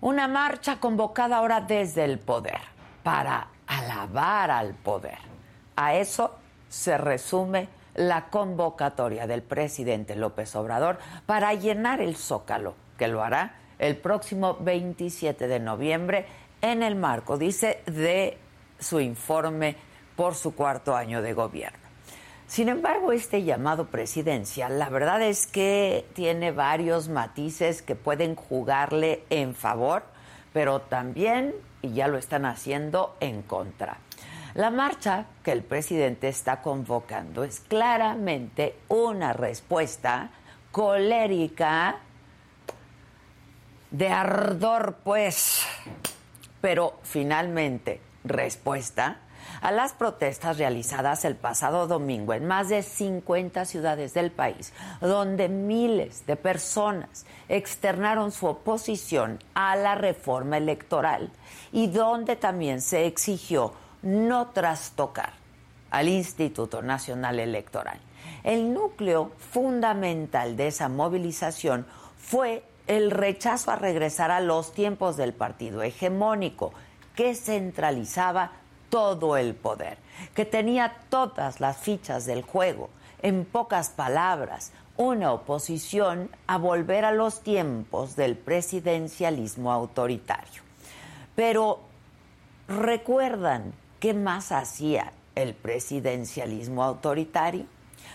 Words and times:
Una 0.00 0.28
marcha 0.28 0.78
convocada 0.78 1.38
ahora 1.38 1.60
desde 1.60 2.04
el 2.04 2.18
poder 2.18 2.60
para 3.02 3.48
alabar 3.66 4.50
al 4.50 4.74
poder. 4.74 5.18
A 5.74 5.94
eso 5.94 6.36
se 6.68 6.96
resume 6.96 7.68
la 7.94 8.26
convocatoria 8.26 9.26
del 9.26 9.42
presidente 9.42 10.14
López 10.14 10.54
Obrador 10.54 10.98
para 11.26 11.52
llenar 11.54 12.00
el 12.00 12.14
zócalo, 12.16 12.74
que 12.96 13.08
lo 13.08 13.24
hará 13.24 13.56
el 13.80 13.96
próximo 13.96 14.56
27 14.60 15.48
de 15.48 15.58
noviembre 15.58 16.26
en 16.60 16.82
el 16.82 16.94
marco, 16.94 17.36
dice, 17.36 17.82
de 17.86 18.38
su 18.78 19.00
informe 19.00 19.76
por 20.14 20.34
su 20.34 20.54
cuarto 20.54 20.94
año 20.94 21.22
de 21.22 21.32
gobierno. 21.32 21.87
Sin 22.48 22.70
embargo, 22.70 23.12
este 23.12 23.44
llamado 23.44 23.88
presidencial, 23.88 24.78
la 24.78 24.88
verdad 24.88 25.20
es 25.20 25.46
que 25.46 26.06
tiene 26.14 26.50
varios 26.50 27.10
matices 27.10 27.82
que 27.82 27.94
pueden 27.94 28.36
jugarle 28.36 29.22
en 29.28 29.54
favor, 29.54 30.02
pero 30.54 30.80
también, 30.80 31.54
y 31.82 31.92
ya 31.92 32.08
lo 32.08 32.16
están 32.16 32.46
haciendo, 32.46 33.18
en 33.20 33.42
contra. 33.42 33.98
La 34.54 34.70
marcha 34.70 35.26
que 35.44 35.52
el 35.52 35.62
presidente 35.62 36.28
está 36.28 36.62
convocando 36.62 37.44
es 37.44 37.60
claramente 37.60 38.78
una 38.88 39.34
respuesta 39.34 40.30
colérica 40.72 41.96
de 43.90 44.08
ardor, 44.08 44.96
pues, 45.04 45.66
pero 46.62 46.98
finalmente 47.02 48.00
respuesta 48.24 49.18
a 49.60 49.70
las 49.70 49.92
protestas 49.92 50.58
realizadas 50.58 51.24
el 51.24 51.36
pasado 51.36 51.86
domingo 51.86 52.34
en 52.34 52.46
más 52.46 52.68
de 52.68 52.82
50 52.82 53.64
ciudades 53.64 54.14
del 54.14 54.30
país, 54.30 54.72
donde 55.00 55.48
miles 55.48 56.26
de 56.26 56.36
personas 56.36 57.26
externaron 57.48 58.32
su 58.32 58.46
oposición 58.46 59.38
a 59.54 59.76
la 59.76 59.94
reforma 59.94 60.56
electoral 60.56 61.30
y 61.72 61.88
donde 61.88 62.36
también 62.36 62.80
se 62.80 63.06
exigió 63.06 63.72
no 64.02 64.48
trastocar 64.48 65.32
al 65.90 66.08
Instituto 66.08 66.82
Nacional 66.82 67.40
Electoral. 67.40 67.98
El 68.44 68.72
núcleo 68.72 69.32
fundamental 69.38 70.56
de 70.56 70.68
esa 70.68 70.88
movilización 70.88 71.86
fue 72.16 72.62
el 72.86 73.10
rechazo 73.10 73.70
a 73.70 73.76
regresar 73.76 74.30
a 74.30 74.40
los 74.40 74.72
tiempos 74.72 75.16
del 75.16 75.34
partido 75.34 75.82
hegemónico, 75.82 76.72
que 77.14 77.34
centralizaba 77.34 78.52
todo 78.88 79.36
el 79.36 79.54
poder, 79.54 79.98
que 80.34 80.44
tenía 80.44 80.96
todas 81.08 81.60
las 81.60 81.76
fichas 81.76 82.26
del 82.26 82.42
juego. 82.42 82.90
En 83.20 83.44
pocas 83.44 83.90
palabras, 83.90 84.72
una 84.96 85.32
oposición 85.32 86.30
a 86.46 86.58
volver 86.58 87.04
a 87.04 87.12
los 87.12 87.42
tiempos 87.42 88.16
del 88.16 88.36
presidencialismo 88.36 89.72
autoritario. 89.72 90.62
Pero, 91.36 91.80
¿recuerdan 92.66 93.72
qué 94.00 94.12
más 94.12 94.50
hacía 94.50 95.12
el 95.36 95.54
presidencialismo 95.54 96.82
autoritario? 96.82 97.66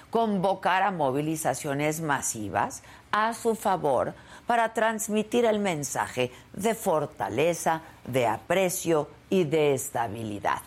Convocar 0.10 0.84
a 0.84 0.92
movilizaciones 0.92 2.02
masivas 2.02 2.84
a 3.12 3.34
su 3.34 3.56
favor 3.56 4.14
para 4.46 4.74
transmitir 4.74 5.46
el 5.46 5.60
mensaje 5.60 6.32
de 6.52 6.76
fortaleza, 6.76 7.82
de 8.06 8.28
aprecio 8.28 9.08
y 9.34 9.46
de 9.46 9.74
estabilidad. 9.74 10.62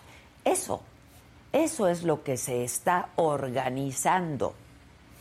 Eso, 0.44 0.82
eso 1.52 1.86
es 1.86 2.02
lo 2.02 2.24
que 2.24 2.36
se 2.36 2.64
está 2.64 3.10
organizando 3.14 4.54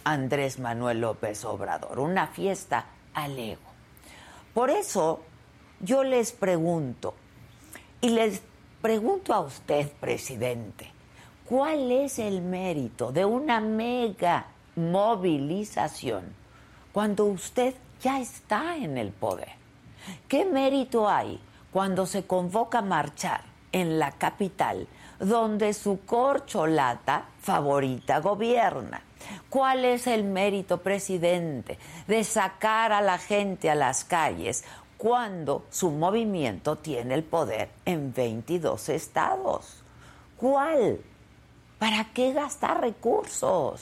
Andrés 0.03 0.57
Manuel 0.57 1.01
López 1.01 1.45
Obrador, 1.45 1.99
una 1.99 2.25
fiesta 2.25 2.87
al 3.13 3.37
ego. 3.37 3.61
Por 4.51 4.71
eso 4.71 5.21
yo 5.79 6.03
les 6.03 6.31
pregunto, 6.31 7.13
y 8.01 8.09
les 8.09 8.41
pregunto 8.81 9.31
a 9.31 9.41
usted, 9.41 9.91
presidente, 9.91 10.91
¿cuál 11.47 11.91
es 11.91 12.17
el 12.17 12.41
mérito 12.41 13.11
de 13.11 13.25
una 13.25 13.59
mega 13.59 14.47
movilización 14.75 16.23
cuando 16.91 17.25
usted 17.25 17.75
ya 18.01 18.19
está 18.19 18.75
en 18.77 18.97
el 18.97 19.11
poder. 19.11 19.49
¿Qué 20.27 20.45
mérito 20.45 21.09
hay 21.09 21.39
cuando 21.75 22.05
se 22.05 22.25
convoca 22.25 22.77
a 22.79 22.81
marchar 22.81 23.41
en 23.73 23.99
la 23.99 24.13
capital 24.13 24.87
donde 25.19 25.73
su 25.73 26.05
corcholata 26.05 27.25
favorita 27.41 28.21
gobierna? 28.21 29.01
¿Cuál 29.49 29.83
es 29.83 30.07
el 30.07 30.23
mérito, 30.23 30.77
presidente, 30.77 31.77
de 32.07 32.23
sacar 32.23 32.93
a 32.93 33.01
la 33.01 33.17
gente 33.17 33.69
a 33.69 33.75
las 33.75 34.05
calles 34.05 34.63
cuando 34.95 35.65
su 35.69 35.91
movimiento 35.91 36.77
tiene 36.77 37.13
el 37.13 37.25
poder 37.25 37.67
en 37.83 38.13
22 38.13 38.87
estados? 38.87 39.83
¿Cuál? 40.37 41.01
¿Para 41.77 42.05
qué 42.13 42.31
gastar 42.31 42.79
recursos? 42.79 43.81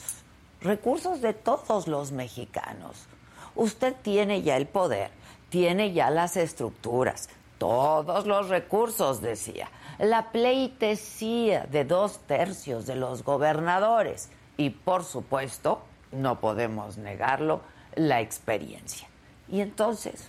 Recursos 0.60 1.20
de 1.20 1.32
todos 1.32 1.86
los 1.86 2.10
mexicanos. 2.10 3.06
Usted 3.54 3.94
tiene 4.02 4.42
ya 4.42 4.56
el 4.56 4.66
poder, 4.66 5.12
tiene 5.48 5.92
ya 5.92 6.10
las 6.10 6.36
estructuras, 6.36 7.28
todos 7.64 8.26
los 8.26 8.50
recursos, 8.50 9.22
decía, 9.22 9.70
la 9.98 10.32
pleitesía 10.32 11.64
de 11.64 11.86
dos 11.86 12.18
tercios 12.26 12.84
de 12.84 12.94
los 12.94 13.24
gobernadores 13.24 14.28
y, 14.58 14.68
por 14.68 15.02
supuesto, 15.02 15.80
no 16.12 16.40
podemos 16.40 16.98
negarlo, 16.98 17.62
la 17.94 18.20
experiencia. 18.20 19.08
Y 19.48 19.62
entonces, 19.62 20.28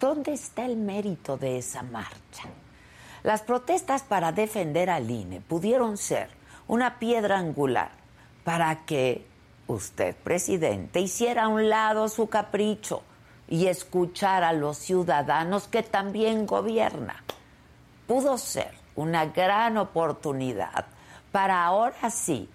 ¿dónde 0.00 0.32
está 0.32 0.64
el 0.64 0.78
mérito 0.78 1.36
de 1.36 1.58
esa 1.58 1.82
marcha? 1.82 2.44
Las 3.22 3.42
protestas 3.42 4.02
para 4.02 4.32
defender 4.32 4.88
al 4.88 5.10
INE 5.10 5.42
pudieron 5.42 5.98
ser 5.98 6.30
una 6.68 6.98
piedra 6.98 7.36
angular 7.36 7.90
para 8.44 8.86
que 8.86 9.26
usted, 9.66 10.16
presidente, 10.16 11.00
hiciera 11.00 11.44
a 11.44 11.48
un 11.48 11.68
lado 11.68 12.08
su 12.08 12.30
capricho 12.30 13.02
y 13.48 13.66
escuchara 13.66 14.50
a 14.50 14.52
los 14.52 14.78
ciudadanos 14.78 15.68
que 15.68 15.82
también 15.82 16.46
gobierna. 16.46 17.22
Pudo 18.06 18.38
ser 18.38 18.72
una 18.94 19.26
gran 19.26 19.76
oportunidad 19.78 20.86
para 21.32 21.64
ahora 21.64 22.10
sí 22.10 22.48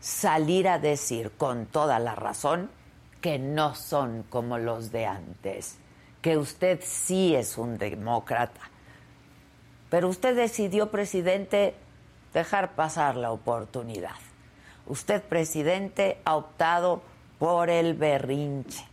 salir 0.00 0.68
a 0.68 0.78
decir 0.78 1.32
con 1.32 1.66
toda 1.66 1.98
la 1.98 2.14
razón 2.14 2.70
que 3.20 3.38
no 3.38 3.74
son 3.74 4.24
como 4.24 4.58
los 4.58 4.92
de 4.92 5.06
antes, 5.06 5.78
que 6.22 6.36
usted 6.36 6.80
sí 6.82 7.34
es 7.34 7.58
un 7.58 7.78
demócrata. 7.78 8.60
Pero 9.90 10.08
usted 10.08 10.36
decidió, 10.36 10.90
presidente, 10.90 11.74
dejar 12.32 12.74
pasar 12.74 13.16
la 13.16 13.32
oportunidad. 13.32 14.16
Usted, 14.86 15.22
presidente, 15.22 16.20
ha 16.24 16.36
optado 16.36 17.02
por 17.38 17.70
el 17.70 17.94
berrinche, 17.94 18.86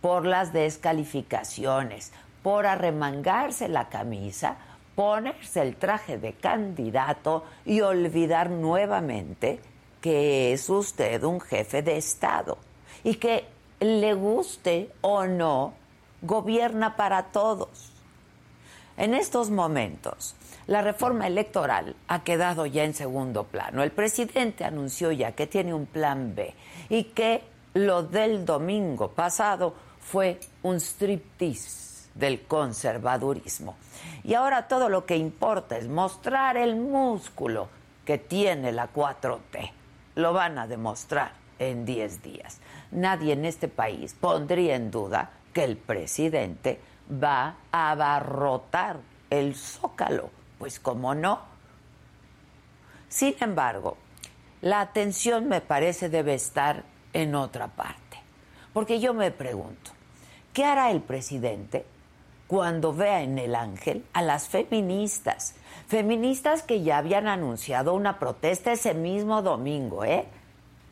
por 0.00 0.24
las 0.26 0.52
descalificaciones, 0.52 2.12
por 2.42 2.66
arremangarse 2.66 3.68
la 3.68 3.88
camisa, 3.88 4.56
ponerse 4.94 5.62
el 5.62 5.76
traje 5.76 6.18
de 6.18 6.32
candidato 6.32 7.44
y 7.64 7.80
olvidar 7.80 8.50
nuevamente 8.50 9.60
que 10.00 10.52
es 10.52 10.68
usted 10.70 11.22
un 11.24 11.40
jefe 11.40 11.82
de 11.82 11.96
Estado 11.96 12.58
y 13.04 13.16
que 13.16 13.46
le 13.80 14.14
guste 14.14 14.90
o 15.00 15.26
no, 15.26 15.74
gobierna 16.22 16.96
para 16.96 17.24
todos. 17.24 17.92
En 18.96 19.14
estos 19.14 19.50
momentos, 19.50 20.34
la 20.66 20.82
reforma 20.82 21.26
electoral 21.26 21.96
ha 22.08 22.22
quedado 22.22 22.66
ya 22.66 22.84
en 22.84 22.94
segundo 22.94 23.44
plano. 23.44 23.82
El 23.82 23.90
presidente 23.90 24.64
anunció 24.64 25.10
ya 25.12 25.32
que 25.32 25.46
tiene 25.46 25.72
un 25.72 25.86
plan 25.86 26.34
B 26.34 26.54
y 26.88 27.04
que 27.04 27.42
lo 27.74 28.02
del 28.02 28.44
domingo 28.44 29.08
pasado 29.08 29.74
fue 30.10 30.40
un 30.62 30.80
striptease 30.80 32.10
del 32.14 32.42
conservadurismo. 32.42 33.76
Y 34.24 34.34
ahora 34.34 34.68
todo 34.68 34.88
lo 34.88 35.06
que 35.06 35.16
importa 35.16 35.76
es 35.76 35.88
mostrar 35.88 36.56
el 36.56 36.76
músculo 36.76 37.68
que 38.04 38.18
tiene 38.18 38.72
la 38.72 38.92
4T. 38.92 39.72
Lo 40.16 40.32
van 40.32 40.58
a 40.58 40.66
demostrar 40.66 41.32
en 41.58 41.84
10 41.84 42.22
días. 42.22 42.58
Nadie 42.90 43.34
en 43.34 43.44
este 43.44 43.68
país 43.68 44.14
pondría 44.18 44.74
en 44.74 44.90
duda 44.90 45.30
que 45.52 45.64
el 45.64 45.76
presidente 45.76 46.80
va 47.10 47.56
a 47.70 47.92
abarrotar 47.92 48.98
el 49.30 49.54
zócalo 49.54 50.30
pues 50.60 50.78
cómo 50.78 51.14
no. 51.14 51.40
Sin 53.08 53.34
embargo, 53.40 53.96
la 54.60 54.82
atención 54.82 55.48
me 55.48 55.62
parece 55.62 56.10
debe 56.10 56.34
estar 56.34 56.84
en 57.14 57.34
otra 57.34 57.68
parte. 57.68 58.18
Porque 58.74 59.00
yo 59.00 59.14
me 59.14 59.30
pregunto, 59.30 59.92
¿qué 60.52 60.64
hará 60.64 60.90
el 60.90 61.00
presidente 61.00 61.84
cuando 62.46 62.92
vea 62.92 63.22
en 63.22 63.38
el 63.38 63.54
ángel 63.54 64.04
a 64.12 64.22
las 64.22 64.48
feministas? 64.48 65.54
Feministas 65.86 66.62
que 66.62 66.82
ya 66.82 66.98
habían 66.98 67.28
anunciado 67.28 67.94
una 67.94 68.18
protesta 68.18 68.72
ese 68.72 68.94
mismo 68.94 69.42
domingo, 69.42 70.04
¿eh? 70.04 70.26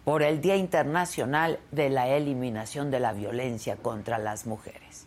Por 0.04 0.22
el 0.22 0.40
Día 0.40 0.56
Internacional 0.56 1.58
de 1.70 1.90
la 1.90 2.08
Eliminación 2.08 2.90
de 2.90 3.00
la 3.00 3.12
Violencia 3.12 3.76
contra 3.76 4.18
las 4.18 4.46
Mujeres. 4.46 5.06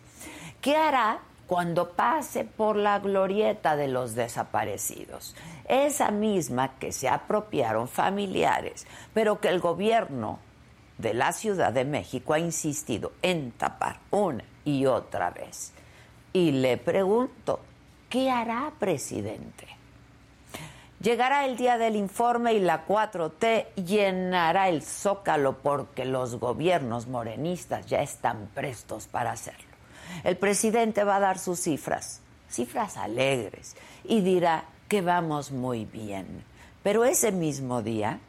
¿Qué 0.62 0.75
hará 0.77 1.21
cuando 1.51 1.89
pase 1.89 2.45
por 2.45 2.77
la 2.77 3.00
glorieta 3.00 3.75
de 3.75 3.89
los 3.89 4.15
desaparecidos, 4.15 5.36
esa 5.68 6.09
misma 6.09 6.80
que 6.80 6.94
se 6.94 7.09
apropiaron 7.09 7.89
familiares, 7.89 8.88
pero 9.13 9.42
que 9.42 9.50
el 9.50 9.59
gobierno 9.59 10.39
de 11.01 11.13
la 11.13 11.33
Ciudad 11.33 11.74
de 11.74 11.86
México 11.86 12.33
ha 12.33 12.39
insistido 12.39 13.12
en 13.21 13.51
tapar 13.51 14.00
una 14.12 14.44
y 14.63 14.86
otra 14.86 15.30
vez. 15.31 15.74
Y 16.33 16.51
le 16.51 16.77
pregunto, 16.77 17.59
¿qué 18.09 18.30
hará, 18.30 18.71
presidente? 18.80 19.68
Llegará 21.01 21.45
el 21.45 21.57
día 21.57 21.77
del 21.77 21.95
informe 21.95 22.53
y 22.53 22.59
la 22.59 22.86
4T 22.86 23.74
llenará 23.75 24.69
el 24.69 24.83
zócalo 24.83 25.57
porque 25.57 26.06
los 26.06 26.36
gobiernos 26.39 27.07
morenistas 27.07 27.88
ya 27.88 28.01
están 28.01 28.50
prestos 28.53 29.07
para 29.07 29.31
hacerlo 29.31 29.71
el 30.24 30.38
presidente 30.38 31.03
va 31.03 31.18
a 31.18 31.19
dar 31.19 31.39
sus 31.39 31.59
cifras, 31.59 32.21
cifras 32.50 32.98
alegres, 32.98 33.75
y 34.03 34.21
dirá 34.21 34.65
que 34.88 35.01
vamos 35.01 35.51
muy 35.51 35.86
bien. 35.86 36.44
Pero 36.83 37.06
ese 37.06 37.31
mismo 37.31 37.81
día, 37.81 38.19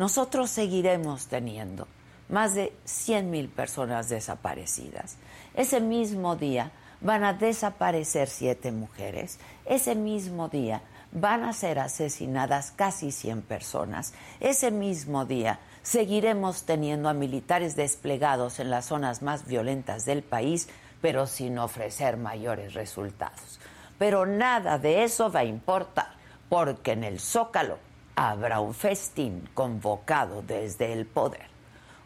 nosotros 0.00 0.48
seguiremos 0.48 1.26
teniendo 1.26 1.86
más 2.30 2.54
de 2.54 2.72
100 2.86 3.30
mil 3.30 3.50
personas 3.50 4.08
desaparecidas. 4.08 5.18
Ese 5.52 5.82
mismo 5.82 6.36
día 6.36 6.72
van 7.02 7.22
a 7.22 7.34
desaparecer 7.34 8.30
siete 8.30 8.72
mujeres. 8.72 9.38
Ese 9.66 9.94
mismo 9.94 10.48
día 10.48 10.80
van 11.12 11.44
a 11.44 11.52
ser 11.52 11.78
asesinadas 11.78 12.72
casi 12.74 13.12
100 13.12 13.42
personas. 13.42 14.14
Ese 14.40 14.70
mismo 14.70 15.26
día 15.26 15.60
seguiremos 15.82 16.62
teniendo 16.62 17.10
a 17.10 17.12
militares 17.12 17.76
desplegados 17.76 18.58
en 18.58 18.70
las 18.70 18.86
zonas 18.86 19.20
más 19.20 19.46
violentas 19.46 20.06
del 20.06 20.22
país 20.22 20.70
pero 21.02 21.26
sin 21.26 21.58
ofrecer 21.58 22.16
mayores 22.16 22.72
resultados. 22.72 23.60
Pero 23.98 24.24
nada 24.24 24.78
de 24.78 25.04
eso 25.04 25.30
va 25.30 25.40
a 25.40 25.44
importar, 25.44 26.08
porque 26.48 26.92
en 26.92 27.04
el 27.04 27.20
Zócalo 27.20 27.89
habrá 28.16 28.60
un 28.60 28.74
festín 28.74 29.48
convocado 29.54 30.42
desde 30.42 30.92
el 30.92 31.06
poder, 31.06 31.48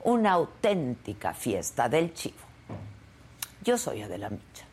una 0.03 0.33
auténtica 0.33 1.35
fiesta 1.35 1.89
del 1.89 2.13
chivo. 2.13 2.45
Yo 3.63 3.79
soy 3.79 4.03
Adela 4.03 4.31
Micha. 4.31 4.67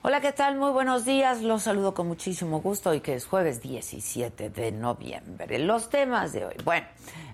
Hola, 0.00 0.20
¿qué 0.20 0.30
tal? 0.30 0.56
Muy 0.56 0.70
buenos 0.70 1.04
días. 1.04 1.42
Los 1.42 1.64
saludo 1.64 1.92
con 1.92 2.06
muchísimo 2.06 2.60
gusto 2.60 2.94
y 2.94 3.00
que 3.00 3.14
es 3.14 3.26
jueves 3.26 3.60
17 3.60 4.48
de 4.48 4.70
noviembre. 4.70 5.58
Los 5.58 5.90
temas 5.90 6.32
de 6.32 6.44
hoy. 6.44 6.54
Bueno, 6.64 6.86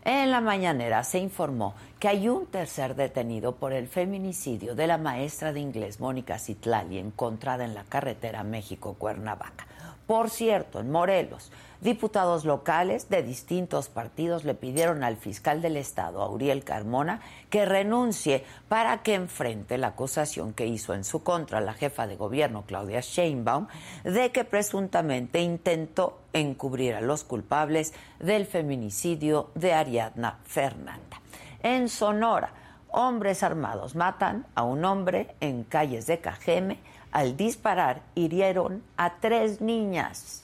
en 0.02 0.30
la 0.30 0.40
mañanera 0.40 1.04
se 1.04 1.18
informó 1.18 1.74
que 2.00 2.08
hay 2.08 2.26
un 2.26 2.46
tercer 2.46 2.94
detenido 2.94 3.56
por 3.56 3.74
el 3.74 3.86
feminicidio 3.86 4.74
de 4.74 4.86
la 4.86 4.96
maestra 4.96 5.52
de 5.52 5.60
inglés 5.60 6.00
Mónica 6.00 6.38
Citlali 6.38 6.96
encontrada 6.96 7.66
en 7.66 7.74
la 7.74 7.84
carretera 7.84 8.42
México-Cuernavaca. 8.44 9.66
Por 10.06 10.28
cierto, 10.28 10.80
en 10.80 10.90
Morelos, 10.90 11.50
diputados 11.80 12.44
locales 12.44 13.08
de 13.08 13.22
distintos 13.22 13.88
partidos 13.88 14.44
le 14.44 14.54
pidieron 14.54 15.02
al 15.02 15.16
fiscal 15.16 15.62
del 15.62 15.78
Estado, 15.78 16.20
Auriel 16.20 16.62
Carmona, 16.62 17.20
que 17.48 17.64
renuncie 17.64 18.44
para 18.68 19.02
que 19.02 19.14
enfrente 19.14 19.78
la 19.78 19.88
acusación 19.88 20.52
que 20.52 20.66
hizo 20.66 20.92
en 20.92 21.04
su 21.04 21.22
contra 21.22 21.62
la 21.62 21.72
jefa 21.72 22.06
de 22.06 22.16
gobierno, 22.16 22.64
Claudia 22.66 23.00
Sheinbaum, 23.00 23.66
de 24.02 24.30
que 24.30 24.44
presuntamente 24.44 25.40
intentó 25.40 26.18
encubrir 26.34 26.94
a 26.94 27.00
los 27.00 27.24
culpables 27.24 27.94
del 28.18 28.44
feminicidio 28.44 29.50
de 29.54 29.72
Ariadna 29.72 30.38
Fernanda. 30.44 31.22
En 31.62 31.88
Sonora, 31.88 32.52
hombres 32.88 33.42
armados 33.42 33.94
matan 33.94 34.46
a 34.54 34.64
un 34.64 34.84
hombre 34.84 35.34
en 35.40 35.64
calles 35.64 36.06
de 36.06 36.18
Cajeme 36.18 36.78
al 37.14 37.36
disparar 37.36 38.02
hirieron 38.16 38.82
a 38.96 39.14
tres 39.20 39.60
niñas 39.60 40.42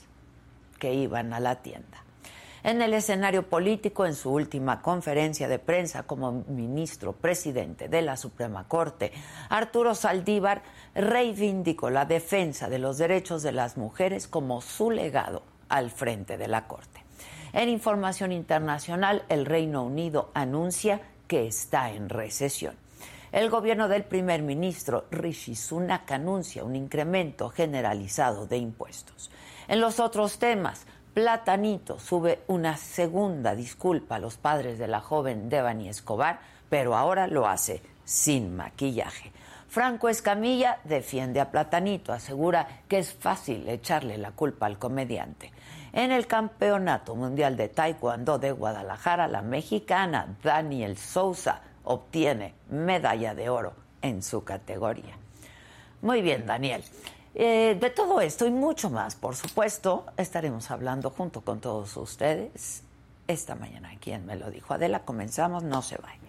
que 0.78 0.94
iban 0.94 1.34
a 1.34 1.40
la 1.40 1.56
tienda. 1.56 1.98
En 2.62 2.80
el 2.80 2.94
escenario 2.94 3.48
político, 3.48 4.06
en 4.06 4.14
su 4.14 4.30
última 4.30 4.80
conferencia 4.80 5.48
de 5.48 5.58
prensa 5.58 6.04
como 6.04 6.44
ministro 6.46 7.12
presidente 7.12 7.88
de 7.88 8.02
la 8.02 8.16
Suprema 8.16 8.68
Corte, 8.68 9.12
Arturo 9.48 9.94
Saldívar 9.94 10.62
reivindicó 10.94 11.90
la 11.90 12.04
defensa 12.04 12.68
de 12.68 12.78
los 12.78 12.98
derechos 12.98 13.42
de 13.42 13.52
las 13.52 13.76
mujeres 13.76 14.28
como 14.28 14.60
su 14.60 14.90
legado 14.90 15.42
al 15.68 15.90
frente 15.90 16.38
de 16.38 16.48
la 16.48 16.68
Corte. 16.68 17.02
En 17.52 17.68
información 17.68 18.30
internacional, 18.30 19.24
el 19.28 19.44
Reino 19.44 19.82
Unido 19.82 20.30
anuncia 20.34 21.00
que 21.26 21.48
está 21.48 21.90
en 21.90 22.08
recesión. 22.08 22.74
El 23.32 23.48
gobierno 23.48 23.86
del 23.86 24.02
primer 24.02 24.42
ministro 24.42 25.04
Rishi 25.12 25.54
Sunak 25.54 26.10
anuncia 26.10 26.64
un 26.64 26.74
incremento 26.74 27.48
generalizado 27.48 28.46
de 28.46 28.56
impuestos. 28.56 29.30
En 29.68 29.80
los 29.80 30.00
otros 30.00 30.40
temas, 30.40 30.84
Platanito 31.14 32.00
sube 32.00 32.40
una 32.48 32.76
segunda 32.76 33.54
disculpa 33.54 34.16
a 34.16 34.18
los 34.18 34.36
padres 34.36 34.80
de 34.80 34.88
la 34.88 35.00
joven 35.00 35.48
Devani 35.48 35.88
Escobar, 35.88 36.40
pero 36.68 36.96
ahora 36.96 37.28
lo 37.28 37.46
hace 37.46 37.82
sin 38.04 38.56
maquillaje. 38.56 39.30
Franco 39.68 40.08
Escamilla 40.08 40.80
defiende 40.82 41.38
a 41.38 41.52
Platanito, 41.52 42.12
asegura 42.12 42.66
que 42.88 42.98
es 42.98 43.14
fácil 43.14 43.68
echarle 43.68 44.18
la 44.18 44.32
culpa 44.32 44.66
al 44.66 44.80
comediante. 44.80 45.52
En 45.92 46.10
el 46.10 46.26
Campeonato 46.26 47.14
Mundial 47.14 47.56
de 47.56 47.68
Taekwondo 47.68 48.40
de 48.40 48.50
Guadalajara, 48.50 49.28
la 49.28 49.42
mexicana 49.42 50.36
Daniel 50.42 50.96
Sousa 50.96 51.62
obtiene 51.84 52.54
medalla 52.68 53.34
de 53.34 53.48
oro 53.48 53.72
en 54.02 54.22
su 54.22 54.44
categoría. 54.44 55.16
Muy 56.02 56.22
bien, 56.22 56.46
Daniel. 56.46 56.82
Eh, 57.34 57.76
de 57.80 57.90
todo 57.90 58.20
esto 58.20 58.46
y 58.46 58.50
mucho 58.50 58.90
más, 58.90 59.14
por 59.14 59.36
supuesto, 59.36 60.04
estaremos 60.16 60.70
hablando 60.70 61.10
junto 61.10 61.42
con 61.42 61.60
todos 61.60 61.96
ustedes 61.96 62.82
esta 63.28 63.54
mañana. 63.54 63.92
¿Quién 64.00 64.26
me 64.26 64.36
lo 64.36 64.50
dijo? 64.50 64.74
Adela, 64.74 65.04
comenzamos, 65.04 65.62
no 65.62 65.82
se 65.82 65.96
vayan. 65.96 66.19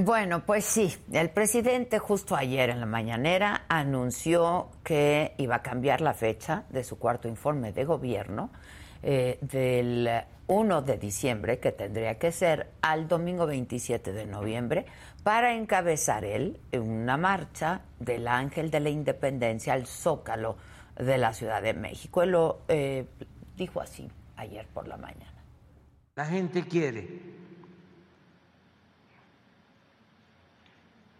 Bueno, 0.00 0.46
pues 0.46 0.64
sí, 0.64 0.94
el 1.10 1.30
presidente 1.30 1.98
justo 1.98 2.36
ayer 2.36 2.70
en 2.70 2.78
la 2.78 2.86
mañanera 2.86 3.64
anunció 3.68 4.68
que 4.84 5.34
iba 5.38 5.56
a 5.56 5.62
cambiar 5.62 6.02
la 6.02 6.14
fecha 6.14 6.62
de 6.70 6.84
su 6.84 7.00
cuarto 7.00 7.26
informe 7.26 7.72
de 7.72 7.84
gobierno 7.84 8.50
eh, 9.02 9.38
del 9.40 10.08
1 10.46 10.82
de 10.82 10.98
diciembre, 10.98 11.58
que 11.58 11.72
tendría 11.72 12.16
que 12.16 12.30
ser 12.30 12.68
al 12.80 13.08
domingo 13.08 13.44
27 13.44 14.12
de 14.12 14.26
noviembre, 14.26 14.86
para 15.24 15.54
encabezar 15.54 16.24
él 16.24 16.60
una 16.70 17.16
marcha 17.16 17.80
del 17.98 18.28
Ángel 18.28 18.70
de 18.70 18.78
la 18.78 18.90
Independencia 18.90 19.72
al 19.72 19.88
Zócalo 19.88 20.58
de 20.96 21.18
la 21.18 21.32
Ciudad 21.32 21.60
de 21.60 21.74
México. 21.74 22.22
Él 22.22 22.30
lo 22.30 22.60
eh, 22.68 23.04
dijo 23.56 23.80
así 23.80 24.08
ayer 24.36 24.64
por 24.68 24.86
la 24.86 24.96
mañana. 24.96 25.42
La 26.14 26.24
gente 26.24 26.62
quiere 26.68 27.47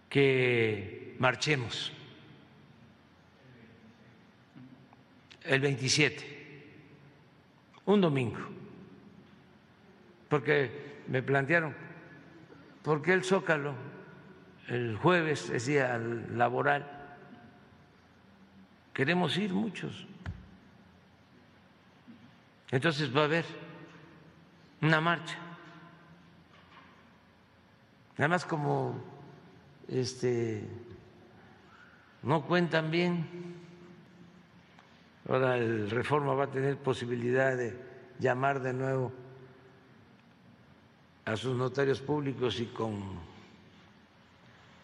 que 0.09 1.17
marchemos 1.19 1.93
el 5.45 5.61
27, 5.61 6.73
un 7.87 8.01
domingo, 8.01 8.39
porque 10.29 11.03
me 11.09 11.23
plantearon, 11.23 11.75
¿por 12.83 13.03
qué 13.03 13.13
el 13.13 13.25
Zócalo 13.25 13.75
el 14.69 14.97
jueves 14.97 15.49
es 15.51 15.67
día 15.67 15.99
laboral? 15.99 16.87
Queremos 18.93 19.37
ir 19.37 19.53
muchos. 19.53 20.07
Entonces 22.71 23.15
va 23.17 23.23
a 23.23 23.25
haber 23.25 23.45
una 24.83 25.01
marcha. 25.01 25.39
Nada 28.19 28.29
más 28.29 28.45
como 28.45 29.18
este, 29.89 30.63
no 32.23 32.47
cuentan 32.47 32.91
bien. 32.91 33.27
Ahora 35.29 35.57
el 35.57 35.91
Reforma 35.91 36.35
va 36.35 36.45
a 36.45 36.51
tener 36.51 36.79
posibilidad 36.79 37.57
de 37.57 37.79
llamar 38.19 38.61
de 38.61 38.73
nuevo 38.73 39.13
a 41.25 41.37
sus 41.37 41.55
notarios 41.57 42.01
públicos 42.01 42.59
y 42.61 42.67
con 42.67 43.21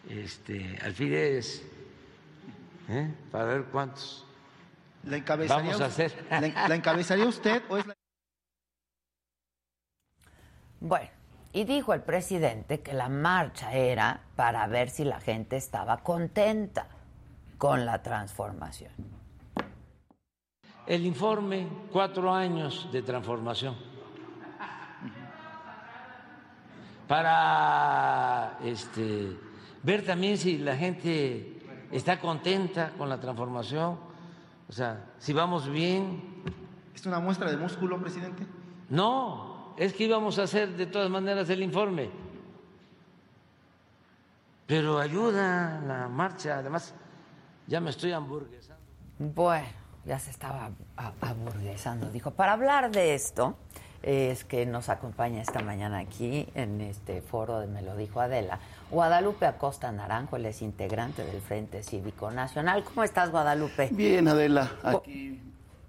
este, 0.07 0.77
alfileres 0.83 1.63
¿eh? 2.89 3.11
para 3.31 3.45
ver 3.45 3.63
cuántos 3.65 4.25
¿La 5.03 5.17
encabezaría 5.17 5.71
vamos 5.71 5.81
a 5.81 5.85
hacer. 5.85 6.25
¿La, 6.29 6.67
la 6.67 6.75
encabezaría 6.75 7.25
usted 7.25 7.63
o 7.69 7.77
es 7.77 7.85
la... 7.85 7.95
Bueno, 10.79 11.09
y 11.55 11.63
dijo 11.63 11.93
el 11.93 12.01
presidente 12.01 12.81
que 12.81 12.93
la 12.93 13.07
marcha 13.07 13.71
era 13.71 14.19
para 14.35 14.67
ver 14.67 14.89
si 14.89 15.05
la 15.05 15.21
gente 15.21 15.55
estaba 15.55 15.99
contenta 15.99 16.85
con 17.57 17.85
la 17.85 18.03
transformación. 18.03 18.91
El 20.85 21.05
informe, 21.05 21.65
cuatro 21.93 22.33
años 22.33 22.89
de 22.91 23.01
transformación. 23.01 23.73
Para 27.07 28.57
este, 28.61 29.37
ver 29.81 30.05
también 30.05 30.37
si 30.37 30.57
la 30.57 30.75
gente 30.75 31.61
está 31.89 32.19
contenta 32.19 32.91
con 32.97 33.07
la 33.07 33.21
transformación, 33.21 33.97
o 34.67 34.73
sea, 34.73 35.05
si 35.19 35.31
vamos 35.31 35.69
bien. 35.69 36.43
¿Es 36.93 37.05
una 37.05 37.21
muestra 37.21 37.49
de 37.49 37.55
músculo, 37.55 37.97
presidente? 38.01 38.45
No, 38.89 39.54
es 39.77 39.93
que 39.93 40.05
íbamos 40.05 40.39
a 40.39 40.43
hacer 40.43 40.69
de 40.75 40.85
todas 40.85 41.09
maneras 41.09 41.49
el 41.49 41.61
informe. 41.63 42.09
Pero 44.67 44.97
ayuda 44.99 45.81
la 45.85 46.07
marcha, 46.07 46.57
además 46.59 46.93
ya 47.67 47.79
me 47.79 47.91
estoy 47.91 48.11
hamburguesando. 48.13 48.81
Bueno, 49.19 49.67
ya 50.05 50.17
se 50.19 50.31
estaba 50.31 50.71
a- 50.97 51.11
aburguesando. 51.21 52.09
Dijo, 52.09 52.31
para 52.31 52.53
hablar 52.53 52.89
de 52.91 53.13
esto, 53.13 53.55
es 54.01 54.43
que 54.43 54.65
nos 54.65 54.89
acompaña 54.89 55.41
esta 55.41 55.61
mañana 55.61 55.99
aquí 55.99 56.47
en 56.55 56.81
este 56.81 57.21
foro 57.21 57.59
de 57.59 57.67
Me 57.67 57.81
lo 57.81 57.95
dijo 57.95 58.21
Adela. 58.21 58.59
Guadalupe 58.91 59.45
Acosta 59.45 59.91
Naranjo, 59.91 60.35
él 60.35 60.45
es 60.47 60.61
integrante 60.61 61.23
del 61.23 61.41
Frente 61.41 61.81
Cívico 61.83 62.31
Nacional. 62.31 62.83
¿Cómo 62.83 63.03
estás, 63.03 63.29
Guadalupe? 63.31 63.89
Bien, 63.91 64.27
Adela, 64.27 64.71
aquí 64.83 65.41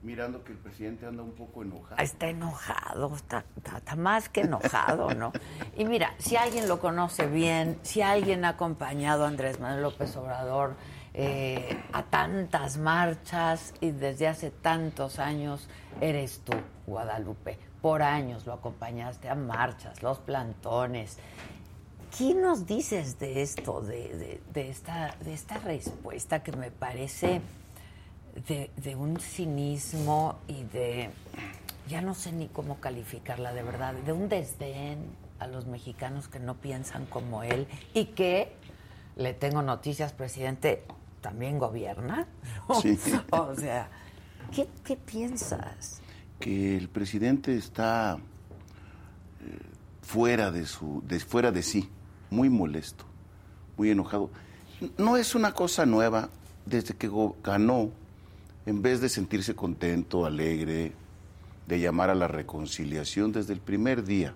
mirando 0.06 0.44
que 0.44 0.52
el 0.52 0.58
presidente 0.58 1.04
anda 1.04 1.22
un 1.22 1.32
poco 1.32 1.62
enojado. 1.62 2.00
Está 2.00 2.28
enojado, 2.28 3.14
está, 3.16 3.44
está- 3.56 3.96
más 3.96 4.28
que 4.28 4.42
enojado, 4.42 5.12
¿no? 5.14 5.32
Y 5.76 5.84
mira, 5.84 6.14
si 6.18 6.36
alguien 6.36 6.68
lo 6.68 6.78
conoce 6.78 7.26
bien, 7.26 7.78
si 7.82 8.00
alguien 8.02 8.44
ha 8.44 8.50
acompañado 8.50 9.24
a 9.24 9.28
Andrés 9.28 9.58
Manuel 9.58 9.82
López 9.82 10.16
Obrador 10.16 10.74
eh, 11.12 11.82
a 11.92 12.04
tantas 12.04 12.76
marchas 12.78 13.74
y 13.80 13.90
desde 13.90 14.28
hace 14.28 14.50
tantos 14.50 15.18
años, 15.18 15.68
eres 16.00 16.40
tú, 16.44 16.52
Guadalupe. 16.86 17.58
Por 17.82 18.02
años 18.02 18.46
lo 18.46 18.52
acompañaste 18.52 19.28
a 19.28 19.34
marchas, 19.34 20.02
los 20.02 20.18
plantones. 20.18 21.18
¿Qué 22.16 22.34
nos 22.34 22.66
dices 22.66 23.18
de 23.18 23.42
esto, 23.42 23.80
de- 23.82 24.40
de 24.52 24.68
esta, 24.70 25.14
de 25.24 25.34
esta 25.34 25.58
respuesta 25.58 26.42
que 26.42 26.52
me 26.52 26.70
parece 26.70 27.40
de, 28.48 28.70
de 28.76 28.96
un 28.96 29.18
cinismo 29.18 30.38
y 30.48 30.64
de, 30.64 31.10
ya 31.88 32.00
no 32.00 32.14
sé 32.14 32.32
ni 32.32 32.48
cómo 32.48 32.80
calificarla 32.80 33.52
de 33.52 33.62
verdad, 33.62 33.94
de 33.94 34.12
un 34.12 34.28
desdén 34.28 34.98
a 35.38 35.46
los 35.46 35.66
mexicanos 35.66 36.28
que 36.28 36.38
no 36.38 36.54
piensan 36.54 37.06
como 37.06 37.42
él 37.42 37.66
y 37.94 38.06
que, 38.06 38.52
le 39.16 39.32
tengo 39.32 39.62
noticias, 39.62 40.12
presidente, 40.12 40.84
también 41.20 41.58
gobierna? 41.58 42.26
Sí. 42.82 42.98
O 43.30 43.54
sea, 43.54 43.88
¿qué, 44.52 44.68
qué 44.84 44.96
piensas? 44.96 46.00
Que 46.38 46.76
el 46.76 46.88
presidente 46.88 47.56
está 47.56 48.18
eh, 49.40 49.58
fuera 50.02 50.50
de 50.50 50.66
su, 50.66 51.02
de, 51.06 51.18
fuera 51.20 51.50
de 51.50 51.62
sí, 51.62 51.88
muy 52.30 52.50
molesto, 52.50 53.04
muy 53.76 53.90
enojado. 53.90 54.30
No 54.98 55.16
es 55.16 55.34
una 55.34 55.52
cosa 55.52 55.86
nueva. 55.86 56.28
Desde 56.66 56.94
que 56.94 57.08
ganó, 57.44 57.90
en 58.66 58.82
vez 58.82 59.00
de 59.00 59.08
sentirse 59.08 59.54
contento, 59.54 60.26
alegre, 60.26 60.92
de 61.68 61.80
llamar 61.80 62.10
a 62.10 62.14
la 62.16 62.28
reconciliación, 62.28 63.32
desde 63.32 63.52
el 63.52 63.60
primer 63.60 64.04
día 64.04 64.34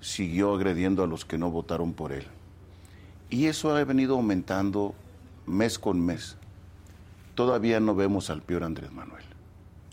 siguió 0.00 0.54
agrediendo 0.54 1.02
a 1.02 1.06
los 1.06 1.24
que 1.24 1.38
no 1.38 1.50
votaron 1.50 1.94
por 1.94 2.12
él. 2.12 2.26
Y 3.30 3.46
eso 3.46 3.74
ha 3.74 3.84
venido 3.84 4.16
aumentando 4.16 4.94
mes 5.46 5.78
con 5.78 6.00
mes. 6.04 6.36
Todavía 7.34 7.80
no 7.80 7.94
vemos 7.94 8.30
al 8.30 8.42
peor 8.42 8.64
Andrés 8.64 8.92
Manuel. 8.92 9.24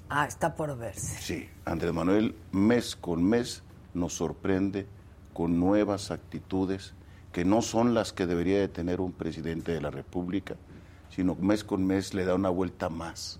Ah, 0.09 0.25
está 0.25 0.55
por 0.55 0.77
verse. 0.77 1.21
Sí, 1.21 1.49
Andrés 1.63 1.93
Manuel 1.93 2.35
mes 2.51 2.95
con 2.95 3.23
mes 3.23 3.63
nos 3.93 4.13
sorprende 4.13 4.85
con 5.33 5.59
nuevas 5.59 6.11
actitudes 6.11 6.93
que 7.31 7.45
no 7.45 7.61
son 7.61 7.93
las 7.93 8.13
que 8.13 8.27
debería 8.27 8.59
de 8.59 8.67
tener 8.67 9.01
un 9.01 9.11
presidente 9.11 9.73
de 9.73 9.81
la 9.81 9.91
República, 9.91 10.55
sino 11.09 11.35
mes 11.35 11.63
con 11.63 11.85
mes 11.85 12.13
le 12.13 12.25
da 12.25 12.35
una 12.35 12.49
vuelta 12.49 12.89
más 12.89 13.39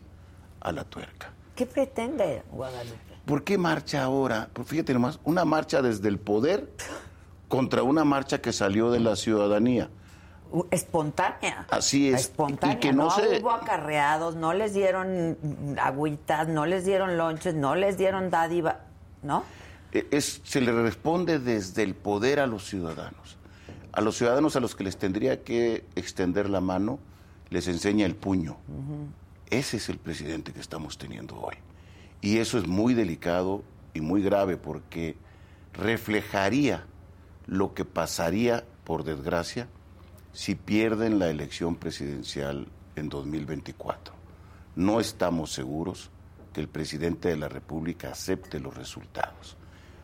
a 0.65 0.71
la 0.71 0.83
tuerca. 0.83 1.31
¿Qué 1.55 1.65
pretende 1.65 2.43
Guadalupe? 2.51 2.97
¿Por 3.25 3.43
qué 3.43 3.57
marcha 3.57 4.03
ahora? 4.03 4.49
Pues 4.51 4.67
fíjate 4.67 4.93
nomás, 4.93 5.19
una 5.23 5.45
marcha 5.45 5.81
desde 5.81 6.09
el 6.09 6.17
poder 6.19 6.69
contra 7.47 7.83
una 7.83 8.03
marcha 8.03 8.41
que 8.41 8.51
salió 8.51 8.91
de 8.91 8.99
la 8.99 9.15
ciudadanía. 9.15 9.89
Espontánea. 10.71 11.65
Así 11.69 12.09
es. 12.09 12.21
Espontánea. 12.21 12.77
Y 12.77 12.79
que 12.79 12.93
no 12.93 13.09
se- 13.11 13.41
hubo 13.41 13.51
acarreados, 13.51 14.35
no 14.35 14.53
les 14.53 14.73
dieron 14.73 15.37
agüitas, 15.81 16.47
no 16.47 16.65
les 16.65 16.85
dieron 16.85 17.17
lonches, 17.17 17.55
no 17.55 17.75
les 17.75 17.97
dieron 17.97 18.29
dádiva, 18.29 18.81
¿no? 19.23 19.43
Eh, 19.91 20.07
es, 20.11 20.41
se 20.43 20.61
le 20.61 20.71
responde 20.71 21.39
desde 21.39 21.83
el 21.83 21.95
poder 21.95 22.39
a 22.39 22.47
los 22.47 22.65
ciudadanos. 22.67 23.37
A 23.91 24.01
los 24.01 24.17
ciudadanos 24.17 24.55
a 24.55 24.59
los 24.59 24.75
que 24.75 24.83
les 24.83 24.97
tendría 24.97 25.43
que 25.43 25.85
extender 25.95 26.49
la 26.49 26.61
mano, 26.61 26.99
les 27.49 27.67
enseña 27.67 28.05
el 28.05 28.15
puño. 28.15 28.57
Ese 29.49 29.77
es 29.77 29.89
el 29.89 29.97
presidente 29.97 30.53
que 30.53 30.59
estamos 30.59 30.97
teniendo 30.97 31.39
hoy. 31.39 31.55
Y 32.21 32.37
eso 32.39 32.57
es 32.57 32.67
muy 32.67 32.93
delicado 32.93 33.63
y 33.93 34.01
muy 34.01 34.21
grave 34.23 34.57
porque 34.57 35.15
reflejaría 35.73 36.85
lo 37.45 37.73
que 37.73 37.85
pasaría, 37.85 38.63
por 38.83 39.03
desgracia, 39.03 39.67
si 40.33 40.55
pierden 40.55 41.19
la 41.19 41.29
elección 41.29 41.75
presidencial 41.75 42.67
en 42.95 43.09
2024. 43.09 44.13
No 44.75 44.99
estamos 44.99 45.51
seguros 45.53 46.09
que 46.53 46.61
el 46.61 46.67
presidente 46.67 47.29
de 47.29 47.37
la 47.37 47.47
República 47.47 48.09
acepte 48.11 48.59
los 48.59 48.75
resultados. 48.75 49.55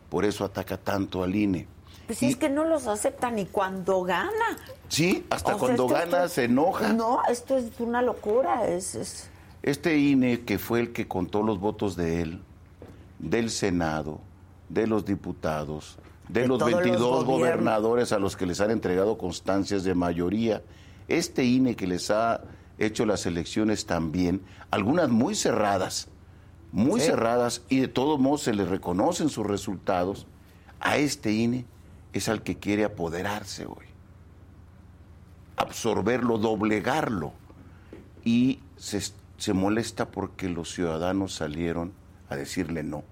Por 0.08 0.24
eso 0.24 0.44
ataca 0.44 0.76
tanto 0.76 1.22
al 1.24 1.34
INE. 1.34 1.66
Pues 2.06 2.22
Y- 2.22 2.26
es 2.28 2.36
que 2.36 2.48
no 2.48 2.64
los 2.64 2.86
acepta 2.86 3.30
ni 3.30 3.46
cuando 3.46 4.02
gana. 4.02 4.30
Sí, 4.88 5.26
hasta 5.30 5.54
O 5.54 5.58
sea, 5.58 5.58
cuando 5.58 5.86
gana 5.88 6.28
se 6.28 6.44
enoja. 6.44 6.92
No, 6.92 7.22
esto 7.28 7.56
es 7.56 7.66
una 7.80 8.02
locura. 8.02 8.66
Es, 8.66 8.94
es- 8.94 9.28
Este 9.62 9.96
INE, 9.98 10.40
que 10.40 10.58
fue 10.58 10.80
el 10.80 10.92
que 10.92 11.06
contó 11.06 11.42
los 11.42 11.60
votos 11.60 11.94
de 11.96 12.20
él, 12.22 12.40
del 13.18 13.50
Senado, 13.50 14.20
de 14.68 14.86
los 14.86 15.04
diputados, 15.04 15.98
de, 16.28 16.42
de 16.42 16.48
los 16.48 16.58
todos 16.58 16.72
los 16.72 16.80
22 16.82 17.00
gobiernos. 17.24 17.26
gobernadores 17.26 18.12
a 18.12 18.18
los 18.18 18.36
que 18.36 18.46
les 18.46 18.60
han 18.60 18.70
entregado 18.70 19.18
constancias 19.18 19.84
de 19.84 19.94
mayoría. 19.94 20.62
Este 21.08 21.44
INE 21.44 21.76
que 21.76 21.86
les 21.86 22.10
ha 22.10 22.40
hecho 22.78 23.06
las 23.06 23.26
elecciones 23.26 23.86
también, 23.86 24.40
algunas 24.70 25.08
muy 25.10 25.34
cerradas, 25.36 26.08
muy 26.72 27.00
Sí. 27.00 27.06
cerradas, 27.06 27.62
y 27.68 27.80
de 27.80 27.88
todos 27.88 28.18
modos 28.18 28.42
se 28.42 28.54
les 28.54 28.68
reconocen 28.68 29.28
sus 29.28 29.46
resultados, 29.46 30.26
a 30.80 30.96
este 30.96 31.32
INE 31.32 31.66
es 32.12 32.28
al 32.28 32.42
que 32.42 32.56
quiere 32.58 32.84
apoderarse 32.84 33.66
hoy, 33.66 33.86
absorberlo, 35.56 36.38
doblegarlo, 36.38 37.32
y 38.24 38.60
se, 38.76 39.00
se 39.42 39.54
molesta 39.54 40.12
porque 40.12 40.48
los 40.48 40.70
ciudadanos 40.72 41.34
salieron 41.34 41.90
a 42.28 42.36
decirle 42.36 42.84
no, 42.84 43.02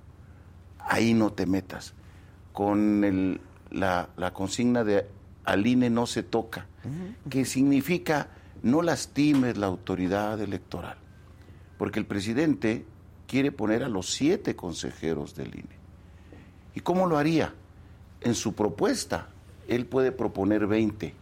ahí 0.78 1.12
no 1.12 1.32
te 1.32 1.44
metas, 1.44 1.92
con 2.52 3.02
el- 3.02 3.40
la, 3.72 4.10
la 4.16 4.32
consigna 4.32 4.84
de 4.84 5.08
al 5.44 5.66
INE 5.66 5.90
no 5.90 6.06
se 6.06 6.22
toca, 6.22 6.66
que 7.28 7.44
significa 7.44 8.28
no 8.62 8.80
lastimes 8.80 9.56
la 9.56 9.66
autoridad 9.66 10.40
electoral, 10.40 10.98
porque 11.78 11.98
el 11.98 12.06
presidente 12.06 12.84
quiere 13.26 13.50
poner 13.50 13.82
a 13.82 13.88
los 13.88 14.12
siete 14.12 14.54
consejeros 14.54 15.34
del 15.34 15.48
INE. 15.56 15.80
¿Y 16.76 16.80
cómo 16.80 17.08
lo 17.08 17.18
haría? 17.18 17.54
En 18.20 18.36
su 18.36 18.54
propuesta, 18.54 19.30
él 19.66 19.84
puede 19.86 20.12
proponer 20.12 20.68
20. 20.68 21.12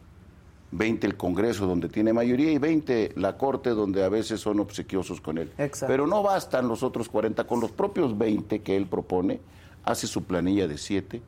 20 0.70 1.06
el 1.06 1.16
Congreso, 1.16 1.66
donde 1.66 1.88
tiene 1.88 2.12
mayoría, 2.12 2.52
y 2.52 2.58
20 2.58 3.12
la 3.16 3.36
Corte, 3.36 3.70
donde 3.70 4.04
a 4.04 4.08
veces 4.08 4.40
son 4.40 4.60
obsequiosos 4.60 5.20
con 5.20 5.38
él. 5.38 5.52
Exacto. 5.58 5.92
Pero 5.92 6.06
no 6.06 6.22
bastan 6.22 6.68
los 6.68 6.82
otros 6.82 7.08
40. 7.08 7.44
Con 7.44 7.60
los 7.60 7.72
propios 7.72 8.16
20 8.16 8.60
que 8.60 8.76
él 8.76 8.86
propone, 8.86 9.40
hace 9.84 10.06
su 10.06 10.24
planilla 10.24 10.68
de 10.68 10.78
7, 10.78 11.22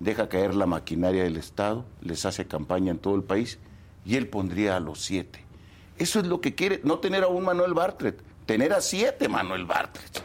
deja 0.00 0.28
caer 0.28 0.54
la 0.54 0.66
maquinaria 0.66 1.22
del 1.22 1.36
Estado, 1.36 1.84
les 2.02 2.26
hace 2.26 2.46
campaña 2.46 2.90
en 2.90 2.98
todo 2.98 3.14
el 3.14 3.22
país, 3.22 3.58
y 4.04 4.16
él 4.16 4.28
pondría 4.28 4.76
a 4.76 4.80
los 4.80 5.00
7. 5.02 5.40
Eso 5.98 6.20
es 6.20 6.26
lo 6.26 6.40
que 6.40 6.54
quiere, 6.54 6.80
no 6.84 6.98
tener 6.98 7.24
a 7.24 7.28
un 7.28 7.44
Manuel 7.44 7.72
Bartlett, 7.72 8.20
tener 8.44 8.72
a 8.72 8.80
7 8.80 9.28
Manuel 9.28 9.64
Bartlett 9.64 10.22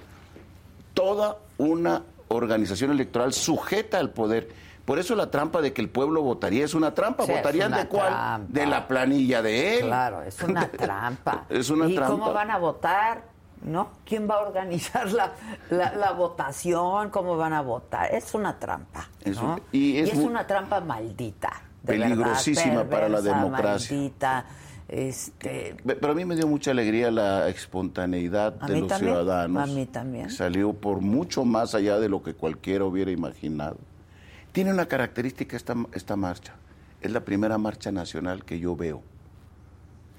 toda 0.93 1.39
una 1.57 2.03
organización 2.27 2.91
electoral 2.91 3.33
sujeta 3.33 3.97
al 3.99 4.11
poder. 4.11 4.49
Por 4.85 4.99
eso 4.99 5.15
la 5.15 5.29
trampa 5.31 5.61
de 5.61 5.73
que 5.73 5.81
el 5.81 5.89
pueblo 5.89 6.21
votaría 6.23 6.65
es 6.65 6.73
una 6.73 6.93
trampa. 6.93 7.25
Sí, 7.25 7.31
es 7.31 7.37
¿Votarían 7.37 7.67
una 7.69 7.77
de 7.83 7.87
cuál? 7.87 8.07
trampa. 8.09 8.47
De 8.53 8.65
la 8.65 8.87
planilla 8.87 9.41
de 9.41 9.79
él. 9.79 9.85
Claro, 9.85 10.21
es 10.23 10.41
una 10.41 10.67
trampa. 10.71 11.45
Es 11.49 11.69
una 11.69 11.87
¿Y 11.87 11.95
trampa. 11.95 12.11
cómo 12.13 12.33
van 12.33 12.49
a 12.51 12.57
votar? 12.57 13.23
¿No? 13.63 13.89
¿Quién 14.05 14.27
va 14.27 14.35
a 14.35 14.39
organizar 14.39 15.11
la, 15.11 15.33
la- 15.69 15.93
la 15.93 16.11
votación? 16.13 17.11
¿Cómo 17.11 17.37
van 17.37 17.53
a 17.53 17.61
votar? 17.61 18.13
Es 18.13 18.33
una 18.33 18.57
trampa. 18.57 19.07
Es 19.23 19.39
¿no? 19.39 19.53
un- 19.53 19.61
y 19.71 19.97
es 19.99 20.15
muy- 20.15 20.25
una 20.25 20.47
trampa 20.47 20.81
maldita. 20.81 21.51
de 21.83 21.93
Peligrosísima 21.93 22.77
verdad, 22.83 22.89
para 22.89 23.09
la 23.09 23.21
democracia. 23.21 23.95
Maldita, 23.97 24.45
este, 24.87 25.75
Pe- 25.85 25.95
Pero 25.95 26.11
a 26.11 26.15
mí 26.15 26.25
me 26.25 26.35
dio 26.35 26.47
mucha 26.47 26.71
alegría 26.71 27.11
la 27.11 27.47
espontaneidad 27.49 28.53
de 28.53 28.79
los 28.79 28.87
también, 28.89 29.13
ciudadanos. 29.13 29.63
a 29.63 29.65
mí 29.73 29.85
también. 29.85 30.29
Salió 30.31 30.73
por 30.73 31.01
mucho 31.01 31.45
más 31.45 31.75
allá 31.75 31.99
de 31.99 32.09
lo 32.09 32.21
que 32.23 32.33
cualquiera 32.33 32.85
hubiera 32.85 33.11
imaginado. 33.11 33.77
Tiene 34.51 34.71
una 34.73 34.85
característica 34.87 35.55
esta, 35.55 35.75
esta 35.93 36.15
marcha. 36.15 36.53
Es 37.01 37.11
la 37.11 37.21
primera 37.23 37.57
marcha 37.57 37.91
nacional 37.91 38.43
que 38.45 38.59
yo 38.59 38.75
veo 38.75 39.01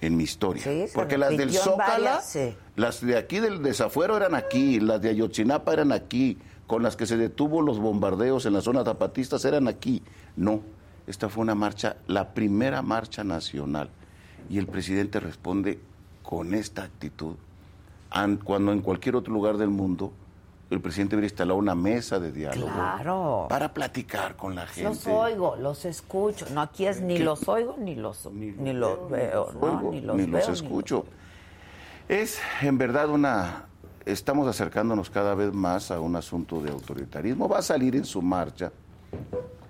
en 0.00 0.16
mi 0.16 0.24
historia. 0.24 0.62
Sí, 0.64 0.86
Porque 0.94 1.16
las 1.18 1.36
del 1.36 1.52
Zócala, 1.52 2.20
sí. 2.22 2.54
las 2.76 3.00
de 3.04 3.16
aquí 3.16 3.38
del 3.38 3.62
desafuero 3.62 4.16
eran 4.16 4.34
aquí, 4.34 4.80
las 4.80 5.00
de 5.00 5.10
Ayotzinapa 5.10 5.72
eran 5.72 5.92
aquí, 5.92 6.38
con 6.66 6.82
las 6.82 6.96
que 6.96 7.06
se 7.06 7.16
detuvo 7.16 7.62
los 7.62 7.78
bombardeos 7.78 8.46
en 8.46 8.54
la 8.54 8.62
zona 8.62 8.84
zapatistas 8.84 9.44
eran 9.44 9.68
aquí. 9.68 10.02
No, 10.34 10.60
esta 11.06 11.28
fue 11.28 11.42
una 11.42 11.54
marcha, 11.54 11.96
la 12.08 12.34
primera 12.34 12.82
marcha 12.82 13.22
nacional. 13.22 13.90
Y 14.50 14.58
el 14.58 14.66
presidente 14.66 15.20
responde 15.20 15.78
con 16.24 16.54
esta 16.54 16.82
actitud. 16.82 17.36
An- 18.10 18.38
Cuando 18.38 18.72
en 18.72 18.80
cualquier 18.80 19.14
otro 19.14 19.32
lugar 19.32 19.56
del 19.56 19.68
mundo 19.70 20.12
el 20.72 20.80
presidente 20.80 21.16
hubiera 21.16 21.26
instalado 21.26 21.58
una 21.58 21.74
mesa 21.74 22.18
de 22.18 22.32
diálogo 22.32 22.72
Claro. 22.72 23.46
para 23.48 23.72
platicar 23.74 24.37
con 24.37 24.54
la 24.54 24.66
gente. 24.66 24.88
los 24.88 25.06
oigo, 25.06 25.56
los 25.56 25.85
escucho. 25.85 26.46
No, 26.52 26.62
aquí 26.62 26.87
es 26.87 27.00
ni 27.00 27.16
¿Qué? 27.18 27.24
los 27.24 27.46
oigo 27.48 27.76
ni 27.78 27.94
los, 27.94 28.26
ni 28.32 28.72
los 28.72 29.11
veo, 29.11 29.52
¿no? 29.52 29.61
oigo, 29.61 29.90
Ni 29.92 30.00
los 30.00 30.16
ni 30.16 30.24
veo, 30.26 30.38
los 30.38 30.48
ni 30.48 30.54
escucho. 30.54 31.04
Es 32.08 32.40
en 32.62 32.78
verdad 32.78 33.08
una... 33.11 33.66
Estamos 34.04 34.48
acercándonos 34.48 35.11
cada 35.11 35.35
vez 35.37 35.52
más 35.52 35.90
a 35.92 36.00
un 36.00 36.16
asunto 36.16 36.61
de 36.61 36.70
autoritarismo. 36.70 37.48
Va 37.48 37.58
a 37.58 37.62
salir 37.62 37.94
en 37.94 38.04
su 38.04 38.20
marcha. 38.20 38.72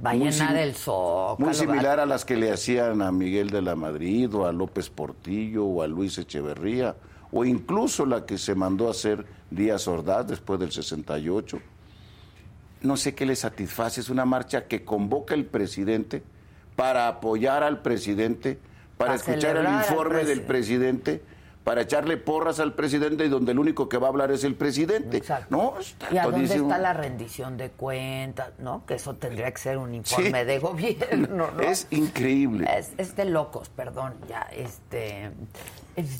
Va 0.04 0.10
a 0.10 0.14
Muy 0.14 0.30
llenar 0.30 0.56
el 0.56 0.74
zócalo. 0.74 1.36
Muy 1.44 1.54
similar 1.54 2.00
a 2.00 2.06
las 2.06 2.24
que 2.24 2.36
le 2.36 2.50
hacían 2.50 3.02
a 3.02 3.12
Miguel 3.12 3.50
de 3.50 3.60
la 3.60 3.76
Madrid 3.76 4.34
o 4.34 4.46
a 4.46 4.52
López 4.52 4.88
Portillo 4.88 5.66
o 5.66 5.82
a 5.82 5.86
Luis 5.86 6.16
Echeverría 6.16 6.96
o 7.30 7.44
incluso 7.44 8.06
la 8.06 8.24
que 8.24 8.38
se 8.38 8.54
mandó 8.54 8.88
a 8.88 8.92
hacer 8.92 9.26
Díaz 9.54 9.86
Ordaz 9.88 10.26
después 10.26 10.58
del 10.60 10.72
68. 10.72 11.58
No 12.82 12.96
sé 12.96 13.14
qué 13.14 13.26
le 13.26 13.36
satisface, 13.36 14.00
es 14.00 14.08
una 14.10 14.24
marcha 14.24 14.66
que 14.66 14.84
convoca 14.84 15.34
el 15.34 15.44
presidente 15.44 16.22
para 16.74 17.06
apoyar 17.08 17.62
al 17.62 17.80
presidente, 17.82 18.58
para 18.96 19.14
escuchar 19.14 19.56
el 19.56 19.66
informe 19.68 20.24
del 20.24 20.42
presidente. 20.42 21.22
para 21.62 21.82
echarle 21.82 22.16
porras 22.16 22.58
al 22.58 22.74
presidente 22.74 23.24
y 23.24 23.28
donde 23.28 23.52
el 23.52 23.58
único 23.60 23.88
que 23.88 23.96
va 23.96 24.08
a 24.08 24.10
hablar 24.10 24.32
es 24.32 24.42
el 24.42 24.56
presidente. 24.56 25.18
Exacto. 25.18 25.46
No, 25.56 25.78
está 25.78 26.08
¿Y 26.12 26.18
a 26.18 26.24
dónde 26.24 26.52
está 26.52 26.76
la 26.76 26.92
rendición 26.92 27.56
de 27.56 27.70
cuentas? 27.70 28.50
¿No? 28.58 28.84
Que 28.84 28.94
eso 28.94 29.14
tendría 29.14 29.48
que 29.52 29.58
ser 29.58 29.78
un 29.78 29.94
informe 29.94 30.40
Sí. 30.40 30.44
de 30.44 30.58
gobierno, 30.58 31.50
¿no? 31.52 31.62
Es 31.62 31.86
increíble. 31.92 32.66
Es, 32.76 32.90
es 32.98 33.14
de 33.14 33.26
locos, 33.26 33.68
perdón, 33.68 34.14
ya, 34.28 34.40
este, 34.52 35.26
es- 35.26 35.32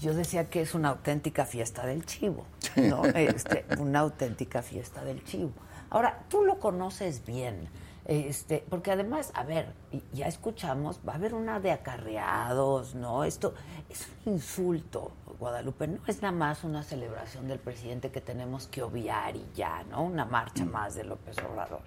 yo 0.00 0.14
decía 0.14 0.50
que 0.50 0.60
es 0.60 0.74
una 0.74 0.90
auténtica 0.90 1.46
fiesta 1.46 1.86
del 1.86 2.04
chivo, 2.04 2.44
¿no? 2.76 3.04
Este, 3.04 3.64
una 3.78 4.00
auténtica 4.00 4.62
fiesta 4.62 5.04
del 5.04 5.24
chivo. 5.24 5.52
Ahora, 5.90 6.24
tú 6.28 6.44
lo 6.44 6.58
conoces 6.58 7.24
bien, 7.24 7.68
este, 8.04 8.64
porque 8.68 8.90
además, 8.90 9.30
a 9.34 9.44
ver, 9.44 9.72
ya 10.12 10.26
escuchamos, 10.26 11.00
va 11.06 11.12
a 11.12 11.16
haber 11.16 11.34
una 11.34 11.60
de 11.60 11.70
acarreados, 11.70 12.94
¿no? 12.94 13.24
Esto 13.24 13.54
es 13.88 14.08
un 14.24 14.34
insulto, 14.34 15.12
Guadalupe, 15.38 15.86
no 15.86 16.00
es 16.06 16.22
nada 16.22 16.32
más 16.32 16.64
una 16.64 16.82
celebración 16.82 17.48
del 17.48 17.58
presidente 17.58 18.10
que 18.10 18.20
tenemos 18.20 18.66
que 18.66 18.82
obviar 18.82 19.36
y 19.36 19.46
ya, 19.54 19.84
¿no? 19.84 20.02
Una 20.02 20.24
marcha 20.24 20.64
más 20.64 20.94
de 20.94 21.04
López 21.04 21.36
Obrador 21.38 21.82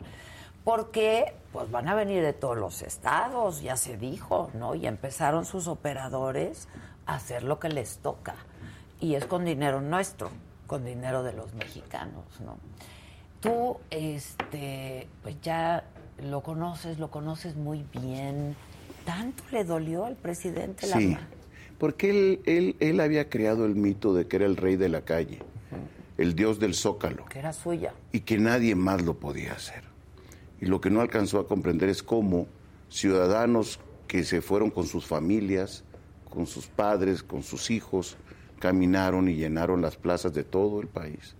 porque 0.66 1.36
pues 1.54 1.70
van 1.70 1.88
a 1.88 1.94
venir 1.94 2.24
de 2.24 2.34
todos 2.34 2.58
los 2.58 2.82
estados, 2.82 3.62
ya 3.62 3.78
se 3.78 3.98
dijo, 3.98 4.50
¿no? 4.56 4.74
Y 4.74 4.88
empezaron 4.88 5.46
sus 5.46 5.68
operadores 5.68 6.68
hacer 7.06 7.44
lo 7.44 7.60
que 7.60 7.70
les 7.70 7.98
toca. 7.98 8.36
Y 9.00 9.16
es 9.16 9.26
con 9.26 9.46
dinero 9.46 9.82
nuestro, 9.82 10.30
con 10.68 10.86
dinero 10.86 11.24
de 11.24 11.34
los 11.34 11.54
mexicanos, 11.54 12.26
¿no? 12.44 12.58
Tú, 13.42 13.78
este, 13.92 15.08
pues 15.22 15.40
ya 15.42 15.84
lo 16.24 16.42
conoces, 16.42 16.98
lo 16.98 17.12
conoces 17.12 17.56
muy 17.56 17.86
bien. 17.94 18.56
¿Tanto 19.06 19.44
le 19.52 19.64
dolió 19.64 20.06
al 20.06 20.16
presidente 20.16 20.88
la 20.88 20.98
Sí, 20.98 21.18
porque 21.78 22.10
él, 22.10 22.42
él, 22.46 22.76
él 22.80 23.00
había 23.00 23.30
creado 23.30 23.66
el 23.66 23.76
mito 23.76 24.14
de 24.14 24.28
que 24.28 24.38
era 24.38 24.46
el 24.46 24.58
rey 24.58 24.78
de 24.78 24.90
la 24.90 25.02
calle, 25.02 25.40
el 26.18 26.34
dios 26.36 26.60
del 26.60 26.74
zócalo, 26.74 27.26
que 27.26 27.40
era 27.40 27.54
suya? 27.54 27.94
y 28.12 28.22
que 28.22 28.38
nadie 28.38 28.74
más 28.76 29.04
lo 29.04 29.16
podía 29.16 29.54
hacer. 29.54 29.84
Y 30.60 30.66
lo 30.66 30.82
que 30.82 30.90
no 30.90 31.02
alcanzó 31.02 31.40
a 31.40 31.48
comprender 31.48 31.90
es 31.90 32.02
cómo 32.02 32.48
ciudadanos 32.90 33.80
que 34.08 34.24
se 34.24 34.42
fueron 34.42 34.72
con 34.72 34.88
sus 34.88 35.06
familias, 35.06 35.84
con 36.30 36.46
sus 36.46 36.68
padres, 36.68 37.24
con 37.24 37.44
sus 37.44 37.72
hijos, 37.72 38.18
caminaron 38.60 39.30
y 39.30 39.36
llenaron 39.36 39.82
las 39.82 39.98
plazas 39.98 40.34
de 40.34 40.44
todo 40.44 40.82
el 40.82 40.88
país. 40.88 41.36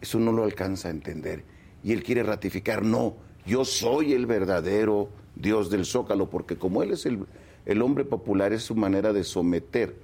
Eso 0.00 0.18
no 0.18 0.32
lo 0.32 0.44
alcanza 0.44 0.88
a 0.88 0.90
entender. 0.90 1.44
Y 1.82 1.92
él 1.92 2.02
quiere 2.02 2.22
ratificar, 2.22 2.84
no, 2.84 3.14
yo 3.46 3.64
soy 3.64 4.12
el 4.12 4.26
verdadero 4.26 5.08
Dios 5.34 5.70
del 5.70 5.84
Zócalo, 5.84 6.30
porque 6.30 6.56
como 6.56 6.82
él 6.82 6.92
es 6.92 7.06
el, 7.06 7.26
el 7.66 7.82
hombre 7.82 8.04
popular, 8.04 8.52
es 8.52 8.62
su 8.62 8.74
manera 8.74 9.12
de 9.12 9.24
someter 9.24 9.96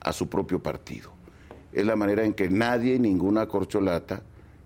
a 0.00 0.12
su 0.12 0.28
propio 0.28 0.62
partido. 0.62 1.10
Es 1.72 1.86
la 1.86 1.96
manera 1.96 2.24
en 2.24 2.34
que 2.34 2.48
nadie, 2.48 2.98
ninguna 2.98 3.46
corcholata, 3.46 4.22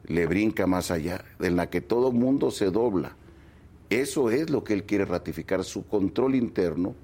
le 0.06 0.26
brinca 0.26 0.66
más 0.66 0.90
allá, 0.90 1.24
en 1.40 1.56
la 1.56 1.68
que 1.68 1.80
todo 1.80 2.12
mundo 2.12 2.50
se 2.50 2.70
dobla. 2.70 3.16
Eso 3.90 4.30
es 4.30 4.50
lo 4.50 4.64
que 4.64 4.74
él 4.74 4.84
quiere 4.84 5.04
ratificar, 5.04 5.64
su 5.64 5.86
control 5.86 6.34
interno 6.34 6.94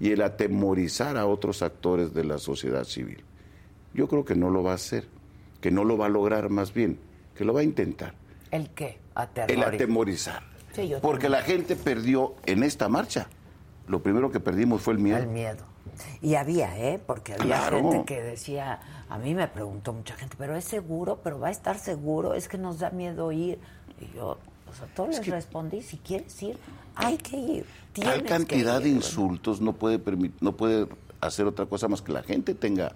y 0.00 0.10
el 0.12 0.22
atemorizar 0.22 1.16
a 1.16 1.26
otros 1.26 1.62
actores 1.62 2.12
de 2.14 2.24
la 2.24 2.38
sociedad 2.38 2.84
civil. 2.84 3.22
Yo 3.92 4.08
creo 4.08 4.24
que 4.24 4.34
no 4.34 4.50
lo 4.50 4.62
va 4.62 4.72
a 4.72 4.74
hacer, 4.76 5.06
que 5.60 5.70
no 5.70 5.84
lo 5.84 5.96
va 5.96 6.06
a 6.06 6.08
lograr 6.08 6.48
más 6.50 6.72
bien, 6.74 6.98
que 7.36 7.44
lo 7.44 7.52
va 7.54 7.60
a 7.60 7.64
intentar. 7.64 8.14
¿El 8.50 8.70
qué? 8.70 8.86
El 8.86 8.98
Aterrorizar. 9.14 9.74
atemorizar. 9.74 10.42
Sí, 10.72 10.88
yo 10.88 11.00
Porque 11.00 11.28
la 11.28 11.42
gente 11.42 11.76
perdió 11.76 12.34
en 12.46 12.62
esta 12.64 12.88
marcha. 12.88 13.28
Lo 13.86 14.02
primero 14.02 14.30
que 14.32 14.40
perdimos 14.40 14.82
fue 14.82 14.94
el 14.94 14.98
miedo. 15.00 15.18
El 15.18 15.28
miedo. 15.28 15.64
Y 16.20 16.34
había, 16.34 16.76
¿eh? 16.78 16.98
Porque 17.04 17.34
había 17.34 17.44
Claro. 17.46 17.76
gente 17.92 18.04
que 18.06 18.22
decía, 18.22 18.80
a 19.08 19.18
mí 19.18 19.34
me 19.34 19.46
preguntó 19.46 19.92
mucha 19.92 20.16
gente, 20.16 20.34
pero 20.36 20.56
es 20.56 20.64
seguro, 20.64 21.20
pero 21.22 21.38
va 21.38 21.48
a 21.48 21.50
estar 21.52 21.78
seguro, 21.78 22.34
es 22.34 22.48
que 22.48 22.58
nos 22.58 22.80
da 22.80 22.90
miedo 22.90 23.30
ir. 23.30 23.58
Y 24.00 24.16
yo, 24.16 24.38
pues 24.64 24.80
a 24.80 24.86
todos 24.86 25.10
les 25.10 25.26
respondí, 25.28 25.82
si 25.82 25.98
quieres 25.98 26.42
ir, 26.42 26.56
hay 26.96 27.16
que 27.18 27.36
ir. 27.36 27.66
Tal 27.94 28.24
cantidad 28.24 28.82
de 28.82 28.88
insultos 28.88 29.60
no 29.60 29.72
puede, 29.72 30.00
no 30.40 30.52
puede 30.56 30.88
hacer 31.20 31.46
otra 31.46 31.66
cosa 31.66 31.88
más 31.88 32.02
que 32.02 32.12
la 32.12 32.22
gente 32.22 32.54
tenga 32.54 32.92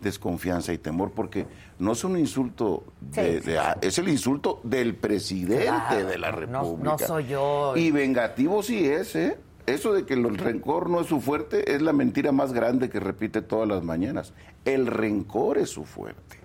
desconfianza 0.00 0.72
y 0.72 0.78
temor, 0.78 1.12
porque 1.12 1.46
no 1.78 1.92
es 1.92 2.02
un 2.04 2.18
insulto, 2.18 2.84
de, 3.00 3.40
Sí. 3.42 3.50
de- 3.50 3.60
es 3.82 3.98
el 3.98 4.08
insulto 4.08 4.60
del 4.64 4.94
presidente 4.96 5.66
Claro, 5.66 6.06
de 6.08 6.18
la 6.18 6.30
no- 6.32 6.36
República. 6.38 6.90
no 6.92 6.98
soy 6.98 7.26
yo. 7.26 7.74
Y 7.76 7.90
vengativo 7.90 8.62
sí 8.62 8.84
es, 8.86 9.14
¿eh? 9.14 9.38
Eso 9.66 9.92
de 9.92 10.04
que 10.06 10.14
el 10.14 10.36
rencor 10.38 10.88
no 10.90 11.00
es 11.02 11.06
su 11.06 11.20
fuerte 11.20 11.74
es 11.74 11.82
la 11.82 11.92
mentira 11.92 12.32
más 12.32 12.52
grande 12.52 12.88
que 12.88 12.98
repite 12.98 13.42
todas 13.42 13.68
las 13.68 13.84
mañanas. 13.84 14.32
El 14.64 14.86
rencor 14.86 15.58
es 15.58 15.68
su 15.70 15.84
fuerte. 15.84 16.38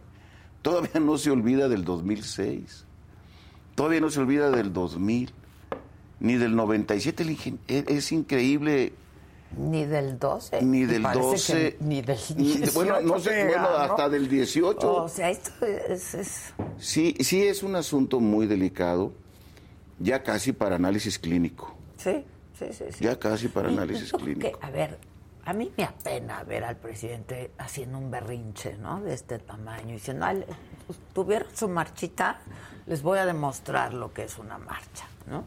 Todavía 0.62 1.00
no 1.00 1.18
se 1.18 1.32
olvida 1.32 1.70
del 1.70 1.86
2006. 1.86 2.86
Todavía 3.74 4.02
no 4.02 4.10
se 4.10 4.20
olvida 4.20 4.52
del 4.52 4.74
2000. 4.74 5.32
Ni 6.20 6.36
del 6.36 6.56
97. 6.56 7.24
El 7.24 7.30
ingen- 7.38 7.60
es, 7.68 8.12
increíble. 8.12 8.94
Ni 9.58 9.86
del 9.86 10.18
12. 10.20 10.62
Ni 10.64 10.86
del 10.86 11.02
parece 11.04 11.22
12. 11.22 11.54
que 11.54 11.78
ni 11.84 12.02
del 12.02 12.18
ni- 12.38 12.44
18. 12.58 12.72
bueno, 12.74 13.02
no 13.02 13.20
sé, 13.20 13.46
bueno, 13.46 13.62
¿no? 13.62 13.68
hasta 13.78 14.10
del 14.10 14.28
18. 14.28 15.04
O 15.04 15.08
sea, 15.10 15.30
esto 15.30 15.66
es... 15.66 16.14
es- 16.14 16.54
Sí, 16.78 17.16
sí 17.22 17.44
es 17.44 17.64
un 17.64 17.76
asunto 17.76 18.20
muy 18.20 18.48
delicado, 18.48 19.14
ya 20.00 20.24
casi 20.24 20.52
para 20.52 20.76
análisis 20.76 21.18
clínico. 21.20 21.74
sí, 21.98 22.24
sí, 22.60 22.66
sí. 22.72 22.86
sí. 22.92 23.04
Ya 23.04 23.18
casi 23.18 23.48
para 23.48 23.70
y 23.70 23.74
análisis 23.74 24.12
clínico. 24.12 24.42
que, 24.60 24.66
a 24.66 24.70
ver, 24.72 24.98
a 25.46 25.54
mí 25.54 25.72
me 25.78 25.84
apena 25.86 26.44
ver 26.44 26.64
al 26.66 26.76
presidente 26.78 27.52
haciendo 27.58 27.98
un 27.98 28.10
berrinche, 28.12 28.78
¿no? 28.78 29.00
De 29.02 29.14
este 29.14 29.40
tamaño, 29.40 29.94
diciendo, 29.94 30.26
"Ay, 30.26 30.44
pues, 30.88 31.00
tuvieron 31.14 31.48
su 31.56 31.68
marchita, 31.70 32.40
les 32.88 33.02
voy 33.02 33.20
a 33.20 33.26
demostrar 33.26 33.94
lo 33.94 34.12
que 34.14 34.24
es 34.24 34.38
una 34.38 34.58
marcha, 34.58 35.06
¿no? 35.30 35.44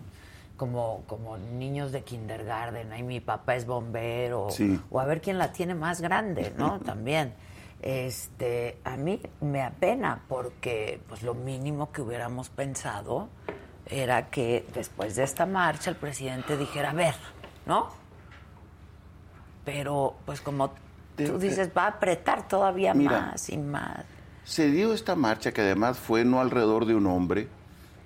Como, 0.59 1.05
como 1.07 1.39
niños 1.39 1.91
de 1.93 2.03
kindergarten, 2.03 2.93
ahí 2.93 3.03
mi 3.03 3.21
papá 3.21 3.55
es 3.55 3.65
bombero, 3.65 4.49
Sí. 4.51 4.79
o 4.91 5.01
a 5.01 5.07
ver 5.07 5.23
quién 5.23 5.39
la 5.39 5.53
tiene 5.53 5.75
más 5.75 6.03
grande, 6.03 6.53
¿no? 6.59 6.81
También. 6.85 7.33
Este, 7.81 8.79
a 8.85 8.97
mí 8.97 9.23
me 9.41 9.63
apena 9.63 10.21
porque 10.29 11.01
pues 11.09 11.23
lo 11.23 11.33
mínimo 11.35 11.93
que 11.93 12.03
hubiéramos 12.03 12.49
pensado 12.51 13.29
era 13.87 14.31
que 14.31 14.67
después 14.75 15.15
de 15.17 15.23
esta 15.23 15.47
marcha 15.47 15.89
el 15.91 15.97
presidente 15.97 16.57
dijera, 16.57 16.91
a 16.91 16.95
ver, 16.95 17.15
¿no? 17.65 17.89
Pero 19.65 20.17
pues 20.27 20.41
como 20.41 20.71
tú 21.17 21.39
dices, 21.39 21.71
va 21.77 21.85
a 21.85 21.89
apretar 21.89 22.49
todavía 22.49 22.95
Mira. 22.95 23.21
más 23.21 23.49
y 23.51 23.59
más. 23.59 24.05
Se 24.45 24.71
dio 24.71 24.93
esta 24.93 25.15
marcha 25.15 25.53
que 25.53 25.61
además 25.61 25.99
fue 25.99 26.25
no 26.25 26.41
alrededor 26.41 26.87
de 26.87 26.95
un 26.95 27.07
hombre, 27.07 27.49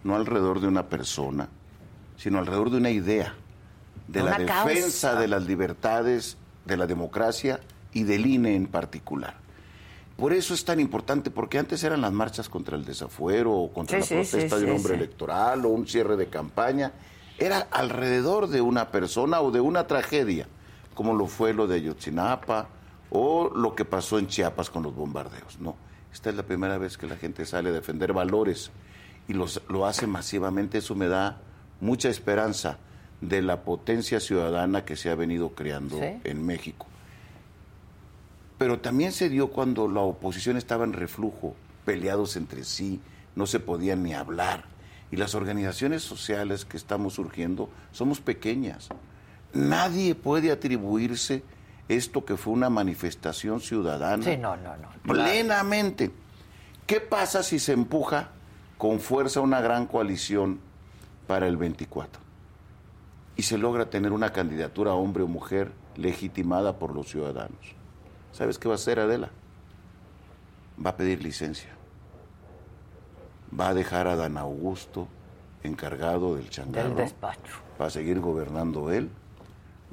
no 0.04 0.16
alrededor 0.16 0.60
de 0.60 0.66
una 0.68 0.86
persona, 0.88 1.48
sino 2.16 2.38
alrededor 2.38 2.70
de 2.70 2.76
una 2.78 2.90
idea, 2.90 3.34
de 4.08 4.22
la 4.22 4.44
causa. 4.44 4.64
defensa 4.68 5.14
de 5.14 5.28
las 5.28 5.44
libertades, 5.46 6.36
de 6.64 6.76
la 6.76 6.86
democracia 6.86 7.60
y 7.92 8.02
del 8.04 8.26
INE 8.26 8.54
en 8.54 8.66
particular. 8.66 9.34
Por 10.16 10.32
eso 10.32 10.54
es 10.54 10.64
tan 10.64 10.78
importante, 10.78 11.30
porque 11.30 11.58
antes 11.58 11.82
eran 11.84 12.00
las 12.02 12.12
marchas 12.12 12.48
contra 12.48 12.76
el 12.76 12.84
desafuero 12.84 13.52
o 13.52 13.72
contra 13.72 14.00
Sí, 14.02 14.14
la 14.14 14.24
sí, 14.24 14.30
protesta 14.30 14.56
sí, 14.58 14.64
de 14.64 14.70
un 14.70 14.76
hombre 14.76 14.94
electoral 14.94 15.64
o 15.64 15.68
un 15.70 15.86
cierre 15.86 16.16
de 16.16 16.28
campaña. 16.28 16.92
Era 17.38 17.66
alrededor 17.70 18.48
de 18.48 18.60
una 18.60 18.90
persona 18.90 19.40
o 19.40 19.50
de 19.50 19.60
una 19.60 19.86
tragedia, 19.86 20.46
como 20.94 21.14
lo 21.14 21.26
fue 21.26 21.54
lo 21.54 21.66
de 21.66 21.76
Ayotzinapa 21.76 22.68
o 23.10 23.50
lo 23.54 23.74
que 23.74 23.84
pasó 23.84 24.18
en 24.18 24.28
Chiapas 24.28 24.70
con 24.70 24.82
los 24.82 24.94
bombardeos. 24.94 25.58
No, 25.58 25.76
esta 26.12 26.30
es 26.30 26.36
la 26.36 26.44
primera 26.44 26.78
vez 26.78 26.98
que 26.98 27.06
la 27.06 27.16
gente 27.16 27.44
sale 27.46 27.70
a 27.70 27.72
defender 27.72 28.12
valores 28.12 28.70
y 29.26 29.32
los, 29.32 29.62
lo 29.68 29.86
hace 29.86 30.06
masivamente. 30.06 30.78
Eso 30.78 30.94
me 30.94 31.08
da 31.08 31.40
mucha 31.82 32.08
esperanza 32.08 32.78
de 33.20 33.42
la 33.42 33.60
potencia 33.62 34.18
ciudadana 34.20 34.84
que 34.86 34.96
se 34.96 35.10
ha 35.10 35.14
venido 35.14 35.50
creando 35.50 35.98
Sí. 35.98 36.20
en 36.24 36.46
México. 36.46 36.86
Pero 38.58 38.80
también 38.80 39.12
se 39.12 39.28
dio 39.28 39.48
cuando 39.50 39.88
la 39.88 40.00
oposición 40.00 40.56
estaba 40.56 40.84
en 40.84 40.92
reflujo, 40.92 41.54
peleados 41.84 42.36
entre 42.36 42.64
sí, 42.64 43.00
no 43.34 43.46
se 43.46 43.60
podían 43.60 44.02
ni 44.02 44.14
hablar. 44.14 44.64
Y 45.10 45.16
las 45.16 45.34
organizaciones 45.34 46.02
sociales 46.02 46.64
que 46.64 46.76
estamos 46.76 47.14
surgiendo 47.14 47.68
somos 47.90 48.20
pequeñas. 48.20 48.88
Nadie 49.52 50.14
puede 50.14 50.50
atribuirse 50.50 51.42
esto 51.88 52.24
que 52.24 52.36
fue 52.36 52.52
una 52.54 52.70
manifestación 52.70 53.60
ciudadana 53.60 54.24
Sí, 54.24 54.36
no, 54.38 54.56
no, 54.56 54.76
no. 54.76 54.88
plenamente. 55.12 56.10
¿Qué 56.86 57.00
pasa 57.00 57.42
si 57.42 57.58
se 57.58 57.72
empuja 57.72 58.30
con 58.78 59.00
fuerza 59.00 59.40
una 59.40 59.60
gran 59.60 59.86
coalición 59.86 60.60
para 61.26 61.46
el 61.46 61.56
24? 61.56 62.20
Y 63.36 63.42
se 63.42 63.58
logra 63.58 63.88
tener 63.90 64.12
una 64.12 64.30
candidatura 64.32 64.92
hombre 64.94 65.22
o 65.22 65.26
mujer 65.26 65.72
legitimada 65.96 66.78
por 66.78 66.94
los 66.94 67.08
ciudadanos. 67.08 67.74
¿Sabes 68.32 68.58
qué 68.58 68.68
va 68.68 68.74
a 68.74 68.76
hacer 68.76 68.98
Adela? 69.00 69.30
Va 70.84 70.90
a 70.90 70.96
pedir 70.96 71.22
licencia. 71.22 71.70
Va 73.58 73.68
a 73.68 73.74
dejar 73.74 74.06
a 74.08 74.16
Dan 74.16 74.36
Augusto 74.38 75.08
encargado 75.62 76.36
del 76.36 76.48
changarro. 76.50 76.88
Del 76.90 76.96
despacho. 76.96 77.56
Va 77.80 77.86
a 77.86 77.90
seguir 77.90 78.20
gobernando 78.20 78.90
él. 78.90 79.10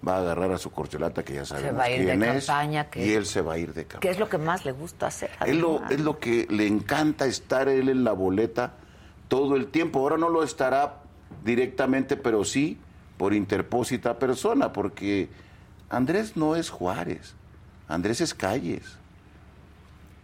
Va 0.08 0.15
a 0.15 0.20
agarrar 0.20 0.54
a 0.54 0.58
su 0.58 0.72
corcholata, 0.72 1.24
que 1.26 1.34
ya 1.34 1.46
sabemos 1.46 1.78
va 1.78 1.84
a 1.84 1.89
ir 1.92 2.06
de 2.06 2.38
es. 2.38 2.46
campaña, 2.46 2.89
que- 2.89 3.06
Y 3.06 3.12
él 3.12 3.26
se 3.26 3.42
va 3.42 3.54
a 3.54 3.58
ir 3.58 3.74
de 3.74 3.84
campaña. 3.84 4.00
¿Qué 4.00 4.10
es 4.10 4.18
lo 4.20 4.30
que 4.30 4.38
más 4.38 4.63
le 4.63 4.72
gusta 4.72 5.08
hacer? 5.08 5.30
Es 5.46 5.56
lo, 5.56 5.72
además? 5.72 5.92
es 5.92 6.00
lo 6.00 6.20
que 6.20 6.48
le 6.50 6.68
encanta 6.68 7.26
estar 7.26 7.68
él 7.68 7.89
en 7.89 8.06
la 8.06 8.13
boleta 8.13 8.74
todo 9.28 9.58
el 9.58 9.68
tiempo. 9.68 10.00
Ahora 10.00 10.18
no 10.18 10.30
lo 10.30 10.42
estará 10.44 10.99
directamente, 11.44 12.18
pero 12.18 12.44
sí 12.44 12.78
por 13.18 13.34
interpósita 13.34 14.18
persona, 14.18 14.72
porque 14.72 15.30
Andrés 15.89 16.38
no 16.38 16.56
es 16.56 16.70
Juárez, 16.70 17.36
Andrés 17.88 18.22
es 18.22 18.34
Calles. 18.34 18.98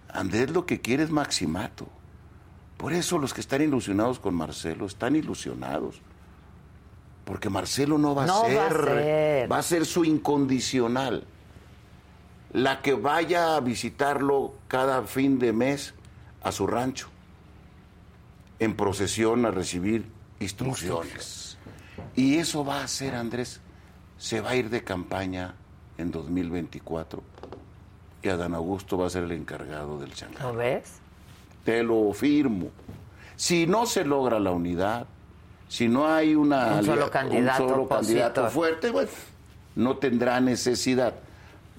Andrés 0.10 0.52
lo 0.52 0.66
que 0.66 0.80
quiere 0.80 1.04
es 1.04 1.12
maximato. 1.12 1.88
Por 2.78 2.94
eso 2.94 3.18
los 3.18 3.34
que 3.34 3.42
están 3.42 3.62
ilusionados 3.62 4.20
con 4.20 4.34
Marcelo 4.34 4.86
están 4.86 5.16
ilusionados. 5.16 6.02
Porque 7.26 7.50
Marcelo 7.50 7.98
no 7.98 8.16
va 8.16 8.24
a 8.24 8.28
va 8.28 8.42
a 8.42 8.70
ser. 8.70 9.52
va 9.52 9.58
a 9.58 9.64
ser 9.64 9.86
su 9.86 10.06
incondicional 10.06 11.26
la 12.56 12.82
que 12.82 12.94
vaya 12.94 13.58
a 13.58 13.60
visitarlo 13.60 14.54
cada 14.70 15.02
fin 15.04 15.40
de 15.40 15.52
mes 15.52 15.94
a 16.42 16.54
su 16.54 16.66
rancho, 16.68 17.10
en 18.60 18.78
procesión 18.78 19.46
a 19.46 19.52
recibir 19.52 20.15
instrucciones. 20.40 21.58
Y 22.16 22.38
eso 22.38 22.64
va 22.66 22.82
a 22.82 22.84
hacer, 22.86 23.16
Andrés, 23.16 23.62
se 24.18 24.42
va 24.42 24.52
a 24.52 24.56
ir 24.56 24.70
de 24.70 24.84
campaña 24.84 25.54
en 25.98 26.12
2024 26.12 27.24
y 28.24 28.30
Adán 28.30 28.54
Augusto 28.56 28.98
va 28.98 29.08
a 29.08 29.10
ser 29.10 29.24
el 29.24 29.32
encargado 29.32 30.00
del 30.00 30.14
changarro. 30.14 30.52
¿Lo 30.54 30.58
ves? 30.58 30.94
Te 31.64 31.84
lo 31.84 32.12
firmo. 32.14 32.70
Si 33.36 33.68
no 33.68 33.86
se 33.86 34.04
logra 34.06 34.40
la 34.40 34.52
unidad, 34.52 35.08
si 35.68 35.88
no 35.88 36.08
hay 36.08 36.36
una 36.36 36.78
Un 36.78 36.86
solo 36.86 37.04
alia- 37.06 37.10
candidato 37.12 37.64
un 37.64 37.70
solo 37.70 37.88
candidato 37.88 38.50
fuerte, 38.50 38.92
bueno, 38.92 39.10
no 39.76 39.98
tendrá 39.98 40.40
necesidad. 40.40 41.14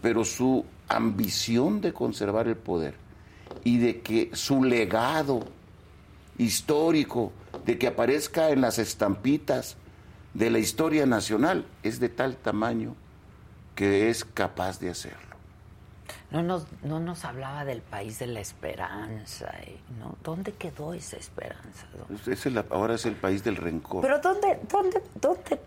Pero 0.03 0.25
su 0.25 0.65
ambición 0.89 1.81
de 1.81 1.93
conservar 1.93 2.47
el 2.49 2.57
poder 2.57 2.95
y 3.65 3.79
de 3.79 4.01
que 4.03 4.31
su 4.35 4.63
legado 4.63 5.41
histórico, 6.39 7.33
de 7.65 7.79
que 7.79 7.87
aparezca 7.87 8.51
en 8.51 8.61
las 8.61 8.79
estampitas 8.79 9.77
de 10.35 10.51
la 10.51 10.59
historia 10.59 11.07
nacional, 11.07 11.65
es 11.83 11.99
de 12.01 12.09
tal 12.09 12.37
tamaño 12.37 12.95
que 13.75 14.11
es 14.11 14.25
capaz 14.25 14.81
de 14.81 14.91
hacerlo. 14.91 15.21
No 16.31 16.43
nos, 16.43 16.67
no 16.83 16.99
nos 17.01 17.25
hablaba 17.25 17.65
del 17.65 17.81
país 17.83 18.19
de 18.19 18.27
la 18.27 18.41
esperanza, 18.41 19.53
y, 19.67 19.79
¿no? 20.01 20.17
¿Dónde 20.25 20.53
quedó 20.53 20.93
esa 20.93 21.17
esperanza? 21.17 21.87
Es 22.27 22.47
el- 22.47 22.59
ahora 22.71 22.95
es 22.97 23.07
el 23.07 23.15
país 23.15 23.45
del 23.45 23.57
rencor. 23.57 24.03
Pero 24.03 24.19
¿dónde, 24.19 24.59
dónde, 24.69 25.03
dónde 25.21 25.61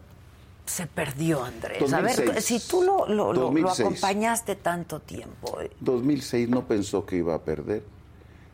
se 0.66 0.86
perdió, 0.86 1.44
Andrés? 1.44 1.82
A 1.94 2.02
ver, 2.02 2.16
2006. 2.18 2.46
si 2.46 2.60
tú 2.70 2.84
lo, 2.84 3.08
lo, 3.08 3.32
lo- 3.32 3.34
lo 3.34 3.42
2006. 3.42 3.80
acompañaste 3.80 4.56
tanto 4.56 5.00
tiempo. 5.00 5.62
eh, 5.62 5.72
2006 5.80 6.50
no 6.50 6.66
pensó 6.68 7.06
que 7.06 7.16
iba 7.18 7.34
a 7.36 7.40
perder. 7.42 7.82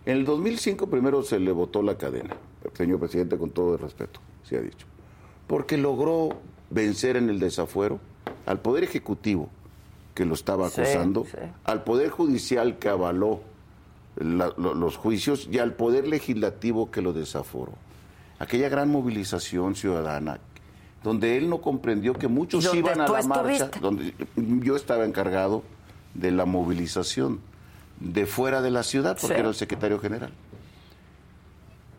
En 0.06 0.18
el 0.18 0.26
2005 0.26 0.88
primero 0.88 1.24
se 1.24 1.40
le 1.40 1.52
votó 1.52 1.82
la 1.82 1.98
cadena, 1.98 2.36
señor 2.74 3.00
presidente, 3.00 3.38
con 3.38 3.50
todo 3.50 3.74
el 3.74 3.80
respeto, 3.80 4.20
se 4.44 4.58
ha 4.58 4.62
dicho, 4.62 4.86
porque 5.48 5.78
logró 5.78 6.30
vencer 6.70 7.18
en 7.18 7.30
el 7.30 7.40
desafuero 7.40 8.00
al 8.46 8.60
Poder 8.60 8.84
Ejecutivo, 8.84 9.50
que 10.14 10.26
lo 10.26 10.34
estaba 10.36 10.70
Sí, 10.70 10.82
sí. 10.86 10.98
al 11.64 11.84
Poder 11.84 12.10
Judicial 12.10 12.78
que 12.78 12.90
avaló 12.90 13.42
la- 14.18 14.54
lo- 14.58 14.74
los 14.76 14.96
juicios 14.98 15.50
y 15.52 15.58
al 15.60 15.74
Poder 15.74 16.08
Legislativo 16.08 16.92
que 16.92 17.02
lo 17.02 17.12
desaforó. 17.12 17.74
Aquella 18.40 18.70
gran 18.70 18.90
movilización 18.92 19.76
ciudadana, 19.76 20.40
donde 21.04 21.38
él 21.38 21.50
no 21.50 21.62
comprendió 21.62 22.14
que 22.14 22.28
muchos 22.28 22.64
¿Y 22.64 22.68
dónde 22.68 22.80
iban 22.80 23.02
a 23.02 23.08
la 23.08 23.22
marcha, 23.24 23.66
estuviste? 23.66 23.80
donde 23.80 24.14
yo 24.66 24.76
estaba 24.76 25.06
encargado 25.06 25.64
de 26.14 26.32
la 26.32 26.46
movilización 26.46 27.40
de 28.00 28.26
fuera 28.26 28.62
de 28.62 28.72
la 28.72 28.84
ciudad, 28.84 29.18
porque 29.20 29.36
Sí. 29.36 29.40
era 29.40 29.50
el 29.50 29.56
secretario 29.56 30.00
general. 30.00 30.32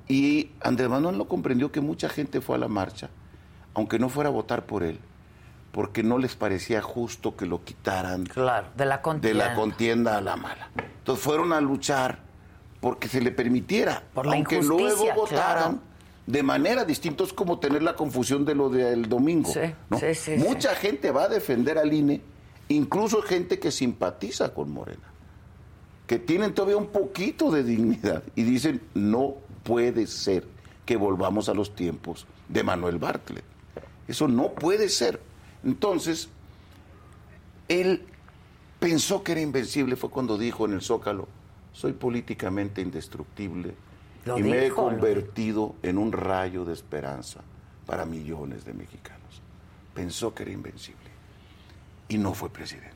Y 0.08 0.50
Andrés 0.60 0.88
Manuel 0.88 1.18
no 1.18 1.26
comprendió 1.26 1.72
que 1.72 1.80
mucha 1.80 2.08
gente 2.08 2.40
fue 2.40 2.56
a 2.56 2.58
la 2.58 2.68
marcha, 2.68 3.08
aunque 3.74 3.98
no 3.98 4.08
fuera 4.08 4.28
a 4.30 4.32
votar 4.32 4.66
por 4.66 4.82
él, 4.84 4.98
porque 5.72 6.02
no 6.02 6.18
les 6.18 6.36
parecía 6.36 6.80
justo 6.80 7.36
que 7.36 7.46
lo 7.46 7.64
quitaran 7.64 8.24
Claro, 8.24 8.68
de 8.76 8.84
la 8.86 8.96
de 8.96 9.02
contienda. 9.02 9.48
la 9.48 9.54
contienda 9.54 10.16
a 10.16 10.20
la 10.20 10.36
mala. 10.36 10.70
Entonces 10.98 11.24
fueron 11.24 11.52
a 11.52 11.60
luchar 11.60 12.20
porque 12.80 13.08
se 13.08 13.20
le 13.20 13.32
permitiera, 13.32 14.02
Por 14.14 14.26
la 14.26 14.34
aunque 14.36 14.62
luego 14.62 15.06
votaran 15.14 15.72
claro. 15.72 15.78
de 16.26 16.42
manera 16.42 16.84
distinta. 16.84 17.24
Es 17.24 17.32
como 17.32 17.58
tener 17.58 17.82
la 17.82 17.96
confusión 17.96 18.44
de 18.44 18.54
lo 18.54 18.68
del 18.70 19.08
domingo. 19.08 19.50
Sí, 19.52 19.60
¿no? 19.90 19.98
sí, 19.98 20.14
sí, 20.14 20.36
Mucha 20.36 20.74
gente 20.76 21.10
va 21.10 21.24
a 21.24 21.28
defender 21.28 21.78
al 21.78 21.92
INE, 21.92 22.20
incluso 22.68 23.22
gente 23.22 23.58
que 23.58 23.72
simpatiza 23.72 24.54
con 24.54 24.70
Morena, 24.70 25.02
que 26.06 26.18
tienen 26.18 26.54
todavía 26.54 26.76
un 26.76 26.88
poquito 26.88 27.50
de 27.50 27.64
dignidad 27.64 28.22
y 28.34 28.44
dicen, 28.44 28.80
no 28.94 29.36
puede 29.62 30.06
ser 30.06 30.46
que 30.84 30.96
volvamos 30.96 31.48
a 31.48 31.54
los 31.54 31.74
tiempos 31.74 32.26
de 32.48 32.62
Manuel 32.62 32.98
Bartlett. 32.98 33.44
Eso 34.06 34.28
no 34.28 34.52
puede 34.52 34.88
ser. 34.88 35.20
Entonces, 35.64 36.28
él 37.68 38.04
pensó 38.78 39.24
que 39.24 39.32
era 39.32 39.40
invencible, 39.40 39.96
fue 39.96 40.10
cuando 40.10 40.38
dijo 40.38 40.64
en 40.64 40.74
el 40.74 40.82
Zócalo, 40.82 41.26
soy 41.72 41.92
políticamente 41.92 42.80
indestructible 42.80 43.74
Lo 44.24 44.38
y 44.38 44.42
me 44.42 44.66
he 44.66 44.70
convertido 44.70 45.74
en 45.82 45.98
un 45.98 46.12
rayo 46.12 46.64
de 46.64 46.72
esperanza 46.72 47.40
para 47.84 48.06
millones 48.06 48.64
de 48.64 48.74
mexicanos. 48.74 49.42
Pensó 49.92 50.34
que 50.34 50.44
era 50.44 50.52
invencible 50.52 51.10
y 52.08 52.18
no 52.18 52.32
fue 52.32 52.48
presidente. 52.50 52.95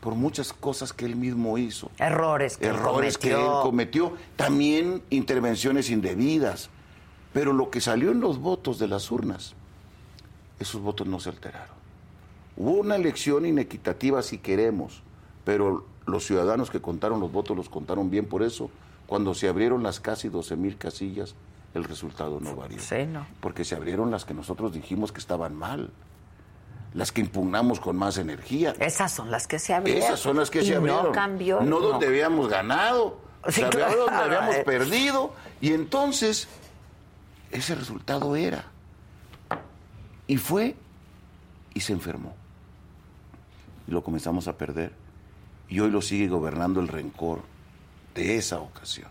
Por 0.00 0.14
muchas 0.14 0.52
cosas 0.52 0.92
que 0.92 1.04
él 1.04 1.14
mismo 1.14 1.58
hizo 1.58 1.90
Errores 1.98 2.56
que 2.56 2.68
él 2.68 2.74
errores 2.74 3.18
que 3.18 3.32
él 3.32 3.36
cometió. 3.62 4.08
cometió, 4.10 4.12
también 4.36 5.02
intervenciones 5.10 5.90
indebidas, 5.90 6.70
pero 7.32 7.52
lo 7.52 7.70
que 7.70 7.80
salió 7.80 8.10
en 8.10 8.20
los 8.20 8.38
votos 8.38 8.78
de 8.78 8.88
las 8.88 9.10
urnas, 9.10 9.54
esos 10.58 10.80
votos 10.80 11.06
no 11.06 11.20
se 11.20 11.28
alteraron. 11.28 11.76
Hubo 12.56 12.72
una 12.72 12.96
elección 12.96 13.46
inequitativa 13.46 14.22
si 14.22 14.38
queremos, 14.38 15.02
pero 15.44 15.86
los 16.06 16.24
ciudadanos 16.24 16.70
que 16.70 16.80
contaron 16.80 17.20
los 17.20 17.30
votos 17.30 17.56
los 17.56 17.68
contaron 17.68 18.10
bien, 18.10 18.26
por 18.26 18.42
eso 18.42 18.70
cuando 19.06 19.34
se 19.34 19.48
abrieron 19.48 19.82
las 19.82 19.98
casi 19.98 20.28
12 20.28 20.56
mil 20.56 20.76
casillas, 20.76 21.34
el 21.74 21.84
resultado 21.84 22.38
no 22.40 22.54
varió. 22.54 22.78
Sí, 22.78 23.06
no. 23.06 23.26
Porque 23.40 23.64
se 23.64 23.74
abrieron 23.74 24.10
las 24.10 24.24
que 24.24 24.34
nosotros 24.34 24.72
dijimos 24.72 25.10
que 25.10 25.18
estaban 25.18 25.54
mal, 25.54 25.90
las 26.94 27.12
que 27.12 27.20
impugnamos 27.20 27.80
con 27.80 27.96
más 27.96 28.18
energía. 28.18 28.74
Esas 28.80 29.12
son 29.12 29.30
las 29.30 29.46
que 29.46 29.58
se 29.58 29.74
abrieron. 29.74 30.02
Esas 30.02 30.20
son 30.20 30.36
las 30.36 30.50
que 30.50 30.62
Y 30.62 30.66
se 30.66 30.76
abrieron. 30.76 31.06
No 31.06 31.12
cambió. 31.12 31.60
No 31.60 31.80
donde 31.80 32.06
habíamos 32.06 32.48
ganado. 32.48 33.18
Sí, 33.44 33.48
o 33.48 33.52
sea, 33.52 33.70
claro, 33.70 34.06
donde 34.06 34.22
habíamos 34.22 34.56
perdido. 34.64 35.32
Y 35.60 35.72
entonces, 35.72 36.48
ese 37.50 37.74
resultado 37.74 38.34
era. 38.36 38.64
Y 40.26 40.36
fue 40.36 40.74
y 41.74 41.80
se 41.80 41.92
enfermó. 41.92 42.34
Y 43.86 43.92
lo 43.92 44.02
comenzamos 44.02 44.48
a 44.48 44.56
perder. 44.56 44.92
Y 45.68 45.80
hoy 45.80 45.90
lo 45.90 46.02
sigue 46.02 46.28
gobernando 46.28 46.80
el 46.80 46.88
rencor 46.88 47.42
de 48.14 48.36
esa 48.36 48.60
ocasión. 48.60 49.08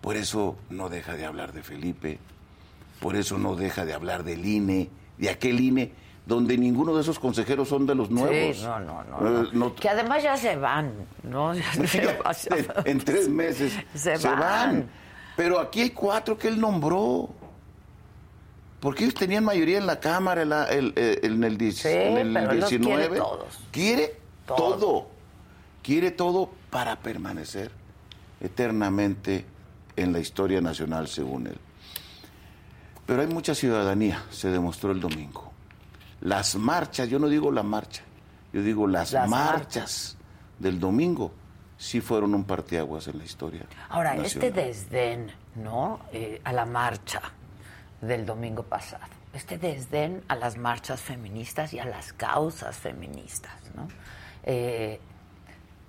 Por 0.00 0.16
eso 0.16 0.56
no 0.70 0.88
deja 0.88 1.14
de 1.14 1.26
hablar 1.26 1.52
de 1.52 1.62
Felipe. 1.62 2.18
Por 3.00 3.16
eso 3.16 3.38
no 3.38 3.56
deja 3.56 3.84
de 3.84 3.92
hablar 3.92 4.24
del 4.24 4.46
INE, 4.46 4.88
de 5.18 5.28
aquel 5.28 5.60
INE 5.60 5.92
donde 6.26 6.58
ninguno 6.58 6.94
de 6.94 7.02
esos 7.02 7.18
consejeros 7.20 7.68
son 7.68 7.86
de 7.86 7.94
los 7.94 8.10
nuevos. 8.10 8.56
Sí, 8.56 8.62
no, 8.64 8.80
no, 8.80 9.04
no, 9.04 9.42
Eh, 9.44 9.48
no. 9.52 9.74
Que 9.76 9.88
además 9.88 10.22
ya 10.22 10.36
se 10.36 10.56
van, 10.56 10.92
¿no? 11.22 11.54
Ya 11.54 11.72
se 11.86 12.04
van. 12.22 12.34
en, 12.84 12.90
en 12.90 12.98
tres 13.04 13.28
meses 13.28 13.72
Se 13.94 14.16
se, 14.16 14.28
van. 14.28 14.38
van. 14.40 14.90
Pero 15.36 15.60
aquí 15.60 15.82
hay 15.82 15.90
cuatro 15.90 16.36
que 16.36 16.48
él 16.48 16.60
nombró. 16.60 17.28
Porque 18.80 19.04
ellos 19.04 19.14
tenían 19.14 19.44
mayoría 19.44 19.78
en 19.78 19.86
la 19.86 20.00
Cámara 20.00 20.42
el- 20.42 20.52
el- 20.52 20.92
el- 20.96 21.32
en 21.34 21.44
el, 21.44 21.72
Sí, 21.72 21.88
en 21.88 22.16
el 22.18 22.32
pero 22.34 22.50
él 22.52 22.60
los 22.60 22.70
19. 22.70 23.06
quiere 23.08 23.16
todos. 23.20 23.58
Quiere 23.70 24.14
Todo. 24.46 24.56
todo. 24.76 25.08
Quiere 25.82 26.10
todo 26.10 26.50
para 26.70 26.96
permanecer 26.96 27.70
eternamente 28.40 29.44
en 29.96 30.12
la 30.12 30.18
historia 30.18 30.60
nacional, 30.60 31.06
según 31.08 31.46
él. 31.46 31.58
Pero 33.06 33.22
hay 33.22 33.28
mucha 33.28 33.54
ciudadanía, 33.54 34.24
se 34.30 34.48
demostró 34.50 34.90
el 34.92 35.00
domingo. 35.00 35.45
Las 36.26 36.56
marchas, 36.56 37.08
yo 37.08 37.20
no 37.20 37.28
digo 37.28 37.52
la 37.52 37.62
marcha, 37.62 38.02
yo 38.52 38.60
digo 38.60 38.88
las, 38.88 39.12
Las 39.12 39.28
marchas, 39.28 40.16
del 40.58 40.80
domingo, 40.80 41.32
sí 41.78 42.00
fueron 42.00 42.34
un 42.34 42.42
parteaguas 42.42 43.06
en 43.06 43.18
la 43.18 43.24
historia. 43.24 43.64
Ahora, 43.88 44.16
nacional. 44.16 44.48
este 44.48 44.50
desdén, 44.50 45.32
¿no? 45.54 46.00
Eh, 46.12 46.40
a 46.42 46.52
la 46.52 46.66
marcha 46.66 47.20
del 48.00 48.26
domingo 48.26 48.64
pasado, 48.64 49.04
este 49.32 49.56
desdén 49.56 50.24
a 50.26 50.34
las 50.34 50.56
marchas 50.56 51.00
feministas 51.00 51.72
y 51.72 51.78
a 51.78 51.84
las 51.84 52.12
causas 52.12 52.74
feministas, 52.76 53.54
¿no? 53.76 53.86
Eh, 54.42 54.98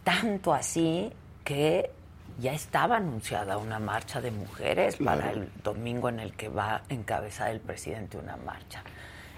tanto 0.03 0.53
así 0.53 1.11
que 1.43 1.89
ya 2.37 2.53
estaba 2.53 2.97
anunciada 2.97 3.57
una 3.57 3.79
marcha 3.79 4.21
de 4.21 4.29
mujeres 4.29 4.97
para 4.97 5.31
el 5.31 5.49
domingo 5.63 6.09
en 6.09 6.19
el 6.19 6.33
que 6.33 6.47
va 6.47 6.75
a 6.75 6.81
encabezar 6.89 7.49
el 7.49 7.59
presidente 7.59 8.19
una 8.19 8.37
marcha. 8.37 8.83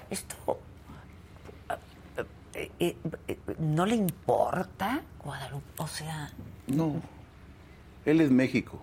Esto 0.10 0.60
eh, 2.54 2.72
eh, 2.80 2.96
eh, 3.28 3.38
no 3.60 3.86
le 3.86 3.96
importa 3.96 5.02
Guadalupe, 5.24 5.66
o 5.78 5.88
sea, 5.88 6.32
No, 6.68 7.02
él 8.06 8.22
es 8.22 8.32
México. 8.32 8.80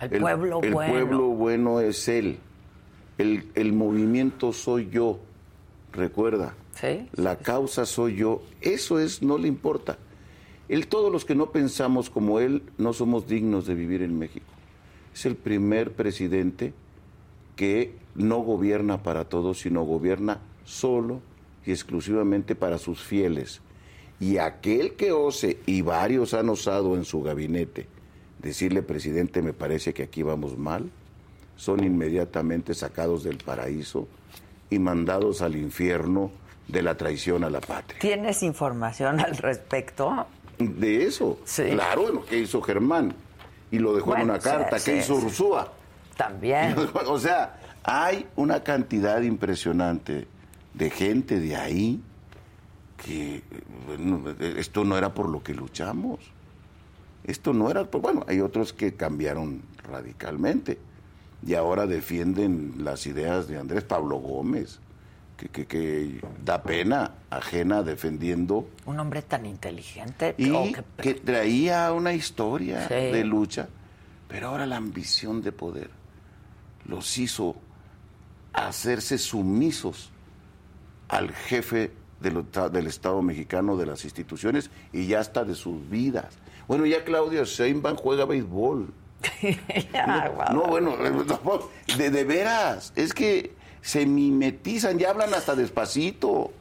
El, 0.00 0.20
pueblo 0.20 0.60
el 0.62 0.72
bueno. 0.72 0.92
pueblo 0.92 1.22
bueno 1.28 1.80
es 1.80 2.08
él. 2.08 2.38
El, 3.18 3.50
el 3.54 3.72
movimiento 3.72 4.52
soy 4.52 4.90
yo. 4.90 5.18
Recuerda. 5.92 6.54
Sí, 6.72 7.08
La 7.14 7.36
causa 7.38 7.86
soy 7.86 8.16
yo. 8.16 8.42
Eso 8.60 8.98
es, 8.98 9.22
no 9.22 9.38
le 9.38 9.48
importa. 9.48 9.96
Él, 10.68 10.88
todos 10.88 11.10
los 11.10 11.24
que 11.24 11.34
no 11.34 11.50
pensamos 11.50 12.10
como 12.10 12.40
él, 12.40 12.62
no 12.76 12.92
somos 12.92 13.26
dignos 13.26 13.66
de 13.66 13.74
vivir 13.74 14.02
en 14.02 14.18
México. 14.18 14.46
Es 15.14 15.24
el 15.24 15.36
primer 15.36 15.92
presidente 15.92 16.74
que 17.54 17.94
no 18.14 18.40
gobierna 18.40 19.02
para 19.02 19.24
todos, 19.24 19.60
sino 19.60 19.84
gobierna 19.84 20.40
solo 20.64 21.20
y 21.66 21.72
exclusivamente 21.72 22.54
para 22.54 22.78
sus 22.78 23.02
fieles. 23.02 23.60
Y 24.18 24.38
aquel 24.38 24.94
que 24.94 25.12
ose, 25.12 25.58
y 25.66 25.82
varios 25.82 26.32
han 26.32 26.48
osado 26.48 26.96
en 26.96 27.04
su 27.04 27.22
gabinete, 27.22 27.86
decirle, 28.40 28.82
presidente, 28.82 29.42
me 29.42 29.52
parece 29.52 29.92
que 29.92 30.04
aquí 30.04 30.22
vamos 30.22 30.56
mal, 30.56 30.90
son 31.56 31.84
inmediatamente 31.84 32.72
sacados 32.74 33.24
del 33.24 33.38
paraíso 33.38 34.08
y 34.70 34.78
mandados 34.78 35.42
al 35.42 35.56
infierno 35.56 36.30
de 36.68 36.82
la 36.82 36.96
traición 36.96 37.44
a 37.44 37.50
la 37.50 37.60
patria. 37.60 37.98
¿Tienes 38.00 38.42
información 38.42 39.20
al 39.20 39.36
respecto? 39.36 40.26
De 40.58 41.04
eso, 41.04 41.38
Sí. 41.44 41.64
claro, 41.72 42.10
lo 42.10 42.24
que 42.24 42.38
hizo 42.38 42.62
Germán, 42.62 43.14
y 43.70 43.78
lo 43.78 43.94
dejó 43.94 44.16
en 44.16 44.22
una 44.22 44.36
sí, 44.40 44.44
carta, 44.48 44.78
sí, 44.78 44.90
que 44.92 44.96
hizo. 44.98 45.14
Ursúa. 45.16 45.72
También. 46.16 46.74
O 47.06 47.18
sea, 47.18 47.60
hay 47.84 48.26
una 48.36 48.62
cantidad 48.62 49.20
impresionante 49.20 50.26
de 50.76 50.90
gente 50.90 51.40
de 51.40 51.56
ahí 51.56 52.00
que, 53.04 53.42
bueno, 53.86 54.22
esto 54.40 54.84
no 54.84 54.96
era 54.96 55.12
por 55.12 55.28
lo 55.28 55.42
que 55.42 55.54
luchamos. 55.54 56.20
Esto 57.24 57.52
no 57.52 57.70
era, 57.70 57.84
por, 57.90 58.00
bueno, 58.02 58.24
hay 58.28 58.40
otros 58.40 58.72
que 58.72 58.94
cambiaron 58.94 59.62
radicalmente 59.82 60.78
y 61.46 61.54
ahora 61.54 61.86
defienden 61.86 62.74
las 62.78 63.06
ideas 63.06 63.48
de 63.48 63.58
Andrés 63.58 63.84
Pablo 63.84 64.16
Gómez, 64.18 64.78
que, 65.36 65.48
que, 65.48 65.66
que 65.66 66.20
da 66.44 66.62
pena 66.62 67.12
ajena 67.30 67.82
defendiendo 67.82 68.68
Un 68.86 68.98
hombre 69.00 69.22
tan 69.22 69.44
inteligente. 69.44 70.34
y 70.38 70.50
o 70.50 70.64
que 71.02 71.14
traía 71.14 71.92
una 71.92 72.12
historia 72.14 72.86
Sí. 72.88 72.94
de 72.94 73.24
lucha, 73.24 73.68
pero 74.28 74.48
ahora 74.48 74.64
la 74.66 74.76
ambición 74.76 75.42
de 75.42 75.52
poder 75.52 75.90
los 76.86 77.18
hizo 77.18 77.56
hacerse 78.52 79.18
sumisos 79.18 80.10
al 81.08 81.32
jefe 81.32 81.92
del, 82.20 82.86
Estado 82.86 83.22
mexicano, 83.22 83.76
de 83.76 83.86
las 83.86 84.04
instituciones 84.04 84.70
y 84.92 85.06
ya 85.06 85.20
hasta 85.20 85.44
de 85.44 85.54
sus 85.54 85.88
vidas. 85.88 86.34
Bueno, 86.66 86.86
ya 86.86 87.04
Claudia 87.04 87.42
Sheinbaum 87.44 87.96
juega 87.96 88.24
béisbol. 88.24 88.92
Ah. 89.94 90.50
No, 90.52 90.62
bueno, 90.64 90.96
de, 91.98 92.10
de 92.10 92.24
veras, 92.24 92.92
es 92.96 93.12
que 93.14 93.54
se 93.80 94.04
mimetizan, 94.06 94.98
ya 94.98 95.10
hablan 95.10 95.32
hasta 95.34 95.54
despacito. 95.54 96.52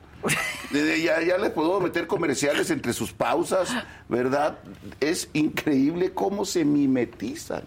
De- 0.71 0.83
de- 0.83 1.01
ya, 1.03 1.21
ya 1.21 1.37
les 1.37 1.51
puedo 1.51 1.79
meter 1.79 2.07
comerciales 2.07 2.69
entre 2.71 2.93
sus 2.93 3.11
pausas, 3.13 3.69
¿verdad? 4.09 4.57
Es 4.99 5.29
increíble 5.33 6.13
cómo 6.13 6.45
se 6.45 6.65
mimetizan 6.65 7.63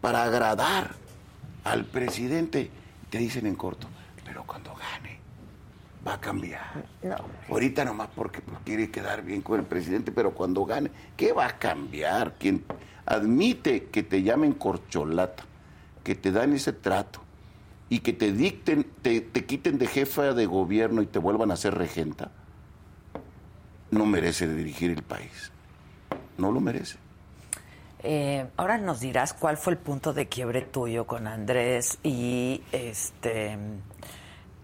para 0.00 0.24
agradar 0.24 0.94
al 1.64 1.84
presidente. 1.84 2.70
Te 3.10 3.18
dicen 3.18 3.46
en 3.46 3.56
corto, 3.56 3.88
pero 4.24 4.44
cuando 4.44 4.74
gane 4.74 5.18
va 6.06 6.14
a 6.14 6.20
cambiar. 6.20 6.84
No. 7.02 7.16
Ahorita 7.48 7.84
nomás 7.84 8.08
porque 8.14 8.40
pues, 8.40 8.58
quiere 8.64 8.90
quedar 8.90 9.22
bien 9.22 9.42
con 9.42 9.60
el 9.60 9.66
presidente, 9.66 10.12
pero 10.12 10.32
cuando 10.32 10.64
gane, 10.64 10.90
¿qué 11.16 11.32
va 11.32 11.46
a 11.46 11.58
cambiar? 11.58 12.34
Quien 12.34 12.64
admite 13.06 13.84
que 13.84 14.02
te 14.02 14.22
llamen 14.22 14.52
corcholata 14.52 15.44
que 16.02 16.14
te 16.14 16.32
dan 16.32 16.52
ese 16.52 16.72
trato 16.72 17.20
y 17.88 18.00
que 18.00 18.12
te 18.12 18.32
dicten, 18.32 18.86
te, 19.02 19.20
te 19.20 19.44
quiten 19.44 19.78
de 19.78 19.86
jefa 19.86 20.32
de 20.32 20.46
gobierno 20.46 21.02
y 21.02 21.06
te 21.06 21.18
vuelvan 21.18 21.50
a 21.50 21.56
ser 21.56 21.74
regenta, 21.74 22.30
no 23.90 24.06
merece 24.06 24.48
dirigir 24.48 24.90
el 24.92 25.02
país. 25.02 25.50
No 26.38 26.52
lo 26.52 26.60
merece. 26.60 26.96
Eh, 28.02 28.46
ahora 28.56 28.78
nos 28.78 29.00
dirás 29.00 29.34
cuál 29.34 29.56
fue 29.58 29.74
el 29.74 29.78
punto 29.78 30.12
de 30.14 30.26
quiebre 30.26 30.62
tuyo 30.62 31.06
con 31.06 31.26
Andrés 31.26 31.98
y 32.02 32.62
este 32.72 33.58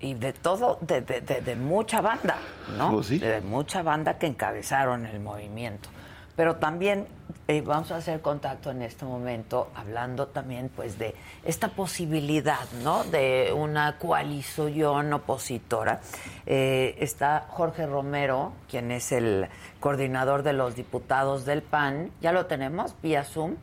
y 0.00 0.14
de 0.14 0.32
todo, 0.32 0.78
de, 0.80 1.00
de, 1.00 1.20
de, 1.20 1.56
mucha 1.56 2.00
banda, 2.00 2.38
¿no? 2.76 2.92
Pues 2.92 3.06
sí. 3.06 3.18
De 3.18 3.40
mucha 3.40 3.82
banda 3.82 4.18
que 4.18 4.26
encabezaron 4.26 5.06
el 5.06 5.20
movimiento. 5.20 5.88
Pero 6.36 6.56
también 6.56 7.06
eh, 7.48 7.62
vamos 7.62 7.90
a 7.92 7.96
hacer 7.96 8.20
contacto 8.20 8.70
en 8.70 8.82
este 8.82 9.06
momento, 9.06 9.70
hablando 9.74 10.26
también 10.26 10.68
pues 10.68 10.98
de 10.98 11.14
esta 11.44 11.68
posibilidad, 11.68 12.68
¿no? 12.82 13.04
De 13.04 13.54
una 13.56 13.98
coalición 13.98 15.12
opositora. 15.12 16.00
Eh, 16.44 16.96
está 16.98 17.46
Jorge 17.48 17.86
Romero, 17.86 18.52
quien 18.68 18.90
es 18.90 19.12
el 19.12 19.48
coordinador 19.80 20.42
de 20.42 20.52
los 20.52 20.76
diputados 20.76 21.46
del 21.46 21.62
PAN. 21.62 22.10
¿Ya 22.20 22.32
lo 22.32 22.46
tenemos 22.46 22.94
vía 23.02 23.24
Zoom? 23.24 23.56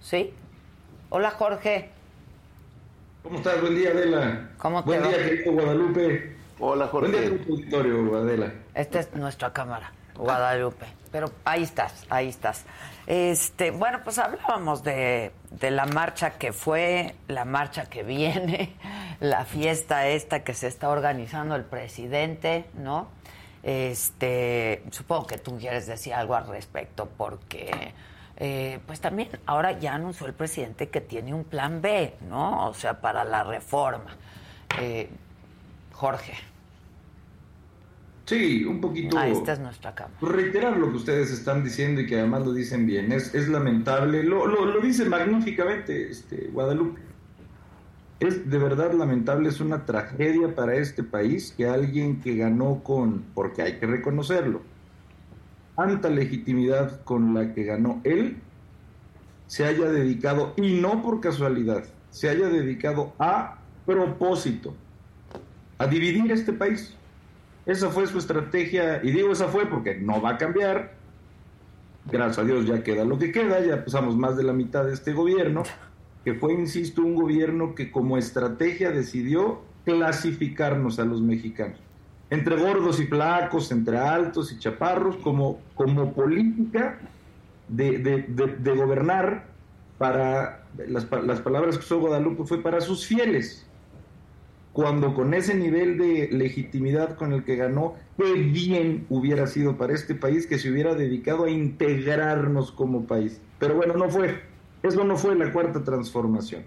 ¿Sí? 0.00 0.32
Hola 1.10 1.32
Jorge. 1.32 1.93
¿Cómo 3.24 3.38
estás? 3.38 3.58
Buen 3.62 3.74
día, 3.74 3.88
Adela. 3.88 4.50
¿Cómo 4.58 4.82
te 4.84 4.86
Buen 4.86 5.02
va? 5.02 5.08
día, 5.08 5.16
querido 5.16 5.52
Guadalupe. 5.52 6.36
Hola, 6.58 6.86
Jorge. 6.88 7.10
Buen 7.10 7.36
día, 7.36 7.46
tu 7.46 7.52
auditorio, 7.54 8.16
Adela. 8.18 8.52
Esta 8.74 9.00
es 9.00 9.14
nuestra 9.14 9.50
cámara, 9.50 9.92
Guadalupe. 10.14 10.84
Pero 11.10 11.30
ahí 11.46 11.62
estás, 11.62 12.04
ahí 12.10 12.28
estás. 12.28 12.66
Este, 13.06 13.70
bueno, 13.70 14.00
pues 14.04 14.18
hablábamos 14.18 14.84
de, 14.84 15.32
de 15.52 15.70
la 15.70 15.86
marcha 15.86 16.32
que 16.32 16.52
fue, 16.52 17.14
la 17.28 17.46
marcha 17.46 17.86
que 17.86 18.02
viene, 18.02 18.76
la 19.20 19.46
fiesta 19.46 20.06
esta 20.06 20.44
que 20.44 20.52
se 20.52 20.66
está 20.66 20.90
organizando 20.90 21.56
el 21.56 21.64
presidente, 21.64 22.66
¿no? 22.74 23.08
Este, 23.62 24.82
supongo 24.90 25.26
que 25.28 25.38
tú 25.38 25.56
quieres 25.58 25.86
decir 25.86 26.12
algo 26.12 26.34
al 26.34 26.46
respecto, 26.46 27.08
porque 27.16 27.94
eh, 28.36 28.80
pues 28.86 29.00
también 29.00 29.28
ahora 29.46 29.78
ya 29.78 29.94
anunció 29.94 30.26
el 30.26 30.34
presidente 30.34 30.88
que 30.88 31.00
tiene 31.00 31.32
un 31.34 31.44
plan 31.44 31.80
B, 31.80 32.14
¿no? 32.28 32.68
O 32.68 32.74
sea, 32.74 33.00
para 33.00 33.24
la 33.24 33.44
reforma. 33.44 34.16
Eh, 34.80 35.08
Jorge. 35.92 36.34
Sí, 38.26 38.64
un 38.64 38.80
poquito. 38.80 39.18
Ah, 39.18 39.28
esta 39.28 39.52
es 39.52 39.58
nuestra 39.60 39.94
cámara. 39.94 40.16
Reiterar 40.20 40.76
lo 40.76 40.90
que 40.90 40.96
ustedes 40.96 41.30
están 41.30 41.62
diciendo 41.62 42.00
y 42.00 42.06
que 42.06 42.18
además 42.18 42.44
lo 42.44 42.52
dicen 42.52 42.86
bien. 42.86 43.12
Es, 43.12 43.34
es 43.34 43.48
lamentable. 43.48 44.22
Lo, 44.22 44.46
lo, 44.46 44.64
lo 44.64 44.80
dice 44.80 45.04
magníficamente 45.04 46.10
este, 46.10 46.48
Guadalupe. 46.48 47.00
Es 48.20 48.48
de 48.48 48.58
verdad 48.58 48.92
lamentable, 48.92 49.48
es 49.48 49.60
una 49.60 49.84
tragedia 49.84 50.54
para 50.54 50.76
este 50.76 51.02
país 51.02 51.52
que 51.56 51.66
alguien 51.66 52.20
que 52.20 52.36
ganó 52.36 52.82
con, 52.82 53.24
porque 53.34 53.62
hay 53.62 53.78
que 53.78 53.86
reconocerlo, 53.86 54.62
tanta 55.76 56.08
legitimidad 56.08 57.02
con 57.04 57.34
la 57.34 57.52
que 57.52 57.64
ganó 57.64 58.00
él, 58.04 58.36
se 59.46 59.64
haya 59.64 59.90
dedicado, 59.90 60.54
y 60.56 60.80
no 60.80 61.02
por 61.02 61.20
casualidad, 61.20 61.84
se 62.10 62.28
haya 62.28 62.48
dedicado 62.48 63.12
a 63.18 63.58
propósito, 63.86 64.74
a 65.78 65.86
dividir 65.86 66.30
este 66.32 66.52
país. 66.52 66.94
Esa 67.66 67.90
fue 67.90 68.06
su 68.06 68.18
estrategia, 68.18 69.00
y 69.02 69.10
digo 69.10 69.32
esa 69.32 69.48
fue 69.48 69.66
porque 69.66 69.96
no 69.96 70.20
va 70.20 70.30
a 70.30 70.38
cambiar. 70.38 70.94
Gracias 72.10 72.38
a 72.38 72.44
Dios 72.44 72.66
ya 72.66 72.82
queda 72.82 73.04
lo 73.04 73.18
que 73.18 73.32
queda, 73.32 73.64
ya 73.64 73.84
pasamos 73.84 74.16
más 74.16 74.36
de 74.36 74.44
la 74.44 74.52
mitad 74.52 74.84
de 74.84 74.92
este 74.92 75.12
gobierno, 75.12 75.62
que 76.24 76.34
fue, 76.34 76.52
insisto, 76.54 77.02
un 77.02 77.14
gobierno 77.14 77.74
que 77.74 77.90
como 77.90 78.18
estrategia 78.18 78.90
decidió 78.90 79.62
clasificarnos 79.84 80.98
a 80.98 81.04
los 81.04 81.20
mexicanos, 81.20 81.78
entre 82.30 82.56
gordos 82.56 83.00
y 83.00 83.06
flacos, 83.06 83.70
entre 83.72 83.98
altos 83.98 84.52
y 84.52 84.58
chaparros, 84.58 85.16
como, 85.16 85.60
como 85.74 86.12
política 86.12 86.98
de, 87.68 87.98
de, 87.98 88.22
de, 88.58 88.76
gobernar 88.76 89.46
para, 89.98 90.64
las, 90.88 91.06
las 91.24 91.40
palabras 91.40 91.76
que 91.76 91.84
usó 91.84 92.00
Guadalupe 92.00 92.44
fue 92.44 92.62
para 92.62 92.80
sus 92.80 93.06
fieles, 93.06 93.66
cuando 94.72 95.14
con 95.14 95.34
ese 95.34 95.54
nivel 95.54 95.98
de 95.98 96.28
legitimidad 96.32 97.16
con 97.16 97.32
el 97.32 97.44
que 97.44 97.56
ganó, 97.56 97.94
qué 98.16 98.32
bien 98.32 99.06
hubiera 99.08 99.46
sido 99.46 99.76
para 99.76 99.94
este 99.94 100.14
país 100.14 100.46
que 100.46 100.58
se 100.58 100.70
hubiera 100.70 100.94
dedicado 100.94 101.44
a 101.44 101.50
integrarnos 101.50 102.72
como 102.72 103.06
país. 103.06 103.40
Pero 103.58 103.76
bueno, 103.76 103.94
no 103.94 104.10
fue. 104.10 104.42
Eso 104.82 105.04
no 105.04 105.16
fue 105.16 105.36
la 105.36 105.52
cuarta 105.52 105.84
transformación. 105.84 106.64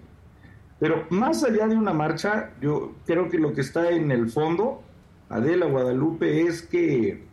Pero 0.80 1.06
más 1.10 1.44
allá 1.44 1.66
de 1.68 1.76
una 1.76 1.92
marcha, 1.92 2.50
yo 2.60 2.94
creo 3.04 3.28
que 3.28 3.38
lo 3.38 3.52
que 3.52 3.60
está 3.60 3.90
en 3.90 4.10
el 4.10 4.30
fondo, 4.30 4.82
Adela 5.28 5.66
Guadalupe, 5.66 6.42
es 6.42 6.62
que 6.62 7.26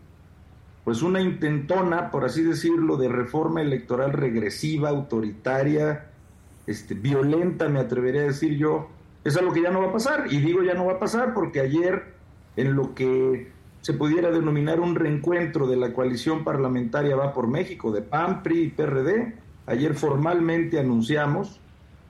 pues 0.84 1.02
una 1.02 1.20
intentona, 1.20 2.12
por 2.12 2.26
así 2.26 2.44
decirlo, 2.44 2.98
de 2.98 3.10
reforma 3.10 3.62
electoral 3.62 4.14
regresiva, 4.14 4.90
autoritaria, 4.90 6.12
este, 6.68 6.94
violenta, 6.94 7.68
me 7.70 7.80
atrevería 7.80 8.22
a 8.22 8.26
decir 8.26 8.56
yo, 8.56 8.90
es 9.24 9.36
algo 9.36 9.52
que 9.52 9.64
ya 9.64 9.72
no 9.72 9.82
va 9.82 9.90
a 9.90 9.94
pasar. 9.94 10.28
Y 10.32 10.38
digo 10.38 10.62
ya 10.64 10.76
no 10.76 10.86
va 10.86 10.94
a 10.94 11.00
pasar 11.00 11.34
porque 11.34 11.60
ayer, 11.60 12.14
en 12.56 12.76
lo 12.76 12.94
que 12.94 13.52
se 13.82 13.94
pudiera 13.94 14.32
denominar 14.32 14.80
un 14.80 14.96
reencuentro 14.96 15.68
de 15.68 15.76
la 15.76 15.94
coalición 15.94 16.44
parlamentaria 16.44 17.16
Va 17.16 17.34
por 17.34 17.48
México, 17.48 17.92
de 17.92 18.02
PAN, 18.02 18.44
PRI 18.44 18.62
y 18.62 18.70
PRD, 18.70 19.36
ayer 19.66 19.96
formalmente 19.96 20.80
anunciamos 20.80 21.60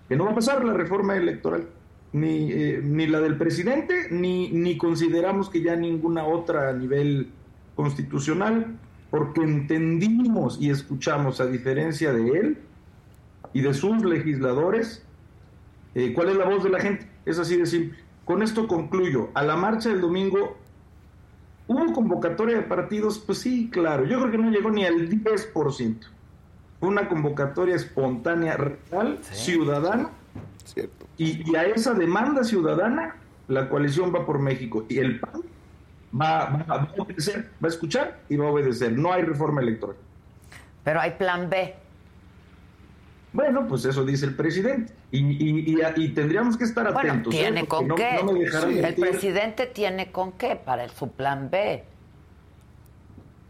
que 0.07 0.15
no 0.15 0.25
va 0.25 0.31
a 0.31 0.35
pasar 0.35 0.63
la 0.63 0.73
reforma 0.73 1.15
electoral, 1.15 1.67
ni, 2.15 2.51
eh, 2.51 2.81
ni 2.81 3.07
la 3.07 3.19
del 3.19 3.37
presidente, 3.37 4.07
ni, 4.09 4.49
ni 4.49 4.77
consideramos 4.77 5.49
que 5.49 5.61
ya 5.61 5.75
ninguna 5.75 6.25
otra 6.25 6.69
a 6.69 6.73
nivel 6.73 7.29
constitucional, 7.75 8.77
porque 9.11 9.41
entendimos 9.41 10.57
y 10.61 10.69
escuchamos, 10.69 11.41
a 11.41 11.45
diferencia 11.45 12.13
de 12.13 12.39
él 12.39 12.57
y 13.53 13.61
de 13.61 13.73
sus 13.73 14.03
legisladores, 14.03 15.05
eh, 15.95 16.11
¿Cuál 16.13 16.29
es 16.29 16.35
la 16.35 16.45
voz 16.45 16.63
de 16.63 16.69
la 16.69 16.79
gente? 16.79 17.07
Es 17.25 17.39
así 17.39 17.55
de 17.55 17.65
simple. 17.65 17.97
Con 18.25 18.43
esto 18.43 18.67
concluyo. 18.67 19.29
A 19.33 19.43
la 19.43 19.55
marcha 19.55 19.89
del 19.89 20.01
domingo, 20.01 20.57
¿hubo 21.67 21.93
convocatoria 21.93 22.57
de 22.57 22.63
partidos? 22.63 23.17
Pues 23.17 23.37
sí, 23.37 23.69
claro. 23.71 24.03
Yo 24.03 24.19
creo 24.19 24.31
que 24.31 24.37
no 24.37 24.51
llegó 24.51 24.69
ni 24.71 24.85
al 24.85 25.09
10%. 25.09 25.95
Fue 26.81 26.89
una 26.89 27.07
convocatoria 27.07 27.75
espontánea, 27.75 28.57
real, 28.57 29.19
sí. 29.21 29.51
ciudadana. 29.53 30.09
Cierto. 30.65 30.94
Y, 31.17 31.49
y, 31.49 31.55
a 31.55 31.63
esa 31.63 31.93
demanda 31.93 32.43
ciudadana, 32.43 33.15
la 33.47 33.69
coalición 33.69 34.13
va 34.13 34.25
por 34.25 34.39
México. 34.39 34.85
Y 34.89 34.99
el 34.99 35.19
PAN 35.19 35.41
va, 36.19 36.45
va, 36.45 36.63
va 36.63 36.75
a 36.97 37.01
obedecer, 37.01 37.49
va 37.63 37.67
a 37.67 37.71
escuchar 37.71 38.19
y 38.29 38.37
va 38.37 38.47
a 38.47 38.51
obedecer. 38.51 38.91
No 38.97 39.13
hay 39.13 39.23
reforma 39.23 39.61
electoral. 39.61 39.95
Pero 40.83 40.99
hay 40.99 41.11
plan 41.11 41.49
B. 41.49 41.73
Bueno, 43.33 43.67
pues 43.67 43.83
eso 43.83 44.05
dice 44.05 44.25
el 44.25 44.35
presidente. 44.35 44.93
Y, 45.11 45.19
y, 45.19 45.75
y, 45.75 45.77
y 45.97 46.09
tendríamos 46.09 46.55
que 46.57 46.63
estar 46.63 46.87
atentos. 46.87 47.03
Bueno, 47.03 47.29
¿tiene 47.29 47.61
¿eh? 47.61 47.67
con 47.67 47.87
no, 47.87 47.95
qué? 47.95 48.19
No 48.23 48.33
sí, 48.33 48.79
el 48.79 48.95
presidente 48.95 49.65
tiene 49.65 50.11
con 50.11 50.33
qué 50.33 50.55
para 50.55 50.85
el, 50.85 50.91
su 50.91 51.11
plan 51.11 51.49
B. 51.49 51.83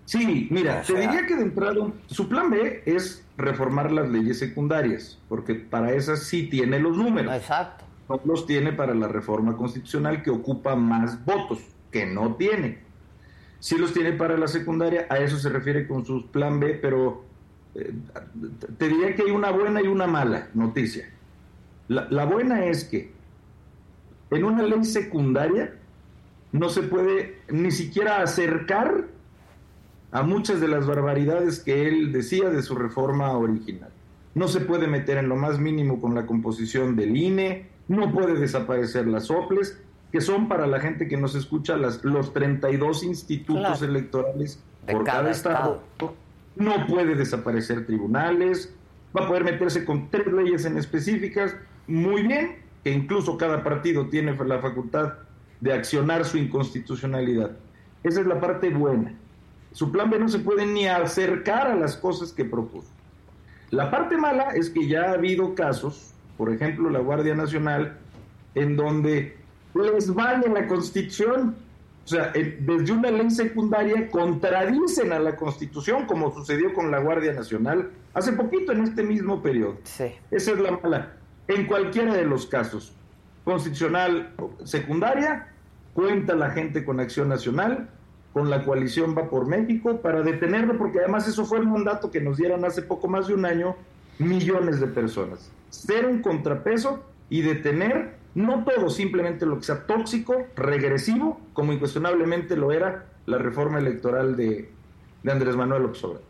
Sí, 0.06 0.48
mira, 0.52 0.82
o 0.82 0.84
sea... 0.84 0.96
te 0.96 1.02
diría 1.02 1.26
que 1.26 1.36
de 1.36 1.44
entrada 1.44 1.76
su 2.08 2.30
plan 2.30 2.50
B 2.50 2.84
es 2.86 3.26
reformar 3.38 3.92
las 3.92 4.10
leyes 4.10 4.40
secundarias, 4.40 5.20
porque 5.28 5.56
para 5.56 5.94
esas 5.94 6.24
sí 6.24 6.48
tiene 6.48 6.80
los 6.80 6.96
números. 6.96 7.34
Exacto. 7.36 7.86
No 8.08 8.22
los 8.24 8.46
tiene 8.46 8.72
para 8.72 8.94
la 8.94 9.08
reforma 9.08 9.58
constitucional 9.58 10.22
que 10.22 10.30
ocupa 10.30 10.76
más 10.76 11.26
votos, 11.26 11.60
que 11.92 12.06
no 12.06 12.36
tiene. 12.36 12.80
Sí 13.60 13.78
los 13.78 13.94
tiene 13.94 14.12
para 14.14 14.38
la 14.38 14.48
secundaria, 14.48 15.08
a 15.10 15.18
eso 15.18 15.38
se 15.38 15.50
refiere 15.50 15.88
con 15.88 16.06
su 16.06 16.28
plan 16.28 16.60
B, 16.60 16.78
pero 16.80 17.26
te 18.78 18.88
diría 18.88 19.16
que 19.16 19.24
hay 19.24 19.32
una 19.32 19.52
buena 19.52 19.82
y 19.82 19.88
una 19.88 20.08
mala 20.08 20.50
noticia. 20.54 21.10
La, 21.88 22.08
la, 22.10 22.26
buena 22.26 22.66
es 22.66 22.84
que 22.86 23.12
en 24.32 24.44
una 24.44 24.64
ley 24.64 24.84
secundaria 24.86 25.74
no 26.52 26.70
se 26.70 26.84
puede 26.84 27.40
ni 27.50 27.72
siquiera 27.72 28.22
acercar 28.22 29.06
a 30.16 30.24
muchas 30.24 30.62
de 30.62 30.70
las 30.70 30.88
barbaridades 30.88 31.60
que 31.60 31.90
él 31.90 32.14
decía 32.14 32.50
de 32.50 32.64
su 32.64 32.74
reforma 32.74 33.34
original. 33.38 33.90
No 34.34 34.48
se 34.48 34.62
puede 34.62 34.88
meter 34.88 35.18
en 35.18 35.28
lo 35.28 35.36
más 35.36 35.60
mínimo 35.60 36.00
con 36.00 36.16
la 36.16 36.26
composición 36.26 36.96
del 36.96 37.18
INE, 37.18 37.68
no 37.90 38.14
puede 38.14 38.40
desaparecer 38.40 39.08
las 39.08 39.30
OPLES, 39.30 39.78
que 40.14 40.22
son 40.22 40.48
para 40.48 40.68
la 40.68 40.80
gente 40.80 41.10
que 41.10 41.18
nos 41.18 41.36
escucha 41.36 41.76
las, 41.76 42.02
los 42.06 42.32
32 42.32 43.04
institutos 43.04 43.78
claro. 43.80 43.86
electorales 43.86 44.64
de 44.88 44.94
por 44.94 45.04
cada, 45.04 45.18
cada 45.18 45.32
estado. 45.32 45.84
estado 45.92 46.16
no 46.56 46.88
puede 46.88 47.16
desaparecer 47.16 47.86
tribunales, 47.86 48.74
va 49.14 49.26
a 49.26 49.28
poder 49.28 49.44
meterse 49.44 49.84
con 49.84 50.10
tres 50.10 50.28
leyes 50.28 50.64
en 50.64 50.78
específicas, 50.78 51.58
muy 51.88 52.22
bien, 52.22 52.60
que 52.86 52.92
incluso 52.92 53.38
cada 53.38 53.66
partido 53.66 54.08
tiene 54.08 54.34
la 54.46 54.60
facultad 54.60 55.16
de 55.60 55.74
accionar 55.74 56.24
su 56.24 56.38
inconstitucionalidad. 56.38 57.52
Esa 58.02 58.22
es 58.22 58.28
la 58.28 58.40
parte 58.40 58.70
buena. 58.70 59.14
Su 59.76 59.92
plan 59.92 60.10
B 60.10 60.18
no 60.18 60.30
se 60.30 60.40
puede 60.40 60.66
ni 60.66 60.88
acercar 60.88 61.68
a 61.68 61.76
las 61.76 61.98
cosas 61.98 62.32
que 62.32 62.46
propuso. 62.46 62.88
La 63.72 63.92
parte 63.92 64.16
mala 64.16 64.52
es 64.56 64.70
que 64.70 64.88
ya 64.88 65.10
ha 65.10 65.12
habido 65.16 65.54
casos 65.54 66.14
por 66.38 66.54
ejemplo 66.54 66.90
la 66.90 67.00
Guardia 67.00 67.36
Nacional, 67.36 67.98
en 68.56 68.78
donde 68.78 69.36
les 69.74 70.14
vale 70.14 70.48
la 70.48 70.66
Constitución. 70.66 71.58
O 72.06 72.08
sea, 72.08 72.32
desde 72.32 72.94
una 72.94 73.12
ley 73.12 73.30
secundaria 73.30 74.10
contradicen 74.10 75.12
a 75.12 75.20
la 75.20 75.36
Constitución, 75.36 76.06
como 76.06 76.34
sucedió 76.34 76.74
con 76.74 76.90
la 76.90 77.00
Guardia 77.00 77.34
Nacional 77.34 77.92
hace 78.14 78.32
poquito 78.32 78.72
en 78.72 78.84
este 78.84 79.04
mismo 79.04 79.42
periodo. 79.42 79.78
Sí. 79.84 80.06
Esa 80.32 80.52
es 80.52 80.60
la 80.60 80.72
mala. 80.72 81.18
En 81.50 81.66
cualquiera 81.66 82.14
de 82.14 82.24
los 82.24 82.46
casos, 82.46 82.94
constitucional 83.44 84.34
secundaria, 84.64 85.50
cuenta 85.94 86.34
la 86.34 86.52
gente 86.52 86.86
con 86.86 87.02
Acción 87.02 87.28
Nacional, 87.28 87.90
con 88.36 88.50
la 88.50 88.66
coalición 88.66 89.16
Va 89.18 89.30
por 89.30 89.48
México, 89.48 90.02
para 90.02 90.22
detenerlo, 90.22 90.78
porque 90.78 91.00
además 91.00 91.26
eso 91.26 91.46
fue 91.46 91.60
el 91.60 91.68
mandato 91.68 92.12
que 92.12 92.20
nos 92.20 92.36
dieron 92.36 92.66
hace 92.66 92.82
poco 92.82 93.08
más 93.08 93.28
de 93.28 93.34
un 93.34 93.46
año 93.46 93.78
millones 94.20 94.82
de 94.82 94.88
personas. 94.88 95.50
Ser 95.70 96.06
un 96.06 96.22
contrapeso 96.22 97.02
y 97.30 97.44
detener 97.44 98.16
no 98.34 98.66
todo, 98.66 98.90
simplemente 98.90 99.46
lo 99.46 99.56
que 99.56 99.64
sea 99.64 99.88
tóxico, 99.88 100.48
regresivo, 100.58 101.40
como 101.54 101.72
incuestionablemente 101.72 102.58
lo 102.58 102.74
era 102.74 103.06
la 103.26 103.38
reforma 103.38 103.80
electoral 103.80 104.36
de, 104.36 104.70
Andrés 105.26 105.56
Manuel 105.56 105.86
Obrador. 105.86 106.22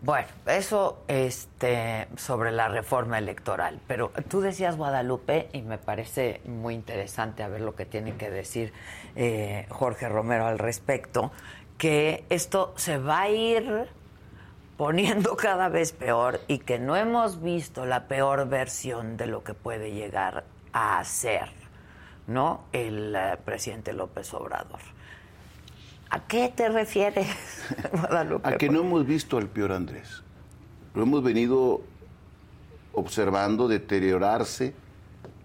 Bueno, 0.00 0.28
eso 0.46 1.02
este, 1.08 2.06
sobre 2.16 2.52
la 2.52 2.68
reforma 2.68 3.18
electoral, 3.18 3.80
pero 3.88 4.12
tú 4.28 4.40
decías 4.40 4.76
Guadalupe 4.76 5.48
y 5.52 5.62
me 5.62 5.76
parece 5.76 6.40
muy 6.44 6.74
interesante 6.74 7.42
a 7.42 7.48
ver 7.48 7.62
lo 7.62 7.74
que 7.74 7.84
tiene 7.84 8.14
que 8.14 8.30
decir 8.30 8.72
eh, 9.16 9.66
Jorge 9.70 10.08
Romero 10.08 10.46
al 10.46 10.60
respecto, 10.60 11.32
que 11.78 12.24
esto 12.30 12.74
se 12.76 12.98
va 12.98 13.22
a 13.22 13.28
ir 13.30 13.88
poniendo 14.76 15.36
cada 15.36 15.68
vez 15.68 15.90
peor 15.90 16.42
y 16.46 16.58
que 16.58 16.78
no 16.78 16.94
hemos 16.94 17.42
visto 17.42 17.84
la 17.84 18.06
peor 18.06 18.48
versión 18.48 19.16
de 19.16 19.26
lo 19.26 19.42
que 19.42 19.54
puede 19.54 19.90
llegar 19.90 20.44
a 20.72 21.00
hacer, 21.00 21.50
¿no? 22.28 22.66
El 22.72 23.16
eh, 23.16 23.36
presidente 23.44 23.92
López 23.92 24.32
Obrador. 24.32 24.97
¿A 26.10 26.26
qué 26.26 26.52
te 26.54 26.68
refieres, 26.68 27.26
Guadalupe? 27.92 28.48
A 28.48 28.56
que 28.56 28.68
no 28.68 28.80
hemos 28.80 29.06
visto 29.06 29.36
al 29.36 29.48
peor 29.48 29.72
Andrés. 29.72 30.22
Lo 30.94 31.02
hemos 31.02 31.22
venido 31.22 31.82
observando 32.92 33.68
deteriorarse 33.68 34.74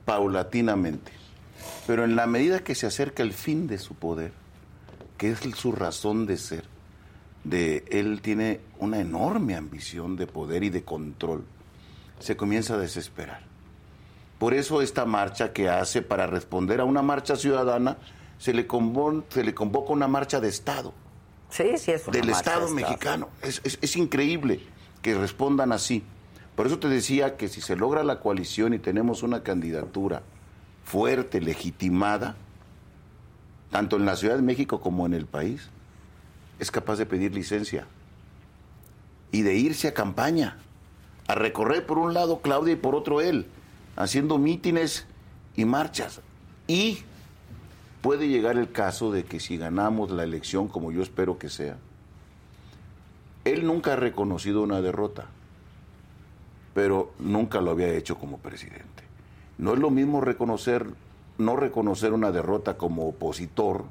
paulatinamente. 0.06 1.12
Pero 1.86 2.04
en 2.04 2.16
la 2.16 2.28
medida 2.28 2.64
que 2.64 2.76
se 2.76 2.88
acerca 2.88 3.24
el 3.24 3.34
fin 3.34 3.68
de 3.68 3.78
su 3.78 3.96
poder, 3.96 4.32
que 5.18 5.32
es 5.32 5.40
su 5.56 5.72
razón 5.72 6.26
de 6.26 6.38
ser, 6.38 6.66
de 7.44 7.84
él 7.90 8.22
tiene 8.22 8.62
una 8.80 9.00
enorme 9.00 9.56
ambición 9.56 10.16
de 10.16 10.28
poder 10.28 10.64
y 10.64 10.70
de 10.70 10.84
control, 10.84 11.44
se 12.20 12.38
comienza 12.38 12.76
a 12.76 12.78
desesperar. 12.78 13.42
Por 14.40 14.54
eso 14.54 14.82
esta 14.82 15.06
marcha 15.06 15.54
que 15.54 15.70
hace 15.70 16.02
para 16.02 16.28
responder 16.28 16.80
a 16.80 16.86
una 16.86 17.02
marcha 17.02 17.36
ciudadana 17.36 17.98
se 18.44 18.54
le, 18.54 18.68
se 19.30 19.44
le 19.46 19.54
convoca 19.54 19.94
una 19.94 20.10
marcha 20.10 20.42
de 20.42 20.50
Estado. 20.50 20.94
Sí, 21.50 21.78
sí, 21.78 21.92
es 21.92 22.06
una 22.06 22.20
Del 22.20 22.30
Estado 22.30 22.68
mexicano. 22.72 23.30
Es, 23.42 23.62
es 23.64 23.96
increíble 23.96 24.60
que 25.02 25.16
respondan 25.16 25.72
así. 25.72 26.04
Por 26.54 26.68
eso 26.68 26.78
te 26.78 26.90
decía 26.90 27.38
que 27.38 27.48
si 27.48 27.62
se 27.62 27.78
logra 27.78 28.04
la 28.04 28.20
coalición 28.20 28.74
y 28.74 28.80
tenemos 28.80 29.24
una 29.24 29.44
candidatura 29.44 30.24
fuerte, 30.84 31.40
legitimada, 31.40 32.36
tanto 33.72 33.96
en 33.96 34.06
la 34.06 34.18
Ciudad 34.18 34.36
de 34.36 34.42
México 34.42 34.82
como 34.82 35.06
en 35.06 35.14
el 35.14 35.26
país, 35.26 35.70
es 36.60 36.70
capaz 36.70 36.98
de 36.98 37.06
pedir 37.06 37.34
licencia 37.34 37.88
y 39.32 39.44
de 39.44 39.56
irse 39.56 39.88
a 39.88 39.94
campaña, 39.94 40.58
a 41.30 41.36
recorrer 41.36 41.86
por 41.86 41.98
un 41.98 42.14
lado 42.14 42.42
Claudia 42.42 42.74
y 42.74 42.76
por 42.76 42.94
otro 42.94 43.22
él, 43.22 43.48
haciendo 43.96 44.38
mítines 44.38 45.06
y 45.56 45.64
marchas. 45.64 46.20
Y 46.68 47.06
puede 48.04 48.28
llegar 48.28 48.58
el 48.58 48.70
caso 48.70 49.14
de 49.14 49.24
que 49.24 49.40
si 49.40 49.58
ganamos 49.58 50.12
la 50.12 50.26
elección, 50.26 50.68
como 50.68 50.92
yo 50.92 51.02
espero 51.02 51.38
que 51.40 51.48
sea, 51.48 51.78
él 53.46 53.66
nunca 53.66 53.94
ha 53.94 53.96
reconocido 53.96 54.62
una 54.62 54.82
derrota, 54.82 55.28
pero 56.74 57.14
nunca 57.18 57.62
lo 57.62 57.72
había 57.72 57.88
hecho 57.88 58.18
como 58.18 58.40
presidente. 58.40 59.04
No 59.58 59.74
es 59.74 59.80
lo 59.80 59.90
mismo 59.90 60.20
reconocer, 60.20 60.86
no 61.38 61.56
reconocer 61.56 62.12
una 62.12 62.34
derrota 62.34 62.76
como 62.78 63.08
opositor 63.08 63.86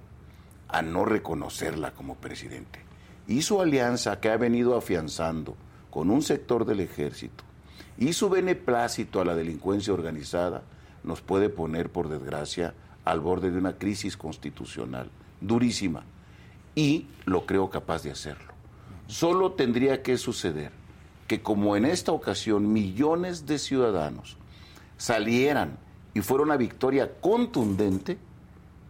a 0.69 0.83
no 0.83 1.07
reconocerla 1.07 1.93
como 1.93 2.17
presidente. 2.17 2.81
Y 3.27 3.41
su 3.41 3.63
alianza 3.63 4.21
que 4.21 4.29
ha 4.29 4.37
venido 4.37 4.77
afianzando 4.77 5.57
con 5.91 6.11
un 6.11 6.21
sector 6.21 6.67
del 6.67 6.81
ejército 6.81 7.45
y 7.97 8.13
su 8.13 8.29
beneplácito 8.29 9.23
a 9.23 9.25
la 9.25 9.35
delincuencia 9.35 9.95
organizada 9.95 10.65
nos 11.03 11.23
puede 11.23 11.49
poner, 11.49 11.91
por 11.91 12.11
desgracia, 12.11 12.75
al 13.05 13.21
borde 13.21 13.51
de 13.51 13.59
una 13.59 13.79
crisis 13.79 14.17
constitucional 14.17 15.11
durísima 15.41 16.05
y 16.75 17.07
lo 17.25 17.47
creo 17.47 17.71
capaz 17.71 18.03
de 18.03 18.11
hacerlo. 18.11 18.53
Solo 19.07 19.53
tendría 19.53 20.03
que 20.03 20.17
suceder 20.17 20.73
que 21.27 21.43
como 21.43 21.77
en 21.77 21.85
esta 21.85 22.13
ocasión 22.13 22.73
millones 22.73 23.47
de 23.47 23.59
ciudadanos 23.59 24.37
salieran 24.97 25.79
y 26.15 26.21
fuera 26.21 26.45
una 26.45 26.57
victoria 26.57 27.11
contundente, 27.21 28.19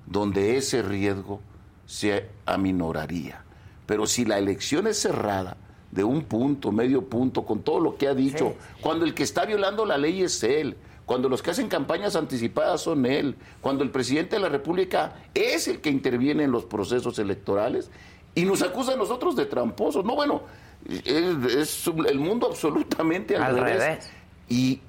donde 0.07 0.57
ese 0.57 0.83
riesgo 0.83 1.41
se 1.87 2.29
aminoraría. 2.47 3.45
Pero 3.87 4.07
si 4.07 4.25
la 4.25 4.39
elección 4.39 4.87
es 4.87 4.99
cerrada, 4.99 5.57
de 5.93 6.05
un 6.05 6.23
punto, 6.25 6.73
medio 6.73 7.07
punto, 7.07 7.45
con 7.45 7.61
todo 7.61 7.79
lo 7.79 7.97
que 7.97 8.09
ha 8.09 8.15
dicho, 8.15 8.55
cuando 8.81 9.05
el 9.05 9.13
que 9.15 9.23
está 9.23 9.45
violando 9.45 9.85
la 9.85 9.99
ley 9.99 10.23
es 10.23 10.43
él, 10.43 10.77
cuando 11.13 11.29
los 11.29 11.43
que 11.43 11.51
hacen 11.51 11.69
campañas 11.69 12.17
anticipadas 12.17 12.81
son 12.81 13.05
él, 13.05 13.37
cuando 13.61 13.85
el 13.85 13.91
presidente 13.91 14.37
de 14.37 14.41
la 14.41 14.49
República 14.49 15.13
es 15.35 15.69
el 15.69 15.83
que 15.83 15.91
interviene 15.91 16.45
en 16.45 16.51
los 16.51 16.65
procesos 16.65 17.19
electorales 17.19 17.91
y 18.35 18.47
nos 18.47 18.63
acusa 18.63 18.95
a 18.95 18.97
nosotros 18.97 19.37
de 19.37 19.45
tramposos. 19.45 20.07
No, 20.07 20.15
bueno, 20.17 20.41
es, 20.89 21.87
el 21.87 22.19
mundo 22.19 22.47
absolutamente 22.47 23.37
al, 23.37 23.59
revés. 23.59 24.09
Y 24.49 24.81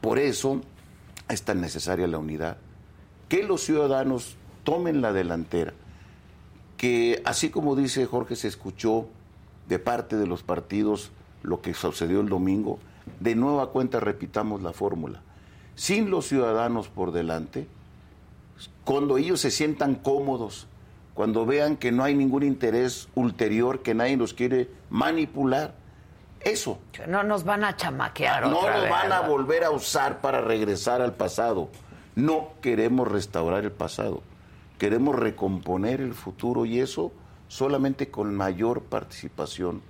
por 0.00 0.20
eso 0.20 0.60
es 1.28 1.42
tan 1.42 1.60
necesaria 1.60 2.06
la 2.06 2.18
unidad, 2.18 2.56
que 3.28 3.42
los 3.42 3.60
ciudadanos 3.62 4.36
tomen 4.62 5.02
la 5.02 5.12
delantera, 5.12 5.72
que 6.76 7.22
así 7.24 7.50
como 7.50 7.74
dice 7.74 8.06
Jorge, 8.06 8.36
se 8.36 8.46
escuchó 8.46 9.08
de 9.68 9.80
parte 9.80 10.16
de 10.16 10.28
los 10.28 10.44
partidos 10.44 11.10
lo 11.42 11.60
que 11.60 11.74
sucedió 11.74 12.20
el 12.20 12.28
domingo, 12.28 12.78
de 13.18 13.34
nueva 13.34 13.70
cuenta 13.72 13.98
repitamos 13.98 14.62
la 14.62 14.72
fórmula. 14.72 15.23
Sin 15.76 16.10
los 16.10 16.26
ciudadanos 16.26 16.88
por 16.88 17.12
delante, 17.12 17.66
cuando 18.84 19.18
ellos 19.18 19.40
se 19.40 19.50
sientan 19.50 19.94
cómodos, 19.96 20.66
cuando 21.14 21.46
vean 21.46 21.76
que 21.76 21.92
no 21.92 22.04
hay 22.04 22.14
ningún 22.14 22.42
interés 22.42 23.08
ulterior, 23.14 23.82
que 23.82 23.94
nadie 23.94 24.16
los 24.16 24.34
quiere 24.34 24.68
manipular, 24.90 25.74
eso. 26.40 26.78
No 27.08 27.22
nos 27.22 27.44
van 27.44 27.64
a 27.64 27.76
chamaquear. 27.76 28.42
No 28.42 28.68
nos 28.68 28.88
van 28.90 29.12
a 29.12 29.20
volver 29.22 29.64
a 29.64 29.70
usar 29.70 30.20
para 30.20 30.40
regresar 30.40 31.00
al 31.00 31.14
pasado. 31.14 31.70
No 32.14 32.50
queremos 32.60 33.10
restaurar 33.10 33.64
el 33.64 33.72
pasado. 33.72 34.22
Queremos 34.78 35.16
recomponer 35.16 36.00
el 36.00 36.14
futuro 36.14 36.64
y 36.66 36.80
eso 36.80 37.12
solamente 37.48 38.10
con 38.10 38.34
mayor 38.34 38.82
participación 38.82 39.82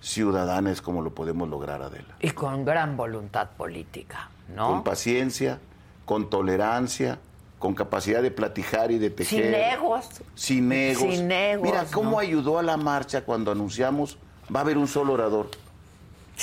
ciudadana 0.00 0.70
es 0.70 0.82
como 0.82 1.02
lo 1.02 1.14
podemos 1.14 1.48
lograr, 1.48 1.82
Adela. 1.82 2.16
Y 2.20 2.30
con 2.30 2.64
gran 2.64 2.96
voluntad 2.96 3.50
política, 3.50 4.28
¿no? 4.48 4.68
Con 4.68 4.84
paciencia, 4.84 5.58
con 6.04 6.30
tolerancia, 6.30 7.18
con 7.58 7.74
capacidad 7.74 8.22
de 8.22 8.30
platicar 8.30 8.90
y 8.90 8.98
de 8.98 9.10
tejer. 9.10 9.44
Sin 9.44 9.54
egos. 9.54 10.06
Sin 10.34 10.72
egos. 10.72 11.14
Sin 11.14 11.32
egos 11.32 11.62
Mira 11.64 11.86
cómo 11.92 12.18
ayudó 12.18 12.58
a 12.58 12.62
la 12.62 12.76
marcha 12.76 13.24
cuando 13.24 13.50
anunciamos 13.50 14.18
va 14.54 14.60
a 14.60 14.62
haber 14.62 14.76
un 14.76 14.88
solo 14.88 15.14
orador. 15.14 15.50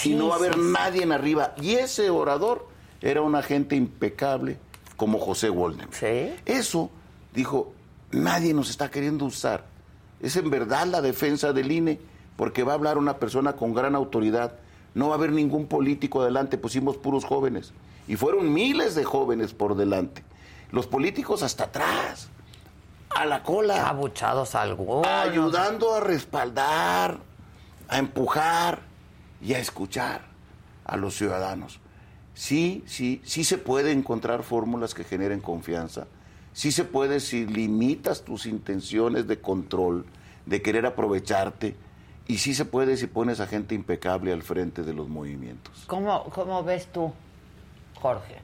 y 0.03 0.13
no 0.13 0.29
va 0.29 0.35
a 0.35 0.37
haber 0.37 0.57
nadie 0.57 1.03
en 1.03 1.11
arriba. 1.11 1.53
Y 1.61 1.73
ese 1.73 2.09
orador 2.09 2.67
era 3.01 3.21
un 3.21 3.35
agente 3.35 3.75
impecable 3.75 4.57
como 4.97 5.19
José 5.19 5.49
Wolden. 5.49 5.89
Sí. 5.91 6.33
Eso, 6.45 6.89
dijo, 7.33 7.73
nadie 8.11 8.53
nos 8.53 8.69
está 8.69 8.89
queriendo 8.89 9.25
usar. 9.25 9.65
Es 10.21 10.35
en 10.35 10.49
verdad 10.49 10.87
la 10.87 11.01
defensa 11.01 11.53
del 11.53 11.71
INE 11.71 11.99
porque 12.35 12.63
va 12.63 12.71
a 12.71 12.75
hablar 12.75 12.97
una 12.97 13.17
persona 13.17 13.53
con 13.53 13.73
gran 13.73 13.95
autoridad. 13.95 14.53
No 14.93 15.09
va 15.09 15.15
a 15.15 15.17
haber 15.17 15.31
ningún 15.31 15.67
político 15.67 16.21
adelante, 16.21 16.57
pusimos 16.57 16.97
puros 16.97 17.25
jóvenes. 17.25 17.73
Y 18.11 18.17
fueron 18.17 18.51
miles 18.51 18.93
de 18.93 19.05
jóvenes 19.05 19.53
por 19.53 19.77
delante. 19.77 20.21
Los 20.71 20.85
políticos 20.85 21.43
hasta 21.43 21.63
atrás, 21.63 22.27
a 23.09 23.25
la 23.25 23.41
cola. 23.41 23.87
Abuchados 23.87 24.53
algunos. 24.53 25.07
Ayudando 25.07 25.95
a 25.95 26.01
respaldar, 26.01 27.19
a 27.87 27.97
empujar 27.97 28.81
y 29.41 29.53
a 29.53 29.59
escuchar 29.59 30.23
a 30.83 30.97
los 30.97 31.15
ciudadanos. 31.15 31.79
Sí, 32.33 32.83
sí, 32.85 33.21
sí 33.23 33.45
se 33.45 33.57
puede 33.57 33.93
encontrar 33.93 34.43
fórmulas 34.43 34.93
que 34.93 35.05
generen 35.05 35.39
confianza. 35.39 36.07
Sí 36.51 36.73
se 36.73 36.83
puede 36.83 37.21
si 37.21 37.45
limitas 37.45 38.23
tus 38.23 38.45
intenciones 38.45 39.25
de 39.25 39.39
control, 39.39 40.05
de 40.45 40.61
querer 40.61 40.85
aprovecharte 40.85 41.77
y 42.27 42.39
sí 42.39 42.55
se 42.55 42.65
puede 42.65 42.97
si 42.97 43.07
pones 43.07 43.39
a 43.39 43.47
gente 43.47 43.73
impecable 43.73 44.33
al 44.33 44.43
frente 44.43 44.81
de 44.81 44.91
los 44.91 45.07
movimientos. 45.07 45.85
¿Cómo, 45.87 46.25
cómo 46.25 46.61
ves 46.61 46.87
tú 46.91 47.13
Jorge. 48.01 48.35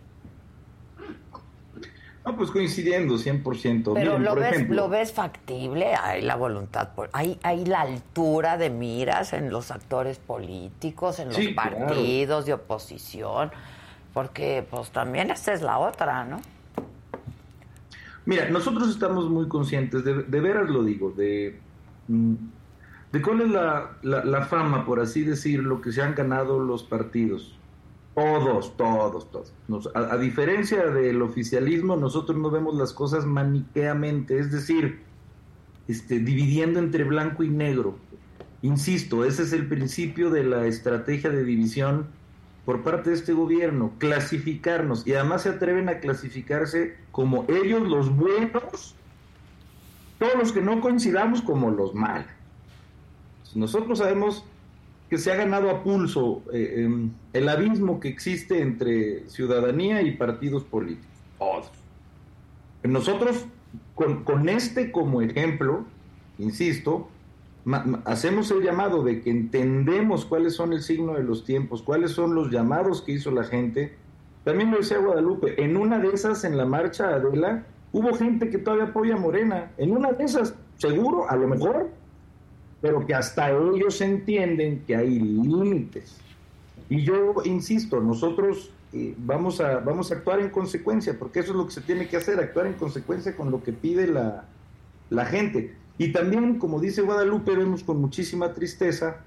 No, 2.26 2.36
pues 2.36 2.52
coincidiendo 2.52 3.16
100%. 3.18 3.94
Pero 3.94 3.94
Miren, 3.94 4.24
lo 4.24 4.32
por 4.32 4.40
ves, 4.40 4.54
ejemplo, 4.54 4.76
lo 4.76 4.90
ves 4.90 5.14
factible, 5.14 5.96
hay 5.96 6.22
la 6.22 6.36
voluntad, 6.36 6.90
hay, 7.14 7.40
hay 7.42 7.66
la 7.66 7.82
altura 7.82 8.58
de 8.58 8.70
miras 8.70 9.32
en 9.32 9.50
los 9.50 9.72
actores 9.72 10.18
políticos, 10.20 11.20
en 11.20 11.28
los 11.30 11.38
Sí, 11.38 11.54
claro. 11.56 11.78
partidos 11.88 12.46
de 12.46 12.54
oposición, 12.54 13.50
porque 14.14 14.66
pues 14.70 14.90
también 14.92 15.32
esta 15.32 15.54
es 15.54 15.62
la 15.62 15.78
otra, 15.80 16.26
¿no? 16.26 16.42
Mira, 18.26 18.50
nosotros 18.50 18.90
estamos 18.90 19.30
muy 19.30 19.48
conscientes, 19.48 20.04
de, 20.04 20.24
de 20.24 20.40
veras 20.42 20.70
lo 20.70 20.84
digo, 20.84 21.12
de, 21.12 21.58
mm, 22.10 22.34
de 23.14 23.22
cuál 23.22 23.40
es 23.40 23.50
la, 23.52 23.92
la- 24.02 24.26
la 24.26 24.42
fama, 24.46 24.86
por 24.86 25.00
así 25.00 25.24
decirlo, 25.24 25.80
que 25.80 25.94
se 25.94 26.02
han 26.02 26.14
ganado 26.14 26.60
los 26.60 26.84
partidos. 26.84 27.57
Todos, 28.18 28.76
todos, 28.76 29.30
todos. 29.30 29.92
A 29.94 30.18
diferencia 30.18 30.88
del 30.88 31.22
oficialismo, 31.22 31.96
nosotros 31.98 32.36
no 32.36 32.50
vemos 32.50 32.74
las 32.74 32.92
cosas 32.92 33.28
maniqueamente, 33.28 34.40
es 34.40 34.52
decir, 34.52 35.02
este, 35.88 36.18
dividiendo 36.18 36.80
entre 36.80 37.04
blanco 37.04 37.44
y 37.44 37.50
negro. 37.50 38.00
Insisto, 38.64 39.24
ese 39.24 39.44
es 39.44 39.54
el 39.54 39.68
principio 39.68 40.32
de 40.32 40.44
la 40.44 40.66
estrategia 40.66 41.30
de 41.30 41.44
división 41.44 42.08
por 42.66 42.82
parte 42.82 43.12
de 43.12 43.18
este 43.18 43.34
gobierno, 43.34 43.92
clasificarnos, 44.00 45.06
y 45.06 45.14
además 45.14 45.44
se 45.44 45.50
atreven 45.50 45.88
a 45.88 46.00
clasificarse 46.00 46.98
como 47.12 47.46
ellos 47.48 47.88
los 47.88 48.10
buenos, 48.10 48.96
todos 50.18 50.34
los 50.40 50.52
que 50.52 50.62
no 50.62 50.82
coincidamos 50.82 51.44
como 51.44 51.70
los 51.70 51.94
malos. 51.94 52.26
Nosotros 53.54 54.00
sabemos 54.00 54.44
que 55.10 55.18
se 55.18 55.32
ha 55.32 55.36
ganado 55.36 55.70
a 55.70 55.84
pulso 55.84 56.44
eh, 56.52 56.84
em, 56.86 57.12
el 57.34 57.48
abismo 57.50 58.00
que 58.00 58.10
existe 58.10 58.62
entre 58.62 59.28
ciudadanía 59.30 60.02
y 60.02 60.12
partidos 60.18 60.64
políticos. 60.64 61.08
Nosotros, 62.84 63.46
con, 63.96 64.24
con 64.24 64.50
este 64.50 64.92
como 64.92 65.22
ejemplo, 65.22 65.86
insisto, 66.38 67.10
ma- 67.66 67.84
ma- 67.84 68.02
hacemos 68.06 68.52
el 68.52 68.62
llamado 68.64 69.04
de 69.04 69.22
que 69.22 69.30
entendemos 69.30 70.26
cuáles 70.26 70.56
son 70.56 70.74
el 70.74 70.82
signo 70.82 71.14
de 71.14 71.24
los 71.24 71.44
tiempos, 71.46 71.82
cuáles 71.82 72.12
son 72.12 72.36
los 72.36 72.52
llamados 72.52 73.02
que 73.02 73.14
hizo 73.14 73.32
la 73.32 73.44
gente. 73.44 73.96
También 74.44 74.72
lo 74.72 74.78
decía 74.78 74.98
Guadalupe, 75.00 75.62
en 75.64 75.76
una 75.78 76.00
de 76.00 76.10
esas, 76.10 76.44
en 76.44 76.56
la 76.58 76.66
marcha 76.66 77.10
Adela, 77.10 77.66
hubo 77.92 78.14
gente 78.14 78.50
que 78.50 78.58
todavía 78.58 78.86
apoya 78.86 79.16
a 79.16 79.20
Morena. 79.20 79.72
En 79.78 79.92
una 79.92 80.12
de 80.12 80.24
esas, 80.24 80.54
seguro, 80.78 81.30
a 81.30 81.36
lo 81.36 81.48
mejor, 81.48 81.90
pero 82.82 83.06
que 83.06 83.14
hasta 83.14 83.52
ellos 83.52 84.00
entienden 84.02 84.84
que 84.86 84.96
hay 84.96 85.20
límites. 85.20 86.18
Y 86.90 87.04
yo 87.04 87.36
insisto, 87.44 88.00
nosotros 88.00 88.72
eh, 88.94 89.14
vamos, 89.18 89.60
a, 89.60 89.80
vamos 89.80 90.12
a 90.12 90.16
actuar 90.16 90.40
en 90.40 90.50
consecuencia, 90.50 91.18
porque 91.18 91.40
eso 91.40 91.52
es 91.52 91.58
lo 91.58 91.66
que 91.66 91.74
se 91.74 91.82
tiene 91.82 92.08
que 92.08 92.18
hacer, 92.18 92.40
actuar 92.40 92.68
en 92.68 92.74
consecuencia 92.74 93.36
con 93.36 93.52
lo 93.52 93.64
que 93.64 93.74
pide 93.74 94.08
la, 94.08 94.46
la 95.10 95.26
gente. 95.26 95.76
Y 95.98 96.12
también, 96.12 96.60
como 96.60 96.80
dice 96.80 97.02
Guadalupe, 97.02 97.56
vemos 97.56 97.84
con 97.84 98.00
muchísima 98.00 98.54
tristeza 98.54 99.18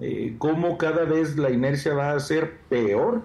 eh, 0.00 0.34
cómo 0.38 0.76
cada 0.76 1.04
vez 1.04 1.36
la 1.36 1.50
inercia 1.50 1.94
va 1.94 2.12
a 2.12 2.20
ser 2.20 2.58
peor. 2.68 3.22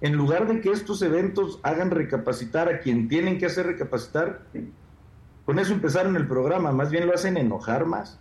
En 0.00 0.14
lugar 0.14 0.46
de 0.46 0.60
que 0.60 0.70
estos 0.70 1.00
eventos 1.02 1.58
hagan 1.62 1.90
recapacitar 1.90 2.68
a 2.68 2.80
quien 2.80 3.08
tienen 3.08 3.38
que 3.38 3.46
hacer 3.46 3.66
recapacitar, 3.66 4.42
con 5.46 5.60
eso 5.60 5.72
empezaron 5.72 6.16
el 6.16 6.26
programa, 6.26 6.72
más 6.72 6.90
bien 6.90 7.06
lo 7.06 7.14
hacen 7.14 7.36
enojar 7.36 7.86
más. 7.86 8.18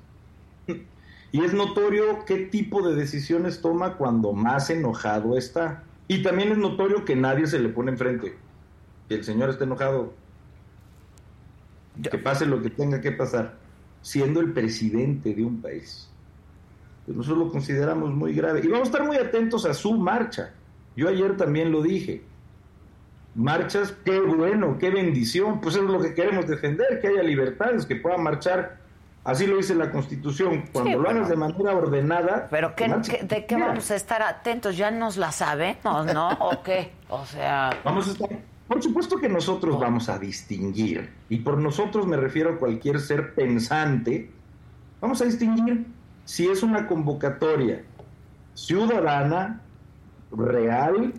Y 1.31 1.43
es 1.43 1.53
notorio 1.53 2.23
qué 2.25 2.45
tipo 2.45 2.87
de 2.87 2.95
decisiones 2.95 3.59
toma 3.59 3.97
cuando 3.97 4.31
más 4.31 4.69
enojado 4.69 5.37
está. 5.37 5.83
Y 6.07 6.23
también 6.23 6.53
es 6.53 6.57
notorio 6.57 7.03
que 7.03 7.15
nadie 7.15 7.45
se 7.47 7.59
le 7.59 7.67
pone 7.67 7.91
enfrente. 7.91 8.37
Que 9.09 9.15
el 9.15 9.23
señor 9.25 9.49
esté 9.49 9.65
enojado. 9.65 10.13
Que 12.09 12.17
pase 12.19 12.45
lo 12.45 12.61
que 12.61 12.69
tenga 12.69 13.01
que 13.01 13.11
pasar. 13.11 13.57
Siendo 14.01 14.39
el 14.39 14.53
presidente 14.53 15.33
de 15.33 15.43
un 15.43 15.61
país. 15.61 16.09
Pues 17.05 17.17
nosotros 17.17 17.47
lo 17.47 17.51
consideramos 17.51 18.13
muy 18.13 18.33
grave. 18.33 18.61
Y 18.63 18.67
vamos 18.67 18.87
a 18.87 18.91
estar 18.91 19.05
muy 19.05 19.17
atentos 19.17 19.65
a 19.65 19.73
su 19.73 19.93
marcha. 19.97 20.53
Yo 20.95 21.09
ayer 21.09 21.35
también 21.35 21.71
lo 21.71 21.81
dije. 21.81 22.23
Marchas, 23.35 23.93
qué 24.05 24.19
bueno, 24.19 24.77
qué 24.79 24.89
bendición. 24.89 25.59
Pues 25.61 25.75
eso 25.75 25.83
es 25.85 25.91
lo 25.91 25.99
que 26.01 26.13
queremos 26.13 26.47
defender, 26.47 26.99
que 27.01 27.09
haya 27.09 27.21
libertades, 27.23 27.85
que 27.85 27.97
puedan 27.97 28.23
marchar. 28.23 28.77
Así 29.25 29.45
lo 29.47 29.57
dice 29.57 29.75
la 29.75 29.91
Constitución. 29.91 30.65
Cuando 30.71 30.89
Sí, 30.91 30.95
lo 30.95 31.03
bueno. 31.03 31.17
hagas 31.19 31.29
de 31.29 31.35
manera 31.35 31.75
ordenada. 31.75 32.47
Pero 32.49 32.75
¿qué, 32.75 32.87
marcha 32.87 33.17
¿de 33.21 33.45
qué 33.45 33.55
mira, 33.55 33.67
vamos 33.69 33.89
a 33.91 33.95
estar 33.95 34.21
atentos? 34.21 34.77
¿Ya 34.77 34.91
nos 34.91 35.17
la 35.17 35.31
sabemos, 35.31 36.05
no? 36.13 36.29
¿O 36.39 36.63
qué? 36.63 36.91
O 37.09 37.25
sea, 37.25 37.71
Vamos 37.83 38.07
a 38.07 38.11
estar. 38.11 38.29
Por 38.67 38.81
supuesto 38.81 39.17
que 39.19 39.29
nosotros 39.29 39.79
vamos 39.79 40.09
a 40.09 40.17
distinguir, 40.17 41.11
y 41.29 41.37
por 41.37 41.57
nosotros 41.59 42.07
me 42.07 42.17
refiero 42.17 42.51
a 42.53 42.57
cualquier 42.57 42.99
ser 42.99 43.35
pensante, 43.35 44.31
vamos 44.99 45.21
a 45.21 45.25
distinguir 45.25 45.85
si 46.23 46.47
es 46.47 46.63
una 46.63 46.87
convocatoria 46.87 47.83
ciudadana, 48.55 49.61
real, 50.31 51.13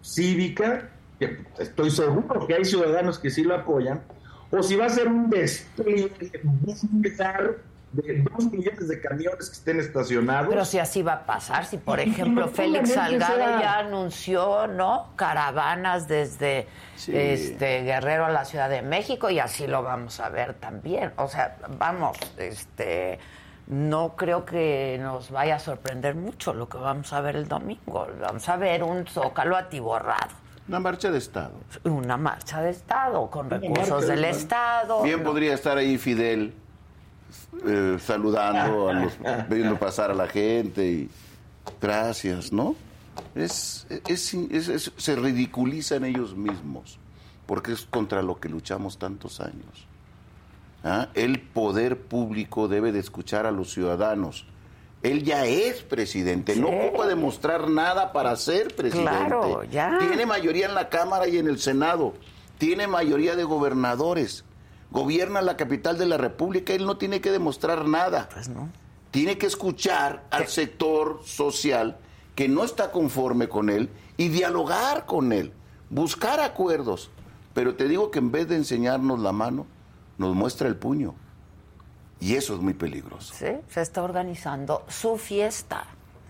cívica, 0.00 0.90
que 1.28 1.62
estoy 1.62 1.90
seguro 1.90 2.46
que 2.46 2.54
hay 2.54 2.64
ciudadanos 2.64 3.18
que 3.18 3.30
sí 3.30 3.42
lo 3.44 3.54
apoyan, 3.54 4.02
o 4.50 4.62
si 4.62 4.76
va 4.76 4.86
a 4.86 4.90
ser 4.90 5.08
un 5.08 5.30
despliegue 5.30 6.40
vulgar 6.42 7.56
de 7.92 8.22
dos 8.22 8.50
millones 8.50 8.88
de 8.88 9.00
camiones 9.02 9.50
que 9.50 9.54
estén 9.56 9.78
estacionados. 9.78 10.48
pero 10.48 10.64
si 10.64 10.78
así 10.78 11.02
va 11.02 11.12
a 11.12 11.26
pasar, 11.26 11.66
si 11.66 11.76
por 11.76 12.00
ejemplo 12.00 12.46
no 12.46 12.52
Félix 12.52 12.92
Salgado 12.94 13.36
sea- 13.36 13.60
ya 13.60 13.78
anunció, 13.80 14.66
¿no? 14.66 15.10
Caravanas 15.16 16.08
desde 16.08 16.66
Sí. 16.96 17.12
este 17.14 17.82
Guerrero 17.82 18.24
a 18.24 18.30
la 18.30 18.44
Ciudad 18.46 18.70
de 18.70 18.80
México 18.80 19.28
y 19.28 19.38
así 19.40 19.66
lo 19.66 19.82
vamos 19.82 20.20
a 20.20 20.30
ver 20.30 20.54
también. 20.54 21.12
O 21.16 21.28
sea, 21.28 21.56
vamos, 21.78 22.16
este 22.38 23.18
no 23.66 24.16
creo 24.16 24.44
que 24.46 24.98
nos 25.00 25.30
vaya 25.30 25.56
a 25.56 25.58
sorprender 25.58 26.14
mucho 26.14 26.54
lo 26.54 26.68
que 26.70 26.78
vamos 26.78 27.12
a 27.12 27.20
ver 27.20 27.36
el 27.36 27.46
domingo. 27.46 28.06
Vamos 28.20 28.48
a 28.48 28.56
ver 28.56 28.82
un 28.82 29.06
zócalo 29.06 29.54
atiborrado. 29.56 30.41
Una 30.72 30.80
marcha 30.80 31.10
de 31.10 31.18
Estado. 31.18 31.52
Una 31.84 32.16
marcha 32.16 32.62
de 32.62 32.70
Estado, 32.70 33.28
con 33.30 33.44
Una 33.48 33.58
recursos 33.58 34.06
de 34.06 34.14
del 34.16 34.24
Estado. 34.24 34.80
Estado. 34.84 35.02
Bien 35.02 35.18
¿no? 35.22 35.24
podría 35.28 35.52
estar 35.52 35.76
ahí 35.76 35.98
Fidel 35.98 36.54
eh, 37.66 37.98
saludando, 38.00 38.88
a 38.88 38.94
los, 38.94 39.12
viendo 39.50 39.78
pasar 39.78 40.10
a 40.10 40.14
la 40.14 40.28
gente 40.28 40.86
y 40.90 41.10
gracias, 41.78 42.54
¿no? 42.54 42.74
Es, 43.34 43.86
es- 44.08 44.32
es- 44.32 44.68
es- 44.68 44.92
se 44.96 45.14
ridiculizan 45.16 46.06
ellos 46.06 46.34
mismos 46.34 46.98
porque 47.44 47.72
es 47.72 47.84
contra 47.84 48.22
lo 48.22 48.40
que 48.40 48.48
luchamos 48.48 48.96
tantos 48.96 49.42
años. 49.42 49.86
¿Ah? 50.82 51.08
El 51.12 51.38
poder 51.42 52.00
público 52.00 52.66
debe 52.66 52.92
de 52.92 52.98
escuchar 53.00 53.44
a 53.44 53.50
los 53.50 53.70
ciudadanos. 53.74 54.46
Él 55.02 55.24
ya 55.24 55.46
es 55.46 55.82
presidente, 55.82 56.54
no 56.54 56.68
ocupa 56.68 57.06
demostrar 57.06 57.68
nada 57.68 58.12
para 58.12 58.36
ser 58.36 58.74
presidente. 58.74 59.10
Claro, 59.10 59.64
ya. 59.64 59.98
Tiene 59.98 60.26
mayoría 60.26 60.66
en 60.66 60.74
la 60.74 60.88
Cámara 60.88 61.26
y 61.26 61.38
en 61.38 61.48
el 61.48 61.58
Senado, 61.58 62.14
tiene 62.58 62.86
mayoría 62.86 63.34
de 63.34 63.42
gobernadores, 63.42 64.44
gobierna 64.92 65.42
la 65.42 65.56
capital 65.56 65.98
de 65.98 66.06
la 66.06 66.18
República, 66.18 66.72
él 66.72 66.86
no 66.86 66.98
tiene 66.98 67.20
que 67.20 67.32
demostrar 67.32 67.86
nada. 67.86 68.28
Pues 68.32 68.48
no. 68.48 68.68
Tiene 69.10 69.38
que 69.38 69.46
escuchar 69.46 70.24
al 70.30 70.46
sector 70.46 71.20
social 71.24 71.98
que 72.34 72.48
no 72.48 72.64
está 72.64 72.92
conforme 72.92 73.48
con 73.48 73.70
él 73.70 73.90
y 74.16 74.28
dialogar 74.28 75.04
con 75.06 75.32
él, 75.32 75.52
buscar 75.90 76.40
acuerdos. 76.40 77.10
Pero 77.54 77.74
te 77.74 77.88
digo 77.88 78.10
que 78.10 78.20
en 78.20 78.30
vez 78.30 78.48
de 78.48 78.56
enseñarnos 78.56 79.20
la 79.20 79.32
mano, 79.32 79.66
nos 80.16 80.34
muestra 80.34 80.68
el 80.68 80.76
puño. 80.76 81.14
Y 82.22 82.36
eso 82.36 82.54
es 82.54 82.60
muy 82.60 82.72
peligroso. 82.72 83.34
Sí, 83.34 83.48
se 83.68 83.80
está 83.80 84.00
organizando 84.00 84.84
su 84.86 85.18
fiesta, 85.18 85.86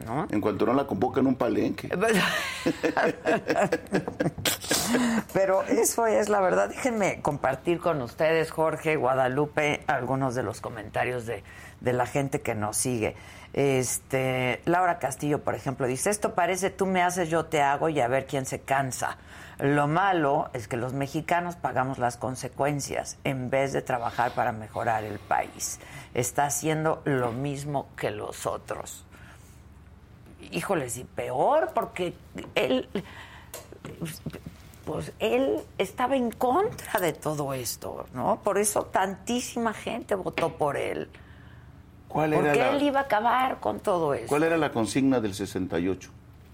¿no? 0.06 0.26
En 0.30 0.40
cuanto 0.40 0.64
no 0.64 0.72
la 0.72 0.86
convocan 0.86 1.26
un 1.26 1.34
palenque. 1.34 1.90
Pero 5.34 5.62
eso 5.64 6.06
es 6.06 6.30
la 6.30 6.40
verdad. 6.40 6.70
Déjenme 6.70 7.20
compartir 7.20 7.78
con 7.78 8.00
ustedes, 8.00 8.50
Jorge, 8.50 8.96
Guadalupe, 8.96 9.82
algunos 9.86 10.34
de 10.34 10.42
los 10.42 10.62
comentarios 10.62 11.26
de, 11.26 11.44
de 11.82 11.92
la 11.92 12.06
gente 12.06 12.40
que 12.40 12.54
nos 12.54 12.78
sigue. 12.78 13.14
Este, 13.52 14.62
Laura 14.64 14.98
Castillo, 14.98 15.42
por 15.42 15.54
ejemplo, 15.54 15.86
dice, 15.86 16.10
esto 16.10 16.34
parece 16.34 16.70
tú 16.70 16.86
me 16.86 17.02
haces, 17.02 17.28
yo 17.28 17.44
te 17.46 17.60
hago 17.60 17.88
y 17.88 18.00
a 18.00 18.08
ver 18.08 18.26
quién 18.26 18.46
se 18.46 18.60
cansa. 18.60 19.18
Lo 19.58 19.86
malo 19.86 20.50
es 20.54 20.68
que 20.68 20.76
los 20.76 20.94
mexicanos 20.94 21.56
pagamos 21.56 21.98
las 21.98 22.16
consecuencias 22.16 23.18
en 23.24 23.50
vez 23.50 23.72
de 23.72 23.82
trabajar 23.82 24.32
para 24.32 24.52
mejorar 24.52 25.04
el 25.04 25.18
país. 25.18 25.78
Está 26.14 26.46
haciendo 26.46 27.02
lo 27.04 27.32
mismo 27.32 27.88
que 27.96 28.10
los 28.10 28.46
otros. 28.46 29.04
Híjoles, 30.50 30.96
y 30.96 31.04
peor 31.04 31.70
porque 31.74 32.14
él 32.54 32.88
pues 34.84 35.12
él 35.20 35.60
estaba 35.78 36.16
en 36.16 36.30
contra 36.30 37.00
de 37.00 37.12
todo 37.12 37.54
esto, 37.54 38.06
¿no? 38.14 38.40
Por 38.42 38.58
eso 38.58 38.86
tantísima 38.86 39.72
gente 39.72 40.14
votó 40.14 40.56
por 40.56 40.76
él. 40.76 41.08
¿Cuál 42.12 42.34
era, 42.34 42.42
Porque 42.42 42.58
la, 42.58 42.76
él 42.76 42.82
iba 42.82 43.00
a 43.00 43.02
acabar 43.04 43.58
con 43.58 43.80
todo 43.80 44.12
eso. 44.12 44.26
¿Cuál 44.28 44.42
era 44.42 44.58
la 44.58 44.70
consigna 44.70 45.18
del 45.20 45.32
68? 45.32 46.10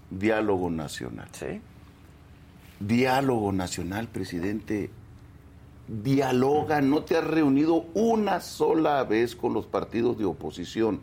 Diálogo 0.09 0.69
nacional. 0.69 1.27
Sí. 1.33 1.59
Diálogo 2.79 3.51
nacional, 3.51 4.07
presidente. 4.07 4.89
Dialoga, 5.87 6.79
no 6.79 7.03
te 7.03 7.17
has 7.17 7.25
reunido 7.25 7.87
una 7.93 8.39
sola 8.39 9.03
vez 9.03 9.35
con 9.35 9.53
los 9.53 9.65
partidos 9.65 10.17
de 10.17 10.25
oposición. 10.25 11.01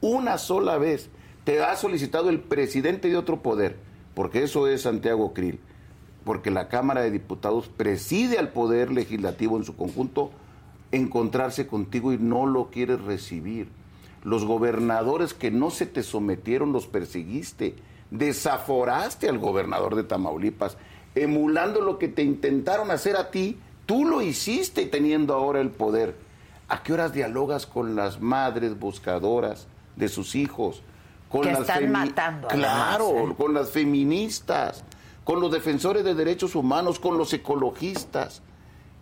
Una 0.00 0.38
sola 0.38 0.78
vez. 0.78 1.10
Te 1.42 1.60
ha 1.60 1.74
solicitado 1.74 2.30
el 2.30 2.38
presidente 2.38 3.08
de 3.08 3.16
otro 3.16 3.42
poder, 3.42 3.76
porque 4.14 4.44
eso 4.44 4.68
es 4.68 4.82
Santiago 4.82 5.32
Krill. 5.32 5.58
Porque 6.24 6.52
la 6.52 6.68
Cámara 6.68 7.00
de 7.00 7.10
Diputados 7.10 7.68
preside 7.68 8.38
al 8.38 8.50
Poder 8.50 8.92
Legislativo 8.92 9.56
en 9.56 9.64
su 9.64 9.74
conjunto 9.74 10.30
encontrarse 10.92 11.66
contigo 11.66 12.12
y 12.12 12.18
no 12.18 12.46
lo 12.46 12.70
quieres 12.70 13.00
recibir. 13.00 13.79
Los 14.22 14.44
gobernadores 14.44 15.34
que 15.34 15.50
no 15.50 15.70
se 15.70 15.86
te 15.86 16.02
sometieron 16.02 16.72
los 16.72 16.86
perseguiste. 16.86 17.74
Desaforaste 18.10 19.28
al 19.28 19.38
gobernador 19.38 19.94
de 19.94 20.04
Tamaulipas, 20.04 20.76
emulando 21.14 21.80
lo 21.80 21.98
que 21.98 22.08
te 22.08 22.22
intentaron 22.22 22.90
hacer 22.90 23.16
a 23.16 23.30
ti. 23.30 23.58
Tú 23.86 24.04
lo 24.04 24.20
hiciste 24.20 24.86
teniendo 24.86 25.34
ahora 25.34 25.60
el 25.60 25.70
poder. 25.70 26.16
¿A 26.68 26.82
qué 26.82 26.92
horas 26.92 27.12
dialogas 27.12 27.66
con 27.66 27.96
las 27.96 28.20
madres 28.20 28.78
buscadoras 28.78 29.66
de 29.96 30.08
sus 30.08 30.34
hijos? 30.34 30.82
Con 31.28 31.42
Que 31.42 31.52
las 31.52 31.60
están 31.60 31.90
matando, 31.90 32.48
Claro, 32.48 33.08
además, 33.10 33.32
¿eh? 33.32 33.34
con 33.36 33.54
las 33.54 33.70
feministas, 33.70 34.84
con 35.24 35.40
los 35.40 35.50
defensores 35.50 36.04
de 36.04 36.14
derechos 36.14 36.54
humanos, 36.54 37.00
con 37.00 37.16
los 37.16 37.32
ecologistas, 37.32 38.42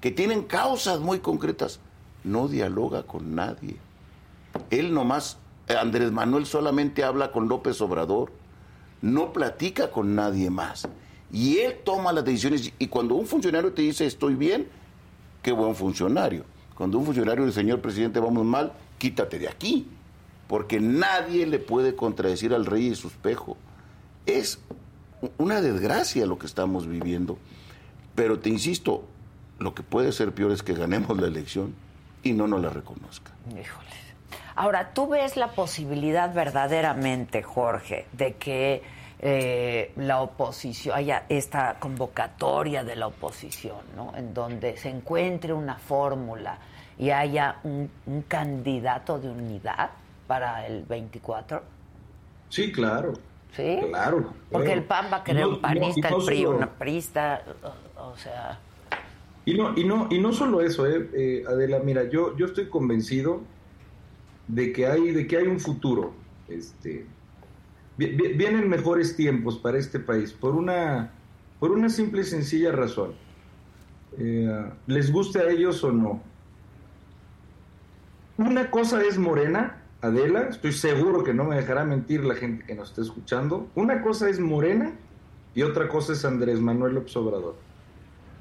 que 0.01 0.11
tienen 0.11 0.45
causas 0.45 1.01
muy 1.01 1.19
concretas. 1.19 1.81
No 2.25 2.49
dialoga 2.49 3.03
con 3.03 3.35
nadie. 3.35 3.77
Él 4.71 4.93
nomás, 4.93 5.39
Andrés 5.69 6.13
Manuel 6.13 6.47
solamente 6.47 7.05
habla 7.05 7.33
con 7.33 7.49
López 7.49 7.81
Obrador, 7.81 8.33
no 9.03 9.33
platica 9.33 9.91
con 9.91 10.15
nadie 10.15 10.51
más. 10.51 10.89
Y 11.33 11.59
él 11.59 11.77
toma 11.85 12.13
las 12.13 12.25
decisiones. 12.25 12.73
Y 12.79 12.89
cuando 12.89 13.15
un 13.15 13.27
funcionario 13.27 13.73
te 13.73 13.83
dice 13.83 14.07
estoy 14.07 14.35
bien, 14.35 14.69
qué 15.43 15.53
buen 15.53 15.75
funcionario. 15.75 16.45
Cuando 16.75 16.99
un 16.99 17.05
funcionario 17.05 17.45
dice, 17.45 17.61
señor 17.61 17.81
presidente, 17.81 18.21
vamos 18.21 18.45
mal, 18.45 18.73
quítate 18.99 19.39
de 19.39 19.49
aquí. 19.49 19.89
Porque 20.47 20.81
nadie 20.81 21.47
le 21.47 21.59
puede 21.59 21.95
contradecir 21.95 22.55
al 22.55 22.65
rey 22.65 22.87
y 22.87 22.95
su 22.95 23.09
espejo. 23.09 23.57
Es 24.25 24.61
una 25.37 25.61
desgracia 25.61 26.25
lo 26.27 26.39
que 26.39 26.47
estamos 26.47 26.87
viviendo. 26.87 27.39
Pero 28.15 28.39
te 28.39 28.49
insisto, 28.49 29.05
lo 29.59 29.75
que 29.75 29.83
puede 29.83 30.13
ser 30.13 30.33
peor 30.33 30.53
es 30.53 30.63
que 30.63 30.75
ganemos 30.75 31.19
la 31.19 31.27
elección 31.27 31.75
y 32.23 32.33
no 32.33 32.47
nos 32.47 32.63
la 32.63 32.71
reconozca. 32.71 33.33
Híjole. 33.51 34.08
Ahora, 34.61 34.91
¿tú 34.93 35.07
ves 35.07 35.37
la 35.37 35.53
posibilidad 35.53 36.35
verdaderamente, 36.35 37.45
Jorge, 37.45 38.07
de 38.13 38.35
que 38.35 38.83
eh, 39.21 39.93
la 39.95 40.21
oposición, 40.21 40.97
haya 40.97 41.23
esta 41.29 41.77
convocatoria 41.79 42.83
de 42.83 42.97
la 42.97 43.07
oposición, 43.07 43.77
¿no? 43.95 44.13
En 44.17 44.35
donde 44.35 44.77
se 44.77 44.89
encuentre 44.89 45.53
una 45.53 45.77
fórmula 45.77 46.59
y 46.99 47.11
haya 47.11 47.59
un, 47.63 47.89
un 48.07 48.23
candidato 48.23 49.21
de 49.21 49.29
unidad 49.31 49.91
para 50.27 50.67
el 50.67 50.83
24? 50.83 51.63
Sí, 52.49 52.73
claro. 52.73 53.13
¿Sí? 53.53 53.79
Claro. 53.89 54.33
Porque 54.51 54.67
claro. 54.67 54.81
el 54.81 54.87
PAN 54.87 55.07
va 55.13 55.17
a 55.19 55.23
querer 55.25 55.43
No, 55.45 55.49
un 55.51 55.61
panista, 55.61 56.11
no, 56.11 56.17
y 56.17 56.19
no 56.19 56.21
el 56.21 56.27
PRI 56.27 56.43
solo- 56.43 56.57
una 56.57 56.71
prista, 56.71 57.43
o, 57.97 58.11
o 58.11 58.17
sea... 58.17 58.59
Y 59.45 59.55
no, 59.55 59.79
y 59.79 59.85
no, 59.85 60.09
y 60.11 60.19
no 60.19 60.33
solo 60.33 60.61
eso, 60.63 60.85
eh, 60.85 61.09
eh, 61.15 61.45
Adela, 61.49 61.79
mira, 61.79 62.09
yo, 62.11 62.37
yo 62.37 62.47
estoy 62.47 62.69
convencido 62.69 63.43
de 64.49 64.73
que 64.73 64.87
hay, 64.87 65.11
de 65.13 65.27
que 65.27 65.37
hay 65.37 65.47
un 65.47 65.61
futuro. 65.61 66.13
Este, 66.49 67.05
vi- 67.97 68.11
vi- 68.17 68.33
vienen 68.35 68.69
mejores 68.69 69.15
tiempos 69.17 69.59
para 69.59 69.79
este 69.79 70.01
país 70.01 70.33
por 70.33 70.55
una, 70.55 71.13
por 71.61 71.71
una 71.71 71.89
simple 71.89 72.23
y 72.23 72.25
sencilla 72.25 72.73
razón. 72.73 73.13
Eh, 74.19 74.71
les 74.87 75.13
guste 75.13 75.39
a 75.41 75.51
ellos 75.51 75.85
o 75.85 75.93
no. 75.93 76.23
Una 78.39 78.71
cosa 78.71 79.03
es 79.03 79.19
Morena, 79.19 79.83
Adela, 80.01 80.43
estoy 80.49 80.73
seguro 80.73 81.25
que 81.25 81.35
no 81.35 81.45
me 81.45 81.57
dejará 81.57 81.85
mentir 81.85 82.25
la 82.25 82.35
gente 82.37 82.65
que 82.65 82.75
nos 82.75 82.91
está 82.91 83.03
escuchando. 83.03 83.69
Una 83.75 84.01
cosa 84.01 84.29
es 84.31 84.39
Morena 84.39 84.93
y 85.55 85.63
otra 85.63 85.89
cosa 85.89 86.13
es 86.13 86.25
Andrés 86.25 86.61
Manuel 86.61 86.95
López 86.95 87.17
Obrador. 87.17 87.57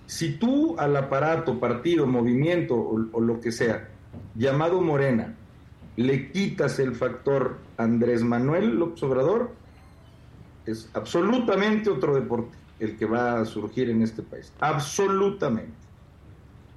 Si 0.05 0.35
tú 0.37 0.75
al 0.79 0.95
aparato, 0.95 1.59
partido, 1.59 2.05
movimiento 2.05 2.75
o 2.75 3.19
lo 3.19 3.41
que 3.41 3.51
sea, 3.51 3.89
llamado 4.35 4.79
Morena, 4.81 5.35
le 5.97 6.31
quitas 6.31 6.79
el 6.79 6.95
factor 6.95 7.57
Andrés 7.77 8.23
Manuel 8.23 8.77
López 8.77 9.03
Obrador, 9.03 9.51
es 10.65 10.89
absolutamente 10.93 11.89
otro 11.89 12.15
deporte 12.15 12.57
el 12.79 12.95
que 12.97 13.05
va 13.05 13.41
a 13.41 13.45
surgir 13.45 13.89
en 13.89 14.01
este 14.01 14.21
país. 14.21 14.53
Absolutamente. 14.59 15.73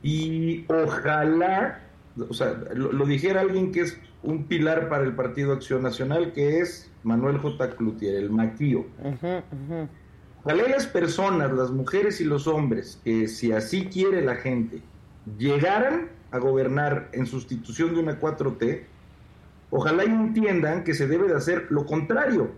Y 0.03 0.65
ojalá, 0.69 1.81
o 2.29 2.33
sea, 2.33 2.59
lo, 2.75 2.93
lo 2.93 3.07
dijera 3.07 3.43
alguien 3.43 3.71
que 3.71 3.83
es 3.83 3.99
un 4.23 4.45
pilar 4.45 4.89
para 4.89 5.05
el 5.05 5.15
Partido 5.15 5.53
Acción 5.53 5.83
Nacional, 5.83 6.33
que 6.33 6.61
es 6.61 6.91
Manuel 7.03 7.39
J. 7.39 7.71
Cloutier, 7.77 8.15
el 8.17 8.31
maquío. 8.31 8.87
Ojalá 10.43 10.69
las 10.69 10.87
personas, 10.87 11.53
las 11.53 11.71
mujeres 11.71 12.21
y 12.21 12.25
los 12.25 12.47
hombres, 12.47 13.01
que 13.05 13.29
si 13.29 13.53
así 13.53 13.87
quiere 13.87 14.23
la 14.23 14.37
gente, 14.37 14.83
llegaran 15.39 16.09
a 16.31 16.39
gobernar 16.39 17.09
en 17.13 17.27
sustitución 17.27 17.95
de 17.95 18.01
una 18.01 18.21
4T, 18.21 18.85
ojalá 19.71 20.05
entiendan 20.05 20.85
que 20.85 20.95
se 20.95 21.07
debe 21.07 21.29
de 21.29 21.37
hacer 21.37 21.67
lo 21.71 21.87
contrario, 21.87 22.51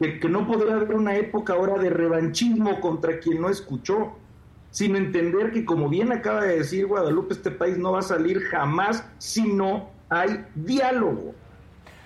que, 0.00 0.18
que 0.18 0.28
no 0.28 0.46
podrá 0.46 0.74
haber 0.74 0.94
una 0.94 1.16
época 1.16 1.52
ahora 1.52 1.80
de 1.80 1.90
revanchismo 1.90 2.80
contra 2.80 3.18
quien 3.20 3.40
no 3.40 3.48
escuchó, 3.48 4.16
sino 4.70 4.96
entender 4.96 5.52
que 5.52 5.64
como 5.64 5.88
bien 5.88 6.10
acaba 6.12 6.42
de 6.44 6.58
decir 6.58 6.86
Guadalupe, 6.86 7.34
este 7.34 7.50
país 7.50 7.76
no 7.76 7.92
va 7.92 8.00
a 8.00 8.02
salir 8.02 8.40
jamás 8.40 9.06
si 9.18 9.42
no 9.52 9.90
hay 10.08 10.44
diálogo. 10.54 11.34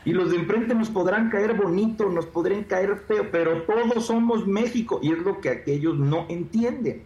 Y 0.05 0.13
los 0.13 0.31
de 0.31 0.37
enfrente 0.37 0.75
nos 0.75 0.91
podrán 0.91 1.31
caer 1.31 1.55
bonito, 1.55 2.09
nos 2.09 2.27
podrán 2.27 2.65
caer 2.65 2.97
feo, 3.09 3.29
pero 3.33 3.63
todos 3.63 4.07
somos 4.07 4.47
México 4.47 5.01
y 5.03 5.13
es 5.13 5.19
lo 5.19 5.41
que 5.41 5.49
aquellos 5.49 5.99
no 5.99 6.27
entienden. 6.29 7.03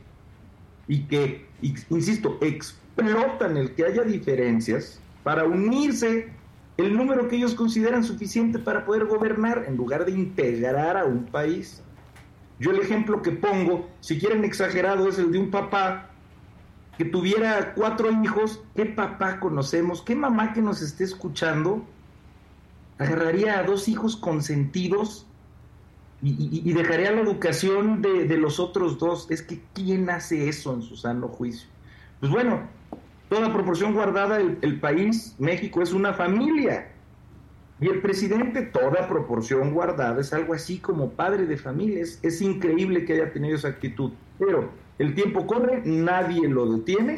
Y 0.87 1.05
que, 1.05 1.47
insisto, 1.89 2.39
explotan 2.43 3.57
el 3.57 3.75
que 3.75 3.85
haya 3.85 4.03
diferencias 4.03 5.01
para 5.23 5.45
unirse 5.45 6.29
el 6.87 6.97
número 6.97 7.29
que 7.29 7.37
ellos 7.37 7.55
consideran 7.55 8.05
suficiente 8.05 8.59
para 8.59 8.85
poder 8.85 9.07
gobernar 9.07 9.65
en 9.67 9.77
lugar 9.77 10.05
de 10.05 10.13
integrar 10.13 10.97
a 10.97 11.05
un 11.05 11.25
país. 11.27 11.83
Yo 12.59 12.71
el 12.71 12.81
ejemplo 12.81 13.23
que 13.23 13.33
pongo, 13.33 13.89
si 14.01 14.19
quieren 14.19 14.45
exagerado, 14.45 15.09
es 15.09 15.19
el 15.19 15.33
de 15.33 15.39
un 15.39 15.51
papá 15.51 16.11
que 16.99 17.07
tuviera 17.07 17.73
cuatro 17.75 18.11
hijos. 18.23 18.63
¿Qué 18.77 18.87
papá 18.87 19.41
conocemos? 19.41 20.03
¿Qué 20.03 20.15
mamá 20.15 20.53
que 20.53 20.61
nos 20.61 20.83
esté 20.83 21.05
escuchando 21.05 21.85
agarraría 22.99 23.59
a 23.59 23.63
dos 23.63 23.89
hijos 23.89 24.17
consentidos 24.17 25.27
y, 26.23 26.71
dejaría 26.75 27.13
la 27.13 27.23
educación 27.23 28.03
de, 28.03 28.29
de 28.29 28.37
los 28.37 28.61
otros 28.61 28.99
dos? 28.99 29.27
Es 29.31 29.43
que 29.43 29.63
¿quién 29.73 30.11
hace 30.11 30.51
eso 30.51 30.75
en 30.75 30.83
su 30.83 30.97
sano 30.97 31.29
juicio? 31.29 31.67
Pues 32.21 32.31
bueno, 32.31 32.69
toda 33.31 33.51
proporción 33.53 33.95
guardada, 33.95 34.39
el, 34.39 34.59
el 34.61 34.79
país, 34.79 35.35
México, 35.39 35.81
es 35.81 35.93
una 35.93 36.13
familia. 36.13 36.89
Y 37.81 37.89
el 37.89 38.03
presidente, 38.03 38.61
toda 38.61 39.09
proporción 39.09 39.73
guardada, 39.73 40.21
es 40.21 40.35
algo 40.35 40.53
así 40.53 40.79
como 40.79 41.11
padre 41.11 41.47
de 41.47 41.57
familias. 41.57 42.19
Es 42.23 42.43
increíble 42.43 43.07
que 43.07 43.15
haya 43.15 43.33
tenido 43.33 43.57
esa 43.57 43.69
actitud. 43.69 44.13
Pero 44.39 44.69
el 44.99 45.15
tiempo 45.15 45.47
corre, 45.47 45.81
nadie 45.87 46.47
lo 46.47 46.71
detiene. 46.71 47.17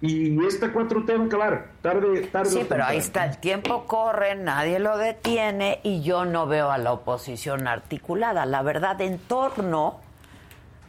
Y 0.00 0.44
esta 0.46 0.72
4T 0.72 1.18
va 1.18 1.24
a 1.24 1.26
acabar, 1.26 1.70
tarde, 1.82 2.20
tarde. 2.28 2.50
Sí, 2.50 2.66
pero 2.68 2.84
ahí 2.84 2.98
está, 2.98 3.24
el 3.24 3.38
tiempo 3.38 3.86
corre, 3.86 4.34
nadie 4.34 4.78
lo 4.78 4.98
detiene 4.98 5.80
y 5.82 6.02
yo 6.02 6.26
no 6.26 6.46
veo 6.46 6.70
a 6.70 6.76
la 6.76 6.92
oposición 6.92 7.66
articulada, 7.66 8.44
la 8.44 8.62
verdad, 8.62 9.00
en 9.00 9.18
torno 9.18 10.00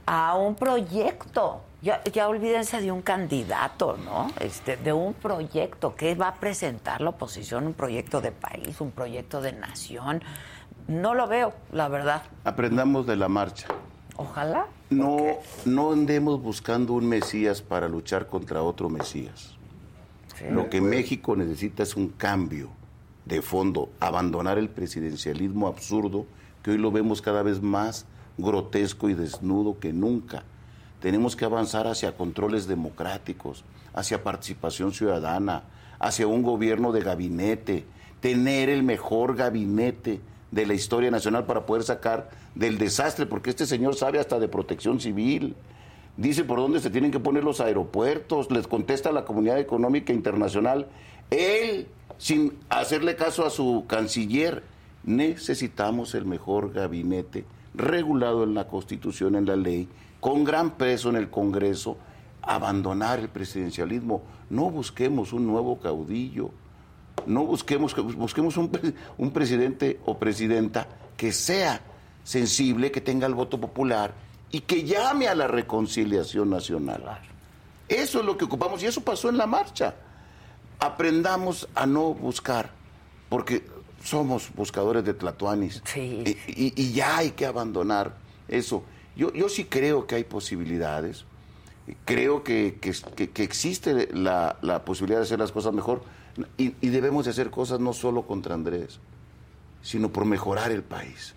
a 0.05 0.37
un 0.37 0.55
proyecto. 0.55 1.61
Ya, 1.81 2.03
ya 2.05 2.27
olvídense 2.27 2.81
de 2.81 2.91
un 2.91 3.01
candidato, 3.01 3.97
¿no? 4.03 4.31
Este, 4.39 4.77
de 4.77 4.93
un 4.93 5.13
proyecto 5.13 5.95
que 5.95 6.15
va 6.15 6.29
a 6.29 6.35
presentar 6.35 7.01
la 7.01 7.11
oposición, 7.11 7.67
un 7.67 7.73
proyecto 7.73 8.19
de 8.19 8.31
país, 8.31 8.81
un 8.81 8.91
proyecto 8.91 9.41
de 9.41 9.53
nación. 9.53 10.23
No 10.87 11.13
lo 11.13 11.27
veo, 11.27 11.53
la 11.71 11.87
verdad. 11.87 12.23
Aprendamos 12.43 13.05
de 13.05 13.15
la 13.15 13.27
marcha. 13.27 13.67
Ojalá. 14.15 14.65
No, 14.89 15.17
no 15.65 15.91
andemos 15.91 16.41
buscando 16.41 16.93
un 16.93 17.07
Mesías 17.07 17.61
para 17.61 17.87
luchar 17.87 18.27
contra 18.27 18.63
otro 18.63 18.89
Mesías. 18.89 19.55
Lo 20.49 20.69
que 20.69 20.81
México 20.81 21.35
necesita 21.35 21.83
es 21.83 21.95
un 21.95 22.09
cambio 22.09 22.69
de 23.25 23.41
fondo, 23.41 23.89
abandonar 23.99 24.57
el 24.57 24.69
presidencialismo 24.69 25.67
absurdo 25.67 26.25
que 26.63 26.71
hoy 26.71 26.77
lo 26.77 26.91
vemos 26.91 27.21
cada 27.21 27.43
vez 27.43 27.61
más 27.61 28.05
grotesco 28.37 29.09
y 29.09 29.13
desnudo 29.13 29.79
que 29.79 29.93
nunca. 29.93 30.43
Tenemos 31.01 31.35
que 31.35 31.45
avanzar 31.45 31.87
hacia 31.87 32.15
controles 32.15 32.67
democráticos, 32.67 33.63
hacia 33.93 34.23
participación 34.23 34.93
ciudadana, 34.93 35.63
hacia 35.99 36.27
un 36.27 36.43
gobierno 36.43 36.91
de 36.91 37.01
gabinete, 37.01 37.85
tener 38.19 38.69
el 38.69 38.83
mejor 38.83 39.35
gabinete 39.35 40.21
de 40.51 40.65
la 40.65 40.73
historia 40.73 41.11
nacional 41.11 41.45
para 41.45 41.65
poder 41.65 41.83
sacar 41.83 42.29
del 42.55 42.77
desastre, 42.77 43.25
porque 43.25 43.51
este 43.51 43.65
señor 43.65 43.95
sabe 43.95 44.19
hasta 44.19 44.39
de 44.39 44.47
protección 44.47 44.99
civil. 44.99 45.55
Dice 46.15 46.43
por 46.43 46.57
dónde 46.57 46.79
se 46.79 46.89
tienen 46.89 47.11
que 47.11 47.19
poner 47.19 47.43
los 47.43 47.61
aeropuertos, 47.61 48.49
les 48.49 48.67
contesta 48.67 49.11
la 49.11 49.25
comunidad 49.25 49.59
económica 49.59 50.13
internacional. 50.13 50.87
Él, 51.29 51.87
sin 52.17 52.53
hacerle 52.69 53.15
caso 53.15 53.45
a 53.45 53.51
su 53.51 53.85
canciller, 53.87 54.63
necesitamos 55.03 56.15
el 56.15 56.25
mejor 56.25 56.73
gabinete 56.73 57.45
regulado 57.75 58.43
en 58.43 58.55
la 58.55 58.67
Constitución, 58.67 59.35
en 59.35 59.45
la 59.45 59.55
ley, 59.55 59.87
con 60.19 60.43
gran 60.43 60.71
peso 60.71 61.09
en 61.09 61.15
el 61.15 61.29
Congreso, 61.29 61.97
abandonar 62.41 63.19
el 63.19 63.29
presidencialismo. 63.29 64.23
No 64.49 64.69
busquemos 64.69 65.33
un 65.33 65.45
nuevo 65.45 65.79
caudillo, 65.79 66.51
no 67.25 67.43
busquemos, 67.43 67.95
busquemos 68.15 68.57
un, 68.57 68.71
un 69.17 69.31
presidente 69.31 69.99
o 70.05 70.17
presidenta 70.17 70.87
que 71.15 71.31
sea 71.31 71.81
sensible, 72.23 72.91
que 72.91 73.01
tenga 73.01 73.27
el 73.27 73.33
voto 73.33 73.59
popular 73.59 74.13
y 74.51 74.61
que 74.61 74.83
llame 74.83 75.27
a 75.27 75.35
la 75.35 75.47
reconciliación 75.47 76.49
nacional. 76.49 77.03
Eso 77.87 78.19
es 78.19 78.25
lo 78.25 78.37
que 78.37 78.45
ocupamos 78.45 78.81
y 78.83 78.85
eso 78.85 79.01
pasó 79.01 79.29
en 79.29 79.37
la 79.37 79.47
marcha. 79.47 79.95
Aprendamos 80.79 81.67
a 81.73 81.85
no 81.85 82.13
buscar, 82.13 82.69
porque 83.29 83.65
somos 84.03 84.53
buscadores 84.53 85.03
de 85.03 85.13
tlatuanis 85.13 85.81
y, 85.95 86.91
ya 86.91 87.17
hay 87.17 87.31
que 87.31 87.45
abandonar 87.45 88.15
eso. 88.47 88.83
Yo, 89.17 89.33
yo 89.33 89.49
sí 89.49 89.65
creo 89.65 90.07
que 90.07 90.15
hay 90.15 90.23
posibilidades, 90.23 91.25
creo 92.05 92.43
que, 92.43 92.77
existe 93.35 94.07
la, 94.13 94.57
la, 94.61 94.85
posibilidad 94.85 95.19
de 95.19 95.25
hacer 95.25 95.39
las 95.39 95.51
cosas 95.51 95.73
mejor 95.73 96.03
y, 96.57 96.69
debemos 96.89 97.25
de 97.25 97.31
hacer 97.31 97.49
cosas 97.49 97.79
no 97.79 97.93
solo 97.93 98.23
contra 98.23 98.53
Andrés, 98.53 98.99
sino 99.81 100.09
por 100.09 100.25
mejorar 100.25 100.71
el 100.71 100.83
país. 100.83 101.33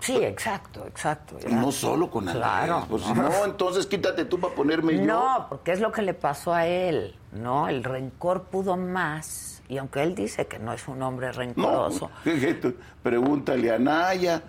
Sí, 0.00 0.16
exacto, 0.16 0.86
exacto. 0.86 1.36
No 1.48 1.70
solo 1.70 2.10
con 2.10 2.26
Andrés. 2.26 2.42
Claro. 2.42 2.86
Pues, 2.88 3.06
no, 3.14 3.44
entonces 3.44 3.86
quítate 3.86 4.24
tú 4.24 4.40
para 4.40 4.54
ponerme 4.54 4.96
yo. 4.96 5.04
No, 5.04 5.46
porque 5.48 5.72
es 5.72 5.80
lo 5.80 5.92
que 5.92 6.00
le 6.02 6.14
pasó 6.14 6.54
a 6.54 6.66
él, 6.66 7.14
¿no? 7.32 7.68
El 7.68 7.84
rencor 7.84 8.44
pudo 8.44 8.76
más. 8.76 9.62
Y 9.68 9.76
aunque 9.76 10.02
él 10.02 10.14
dice 10.14 10.46
que 10.46 10.58
no 10.58 10.72
es 10.72 10.88
un 10.88 11.02
hombre 11.02 11.32
rencoroso. 11.32 12.10
No, 12.24 12.72
pregúntale 13.02 13.70
a 13.70 13.78
Naya, 13.78 14.42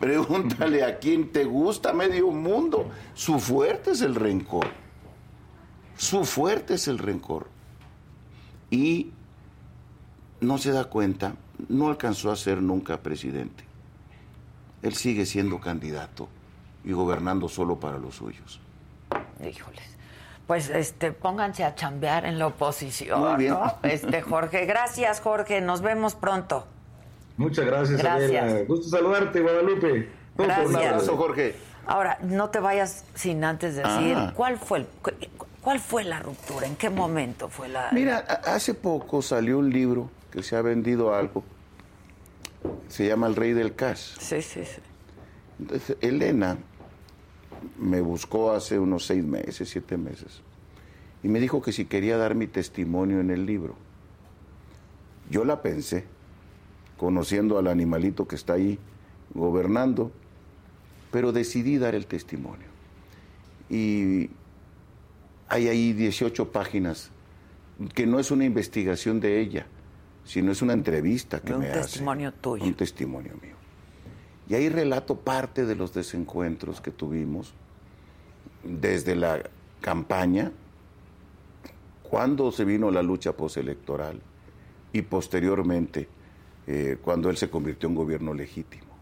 pregúntale 0.00 0.84
a 0.84 0.98
quien 0.98 1.32
te 1.32 1.44
gusta, 1.44 1.92
medio 1.92 2.28
mundo. 2.30 2.90
Su 3.14 3.38
fuerte 3.38 3.92
es 3.92 4.02
el 4.02 4.14
rencor. 4.14 4.66
Su 5.96 6.24
fuerte 6.24 6.74
es 6.74 6.88
el 6.88 6.98
rencor. 6.98 7.48
Y 8.70 9.10
no 10.40 10.58
se 10.58 10.72
da 10.72 10.84
cuenta, 10.84 11.34
no 11.68 11.88
alcanzó 11.88 12.30
a 12.30 12.36
ser 12.36 12.62
nunca 12.62 13.02
presidente 13.02 13.72
él 14.82 14.94
sigue 14.94 15.24
siendo 15.24 15.60
candidato 15.60 16.28
y 16.84 16.92
gobernando 16.92 17.48
solo 17.48 17.78
para 17.78 17.98
los 17.98 18.16
suyos. 18.16 18.60
Híjoles. 19.40 19.96
Pues 20.46 20.68
este, 20.68 21.12
pónganse 21.12 21.64
a 21.64 21.74
chambear 21.74 22.26
en 22.26 22.38
la 22.38 22.48
oposición. 22.48 23.20
¿no? 23.20 23.78
Este, 23.84 24.22
Jorge, 24.22 24.66
gracias, 24.66 25.20
Jorge. 25.20 25.60
Nos 25.60 25.80
vemos 25.80 26.16
pronto. 26.16 26.66
Muchas 27.36 27.66
gracias, 27.66 28.00
gracias. 28.00 28.66
Gusto 28.66 28.88
saludarte, 28.88 29.40
Guadalupe. 29.40 30.08
Gracias. 30.36 30.68
Un 30.68 30.76
abrazo, 30.76 31.16
Jorge. 31.16 31.54
Ahora, 31.86 32.18
no 32.22 32.50
te 32.50 32.60
vayas 32.60 33.04
sin 33.14 33.42
antes 33.44 33.74
decir 33.74 34.14
ah. 34.16 34.32
cuál 34.36 34.56
fue 34.58 34.86
cuál 35.60 35.80
fue 35.80 36.04
la 36.04 36.20
ruptura, 36.20 36.66
en 36.66 36.76
qué 36.76 36.90
momento 36.90 37.48
fue 37.48 37.68
la. 37.68 37.90
Mira, 37.92 38.18
hace 38.18 38.74
poco 38.74 39.22
salió 39.22 39.58
un 39.58 39.70
libro 39.70 40.10
que 40.30 40.42
se 40.42 40.56
ha 40.56 40.62
vendido 40.62 41.14
algo 41.14 41.44
se 42.88 43.06
llama 43.06 43.26
El 43.26 43.36
Rey 43.36 43.52
del 43.52 43.74
Cash. 43.74 44.18
Sí, 44.18 44.42
sí, 44.42 44.64
sí. 44.64 44.80
Entonces, 45.58 45.96
Elena 46.00 46.58
me 47.78 48.00
buscó 48.00 48.52
hace 48.52 48.78
unos 48.78 49.06
seis 49.06 49.24
meses, 49.24 49.68
siete 49.68 49.96
meses, 49.96 50.42
y 51.22 51.28
me 51.28 51.40
dijo 51.40 51.62
que 51.62 51.72
si 51.72 51.84
quería 51.84 52.16
dar 52.16 52.34
mi 52.34 52.46
testimonio 52.46 53.20
en 53.20 53.30
el 53.30 53.46
libro. 53.46 53.76
Yo 55.30 55.44
la 55.44 55.62
pensé, 55.62 56.04
conociendo 57.02 57.58
al 57.58 57.66
animalito 57.66 58.28
que 58.28 58.36
está 58.36 58.52
ahí 58.52 58.78
gobernando, 59.34 60.12
pero 61.10 61.32
decidí 61.32 61.76
dar 61.76 61.96
el 61.96 62.06
testimonio. 62.06 62.68
Y 63.68 64.30
hay 65.48 65.66
ahí 65.66 65.94
18 65.94 66.52
páginas, 66.52 67.10
que 67.92 68.06
no 68.06 68.20
es 68.20 68.30
una 68.30 68.44
investigación 68.44 69.18
de 69.18 69.40
ella, 69.40 69.66
sino 70.24 70.52
es 70.52 70.62
una 70.62 70.74
entrevista 70.74 71.40
que 71.40 71.54
me 71.54 71.70
hace. 71.70 71.76
Un 71.76 71.82
testimonio 71.82 72.32
tuyo. 72.34 72.64
Un 72.66 72.74
testimonio 72.74 73.32
mío. 73.42 73.56
Y 74.48 74.54
ahí 74.54 74.68
relato 74.68 75.16
parte 75.16 75.66
de 75.66 75.74
los 75.74 75.92
desencuentros 75.92 76.80
que 76.80 76.92
tuvimos 76.92 77.52
desde 78.62 79.16
la 79.16 79.42
campaña, 79.80 80.52
cuando 82.04 82.52
se 82.52 82.64
vino 82.64 82.92
la 82.92 83.02
lucha 83.02 83.32
postelectoral 83.32 84.20
y 84.92 85.02
posteriormente 85.02 86.21
eh, 86.66 86.96
cuando 87.02 87.30
él 87.30 87.36
se 87.36 87.50
convirtió 87.50 87.88
en 87.88 87.94
gobierno 87.94 88.34
legítimo. 88.34 88.92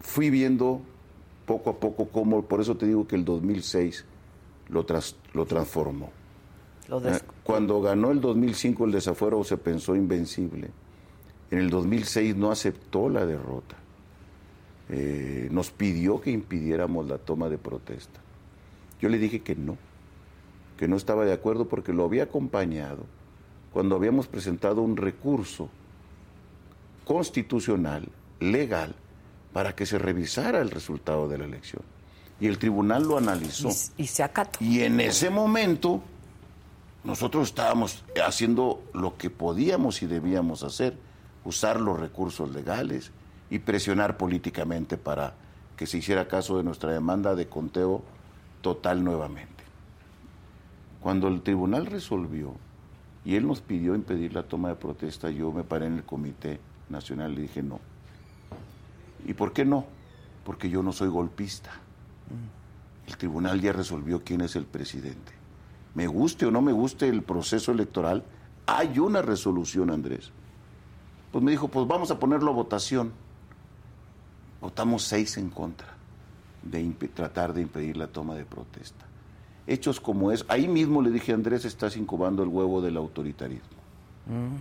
Fui 0.00 0.30
viendo 0.30 0.80
poco 1.46 1.70
a 1.70 1.78
poco 1.78 2.08
cómo, 2.08 2.42
por 2.42 2.60
eso 2.60 2.76
te 2.76 2.86
digo 2.86 3.06
que 3.06 3.16
el 3.16 3.24
2006 3.24 4.04
lo, 4.68 4.86
lo 5.34 5.46
transformó 5.46 6.10
eh, 6.88 7.20
cuando 7.42 7.80
ganó 7.80 8.10
el 8.10 8.20
2005 8.20 8.84
el 8.84 8.92
desafuero 8.92 9.42
se 9.44 9.56
pensó 9.56 9.94
invencible. 9.94 10.70
En 11.50 11.58
el 11.58 11.70
2006 11.70 12.36
no 12.36 12.50
aceptó 12.50 13.08
la 13.08 13.24
derrota. 13.24 13.76
Eh, 14.88 15.48
nos 15.50 15.70
pidió 15.70 16.20
que 16.20 16.30
impidiéramos 16.30 17.06
la 17.06 17.18
toma 17.18 17.48
de 17.48 17.58
protesta. 17.58 18.20
Yo 19.00 19.08
le 19.08 19.18
dije 19.18 19.40
que 19.40 19.54
no, 19.54 19.76
que 20.76 20.88
no 20.88 20.96
estaba 20.96 21.24
de 21.24 21.32
acuerdo 21.32 21.66
porque 21.66 21.92
lo 21.92 22.04
había 22.04 22.24
acompañado 22.24 23.04
cuando 23.72 23.96
habíamos 23.96 24.26
presentado 24.26 24.82
un 24.82 24.96
recurso 24.96 25.68
constitucional, 27.04 28.08
legal, 28.40 28.94
para 29.52 29.74
que 29.74 29.86
se 29.86 29.98
revisara 29.98 30.60
el 30.60 30.70
resultado 30.70 31.28
de 31.28 31.38
la 31.38 31.44
elección. 31.44 31.82
Y 32.40 32.46
el 32.46 32.58
tribunal 32.58 33.04
lo 33.04 33.18
analizó. 33.18 33.68
Y, 33.96 34.04
y 34.04 34.06
se 34.06 34.22
acató. 34.22 34.62
Y 34.62 34.80
en 34.80 35.00
ese 35.00 35.30
momento 35.30 36.02
nosotros 37.04 37.48
estábamos 37.48 38.04
haciendo 38.24 38.82
lo 38.94 39.16
que 39.16 39.30
podíamos 39.30 40.02
y 40.02 40.06
debíamos 40.06 40.62
hacer, 40.62 40.96
usar 41.44 41.80
los 41.80 41.98
recursos 41.98 42.52
legales 42.52 43.10
y 43.50 43.58
presionar 43.58 44.16
políticamente 44.16 44.96
para 44.96 45.34
que 45.76 45.86
se 45.86 45.98
hiciera 45.98 46.28
caso 46.28 46.56
de 46.56 46.62
nuestra 46.62 46.92
demanda 46.92 47.34
de 47.34 47.48
conteo 47.48 48.02
total 48.60 49.02
nuevamente. 49.02 49.64
Cuando 51.00 51.28
el 51.28 51.42
tribunal 51.42 51.86
resolvió 51.86 52.54
y 53.24 53.36
él 53.36 53.46
nos 53.46 53.60
pidió 53.60 53.94
impedir 53.94 54.34
la 54.34 54.42
toma 54.42 54.68
de 54.68 54.76
protesta, 54.76 55.30
yo 55.30 55.52
me 55.52 55.64
paré 55.64 55.86
en 55.86 55.96
el 55.96 56.04
Comité 56.04 56.60
Nacional 56.88 57.32
y 57.32 57.36
le 57.36 57.42
dije 57.42 57.62
no. 57.62 57.80
¿Y 59.26 59.34
por 59.34 59.52
qué 59.52 59.64
no? 59.64 59.86
Porque 60.44 60.68
yo 60.68 60.82
no 60.82 60.92
soy 60.92 61.08
golpista. 61.08 61.70
Mm. 61.70 63.08
El 63.08 63.16
tribunal 63.16 63.60
ya 63.60 63.72
resolvió 63.72 64.22
quién 64.24 64.40
es 64.40 64.56
el 64.56 64.64
presidente 64.64 65.42
me 65.94 66.06
guste 66.06 66.46
o 66.46 66.50
no 66.50 66.62
me 66.62 66.72
guste 66.72 67.08
el 67.08 67.22
proceso 67.22 67.72
electoral, 67.72 68.24
hay 68.66 68.98
una 68.98 69.22
resolución, 69.22 69.90
Andrés. 69.90 70.30
Pues 71.30 71.42
me 71.42 71.50
dijo, 71.50 71.68
pues 71.68 71.86
vamos 71.86 72.10
a 72.10 72.18
ponerlo 72.18 72.50
a 72.50 72.54
votación. 72.54 73.12
Votamos 74.60 75.02
seis 75.02 75.36
en 75.38 75.50
contra 75.50 75.88
de 76.62 76.82
tratar 77.14 77.52
de 77.52 77.62
impedir 77.62 77.96
la 77.96 78.06
toma 78.06 78.34
de 78.34 78.44
protesta. 78.44 79.06
Hechos 79.66 80.00
como 80.00 80.32
es, 80.32 80.44
ahí 80.48 80.68
mismo 80.68 81.02
le 81.02 81.10
dije, 81.10 81.32
Andrés, 81.32 81.64
estás 81.64 81.96
incubando 81.96 82.42
el 82.42 82.48
huevo 82.48 82.80
del 82.80 82.96
autoritarismo. 82.96 83.78
Mm. 84.26 84.56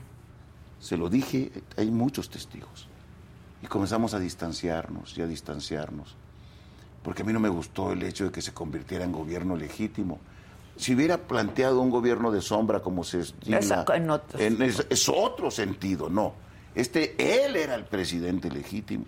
Se 0.80 0.98
lo 0.98 1.10
dije, 1.10 1.52
hay 1.78 1.92
muchos 1.92 2.30
testigos. 2.30 2.88
Y 3.64 3.68
comenzamos 3.68 4.14
a 4.14 4.20
distanciarnos 4.20 5.18
y 5.18 5.22
a 5.22 5.28
distanciarnos. 5.28 6.16
Porque 7.04 7.24
a 7.24 7.26
mí 7.26 7.34
no 7.34 7.40
me 7.40 7.50
gustó 7.50 7.94
el 7.94 8.04
hecho 8.04 8.26
de 8.26 8.32
que 8.32 8.42
se 8.42 8.54
convirtiera 8.54 9.06
en 9.06 9.12
gobierno 9.12 9.56
legítimo 9.56 10.20
si 10.82 10.96
hubiera 10.96 11.18
planteado 11.18 11.80
un 11.80 11.90
gobierno 11.90 12.32
de 12.32 12.42
sombra 12.42 12.80
como 12.80 13.04
se 13.04 13.20
estima, 13.20 13.60
en 14.38 14.62
es, 14.62 15.10
otro 15.10 15.52
sentido, 15.52 16.10
no. 16.10 16.34
Este, 16.74 17.16
él 17.46 17.56
era 17.56 17.76
el 17.76 17.86
presidente 17.86 18.50
legítimo. 18.50 19.06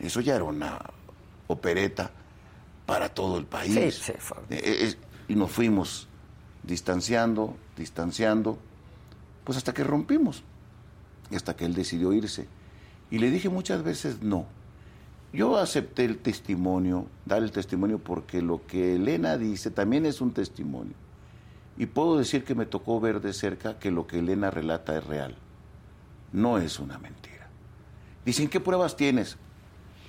Eso 0.00 0.20
ya 0.20 0.34
era 0.34 0.44
una 0.44 0.78
opereta 1.46 2.10
para 2.86 3.08
todo 3.08 3.38
el 3.38 3.44
país. 3.44 3.94
Sí, 3.94 4.12
eh, 4.50 4.94
y 5.28 5.34
nos 5.34 5.50
fuimos 5.50 6.08
distanciando, 6.62 7.56
distanciando, 7.76 8.58
pues 9.44 9.56
hasta 9.58 9.72
que 9.72 9.84
rompimos, 9.84 10.42
hasta 11.34 11.54
que 11.56 11.64
él 11.64 11.74
decidió 11.74 12.12
irse. 12.12 12.48
Y 13.10 13.18
le 13.18 13.30
dije 13.30 13.48
muchas 13.48 13.82
veces 13.82 14.22
no. 14.22 14.46
Yo 15.32 15.58
acepté 15.58 16.04
el 16.04 16.18
testimonio, 16.18 17.06
dar 17.24 17.42
el 17.42 17.52
testimonio 17.52 17.98
porque 17.98 18.40
lo 18.42 18.66
que 18.66 18.96
Elena 18.96 19.36
dice 19.36 19.70
también 19.70 20.06
es 20.06 20.20
un 20.20 20.32
testimonio. 20.32 20.94
Y 21.76 21.86
puedo 21.86 22.16
decir 22.16 22.44
que 22.44 22.54
me 22.54 22.66
tocó 22.66 23.00
ver 23.00 23.20
de 23.20 23.32
cerca 23.32 23.78
que 23.78 23.90
lo 23.90 24.06
que 24.06 24.18
Elena 24.20 24.50
relata 24.50 24.96
es 24.96 25.04
real. 25.04 25.36
No 26.32 26.58
es 26.58 26.80
una 26.80 26.98
mentira. 26.98 27.48
Dicen, 28.24 28.48
¿qué 28.48 28.60
pruebas 28.60 28.96
tienes? 28.96 29.36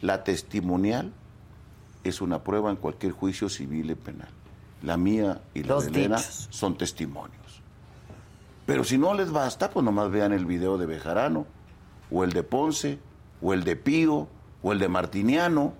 La 0.01 0.23
testimonial 0.23 1.11
es 2.03 2.21
una 2.21 2.43
prueba 2.43 2.69
en 2.69 2.77
cualquier 2.77 3.11
juicio 3.11 3.49
civil 3.49 3.91
y 3.91 3.95
penal. 3.95 4.29
La 4.83 4.97
mía 4.97 5.41
y 5.53 5.63
la 5.63 5.75
Los 5.75 5.85
de 5.85 5.99
Elena 5.99 6.17
dichos. 6.17 6.47
son 6.51 6.77
testimonios. 6.77 7.61
Pero 8.65 8.83
si 8.83 8.97
no 8.97 9.13
les 9.13 9.31
basta, 9.31 9.69
pues 9.69 9.83
nomás 9.83 10.11
vean 10.11 10.33
el 10.33 10.45
video 10.45 10.77
de 10.77 10.85
Bejarano, 10.85 11.47
o 12.11 12.23
el 12.23 12.33
de 12.33 12.43
Ponce, 12.43 12.99
o 13.41 13.53
el 13.53 13.63
de 13.63 13.75
Pío, 13.75 14.27
o 14.61 14.71
el 14.73 14.79
de 14.79 14.89
Martiniano. 14.89 15.73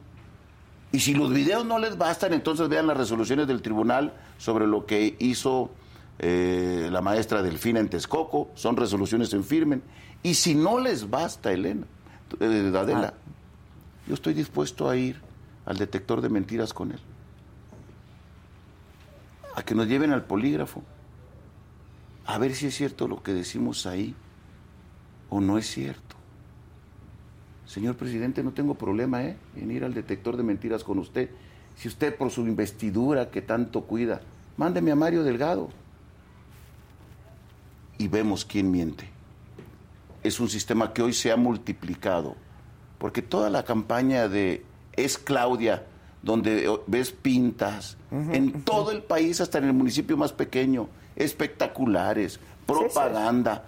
Y 0.92 1.02
si 1.02 1.14
los 1.14 1.32
videos 1.32 1.66
no 1.66 1.80
les 1.80 1.98
bastan, 1.98 2.34
entonces 2.34 2.70
vean 2.70 2.88
las 2.88 2.98
resoluciones 2.98 3.48
del 3.48 3.62
tribunal 3.62 4.14
sobre 4.38 4.68
lo 4.68 4.86
que 4.86 5.16
hizo 5.20 5.70
eh, 6.20 6.90
la 6.92 7.02
maestra 7.02 7.44
Delfina 7.44 7.80
en 7.80 7.90
Texcoco, 7.90 8.50
son 8.56 8.76
resoluciones 8.76 9.34
en 9.34 9.44
firme. 9.44 9.82
Y 10.24 10.34
si 10.34 10.56
no 10.56 10.80
les 10.80 11.10
basta, 11.10 11.52
Elena, 11.52 11.86
eh, 12.40 12.72
Adela, 12.76 13.14
yo 14.08 14.14
estoy 14.14 14.34
dispuesto 14.34 14.90
a 14.90 14.96
ir 14.96 15.22
al 15.66 15.78
detector 15.78 16.22
de 16.22 16.30
mentiras 16.30 16.74
con 16.74 16.92
él. 16.92 17.00
A 19.58 19.64
que 19.64 19.74
nos 19.74 19.88
lleven 19.88 20.12
al 20.12 20.24
polígrafo. 20.24 20.84
A 22.28 22.38
ver 22.38 22.54
si 22.54 22.68
es 22.68 22.76
cierto 22.76 23.08
lo 23.08 23.24
que 23.24 23.34
decimos 23.34 23.88
ahí 23.88 24.14
o 25.32 25.42
no 25.42 25.58
es 25.58 25.66
cierto. 25.66 26.16
Señor 27.66 27.96
presidente, 27.96 28.44
no 28.44 28.52
tengo 28.52 28.76
problema 28.76 29.24
¿eh? 29.24 29.36
en 29.56 29.72
ir 29.72 29.84
al 29.84 29.96
detector 29.96 30.38
de 30.38 30.44
mentiras 30.44 30.84
con 30.84 31.00
usted. 31.00 31.32
Si 31.76 31.88
usted 31.88 32.16
por 32.16 32.30
su 32.30 32.42
investidura 32.42 33.32
que 33.32 33.42
tanto 33.42 33.82
cuida, 33.82 34.22
mándeme 34.58 34.92
a 34.92 34.96
Mario 34.96 35.24
Delgado. 35.24 35.70
Y 37.98 38.10
vemos 38.10 38.46
quién 38.46 38.70
miente. 38.70 39.10
Es 40.22 40.40
un 40.40 40.50
sistema 40.50 40.94
que 40.94 41.02
hoy 41.02 41.14
se 41.14 41.32
ha 41.32 41.36
multiplicado. 41.36 42.36
Porque 43.00 43.24
toda 43.24 43.50
la 43.50 43.64
campaña 43.64 44.28
de 44.28 44.64
Es 44.94 45.18
Claudia, 45.18 45.88
donde 46.22 46.66
eh, 46.66 46.80
ves 46.88 47.12
pintas, 47.12 47.98
en 48.12 48.64
todo 48.64 48.92
el 48.92 49.04
país, 49.04 49.42
hasta 49.42 49.58
en 49.58 49.66
el 49.66 49.74
municipio 49.74 50.18
más 50.18 50.32
pequeño, 50.32 50.88
espectaculares, 51.16 52.40
propaganda, 52.66 53.64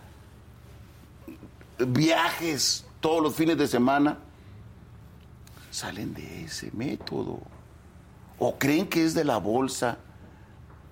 viajes 1.78 2.86
todos 3.00 3.24
los 3.24 3.36
fines 3.36 3.58
de 3.58 3.68
semana, 3.68 4.18
salen 5.72 6.14
de 6.14 6.46
ese 6.46 6.72
método. 6.74 7.40
¿O 8.40 8.58
creen 8.58 8.88
que 8.88 9.04
es 9.04 9.14
de 9.14 9.26
la 9.26 9.38
bolsa 9.38 9.98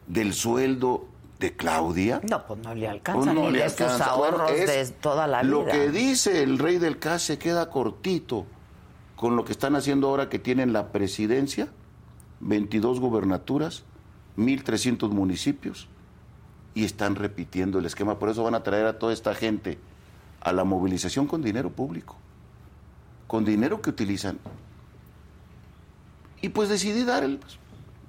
del 0.05 0.33
sueldo 0.33 1.07
de 1.39 1.55
Claudia? 1.55 2.21
No, 2.29 2.45
pues 2.45 2.59
no 2.59 2.75
le 2.75 2.87
alcanza 2.87 3.23
Pues 3.23 3.33
no 3.33 3.45
ni 3.45 3.51
le 3.51 3.57
de 3.59 3.63
alcanza. 3.65 4.05
Ahorros 4.05 4.51
de 4.51 4.85
toda 5.01 5.27
la 5.27 5.41
vida. 5.41 5.51
Lo 5.51 5.65
que 5.65 5.89
dice 5.89 6.43
el 6.43 6.59
rey 6.59 6.77
del 6.77 6.99
CAS 6.99 7.23
se 7.23 7.37
queda 7.37 7.69
cortito 7.69 8.45
con 9.17 9.35
lo 9.35 9.43
que 9.43 9.51
están 9.51 9.75
haciendo 9.75 10.07
ahora 10.07 10.29
que 10.29 10.39
tienen 10.39 10.71
la 10.71 10.91
presidencia, 10.91 11.67
22 12.39 12.99
gubernaturas, 12.99 13.83
1.300 14.37 15.09
municipios, 15.09 15.89
y 16.75 16.85
están 16.85 17.15
repitiendo 17.15 17.79
el 17.79 17.87
esquema. 17.87 18.19
Por 18.19 18.29
eso 18.29 18.43
van 18.43 18.53
a 18.53 18.61
traer 18.61 18.85
a 18.85 18.99
toda 18.99 19.11
esta 19.11 19.33
gente 19.33 19.79
a 20.39 20.53
la 20.53 20.63
movilización 20.63 21.25
con 21.25 21.41
dinero 21.41 21.71
público, 21.71 22.15
con 23.25 23.43
dinero 23.43 23.81
que 23.81 23.89
utilizan. 23.89 24.37
Y 26.39 26.49
pues 26.49 26.69
decidí 26.69 27.03
dar 27.03 27.23
el... 27.23 27.39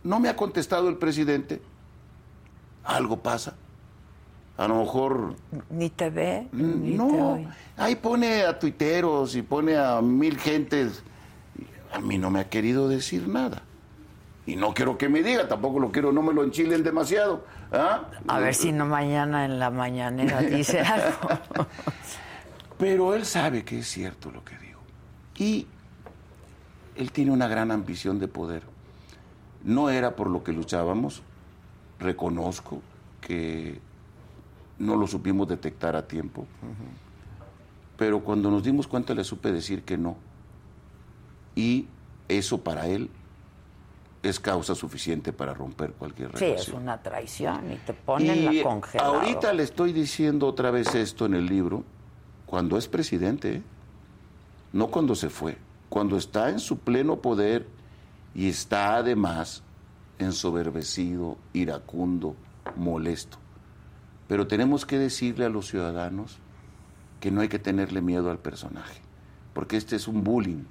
No 0.04 0.20
me 0.20 0.28
ha 0.28 0.36
contestado 0.36 0.90
el 0.90 0.98
presidente. 0.98 1.62
Algo 2.84 3.22
pasa. 3.22 3.54
A 4.59 4.66
lo 4.68 4.80
mejor 4.80 5.36
Ni 5.70 5.88
te 5.88 6.11
ve, 6.11 6.48
ni 6.52 6.90
te 6.90 6.96
no, 6.96 7.32
oye. 7.34 7.48
ahí 7.76 7.94
pone 7.96 8.42
a 8.42 8.59
tuiteros 8.59 9.34
y 9.36 9.42
pone 9.42 9.76
a 9.78 10.02
mil 10.02 10.36
gentes. 10.38 11.02
A 11.92 12.00
mí 12.00 12.18
no 12.18 12.30
me 12.30 12.40
ha 12.40 12.48
querido 12.50 12.88
decir 12.88 13.28
nada. 13.28 13.62
Y 14.46 14.56
no 14.56 14.74
quiero 14.74 14.98
que 14.98 15.09
me 15.09 15.22
diga, 15.22 15.46
tampoco 15.46 15.78
lo 15.78 15.92
quiero, 15.92 16.11
no 16.11 16.22
me 16.22 16.32
lo 16.34 16.42
enchilen 16.42 16.82
demasiado. 16.82 17.44
¿ah? 17.72 18.02
A 18.26 18.38
ver 18.40 18.54
si 18.54 18.72
no 18.72 18.84
mañana 18.84 19.44
en 19.44 19.59
la 19.59 19.70
mañanera 19.70 20.40
dice 20.42 20.80
algo. 20.80 21.28
Pero 22.78 23.14
él 23.14 23.24
sabe 23.24 23.64
que 23.64 23.78
es 23.78 23.86
cierto 23.88 24.30
lo 24.30 24.44
que 24.44 24.56
digo. 24.59 24.80
Y 25.36 25.66
él 26.96 27.12
tiene 27.12 27.30
una 27.30 27.46
gran 27.46 27.70
ambición 27.70 28.18
de 28.18 28.26
poder. 28.26 28.62
No 29.62 29.88
era 29.90 30.16
por 30.16 30.28
lo 30.30 30.42
que 30.42 30.52
luchábamos, 30.52 31.22
reconozco 32.00 32.80
que 33.20 33.80
no 34.79 34.97
lo 34.97 35.07
supimos 35.07 35.49
detectar 35.49 35.97
a 35.97 36.07
tiempo, 36.07 36.47
pero 37.97 38.20
cuando 38.22 38.51
nos 38.51 38.62
dimos 38.62 38.87
cuenta 38.87 39.14
le 39.14 39.24
supe 39.24 39.51
decir 39.53 39.83
que 39.83 39.99
no. 39.99 40.16
Y 41.57 41.87
eso 42.29 42.59
para 42.62 42.87
él 42.87 43.11
es 44.22 44.39
causa 44.41 44.74
suficiente 44.74 45.33
para 45.33 45.55
romper 45.55 45.93
cualquier 45.93 46.31
Sí, 46.37 46.45
relación. 46.47 46.76
es 46.76 46.83
una 46.83 47.03
traición 47.03 47.72
y 47.72 47.76
te 47.76 47.93
ponen 47.95 48.37
Y 48.53 48.57
la 48.59 48.62
congelada. 48.62 49.11
ahorita 49.11 49.53
le 49.53 49.62
estoy 49.62 49.93
diciendo 49.93 50.47
otra 50.47 50.70
vez 50.70 50.95
esto 50.95 51.26
en 51.26 51.35
el 51.35 51.47
libro, 51.47 51.85
cuando 52.47 52.76
es 52.79 52.89
presidente, 52.89 53.57
¿eh? 53.57 53.62
no 54.72 54.89
cuando 54.89 55.14
se 55.14 55.29
fue, 55.31 55.57
cuando 55.89 56.16
está 56.16 56.51
en 56.51 56.61
su 56.61 56.79
pleno 56.79 57.16
poder 57.16 57.66
y 58.35 58.49
está 58.49 58.97
además 58.97 59.62
ensoberbecido, 60.18 61.37
iracundo, 61.53 62.37
molesto. 62.76 63.39
Pero 64.29 64.47
tenemos 64.47 64.85
que 64.85 64.99
decirle 64.99 65.47
a 65.47 65.49
los 65.49 65.66
ciudadanos 65.66 66.39
que 67.18 67.31
no 67.31 67.41
hay 67.41 67.49
que 67.49 67.59
tenerle 67.59 68.03
miedo 68.03 68.31
al 68.31 68.39
personaje, 68.39 69.01
porque 69.55 69.76
este 69.76 69.97
es 69.97 70.07
un 70.07 70.22
bullying. 70.22 70.64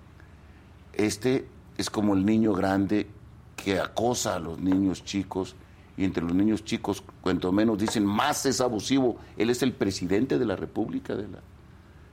Este 0.93 1.47
es 1.77 1.89
como 1.89 2.13
el 2.13 2.25
niño 2.25 2.53
grande 2.53 3.07
que 3.55 3.79
acosa 3.79 4.35
a 4.35 4.39
los 4.39 4.59
niños 4.59 5.03
chicos 5.03 5.55
y 5.97 6.05
entre 6.05 6.23
los 6.23 6.33
niños 6.33 6.63
chicos, 6.63 7.03
cuanto 7.21 7.51
menos 7.51 7.79
dicen, 7.79 8.05
más 8.05 8.45
es 8.45 8.61
abusivo. 8.61 9.17
Él 9.35 9.49
es 9.49 9.63
el 9.63 9.73
presidente 9.73 10.37
de 10.37 10.45
la 10.45 10.55
República. 10.55 11.15
De 11.15 11.27
la... 11.27 11.39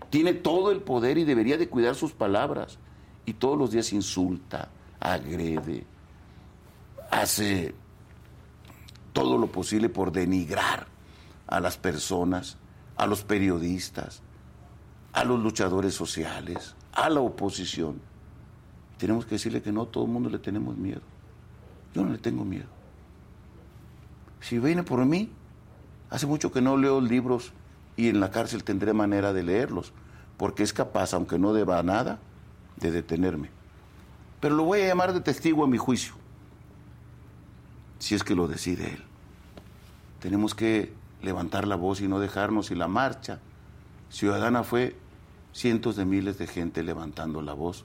Tiene 0.09 0.33
todo 0.33 0.71
el 0.71 0.81
poder 0.81 1.19
y 1.19 1.25
debería 1.25 1.59
de 1.59 1.69
cuidar 1.69 1.95
sus 1.95 2.13
palabras. 2.13 2.79
Y 3.27 3.35
todos 3.35 3.59
los 3.59 3.71
días 3.71 3.93
insulta, 3.93 4.71
agrede, 5.01 5.85
hace 7.11 7.75
todo 9.13 9.37
lo 9.37 9.49
posible 9.49 9.91
por 9.91 10.11
denigrar 10.11 10.94
a 11.47 11.61
las 11.61 11.77
personas, 11.77 12.57
a 12.97 13.07
los 13.07 13.23
periodistas, 13.23 14.23
a 15.13 15.25
los 15.25 15.41
luchadores 15.41 15.95
sociales, 15.95 16.75
a 16.93 17.09
la 17.09 17.21
oposición. 17.21 18.01
Tenemos 18.99 19.27
que 19.27 19.37
decirle 19.37 19.63
que 19.63 19.73
no, 19.73 19.87
todo 19.87 20.05
el 20.05 20.11
mundo 20.11 20.31
le 20.31 20.39
tenemos 20.39 20.77
miedo. 20.77 21.03
Yo 21.95 22.05
no 22.05 22.11
le 22.11 22.19
tengo 22.19 22.45
miedo. 22.45 22.67
Si 24.41 24.59
viene 24.59 24.83
por 24.83 25.05
mí, 25.05 25.31
hace 26.11 26.27
mucho 26.27 26.53
que 26.53 26.61
no 26.61 26.77
leo 26.77 27.01
libros 27.01 27.53
y 27.97 28.09
en 28.09 28.21
la 28.21 28.31
cárcel 28.31 28.65
tendré 28.65 28.93
manera 28.93 29.33
de 29.33 29.43
leerlos, 29.43 29.93
porque 30.37 30.63
es 30.63 30.73
capaz, 30.73 31.15
aunque 31.15 31.39
no 31.39 31.53
deba 31.53 31.83
nada, 31.83 32.19
de 32.77 32.91
detenerme. 32.91 33.51
Pero 34.41 34.57
lo 34.57 34.65
voy 34.65 34.81
a 34.81 34.89
llamar 34.89 35.13
de 35.13 35.21
testigo 35.21 35.65
en 35.65 35.71
mi 35.71 35.79
juicio, 35.79 36.15
si 37.99 38.15
es 38.15 38.25
que 38.25 38.35
lo 38.35 38.49
decide 38.49 38.95
él. 38.95 39.05
Tenemos 40.21 40.55
que 40.55 40.93
levantar 41.25 41.67
la 41.67 41.77
voz 41.77 42.01
y 42.01 42.09
no 42.09 42.21
dejarnos 42.21 42.71
y 42.71 42.75
la 42.75 42.87
marcha 42.89 43.41
ciudadana 44.11 44.63
fue 44.63 44.97
cientos 45.53 45.97
de 45.97 46.05
miles 46.05 46.39
de 46.39 46.47
gente 46.47 46.83
levantando 46.83 47.41
la 47.43 47.53
voz 47.55 47.85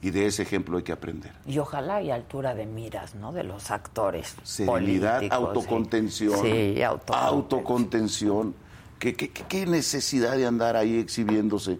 y 0.00 0.10
de 0.10 0.26
ese 0.26 0.42
ejemplo 0.42 0.76
hay 0.78 0.82
que 0.82 0.92
aprender. 0.92 1.32
Y 1.46 1.58
ojalá 1.58 2.00
y 2.02 2.10
altura 2.10 2.54
de 2.54 2.66
miras, 2.66 3.14
¿no? 3.14 3.32
De 3.32 3.44
los 3.44 3.70
actores. 3.70 4.34
Serenidad, 4.42 5.16
políticos, 5.18 5.38
sí. 5.40 5.46
autocontención. 5.46 6.40
Sí, 6.42 6.82
autocontención. 6.82 7.34
autocontención. 7.34 8.54
¿Qué, 8.98 9.14
qué, 9.14 9.30
qué- 9.30 9.66
necesidad 9.66 10.36
de 10.36 10.46
andar 10.46 10.76
ahí 10.76 10.98
exhibiéndose, 10.98 11.78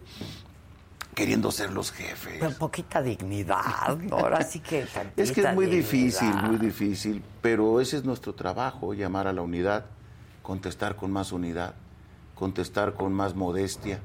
queriendo 1.15 1.51
ser 1.51 1.73
los 1.73 1.91
jefes? 1.93 2.37
Pero 2.41 2.53
poquita 2.57 3.01
dignidad, 3.01 3.97
¿no? 3.99 4.17
Ahora 4.19 4.43
sí 4.43 4.61
que. 4.61 4.85
Es 5.17 5.33
que 5.33 5.41
es 5.43 5.55
muy 5.55 5.67
difícil, 5.67 6.29
dignidad. 6.29 6.49
muy 6.49 6.59
difícil, 6.59 7.23
pero 7.41 7.81
ese 7.81 7.97
es 7.99 8.05
nuestro 8.05 8.35
trabajo, 8.35 8.93
llamar 8.95 9.27
a 9.29 9.33
la 9.33 9.41
unidad, 9.43 9.87
contestar 10.45 10.95
con 10.95 11.11
más 11.11 11.33
unidad, 11.33 11.75
contestar 12.35 12.93
con 12.93 13.13
más 13.13 13.35
modestia, 13.35 13.99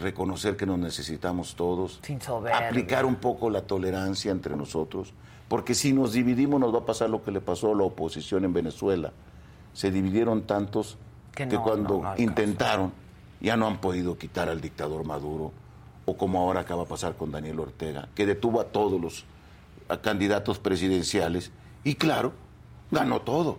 reconocer 0.00 0.56
que 0.56 0.64
nos 0.64 0.78
necesitamos 0.78 1.56
todos, 1.56 2.00
Sin 2.02 2.20
aplicar 2.54 3.04
un 3.04 3.16
poco 3.16 3.50
la 3.50 3.62
tolerancia 3.62 4.30
entre 4.30 4.56
nosotros, 4.56 5.12
porque 5.48 5.74
si 5.74 5.92
nos 5.92 6.12
dividimos 6.12 6.60
nos 6.60 6.72
va 6.72 6.78
a 6.78 6.86
pasar 6.86 7.10
lo 7.10 7.24
que 7.24 7.32
le 7.32 7.40
pasó 7.40 7.72
a 7.72 7.74
la 7.74 7.82
oposición 7.82 8.44
en 8.44 8.52
Venezuela. 8.52 9.12
Se 9.74 9.90
dividieron 9.90 10.42
tantos 10.42 10.96
Que 11.32 11.46
cuando 11.46 11.94
no, 11.94 12.02
no 12.02 12.08
alcanzó. 12.10 12.22
intentaron 12.22 12.92
ya 13.40 13.56
no 13.56 13.66
han 13.66 13.80
podido 13.80 14.16
quitar 14.16 14.48
al 14.48 14.60
dictador 14.60 15.04
Maduro, 15.04 15.52
o 16.06 16.16
como 16.16 16.40
ahora 16.40 16.60
acaba 16.60 16.84
de 16.84 16.88
pasar 16.88 17.16
con 17.16 17.30
Daniel 17.32 17.60
Ortega, 17.60 18.08
que 18.14 18.26
detuvo 18.26 18.60
a 18.60 18.64
todos 18.64 19.00
los 19.00 19.24
a 19.88 19.98
candidatos 19.98 20.58
presidenciales 20.58 21.50
y 21.82 21.94
claro, 21.94 22.32
ganó 22.90 23.22
todo, 23.22 23.58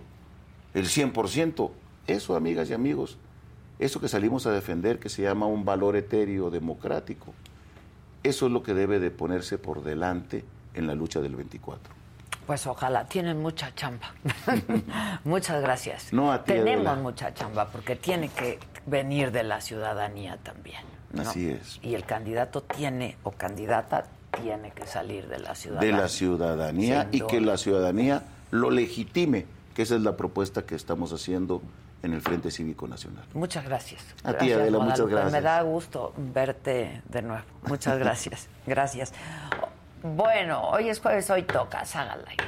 el 0.73 0.85
100%. 0.85 1.71
Eso, 2.09 2.35
amigas 2.35 2.69
y 2.69 2.73
amigos, 2.73 3.17
eso 3.77 4.01
que 4.01 4.07
salimos 4.07 4.45
a 4.47 4.51
defender, 4.51 4.99
que 4.99 5.09
se 5.09 5.21
llama 5.21 5.45
un 5.45 5.63
valor 5.63 5.95
etéreo 5.95 6.49
democrático, 6.49 7.33
Eso 8.21 8.47
es 8.47 8.51
lo 8.51 8.63
que 8.63 8.73
debe 8.73 8.99
de 8.99 9.11
ponerse 9.11 9.57
por 9.57 9.81
delante 9.81 10.43
en 10.73 10.87
la 10.87 10.93
lucha 10.93 11.21
del 11.21 11.37
24. 11.37 11.93
Pues 12.45 12.67
ojalá, 12.67 13.05
tienen 13.05 13.41
mucha 13.41 13.73
chamba. 13.75 14.13
Muchas 15.23 15.61
gracias. 15.61 16.11
No, 16.11 16.31
a 16.31 16.43
ti, 16.43 16.51
Tenemos 16.51 16.87
Adela. 16.87 17.01
mucha 17.01 17.33
chamba 17.33 17.67
porque 17.69 17.95
tiene 17.95 18.27
que 18.27 18.59
venir 18.85 19.31
de 19.31 19.43
la 19.43 19.61
ciudadanía 19.61 20.37
también. 20.37 20.81
¿no? 21.13 21.21
Así 21.21 21.47
es. 21.49 21.79
Y 21.81 21.93
el 21.93 22.03
candidato 22.05 22.61
tiene 22.63 23.15
o 23.23 23.31
candidata 23.31 24.07
tiene 24.41 24.71
que 24.71 24.85
salir 24.85 25.27
de 25.27 25.39
la 25.39 25.55
ciudadanía. 25.55 25.95
De 25.95 26.01
la 26.01 26.09
ciudadanía 26.09 27.07
y 27.11 27.21
que 27.21 27.39
la 27.39 27.57
ciudadanía 27.57 28.23
lo 28.51 28.69
legitime, 28.71 29.45
que 29.75 29.83
esa 29.83 29.95
es 29.95 30.01
la 30.01 30.17
propuesta 30.17 30.65
que 30.65 30.75
estamos 30.75 31.13
haciendo 31.13 31.61
en 32.03 32.13
el 32.13 32.21
Frente 32.21 32.49
Cívico 32.51 32.87
Nacional. 32.87 33.25
Muchas 33.33 33.65
gracias. 33.65 34.01
A 34.23 34.33
ti, 34.33 34.51
Adela, 34.51 34.79
muchas 34.79 34.99
Guadalupe. 35.01 35.11
gracias. 35.13 35.31
Me 35.33 35.41
da 35.41 35.61
gusto 35.61 36.13
verte 36.17 37.01
de 37.09 37.21
nuevo. 37.21 37.43
Muchas 37.63 37.97
gracias. 37.99 38.47
gracias. 38.65 39.13
Bueno, 40.01 40.69
hoy 40.69 40.89
es 40.89 40.99
jueves, 40.99 41.29
hoy 41.29 41.43
toca 41.43 41.83
Saga 41.85 42.15
Live. 42.15 42.47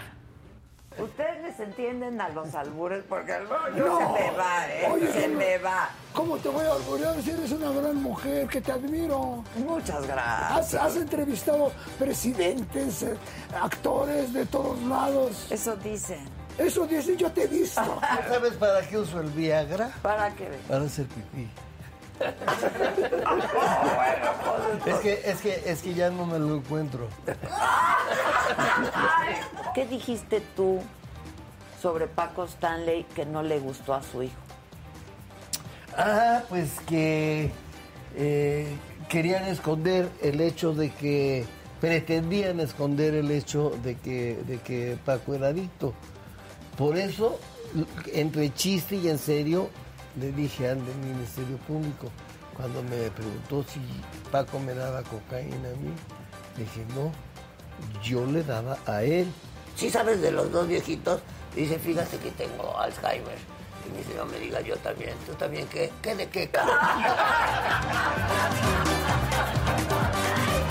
Ustedes 0.97 1.41
les 1.41 1.60
entienden 1.60 2.20
a 2.20 2.28
los 2.30 2.54
albures 2.54 3.04
porque 3.08 3.32
al 3.32 3.47
yo 3.76 3.86
No. 3.88 3.97
se 4.18 4.24
me 4.32 4.38
va, 4.38 4.68
¿eh? 4.70 4.89
Oye, 4.91 5.08
se 5.12 5.28
no. 5.30 5.38
me 5.38 5.58
va. 5.58 5.89
¿Cómo 6.14 6.38
te 6.38 6.49
voy 6.49 6.66
a 6.66 6.74
orgullar 6.74 7.22
si 7.22 7.32
eres 7.32 7.52
una 7.54 7.72
gran 7.72 7.95
mujer 7.95 8.47
que 8.47 8.60
te 8.60 8.74
admiro? 8.74 9.41
Muchas 9.56 9.95
Has, 10.02 10.08
gracias. 10.08 10.82
has 10.84 10.95
entrevistado 10.97 11.72
presidentes, 11.97 13.04
eh, 13.04 13.16
actores 13.62 14.34
de 14.34 14.45
todos 14.45 14.82
lados. 14.84 15.47
Eso 15.49 15.76
dicen. 15.78 16.26
Eso 16.58 16.86
dice, 16.88 17.16
yo 17.18 17.32
te 17.32 17.43
he 17.43 17.47
visto. 17.47 17.82
¿Sabes 18.30 18.54
para 18.54 18.82
qué 18.82 18.97
uso 18.97 19.20
el 19.20 19.30
Viagra? 19.30 19.91
¿Para 20.02 20.34
qué? 20.36 20.49
Para 20.68 20.86
hacer 20.86 21.06
pipí. 21.08 21.49
Es 24.86 24.95
que, 24.99 25.22
es 25.26 25.41
que, 25.41 25.64
es 25.66 25.82
que 25.82 25.93
ya 25.93 26.10
no 26.10 26.26
me 26.26 26.39
lo 26.39 26.56
encuentro. 26.56 27.08
¿Qué 29.76 29.86
dijiste 29.86 30.41
tú 30.56 30.82
sobre 31.82 32.08
Paco 32.08 32.45
Stanley 32.45 33.04
que 33.16 33.26
no 33.26 33.43
le 33.43 33.60
gustó 33.60 33.93
a 33.93 34.02
su 34.04 34.24
hijo? 34.24 34.39
Ah, 35.97 36.41
pues 36.49 36.80
que 36.88 37.52
eh, 38.16 38.68
querían 39.10 39.45
esconder 39.45 40.10
el 40.22 40.41
hecho 40.41 40.74
de 40.74 40.91
que 40.91 41.45
pretendían 41.80 42.60
esconder 42.60 43.16
el 43.16 43.32
hecho 43.32 43.72
de 43.84 43.97
que, 43.97 44.39
de 44.47 44.60
que 44.60 44.97
Paco 45.04 45.34
era 45.34 45.47
adicto. 45.47 45.93
Por 46.78 46.97
eso, 46.97 47.39
entre 48.13 48.53
chiste 48.53 48.95
y 48.95 49.09
en 49.09 49.17
serio, 49.17 49.69
le 50.19 50.32
dije 50.32 50.69
al 50.69 50.78
Ministerio 50.78 51.57
Público, 51.67 52.09
cuando 52.55 52.82
me 52.84 53.09
preguntó 53.11 53.63
si 53.63 53.80
Paco 54.32 54.59
me 54.59 54.74
daba 54.74 55.03
cocaína 55.03 55.69
a 55.69 55.78
mí, 55.78 55.91
dije, 56.57 56.86
no, 56.95 57.11
yo 58.03 58.26
le 58.26 58.43
daba 58.43 58.78
a 58.86 59.03
él. 59.03 59.32
Si 59.76 59.89
sabes 59.89 60.22
de 60.22 60.32
los 60.32 60.51
dos 60.51 60.67
viejitos, 60.67 61.22
dice, 61.55 61.80
fíjate 61.80 62.17
que 62.17 62.32
tengo 62.32 62.78
Alzheimer. 62.78 63.38
Y 63.88 63.91
me 63.91 63.99
dice, 63.99 64.13
no 64.15 64.26
me 64.26 64.39
digas 64.39 64.63
yo 64.63 64.78
también, 64.78 65.13
tú 65.26 65.34
también, 65.34 65.67
¿qué? 65.67 65.91
¿Qué 66.01 66.15
de 66.15 66.30
qué? 66.30 66.49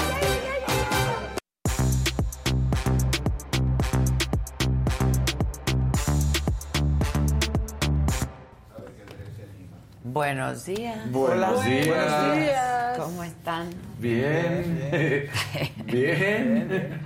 Buenos 10.12 10.64
días. 10.64 11.08
Buenos 11.12 11.64
días. 11.64 11.86
Buenos 11.86 12.36
días. 12.36 12.98
¿Cómo 12.98 13.22
están? 13.22 13.70
Bien. 13.98 15.30
Bien. 15.84 17.00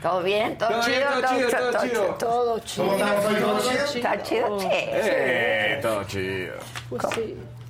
¿Todo 0.00 0.22
bien? 0.22 0.56
¿Todo, 0.56 0.68
Todo 0.68 0.82
chido? 0.82 0.96
bien, 0.96 1.08
todo 1.20 1.34
chido, 1.36 1.50
todo 1.50 1.82
chido. 1.88 2.04
Todo 2.14 2.58
chido. 2.60 2.86
¿Cómo 2.86 2.96
estamos 2.98 3.24
hoy? 3.26 3.34
¿Todo 3.40 3.58
chido? 3.58 3.84
¿Está 3.96 4.22
chido? 4.22 4.60
Sí. 4.60 4.68
Eh, 4.70 5.78
todo 5.82 6.04
chido. 6.04 6.54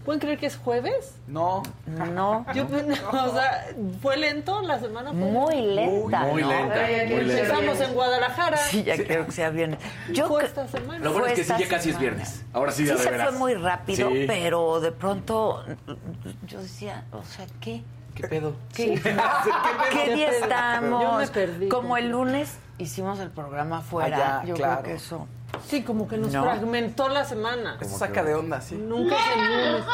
Sí. 0.06 0.10
¿Pueden 0.10 0.20
creer 0.20 0.38
que 0.38 0.46
es 0.46 0.56
jueves? 0.56 1.14
No. 1.26 1.62
No. 1.86 2.46
Yo, 2.54 2.64
o 3.12 3.32
sea, 3.34 3.66
fue 4.00 4.16
lento 4.16 4.62
la 4.62 4.78
semana. 4.78 5.10
fue- 5.10 5.18
Muy 5.18 5.60
lenta. 5.62 6.20
Muy 6.20 6.42
¿no? 6.42 6.48
lenta, 6.48 6.76
muy. 7.08 7.20
Empezamos 7.20 7.80
en 7.80 7.92
Guadalajara. 7.94 8.56
Sí, 8.56 8.84
ya 8.84 8.96
quiero 8.96 9.26
que 9.26 9.32
sea 9.32 9.50
viernes. 9.50 9.78
Yo 10.12 10.28
Fue 10.28 10.44
esta 10.44 10.66
semana. 10.68 11.04
Lo 11.04 11.12
bueno 11.12 11.26
es 11.26 11.34
que 11.34 11.44
sí, 11.44 11.52
ya 11.58 11.68
casi 11.68 11.90
es 11.90 11.98
viernes. 11.98 12.44
Ahora 12.52 12.72
sí, 12.72 12.82
Sí 12.82 12.88
ya 12.88 12.94
de 12.96 13.02
se 13.02 13.10
veras. 13.10 13.28
fue 13.30 13.38
muy 13.38 13.54
rápido, 13.54 14.08
Sí. 14.10 14.24
pero 14.26 14.80
de 14.80 14.92
pronto 14.92 15.64
yo 16.46 16.60
decía, 16.62 17.04
o 17.12 17.22
sea, 17.24 17.46
¿qué? 17.60 17.82
¿Qué 18.14 18.28
pedo? 18.28 18.54
¿Qué, 18.74 18.98
¿Qué 19.92 20.14
día 20.14 20.30
estamos? 20.30 21.02
Yo 21.02 21.12
me 21.18 21.26
perdí. 21.26 21.68
Como 21.68 21.96
el 21.96 22.08
lunes 22.10 22.56
hicimos 22.78 23.18
el 23.20 23.30
programa 23.30 23.80
fuera. 23.80 24.38
Allá, 24.38 24.44
yo 24.46 24.54
claro. 24.54 24.82
creo 24.82 24.94
que 24.94 25.02
eso. 25.02 25.26
Sí, 25.68 25.82
como 25.82 26.06
que 26.06 26.18
nos 26.18 26.32
No. 26.32 26.42
fragmentó 26.42 27.08
la 27.08 27.24
semana. 27.24 27.78
Eso 27.80 27.96
saca 27.96 28.22
de 28.22 28.34
onda, 28.34 28.60
sí. 28.60 28.74
Nunca 28.74 29.14
es 29.14 29.22
el 29.36 29.46
lunes. 29.72 29.84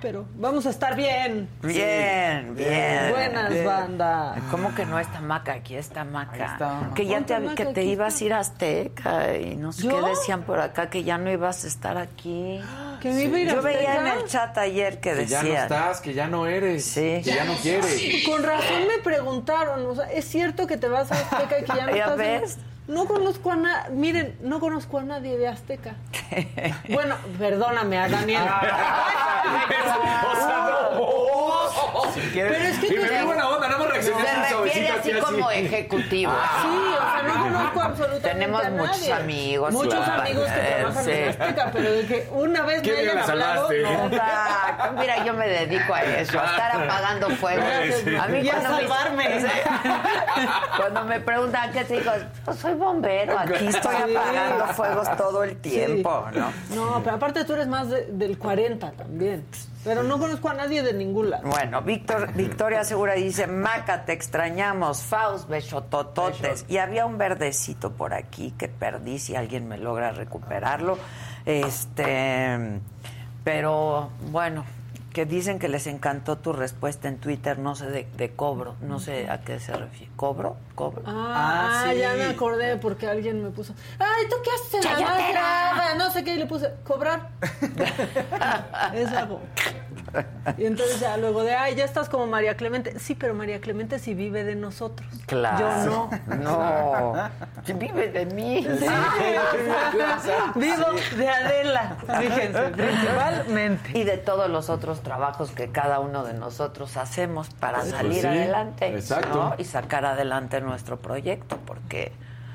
Pero 0.00 0.24
vamos 0.36 0.64
a 0.64 0.70
estar 0.70 0.96
bien. 0.96 1.48
Bien, 1.60 2.54
bien. 2.54 3.10
Buenas, 3.10 3.50
bien. 3.50 3.66
banda. 3.66 4.36
¿Cómo 4.50 4.74
que 4.74 4.86
no 4.86 4.98
está 4.98 5.20
Maca? 5.20 5.52
Aquí 5.54 5.74
está 5.76 6.04
Maca. 6.04 6.32
Ahí 6.32 6.40
está. 6.52 6.90
Que 6.94 7.06
ya 7.06 7.20
te, 7.26 7.38
Maca, 7.40 7.54
que 7.56 7.66
te 7.66 7.84
ibas 7.84 8.20
a 8.20 8.24
ir 8.24 8.32
a 8.32 8.38
Azteca 8.38 9.36
y 9.36 9.56
no 9.56 9.72
sé 9.72 9.82
¿Yo? 9.82 9.90
qué 10.02 10.08
decían 10.10 10.42
por 10.44 10.60
acá, 10.60 10.88
que 10.88 11.04
ya 11.04 11.18
no 11.18 11.30
ibas 11.30 11.64
a 11.64 11.68
estar 11.68 11.98
aquí. 11.98 12.60
Que 13.02 13.10
me 13.10 13.44
Yo 13.46 13.60
veía 13.62 13.96
en 13.96 14.06
el 14.06 14.26
chat 14.28 14.56
ayer 14.58 15.00
que 15.00 15.12
Que 15.12 15.26
ya 15.26 15.42
no 15.42 15.48
estás, 15.52 16.00
que 16.00 16.14
ya 16.14 16.28
no 16.28 16.46
eres. 16.46 16.84
Sí. 16.84 17.20
Que 17.24 17.32
ya 17.34 17.44
no 17.44 17.54
quieres. 17.54 18.24
Con 18.24 18.44
razón 18.44 18.86
me 18.86 19.02
preguntaron, 19.02 19.84
o 19.86 19.94
sea, 19.96 20.04
¿es 20.12 20.24
cierto 20.24 20.68
que 20.68 20.76
te 20.76 20.86
vas 20.86 21.10
a 21.10 21.16
Azteca 21.16 21.58
y 21.58 21.64
que 21.64 21.76
ya 21.76 21.86
no 21.86 21.96
¿Ya 21.96 22.04
estás? 22.04 22.16
ves? 22.16 22.58
No 22.86 23.06
conozco 23.06 23.50
a 23.50 23.56
nadie, 23.56 23.90
miren, 23.90 24.36
no 24.40 24.60
conozco 24.60 24.98
a 24.98 25.02
nadie 25.02 25.36
de 25.36 25.48
Azteca. 25.48 25.96
Bueno, 26.88 27.16
perdóname 27.38 27.98
a 27.98 28.08
Daniel. 28.08 28.42
o 30.32 30.36
sea, 30.36 30.92
no. 30.94 31.12
Pero 32.32 32.54
es 32.54 32.78
que 32.78 32.86
Y 32.86 32.96
me 32.98 33.08
Se 34.02 34.12
refiere 34.62 34.88
así 34.90 35.12
como 35.20 35.50
ejecutivo. 35.50 36.32
Sí, 36.62 36.68
o 36.68 36.96
sea, 37.00 37.22
no 37.26 37.42
conozco 37.44 37.80
absolutamente 37.82 38.28
Tenemos 38.28 38.64
a 38.64 38.70
nadie. 38.70 38.88
muchos 38.88 39.08
amigos, 39.10 39.72
Muchos 39.72 39.94
claro. 39.94 40.22
amigos 40.22 40.46
que 40.50 40.60
Eh, 40.60 40.74
trabajan 40.78 41.04
sí. 41.04 41.10
en 41.10 41.28
Azteca, 41.28 41.70
pero 41.72 41.92
de 41.92 42.06
que 42.06 42.28
una 42.32 42.62
vez 42.62 42.82
me 42.84 42.90
hayan 42.96 43.16
la 43.16 43.22
hablado, 43.24 43.68
no. 43.70 44.06
Exacto. 44.06 44.92
Mira, 44.98 45.24
yo 45.24 45.34
me 45.34 45.48
dedico 45.48 45.94
a 45.94 46.02
eso, 46.02 46.40
a 46.40 46.44
estar 46.46 46.76
apagando 46.82 47.30
fuegos. 47.30 47.64
Sí. 48.04 48.16
A 48.16 48.26
mí 48.28 48.38
Y 48.40 48.48
a 48.48 48.52
cuando 48.52 48.70
me- 48.70 48.76
salvarme. 48.88 49.28
Cuando 50.76 51.04
me 51.04 51.20
preguntan 51.20 51.70
qué 51.72 51.84
te 51.84 51.94
digo, 51.98 52.10
pues 52.44 52.58
soy 52.58 52.74
bombero, 52.74 53.38
aquí 53.38 53.66
estoy 53.66 53.96
Sí. 54.06 54.16
apagando 54.16 54.66
fuegos 54.68 55.16
todo 55.16 55.44
el 55.44 55.56
tiempo, 55.60 56.26
¿no? 56.32 56.52
No, 56.74 57.02
pero 57.02 57.16
aparte 57.16 57.44
tú 57.44 57.52
eres 57.54 57.66
más 57.68 57.88
de- 57.88 58.06
del 58.06 58.38
40 58.38 58.90
también. 58.92 59.44
Pero 59.84 60.04
no 60.04 60.16
conozco 60.18 60.48
a 60.48 60.54
nadie 60.54 60.80
de 60.82 60.92
ningún 60.92 61.30
lado. 61.30 61.42
Bueno, 61.44 61.82
Víctor, 61.82 62.32
Victoria 62.34 62.84
Segura 62.84 63.14
dice, 63.14 63.48
Maca, 63.48 63.91
te 64.04 64.12
extrañamos, 64.12 65.02
Faust, 65.02 65.48
besotototes. 65.48 66.64
Y 66.68 66.78
había 66.78 67.06
un 67.06 67.18
verdecito 67.18 67.92
por 67.92 68.14
aquí 68.14 68.52
que 68.58 68.68
perdí, 68.68 69.18
si 69.18 69.36
alguien 69.36 69.68
me 69.68 69.78
logra 69.78 70.10
recuperarlo. 70.12 70.98
Este, 71.44 72.80
pero 73.44 74.10
bueno, 74.30 74.64
que 75.12 75.26
dicen 75.26 75.58
que 75.58 75.68
les 75.68 75.86
encantó 75.86 76.38
tu 76.38 76.52
respuesta 76.52 77.06
en 77.08 77.18
Twitter, 77.18 77.58
no 77.58 77.74
sé 77.74 77.86
de, 77.90 78.08
de 78.16 78.30
cobro, 78.30 78.76
no 78.80 78.98
sé 78.98 79.28
a 79.28 79.42
qué 79.42 79.60
se 79.60 79.72
refiere. 79.74 80.10
¿Cobro? 80.16 80.56
¿Cobro? 80.74 81.02
Ah, 81.06 81.82
Ah, 81.84 81.90
sí. 81.92 81.98
ya 81.98 82.14
me 82.14 82.24
acordé 82.24 82.76
porque 82.78 83.06
alguien 83.08 83.42
me 83.44 83.50
puso, 83.50 83.74
ay, 83.98 84.24
¿tú 84.30 84.36
qué 84.42 84.50
haces 84.50 84.86
en 84.98 85.04
la. 85.04 85.94
No 85.98 86.10
sé 86.10 86.24
qué, 86.24 86.34
y 86.34 86.38
le 86.38 86.46
puse, 86.46 86.72
cobrar. 86.84 87.28
es 88.94 89.08
algo. 89.12 89.40
Y 90.58 90.66
entonces 90.66 91.00
ya 91.00 91.16
luego 91.16 91.42
de, 91.44 91.54
ay, 91.54 91.74
ya 91.74 91.84
estás 91.84 92.08
como 92.08 92.26
María 92.26 92.56
Clemente. 92.56 92.98
Sí, 92.98 93.14
pero 93.14 93.34
María 93.34 93.60
Clemente 93.60 93.98
sí 93.98 94.14
vive 94.14 94.44
de 94.44 94.54
nosotros. 94.54 95.08
Claro. 95.26 95.58
Yo 95.58 95.86
no. 95.86 96.10
No. 96.42 97.14
Vive 97.78 98.08
de 98.10 98.26
mí. 98.26 98.62
Sí, 98.64 98.86
vivo 100.56 100.86
de 101.16 101.28
Adela, 101.28 101.96
fíjense, 102.20 102.62
principalmente. 102.70 103.98
Y 103.98 104.04
de 104.04 104.18
todos 104.18 104.50
los 104.50 104.70
otros 104.70 105.00
trabajos 105.02 105.50
que 105.50 105.70
cada 105.70 106.00
uno 106.00 106.24
de 106.24 106.34
nosotros 106.34 106.96
hacemos 106.96 107.48
para 107.50 107.78
Pues 107.80 107.90
salir 107.90 108.20
sí, 108.20 108.26
adelante 108.26 108.86
exacto. 108.94 109.34
¿no? 109.34 109.54
y 109.58 109.64
sacar 109.64 110.04
adelante 110.04 110.60
nuestro 110.60 110.98
proyecto, 110.98 111.58
porque 111.66 112.12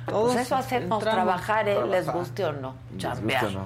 Todos 0.08 0.34
pues 0.34 0.46
eso 0.46 0.56
hacemos, 0.56 1.00
entramos. 1.00 1.04
trabajar, 1.26 1.68
¿eh? 1.68 1.86
les 1.88 2.08
guste 2.10 2.46
o 2.46 2.54
no, 2.54 2.76
chambear. 2.98 3.52
no? 3.52 3.66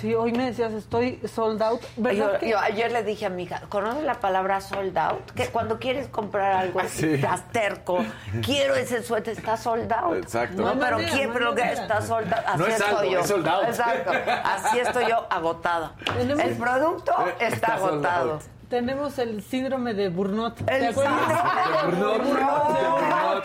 Sí, 0.00 0.14
hoy 0.14 0.32
me 0.32 0.46
decías, 0.46 0.72
estoy 0.72 1.20
sold 1.32 1.62
out. 1.62 1.80
¿Verdad 1.96 2.32
Yo, 2.34 2.38
que- 2.40 2.48
yo 2.50 2.58
ayer 2.58 2.90
le 2.90 3.02
dije 3.04 3.26
a 3.26 3.28
mi 3.28 3.44
hija, 3.44 3.60
¿conoces 3.68 4.02
la 4.04 4.14
palabra 4.14 4.60
sold 4.60 4.96
out? 4.98 5.30
Que 5.32 5.46
cuando 5.48 5.78
quieres 5.78 6.08
comprar 6.08 6.52
algo 6.54 6.80
así, 6.80 7.00
Sí. 7.02 7.14
estás 7.14 7.46
terco, 7.52 7.98
quiero 8.44 8.74
ese 8.74 9.02
suéter, 9.02 9.36
está 9.36 9.56
sold 9.56 9.92
out. 9.92 10.16
Exacto. 10.16 10.62
No, 10.62 10.78
pero 10.78 10.96
¿quién? 10.96 11.32
no 11.32 11.54
que 11.54 11.62
está 11.72 12.00
sold 12.02 12.32
out. 12.32 12.42
Así 12.46 12.58
No 12.58 12.66
es 12.66 12.74
estoy 12.74 12.88
algo, 12.88 13.04
yo. 13.12 13.20
es 13.20 13.26
sold 13.28 13.46
out. 13.48 13.64
Exacto. 13.64 14.10
Así 14.44 14.78
estoy 14.78 15.06
yo, 15.08 15.26
agotada. 15.30 15.92
El 16.18 16.56
producto 16.56 17.12
Eh, 17.38 17.46
está, 17.46 17.74
agotado. 17.74 18.32
out. 18.34 18.42
Tenemos 18.70 19.18
el 19.18 19.42
síndrome 19.42 19.92
de 19.94 20.08
Burnout. 20.08 20.56
¿Te 20.64 20.76
El 20.86 20.94
síndrome 20.94 21.34
de 21.90 21.96
Burnout. 21.96 23.44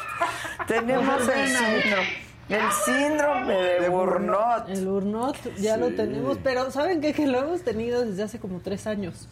Tenemos 0.67 1.19
el 1.19 1.25
Burnout. 1.27 1.81
síndrome. 1.83 2.26
El 2.49 2.71
síndrome 2.71 3.53
de 3.55 3.89
Burnout. 3.89 4.69
El 4.69 4.85
Burnout 4.87 5.35
ya 5.57 5.75
lo 5.77 5.89
tenemos, 5.91 6.37
pero 6.43 6.71
¿saben 6.71 7.01
qué? 7.01 7.13
Que 7.13 7.27
lo 7.27 7.39
hemos 7.39 7.61
tenido 7.63 8.05
desde 8.05 8.23
hace 8.23 8.39
como 8.39 8.59
tres 8.59 8.87
años. 8.87 9.27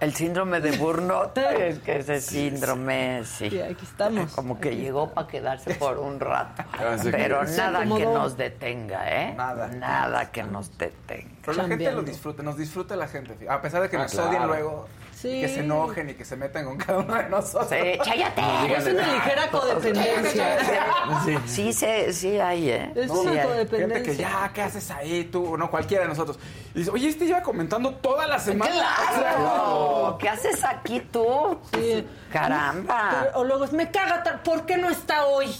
El 0.00 0.12
síndrome 0.14 0.60
de 0.60 0.76
Burnout. 0.76 1.36
Es 1.58 1.78
que 1.80 1.96
ese 1.98 2.20
síndrome, 2.20 3.22
sí. 3.24 3.50
Sí, 3.50 3.60
aquí 3.60 3.84
estamos. 3.84 4.32
Como 4.32 4.60
que 4.60 4.76
llegó 4.76 5.10
para 5.10 5.26
quedarse 5.26 5.74
por 5.74 5.98
un 5.98 6.20
rato. 6.20 6.62
Pero 7.10 7.44
nada 7.44 7.80
que 7.84 8.04
nos 8.04 8.36
detenga, 8.36 9.08
¿eh? 9.10 9.34
Nada. 9.36 9.68
Nada 9.68 10.30
que 10.30 10.42
nos 10.44 10.76
detenga. 10.78 11.30
Pero 11.44 11.56
la 11.56 11.64
gente 11.68 11.92
lo 11.92 12.02
disfruta, 12.02 12.42
nos 12.42 12.56
disfruta 12.56 12.96
la 12.96 13.08
gente. 13.08 13.36
A 13.48 13.60
pesar 13.62 13.82
de 13.82 13.88
que 13.90 13.96
Ah, 13.96 14.02
nos 14.02 14.12
claro. 14.12 14.28
odien 14.30 14.46
luego, 14.46 14.86
Sí. 15.24 15.40
que 15.40 15.48
se 15.48 15.60
enojen 15.60 16.10
y 16.10 16.14
que 16.14 16.24
se 16.26 16.36
metan 16.36 16.66
con 16.66 16.76
cada 16.76 16.98
uno 16.98 17.14
de 17.14 17.30
nosotros. 17.30 17.70
Sí, 17.70 17.98
cállate. 18.04 18.42
Es 18.76 18.86
una 18.86 19.14
ligera 19.14 19.50
codependencia. 19.50 20.58
Sí, 21.24 21.38
sí, 21.46 21.72
sí, 21.72 22.12
sí 22.12 22.38
hay, 22.38 22.68
¿eh? 22.68 22.92
Es 22.94 23.10
una 23.10 23.42
codependencia. 23.42 23.78
Gente 23.78 24.02
que 24.02 24.16
ya, 24.16 24.50
¿qué 24.52 24.60
haces 24.60 24.90
ahí 24.90 25.24
tú? 25.24 25.56
No, 25.56 25.70
cualquiera 25.70 26.02
de 26.02 26.10
nosotros. 26.10 26.38
Y 26.74 26.80
dice, 26.80 26.90
oye, 26.90 27.08
este 27.08 27.24
lleva 27.24 27.40
comentando 27.40 27.94
toda 27.94 28.26
la 28.26 28.38
semana. 28.38 28.70
¡Claro! 29.16 30.18
¿Qué 30.20 30.28
haces 30.28 30.62
aquí 30.62 31.00
tú? 31.00 31.58
Sí. 31.72 32.06
Caramba. 32.30 33.28
O 33.34 33.44
luego 33.44 33.64
es, 33.64 33.72
me 33.72 33.90
caga, 33.90 34.42
¿por 34.42 34.66
qué 34.66 34.76
no 34.76 34.90
está 34.90 35.24
hoy? 35.26 35.46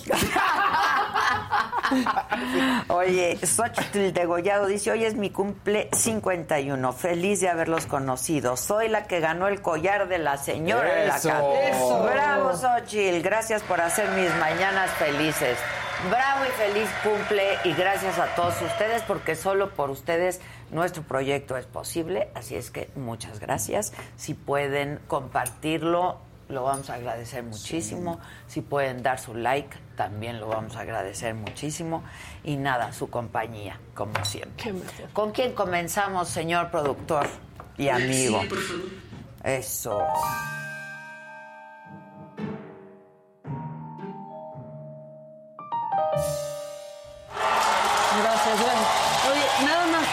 Oye, 2.88 3.38
Xochitl 3.44 4.12
Degollado 4.12 4.66
dice, 4.66 4.90
hoy 4.90 5.04
es 5.04 5.14
mi 5.14 5.30
cumple 5.30 5.88
51, 5.92 6.92
feliz 6.92 7.40
de 7.40 7.48
haberlos 7.48 7.86
conocido. 7.86 8.56
Soy 8.56 8.88
la 8.88 9.04
que 9.04 9.20
ganó 9.20 9.46
el 9.46 9.53
collar 9.62 10.08
de 10.08 10.18
la 10.18 10.36
señora 10.36 10.94
de 10.94 11.06
la 11.06 11.14
casa. 11.14 11.42
Eso. 11.62 12.02
Bravo, 12.02 12.56
Xochitl, 12.56 13.22
gracias 13.22 13.62
por 13.62 13.80
hacer 13.80 14.08
mis 14.10 14.34
mañanas 14.36 14.90
felices. 14.92 15.58
Bravo 16.10 16.44
y 16.44 16.50
feliz 16.50 16.88
cumple 17.02 17.56
y 17.64 17.72
gracias 17.72 18.18
a 18.18 18.26
todos 18.34 18.60
ustedes 18.60 19.02
porque 19.02 19.36
solo 19.36 19.70
por 19.70 19.90
ustedes 19.90 20.40
nuestro 20.70 21.02
proyecto 21.02 21.56
es 21.56 21.64
posible, 21.64 22.28
así 22.34 22.56
es 22.56 22.70
que 22.70 22.90
muchas 22.94 23.40
gracias. 23.40 23.92
Si 24.16 24.34
pueden 24.34 25.00
compartirlo, 25.06 26.18
lo 26.48 26.64
vamos 26.64 26.90
a 26.90 26.94
agradecer 26.94 27.42
muchísimo. 27.42 28.20
Si 28.48 28.60
pueden 28.60 29.02
dar 29.02 29.18
su 29.18 29.34
like, 29.34 29.76
también 29.96 30.40
lo 30.40 30.48
vamos 30.48 30.76
a 30.76 30.80
agradecer 30.80 31.34
muchísimo. 31.34 32.02
Y 32.42 32.56
nada, 32.56 32.92
su 32.92 33.08
compañía, 33.08 33.78
como 33.94 34.24
siempre. 34.24 34.74
¿Con 35.12 35.32
quién 35.32 35.52
comenzamos, 35.52 36.28
señor 36.28 36.70
productor 36.70 37.26
y 37.78 37.88
amigo? 37.88 38.42
Sí, 38.42 38.48
por 38.48 38.58
favor. 38.58 39.03
Eso. 39.44 40.02
Gracias, 48.22 48.60
gracias. 48.62 48.88
Oye, 49.30 49.66
nada 49.66 49.86
más. 49.88 50.04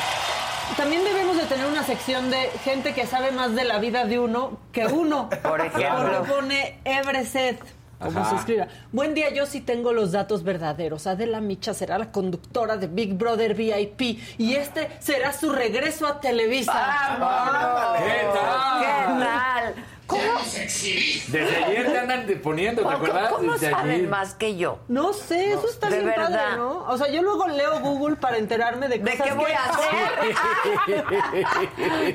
También 0.76 1.04
debemos 1.06 1.38
de 1.38 1.46
tener 1.46 1.66
una 1.66 1.84
sección 1.84 2.30
de 2.30 2.50
gente 2.64 2.94
que 2.94 3.08
sabe 3.08 3.32
más 3.32 3.56
de 3.56 3.64
la 3.64 3.80
vida 3.80 4.04
de 4.06 4.20
uno 4.20 4.58
que 4.74 4.86
uno. 4.88 5.30
Por 5.44 5.62
ejemplo. 5.62 6.12
Porque 6.12 6.30
pone 6.30 6.80
Everset. 6.84 7.81
Como 8.02 8.20
Ajá. 8.20 8.30
se 8.32 8.36
escriba. 8.38 8.68
Buen 8.92 9.14
día, 9.14 9.32
yo 9.34 9.46
sí 9.46 9.62
tengo 9.62 9.94
los 9.94 10.12
datos 10.12 10.44
verdaderos. 10.44 11.06
Adela 11.08 11.40
Micha 11.40 11.74
será 11.74 11.98
la 11.98 12.12
conductora 12.12 12.78
de 12.78 12.88
Big 12.88 13.14
Brother 13.14 13.54
VIP 13.54 14.20
y 14.38 14.56
este 14.56 14.90
será 15.00 15.34
su 15.34 15.52
regreso 15.52 16.08
a 16.08 16.20
Televisa. 16.20 17.18
¡Vámonos! 17.20 17.98
¿Qué 18.02 18.28
tal? 18.34 18.80
¿Qué 18.82 19.26
tal? 19.26 19.76
¿Cómo, 20.12 20.40
Desde 20.44 21.64
ayer 21.66 21.92
te 21.92 22.00
andan 22.00 22.26
poniendo, 22.44 22.82
¿te 22.82 22.86
¿Cómo- 22.86 22.98
acuerdas? 22.98 23.32
cómo 23.32 23.54
Desde 23.54 23.70
saben 23.72 23.92
ayer. 23.92 24.08
más 24.10 24.34
que 24.36 24.58
yo? 24.58 24.80
No 24.88 25.14
sé, 25.14 25.54
eso 25.54 25.68
está 25.70 25.90
de 25.90 25.98
bien 26.00 26.10
verdad. 26.10 26.30
padre, 26.30 26.58
¿no? 26.58 26.84
O 26.88 26.98
sea, 26.98 27.10
yo 27.10 27.22
luego 27.22 27.48
leo 27.48 27.80
Google 27.80 28.16
para 28.18 28.38
enterarme 28.38 28.88
de 28.88 29.00
¿De 29.00 29.12
cosas 29.12 29.28
qué 29.28 29.34
voy 29.34 29.46
que- 29.46 29.54
a 29.56 29.66
hacer? 29.66 30.36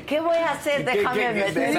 ¿Qué 0.05 0.19
voy 0.21 0.35
a 0.37 0.51
hacer? 0.51 0.85
¿Qué- 0.85 0.91
Déjame 0.97 1.15
qué- 1.19 1.33
qué- 1.53 1.59
meter. 1.59 1.77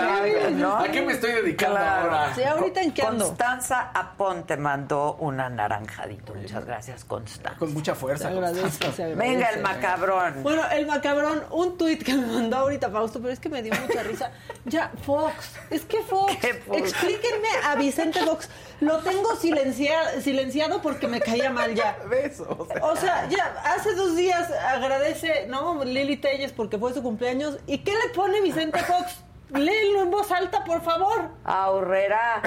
¿A 0.64 0.82
qué 0.90 1.02
me 1.02 1.12
estoy 1.12 1.32
dedicando 1.32 1.78
ahora? 1.78 2.32
Sí, 2.34 2.42
ahorita 2.42 2.82
en 2.82 2.92
qué 2.92 3.02
ando. 3.02 3.26
Constanza 3.26 3.90
Aponte 3.94 4.56
mandó 4.56 5.14
un 5.20 5.40
anaranjadito. 5.40 6.34
Muchas 6.34 6.64
gracias, 6.64 7.04
Constanza. 7.04 7.58
Con 7.58 7.72
mucha 7.72 7.94
fuerza. 7.94 8.28
Agradece. 8.28 9.14
Venga, 9.14 9.48
el 9.50 9.62
macabrón. 9.62 10.42
Bueno, 10.42 10.62
el 10.70 10.86
macabrón, 10.86 11.44
un 11.50 11.76
tuit 11.78 12.02
que 12.02 12.14
me 12.14 12.26
mandó 12.26 12.56
ahorita 12.58 12.90
Fausto, 12.90 13.20
pero 13.20 13.32
es 13.32 13.40
que 13.40 13.48
me 13.48 13.62
dio 13.62 13.72
mucha 13.86 14.02
risa. 14.02 14.30
Ya, 14.64 14.90
Fox, 15.04 15.34
es 15.70 15.82
que 15.82 16.02
Fox, 16.08 16.36
¿Qué 16.40 16.54
Fox? 16.54 16.78
explíquenme 16.78 17.48
a 17.64 17.74
Vicente 17.76 18.20
Fox. 18.20 18.48
Lo 18.80 18.98
tengo 18.98 19.34
silencia- 19.36 20.20
silenciado 20.20 20.80
porque 20.82 21.08
me 21.08 21.20
caía 21.20 21.50
mal 21.50 21.74
ya. 21.74 21.98
Besos. 22.10 22.46
O 22.82 22.96
sea, 22.96 23.28
ya 23.28 23.44
hace 23.64 23.94
dos 23.94 24.16
días 24.16 24.50
agradece, 24.50 25.46
¿no? 25.48 25.84
Lili 25.84 26.16
Telles 26.16 26.52
porque 26.52 26.78
fue 26.78 26.94
su 26.94 27.02
cumpleaños. 27.02 27.58
¿Y 27.66 27.78
qué 27.78 27.92
le 27.92 28.12
pone 28.14 28.40
Vicente 28.40 28.78
Fox? 28.80 29.16
Léelo 29.50 30.02
en 30.02 30.10
voz 30.10 30.30
alta, 30.30 30.62
por 30.64 30.82
favor. 30.82 31.30
Ahorrera. 31.44 32.42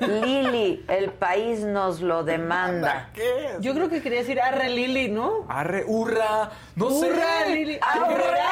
Lili, 0.00 0.84
el 0.88 1.10
país 1.10 1.60
nos 1.60 2.00
lo 2.00 2.22
demanda. 2.24 3.10
¿Qué? 3.14 3.56
Yo 3.60 3.72
creo 3.72 3.88
que 3.88 4.02
quería 4.02 4.18
decir 4.20 4.40
arre 4.40 4.68
Lili, 4.68 5.08
¿no? 5.08 5.46
Arre, 5.48 5.84
hurra. 5.86 6.50
No 6.74 6.90
sé. 6.90 7.10
Hurra, 7.10 7.46
Lili. 7.48 7.78
¡Ahorrera! 7.80 8.50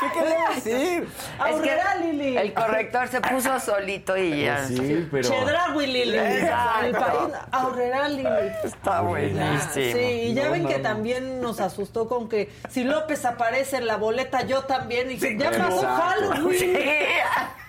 ¿Qué 0.00 0.18
quería 0.20 0.48
decir? 0.54 1.08
Ahorrera, 1.38 1.94
Lili. 1.96 2.36
El 2.36 2.52
corrector 2.52 3.08
se 3.08 3.20
puso 3.20 3.58
solito 3.60 4.16
y 4.16 4.42
ya. 4.42 4.66
Sí, 4.66 5.08
pero... 5.10 5.28
Chedraui 5.28 5.86
Lili. 5.86 6.18
Exacto. 6.18 6.84
El 6.86 6.92
país 6.92 7.34
ahorrera 7.52 8.08
Lili. 8.08 8.28
Está 8.64 9.00
buenísimo. 9.00 9.70
Sí, 9.72 9.88
y 9.90 10.34
ya 10.34 10.46
No, 10.46 10.50
ven 10.52 10.62
no, 10.64 10.68
que 10.68 10.76
no. 10.78 10.82
también 10.82 11.40
nos 11.40 11.60
asustó 11.60 12.08
con 12.08 12.28
que 12.28 12.52
si 12.68 12.84
López 12.84 13.24
aparece 13.24 13.76
en 13.78 13.86
la 13.86 13.96
boleta, 13.96 14.42
yo 14.42 14.62
también. 14.64 15.10
Y 15.10 15.14
dije, 15.14 15.38
ya 15.38 15.50
pasó. 15.52 15.86
Halloween. 15.86 16.71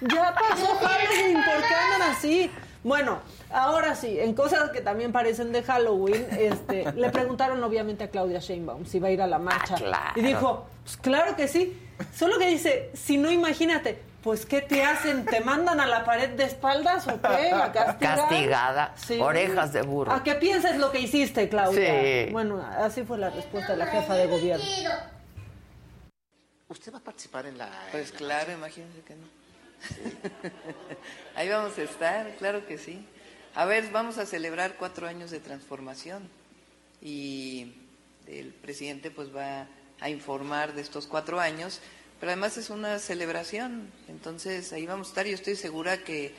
Ya 0.01 0.35
pasó 0.35 0.67
Halloween, 0.81 1.35
¿por 1.35 1.67
qué 1.67 1.75
andan 1.75 2.11
así? 2.11 2.51
Bueno, 2.83 3.19
ahora 3.49 3.95
sí, 3.95 4.19
en 4.19 4.33
cosas 4.33 4.71
que 4.71 4.81
también 4.81 5.13
parecen 5.13 5.53
de 5.53 5.63
Halloween, 5.63 6.27
este, 6.37 6.91
le 6.91 7.09
preguntaron 7.09 7.63
obviamente 7.63 8.03
a 8.03 8.09
Claudia 8.09 8.39
Sheinbaum 8.39 8.85
si 8.85 8.99
va 8.99 9.07
a 9.07 9.11
ir 9.11 9.21
a 9.21 9.27
la 9.27 9.39
marcha. 9.39 9.75
Ah, 9.75 9.81
claro. 9.81 10.13
Y 10.15 10.21
dijo, 10.21 10.67
pues 10.83 10.97
claro 10.97 11.35
que 11.35 11.47
sí. 11.47 11.79
Solo 12.13 12.37
que 12.37 12.47
dice, 12.47 12.91
si 12.93 13.17
no 13.17 13.31
imagínate, 13.31 14.01
pues 14.21 14.45
¿qué 14.45 14.61
te 14.61 14.83
hacen? 14.83 15.25
¿Te 15.25 15.39
mandan 15.41 15.79
a 15.79 15.85
la 15.85 16.03
pared 16.03 16.29
de 16.31 16.43
espaldas 16.43 17.07
o 17.07 17.21
qué? 17.21 17.51
¿A 17.51 17.71
castigar? 17.71 18.17
Castigada. 18.17 18.93
Orejas 19.19 19.71
de 19.71 19.81
burro. 19.83 20.11
¿A 20.11 20.23
qué 20.23 20.35
piensas 20.35 20.77
lo 20.77 20.91
que 20.91 20.99
hiciste, 20.99 21.47
Claudia? 21.47 22.25
Sí. 22.25 22.31
Bueno, 22.31 22.61
así 22.79 23.03
fue 23.03 23.17
la 23.17 23.29
respuesta 23.29 23.73
de 23.73 23.77
la 23.77 23.87
jefa 23.87 24.13
de 24.15 24.27
gobierno. 24.27 24.65
¿Usted 26.73 26.91
va 26.91 26.97
a 26.97 27.03
participar 27.03 27.45
en 27.45 27.59
la... 27.59 27.69
Pues 27.91 28.11
claro, 28.11 28.51
imagínense 28.51 29.01
que 29.01 29.13
no. 29.13 29.27
Ahí 31.35 31.47
vamos 31.47 31.77
a 31.77 31.83
estar, 31.83 32.35
claro 32.37 32.65
que 32.65 32.79
sí. 32.79 33.05
A 33.53 33.65
ver, 33.65 33.91
vamos 33.91 34.17
a 34.17 34.25
celebrar 34.25 34.75
cuatro 34.77 35.05
años 35.05 35.29
de 35.29 35.39
transformación 35.39 36.27
y 36.99 37.75
el 38.25 38.47
presidente 38.53 39.11
pues 39.11 39.33
va 39.35 39.67
a 39.99 40.09
informar 40.09 40.73
de 40.73 40.81
estos 40.81 41.05
cuatro 41.05 41.39
años, 41.39 41.79
pero 42.19 42.31
además 42.31 42.57
es 42.57 42.71
una 42.71 42.97
celebración, 42.97 43.91
entonces 44.07 44.73
ahí 44.73 44.87
vamos 44.87 45.09
a 45.09 45.11
estar. 45.11 45.27
Yo 45.27 45.35
estoy 45.35 45.55
segura 45.55 46.03
que 46.03 46.33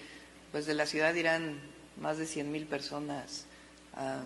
pues 0.50 0.66
de 0.66 0.74
la 0.74 0.86
ciudad 0.86 1.14
irán 1.14 1.60
más 1.96 2.18
de 2.18 2.26
100 2.26 2.50
mil 2.50 2.66
personas 2.66 3.44
a, 3.94 4.24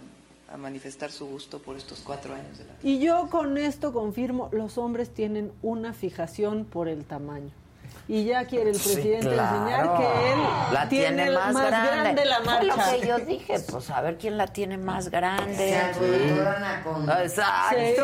a 0.51 0.57
manifestar 0.57 1.11
su 1.11 1.27
gusto 1.27 1.59
por 1.59 1.77
estos 1.77 2.01
cuatro 2.01 2.35
años 2.35 2.59
de 2.59 2.65
la 2.65 2.71
Y 2.83 2.99
yo 2.99 3.29
con 3.31 3.59
esto 3.59 3.93
confirmo, 3.93 4.49
los 4.53 4.79
hombres 4.79 5.11
tienen 5.11 5.53
una 5.63 5.93
fijación 5.93 6.65
por 6.65 6.89
el 6.89 7.05
tamaño. 7.05 7.51
Y 8.11 8.25
ya 8.25 8.47
quiere 8.47 8.71
el 8.71 8.77
presidente 8.77 9.29
claro. 9.29 9.57
enseñar 9.59 9.97
que 9.99 10.33
él 10.33 10.39
la 10.73 10.89
tiene, 10.89 11.17
tiene 11.25 11.31
más, 11.31 11.55
grande. 11.55 12.25
la 12.25 12.37
Fue 12.41 12.65
lo 12.65 12.77
marcha. 12.77 12.93
que 12.97 13.07
yo 13.07 13.19
dije, 13.19 13.57
pues 13.71 13.91
a 13.91 14.01
ver 14.01 14.17
quién 14.17 14.39
la 14.39 14.47
tiene 14.47 14.79
más 14.79 15.11
grande. 15.11 15.55
Se 15.57 15.79
alborotó 15.79 16.43
la 16.43 16.57
anaconda. 16.57 17.23
Exacto. 17.23 17.77
Sí, 17.77 17.95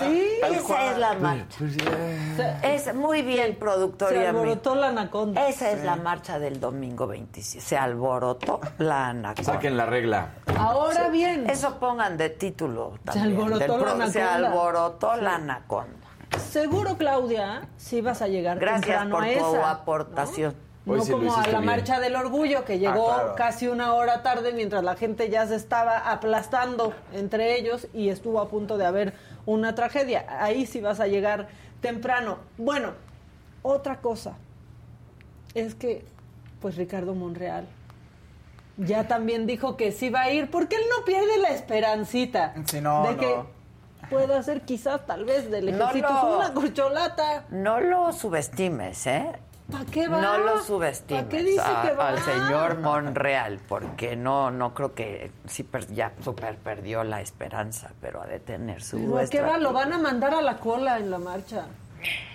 sí. 0.00 0.28
Esa 0.56 0.90
es 0.92 0.98
la 0.98 1.14
marcha. 1.14 1.56
Pues. 1.58 2.86
Es 2.88 2.94
muy 2.94 3.22
bien, 3.22 3.56
productor 3.56 4.10
Se 4.10 4.16
y 4.16 4.18
amigo. 4.26 4.40
alborotó 4.42 4.74
la 4.74 4.88
anaconda. 4.88 5.48
Esa 5.48 5.70
es 5.70 5.84
la 5.84 5.96
marcha 5.96 6.38
del 6.38 6.60
domingo 6.60 7.06
27. 7.06 7.64
Se 7.64 7.78
alborotó 7.78 8.60
la 8.76 9.08
anaconda. 9.08 9.52
Saquen 9.54 9.76
la 9.76 9.86
regla. 9.86 10.28
Ahora 10.58 11.08
bien, 11.08 11.48
Eso 11.48 11.78
pongan 11.78 12.18
de 12.18 12.28
título 12.28 12.92
también. 13.04 13.26
alborotó 13.28 13.58
del 13.58 13.70
la 13.70 13.78
pro- 13.78 14.10
Se 14.10 14.20
anaconda. 14.22 14.48
alborotó 14.48 15.16
la 15.16 15.34
anaconda. 15.36 15.99
Seguro, 16.40 16.96
Claudia, 16.96 17.68
si 17.76 18.00
vas 18.00 18.22
a 18.22 18.28
llegar 18.28 18.58
Gracias 18.58 18.84
temprano 18.86 19.14
por 19.16 19.24
a 19.24 19.26
tu 19.26 19.56
esa. 19.56 19.70
aportación. 19.70 20.54
No 20.86 20.94
Hoy 20.94 21.00
sí 21.02 21.12
como 21.12 21.34
a 21.36 21.42
la 21.42 21.48
bien. 21.58 21.64
marcha 21.66 22.00
del 22.00 22.16
orgullo 22.16 22.64
que 22.64 22.78
llegó 22.78 23.10
Ah, 23.12 23.16
claro. 23.20 23.34
casi 23.36 23.68
una 23.68 23.92
hora 23.94 24.22
tarde 24.22 24.52
mientras 24.54 24.82
la 24.82 24.96
gente 24.96 25.28
ya 25.28 25.46
se 25.46 25.54
estaba 25.54 26.10
aplastando 26.10 26.94
entre 27.12 27.58
ellos 27.58 27.86
y 27.92 28.08
estuvo 28.08 28.40
a 28.40 28.48
punto 28.48 28.78
de 28.78 28.86
haber 28.86 29.12
una 29.46 29.74
tragedia. 29.74 30.24
Ahí 30.40 30.64
sí 30.66 30.80
vas 30.80 30.98
a 30.98 31.06
llegar 31.06 31.48
temprano. 31.82 32.38
Bueno, 32.56 32.92
otra 33.62 34.00
cosa. 34.00 34.36
Es 35.54 35.74
que, 35.74 36.04
pues 36.62 36.76
Ricardo 36.76 37.14
Monreal 37.14 37.66
ya 38.78 39.06
también 39.06 39.46
dijo 39.46 39.76
que 39.76 39.92
sí 39.92 40.08
va 40.08 40.22
a 40.22 40.30
ir, 40.32 40.50
porque 40.50 40.76
él 40.76 40.82
no 40.96 41.04
pierde 41.04 41.36
la 41.38 41.48
esperancita 41.50 42.54
Sí, 42.64 42.80
no, 42.80 43.02
de 43.02 43.12
no. 43.12 43.18
que 43.18 43.36
pueda 44.10 44.42
ser 44.42 44.62
quizás 44.62 45.06
tal 45.06 45.24
vez 45.24 45.50
del 45.50 45.66
No 45.78 45.84
ejército 45.84 46.08
lo- 46.12 46.36
una 46.38 46.52
corcholata. 46.52 47.44
No 47.50 47.80
lo 47.80 48.12
subestimes, 48.12 49.06
¿eh? 49.06 49.32
¿Para 49.70 49.84
qué 49.84 50.08
va? 50.08 50.20
No 50.20 50.38
lo 50.38 50.46
¿Para 50.54 50.64
subestimes 50.64 51.24
qué 51.26 51.42
dice 51.44 51.60
a- 51.64 51.82
que 51.82 51.92
va? 51.94 52.08
al 52.08 52.18
señor 52.18 52.78
Monreal, 52.80 53.60
porque 53.68 54.16
no, 54.16 54.50
no 54.50 54.74
creo 54.74 54.94
que 54.94 55.30
sí 55.46 55.62
per- 55.62 55.86
ya 55.94 56.12
super 56.24 56.56
perdió 56.56 57.04
la 57.04 57.20
esperanza, 57.20 57.92
pero 58.00 58.20
ha 58.20 58.26
de 58.26 58.40
tener 58.40 58.82
su 58.82 58.96
Pero 58.98 59.18
¿a 59.18 59.26
qué 59.26 59.40
va? 59.42 59.58
Lo 59.58 59.72
van 59.72 59.92
a 59.92 59.98
mandar 59.98 60.34
a 60.34 60.42
la 60.42 60.56
cola 60.56 60.98
en 60.98 61.08
la 61.10 61.18
marcha. 61.18 61.66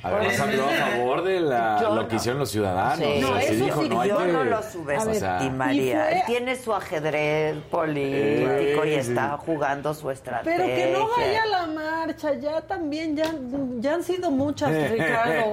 Además 0.04 0.40
habló 0.40 0.66
a 0.66 0.70
favor 0.72 1.24
de 1.24 1.40
la- 1.40 1.82
lo 1.82 1.96
no. 1.96 2.08
que 2.08 2.16
hicieron 2.18 2.40
los 2.40 2.52
ciudadanos. 2.52 3.00
Sí. 3.00 3.04
o 3.06 3.08
sea, 3.20 3.22
No, 3.32 3.40
sí 3.40 3.46
eso 3.46 3.66
dijo, 3.66 3.82
sí, 3.84 3.90
no 3.90 4.02
hay 4.02 4.10
yo 4.10 4.18
que- 4.20 4.28
no 4.32 4.44
lo 4.44 4.60
o 4.60 4.62
sea, 4.62 4.72
subestimaría. 4.72 6.10
Él 6.12 6.22
tiene 6.28 6.56
su 6.56 6.74
ajedrez 6.74 7.56
político 7.72 8.86
y 8.86 8.90
Eh, 8.94 9.04
sí. 9.04 9.10
está 9.12 9.38
jugando 9.38 9.94
su 9.94 10.12
estrategia. 10.12 10.58
Pero 10.58 10.68
que 10.76 10.92
no 10.94 11.10
vaya 11.18 11.44
a 11.44 11.46
la 11.48 11.66
marcha, 11.68 12.34
ya 12.36 12.62
también, 12.62 13.16
ya, 13.16 13.34
ya 13.80 13.94
han 13.96 14.04
sido 14.04 14.30
muchas, 14.32 14.72
Ricardo. 14.92 15.52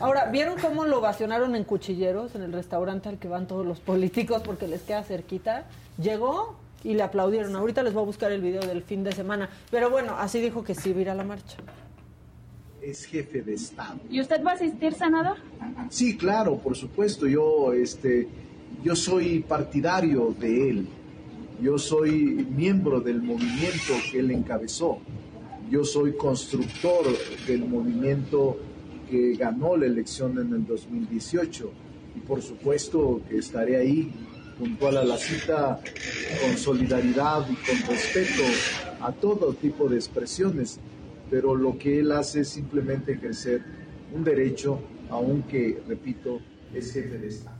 Ahora, 0.00 0.26
¿vieron 0.26 0.58
cómo 0.58 0.84
lo 0.84 1.00
vacionaron 1.00 1.54
en 1.56 1.64
cuchilleros 1.64 2.34
en 2.34 2.42
el 2.42 2.52
restaurante 2.52 3.08
al 3.08 3.18
que 3.18 3.28
van 3.28 3.46
todos 3.46 3.66
los 3.66 3.80
políticos 3.80 4.42
porque 4.44 4.66
les 4.66 4.82
queda 4.82 5.02
cerquita? 5.02 5.64
Llegó 5.98 6.56
y 6.84 6.94
le 6.94 7.02
aplaudieron. 7.02 7.54
Ahorita 7.54 7.82
les 7.82 7.92
voy 7.92 8.02
a 8.02 8.06
buscar 8.06 8.32
el 8.32 8.40
video 8.40 8.62
del 8.62 8.82
fin 8.82 9.04
de 9.04 9.12
semana. 9.12 9.48
Pero 9.70 9.90
bueno, 9.90 10.16
así 10.18 10.40
dijo 10.40 10.64
que 10.64 10.74
sí 10.74 10.90
iba 10.90 10.98
a 10.98 11.02
ir 11.02 11.10
a 11.10 11.14
la 11.14 11.24
marcha. 11.24 11.58
Es 12.82 13.04
jefe 13.04 13.42
de 13.42 13.54
Estado. 13.54 14.00
¿Y 14.10 14.20
usted 14.20 14.42
va 14.44 14.52
a 14.52 14.54
asistir, 14.54 14.92
senador? 14.92 15.36
Sí, 15.88 16.16
claro, 16.16 16.58
por 16.58 16.76
supuesto. 16.76 17.26
Yo, 17.26 17.72
este, 17.72 18.28
yo 18.82 18.96
soy 18.96 19.40
partidario 19.40 20.34
de 20.38 20.70
él. 20.70 20.88
Yo 21.60 21.78
soy 21.78 22.46
miembro 22.56 23.00
del 23.00 23.22
movimiento 23.22 23.94
que 24.10 24.18
él 24.18 24.32
encabezó. 24.32 24.98
Yo 25.70 25.84
soy 25.84 26.16
constructor 26.16 27.06
del 27.46 27.64
movimiento 27.66 28.58
que 29.08 29.34
ganó 29.36 29.76
la 29.76 29.86
elección 29.86 30.38
en 30.38 30.52
el 30.52 30.66
2018. 30.66 31.70
Y 32.16 32.20
por 32.20 32.42
supuesto 32.42 33.20
que 33.28 33.38
estaré 33.38 33.76
ahí 33.76 34.12
puntual 34.58 34.96
a 34.96 35.04
la 35.04 35.16
cita 35.16 35.80
con 36.42 36.58
solidaridad 36.58 37.46
y 37.48 37.54
con 37.54 37.88
respeto 37.88 38.42
a 39.00 39.12
todo 39.12 39.54
tipo 39.54 39.88
de 39.88 39.96
expresiones. 39.96 40.80
Pero 41.32 41.56
lo 41.56 41.78
que 41.78 42.00
él 42.00 42.12
hace 42.12 42.40
es 42.40 42.50
simplemente 42.50 43.12
ejercer 43.12 43.62
un 44.12 44.22
derecho, 44.22 44.78
aunque, 45.08 45.82
repito, 45.88 46.40
es 46.74 46.92
jefe 46.92 47.16
de 47.16 47.28
Estado. 47.28 47.56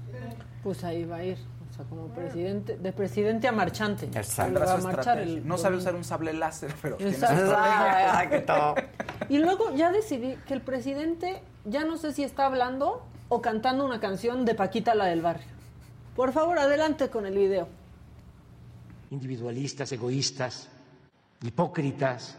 Pues 0.63 0.85
ahí 0.85 1.07
va 1.07 1.17
a 1.17 1.25
ir. 1.25 1.39
O 1.71 1.75
sea, 1.75 1.87
como 1.87 2.09
presidente, 2.09 2.77
de 2.77 2.93
presidente 2.93 3.49
a 3.49 3.53
marchante. 3.53 4.11
Va 4.15 4.75
a 4.75 4.77
marchar 4.77 5.21
el 5.21 5.49
No 5.49 5.57
sabe 5.57 5.79
usar 5.79 5.95
un 5.95 6.05
sable 6.05 6.35
láser, 6.35 6.71
pero 6.83 6.97
Exacto. 7.01 8.75
Y 9.31 9.39
luego 9.39 9.75
ya 9.75 9.91
decidí 9.91 10.37
que 10.47 10.53
el 10.53 10.61
presidente 10.61 11.43
ya 11.65 11.87
no 11.87 11.97
sé 11.97 12.13
si 12.13 12.25
está 12.25 12.45
hablando 12.45 13.03
o 13.31 13.41
cantando 13.41 13.87
una 13.87 14.01
canción 14.01 14.45
de 14.45 14.55
Paquita 14.55 14.95
la 14.95 15.07
del 15.07 15.23
barrio. 15.23 15.49
Por 16.15 16.33
favor, 16.33 16.59
adelante 16.59 17.09
con 17.09 17.25
el 17.25 17.39
video. 17.39 17.69
individualistas, 19.11 19.93
egoístas, 19.93 20.69
hipócritas, 21.43 22.37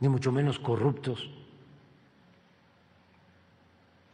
ni 0.00 0.08
mucho 0.08 0.32
menos 0.32 0.58
corruptos. 0.58 1.30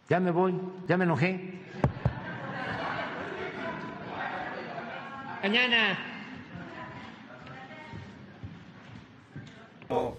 Ya 0.08 0.20
me 0.20 0.30
voy, 0.30 0.54
ya 0.88 0.96
me 0.96 1.04
enojé. 1.04 1.60
Mañana. 5.42 6.11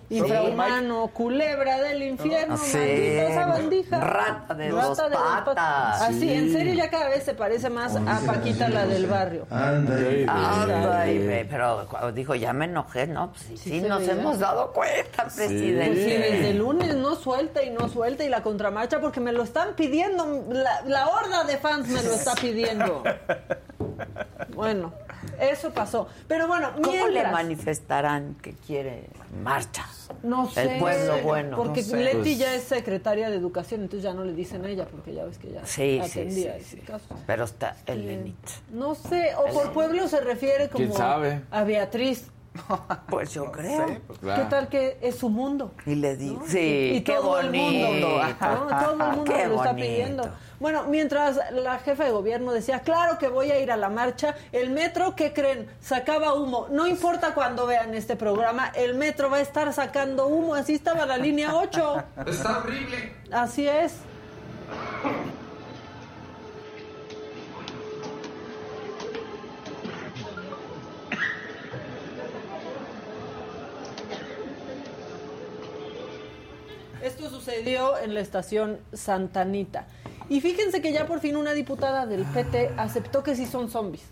Infrahumano, 0.10 1.08
culebra 1.08 1.82
del 1.82 2.04
infierno, 2.04 2.58
Sí. 2.58 2.78
maldita 2.78 3.34
sabandija. 3.34 4.00
Rata 4.00 4.54
de 4.54 4.70
dos 4.70 4.98
dos 4.98 5.10
patas. 5.12 6.02
Así, 6.02 6.20
Sí. 6.20 6.34
en 6.34 6.52
serio 6.54 6.74
ya 6.74 6.90
cada 6.90 7.10
vez 7.10 7.24
se 7.24 7.34
parece 7.34 7.70
más 7.70 7.96
a 7.96 8.20
Paquita 8.26 8.70
la 8.70 8.86
del 8.86 9.08
barrio. 9.08 9.46
Anda, 9.50 11.08
y 11.08 11.18
ve, 11.20 11.48
pero 11.50 11.86
cuando 11.90 12.12
dijo, 12.12 12.36
ya 12.36 12.54
me 12.54 12.66
enojé, 12.66 13.08
¿no? 13.08 13.32
Pues 13.32 13.42
sí, 13.44 13.58
sí, 13.58 13.82
nos 13.82 14.00
veía. 14.02 14.14
hemos 14.14 14.40
dado 14.40 14.72
cuenta, 14.72 15.26
presidente. 15.26 15.86
Pues 15.88 15.98
sí, 16.00 16.12
desde 16.12 16.50
el 16.52 16.58
lunes 16.58 16.96
no 16.96 17.16
suelta 17.16 17.64
y 17.64 17.70
no 17.70 17.90
suelta 17.90 18.24
y 18.24 18.30
la 18.30 18.42
contramarcha 18.44 19.00
porque 19.00 19.20
me 19.20 19.32
lo 19.32 19.44
están 19.44 19.74
pidiendo, 19.76 20.46
la, 20.50 20.82
la 20.86 21.08
horda 21.10 21.44
de 21.44 21.58
fans 21.58 21.88
me 21.88 22.02
lo 22.04 22.14
está 22.14 22.36
pidiendo. 22.36 23.04
Bueno, 24.56 24.94
eso 25.40 25.72
pasó. 25.72 26.08
Pero 26.28 26.48
bueno, 26.48 26.72
¿Cómo 26.84 27.08
le 27.08 27.24
manifestarán 27.28 28.36
que 28.42 28.54
quiere 28.54 29.10
marcha? 29.44 29.86
No 30.22 30.50
sé. 30.50 30.74
El 30.74 30.80
pueblo 30.80 31.18
bueno. 31.24 31.58
Porque 31.58 31.82
No 31.82 31.88
sé. 31.88 31.98
Leti 31.98 32.18
Pues- 32.18 32.38
ya 32.38 32.54
es 32.56 32.64
secretaria 32.64 33.30
de 33.30 33.36
educación, 33.38 33.82
entonces 33.82 34.04
ya 34.04 34.14
no 34.14 34.24
le 34.24 34.34
dicen 34.34 34.64
a 34.66 34.70
ella, 34.70 34.86
porque 34.86 35.14
ya 35.14 35.24
ves 35.26 35.38
que 35.38 35.52
ya 35.52 35.66
Sí, 35.66 36.00
sí, 36.04 36.20
atendía 36.20 36.54
sí, 36.56 36.60
ese 36.62 36.70
sí. 36.78 36.82
caso. 36.82 37.06
Pero 37.26 37.44
está 37.46 37.76
Elenita. 37.86 38.52
No 38.72 38.96
sé, 38.96 39.32
o 39.36 39.46
por 39.54 39.72
pueblo 39.74 40.08
se 40.08 40.20
refiere 40.22 40.70
como 40.70 40.86
¿Quién 40.86 40.94
sabe? 40.98 41.42
a 41.52 41.64
Beatriz. 41.64 42.28
Pues 43.10 43.34
yo 43.34 43.52
creo. 43.52 43.88
¿Qué 44.22 44.44
tal 44.50 44.68
que 44.70 44.98
es 45.02 45.16
su 45.16 45.30
mundo? 45.30 45.72
Y 45.88 45.96
le 45.96 46.16
digo, 46.16 46.40
¿no? 46.42 46.48
sí, 46.48 46.92
y 46.98 47.02
qué 47.02 47.14
todo 47.14 47.40
el 47.40 47.52
mundo, 47.52 47.88
¿no? 48.00 48.36
Todo 48.70 48.92
el 48.92 48.98
mundo 49.18 49.24
Qué 49.34 49.48
lo 49.48 49.56
está 49.56 49.72
bonito. 49.72 49.76
pidiendo. 49.76 50.30
Bueno, 50.64 50.86
mientras 50.86 51.42
la 51.52 51.78
jefa 51.80 52.06
de 52.06 52.12
gobierno 52.12 52.54
decía, 52.54 52.80
claro 52.80 53.18
que 53.18 53.28
voy 53.28 53.52
a 53.52 53.60
ir 53.60 53.70
a 53.70 53.76
la 53.76 53.90
marcha, 53.90 54.34
el 54.54 54.70
metro, 54.70 55.14
¿qué 55.14 55.34
creen? 55.34 55.68
Sacaba 55.82 56.36
humo. 56.36 56.68
No 56.72 56.88
importa 56.88 57.34
cuando 57.34 57.66
vean 57.66 57.94
este 57.96 58.16
programa, 58.16 58.70
el 58.74 58.96
metro 58.96 59.30
va 59.30 59.40
a 59.40 59.42
estar 59.42 59.74
sacando 59.74 60.28
humo. 60.28 60.56
Así 60.56 60.76
estaba 60.76 61.06
la 61.06 61.18
línea 61.18 61.54
8. 61.54 62.04
Está 62.28 62.60
horrible. 62.60 63.14
Así 63.30 63.68
es. 63.68 63.96
Esto 77.02 77.30
sucedió 77.30 77.98
en 77.98 78.14
la 78.14 78.22
estación 78.22 78.80
Santanita. 78.94 79.88
Y 80.30 80.42
fíjense 80.42 80.82
que 80.82 80.92
ya 80.94 81.06
por 81.06 81.20
fin 81.20 81.36
una 81.36 81.52
diputada 81.54 82.06
del 82.06 82.24
PT 82.26 82.74
aceptó 82.78 83.24
que 83.24 83.36
sí 83.36 83.46
son 83.46 83.70
zombies. 83.70 84.04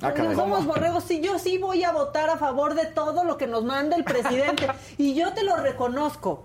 Ah, 0.00 0.12
caray. 0.14 0.28
"No 0.36 0.42
somos 0.42 0.64
borregos, 0.64 1.02
sí, 1.04 1.20
yo 1.20 1.38
sí 1.40 1.58
voy 1.58 1.82
a 1.82 1.90
votar 1.90 2.30
a 2.30 2.36
favor 2.38 2.74
de 2.74 2.86
todo 2.86 3.24
lo 3.24 3.36
que 3.36 3.48
nos 3.48 3.64
manda 3.64 3.96
el 3.96 4.04
presidente. 4.04 4.68
y 4.96 5.14
yo 5.14 5.32
te 5.34 5.42
lo 5.42 5.56
reconozco. 5.56 6.44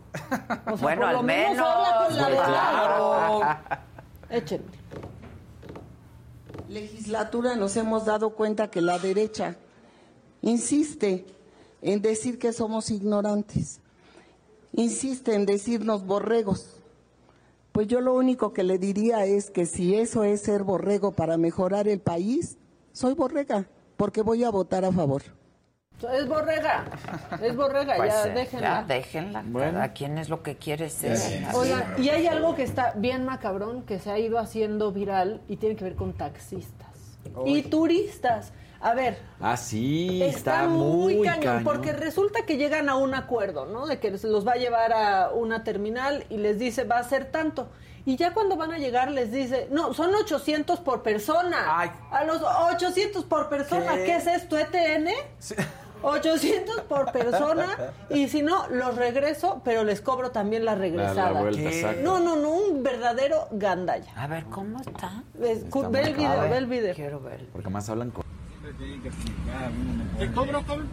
O 0.65 0.76
sea, 0.76 0.76
Bueno, 0.81 1.02
por 1.03 1.11
lo 1.11 1.19
al 1.19 1.23
menos 1.26 1.52
menos, 1.52 1.68
habla 1.68 2.06
con 2.07 2.18
la 2.18 2.23
pues, 2.23 2.38
verdad. 2.38 2.48
claro. 2.48 3.41
Échenme. 4.30 4.84
legislatura 6.69 7.56
nos 7.56 7.76
hemos 7.77 8.06
dado 8.06 8.31
cuenta 8.31 8.69
que 8.72 8.81
la 8.81 8.98
derecha 8.98 9.56
insiste 10.41 11.26
en 11.84 12.02
decir 12.02 12.40
que 12.40 12.53
somos 12.53 12.90
ignorantes, 12.90 13.80
insiste 14.73 15.35
en 15.35 15.45
decirnos 15.45 16.06
borregos. 16.06 16.77
Pues 17.74 17.88
yo 17.88 18.02
lo 18.02 18.14
único 18.14 18.54
que 18.54 18.64
le 18.64 18.78
diría 18.78 19.26
es 19.26 19.50
que 19.50 19.66
si 19.66 19.95
eso 19.95 20.24
es 20.24 20.41
ser 20.41 20.64
borrego 20.64 21.12
para 21.12 21.38
mejorar 21.38 21.88
el 21.88 22.00
país, 22.00 22.60
soy 22.91 23.16
borrega, 23.16 23.66
porque 23.98 24.22
voy 24.22 24.44
a 24.44 24.52
votar 24.52 24.86
a 24.86 24.91
favor. 24.91 25.24
Es 26.14 26.28
borrega. 26.28 26.86
Es 27.41 27.56
borrega, 27.56 27.95
Pues, 27.95 28.14
ya 28.14 28.28
eh, 28.28 28.34
déjenla. 28.34 28.68
ya 28.68 28.84
déjenla. 28.84 29.44
Cada 29.52 29.94
quien 29.94 30.20
es 30.20 30.30
lo 30.30 30.44
que 30.44 30.56
quiere 30.58 30.90
ser. 30.90 31.18
Oigan, 31.56 31.95
y 31.98 32.10
hay 32.10 32.28
algo 32.28 32.54
que 32.56 32.62
está 32.62 32.94
bien 32.95 33.26
macabrón, 33.26 33.82
que 33.84 33.98
se 33.98 34.12
ha 34.12 34.20
ido 34.20 34.38
haciendo 34.38 34.91
viral 34.91 35.41
y 35.48 35.58
tiene 35.58 35.76
que 35.76 35.84
ver 35.84 35.95
con 35.95 36.14
taxistas 36.14 37.18
y 37.45 37.64
turistas. 37.64 38.54
A 38.84 38.93
ver, 38.93 39.18
Ah, 39.39 39.55
sí, 39.55 40.22
está, 40.22 40.38
está, 40.38 40.68
muy, 40.68 41.15
muy 41.15 41.26
cañón, 41.26 41.41
cañón. 41.43 41.64
porque 41.64 41.93
resulta 41.93 42.45
que 42.45 42.57
llegan 42.57 42.89
a 42.89 42.95
un 42.95 43.15
acuerdo, 43.15 43.65
¿no? 43.65 43.85
De 43.88 43.97
que 43.99 44.18
se 44.18 44.27
los 44.27 44.45
va 44.45 44.51
a 44.53 44.55
llevar 44.57 44.91
a 44.91 45.30
una 45.31 45.64
terminal 45.64 46.26
y 46.30 46.38
les 46.38 46.60
dice 46.60 46.84
va 46.84 46.97
a 46.99 47.03
ser 47.03 47.31
tanto. 47.31 47.69
Y 48.05 48.18
ya 48.18 48.34
cuando 48.34 48.57
van 48.57 48.73
a 48.73 48.77
llegar 48.77 49.10
les 49.10 49.31
dice, 49.31 49.69
no, 49.72 49.93
son 49.93 50.14
800 50.14 50.81
por 50.81 51.01
persona. 51.01 51.80
A 52.11 52.23
los 52.26 52.41
800 52.41 53.23
por 53.23 53.47
persona, 53.47 53.93
¿Qué? 53.95 54.03
¿qué, 54.03 54.15
es 54.18 54.27
esto, 54.27 54.57
ETN? 54.57 55.07
800 56.01 56.81
por 56.81 57.11
persona 57.14 57.93
y 58.10 58.27
si 58.27 58.41
no, 58.41 58.68
los 58.68 58.95
regreso, 58.97 59.61
pero 59.64 59.85
les 59.85 60.01
cobro 60.01 60.31
también 60.31 60.65
la 60.65 60.76
regresada. 60.76 61.39
vuelta, 61.41 61.61
¿Qué? 61.61 61.80
exacto. 61.80 62.01
No, 62.03 62.19
no, 62.19 62.35
no, 62.35 62.49
un 62.49 62.84
verdadero 62.84 63.47
gandalla. 63.51 64.11
A 64.18 64.27
ver, 64.27 64.43
¿cómo 64.45 64.81
está? 64.81 65.23
Ves, 65.35 65.64
cu- 65.69 65.84
Está 65.84 65.89
ve 65.89 66.01
el 66.01 66.14
video, 66.15 66.41
ve 66.49 66.57
el 66.57 66.65
video. 66.68 66.93
Quiero 66.95 67.22
ver. 67.22 67.47
Porque 67.53 67.69
más 67.69 67.89
hablan 67.89 68.11
con... 68.11 68.23
¿Qué 70.20 70.32
cobro, 70.32 70.64
cabrón? 70.66 70.88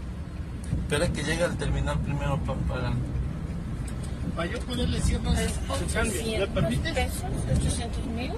Espera 0.82 1.08
que 1.08 1.22
llegue 1.22 1.44
al 1.44 1.56
terminal 1.56 1.98
primero 2.00 2.38
para 2.38 2.58
pagar. 2.60 2.92
Para 4.36 4.50
yo 4.50 4.60
poderle 4.60 5.00
ciertas 5.00 5.38
su 5.52 5.94
cambio. 5.94 6.38
¿Me 6.38 6.46
permite? 6.46 6.92
pesos, 6.92 7.24
800 7.56 8.06
mil, 8.06 8.32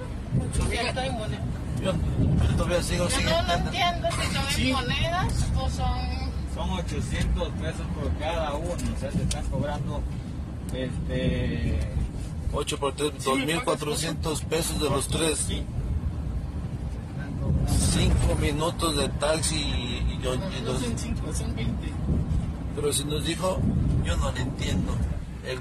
Amiga. 0.63 1.07
en 1.07 1.15
monedas. 1.15 1.45
Yo, 1.83 1.93
yo 1.93 2.57
todavía 2.57 2.83
sigo 2.83 3.05
Yo 3.09 3.17
sin 3.17 3.25
no 3.27 3.43
lo 3.43 3.53
entiendo 3.55 4.09
si 4.11 4.35
son 4.35 4.45
Sí. 4.51 4.69
en 4.71 4.75
monedas 4.75 5.35
o 5.57 5.71
son... 5.71 6.23
Son 6.55 6.71
800 6.71 7.49
pesos 7.51 7.87
por 7.95 8.13
cada 8.19 8.55
uno, 8.55 8.73
o 8.73 9.01
sea, 9.01 9.11
te 9.11 9.23
están 9.23 9.45
cobrando 9.47 10.03
este 10.75 11.81
8 12.53 12.79
por 12.79 12.95
3, 12.95 13.13
2.400 13.25 14.45
pesos 14.45 14.81
de 14.81 14.91
los 14.91 15.09
tres. 15.09 15.49
5 17.69 18.35
minutos 18.41 18.97
de 18.97 19.09
taxi 19.09 19.57
y, 19.57 20.15
y, 20.15 20.19
yo- 20.23 20.35
y 20.35 20.61
dos- 20.63 20.83
Pero 22.75 22.93
si 22.93 23.05
nos 23.05 23.25
dijo, 23.25 23.61
yo 24.05 24.17
no 24.17 24.33
le 24.33 24.41
entiendo. 24.41 24.97
El, 25.45 25.59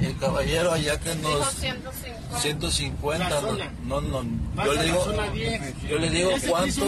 el 0.00 0.16
caballero 0.16 0.72
allá 0.72 0.98
que 0.98 1.14
nos 1.16 1.50
150. 1.50 2.38
150 2.38 3.28
La 3.28 3.40
no, 3.84 4.00
no, 4.00 4.22
no, 4.22 4.64
yo 4.64 4.72
le 4.72 4.82
digo 4.84 5.04
zona 5.04 5.28
10. 5.30 5.82
yo 5.86 5.98
le 5.98 6.08
digo 6.10 6.30
te 6.40 6.48
cuánto 6.48 6.80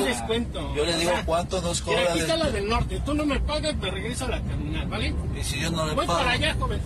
yo 0.74 0.84
le 0.86 0.94
O 0.94 0.98
digo 0.98 1.10
sea, 1.10 1.24
cuánto 1.26 1.60
nos 1.60 1.84
Mira, 1.86 1.98
cobra 2.00 2.10
aquí 2.12 2.20
está 2.20 2.32
de- 2.32 2.44
la 2.44 2.50
del 2.50 2.68
norte. 2.70 3.02
Tú 3.04 3.12
no 3.12 3.26
me 3.26 3.38
pagas, 3.40 3.76
me 3.76 3.90
regreso 3.90 4.24
a 4.24 4.28
la 4.28 4.40
terminal, 4.40 4.88
¿vale? 4.88 5.14
y 5.38 5.44
si 5.44 5.60
yo 5.60 5.70
no 5.70 5.84
le 5.86 5.92
Voy 5.94 6.06
pago 6.06 6.18
para 6.18 6.30
allá, 6.32 6.54
joven. 6.58 6.80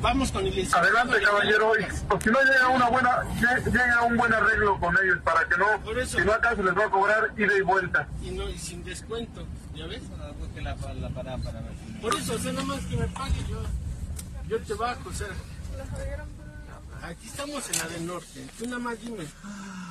Vamos 0.00 0.32
con 0.32 0.46
el 0.46 0.54
licenciado. 0.54 0.84
Adelante, 0.86 1.22
caballero. 1.22 1.72
Si 2.22 2.30
no 2.30 2.40
llega 2.42 2.68
una 2.68 2.88
buena, 2.88 3.22
lle- 3.40 3.64
llega 3.66 4.02
un 4.02 4.16
buen 4.16 4.32
arreglo 4.32 4.78
con 4.80 4.96
ellos 5.02 5.18
para 5.22 5.46
que 5.46 5.56
no, 5.58 5.66
si 6.06 6.18
no 6.18 6.32
acá 6.32 6.56
se 6.56 6.62
les 6.62 6.76
va 6.76 6.86
a 6.86 6.90
cobrar 6.90 7.32
ida 7.36 7.56
y 7.56 7.60
vuelta. 7.60 8.08
Y, 8.22 8.30
no, 8.30 8.48
y 8.48 8.58
sin 8.58 8.82
descuento, 8.84 9.46
¿ya 9.74 9.86
ves? 9.86 10.02
busque 10.38 10.60
la, 10.62 10.74
la 10.94 11.08
parada 11.10 11.36
para 11.38 11.60
ver 11.60 11.72
si- 11.86 11.92
Por 12.00 12.14
eso, 12.14 12.34
o 12.34 12.38
sea, 12.38 12.52
nada 12.52 12.64
más 12.66 12.80
que 12.86 12.96
me 12.96 13.06
pague 13.08 13.44
yo. 13.48 13.62
Yo 14.48 14.58
te 14.60 14.74
bajo, 14.74 15.08
o 15.08 15.12
sea. 15.12 15.28
Aquí 17.02 17.26
estamos 17.26 17.68
en 17.70 17.78
la 17.78 17.88
del 17.88 18.06
norte. 18.06 18.46
Tú 18.58 18.64
nada 18.66 18.78
más 18.78 19.00
dime. 19.00 19.24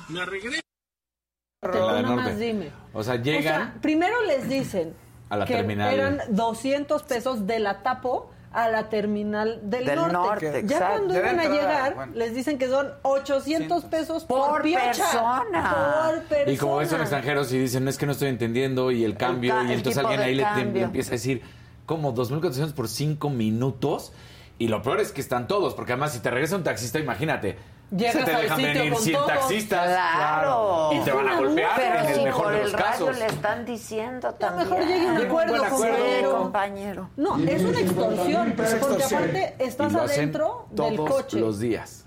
Me 0.08 0.20
del 0.20 2.02
nada 2.02 2.16
más 2.16 2.38
dime. 2.38 2.70
O 2.92 3.02
sea, 3.02 3.14
O 3.14 3.16
llegan 3.18 3.42
sea, 3.42 3.74
primero 3.80 4.22
les 4.26 4.48
dicen 4.48 4.94
a 5.28 5.36
la 5.36 5.44
que 5.46 5.54
terminal. 5.54 5.94
eran 5.94 6.20
200 6.30 7.02
pesos 7.04 7.46
de 7.46 7.58
la 7.60 7.82
Tapo 7.82 8.32
a 8.52 8.68
la 8.68 8.88
terminal 8.88 9.60
del, 9.62 9.86
Del 9.86 9.96
norte. 9.96 10.12
norte, 10.12 10.50
ya 10.52 10.58
exacto. 10.58 10.86
cuando 10.96 11.16
iban 11.18 11.38
a 11.40 11.44
llegar, 11.48 11.94
bueno. 11.94 12.12
les 12.16 12.34
dicen 12.34 12.58
que 12.58 12.66
son 12.68 12.88
800 13.02 13.84
pesos 13.84 14.24
por, 14.24 14.48
Por 14.50 14.62
piocha. 14.62 14.86
persona. 14.86 16.06
Por 16.12 16.22
persona. 16.24 16.52
Y 16.52 16.56
como 16.56 16.76
ves 16.76 16.88
son 16.90 17.00
extranjeros 17.00 17.52
y 17.52 17.58
dicen, 17.58 17.86
es 17.86 17.96
que 17.96 18.06
no 18.06 18.12
estoy 18.12 18.28
entendiendo 18.28 18.90
y 18.90 19.04
el 19.04 19.16
cambio, 19.16 19.54
ca- 19.54 19.64
y 19.64 19.72
entonces 19.72 19.98
alguien 19.98 20.20
ahí 20.20 20.34
le, 20.34 20.44
le 20.72 20.82
empieza 20.82 21.10
a 21.10 21.12
decir, 21.12 21.42
como 21.86 22.12
2.400 22.14 22.72
por 22.74 22.88
5 22.88 23.30
minutos. 23.30 24.12
Y 24.58 24.68
lo 24.68 24.82
peor 24.82 25.00
es 25.00 25.10
que 25.12 25.20
están 25.22 25.48
todos, 25.48 25.72
porque 25.74 25.92
además 25.92 26.12
si 26.12 26.18
te 26.20 26.30
regresa 26.30 26.54
un 26.56 26.62
taxista, 26.64 26.98
imagínate. 26.98 27.56
Llegas 27.90 28.12
se 28.14 28.22
te 28.24 28.32
al 28.32 28.42
dejan 28.42 28.56
sitio 28.58 28.72
venir 28.74 28.92
con 28.92 29.02
100 29.02 29.14
todos. 29.16 29.26
taxistas. 29.28 29.86
Claro. 29.88 30.90
Y 30.92 30.98
te 31.00 31.12
van 31.12 31.28
a 31.28 31.36
golpear 31.36 31.72
Pero 31.76 31.98
en 31.98 32.06
el 32.06 32.14
si 32.14 32.20
mejor 32.24 32.42
por 32.44 32.52
de 32.52 32.58
el 32.58 32.62
los 32.64 32.72
radio 32.72 32.90
casos. 33.06 33.18
le 33.18 33.26
están 33.26 33.64
diciendo 33.64 34.34
también. 34.34 34.68
mejor 34.70 34.86
llegue 34.86 35.08
a 35.08 35.12
un 35.12 35.18
acuerdo, 35.26 35.56
compañero. 35.68 36.38
compañero. 36.38 37.10
No, 37.16 37.36
es 37.38 37.62
una 37.64 37.80
extorsión, 37.80 38.52
porque 38.56 38.70
extorsión. 38.72 39.22
aparte 39.24 39.54
estás 39.58 39.90
Y 39.90 39.94
lo 39.94 40.02
hacen 40.02 40.18
adentro 40.20 40.66
del 40.70 40.96
todos 40.96 41.10
coche. 41.10 41.40
los 41.40 41.58
días. 41.58 42.04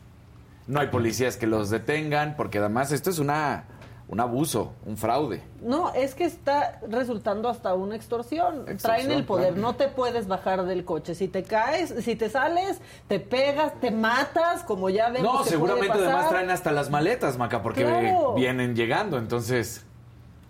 No 0.68 0.80
hay 0.80 0.88
policías 0.88 1.36
que 1.36 1.48
los 1.48 1.70
detengan, 1.70 2.36
porque 2.38 2.60
además 2.60 2.92
esto 2.94 3.10
es 3.10 3.20
una 3.20 3.66
un 4.14 4.20
abuso, 4.20 4.74
un 4.86 4.96
fraude. 4.96 5.42
No, 5.62 5.92
es 5.94 6.14
que 6.14 6.24
está 6.26 6.80
resultando 6.88 7.50
hasta 7.50 7.74
una 7.74 7.96
extorsión. 7.96 8.66
Traen 8.80 9.10
el 9.12 9.26
poder, 9.26 9.54
claro. 9.54 9.62
no 9.62 9.76
te 9.76 9.88
puedes 9.88 10.28
bajar 10.28 10.66
del 10.66 10.86
coche. 10.86 11.16
Si 11.16 11.28
te 11.28 11.42
caes, 11.42 11.94
si 12.04 12.16
te 12.16 12.30
sales, 12.30 12.80
te 13.08 13.20
pegas, 13.20 13.74
te 13.82 13.90
matas, 13.90 14.62
como 14.64 14.90
ya 14.92 15.10
vemos 15.10 15.34
No, 15.34 15.44
que 15.44 15.50
seguramente 15.50 15.88
puede 15.94 16.04
pasar. 16.06 16.14
además 16.16 16.30
traen 16.32 16.50
hasta 16.52 16.72
las 16.72 16.92
maletas, 16.92 17.38
Maca, 17.40 17.64
porque 17.64 17.84
Claro. 17.84 18.36
vienen 18.36 18.76
llegando, 18.76 19.18
entonces... 19.18 19.84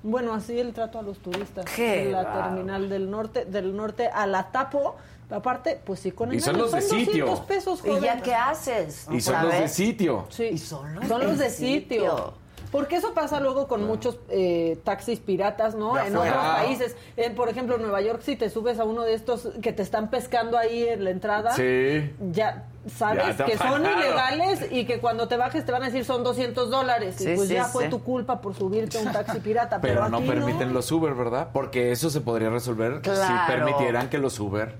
Bueno, 0.05 0.33
así 0.33 0.59
el 0.59 0.73
trato 0.73 0.99
a 0.99 1.01
los 1.01 1.19
turistas. 1.19 1.63
Qué 1.73 2.07
en 2.07 2.11
la 2.11 2.33
terminal 2.33 2.89
del 2.89 3.09
norte, 3.09 3.45
del 3.45 3.73
norte 3.73 4.09
a 4.09 4.27
la 4.27 4.51
Tapo. 4.51 4.95
Aparte, 5.29 5.79
pues 5.85 6.01
sí, 6.01 6.11
con 6.11 6.33
Y 6.33 6.41
son 6.41 6.57
los 6.57 6.73
de 6.73 6.81
sitio. 6.81 7.25
200 7.27 7.39
pesos, 7.47 7.81
¿Y 7.85 8.01
ya 8.01 8.21
qué 8.21 8.35
haces? 8.35 9.07
Y 9.09 9.21
son 9.21 9.35
¿Otra 9.35 9.43
los 9.47 9.59
de 9.61 9.67
sitio. 9.69 10.25
Sí, 10.29 10.57
son 10.57 10.95
los 10.95 11.07
son 11.07 11.21
los 11.23 11.37
de 11.37 11.45
de 11.45 11.49
sitio. 11.49 11.79
sitio. 11.79 12.42
Porque 12.73 12.95
eso 12.95 13.13
pasa 13.13 13.39
luego 13.39 13.67
con 13.67 13.85
muchos 13.85 14.17
eh, 14.29 14.79
taxis 14.83 15.19
piratas, 15.19 15.75
¿no? 15.75 15.95
En 15.95 16.17
otros 16.17 16.33
países. 16.35 16.95
En, 17.17 17.35
por 17.35 17.47
ejemplo, 17.47 17.75
en 17.75 17.83
Nueva 17.83 18.01
York, 18.01 18.21
si 18.23 18.35
te 18.35 18.49
subes 18.49 18.79
a 18.79 18.83
uno 18.83 19.03
de 19.03 19.13
estos 19.13 19.47
que 19.61 19.71
te 19.73 19.83
están 19.83 20.09
pescando 20.09 20.57
ahí 20.57 20.87
en 20.87 21.03
la 21.03 21.11
entrada, 21.11 21.51
Sí. 21.51 22.11
ya 22.31 22.65
sabes 22.87 23.35
que 23.43 23.59
son 23.59 23.85
ilegales 23.85 24.71
y 24.71 24.85
que 24.85 24.99
cuando 24.99 25.27
te 25.27 25.37
bajes 25.37 25.63
te 25.67 25.71
van 25.71 25.83
a 25.83 25.85
decir 25.85 26.03
son 26.03 26.23
200 26.23 26.71
dólares. 26.71 27.21
y 27.21 27.35
pues 27.35 27.47
sí, 27.47 27.53
ya 27.53 27.65
sí. 27.65 27.73
fue 27.73 27.89
tu 27.89 28.01
culpa 28.03 28.41
por 28.41 28.55
subirte 28.55 28.97
a 28.97 29.01
un 29.01 29.11
taxi 29.11 29.39
pirata. 29.39 29.79
Pero, 29.79 30.01
Pero 30.01 30.09
no 30.09 30.21
permiten 30.21 30.73
los 30.73 30.91
Uber, 30.91 31.13
¿verdad? 31.13 31.49
Porque 31.53 31.91
eso 31.91 32.09
se 32.09 32.21
podría 32.21 32.49
resolver 32.49 33.01
si 33.03 33.11
permitieran 33.47 34.09
que 34.09 34.17
los 34.17 34.39
Uber 34.39 34.73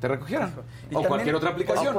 te 0.00 0.08
recogieran. 0.08 0.50
Y 0.90 0.94
O 0.94 1.00
también- 1.02 1.08
cualquier 1.08 1.34
otra 1.36 1.50
aplicación. 1.50 1.96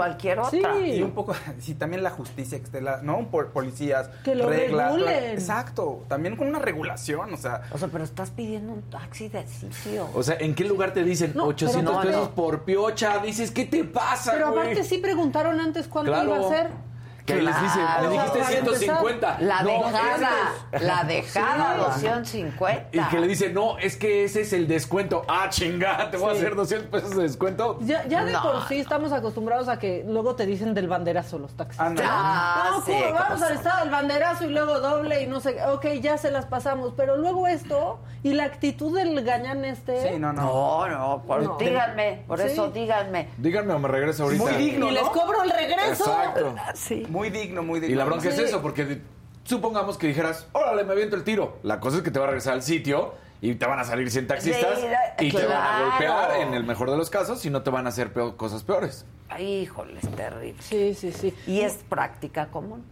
Y 0.85 1.01
un 1.01 1.11
poco, 1.11 1.33
sí, 1.59 1.75
también 1.75 2.03
la 2.03 2.09
justicia, 2.11 2.57
que 2.57 2.65
esté 2.65 2.81
la, 2.81 3.01
no 3.01 3.29
por 3.29 3.51
policías, 3.51 4.09
Que 4.23 4.35
lo 4.35 4.47
reglas, 4.49 4.93
regulen. 4.93 5.23
Exacto, 5.25 6.03
también 6.07 6.35
con 6.35 6.47
una 6.47 6.59
regulación, 6.59 7.33
o 7.33 7.37
sea. 7.37 7.63
O 7.71 7.77
sea, 7.77 7.87
pero 7.89 8.03
estás 8.03 8.29
pidiendo 8.31 8.73
un 8.73 8.81
taxi 8.83 9.27
de 9.29 9.45
sitio. 9.47 10.07
O 10.13 10.23
sea, 10.23 10.35
¿en 10.39 10.55
qué 10.55 10.63
lugar 10.63 10.93
te 10.93 11.03
dicen 11.03 11.33
No, 11.35 11.45
800 11.45 11.97
pero- 11.97 12.07
pesos 12.11 12.29
no. 12.29 12.35
por 12.35 12.63
piocha? 12.63 13.19
Dices, 13.19 13.51
¿qué 13.51 13.65
te 13.65 13.83
pasa, 13.83 14.31
Pero 14.33 14.51
güey? 14.51 14.59
aparte 14.61 14.83
sí 14.83 14.97
preguntaron 14.99 15.59
antes 15.59 15.87
cuánto 15.87 16.11
Claro. 16.11 16.35
iba 16.37 16.45
a 16.45 16.49
ser. 16.49 16.88
Que 17.35 17.41
les 17.41 17.61
dicen, 17.61 17.81
Claro. 17.81 18.03
me 18.03 18.09
dijiste 18.13 18.39
Para 18.39 18.51
empezar, 18.57 18.77
150. 18.77 19.37
La 19.41 19.61
No, 19.63 19.69
dejada, 19.69 20.31
la 20.79 21.03
dejada, 21.03 21.73
Sí. 21.75 22.07
250. 22.07 22.89
Y 22.91 23.01
que 23.09 23.19
le 23.19 23.27
dice, 23.27 23.49
no, 23.49 23.77
es 23.77 23.95
que 23.97 24.23
ese 24.23 24.41
es 24.41 24.53
el 24.53 24.67
descuento. 24.67 25.23
Ah, 25.27 25.47
chingada, 25.49 26.09
te 26.11 26.17
voy 26.17 26.31
a 26.31 26.33
Sí. 26.33 26.39
hacer 26.39 26.55
200 26.55 26.89
pesos 26.89 27.15
de 27.15 27.23
descuento. 27.23 27.77
Ya, 27.81 28.05
ya 28.07 28.23
de 28.25 28.31
No. 28.33 28.41
por 28.41 28.67
sí 28.67 28.79
estamos 28.79 29.11
acostumbrados 29.11 29.67
a 29.67 29.79
que 29.79 30.03
luego 30.07 30.35
te 30.35 30.45
dicen 30.45 30.73
del 30.73 30.87
banderazo 30.87 31.39
los 31.39 31.55
taxis. 31.55 31.79
Ah, 31.79 32.69
no, 32.71 32.81
sí, 32.85 32.91
¿cómo? 32.91 33.03
¿cómo 33.05 33.19
vamos 33.19 33.41
al 33.41 33.53
estado 33.53 33.79
del 33.81 33.89
banderazo 33.89 34.45
y 34.45 34.49
luego 34.49 34.79
doble 34.79 35.21
y 35.23 35.27
no 35.27 35.39
sé, 35.39 35.55
qué. 35.55 35.63
ok, 35.63 35.85
ya 36.01 36.17
se 36.17 36.31
las 36.31 36.45
pasamos, 36.45 36.93
pero 36.95 37.17
luego 37.17 37.47
esto 37.47 37.99
y 38.23 38.33
la 38.33 38.45
actitud 38.45 38.95
del 38.95 39.23
gañán 39.23 39.65
este. 39.65 40.17
no, 40.19 40.33
No, 40.33 40.87
no, 40.87 41.23
por- 41.27 41.41
No. 41.43 41.57
díganme, 41.57 42.23
por 42.27 42.39
Sí. 42.39 42.47
eso 42.47 42.69
díganme. 42.69 43.29
Díganme 43.37 43.73
o 43.73 43.79
me 43.79 43.87
regreso 43.87 44.23
ahorita. 44.23 44.43
Muy 44.43 44.53
digno, 44.53 44.87
Y 44.87 44.91
les 44.91 45.03
¿no? 45.03 45.11
cobro 45.11 45.43
el 45.43 45.49
regreso. 45.51 46.05
Exacto. 46.05 46.55
Sí. 46.75 47.05
Muy 47.09 47.18
digno, 47.29 47.61
muy 47.61 47.81
digno. 47.81 47.93
Y 47.93 47.97
la 47.97 48.05
bronca 48.05 48.29
es 48.29 48.39
eso, 48.39 48.61
porque 48.61 49.01
supongamos 49.43 49.97
que 49.97 50.07
dijeras, 50.07 50.47
órale, 50.53 50.85
me 50.85 50.93
aviento 50.93 51.17
el 51.17 51.23
tiro. 51.25 51.57
La 51.63 51.81
cosa 51.81 51.97
es 51.97 52.03
que 52.03 52.11
te 52.11 52.19
va 52.19 52.25
a 52.25 52.27
regresar 52.29 52.53
al 52.53 52.63
sitio 52.63 53.15
y 53.41 53.55
te 53.55 53.65
van 53.65 53.79
a 53.79 53.83
salir 53.83 54.09
100 54.09 54.27
taxistas 54.27 54.79
Sí, 54.79 55.25
y 55.25 55.31
te 55.31 55.45
van 55.45 55.57
a 55.57 55.89
golpear 55.89 56.41
en 56.41 56.53
el 56.53 56.63
mejor 56.63 56.89
de 56.89 56.95
los 56.97 57.09
casos 57.09 57.45
y 57.45 57.49
no 57.49 57.61
te 57.63 57.69
van 57.69 57.85
a 57.85 57.89
hacer 57.89 58.13
peor- 58.13 58.37
cosas 58.37 58.63
peores. 58.63 59.05
Ay, 59.27 59.45
híjole, 59.63 59.99
es 60.01 60.09
terrible. 60.15 60.61
Sí, 60.61 60.93
sí, 60.93 61.11
sí. 61.11 61.33
Y 61.45 61.61
es 61.61 61.75
práctica 61.89 62.47
común. 62.47 62.83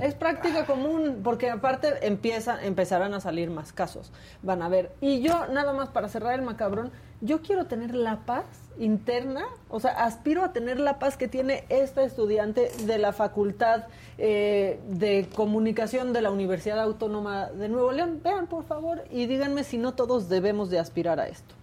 Es 0.00 0.14
práctica 0.14 0.66
común, 0.66 1.20
porque 1.22 1.48
aparte 1.48 2.04
empiezan, 2.06 2.58
empezarán 2.64 3.14
a 3.14 3.20
salir 3.20 3.50
más 3.50 3.72
casos. 3.72 4.10
Van 4.42 4.60
a 4.62 4.68
ver. 4.68 4.92
Y 5.00 5.20
yo, 5.22 5.46
nada 5.46 5.72
más 5.72 5.88
para 5.90 6.08
cerrar 6.08 6.34
el 6.34 6.42
macabrón, 6.42 6.90
yo 7.20 7.40
quiero 7.42 7.66
tener 7.66 7.94
la 7.94 8.18
paz 8.26 8.44
interna, 8.78 9.44
o 9.70 9.80
sea, 9.80 9.92
aspiro 10.04 10.44
a 10.44 10.52
tener 10.52 10.78
la 10.78 10.98
paz 10.98 11.16
que 11.16 11.28
tiene 11.28 11.64
esta 11.70 12.02
estudiante 12.02 12.70
de 12.84 12.98
la 12.98 13.12
Facultad 13.12 13.84
eh, 14.18 14.80
de 14.88 15.28
Comunicación 15.34 16.12
de 16.12 16.20
la 16.20 16.30
Universidad 16.30 16.80
Autónoma 16.80 17.46
de 17.46 17.68
Nuevo 17.68 17.92
León. 17.92 18.20
Vean, 18.22 18.46
por 18.46 18.64
favor, 18.64 19.04
y 19.10 19.26
díganme 19.26 19.64
si 19.64 19.78
no 19.78 19.94
todos 19.94 20.28
debemos 20.28 20.68
de 20.70 20.78
aspirar 20.78 21.20
a 21.20 21.26
esto. 21.28 21.54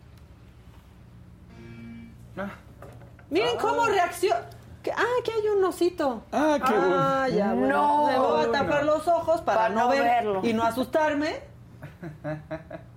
Miren 3.30 3.58
cómo 3.58 3.86
reacciona. 3.86 4.42
Ah, 4.96 5.06
aquí 5.22 5.32
hay 5.32 5.48
un 5.56 5.64
osito. 5.64 6.24
Ah, 6.32 6.58
qué 6.66 6.74
bueno. 6.74 6.96
Ah, 6.98 7.30
ya, 7.30 7.54
bueno. 7.54 7.78
No. 7.78 8.08
Me 8.08 8.20
voy 8.20 8.46
a 8.46 8.52
tapar 8.52 8.84
los 8.84 9.08
ojos 9.08 9.42
para, 9.42 9.62
Para 9.62 9.76
no, 9.76 9.82
no 9.82 9.90
ver 9.90 10.04
verlo. 10.04 10.42
y 10.44 10.54
no 10.54 10.64
asustarme. 10.64 11.36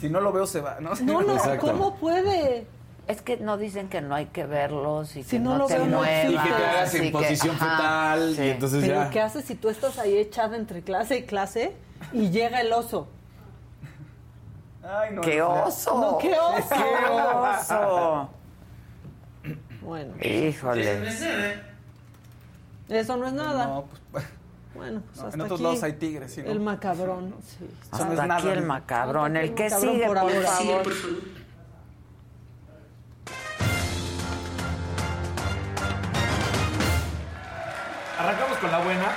Si 0.00 0.08
no 0.10 0.20
lo 0.20 0.32
veo, 0.32 0.46
se 0.46 0.60
va, 0.60 0.78
¿no? 0.80 0.94
No, 1.02 1.22
no, 1.22 1.36
¿cómo 1.58 1.96
puede? 1.96 2.66
Es 3.08 3.22
que 3.22 3.36
no 3.36 3.56
dicen 3.56 3.88
que 3.88 4.00
no 4.00 4.14
hay 4.16 4.26
que 4.26 4.44
verlos 4.46 5.14
y 5.16 5.22
Si 5.22 5.30
que 5.30 5.38
no 5.38 5.52
no, 5.52 5.58
lo 5.58 5.66
te 5.66 5.74
veo, 5.78 5.86
no 5.86 5.98
muevas. 5.98 6.24
Y 6.24 6.36
que 6.36 6.54
te 6.54 6.64
hagas 6.66 6.94
en 6.94 7.02
que- 7.02 7.10
posición 7.12 7.54
ajá, 7.56 7.76
fetal, 7.76 8.34
y 8.36 8.50
entonces 8.50 8.80
Pero 8.84 8.94
ya. 9.04 9.10
¿qué 9.10 9.20
haces 9.20 9.44
si 9.44 9.54
tú 9.54 9.68
estás 9.68 9.98
ahí 9.98 10.16
echada 10.18 10.56
entre 10.56 10.82
clase 10.82 11.18
y 11.18 11.22
clase 11.22 11.72
y 12.12 12.30
llega 12.30 12.60
el 12.60 12.72
oso? 12.72 13.06
Ay, 14.82 15.14
no, 15.14 15.20
¡Qué 15.20 15.40
oso! 15.42 16.00
No, 16.00 16.18
qué 16.18 16.32
oso. 16.38 16.68
¡Qué 16.68 17.12
oso! 17.14 18.30
Bueno. 19.82 20.14
Híjole. 20.20 21.08
Eso 22.88 23.16
no 23.16 23.26
es 23.26 23.32
nada. 23.32 23.66
No, 23.66 23.84
pues, 24.10 24.24
Bueno, 24.76 25.02
pues 25.06 25.16
No, 25.16 25.22
hasta 25.24 25.34
en 25.34 25.40
otros 25.40 25.58
aquí 25.58 25.62
lados 25.64 25.82
hay 25.82 25.92
tigres, 25.94 26.32
¿sí, 26.32 26.42
no? 26.42 26.50
El 26.50 26.60
macabrón, 26.60 27.34
sí. 27.42 27.64
Eso 27.92 28.04
no 28.04 28.12
es 28.12 28.18
Hasta 28.18 28.34
aquí 28.34 28.44
nada, 28.46 28.52
el 28.58 28.64
macabrón. 28.64 29.36
El 29.36 29.54
que 29.54 29.64
macabrón 29.64 29.92
sigue, 29.92 30.06
por 30.06 30.16
por, 30.16 30.18
ahora. 30.18 30.50
favor. 30.50 30.82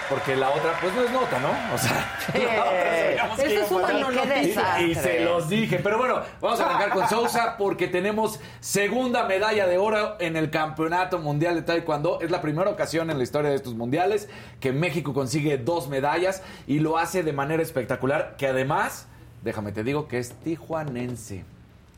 Porque 0.10 0.36
la 0.36 0.49
otra, 0.49 0.73
pues 0.81 0.94
no 0.94 1.03
es 1.03 1.11
nota, 1.11 1.40
¿no? 1.40 1.49
O 1.73 1.77
sea, 1.77 2.10
la 2.34 3.26
otra 3.31 3.45
Eso 3.45 3.64
es 3.65 3.72
una 3.72 3.94
no 3.94 4.11
Y- 4.11 4.15
noticia. 4.15 4.81
Y, 4.81 4.95
se 4.95 5.19
los 5.22 5.48
dije. 5.49 5.80
Pero 5.84 5.98
bueno, 5.98 6.22
vamos 6.41 6.60
a 6.60 6.65
arrancar 6.65 6.90
con 6.90 7.07
Sousa 7.07 7.56
porque 7.57 7.88
tenemos 7.88 8.40
segunda 8.60 9.26
medalla 9.26 9.68
de 9.68 9.77
oro 9.77 10.15
en 10.19 10.36
el 10.36 10.49
Campeonato 10.49 11.19
Mundial 11.19 11.56
de 11.56 11.61
Taekwondo. 11.61 12.19
Es 12.22 12.31
la 12.31 12.41
primera 12.41 12.69
ocasión 12.69 13.10
en 13.11 13.18
la 13.18 13.23
historia 13.23 13.49
de 13.49 13.56
estos 13.56 13.76
mundiales 13.76 14.30
que 14.60 14.72
México 14.72 15.14
consigue 15.14 15.57
dos 15.57 15.88
medallas 15.90 16.41
y 16.68 16.80
lo 16.80 16.98
hace 16.98 17.23
de 17.23 17.34
manera 17.34 17.61
espectacular, 17.61 18.36
que 18.38 18.48
además, 18.48 19.07
déjame 19.44 19.72
te 19.72 19.84
digo 19.84 20.07
que 20.07 20.18
es 20.19 20.34
tijuanense. 20.44 21.45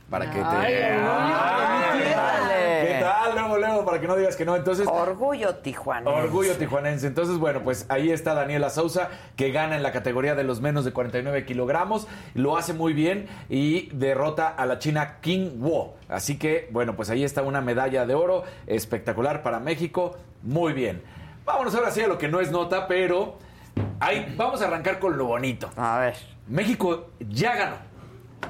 Para 0.09 0.29
que 0.29 0.39
te... 0.39 0.43
Ay, 0.45 0.73
mi 0.73 2.03
tierra. 2.03 2.49
¿Qué 2.85 2.99
tal? 2.99 3.31
Luego, 3.33 3.57
luego, 3.57 3.80
para 3.91 4.01
que 4.01 4.07
no 4.07 4.15
digas 4.15 4.37
que 4.37 4.45
no. 4.45 4.55
Entonces, 4.55 4.87
Orgullo 4.87 5.55
tijuanense. 5.55 6.09
Orgullo 6.09 6.55
tijuanense. 6.55 7.07
Entonces, 7.07 7.37
bueno, 7.37 7.61
pues 7.61 7.85
ahí 7.89 8.09
está 8.09 8.33
Daniela 8.33 8.69
Sousa, 8.69 9.09
que 9.35 9.51
gana 9.51 9.75
en 9.75 9.83
la 9.83 9.91
categoría 9.91 10.33
de 10.33 10.45
los 10.45 10.61
menos 10.61 10.85
de 10.85 10.93
49 10.93 11.45
kilogramos. 11.45 12.07
Lo 12.33 12.55
hace 12.55 12.73
muy 12.73 12.93
bien 12.93 13.27
y 13.49 13.89
derrota 13.89 14.47
a 14.47 14.65
la 14.65 14.79
china 14.79 15.17
King 15.19 15.59
Wo. 15.59 15.95
Así 16.07 16.39
que, 16.39 16.69
bueno, 16.71 16.95
pues 16.95 17.09
ahí 17.09 17.25
está 17.25 17.41
una 17.41 17.59
medalla 17.59 18.05
de 18.05 18.15
oro 18.15 18.43
espectacular 18.65 19.43
para 19.43 19.59
México. 19.59 20.17
Muy 20.41 20.71
bien. 20.71 21.03
Vámonos 21.43 21.75
ahora 21.75 21.91
sí 21.91 22.01
a 22.01 22.07
lo 22.07 22.17
que 22.17 22.29
no 22.29 22.39
es 22.39 22.49
nota, 22.49 22.87
pero 22.87 23.39
ahí 23.99 24.33
vamos 24.37 24.61
a 24.61 24.67
arrancar 24.67 24.99
con 24.99 25.17
lo 25.17 25.25
bonito. 25.25 25.69
A 25.75 25.99
ver. 25.99 26.15
México 26.47 27.09
ya 27.19 27.57
ganó. 27.57 27.75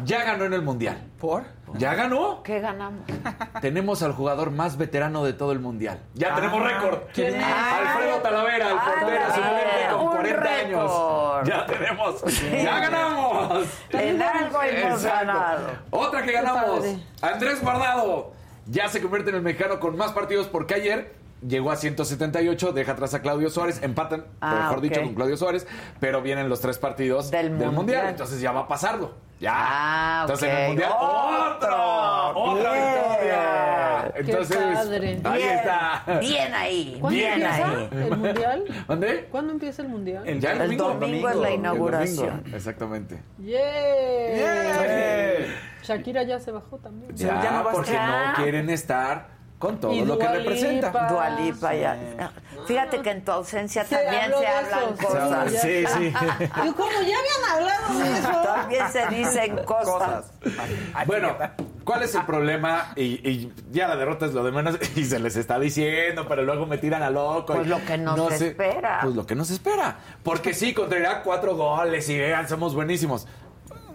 Ya 0.05 0.23
ganó 0.23 0.45
en 0.45 0.53
el 0.53 0.61
Mundial. 0.61 1.03
¿Por? 1.19 1.45
¿Ya 1.77 1.93
ganó? 1.95 2.43
¿Qué 2.43 2.59
ganamos? 2.59 3.01
Tenemos 3.61 4.01
al 4.03 4.13
jugador 4.13 4.51
más 4.51 4.77
veterano 4.77 5.23
de 5.23 5.33
todo 5.33 5.51
el 5.51 5.59
mundial. 5.59 5.99
Ya 6.13 6.29
Ah, 6.31 6.35
tenemos 6.35 6.61
récord. 6.63 6.99
¿quién 7.13 7.35
es? 7.35 7.43
Alfredo 7.45 8.17
Talavera, 8.17 8.69
el 8.69 8.77
portero 8.77 9.25
suplente 9.27 9.87
con 9.91 10.01
un 10.01 10.07
40 10.11 10.49
años. 10.49 10.91
récord. 10.91 11.47
Ya 11.47 11.65
tenemos. 11.65 12.21
Sí. 12.27 12.49
Ya 12.63 12.79
ganamos. 12.79 13.67
En 13.91 14.21
algo 14.21 14.61
hemos 14.61 15.03
Exacto. 15.03 15.27
ganado. 15.27 15.67
Otra 15.91 16.23
que 16.23 16.31
ganamos. 16.31 16.85
Andrés 17.21 17.61
Guardado. 17.61 18.33
Ya 18.67 18.87
se 18.89 19.01
convierte 19.01 19.31
en 19.31 19.37
el 19.37 19.41
mexicano 19.41 19.79
con 19.79 19.97
más 19.97 20.11
partidos 20.11 20.47
porque 20.47 20.75
ayer 20.75 21.15
llegó 21.45 21.71
a 21.71 21.75
178, 21.75 22.71
deja 22.73 22.91
atrás 22.93 23.13
a 23.13 23.21
Claudio 23.21 23.49
Suárez, 23.49 23.81
empatan, 23.83 24.25
Ah, 24.41 24.55
mejor 24.63 24.81
dicho, 24.81 25.01
con 25.01 25.15
Claudio 25.15 25.37
Suárez, 25.37 25.67
pero 25.99 26.21
vienen 26.21 26.49
los 26.49 26.61
tres 26.61 26.77
partidos 26.77 27.31
del, 27.31 27.51
mundial. 27.51 27.71
Mundial. 27.73 28.07
entonces 28.09 28.41
ya 28.41 28.51
va 28.51 28.61
a 28.61 28.67
pasarlo. 28.67 29.13
Ya. 29.39 29.53
Ah, 29.55 30.19
entonces 30.21 30.49
en 30.49 30.55
el 30.55 30.67
mundial 30.67 30.91
Otro. 30.91 32.29
otra 32.35 32.71
victoria. 32.73 34.11
Qué 34.13 34.19
Entonces, 34.31 34.57
padre. 34.57 35.21
ahí 35.23 35.41
Bien. 35.41 35.57
está. 35.57 36.03
Bien 36.19 36.53
ahí. 36.53 36.97
¿Cuándo 36.99 37.17
Bien 37.17 37.33
empieza 37.33 37.69
ahí. 37.71 37.89
el 37.91 38.17
mundial? 38.17 38.63
¿Dónde? 38.87 39.27
¿Cuándo 39.31 39.53
empieza 39.53 39.81
el 39.81 39.87
mundial? 39.87 40.39
Ya 40.39 40.51
El 40.51 40.77
domingo 40.77 41.29
es 41.29 41.35
la 41.37 41.51
inauguración. 41.51 42.43
Exactamente. 42.53 43.23
¡Yeah! 43.39 43.57
Shakira 45.83 46.23
ya 46.23 46.39
se 46.39 46.51
bajó 46.51 46.77
también. 46.77 47.15
Ya, 47.15 47.41
ya 47.41 47.51
no 47.51 47.63
va 47.63 47.71
a 47.71 47.73
porque 47.73 47.93
no 47.93 48.33
quieren 48.43 48.69
estar 48.69 49.29
con 49.61 49.79
todo 49.79 49.93
Y 49.93 50.03
lo 50.03 50.17
que 50.17 50.27
representa. 50.27 50.87
Lipa. 50.87 51.07
Dualipa 51.07 51.73
ya. 51.75 51.97
Fíjate 52.65 53.01
que 53.01 53.11
en 53.11 53.23
tu 53.23 53.31
ausencia 53.31 53.85
Se 53.85 53.95
también 53.95 54.31
se 54.37 54.47
hablan 54.47 54.93
eso, 54.93 55.07
cosas. 55.07 55.51
Sí, 55.61 55.85
sí. 55.87 56.13
Yo 56.65 56.75
como 56.75 56.91
ya 56.91 57.15
habían 57.17 57.49
hablado 57.49 57.99
de 57.99 58.19
eso. 58.19 58.31
También 58.43 58.91
se 58.91 59.07
dicen 59.07 59.63
cosas. 59.65 60.33
Bueno, 61.05 61.37
¿cuál 61.83 62.03
es 62.03 62.13
el 62.15 62.25
problema? 62.25 62.91
Y, 62.95 63.03
y 63.27 63.53
ya 63.71 63.87
la 63.87 63.95
derrota 63.95 64.25
es 64.25 64.33
lo 64.33 64.43
de 64.43 64.51
menos 64.51 64.77
y 64.95 65.05
se 65.05 65.19
les 65.19 65.35
está 65.37 65.57
diciendo, 65.59 66.25
pero 66.27 66.43
luego 66.43 66.65
me 66.65 66.77
tiran 66.77 67.03
a 67.03 67.09
loco. 67.09 67.53
Pues 67.53 67.67
lo 67.67 67.83
que 67.85 67.97
no 67.97 68.29
se 68.31 68.47
espera. 68.49 68.99
Pues 69.03 69.15
lo 69.15 69.25
que 69.25 69.35
no 69.35 69.45
se 69.45 69.53
espera. 69.53 69.97
Porque 70.23 70.53
sí, 70.53 70.73
contra 70.73 70.99
Irak 70.99 71.21
cuatro 71.23 71.55
goles 71.55 72.07
y 72.09 72.17
vean, 72.17 72.47
somos 72.49 72.75
buenísimos. 72.75 73.27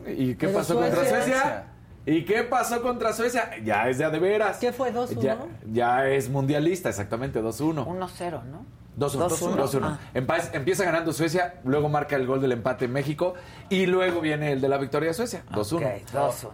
¿Y 0.06 0.36
qué 0.36 0.46
Pero 0.46 0.58
pasó 0.58 0.74
contra 0.76 1.00
Suecia- 1.00 1.16
Suecia? 1.22 1.64
¿Y 2.06 2.24
qué 2.24 2.44
pasó 2.44 2.80
contra 2.82 3.12
Suecia? 3.12 3.50
Ya 3.64 3.88
es 3.88 3.98
de 3.98 4.04
a 4.04 4.10
de 4.10 4.18
veras. 4.20 4.58
¿Qué 4.58 4.72
fue, 4.72 4.92
2-1? 4.94 5.20
Ya, 5.20 5.36
ya 5.72 6.08
es 6.08 6.28
mundialista, 6.30 6.88
exactamente, 6.88 7.42
2-1. 7.42 7.84
1-0, 7.84 8.44
¿no? 8.44 8.64
2-1. 8.96 9.28
2-1. 9.28 9.56
2-1. 9.56 9.80
Ah. 9.82 9.98
Empa- 10.14 10.50
Empieza 10.54 10.84
ganando 10.84 11.12
Suecia, 11.12 11.56
luego 11.64 11.88
marca 11.88 12.16
el 12.16 12.26
gol 12.26 12.40
del 12.40 12.52
empate 12.52 12.88
México 12.88 13.34
y 13.68 13.86
luego 13.86 14.20
viene 14.20 14.52
el 14.52 14.60
de 14.60 14.68
la 14.68 14.78
victoria 14.78 15.08
de 15.08 15.14
Suecia. 15.14 15.42
2-1. 15.50 15.76
Ok, 15.76 16.12
2-1. 16.12 16.52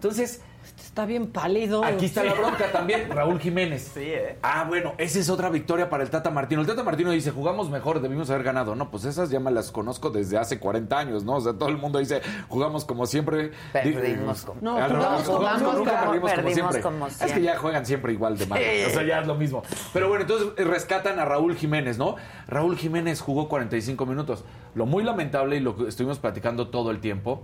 Está 0.83 1.07
bien 1.07 1.29
pálido. 1.29 1.83
aquí 1.85 2.05
está 2.07 2.23
la 2.23 2.35
bronca 2.35 2.71
también, 2.71 3.09
Raúl 3.11 3.41
Jiménez. 3.41 3.91
Sí, 3.95 4.01
¿eh? 4.05 4.39
Ah, 4.43 4.65
bueno, 4.69 4.93
esa 4.99 5.19
es 5.19 5.31
otra 5.31 5.49
victoria 5.49 5.89
para 5.89 6.03
el 6.03 6.11
Tata 6.11 6.31
Martino. 6.31 6.61
El 6.61 6.67
Tata 6.67 6.83
Martino 6.83 7.11
dice, 7.11 7.31
jugamos 7.31 7.71
mejor, 7.71 8.01
debimos 8.03 8.29
haber 8.31 8.43
ganado. 8.43 8.75
No, 8.75 8.91
pues 8.91 9.05
esas 9.07 9.31
ya 9.31 9.41
me 9.41 9.51
las 9.51 9.71
conozco 9.73 10.11
desde 10.11 10.37
hace 10.39 10.59
40 10.59 10.99
años, 10.99 11.25
¿no? 11.25 11.37
O 11.37 11.41
sea, 11.41 11.55
todo 11.55 11.69
el 11.71 11.79
mundo 11.79 11.99
dice, 11.99 12.21
jugamos 12.49 12.85
como 12.85 13.07
siempre. 13.07 13.53
Perdimos 13.73 14.41
Di- 14.41 14.47
como- 14.47 14.61
No, 14.61 14.73
jugamos 14.75 15.23
como 15.23 15.39
jugamos 15.39 15.63
nunca. 15.63 15.79
nunca, 15.79 16.01
perdimos, 16.07 16.33
como 16.35 16.51
siempre. 16.53 16.81
como 16.83 17.07
Es 17.07 17.33
que 17.33 17.43
ya 17.43 17.57
juegan 17.57 17.87
siempre 17.87 18.13
igual 18.13 18.37
de 18.37 18.47
mal. 18.47 18.59
Sí. 18.59 18.85
O 18.87 18.91
sea, 18.91 19.03
ya 19.05 19.21
es 19.21 19.27
lo 19.27 19.35
mismo. 19.35 19.63
Pero 19.93 20.09
bueno, 20.09 20.23
entonces 20.23 20.49
eh, 20.59 20.65
rescatan 20.65 21.19
a 21.19 21.25
Raúl 21.25 21.57
Jiménez, 21.57 21.97
¿no? 21.99 22.17
Raúl 22.49 22.77
Jiménez 22.77 23.21
jugó 23.21 23.49
45 23.49 24.05
minutos. 24.05 24.45
Lo 24.75 24.85
muy 24.87 25.03
lamentable 25.05 25.57
y 25.57 25.61
lo 25.61 25.77
que 25.77 25.89
estuvimos 25.89 26.19
platicando 26.19 26.69
todo 26.69 26.91
el 26.91 27.01
tiempo. 27.01 27.43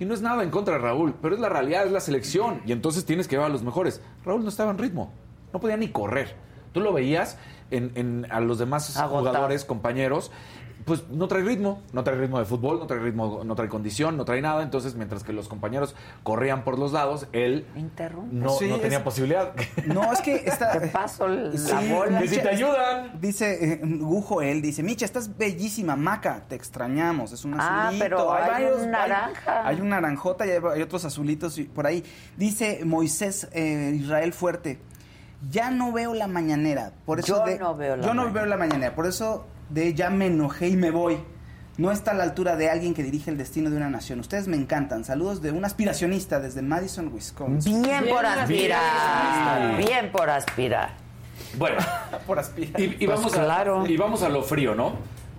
Y 0.00 0.04
no 0.06 0.14
es 0.14 0.22
nada 0.22 0.42
en 0.42 0.50
contra 0.50 0.74
de 0.74 0.80
Raúl, 0.80 1.14
pero 1.22 1.34
es 1.36 1.40
la 1.40 1.48
realidad, 1.48 1.86
es 1.86 1.92
la 1.92 2.00
selección. 2.00 2.62
Y 2.66 2.72
entonces 2.72 3.04
tienes 3.04 3.28
que 3.28 3.36
llevar 3.36 3.50
a 3.50 3.52
los 3.52 3.62
mejores. 3.62 4.00
Raúl 4.24 4.42
no 4.42 4.48
estaba 4.48 4.70
en 4.72 4.78
ritmo. 4.78 5.12
No 5.52 5.60
podía 5.60 5.76
ni 5.76 5.88
correr. 5.88 6.34
Tú 6.72 6.80
lo 6.80 6.92
veías 6.92 7.36
en, 7.70 7.92
en- 7.96 8.26
a 8.30 8.40
los 8.40 8.58
demás 8.58 8.96
Agotado. 8.96 9.26
jugadores, 9.28 9.64
compañeros, 9.64 10.30
pues 10.84 11.08
no 11.10 11.28
trae 11.28 11.42
ritmo, 11.42 11.82
no 11.92 12.02
trae 12.04 12.16
ritmo 12.16 12.38
de 12.38 12.44
fútbol, 12.44 12.78
no 12.78 12.86
trae 12.86 12.98
ritmo, 13.00 13.42
no 13.44 13.54
trae 13.54 13.68
condición, 13.68 14.16
no 14.16 14.24
trae 14.24 14.40
nada. 14.40 14.62
Entonces, 14.62 14.94
mientras 14.94 15.22
que 15.24 15.32
los 15.32 15.48
compañeros 15.48 15.94
corrían 16.22 16.64
por 16.64 16.78
los 16.78 16.92
lados, 16.92 17.26
él 17.32 17.66
Interrumpe. 17.76 18.34
no, 18.34 18.50
Sí, 18.50 18.68
no 18.68 18.78
tenía 18.78 18.98
es- 18.98 19.04
posibilidad. 19.04 19.52
No, 19.86 20.12
es 20.12 20.20
que 20.20 20.36
está. 20.36 20.72
Te 20.78 20.86
paso 20.88 21.28
la 21.28 21.52
Sí, 21.56 21.92
bola. 21.92 22.18
Que 22.20 22.28
si 22.28 22.38
te 22.38 22.48
ayudan. 22.48 23.20
Dice 23.20 23.72
eh, 23.74 23.80
Gujo, 23.84 24.42
él 24.42 24.62
dice, 24.62 24.82
Micha, 24.82 25.04
estás 25.04 25.36
bellísima, 25.36 25.96
Maca, 25.96 26.44
te 26.48 26.54
extrañamos, 26.54 27.32
es 27.32 27.44
un 27.44 27.54
Ah, 27.60 27.88
azulito. 27.88 28.04
pero 28.04 28.32
hay 28.32 28.64
un 28.64 28.80
hay- 28.80 28.86
naranja. 28.86 29.66
Hay, 29.68 29.80
un 29.80 29.88
naranjota 29.90 30.46
y 30.46 30.50
hay, 30.50 30.58
hay 30.74 30.82
otros 30.82 31.04
azulitos 31.04 31.58
y- 31.58 31.64
por 31.64 31.86
ahí. 31.86 32.02
Dice 32.36 32.80
Moisés 32.84 33.48
eh, 33.52 33.92
Israel 33.94 34.32
Fuerte, 34.32 34.78
ya 35.50 35.70
no 35.70 35.92
veo 35.92 36.14
la 36.14 36.26
mañanera, 36.26 36.92
por 37.06 37.18
eso 37.18 37.38
Yo 37.38 37.44
de- 37.44 37.58
no 37.58 37.74
veo 37.74 37.96
la 37.96 38.06
Yo 38.06 38.14
no 38.14 38.30
veo 38.32 38.46
la 38.46 38.56
mañanera, 38.56 38.94
por 38.94 39.06
eso 39.06 39.46
de 39.70 39.94
ya 39.94 40.10
me 40.10 40.26
enojé 40.26 40.68
y 40.68 40.76
me 40.76 40.90
voy. 40.90 41.18
No 41.78 41.90
está 41.92 42.10
a 42.10 42.14
la 42.14 42.24
altura 42.24 42.56
de 42.56 42.68
alguien 42.68 42.92
que 42.92 43.02
dirige 43.02 43.30
el 43.30 43.38
destino 43.38 43.70
de 43.70 43.76
una 43.76 43.88
nación. 43.88 44.20
Ustedes 44.20 44.48
me 44.48 44.56
encantan. 44.56 45.04
Saludos 45.04 45.40
de 45.40 45.50
un 45.50 45.64
aspiracionista 45.64 46.38
desde 46.38 46.60
Madison, 46.60 47.10
Wisconsin. 47.12 47.82
Bien 47.82 48.04
por 48.08 48.26
aspirar. 48.26 49.76
Bien. 49.76 49.86
Bien 49.86 50.12
por 50.12 50.28
aspirar. 50.28 50.90
Bueno, 51.56 51.78
Por 52.26 52.38
aspirar. 52.38 52.78
y, 52.80 52.84
y 52.84 53.06
Pues 53.06 53.08
vamos 53.18 53.32
claro. 53.32 53.82
a, 53.82 53.88
y 53.88 53.96
vamos 53.96 54.22
a 54.22 54.28
lo 54.28 54.42
frío, 54.42 54.74
¿no? 54.74 54.92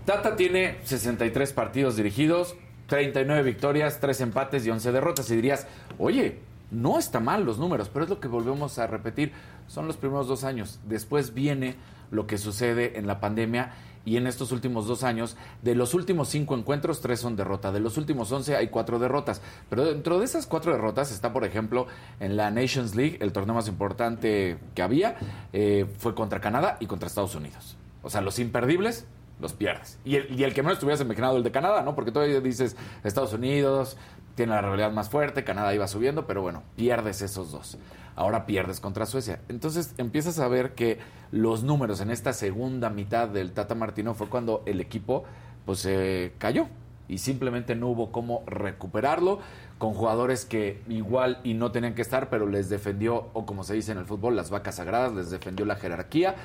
Tata 0.06 0.36
tiene 0.36 0.78
63 0.84 1.54
partidos 1.54 1.96
dirigidos, 1.96 2.56
39 2.88 3.44
victorias, 3.44 4.00
3 4.02 4.22
empates 4.22 4.66
y 4.66 4.72
11 4.72 4.92
derrotas. 4.92 5.30
Y 5.30 5.36
dirías, 5.36 5.68
oye, 6.00 6.40
no 6.72 6.98
está 6.98 7.20
mal 7.20 7.46
los 7.46 7.60
números, 7.60 7.90
pero 7.94 8.04
es 8.06 8.10
lo 8.10 8.20
que 8.20 8.28
volvemos 8.28 8.80
a 8.80 8.88
repetir. 8.88 9.32
Son 9.68 9.86
los 9.88 9.96
primeros 9.96 10.28
dos 10.28 10.44
años. 10.44 10.80
Después 10.86 11.34
viene 11.36 11.76
lo 12.10 12.26
que 12.28 12.38
sucede 12.40 12.98
en 12.98 13.06
la 13.08 13.20
pandemia 13.22 13.72
y 14.06 14.18
en 14.18 14.28
estos 14.28 14.52
últimos 14.52 14.88
dos 14.88 15.04
años, 15.04 15.38
de 15.62 15.76
los 15.76 15.94
últimos 15.94 16.30
cinco 16.30 16.56
encuentros, 16.56 17.02
tres 17.02 17.20
son 17.20 17.36
derrota. 17.36 17.72
De 17.72 17.80
los 17.80 17.98
últimos 17.98 18.32
once 18.32 18.56
hay 18.56 18.70
cuatro 18.70 19.00
derrotas. 19.00 19.42
Pero 19.70 19.86
dentro 19.86 20.20
de 20.20 20.26
esas 20.26 20.48
cuatro 20.48 20.72
derrotas 20.72 21.12
está, 21.12 21.34
por 21.34 21.46
ejemplo, 21.46 21.88
en 22.20 22.38
la 22.38 22.52
Nations 22.52 22.96
League, 22.96 23.18
el 23.22 23.32
torneo 23.32 23.56
más 23.56 23.68
importante 23.68 24.58
que 24.76 24.82
había, 24.82 25.16
eh, 25.54 25.86
fue 25.98 26.16
contra 26.16 26.42
Canadá 26.42 26.78
y 26.80 26.88
contra 26.88 27.08
Estados 27.08 27.36
Unidos. 27.36 27.78
O 28.04 28.10
sea, 28.10 28.22
los 28.22 28.40
imperdibles 28.40 29.06
los 29.40 29.54
pierdes. 29.54 29.98
Y 30.06 30.16
el, 30.16 30.40
y 30.40 30.44
el 30.44 30.54
que 30.54 30.62
menos 30.62 30.80
te 30.80 30.86
hubieras 30.86 31.02
imaginado, 31.02 31.38
el 31.38 31.44
de 31.44 31.52
Canadá, 31.52 31.82
¿no? 31.82 31.96
Porque 31.96 32.12
todavía 32.12 32.40
dices 32.42 32.78
Estados 33.04 33.34
Unidos 33.34 33.98
tiene 34.36 34.54
la 34.54 34.62
realidad 34.62 34.92
más 34.92 35.10
fuerte, 35.10 35.44
Canadá 35.44 35.74
iba 35.74 35.88
subiendo, 35.88 36.26
pero 36.26 36.42
bueno, 36.42 36.64
pierdes 36.76 37.22
esos 37.22 37.52
dos. 37.52 37.78
Ahora 38.22 38.46
pierdes 38.46 38.80
contra 38.80 39.08
Suecia. 39.08 39.42
Entonces 39.50 39.96
empiezas 39.98 40.38
a 40.38 40.48
ver 40.48 40.76
que 40.76 41.00
los 41.32 41.64
números 41.64 42.02
en 42.02 42.12
esta 42.12 42.34
segunda 42.34 42.92
mitad 42.92 43.28
del 43.28 43.52
Tata 43.52 43.74
Martino 43.74 44.14
fue 44.14 44.30
cuando 44.30 44.62
el 44.68 44.80
equipo 44.80 45.24
pues 45.66 45.80
se 45.80 46.34
cayó 46.38 46.68
y 47.08 47.18
simplemente 47.18 47.74
no 47.76 47.88
hubo 47.88 48.12
cómo 48.12 48.44
recuperarlo 48.46 49.40
con 49.80 49.96
jugadores 49.96 50.46
que 50.46 50.84
igual 50.88 51.42
y 51.44 51.56
no 51.56 51.72
tenían 51.72 51.96
que 51.96 52.04
estar, 52.04 52.30
pero 52.30 52.46
les 52.46 52.70
defendió, 52.70 53.32
o 53.34 53.48
como 53.48 53.64
se 53.64 53.74
dice 53.74 53.92
en 53.92 53.98
el 53.98 54.06
fútbol, 54.06 54.36
las 54.36 54.52
vacas 54.52 54.76
sagradas, 54.76 55.14
les 55.14 55.32
defendió 55.32 55.66
la 55.66 55.78
jerarquía 55.78 56.36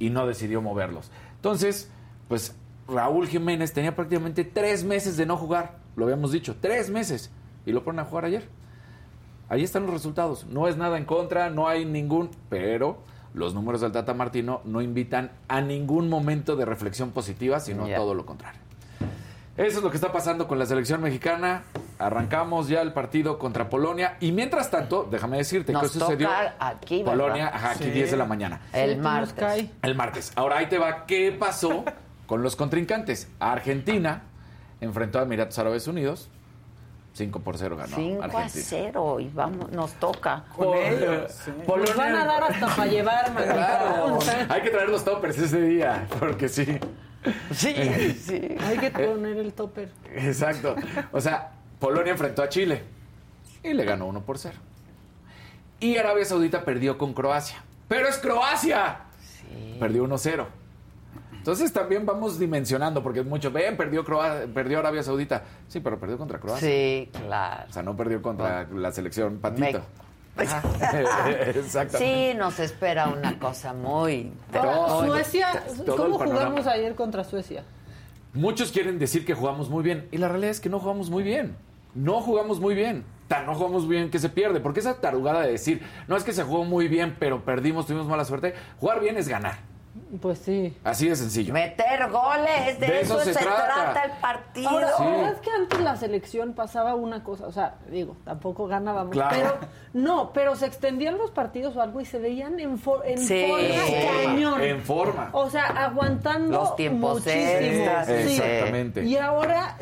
y 0.00 0.10
no 0.10 0.26
decidió 0.26 0.60
moverlos. 0.60 1.12
Entonces, 1.36 1.92
pues 2.26 2.56
Raúl 2.88 3.28
Jiménez 3.28 3.72
tenía 3.72 3.94
prácticamente 3.94 4.42
tres 4.42 4.82
meses 4.82 5.16
de 5.16 5.26
no 5.26 5.36
jugar, 5.36 5.78
lo 5.94 6.06
habíamos 6.06 6.32
dicho, 6.32 6.56
tres 6.60 6.90
meses, 6.90 7.30
y 7.66 7.70
lo 7.70 7.84
ponen 7.84 8.00
a 8.00 8.04
jugar 8.06 8.24
ayer. 8.24 8.48
Ahí 9.50 9.62
están 9.64 9.82
los 9.84 9.92
resultados. 9.92 10.46
No 10.46 10.66
es 10.68 10.76
nada 10.78 10.96
en 10.96 11.04
contra, 11.04 11.50
no 11.50 11.68
hay 11.68 11.84
ningún, 11.84 12.30
pero 12.48 13.02
los 13.34 13.52
números 13.52 13.80
del 13.82 13.92
Tata 13.92 14.14
Martino 14.14 14.62
no 14.64 14.80
invitan 14.80 15.32
a 15.48 15.60
ningún 15.60 16.08
momento 16.08 16.56
de 16.56 16.64
reflexión 16.64 17.10
positiva, 17.10 17.60
sino 17.60 17.86
todo 17.88 18.14
lo 18.14 18.24
contrario. 18.24 18.60
Eso 19.56 19.78
es 19.78 19.84
lo 19.84 19.90
que 19.90 19.96
está 19.96 20.10
pasando 20.12 20.48
con 20.48 20.58
la 20.58 20.64
selección 20.64 21.02
mexicana. 21.02 21.64
Arrancamos 21.98 22.68
ya 22.68 22.80
el 22.80 22.92
partido 22.94 23.38
contra 23.38 23.68
Polonia. 23.68 24.16
Y 24.20 24.32
mientras 24.32 24.70
tanto, 24.70 25.06
déjame 25.10 25.36
decirte 25.36 25.72
Nos 25.72 25.82
que 25.82 25.88
sucedió. 25.88 26.30
aquí. 26.58 27.02
Polonia, 27.04 27.48
ajá, 27.52 27.72
aquí 27.72 27.84
Sí. 27.84 27.90
10 27.90 28.12
de 28.12 28.16
la 28.16 28.24
mañana. 28.24 28.60
El 28.72 28.98
martes. 28.98 29.66
El 29.82 29.94
martes. 29.96 30.32
Ahora 30.36 30.58
ahí 30.58 30.66
te 30.66 30.78
va. 30.78 31.04
¿Qué 31.04 31.32
pasó 31.38 31.84
con 32.26 32.42
los 32.42 32.56
contrincantes? 32.56 33.28
Argentina 33.38 34.22
enfrentó 34.80 35.18
a 35.18 35.22
Emiratos 35.24 35.58
Árabes 35.58 35.86
Unidos. 35.88 36.30
5 37.12 37.40
por 37.40 37.58
0 37.58 37.76
ganó 37.76 37.96
5 37.96 38.22
a 38.22 38.24
Argentina. 38.26 38.64
0 38.68 39.20
y 39.20 39.28
vamos, 39.28 39.70
nos 39.72 39.92
toca. 39.94 40.44
Con 40.56 40.76
ellos, 40.78 41.32
Nos 41.66 41.96
van 41.96 42.14
a 42.14 42.24
dar 42.24 42.44
hasta 42.44 42.68
para 42.68 42.90
llevar. 42.90 43.32
Claro. 43.50 44.18
Hay 44.48 44.62
que 44.62 44.70
traer 44.70 44.88
los 44.88 45.04
toppers 45.04 45.38
ese 45.38 45.60
día, 45.60 46.06
porque 46.18 46.48
sí. 46.48 46.78
Sí, 47.52 47.74
sí. 48.20 48.56
Hay 48.60 48.78
que 48.78 48.90
poner 48.90 49.36
el 49.36 49.52
topper. 49.52 49.90
Exacto. 50.14 50.76
O 51.12 51.20
sea, 51.20 51.52
Polonia 51.78 52.12
enfrentó 52.12 52.42
a 52.42 52.48
Chile 52.48 52.82
y 53.62 53.72
le 53.74 53.84
ganó 53.84 54.06
1 54.06 54.22
por 54.22 54.38
0. 54.38 54.56
Y 55.80 55.96
Arabia 55.96 56.24
Saudita 56.24 56.64
perdió 56.64 56.96
con 56.96 57.14
Croacia. 57.14 57.62
¡Pero 57.88 58.08
es 58.08 58.18
Croacia! 58.18 59.00
Perdió 59.80 60.04
1-0. 60.06 60.46
Entonces 61.40 61.72
también 61.72 62.04
vamos 62.04 62.38
dimensionando, 62.38 63.02
porque 63.02 63.20
es 63.20 63.26
mucho. 63.26 63.50
Ven, 63.50 63.74
perdió, 63.76 64.04
Croa- 64.04 64.44
perdió 64.52 64.78
Arabia 64.78 65.02
Saudita. 65.02 65.42
Sí, 65.68 65.80
pero 65.80 65.98
perdió 65.98 66.18
contra 66.18 66.38
Croacia. 66.38 66.68
Sí, 66.68 67.08
claro. 67.26 67.64
O 67.68 67.72
sea, 67.72 67.82
no 67.82 67.96
perdió 67.96 68.20
contra 68.20 68.68
la 68.70 68.92
selección 68.92 69.38
patito. 69.38 69.80
Exactamente. 70.40 71.98
Sí, 71.98 72.34
nos 72.38 72.58
espera 72.60 73.08
una 73.08 73.38
cosa 73.38 73.72
muy... 73.72 74.32
Ahora, 74.52 75.06
Suecia, 75.06 75.64
¿cómo 75.96 76.18
jugamos 76.18 76.66
ayer 76.66 76.94
contra 76.94 77.24
Suecia? 77.24 77.64
Muchos 78.32 78.70
quieren 78.70 78.98
decir 78.98 79.24
que 79.24 79.34
jugamos 79.34 79.70
muy 79.70 79.82
bien. 79.82 80.08
Y 80.12 80.18
la 80.18 80.28
realidad 80.28 80.50
es 80.50 80.60
que 80.60 80.68
no 80.68 80.78
jugamos 80.78 81.10
muy 81.10 81.22
bien. 81.22 81.56
No 81.94 82.20
jugamos 82.20 82.60
muy 82.60 82.74
bien. 82.74 83.04
Tan 83.28 83.46
no 83.46 83.54
jugamos 83.54 83.88
bien 83.88 84.10
que 84.10 84.18
se 84.18 84.28
pierde. 84.28 84.60
Porque 84.60 84.80
esa 84.80 85.00
tarugada 85.00 85.40
de 85.42 85.52
decir, 85.52 85.82
no 86.06 86.16
es 86.16 86.22
que 86.24 86.32
se 86.32 86.44
jugó 86.44 86.64
muy 86.64 86.86
bien, 86.86 87.16
pero 87.18 87.44
perdimos, 87.44 87.86
tuvimos 87.86 88.06
mala 88.06 88.24
suerte. 88.24 88.54
Jugar 88.78 89.00
bien 89.00 89.16
es 89.16 89.26
ganar. 89.28 89.69
Pues 90.22 90.38
sí. 90.38 90.76
Así 90.84 91.08
de 91.08 91.16
sencillo. 91.16 91.52
Meter 91.52 92.08
goles, 92.10 92.78
de, 92.78 92.86
De 92.86 93.00
eso, 93.00 93.16
eso 93.20 93.24
se 93.24 93.34
se, 93.34 93.40
trata. 93.44 93.66
trata. 93.92 94.02
el 94.04 94.12
partido. 94.20 94.68
Ahora, 94.70 94.88
Sí. 94.96 95.02
la 95.04 95.10
verdad 95.10 95.32
es 95.32 95.40
que 95.40 95.50
antes 95.50 95.80
la 95.80 95.96
selección 95.96 96.52
pasaba 96.52 96.94
una 96.94 97.24
cosa, 97.24 97.46
o 97.46 97.52
sea, 97.52 97.74
digo, 97.90 98.16
tampoco 98.24 98.66
ganábamos, 98.68 99.12
Claro. 99.12 99.30
pero 99.36 99.58
no, 99.92 100.32
pero 100.32 100.54
se 100.54 100.66
extendían 100.66 101.18
los 101.18 101.32
partidos 101.32 101.74
o 101.76 101.82
algo 101.82 102.00
y 102.00 102.04
se 102.04 102.18
veían 102.20 102.60
en, 102.60 102.78
for- 102.78 103.02
en 103.04 103.18
Sí. 103.18 103.46
forma 103.48 103.64
En 103.64 103.80
forma, 103.80 104.22
cañón. 104.24 104.60
en 104.62 104.80
forma. 104.80 105.30
O 105.32 105.50
sea, 105.50 105.64
aguantando 105.66 106.58
Los 106.60 106.76
tiempos 106.76 107.14
muchísimo. 107.24 108.02
Sí. 108.06 108.12
Exactamente. 108.12 109.04
Y 109.04 109.16
ahora 109.16 109.76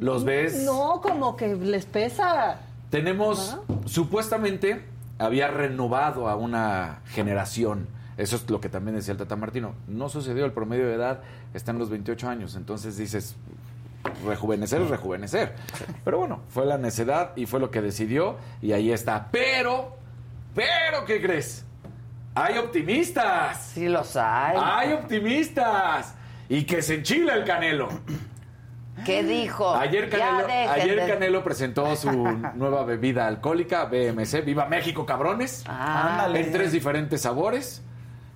Los 0.00 0.24
ves. 0.24 0.64
no, 0.64 1.00
como 1.00 1.36
que 1.36 1.54
les 1.54 1.86
pesa. 1.86 2.58
Tenemos, 2.90 3.58
supuestamente, 3.84 4.84
había 5.18 5.48
renovado 5.48 6.28
a 6.28 6.36
una 6.36 7.00
generación. 7.06 7.88
Eso 8.16 8.36
es 8.36 8.48
lo 8.48 8.60
que 8.60 8.68
también 8.68 8.96
decía 8.96 9.12
el 9.12 9.18
Tata 9.18 9.36
Martino. 9.36 9.74
No 9.86 10.08
sucedió, 10.08 10.44
el 10.44 10.52
promedio 10.52 10.86
de 10.86 10.94
edad 10.94 11.20
está 11.52 11.72
en 11.72 11.78
los 11.78 11.90
28 11.90 12.28
años. 12.28 12.56
Entonces 12.56 12.96
dices, 12.96 13.36
rejuvenecer 14.24 14.80
es 14.80 14.88
rejuvenecer. 14.88 15.54
Pero 16.04 16.18
bueno, 16.18 16.40
fue 16.48 16.64
la 16.64 16.78
necedad 16.78 17.32
y 17.36 17.46
fue 17.46 17.60
lo 17.60 17.70
que 17.70 17.82
decidió 17.82 18.36
y 18.62 18.72
ahí 18.72 18.90
está. 18.90 19.28
Pero, 19.30 19.96
pero, 20.54 21.04
¿qué 21.04 21.20
crees? 21.20 21.64
Hay 22.34 22.58
optimistas. 22.58 23.70
Sí 23.74 23.88
los 23.88 24.16
hay. 24.16 24.56
Hay 24.60 24.92
optimistas. 24.92 26.14
Y 26.48 26.64
que 26.64 26.82
se 26.82 26.96
enchila 26.96 27.34
el 27.34 27.44
Canelo. 27.44 27.88
¿Qué 29.04 29.22
dijo? 29.22 29.74
Ayer 29.74 30.08
Canelo, 30.08 30.46
ayer 30.70 31.06
Canelo 31.06 31.44
presentó 31.44 31.94
su 31.96 32.10
nueva 32.54 32.84
bebida 32.84 33.26
alcohólica, 33.26 33.84
BMC, 33.84 34.44
Viva 34.44 34.66
México, 34.66 35.04
cabrones. 35.04 35.64
Ah. 35.66 36.28
En 36.34 36.52
tres 36.52 36.72
diferentes 36.72 37.22
sabores. 37.22 37.82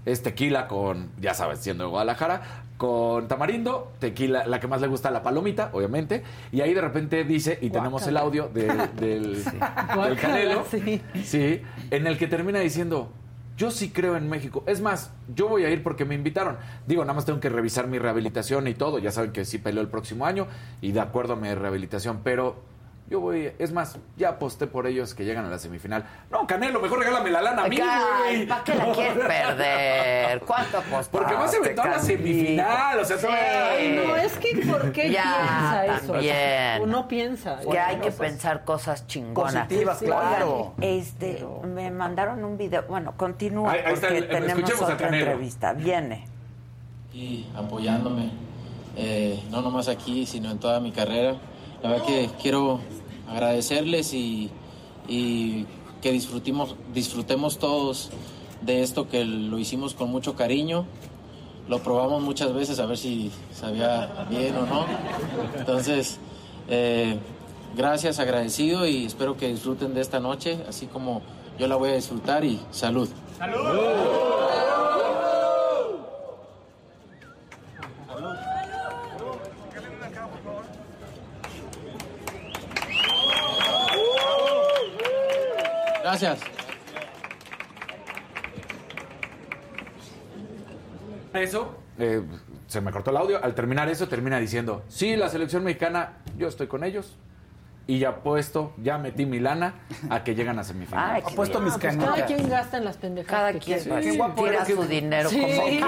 Es 0.07 0.23
tequila 0.23 0.67
con, 0.67 1.11
ya 1.21 1.35
sabes, 1.35 1.59
siendo 1.61 1.85
de 1.85 1.91
Guadalajara, 1.91 2.65
con 2.79 3.29
tamarindo, 3.29 3.93
tequila, 3.99 4.47
la 4.47 4.59
que 4.59 4.67
más 4.67 4.81
le 4.81 4.87
gusta, 4.87 5.11
la 5.11 5.23
palomita, 5.23 5.69
obviamente. 5.75 6.23
Y 6.53 6.63
ahí 6.63 6.73
de 6.73 6.81
repente 6.81 7.25
dice, 7.25 7.59
y 7.61 7.69
tenemos 7.71 8.07
el 8.07 8.17
audio 8.17 8.49
de- 8.49 8.89
del, 8.99 9.45
Canelo, 10.21 10.65
sí. 10.71 11.03
sí, 11.23 11.61
en 11.91 12.07
el 12.07 12.17
que 12.17 12.27
termina 12.27 12.61
diciendo, 12.61 13.11
yo 13.59 13.71
sí 13.71 13.91
creo 13.91 14.17
en 14.17 14.31
México. 14.31 14.65
Es 14.67 14.81
más, 14.81 15.13
yo 15.35 15.49
voy 15.49 15.65
a 15.67 15.71
ir 15.71 15.83
porque 15.83 16.07
me 16.07 16.15
invitaron. 16.15 16.57
Digo, 16.87 17.03
nada 17.05 17.13
más 17.15 17.27
tengo 17.27 17.41
que 17.41 17.51
revisar 17.51 17.87
mi 17.87 17.99
rehabilitación 17.99 18.67
y 18.69 18.75
todo. 18.75 18.99
Ya 18.99 19.11
saben 19.13 19.33
que 19.33 19.45
sí 19.45 19.59
peleo 19.59 19.83
el 19.83 19.89
próximo 19.89 20.25
año 20.25 20.47
y 20.81 20.93
de 20.93 21.01
acuerdo 21.01 21.35
a 21.35 21.37
mi 21.37 21.53
rehabilitación, 21.55 22.21
pero 22.25 22.57
yo 23.11 23.19
voy, 23.21 23.51
es 23.59 23.73
más, 23.73 23.99
ya 24.17 24.29
aposté 24.31 24.69
por 24.69 24.87
ellos 24.87 25.15
que 25.15 25.25
llegan 25.25 25.45
a 25.45 25.51
la 25.51 25.59
semifinal. 25.59 26.05
No, 26.31 26.47
Canelo, 26.47 26.81
mejor 26.81 27.01
regálame 27.01 27.31
la 27.31 27.43
lana 27.43 27.65
a 27.65 27.69
mí, 27.69 27.77
güey. 27.77 28.47
¿Para 28.47 28.63
qué 28.65 28.75
la 28.77 28.93
quieres 28.93 29.19
perder? 29.27 30.41
¿Cuánto 30.41 30.79
apostaste? 30.79 31.11
Porque 31.19 31.35
más 31.35 31.51
se 31.51 31.57
aventó 31.57 31.83
a 31.83 31.87
la 31.87 31.93
Canelito? 31.97 32.23
semifinal, 32.23 32.99
o 33.01 33.05
sea, 33.05 33.19
Sí. 33.19 33.27
Ay, 33.29 34.01
no, 34.07 34.15
es 34.17 34.33
que 34.39 34.57
¿por 34.67 34.93
qué 34.93 35.11
Ya, 35.11 35.83
piensa 35.83 36.23
eso? 36.77 36.83
Uno 36.85 37.09
piensa. 37.09 37.59
Que 37.69 37.79
hay 37.81 37.97
que 37.97 38.13
pensar 38.13 38.65
cosas 38.65 39.07
chingonas. 39.09 39.67
Positivas, 39.67 39.99
claro. 39.99 40.75
Este, 40.81 41.45
me 41.65 41.91
mandaron 41.91 42.45
un 42.45 42.57
video. 42.57 42.85
Bueno, 42.89 43.15
continúa 43.17 43.73
Ahí- 43.73 43.81
ahí 43.85 43.93
está 43.95 44.07
porque 44.09 44.19
el- 44.19 44.29
tenemos 44.29 44.71
otra 44.83 44.97
Canelo. 44.97 45.25
entrevista. 45.27 45.73
Viene. 45.73 46.27
y 47.13 47.45
apoyándome, 47.57 48.31
eh, 48.97 49.43
no 49.51 49.63
nomás 49.63 49.89
aquí, 49.89 50.27
sino 50.27 50.49
en 50.53 50.61
toda 50.61 50.79
mi 50.79 50.93
carrera. 50.93 51.35
La 51.83 51.91
verdad 51.91 52.07
que 52.07 52.31
quiero 52.41 52.81
agradecerles 53.31 54.13
y, 54.13 54.51
y 55.09 55.67
que 56.03 56.13
disfrutemos, 56.13 56.75
disfrutemos 56.93 57.59
todos 57.59 58.11
de 58.63 58.83
esto 58.83 59.09
que 59.09 59.25
lo 59.25 59.59
hicimos 59.59 59.95
con 59.95 60.11
mucho 60.11 60.35
cariño. 60.35 60.87
Lo 61.69 61.79
probamos 61.83 62.23
muchas 62.23 62.53
veces 62.53 62.81
a 62.81 62.87
ver 62.87 62.99
si 62.99 63.31
sabía 63.55 64.27
bien 64.29 64.57
o 64.57 64.67
no. 64.67 64.87
Entonces, 65.57 66.19
eh, 66.69 67.17
gracias, 67.77 68.19
agradecido 68.19 68.87
y 68.87 69.07
espero 69.07 69.37
que 69.37 69.49
disfruten 69.49 69.95
de 69.95 70.01
esta 70.01 70.19
noche, 70.19 70.59
así 70.69 70.87
como 70.87 71.23
yo 71.59 71.69
la 71.69 71.77
voy 71.77 71.91
a 71.91 71.95
disfrutar 71.95 72.45
y 72.45 72.59
salud. 72.71 73.09
Gracias. 86.11 86.41
Eso, 91.33 91.77
eh, 92.01 92.21
se 92.67 92.81
me 92.81 92.91
cortó 92.91 93.11
el 93.13 93.17
audio. 93.17 93.45
Al 93.45 93.55
terminar 93.55 93.89
eso, 93.89 94.09
termina 94.09 94.41
diciendo: 94.41 94.83
Sí, 94.89 95.15
la 95.15 95.29
selección 95.29 95.63
mexicana, 95.63 96.17
yo 96.37 96.49
estoy 96.49 96.67
con 96.67 96.83
ellos. 96.83 97.17
Y 97.91 97.99
ya 97.99 98.15
puesto, 98.23 98.73
ya 98.81 98.99
metí 98.99 99.27
mi 99.27 99.41
lana 99.41 99.75
a 100.11 100.23
que 100.23 100.37
llegan 100.37 100.61
a 100.61 100.63
semifinal. 100.65 101.11
Ay, 101.11 101.23
qué 101.27 101.33
Apuesto 101.33 101.59
mis 101.59 101.75
Ah, 101.75 101.79
pues 101.81 101.97
cada 101.97 102.25
quien 102.27 102.49
gasta 102.49 102.77
en 102.79 102.85
las 102.85 102.97
pendejadas. 102.99 103.41
Cada 103.41 103.53
que 103.53 103.59
quien 103.59 103.79
quiere. 103.81 103.91
pues, 103.91 104.05
Qué 104.07 104.17
guapo 104.17 104.45
tira 104.45 104.65
que- 104.65 104.75
su 104.75 104.85
dinero 104.85 105.29
Sí, 105.29 105.41
como 105.41 105.63
quiere. 105.65 105.81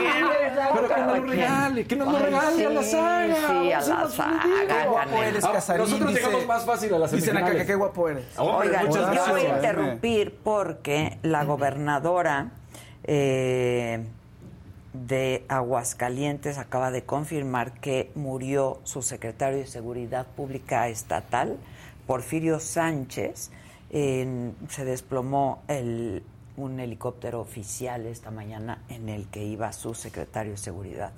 Pero 0.75 0.89
que 0.89 1.01
nos 1.01 1.19
lo 1.19 1.27
regale, 1.27 1.87
que 1.87 1.97
nos 1.97 2.13
lo 2.13 2.19
regale 2.19 2.67
a 2.67 2.71
la 2.71 2.83
sí, 2.83 2.91
saga. 2.91 3.35
Sí, 3.37 3.73
a 3.73 3.81
la 3.81 4.09
saga. 4.09 4.43
Qué 4.67 4.89
guapo 4.89 5.23
eres, 5.23 5.45
Ah, 5.45 5.53
Casarín. 5.53 5.85
nosotros 5.85 6.09
dice- 6.11 6.23
llegamos 6.23 6.47
más 6.49 6.65
fácil 6.65 6.95
a 6.95 6.99
las 6.99 7.13
Dicen 7.13 7.37
acá 7.37 7.47
que 7.47 7.53
semifinales. 7.53 7.67
qué 7.69 7.75
guapo 7.77 8.09
eres. 8.09 8.25
Hombre, 8.37 8.69
Oigan, 8.69 8.87
yo 8.87 8.93
gracias. 9.07 9.29
voy 9.31 9.41
a 9.43 9.55
interrumpir 9.57 10.35
porque 10.43 11.19
la 11.23 11.45
gobernadora 11.45 12.51
eh, 13.05 14.05
de 14.93 15.45
Aguascalientes 15.49 16.59
acaba 16.59 16.91
de 16.91 17.05
confirmar 17.05 17.73
que 17.75 18.11
murió 18.15 18.81
su 18.85 19.03
secretario 19.03 19.59
de 19.59 19.67
Seguridad 19.67 20.27
Pública 20.37 20.89
Estatal, 20.89 21.57
Porfirio 22.07 22.61
Sánchez. 22.61 23.51
En- 23.91 24.57
se 24.69 24.85
desplomó 24.85 25.63
el, 25.69 26.23
un 26.57 26.81
helicóptero 26.81 27.41
oficial 27.41 28.07
esta 28.07 28.31
mañana 28.31 28.79
en 28.89 29.09
el 29.09 29.27
que 29.29 29.45
iba 29.45 29.73
su 29.73 29.95
secretario 29.95 30.53
de 30.53 30.59
Seguridad 30.59 31.13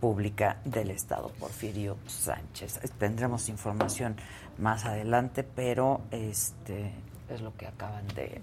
Pública 0.00 0.58
del 0.64 0.90
Estado, 0.90 1.30
Porfirio 1.38 1.96
Sánchez. 2.06 2.80
Tendremos 2.98 3.48
información 3.48 4.16
más 4.58 4.84
adelante, 4.84 5.42
pero 5.44 6.00
este 6.10 6.92
es 7.30 7.40
lo 7.40 7.54
que 7.56 7.66
acaban 7.66 8.06
de, 8.08 8.40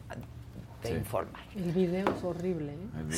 de 0.83 0.89
Sí. 0.89 0.93
informar. 0.95 1.43
El 1.55 1.71
video 1.73 2.09
es 2.17 2.23
horrible, 2.23 2.71
¿eh? 2.73 3.11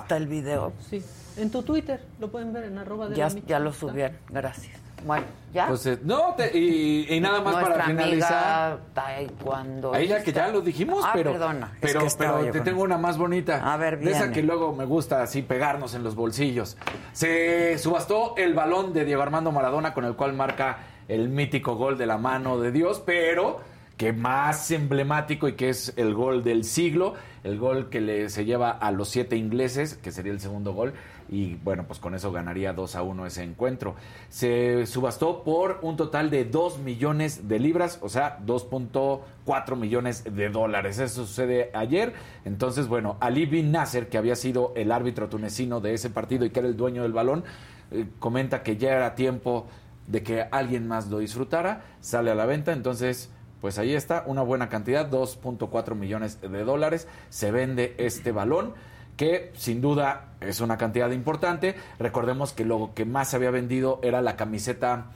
Está 0.00 0.16
el 0.16 0.26
video. 0.26 0.72
Sí. 0.88 1.02
En 1.36 1.50
tu 1.50 1.62
Twitter 1.62 2.02
lo 2.18 2.30
pueden 2.30 2.50
ver 2.54 2.64
en 2.64 2.78
arroba 2.78 3.08
de 3.10 3.16
Ya, 3.16 3.28
la 3.28 3.34
micha. 3.34 3.46
ya 3.46 3.58
lo 3.58 3.72
subieron. 3.74 4.16
Gracias. 4.30 4.74
Bueno, 5.04 5.24
ya. 5.52 5.66
Pues, 5.68 5.84
eh, 5.86 5.98
no, 6.02 6.34
te- 6.36 6.56
y, 6.56 7.06
y 7.08 7.20
nada 7.20 7.40
más 7.40 7.54
Nuestra 7.54 7.72
para 7.74 7.84
finalizar. 7.86 8.78
taekwondo. 8.94 9.94
A 9.94 10.00
ella 10.00 10.22
que 10.22 10.32
ya 10.32 10.48
lo 10.48 10.60
dijimos, 10.60 11.04
Ah, 11.06 11.10
pero, 11.14 11.32
perdona. 11.32 11.72
es 11.80 11.80
pero, 11.80 12.00
que 12.40 12.50
te 12.52 12.58
con- 12.58 12.64
tengo 12.64 12.82
una 12.82 12.98
más 12.98 13.18
bonita. 13.18 13.72
A 13.72 13.76
ver, 13.76 13.98
De 13.98 14.10
esa 14.12 14.30
que 14.30 14.42
luego 14.42 14.74
me 14.74 14.84
gusta 14.84 15.22
así 15.22 15.42
pegarnos 15.42 15.94
en 15.94 16.02
los 16.02 16.14
bolsillos. 16.14 16.76
Se 17.12 17.78
subastó 17.78 18.34
el 18.36 18.54
balón 18.54 18.92
de 18.92 19.04
Diego 19.04 19.22
Armando 19.22 19.52
Maradona 19.52 19.92
con 19.94 20.04
el 20.04 20.14
cual 20.14 20.32
marca 20.34 20.78
el 21.08 21.28
mítico 21.28 21.74
gol 21.76 21.98
de 21.98 22.06
la 22.06 22.18
mano 22.18 22.58
de 22.60 22.70
Dios, 22.72 23.02
pero 23.04 23.60
que 23.96 24.12
más 24.14 24.70
emblemático 24.70 25.46
y 25.48 25.54
que 25.54 25.68
es 25.68 25.92
el 25.96 26.14
gol 26.14 26.42
del 26.42 26.64
siglo, 26.64 27.14
el 27.44 27.58
gol 27.58 27.90
que 27.90 28.00
le, 28.00 28.30
se 28.30 28.44
lleva 28.46 28.70
a 28.70 28.90
los 28.92 29.08
siete 29.08 29.36
ingleses, 29.36 29.94
que 29.94 30.10
sería 30.10 30.32
el 30.32 30.40
segundo 30.40 30.72
gol, 30.72 30.94
y 31.30 31.54
bueno, 31.54 31.84
pues 31.86 32.00
con 32.00 32.14
eso 32.14 32.32
ganaría 32.32 32.72
2 32.72 32.96
a 32.96 33.02
1 33.02 33.26
ese 33.26 33.44
encuentro. 33.44 33.94
Se 34.28 34.84
subastó 34.86 35.44
por 35.44 35.78
un 35.82 35.96
total 35.96 36.28
de 36.28 36.44
2 36.44 36.78
millones 36.80 37.46
de 37.46 37.60
libras, 37.60 38.00
o 38.02 38.08
sea, 38.08 38.40
2.4 38.44 39.76
millones 39.76 40.24
de 40.24 40.48
dólares. 40.50 40.98
Eso 40.98 41.24
sucede 41.24 41.70
ayer. 41.72 42.14
Entonces, 42.44 42.88
bueno, 42.88 43.16
Ali 43.20 43.46
bin 43.46 43.70
Nasser, 43.70 44.08
que 44.08 44.18
había 44.18 44.34
sido 44.34 44.72
el 44.74 44.90
árbitro 44.90 45.28
tunecino 45.28 45.80
de 45.80 45.94
ese 45.94 46.10
partido 46.10 46.44
y 46.44 46.50
que 46.50 46.58
era 46.58 46.68
el 46.68 46.76
dueño 46.76 47.02
del 47.02 47.12
balón, 47.12 47.44
eh, 47.92 48.06
comenta 48.18 48.64
que 48.64 48.76
ya 48.76 48.90
era 48.90 49.14
tiempo 49.14 49.66
de 50.08 50.24
que 50.24 50.42
alguien 50.50 50.88
más 50.88 51.08
lo 51.08 51.20
disfrutara, 51.20 51.84
sale 52.00 52.32
a 52.32 52.34
la 52.34 52.46
venta, 52.46 52.72
entonces 52.72 53.30
pues 53.60 53.78
ahí 53.78 53.94
está, 53.94 54.24
una 54.26 54.42
buena 54.42 54.68
cantidad, 54.68 55.08
2.4 55.08 55.94
millones 55.94 56.40
de 56.40 56.64
dólares, 56.64 57.06
se 57.28 57.52
vende 57.52 57.94
este 57.98 58.32
balón 58.32 58.72
que 59.20 59.52
sin 59.54 59.82
duda 59.82 60.28
es 60.40 60.62
una 60.62 60.78
cantidad 60.78 61.10
importante. 61.10 61.74
Recordemos 61.98 62.54
que 62.54 62.64
lo 62.64 62.92
que 62.94 63.04
más 63.04 63.28
se 63.28 63.36
había 63.36 63.50
vendido 63.50 64.00
era 64.02 64.22
la 64.22 64.34
camiseta 64.34 65.08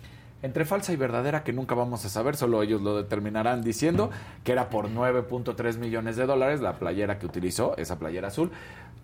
entre 0.43 0.67
falsa 0.67 0.93
y 0.93 0.97
verdadera 0.97 1.43
que 1.43 1.55
nunca 1.55 1.75
vamos 1.75 2.05
a 2.05 2.11
saber, 2.11 2.37
solo 2.37 2.63
ellos 2.63 2.83
lo 2.83 2.99
determinarán 2.99 3.63
diciendo 3.63 4.11
que 4.45 4.53
era 4.53 4.69
por 4.69 4.91
9.3 4.91 5.79
millones 5.79 6.17
de 6.17 6.27
dólares 6.27 6.61
la 6.61 6.75
playera 6.75 7.19
que 7.19 7.25
utilizó, 7.25 7.79
esa 7.79 7.99
playera 7.99 8.29
azul, 8.29 8.51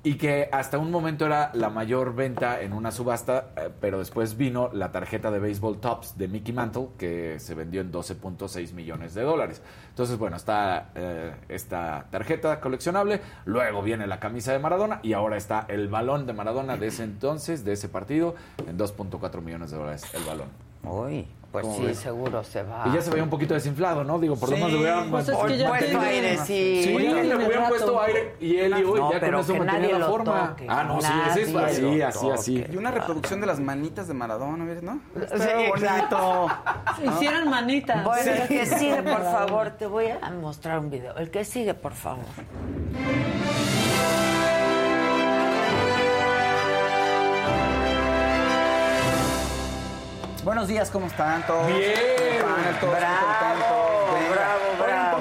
y 0.02 0.14
que 0.14 0.48
hasta 0.51 0.78
un 0.78 0.90
momento 0.90 1.27
era 1.27 1.51
la 1.52 1.68
mayor 1.68 2.14
venta 2.14 2.62
en 2.62 2.72
una 2.72 2.90
subasta, 2.90 3.51
eh, 3.56 3.68
pero 3.81 3.98
después 3.98 4.36
vino 4.36 4.70
la 4.72 4.93
tarjeta 4.93 5.31
de 5.31 5.39
béisbol 5.39 5.78
Tops 5.78 6.16
de 6.16 6.27
Mickey 6.27 6.55
Mantle 6.55 6.89
que 6.98 7.39
se 7.39 7.55
vendió 7.55 7.82
en 7.82 7.93
12.6 7.93 8.72
millones 8.72 9.12
de 9.14 9.22
dólares. 9.22 9.62
Entonces, 9.90 10.16
bueno, 10.16 10.36
está 10.36 10.90
eh, 10.94 11.35
esta 11.48 12.06
tarjeta 12.10 12.60
coleccionable, 12.60 13.20
luego 13.44 13.82
viene 13.82 14.06
la 14.06 14.20
camisa 14.20 14.52
de 14.52 14.59
Maradona 14.59 15.01
y 15.02 15.12
ahora 15.12 15.36
está 15.36 15.66
el 15.68 15.89
balón 15.89 16.27
de 16.27 16.32
Maradona 16.32 16.78
de 16.78 16.86
ese 16.86 17.05
entonces, 17.05 17.64
de 17.64 17.72
ese 17.72 17.89
partido, 17.89 18.35
en 18.66 18.78
2.4 18.78 19.43
millones 19.43 19.70
de 19.70 19.77
dólares 19.77 20.05
el 20.14 20.24
balón. 20.24 20.48
Uy, 20.82 21.27
pues 21.52 21.64
¿Cómo 21.64 21.77
sí, 21.78 21.86
ves? 21.86 21.98
seguro 21.98 22.44
se 22.44 22.62
va. 22.62 22.85
Y 22.86 22.93
ya 22.94 23.01
se 23.02 23.10
veía 23.10 23.24
un 23.24 23.31
poquito 23.31 23.55
desinflado, 23.55 24.05
¿no? 24.05 24.18
Digo, 24.18 24.36
por 24.36 24.51
lo 24.51 24.55
Sí, 24.56 24.62
menos 24.62 24.72
le 24.72 24.78
hubieran 24.81 25.10
pues 25.10 25.28
es 25.28 25.36
que 25.36 25.59
ya 25.59 25.68
puesto 25.68 26.01
aire, 26.01 26.36
sí. 26.39 26.81
Sí, 26.85 26.98
le 26.98 27.36
hubieran 27.36 27.68
puesto 27.68 28.01
aire 28.01 28.35
y 28.40 28.56
él 28.59 28.70
y 28.78 28.85
hoy 28.85 29.01
No, 29.01 29.12
ya 29.12 29.20
pero 29.20 29.39
con 29.39 29.44
eso 29.44 29.64
mantenía 29.64 29.98
la 29.98 30.06
forma. 30.06 30.48
toque, 30.51 30.66
ah, 30.68 30.85
no, 30.85 31.01
sí, 31.01 31.06
es 31.09 31.32
así, 31.36 31.52
lo 31.52 32.06
así, 32.06 32.31
así. 32.31 32.64
Y 32.72 32.77
una 32.77 32.90
reproducción 32.93 33.40
de 33.40 33.47
las 33.47 33.59
manitas 33.60 34.06
de 34.06 34.14
Maradona, 34.14 34.64
¿ves, 34.64 34.82
¿no? 34.82 35.01
Está 35.20 35.39
Sí, 35.39 35.48
exacto. 35.74 36.48
bonito. 36.97 37.16
Hicieran 37.16 37.48
manitas. 37.51 38.05
Bueno, 38.05 38.31
el 38.32 38.48
que 38.48 38.66
sigue, 38.66 39.02
por 39.02 39.22
favor, 39.32 39.70
te 39.70 39.86
voy 39.86 40.06
a 40.09 40.31
mostrar 40.31 40.78
un 40.78 40.90
video. 40.90 41.16
El 41.16 41.31
que 41.31 41.44
sigue, 41.44 41.74
por 41.74 41.94
favor. 41.94 42.24
Buenos 50.51 50.66
días, 50.66 50.90
¿cómo 50.90 51.06
están 51.06 51.47
todos? 51.47 51.68
Bien. 51.68 51.94
Panel, 52.43 52.74
todos 52.81 52.97
Bravo, 52.98 53.16
contentos. 53.39 54.14
Venga. 54.18 54.35
bravo, 54.35 54.64
Oigan, 54.72 54.82
bravo. 54.82 55.18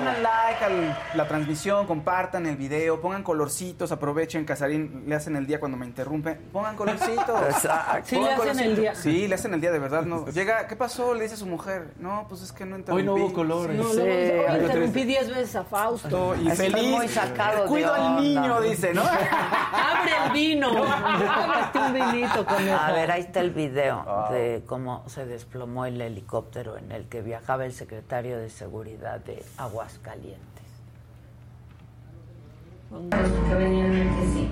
La 1.15 1.27
transmisión, 1.27 1.85
compartan 1.87 2.45
el 2.45 2.55
video, 2.55 3.01
pongan 3.01 3.23
colorcitos, 3.23 3.91
aprovechen, 3.91 4.45
Casarín, 4.45 5.03
le 5.07 5.15
hacen 5.15 5.35
el 5.35 5.45
día 5.47 5.59
cuando 5.59 5.77
me 5.77 5.85
interrumpe. 5.85 6.35
Pongan 6.35 6.75
colorcitos. 6.75 7.41
Exacto. 7.49 8.01
Sí, 8.05 8.15
Pongan 8.17 8.37
le 8.45 8.51
hacen 8.51 8.59
el 8.65 8.75
día. 8.75 8.95
Sí, 8.95 9.27
le 9.27 9.35
hacen 9.35 9.53
el 9.53 9.61
día, 9.61 9.71
de 9.71 9.79
verdad. 9.79 10.03
No. 10.03 10.27
Llega, 10.27 10.67
¿qué 10.67 10.75
pasó? 10.75 11.13
Le 11.13 11.23
dice 11.23 11.35
a 11.35 11.37
su 11.37 11.45
mujer. 11.47 11.93
No, 11.99 12.25
pues 12.29 12.41
es 12.41 12.51
que 12.51 12.65
no 12.65 12.77
interrumpí. 12.77 13.01
Hoy 13.01 13.05
no 13.05 13.15
hubo 13.25 13.33
colores. 13.33 13.75
No, 13.77 13.83
Sí. 13.89 13.95
luego 13.97 14.11
dice, 14.13 14.29
Sí. 14.47 14.51
"Oye, 14.53 14.63
interrumpí 14.65 15.03
10 15.03 15.27
veces 15.29 15.55
a 15.55 15.63
Fausto. 15.63 16.35
Y 16.35 16.47
Estoy 16.49 16.69
feliz. 16.71 16.91
muy 16.91 17.07
sacado 17.07 17.63
de 17.63 17.67
Cuido 17.69 17.93
al 17.93 18.15
niño, 18.21 18.61
dice, 18.61 18.93
¿no? 18.93 19.01
Abre 19.03 20.11
el 20.25 20.31
vino. 20.31 20.69
Ábrete 20.83 21.79
un 21.79 21.93
vinito 22.11 22.45
con 22.45 22.63
eso. 22.63 22.77
A 22.77 22.91
ver, 22.91 23.11
ahí 23.11 23.21
está 23.21 23.39
el 23.41 23.51
video 23.51 24.27
de 24.31 24.63
cómo 24.65 25.03
se 25.07 25.25
desplomó 25.25 25.85
el 25.85 25.99
helicóptero 26.01 26.77
en 26.77 26.91
el 26.91 27.05
que 27.07 27.21
viajaba 27.21 27.65
el 27.65 27.73
secretario 27.73 28.37
de 28.37 28.49
Seguridad 28.49 29.19
de 29.19 29.43
Aguascalientes. 29.57 30.58
Que 32.89 33.55
venían 33.55 33.91
que 33.91 34.25
sí. 34.33 34.51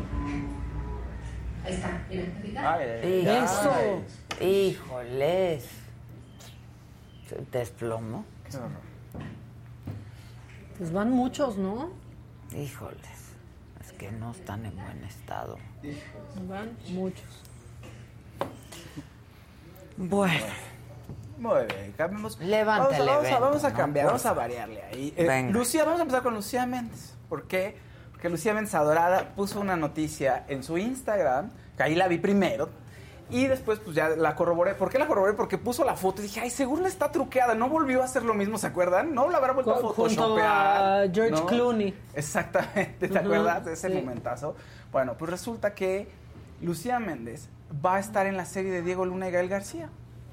Ahí 1.66 1.74
está, 1.74 2.06
mira, 2.10 2.78
¿te 3.02 3.22
fijas? 3.22 3.52
Eso. 3.52 4.44
Híjoles. 4.44 5.68
Se 7.28 7.36
desplomó. 7.52 8.24
Pues 10.78 10.92
van 10.94 11.12
muchos, 11.12 11.58
¿no? 11.58 11.90
Híjoles. 12.56 13.00
Es 13.84 13.92
que 13.94 14.12
no 14.12 14.32
están 14.32 14.66
en 14.66 14.76
buen 14.76 15.04
estado. 15.04 15.58
Van 16.48 16.78
muchos. 16.90 17.44
Bueno. 19.98 20.46
Muy 21.40 21.66
bien, 21.66 21.92
cambiemos. 21.98 22.40
Levanta 22.40 22.90
vamos, 23.04 23.28
a- 23.32 23.40
vamos 23.40 23.64
a, 23.64 23.74
cambiar, 23.74 24.06
vamos 24.08 24.26
a 24.26 24.34
variarle 24.34 24.84
ahí. 24.84 25.14
Eh, 25.18 25.26
Venga. 25.28 25.52
Lucía, 25.52 25.84
vamos 25.84 26.00
a 26.00 26.04
empezar 26.04 26.24
con 26.24 26.34
Lucía 26.34 26.66
Méndez. 26.66 27.14
¿Por 27.30 27.48
qué? 27.48 27.78
Porque 28.18 28.30
Lucía 28.30 28.54
Méndez 28.56 28.74
Adorada 28.74 29.30
puso 29.36 29.60
una 29.60 29.76
noticia 29.76 30.44
en 30.48 30.64
su 30.64 30.80
Instagram, 30.80 31.52
que 31.78 31.84
ahí 31.84 31.94
la 31.94 32.08
vi 32.08 32.18
primero, 32.18 32.68
y 33.30 33.46
después 33.46 33.78
pues 33.80 33.96
ya 33.96 34.10
la 34.10 34.34
corroboré. 34.36 34.74
¿Por 34.74 34.90
qué 34.90 34.98
la 34.98 35.06
corroboré? 35.06 35.34
Porque 35.34 35.60
puso 35.60 35.86
la 35.86 35.96
foto 35.96 36.22
y 36.22 36.24
dije, 36.24 36.40
ay, 36.40 36.50
seguro 36.50 36.82
la 36.82 36.88
está 36.88 37.12
truqueada, 37.12 37.54
no 37.54 37.70
volvió 37.70 38.02
a 38.02 38.06
hacer 38.06 38.24
lo 38.24 38.34
mismo, 38.34 38.58
¿se 38.58 38.66
acuerdan? 38.66 39.14
No 39.14 39.30
la 39.30 39.38
habrá 39.38 39.54
vuelto 39.54 39.72
a 39.76 39.78
photoshopear. 39.80 40.48
a 40.48 41.12
George 41.14 41.30
¿no? 41.32 41.46
Clooney. 41.46 41.94
Exactamente, 42.16 43.08
¿te 43.08 43.20
acuerdas 43.20 43.66
de 43.66 43.74
ese 43.74 43.90
sí. 43.90 43.94
momentazo? 43.94 44.56
Bueno, 44.92 45.14
pues 45.16 45.30
resulta 45.30 45.76
que 45.76 46.08
Lucía 46.62 46.98
Méndez 47.00 47.50
va 47.86 47.98
a 47.98 48.00
estar 48.00 48.26
en 48.26 48.36
la 48.36 48.46
serie 48.46 48.72
de 48.72 48.82
Diego 48.82 49.06
Luna 49.06 49.28
y 49.30 49.32
Gael 49.32 49.50
García, 49.50 49.90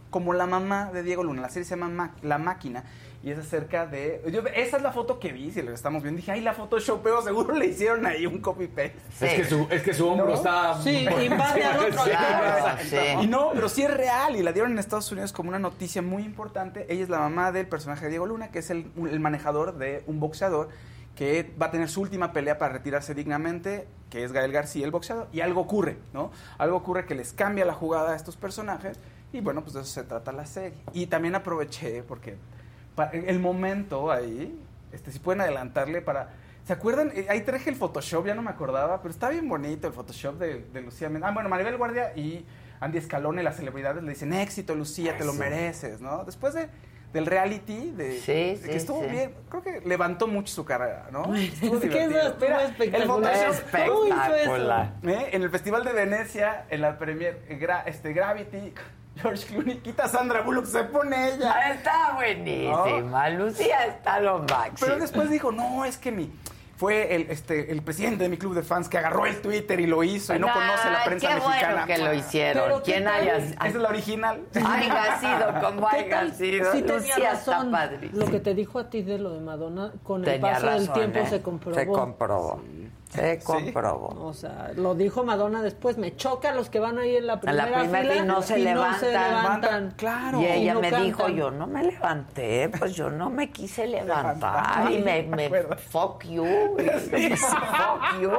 como 0.09 0.33
la 0.33 0.47
mamá 0.47 0.91
de 0.91 1.03
Diego 1.03 1.23
Luna. 1.23 1.43
La 1.43 1.51
serie 1.51 1.65
se 1.65 1.77
llama 1.77 1.89
Ma- 1.91 2.15
La 2.23 2.39
Máquina 2.39 2.85
y 3.25 3.31
es 3.31 3.39
acerca 3.39 3.87
de... 3.87 4.23
yo- 4.31 4.43
esa 4.55 4.77
es 4.77 4.83
la 4.83 4.93
foto 4.93 5.19
que 5.19 5.33
vi, 5.33 5.51
si 5.51 5.63
lo 5.63 5.73
estamos 5.73 6.03
viendo. 6.03 6.19
Dije, 6.19 6.33
ay, 6.33 6.43
la 6.43 6.53
photoshopeo, 6.53 7.23
seguro 7.23 7.55
le 7.55 7.67
hicieron 7.67 8.05
ahí 8.05 8.27
un 8.27 8.39
copy-paste. 8.41 8.95
Es, 9.21 9.33
que 9.35 9.45
su, 9.47 9.67
es 9.71 9.83
que 9.83 9.95
su 9.95 10.07
hombro 10.07 10.27
¿No? 10.27 10.35
está... 10.35 10.81
Sí, 10.83 11.07
invade 11.25 11.65
al 11.65 11.79
otro 11.79 12.05
Sí, 12.05 12.11
lado. 12.11 12.79
Sí. 12.83 12.97
Y 13.23 13.27
no, 13.27 13.53
pero 13.55 13.69
sí 13.71 13.83
es 13.83 13.91
real 13.93 14.37
y 14.37 14.43
la 14.43 14.53
dieron 14.53 14.73
en 14.73 14.79
Estados 14.79 15.11
Unidos 15.11 15.33
como 15.33 15.49
una 15.49 15.59
noticia 15.59 16.03
muy 16.03 16.23
importante. 16.23 16.85
Ella 16.91 17.03
es 17.03 17.09
la 17.09 17.19
mamá 17.19 17.51
del 17.51 17.67
personaje 17.67 18.05
de 18.05 18.11
Diego 18.11 18.27
Luna, 18.27 18.51
que 18.51 18.59
es 18.59 18.69
el, 18.69 18.91
el 19.11 19.21
manejador 19.21 19.79
de 19.79 20.05
un 20.07 20.21
boxeador 20.21 20.69
que 21.17 21.51
va 21.63 21.67
a 21.67 21.71
tener 21.71 21.89
su 21.89 22.03
última 22.03 22.33
pelea 22.33 22.59
para 22.59 22.73
retirarse 22.75 23.15
dignamente, 23.15 23.87
que 24.11 24.25
es 24.25 24.33
Gael 24.33 24.53
García, 24.53 24.85
el 24.85 24.91
boxeador, 24.91 25.29
y 25.33 25.41
algo 25.41 25.61
ocurre, 25.63 25.97
¿no? 26.13 26.31
Algo 26.59 26.77
ocurre 26.77 27.07
que 27.07 27.15
les 27.15 27.33
cambia 27.33 27.65
la 27.65 27.73
jugada 27.73 28.13
a 28.13 28.17
estos 28.17 28.37
personajes 28.37 28.99
y 29.33 29.41
bueno, 29.41 29.63
pues 29.63 29.75
de 29.75 29.81
eso 29.81 29.91
se 29.91 30.03
trata 30.03 30.31
la 30.33 30.45
serie. 30.45 30.77
Y 30.93 31.07
también 31.07 31.35
aproveché 31.37 32.03
porque 32.03 32.37
pa- 32.95 33.11
el 33.13 33.39
momento 33.41 34.11
ahí, 34.11 34.59
este, 34.93 35.11
si 35.13 35.19
pueden 35.19 35.41
adelantarle 35.41 36.01
para... 36.03 36.31
¿Se 36.65 36.73
acuerdan? 36.73 37.13
Eh, 37.15 37.27
Ahí 37.29 37.43
traje 37.43 37.69
el 37.69 37.77
Photoshop, 37.77 38.27
ya 38.27 38.35
no 38.35 38.41
me 38.43 38.49
acordaba, 38.51 39.03
pero 39.03 39.13
está 39.13 39.29
bien 39.29 39.49
bonito 39.49 39.87
el 39.87 39.93
Photoshop 39.93 40.39
de, 40.39 40.65
de 40.73 40.81
Lucía 40.81 41.11
Méndez. 41.11 41.29
Ah, 41.29 41.33
bueno, 41.35 41.49
Maribel 41.51 41.77
Guardia 41.77 42.13
y 42.17 42.47
Andy 42.81 42.99
Escalone, 42.99 43.43
las 43.43 43.57
celebridades, 43.57 44.03
le 44.03 44.11
dicen, 44.11 44.33
éxito, 44.33 44.75
Lucía, 44.75 45.17
te 45.19 45.25
lo 45.27 45.33
Sí. 45.33 45.39
mereces, 45.41 46.01
¿no? 46.01 46.25
Después 46.25 46.55
de, 46.55 46.69
del 47.13 47.27
reality, 47.27 47.91
de, 47.91 48.13
Sí, 48.19 48.33
de 48.33 48.57
sí, 48.57 48.69
que 48.71 48.77
estuvo 48.77 49.03
sí. 49.03 49.11
bien, 49.11 49.35
creo 49.51 49.63
que 49.63 49.81
levantó 49.87 50.27
mucho 50.27 50.55
su 50.55 50.65
carrera, 50.65 51.09
¿no? 51.13 51.35
Estuvo 51.35 51.75
Es 51.77 51.81
que 51.83 51.87
divertido. 51.89 52.19
eso 52.21 52.29
estuvo 52.29 52.49
Mira, 52.49 52.63
el 52.65 52.71
espectacular. 52.71 53.35
Photoshop, 53.37 53.87
¿cómo 53.87 54.07
hizo 54.07 54.35
eso? 54.35 54.83
¿Eh? 55.03 55.29
En 55.33 55.43
el 55.43 55.51
Festival 55.51 55.85
de 55.85 55.93
Venecia, 55.93 56.65
en 56.71 56.81
la 56.81 56.99
premier 56.99 57.43
eh, 57.49 57.59
gra- 57.61 57.83
este, 57.85 58.15
Gravity, 58.15 58.73
George 59.21 59.47
Clooney 59.47 59.79
quita 59.79 60.05
a 60.05 60.09
Sandra 60.09 60.41
Bullock, 60.43 60.67
se 60.67 60.85
pone 60.85 61.35
ella. 61.35 61.55
Ah, 61.57 61.73
Está 61.73 62.13
buenísima. 62.15 63.29
Lucía 63.31 63.87
está 63.87 64.21
lo 64.21 64.41
máximo. 64.41 64.77
Pero 64.81 64.99
después 64.99 65.31
dijo, 65.31 65.53
no, 65.53 65.85
es 65.85 65.97
que 65.99 66.11
mi... 66.13 66.31
Fue 66.77 67.15
el, 67.15 67.31
este, 67.31 67.71
el 67.71 67.83
presidente 67.83 68.25
de 68.25 68.29
mi 68.29 68.37
club 68.37 68.53
de 68.53 68.65
fans 68.65 68.89
que 68.89 68.99
agarró 68.99 69.27
el 69.27 69.41
Twitter 69.41 69.79
y 69.79 69.87
lo 69.87 70.03
hizo 70.03 70.35
y 70.35 70.41
no 70.41 70.53
conoce 70.53 70.91
la 70.91 71.05
prensa 71.05 71.29
qué 71.29 71.35
mexicana. 71.37 71.73
bueno 71.73 71.87
que 71.87 71.99
lo 71.99 72.13
hicieron. 72.15 72.63
Pero 72.65 72.83
¿qué 72.83 72.93
¿Quién 72.95 73.07
haya 73.09 73.37
Esa 73.37 73.67
es 73.69 73.75
la 73.77 73.89
original. 73.89 74.43
haya 74.57 75.19
sido 75.21 75.61
como 75.63 75.89
¿Qué 75.89 75.97
haya 75.97 76.11
tal? 76.11 76.35
sido? 76.35 76.73
Sí 76.73 76.83
tenía 76.83 76.97
Lucía 76.99 77.31
razón. 77.31 77.73
Lo 78.13 78.27
que 78.27 78.41
te 78.41 78.55
dijo 78.55 78.81
a 78.81 78.91
ti 78.91 79.03
de 79.03 79.19
lo 79.19 79.35
de 79.35 79.41
Madonna, 79.41 79.93
con 80.03 80.27
el 80.27 80.41
paso 80.41 80.67
del 80.67 80.91
tiempo 80.91 81.21
¿eh? 81.21 81.27
se 81.29 81.43
comprobó. 81.43 81.79
Se 81.79 81.87
comprobó. 81.87 82.61
Se 83.21 83.39
comprobó. 83.45 84.09
O 84.27 84.33
sea, 84.35 84.73
lo 84.77 84.95
dijo 84.95 85.25
Madonna 85.25 85.63
después, 85.63 85.97
me 85.99 86.17
choca 86.17 86.51
a 86.51 86.55
los 86.55 86.69
que 86.71 86.81
van 86.81 86.99
ahí 86.99 87.17
en 87.17 87.27
la 87.27 87.35
En 87.35 87.41
primera, 87.41 87.67
la 87.71 87.79
primera 87.81 88.03
fila 88.11 88.17
y 88.17 88.27
no 88.27 88.43
se 88.43 88.59
levantan. 88.59 89.11
levantan. 89.13 89.95
Claro. 89.97 90.41
Y 90.41 90.47
ella 90.47 90.75
no 90.75 90.81
me 90.81 90.91
cantan. 90.91 91.07
dijo, 91.07 91.29
yo 91.29 91.51
no 91.51 91.67
me 91.67 91.83
levanté, 91.85 92.69
pues 92.79 92.95
yo 92.95 93.11
no 93.11 93.31
me 93.31 93.51
quise 93.51 93.87
levantar. 93.87 94.91
y 94.93 94.99
me, 94.99 95.23
me 95.25 95.49
fuck 95.77 96.25
you. 96.25 96.45
fuck 97.37 98.21
you. 98.21 98.31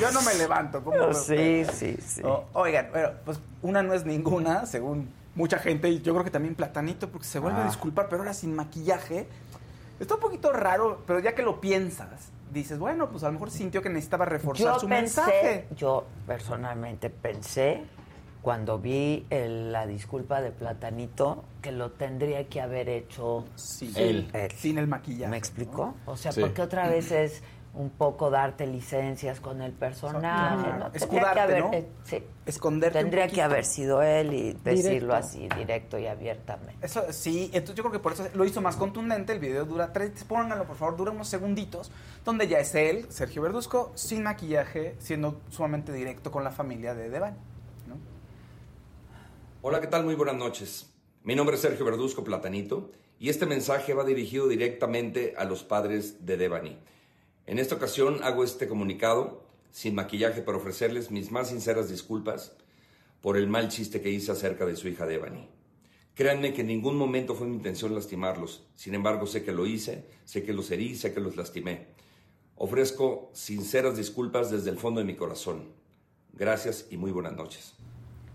Yo 0.00 0.10
no 0.12 0.22
me 0.22 0.34
levanto. 0.34 0.82
¿cómo 0.82 1.08
me- 1.08 1.14
Sí, 1.14 1.64
sí, 1.72 1.96
sí. 2.04 2.22
O- 2.24 2.44
oigan, 2.54 2.88
bueno, 2.92 3.10
pues 3.24 3.40
una 3.62 3.82
no 3.82 3.92
es 3.94 4.04
ninguna, 4.04 4.66
según 4.66 5.08
mucha 5.34 5.58
gente, 5.58 5.88
y 5.88 6.00
yo 6.00 6.12
creo 6.12 6.24
que 6.24 6.30
también 6.30 6.54
Platanito, 6.54 7.08
porque 7.08 7.26
se 7.26 7.38
vuelve 7.38 7.58
Ah. 7.60 7.64
a 7.64 7.66
disculpar, 7.66 8.08
pero 8.08 8.22
ahora 8.22 8.34
sin 8.34 8.54
maquillaje. 8.54 9.26
Está 10.00 10.14
un 10.14 10.20
poquito 10.20 10.52
raro, 10.52 11.02
pero 11.06 11.20
ya 11.20 11.34
que 11.34 11.42
lo 11.42 11.60
piensas, 11.60 12.08
dices, 12.52 12.78
bueno, 12.78 13.08
pues 13.10 13.22
a 13.24 13.26
lo 13.26 13.32
mejor 13.32 13.50
sintió 13.50 13.82
que 13.82 13.88
necesitaba 13.88 14.24
reforzar 14.24 14.74
Yo 14.74 14.80
su 14.80 14.88
pensé, 14.88 15.20
mensaje. 15.20 15.66
yo 15.76 16.04
personalmente 16.26 17.10
pensé, 17.10 17.82
cuando 18.42 18.78
vi 18.78 19.26
el- 19.30 19.72
la 19.72 19.86
disculpa 19.86 20.42
de 20.42 20.50
Platanito, 20.50 21.44
que 21.62 21.72
lo 21.72 21.92
tendría 21.92 22.46
que 22.48 22.60
haber 22.60 22.90
hecho 22.90 23.46
él, 23.96 24.30
sin 24.56 24.76
el 24.78 24.86
maquillaje. 24.86 25.30
¿Me 25.30 25.38
explicó? 25.38 25.94
O 26.04 26.16
sea, 26.16 26.30
Sí. 26.30 26.42
porque 26.42 26.60
otra 26.60 26.88
vez 26.88 27.10
es 27.10 27.42
un 27.74 27.90
poco 27.90 28.30
darte 28.30 28.66
licencias 28.66 29.40
con 29.40 29.60
el 29.60 29.72
personaje, 29.72 30.62
Claro. 30.62 30.78
¿no? 30.78 30.90
Tendría 30.92 30.96
Escudarte, 31.04 31.34
que 31.34 31.40
haber- 31.40 31.60
¿no? 31.64 31.72
eh, 31.72 31.88
sí. 32.04 32.22
Esconderte 32.46 32.98
un 32.98 33.02
Tendría 33.04 33.28
que 33.28 33.42
haber 33.42 33.64
sido 33.64 34.00
él 34.02 34.32
y 34.32 34.52
decirlo 34.52 34.90
Directo. 34.90 35.14
así, 35.14 35.48
directo 35.56 35.98
y 35.98 36.06
abiertamente. 36.06 36.86
Eso 36.86 37.04
sí, 37.12 37.50
entonces 37.52 37.74
yo 37.76 37.82
creo 37.82 37.92
que 37.92 37.98
por 37.98 38.12
eso 38.12 38.28
lo 38.34 38.44
hizo 38.44 38.60
más 38.60 38.76
contundente. 38.76 39.32
El 39.32 39.40
video 39.40 39.64
dura 39.64 39.92
tres, 39.92 40.22
pónganlo 40.24 40.64
por 40.66 40.76
favor, 40.76 40.96
dura 40.96 41.10
unos 41.10 41.26
segunditos, 41.28 41.90
donde 42.24 42.46
ya 42.46 42.58
es 42.60 42.74
él, 42.74 43.06
Sergio 43.10 43.42
Verduzco, 43.42 43.90
sin 43.94 44.22
maquillaje, 44.22 44.94
siendo 44.98 45.40
sumamente 45.50 45.92
directo 45.92 46.30
con 46.30 46.44
la 46.44 46.50
familia 46.52 46.94
de 46.94 47.08
Devani. 47.10 47.36
Hola, 49.62 49.80
¿qué 49.80 49.86
tal? 49.86 50.04
Muy 50.04 50.14
buenas 50.14 50.36
noches. 50.36 50.90
Mi 51.22 51.34
nombre 51.34 51.56
es 51.56 51.62
Sergio 51.62 51.84
Verduzco 51.86 52.22
Platanito 52.22 52.90
y 53.18 53.30
este 53.30 53.46
mensaje 53.46 53.94
va 53.94 54.04
dirigido 54.04 54.46
directamente 54.46 55.34
a 55.38 55.44
los 55.44 55.64
padres 55.64 56.26
de 56.26 56.36
Devani. 56.36 56.78
En 57.46 57.58
esta 57.58 57.74
ocasión 57.74 58.22
hago 58.22 58.42
este 58.42 58.66
comunicado 58.68 59.44
sin 59.70 59.94
maquillaje 59.94 60.40
para 60.40 60.56
ofrecerles 60.56 61.10
mis 61.10 61.30
más 61.30 61.50
sinceras 61.50 61.90
disculpas 61.90 62.56
por 63.20 63.36
el 63.36 63.48
mal 63.48 63.68
chiste 63.68 64.00
que 64.00 64.10
hice 64.10 64.32
acerca 64.32 64.64
de 64.64 64.76
su 64.76 64.88
hija 64.88 65.04
Devani. 65.04 65.48
Créanme 66.14 66.54
que 66.54 66.62
en 66.62 66.68
ningún 66.68 66.96
momento 66.96 67.34
fue 67.34 67.46
mi 67.46 67.56
intención 67.56 67.94
lastimarlos. 67.94 68.64
Sin 68.76 68.94
embargo, 68.94 69.26
sé 69.26 69.44
que 69.44 69.52
lo 69.52 69.66
hice, 69.66 70.06
sé 70.24 70.42
que 70.42 70.54
los 70.54 70.70
herí, 70.70 70.94
sé 70.94 71.12
que 71.12 71.20
los 71.20 71.36
lastimé. 71.36 71.88
Ofrezco 72.56 73.30
sinceras 73.34 73.96
disculpas 73.96 74.50
desde 74.50 74.70
el 74.70 74.78
fondo 74.78 75.00
de 75.00 75.06
mi 75.06 75.16
corazón. 75.16 75.72
Gracias 76.32 76.86
y 76.90 76.96
muy 76.96 77.10
buenas 77.10 77.34
noches. 77.34 77.73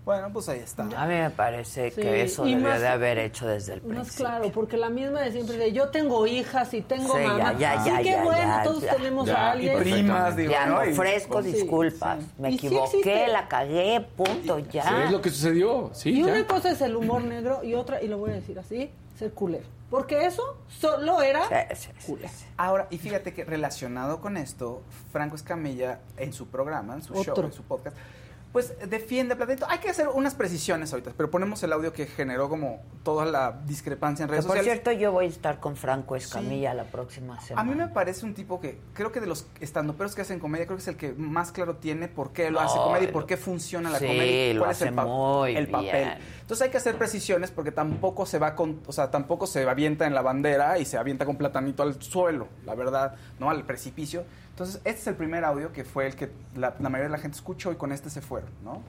Bueno, 0.09 0.33
pues 0.33 0.49
ahí 0.49 0.59
está. 0.61 0.81
A 0.85 1.05
mí 1.05 1.13
me 1.13 1.29
parece 1.29 1.91
Sí, 1.91 2.01
que 2.01 2.23
eso 2.23 2.43
y 2.47 2.55
debió 2.55 2.67
más- 2.69 2.81
de 2.81 2.87
haber 2.87 3.19
hecho 3.19 3.45
desde 3.45 3.73
el 3.73 3.83
Más 3.83 3.91
principio. 3.97 4.25
claro, 4.25 4.51
porque 4.51 4.75
la 4.75 4.89
misma 4.89 5.21
de 5.21 5.31
siempre 5.31 5.55
de 5.57 5.71
yo 5.71 5.89
tengo 5.89 6.25
hijas 6.25 6.73
y 6.73 6.81
tengo 6.81 7.13
Sí, 7.15 7.21
ya, 7.21 7.27
mamá. 7.27 7.53
ya, 7.59 7.83
sí, 7.83 7.89
ya, 7.91 7.97
qué 7.99 8.03
ya, 8.05 8.23
bueno, 8.23 8.41
ya, 8.41 8.63
todos 8.63 8.81
ya. 8.81 8.95
tenemos 8.95 9.27
Ya, 9.27 9.35
a 9.37 9.51
alguien. 9.51 9.77
y 9.77 9.79
primas, 9.81 10.35
digo, 10.35 10.51
ya 10.51 10.65
¿no? 10.65 10.79
ofrezco 10.79 11.43
sí, 11.43 11.51
disculpas. 11.51 12.23
Me 12.39 12.55
equivoqué, 12.55 13.27
la 13.27 13.47
cagué, 13.47 14.03
punto, 14.17 14.57
ya. 14.57 14.81
Sí, 14.81 14.95
es 15.05 15.11
lo 15.11 15.21
que 15.21 15.29
sucedió. 15.29 15.91
Sí, 15.93 16.09
y 16.09 16.23
ya. 16.25 16.31
una 16.33 16.47
cosa 16.47 16.71
es 16.71 16.81
el 16.81 16.95
humor 16.95 17.21
negro 17.23 17.63
y 17.63 17.75
otra, 17.75 18.01
y 18.01 18.07
lo 18.07 18.17
voy 18.17 18.31
a 18.31 18.33
decir 18.33 18.57
así, 18.57 18.89
ser 19.15 19.31
culero. 19.33 19.65
Porque 19.91 20.25
eso 20.25 20.57
solo 20.69 21.21
era 21.21 21.41
culero. 22.07 22.29
Ahora, 22.57 22.87
y 22.89 22.97
fíjate 22.97 23.31
que 23.33 23.43
relacionado 23.45 24.21
con 24.21 24.37
esto, 24.37 24.81
Franco 25.11 25.35
Escamilla 25.35 25.99
en 26.17 26.33
su 26.33 26.47
programa, 26.47 26.95
en 26.95 27.03
su 27.03 27.13
show, 27.13 27.31
Otro. 27.33 27.45
en 27.45 27.53
su 27.53 27.61
podcast, 27.61 27.95
pues 28.51 28.73
defiende 28.89 29.35
a 29.35 29.37
Platanito. 29.37 29.67
Hay 29.69 29.77
que 29.77 29.89
hacer 29.89 30.07
unas 30.07 30.33
precisiones 30.33 30.91
ahorita, 30.91 31.11
pero 31.15 31.29
ponemos 31.29 31.61
el 31.63 31.71
audio 31.71 31.93
que 31.93 32.07
generó 32.07 32.49
como 32.49 32.81
toda 33.03 33.25
la 33.25 33.59
discrepancia 33.65 34.23
en 34.23 34.29
redes 34.29 34.45
por 34.45 34.57
sociales. 34.57 34.81
cierto, 34.83 34.91
yo 34.99 35.11
voy 35.11 35.25
a 35.25 35.27
estar 35.29 35.59
con 35.59 35.75
Franco 35.75 36.15
Escamilla 36.15 36.73
la 36.73 36.85
próxima 36.85 37.39
semana. 37.41 37.61
A 37.61 37.63
mí 37.63 37.79
me 37.79 37.87
parece 37.89 38.25
un 38.25 38.33
tipo 38.33 38.59
que 38.59 38.79
creo 38.93 39.11
que 39.11 39.19
de 39.19 39.27
los 39.27 39.45
estandoperos 39.61 40.15
que 40.15 40.21
hacen 40.23 40.39
comedia, 40.39 40.65
creo 40.65 40.77
que 40.77 40.81
es 40.81 40.87
el 40.87 40.97
que 40.97 41.13
más 41.13 41.51
claro 41.51 41.75
tiene 41.75 42.07
por 42.07 42.33
qué 42.33 42.49
lo 42.49 42.59
hace 42.59 42.77
comedia 42.77 43.03
y 43.03 43.07
lo- 43.07 43.13
por 43.13 43.25
qué 43.27 43.37
funciona 43.37 43.89
la 43.91 43.99
Sí, 43.99 44.07
comedia, 44.07 44.49
y 44.49 44.53
lo 44.53 44.61
cuál 44.61 44.71
es 44.71 44.81
el, 44.81 44.87
hace 44.87 44.95
pa- 44.95 45.05
muy 45.05 45.55
el 45.55 45.67
papel. 45.67 45.91
bien. 45.91 46.17
Entonces 46.49 46.65
hay 46.65 46.71
que 46.71 46.77
hacer 46.77 46.95
precisiones 46.95 47.51
porque 47.51 47.71
tampoco 47.71 48.25
se 48.25 48.39
va 48.39 48.55
con, 48.55 48.79
o 48.87 48.91
sea, 48.91 49.11
tampoco 49.11 49.45
se 49.45 49.69
avienta 49.69 50.07
en 50.07 50.15
la 50.15 50.23
bandera 50.23 50.79
y 50.79 50.85
se 50.85 50.97
avienta 50.97 51.23
con 51.23 51.35
platanito 51.35 51.83
al 51.83 52.01
suelo, 52.01 52.47
la 52.65 52.73
verdad, 52.73 53.13
no 53.37 53.51
al 53.51 53.65
precipicio. 53.65 54.23
Entonces, 54.49 54.77
este 54.77 55.01
es 55.01 55.07
el 55.09 55.13
primer 55.13 55.45
audio 55.45 55.71
que 55.71 55.83
fue 55.83 56.07
el 56.07 56.15
que 56.15 56.31
la, 56.55 56.73
la 56.79 56.89
mayoría 56.89 57.03
de 57.03 57.11
la 57.11 57.19
gente 57.19 57.35
escuchó 57.35 57.71
y 57.71 57.75
con 57.75 57.91
este 57.91 58.09
se 58.09 58.21
fueron, 58.21 58.49
¿no? 58.63 58.81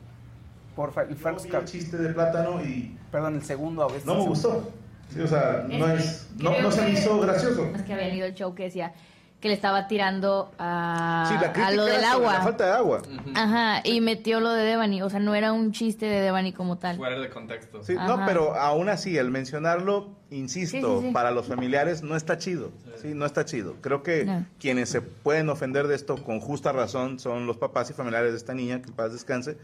Porfa, 0.75 1.03
el 1.03 1.15
vi 1.17 1.51
el 1.55 1.65
chiste 1.67 1.99
de 1.99 2.15
plátano 2.15 2.65
y 2.65 2.97
Perdón, 3.13 3.35
el 3.35 3.43
segundo 3.45 3.83
audio. 3.83 3.97
este 3.97 4.09
no 4.09 4.15
me 4.15 4.29
gustó. 4.29 4.73
Sí, 5.13 5.21
o 5.21 5.27
sea, 5.27 5.67
no 5.69 5.87
Es 5.89 6.31
no, 6.39 6.73
se 6.73 6.81
me 6.81 6.93
hizo 6.93 7.21
gracioso. 7.21 7.71
Es 7.77 7.83
que 7.83 7.93
había 7.93 8.09
leído 8.09 8.27
el 8.27 8.33
show 8.33 8.55
que 8.55 8.63
decía 8.63 8.95
que 9.41 9.49
le 9.49 9.55
estaba 9.55 9.89
tirando 9.89 10.53
a, 10.59 11.25
Sí, 11.29 11.35
la 11.41 11.67
a 11.67 11.71
lo 11.73 11.87
del 11.87 12.05
agua. 12.05 12.35
la 12.35 12.41
falta 12.43 12.67
de 12.67 12.73
agua. 12.73 13.01
Ajá, 13.35 13.81
y 13.85 14.01
metió 14.03 14.39
lo 14.41 14.51
de 14.53 14.65
Devani. 14.65 15.01
O 15.03 15.09
sea, 15.09 15.19
no 15.19 15.35
era 15.35 15.53
un 15.53 15.73
chiste 15.73 16.05
de 16.07 16.21
Devani 16.21 16.53
como 16.53 16.77
tal. 16.77 16.97
Fuera 16.99 17.19
de 17.19 17.31
contexto. 17.31 17.83
Sí, 17.83 17.95
no, 17.95 18.21
pero 18.27 18.55
aún 18.55 18.91
así, 18.91 19.17
el 19.17 19.31
mencionarlo, 19.31 20.11
insisto, 20.31 20.97
Sí, 20.97 21.01
sí, 21.01 21.07
sí. 21.09 21.13
para 21.15 21.31
los 21.31 21.47
familiares 21.47 22.03
no 22.03 22.17
está 22.17 22.37
chido. 22.37 22.71
Sí, 23.01 23.13
no 23.15 23.25
está 23.25 23.47
chido. 23.47 23.77
Creo 23.81 24.03
que 24.03 24.27
No. 24.27 24.45
quienes 24.59 24.91
se 24.91 25.01
pueden 25.01 25.49
ofender 25.49 25.87
de 25.89 25.95
esto 25.95 26.23
con 26.23 26.39
justa 26.41 26.73
razón 26.73 27.19
son 27.19 27.47
los 27.47 27.57
papás 27.57 27.89
y 27.89 27.95
familiares 27.95 28.33
de 28.33 28.37
esta 28.37 28.53
niña, 28.53 28.83
que 28.83 28.89
en 28.91 28.95
paz 28.95 29.13
descanse. 29.13 29.57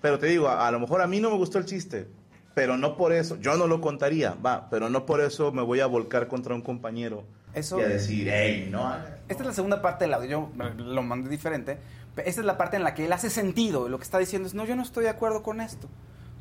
Pero 0.00 0.20
te 0.20 0.26
digo, 0.28 0.46
a, 0.48 0.68
a 0.68 0.70
lo 0.70 0.78
mejor 0.78 1.02
a 1.02 1.08
mí 1.08 1.18
no 1.20 1.30
me 1.30 1.36
gustó 1.36 1.58
el 1.58 1.64
chiste, 1.64 2.06
pero 2.54 2.76
no 2.76 2.96
por 2.96 3.12
eso, 3.12 3.36
yo 3.40 3.56
no 3.56 3.66
lo 3.66 3.80
contaría, 3.80 4.34
va, 4.34 4.68
pero 4.70 4.88
no 4.88 5.04
por 5.04 5.20
eso 5.20 5.50
me 5.50 5.62
voy 5.62 5.80
a 5.80 5.86
volcar 5.86 6.28
contra 6.28 6.54
un 6.54 6.62
compañero 6.62 7.24
Eso- 7.58 7.78
y 7.78 7.82
a 7.82 7.88
decir, 7.88 8.28
hey, 8.30 8.68
no, 8.70 8.94
Esta 9.28 9.42
es 9.42 9.46
la 9.46 9.52
segunda 9.52 9.82
parte 9.82 10.04
del 10.04 10.14
audio, 10.14 10.28
yo 10.56 10.70
lo 10.76 11.02
mandé 11.02 11.28
diferente. 11.28 11.78
pero 12.14 12.28
Esta 12.28 12.40
es 12.40 12.46
la 12.46 12.56
parte 12.56 12.76
en 12.76 12.84
la 12.84 12.94
que 12.94 13.04
él 13.06 13.12
hace 13.12 13.30
sentido. 13.30 13.86
y 13.86 13.90
Lo 13.90 13.98
que 13.98 14.04
está 14.04 14.18
diciendo 14.18 14.46
es, 14.48 14.54
no, 14.54 14.64
yo 14.64 14.74
no 14.76 14.82
estoy 14.82 15.04
de 15.04 15.10
acuerdo 15.10 15.42
con 15.42 15.60
esto. 15.60 15.88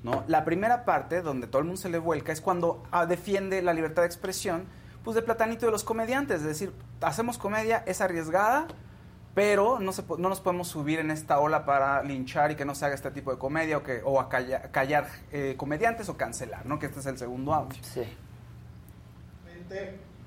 ¿no? 0.03 0.23
La 0.27 0.45
primera 0.45 0.85
parte, 0.85 1.21
donde 1.21 1.47
todo 1.47 1.59
el 1.59 1.65
mundo 1.65 1.81
se 1.81 1.89
le 1.89 1.97
vuelca, 1.97 2.31
es 2.31 2.39
cuando 2.39 2.83
ah, 2.91 3.05
defiende 3.05 3.61
la 3.61 3.73
libertad 3.73 4.03
de 4.03 4.07
expresión, 4.07 4.63
pues 5.03 5.15
de 5.15 5.21
platanito 5.21 5.65
de 5.65 5.71
los 5.71 5.83
comediantes. 5.83 6.41
Es 6.41 6.47
decir, 6.47 6.71
hacemos 7.01 7.37
comedia, 7.37 7.83
es 7.85 7.99
arriesgada, 7.99 8.67
pero 9.33 9.79
no, 9.79 9.91
se, 9.91 10.03
no 10.17 10.29
nos 10.29 10.39
podemos 10.39 10.67
subir 10.67 10.99
en 10.99 11.11
esta 11.11 11.39
ola 11.39 11.65
para 11.65 12.03
linchar 12.03 12.51
y 12.51 12.55
que 12.55 12.63
no 12.65 12.73
se 12.75 12.85
haga 12.85 12.95
este 12.95 13.11
tipo 13.11 13.31
de 13.31 13.37
comedia 13.37 13.77
o, 13.77 13.83
que, 13.83 14.01
o 14.03 14.19
a 14.19 14.29
calla- 14.29 14.71
callar 14.71 15.07
eh, 15.31 15.55
comediantes 15.57 16.09
o 16.09 16.15
cancelar, 16.17 16.65
¿no? 16.65 16.79
Que 16.79 16.85
este 16.87 16.99
es 16.99 17.05
el 17.07 17.17
segundo 17.17 17.53
audio. 17.53 17.77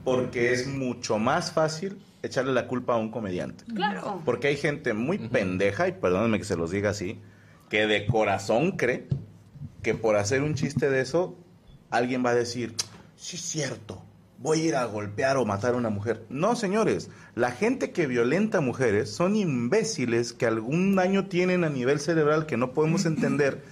Porque 0.05 0.53
es 0.53 0.67
mucho 0.67 1.19
más 1.19 1.53
fácil 1.53 2.01
echarle 2.23 2.53
la 2.53 2.67
culpa 2.67 2.95
a 2.95 2.97
un 2.99 3.11
comediante. 3.11 3.65
Claro. 3.75 4.23
Porque 4.25 4.49
hay 4.49 4.57
gente 4.57 4.93
muy 4.93 5.19
pendeja, 5.19 5.89
y 5.89 5.93
perdónenme 5.93 6.39
que 6.39 6.45
se 6.45 6.57
los 6.57 6.71
diga 6.71 6.91
así, 6.91 7.21
que 7.69 7.87
de 7.87 8.07
corazón 8.07 8.73
cree 8.73 9.09
que 9.83 9.95
por 9.95 10.17
hacer 10.17 10.43
un 10.43 10.55
chiste 10.55 10.91
de 10.91 11.01
eso, 11.01 11.37
alguien 11.91 12.25
va 12.25 12.31
a 12.31 12.35
decir, 12.35 12.75
sí 13.17 13.37
es 13.37 13.43
cierto, 13.43 14.03
voy 14.39 14.61
a 14.61 14.65
ir 14.65 14.77
a 14.77 14.85
golpear 14.85 15.37
o 15.37 15.45
matar 15.45 15.75
a 15.75 15.77
una 15.77 15.91
mujer. 15.91 16.25
No, 16.29 16.57
señores, 16.57 17.11
la 17.35 17.53
gente 17.53 17.93
que 17.93 18.07
violenta 18.07 18.59
a 18.59 18.63
mujeres 18.63 19.11
son 19.11 19.37
imbéciles 19.37 20.33
que 20.33 20.47
algún 20.47 20.97
daño 20.97 21.27
tienen 21.27 21.65
a 21.65 21.71
nivel 21.71 22.01
cerebral 22.01 22.47
que 22.47 22.57
no 22.57 22.73
podemos 22.73 23.05
entender 23.07 23.63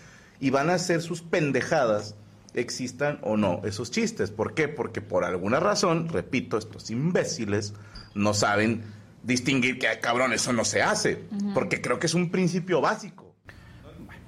y 0.40 0.50
van 0.50 0.70
a 0.70 0.74
hacer 0.74 1.02
sus 1.02 1.22
pendejadas 1.22 2.14
existan 2.54 3.18
o 3.22 3.36
no 3.36 3.60
esos 3.64 3.90
chistes. 3.90 4.30
¿Por 4.30 4.54
qué? 4.54 4.68
Porque 4.68 5.00
por 5.00 5.24
alguna 5.24 5.60
razón, 5.60 6.08
repito, 6.08 6.58
estos 6.58 6.90
imbéciles 6.90 7.74
no 8.14 8.34
saben 8.34 8.82
distinguir 9.22 9.78
que, 9.78 9.88
"Ay, 9.88 9.98
cabrón, 10.00 10.32
eso 10.32 10.52
no 10.52 10.64
se 10.64 10.82
hace. 10.82 11.24
Porque 11.54 11.80
creo 11.80 11.98
que 11.98 12.06
es 12.06 12.14
un 12.14 12.30
principio 12.30 12.80
básico. 12.80 13.34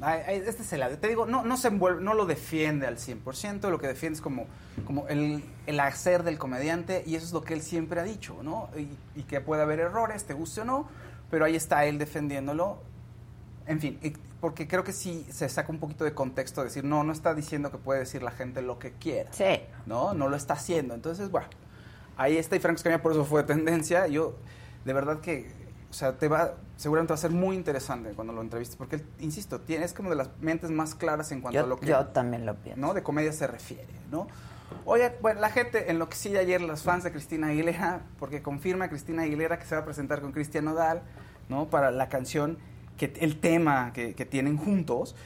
Ay, 0.03 0.21
ay, 0.27 0.43
Este 0.47 0.63
es 0.63 0.73
el 0.73 0.83
audio. 0.83 0.99
Te 0.99 1.09
digo, 1.09 1.27
no, 1.27 1.45
no 1.45 1.57
se 1.59 1.69
envuelve, 1.69 2.03
no 2.03 2.15
lo 2.15 2.25
defiende 2.25 2.87
al 2.87 2.97
100%, 2.97 3.69
lo 3.71 3.79
que 3.79 3.87
defiende 3.87 4.17
es 4.17 4.23
como, 4.23 4.47
como 4.87 5.07
el, 5.09 5.45
el 5.67 5.81
hacer 5.81 6.23
del 6.23 6.39
comediante 6.39 7.03
y 7.07 7.17
eso 7.17 7.27
es 7.27 7.33
lo 7.33 7.43
que 7.43 7.53
él 7.53 7.61
siempre 7.61 8.01
ha 8.01 8.05
dicho, 8.05 8.43
¿no? 8.43 8.71
Y, 8.77 9.21
y 9.21 9.25
que 9.25 9.41
puede 9.43 9.61
haber 9.63 9.79
errores, 9.81 10.25
te 10.25 10.33
guste 10.33 10.63
o 10.63 10.65
no, 10.65 10.89
pero 11.31 11.45
ahí 11.45 11.55
está 11.55 11.85
él 11.85 11.99
defendiéndolo. 11.99 12.83
En 13.71 13.81
fin, 13.81 13.99
porque 14.41 14.67
creo 14.67 14.83
que 14.83 14.93
sí 14.93 15.25
se 15.31 15.49
saca 15.49 15.71
un 15.71 15.79
poquito 15.79 16.05
de 16.05 16.13
contexto, 16.13 16.65
decir, 16.65 16.85
no, 16.85 17.05
no 17.05 17.13
está 17.13 17.35
diciendo 17.35 17.71
que 17.71 17.79
puede 17.79 18.01
decir 18.01 18.21
la 18.23 18.33
gente 18.33 18.63
lo 18.63 18.81
que 18.81 18.93
quiera. 18.93 19.33
Sí. 19.33 19.61
No, 19.87 20.13
no 20.13 20.29
lo 20.29 20.37
está 20.37 20.55
haciendo. 20.55 20.95
Entonces, 20.95 21.31
bueno, 21.31 21.47
ahí 22.17 22.37
está 22.37 22.57
y 22.57 22.59
Franco 22.59 22.77
Escamilla 22.79 23.01
por 23.01 23.13
eso 23.13 23.25
fue 23.25 23.45
tendencia. 23.45 24.09
Yo, 24.09 24.35
de 24.85 24.93
verdad 24.93 25.21
que, 25.21 25.53
o 25.89 25.93
sea, 25.93 26.19
te 26.19 26.27
va, 26.27 26.55
seguramente 26.77 27.13
va 27.13 27.15
a 27.15 27.19
ser 27.19 27.31
muy 27.31 27.55
interesante 27.55 28.11
cuando 28.11 28.33
lo 28.33 28.43
entrevistes, 28.43 28.77
porque 28.77 28.97
él, 28.97 29.07
insisto, 29.21 29.61
tiene, 29.61 29.85
es 29.85 29.93
como 29.93 30.11
de 30.11 30.17
las 30.17 30.31
mentes 30.41 30.71
más 30.71 30.97
claras 30.97 31.31
en 31.31 31.41
cuanto 31.41 31.61
Yo, 31.61 31.65
a 31.65 31.69
lo 31.69 31.79
que... 31.79 31.87
yo 31.87 32.07
también 32.07 32.47
lo 32.47 32.57
pienso. 32.57 32.81
¿no? 32.81 32.93
De 32.93 33.05
comedia 33.05 33.33
se 33.33 33.47
refiere, 33.47 33.87
¿no? 34.11 34.27
Oye, 34.85 35.13
bueno, 35.21 35.41
la 35.41 35.51
gente 35.51 35.91
enloquecía 35.91 36.41
ayer 36.41 36.61
los 36.61 36.83
fans 36.83 37.05
de 37.05 37.13
Cristina 37.13 37.49
Aguilera 37.49 38.03
porque 38.19 38.43
confirma 38.43 38.89
Cristina 38.89 39.23
Aguilera 39.23 39.59
que 39.59 39.67
se 39.67 39.75
va 39.75 39.83
a 39.83 39.85
presentar 39.85 40.21
con 40.21 40.33
Cristian 40.33 40.65
Nodal, 40.65 41.03
¿no? 41.49 41.69
Para 41.69 41.91
la 41.91 42.09
canción, 42.09 42.59
que, 43.01 43.19
el 43.21 43.41
tema 43.41 43.93
que, 43.95 44.13
tienen 44.27 44.59
juntos. 44.59 45.17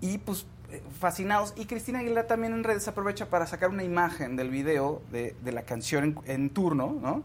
Y 0.00 0.18
pues 0.18 0.46
eh, 0.70 0.82
fascinados. 1.00 1.54
Y 1.56 1.64
Cristina 1.64 2.00
Aguilera 2.00 2.26
también 2.26 2.52
en 2.52 2.64
redes 2.64 2.86
aprovecha 2.86 3.30
para 3.30 3.46
sacar 3.46 3.70
una 3.70 3.82
imagen 3.82 4.36
del 4.36 4.50
video 4.50 5.00
de, 5.10 5.34
de 5.42 5.52
la 5.52 5.62
canción 5.62 6.04
en, 6.04 6.18
en 6.26 6.50
turno, 6.50 6.98
¿no? 7.00 7.22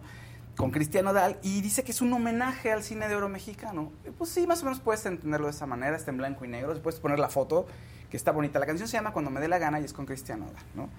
Con 0.55 0.71
Cristiano 0.71 1.13
Dal 1.13 1.38
y 1.41 1.61
dice 1.61 1.84
que 1.84 1.91
es 1.91 2.01
un 2.01 2.11
homenaje 2.11 2.71
al 2.71 2.84
cine 2.84 3.07
de 3.09 3.15
oro 3.15 3.30
mexicano. 3.30 3.91
Y 4.05 4.11
Pues 4.11 4.30
sí, 4.30 4.47
más 4.47 4.61
o 4.61 4.65
menos 4.65 4.80
puedes 4.80 5.05
entenderlo 5.05 5.47
de 5.47 5.51
esa 5.51 5.65
manera, 5.65 5.95
está 5.95 6.11
en 6.11 6.17
blanco 6.17 6.45
y 6.45 6.47
negro, 6.47 6.73
puedes 6.81 6.99
poner 6.99 7.19
la 7.19 7.30
foto, 7.30 7.65
que 8.09 8.17
está 8.17 8.31
bonita. 8.31 8.59
La 8.59 8.65
canción 8.65 8.88
se 8.88 8.97
llama 8.97 9.11
Cuando 9.11 9.31
me 9.31 9.39
dé 9.39 9.47
la 9.47 9.57
gana 9.57 9.80
y 9.80 9.85
es 9.85 9.93
con 9.93 10.05
Cristiano 10.05 10.45
Dal, 10.45 10.63
¿no? 10.76 10.89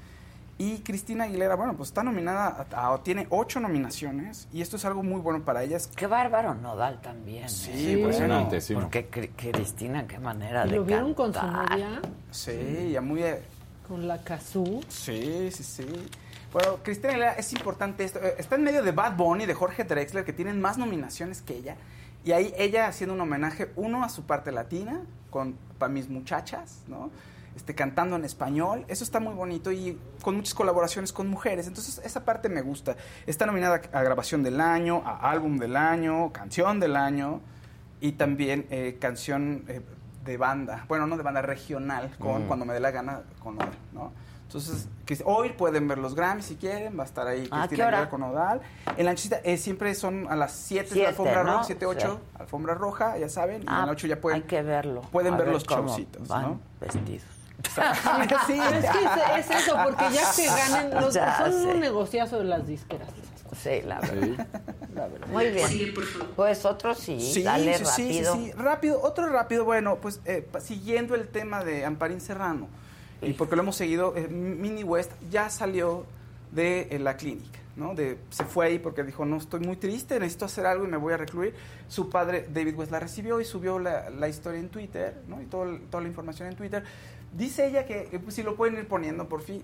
Y 0.60 0.80
Cristina 0.80 1.24
Aguilera, 1.24 1.54
bueno, 1.54 1.74
pues 1.74 1.88
está 1.88 2.02
nominada, 2.02 2.66
a- 2.70 2.92
a- 2.92 3.02
tiene 3.02 3.26
ocho 3.30 3.60
nominaciones 3.60 4.46
y 4.52 4.60
esto 4.60 4.76
es 4.76 4.84
algo 4.84 5.02
muy 5.02 5.18
bueno 5.18 5.42
para 5.42 5.62
ella. 5.62 5.78
Qué 5.96 6.06
bárbaro 6.06 6.54
Nodal 6.54 7.00
también. 7.00 7.48
Sí, 7.48 7.70
¿eh? 7.72 7.92
impresionante, 7.92 8.60
sí. 8.60 8.74
Porque 8.74 9.10
Cri- 9.10 9.30
Cristina, 9.34 10.06
qué 10.06 10.18
manera 10.18 10.66
de 10.66 10.76
¿Lo 10.76 10.84
vieron 10.84 11.14
con 11.14 11.32
su 11.32 11.40
novia? 11.46 12.02
Sí, 12.30 12.90
ya 12.92 13.00
muy... 13.00 13.22
eh, 13.22 13.40
Con 13.88 14.06
la 14.06 14.18
Kazoo. 14.22 14.82
Sí, 14.88 15.48
sí, 15.50 15.64
sí. 15.64 15.86
Bueno, 16.52 16.76
Cristina 16.82 17.08
Aguilera 17.14 17.32
es 17.32 17.50
importante 17.54 18.04
esto. 18.04 18.18
eh, 18.18 18.34
Está 18.36 18.56
en 18.56 18.62
medio 18.64 18.82
de 18.82 18.92
Bad 18.92 19.16
Bunny, 19.16 19.46
de 19.46 19.54
Jorge 19.54 19.84
Drexler, 19.84 20.26
que 20.26 20.34
tienen 20.34 20.60
más 20.60 20.76
nominaciones 20.76 21.40
que 21.40 21.56
ella. 21.56 21.76
Y 22.22 22.32
ahí 22.32 22.52
ella 22.58 22.86
haciendo 22.86 23.14
un 23.14 23.20
homenaje, 23.22 23.70
uno 23.76 24.04
a 24.04 24.10
su 24.10 24.24
parte 24.24 24.52
latina, 24.52 25.00
con 25.30 25.54
para 25.78 25.90
mis 25.90 26.10
muchachas, 26.10 26.80
¿no? 26.86 27.10
Este, 27.56 27.74
cantando 27.74 28.16
en 28.16 28.24
español. 28.24 28.84
Eso 28.88 29.04
está 29.04 29.20
muy 29.20 29.34
bonito 29.34 29.72
y 29.72 29.98
con 30.22 30.36
muchas 30.36 30.54
colaboraciones 30.54 31.12
con 31.12 31.28
mujeres. 31.28 31.66
Entonces, 31.66 32.00
esa 32.04 32.24
parte 32.24 32.48
me 32.48 32.62
gusta. 32.62 32.96
Está 33.26 33.44
nominada 33.44 33.82
a 33.92 34.02
grabación 34.02 34.42
del 34.42 34.60
año, 34.60 35.02
a 35.04 35.30
álbum 35.30 35.58
del 35.58 35.76
año, 35.76 36.32
canción 36.32 36.78
del 36.80 36.96
año 36.96 37.40
y 38.00 38.12
también 38.12 38.66
eh, 38.70 38.96
canción 39.00 39.64
eh, 39.68 39.80
de 40.24 40.36
banda. 40.36 40.84
Bueno, 40.88 41.06
no 41.06 41.16
de 41.16 41.22
banda 41.22 41.42
regional, 41.42 42.14
con 42.18 42.44
Mm. 42.44 42.46
Cuando 42.46 42.64
me 42.64 42.72
dé 42.72 42.80
la 42.80 42.92
gana, 42.92 43.22
con 43.42 43.56
Odal, 43.56 43.70
¿no? 43.92 44.12
Entonces, 44.46 44.88
que 45.06 45.16
hoy 45.24 45.50
pueden 45.50 45.86
ver 45.86 45.98
los 45.98 46.14
Grammys 46.16 46.46
si 46.46 46.56
quieren, 46.56 46.98
va 46.98 47.04
a 47.04 47.06
estar 47.06 47.24
ahí 47.26 47.38
¿A 47.38 47.40
Cristina 47.42 47.62
Ah, 47.64 47.68
qué 47.68 47.74
hora? 47.82 47.86
Aguilera 47.98 48.10
con 48.10 48.22
Odal. 48.24 48.60
En 48.96 49.04
la 49.04 49.12
nochecita 49.12 49.38
eh, 49.44 49.56
siempre 49.56 49.94
son 49.94 50.26
a 50.28 50.34
las 50.34 50.52
7 50.52 50.82
de 50.82 50.88
Siete, 50.90 51.02
la 51.04 51.08
alfombra 51.10 51.44
¿no? 51.44 51.52
roja, 51.52 51.64
7, 51.64 51.86
8, 51.86 52.20
Sí. 52.20 52.36
alfombra 52.40 52.74
roja, 52.74 53.18
ya 53.18 53.28
saben, 53.28 53.62
y 53.62 53.66
Ah, 53.68 53.80
en 53.80 53.86
la 53.86 53.92
8 53.92 54.06
ya 54.08 54.20
pueden, 54.20 54.42
Hay 54.42 54.48
que 54.48 54.62
verlo. 54.62 55.02
pueden 55.12 55.34
A 55.34 55.36
ver, 55.36 55.48
los 55.48 55.64
showcitos, 55.64 56.28
¿no? 56.28 56.58
vestidos. 56.80 57.22
sí, 58.46 58.58
Pero 58.58 58.76
es 58.78 58.84
que 58.90 58.98
es, 59.40 59.46
es 59.50 59.62
eso, 59.62 59.76
porque 59.84 60.04
ya 60.12 60.30
que 60.36 60.46
ganen, 60.46 61.00
los, 61.00 61.14
Ya 61.14 61.38
son 61.38 61.52
sé. 61.52 61.66
un 61.68 61.80
negociazo 61.80 62.38
de 62.38 62.44
las 62.44 62.66
disqueras. 62.66 63.08
Sí, 63.62 63.82
la 63.84 64.00
verdad. 64.00 64.46
Muy 65.30 65.50
bien. 65.50 65.68
Sí, 65.68 65.92
Pues 66.36 66.64
otro 66.64 66.94
sí, 66.94 67.20
Sí, 67.20 67.42
dale 67.42 67.76
sí, 67.78 67.84
sí, 67.84 67.90
rápido. 68.22 68.34
sí, 68.34 68.44
sí. 68.46 68.52
Rápido, 68.52 69.00
otro 69.02 69.26
rápido, 69.28 69.64
bueno, 69.64 69.96
pues 69.96 70.20
eh, 70.24 70.46
siguiendo 70.60 71.14
el 71.14 71.28
tema 71.28 71.64
de 71.64 71.84
Amparín 71.84 72.20
Serrano, 72.20 72.68
y 73.22 73.32
porque 73.32 73.56
lo 73.56 73.62
hemos 73.62 73.76
seguido, 73.76 74.14
eh, 74.16 74.28
Mini 74.28 74.84
West 74.84 75.10
ya 75.30 75.50
salió 75.50 76.06
de 76.52 76.88
eh, 76.90 76.98
la 77.00 77.16
clínica, 77.16 77.58
¿no? 77.76 77.94
De, 77.94 78.18
se 78.30 78.44
fue 78.44 78.66
ahí 78.66 78.78
porque 78.78 79.02
dijo, 79.02 79.24
no, 79.26 79.36
estoy 79.36 79.60
muy 79.60 79.76
triste, 79.76 80.18
necesito 80.20 80.44
hacer 80.46 80.64
algo 80.66 80.84
y 80.84 80.88
me 80.88 80.96
voy 80.96 81.12
a 81.12 81.16
recluir. 81.16 81.54
Su 81.88 82.08
padre, 82.08 82.48
David 82.52 82.76
West, 82.76 82.92
la 82.92 83.00
recibió 83.00 83.40
y 83.40 83.44
subió 83.44 83.78
la, 83.78 84.10
la 84.10 84.28
historia 84.28 84.60
en 84.60 84.68
Twitter, 84.68 85.22
¿no? 85.28 85.42
Y 85.42 85.46
todo 85.46 85.66
toda 85.90 86.02
la 86.02 86.08
información 86.08 86.48
en 86.48 86.56
Twitter. 86.56 86.84
Dice 87.32 87.66
ella 87.66 87.86
que, 87.86 88.20
pues, 88.22 88.34
si 88.34 88.42
lo 88.42 88.56
pueden 88.56 88.76
ir 88.76 88.88
poniendo 88.88 89.28
por 89.28 89.42
fin, 89.42 89.62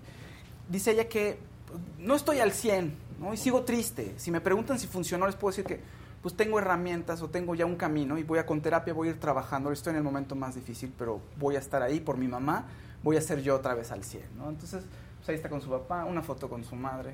dice 0.69 0.91
ella 0.91 1.07
que 1.07 1.37
pues, 1.67 1.79
no 1.99 2.15
estoy 2.15 2.39
al 2.39 2.51
100, 2.51 2.93
¿no? 3.19 3.33
Y 3.33 3.37
sigo 3.37 3.63
triste. 3.63 4.13
Si 4.17 4.31
me 4.31 4.41
preguntan 4.41 4.79
si 4.79 4.87
funcionó, 4.87 5.25
les 5.25 5.35
puedo 5.35 5.51
decir 5.51 5.65
que 5.65 5.81
pues 6.21 6.35
tengo 6.35 6.59
herramientas 6.59 7.21
o 7.21 7.29
tengo 7.29 7.55
ya 7.55 7.65
un 7.65 7.75
camino 7.75 8.17
y 8.17 8.23
voy 8.23 8.39
a 8.39 8.45
con 8.45 8.61
terapia, 8.61 8.93
voy 8.93 9.09
a 9.09 9.11
ir 9.11 9.19
trabajando. 9.19 9.71
Estoy 9.71 9.91
en 9.91 9.97
el 9.97 10.03
momento 10.03 10.35
más 10.35 10.55
difícil, 10.55 10.91
pero 10.97 11.21
voy 11.37 11.55
a 11.55 11.59
estar 11.59 11.81
ahí 11.81 11.99
por 11.99 12.17
mi 12.17 12.27
mamá, 12.27 12.65
voy 13.03 13.17
a 13.17 13.21
ser 13.21 13.41
yo 13.41 13.55
otra 13.55 13.75
vez 13.75 13.91
al 13.91 14.03
100, 14.03 14.23
¿no? 14.37 14.49
Entonces, 14.49 14.83
pues 15.17 15.29
ahí 15.29 15.35
está 15.35 15.49
con 15.49 15.61
su 15.61 15.69
papá, 15.69 16.05
una 16.05 16.21
foto 16.21 16.49
con 16.49 16.63
su 16.63 16.75
madre, 16.75 17.13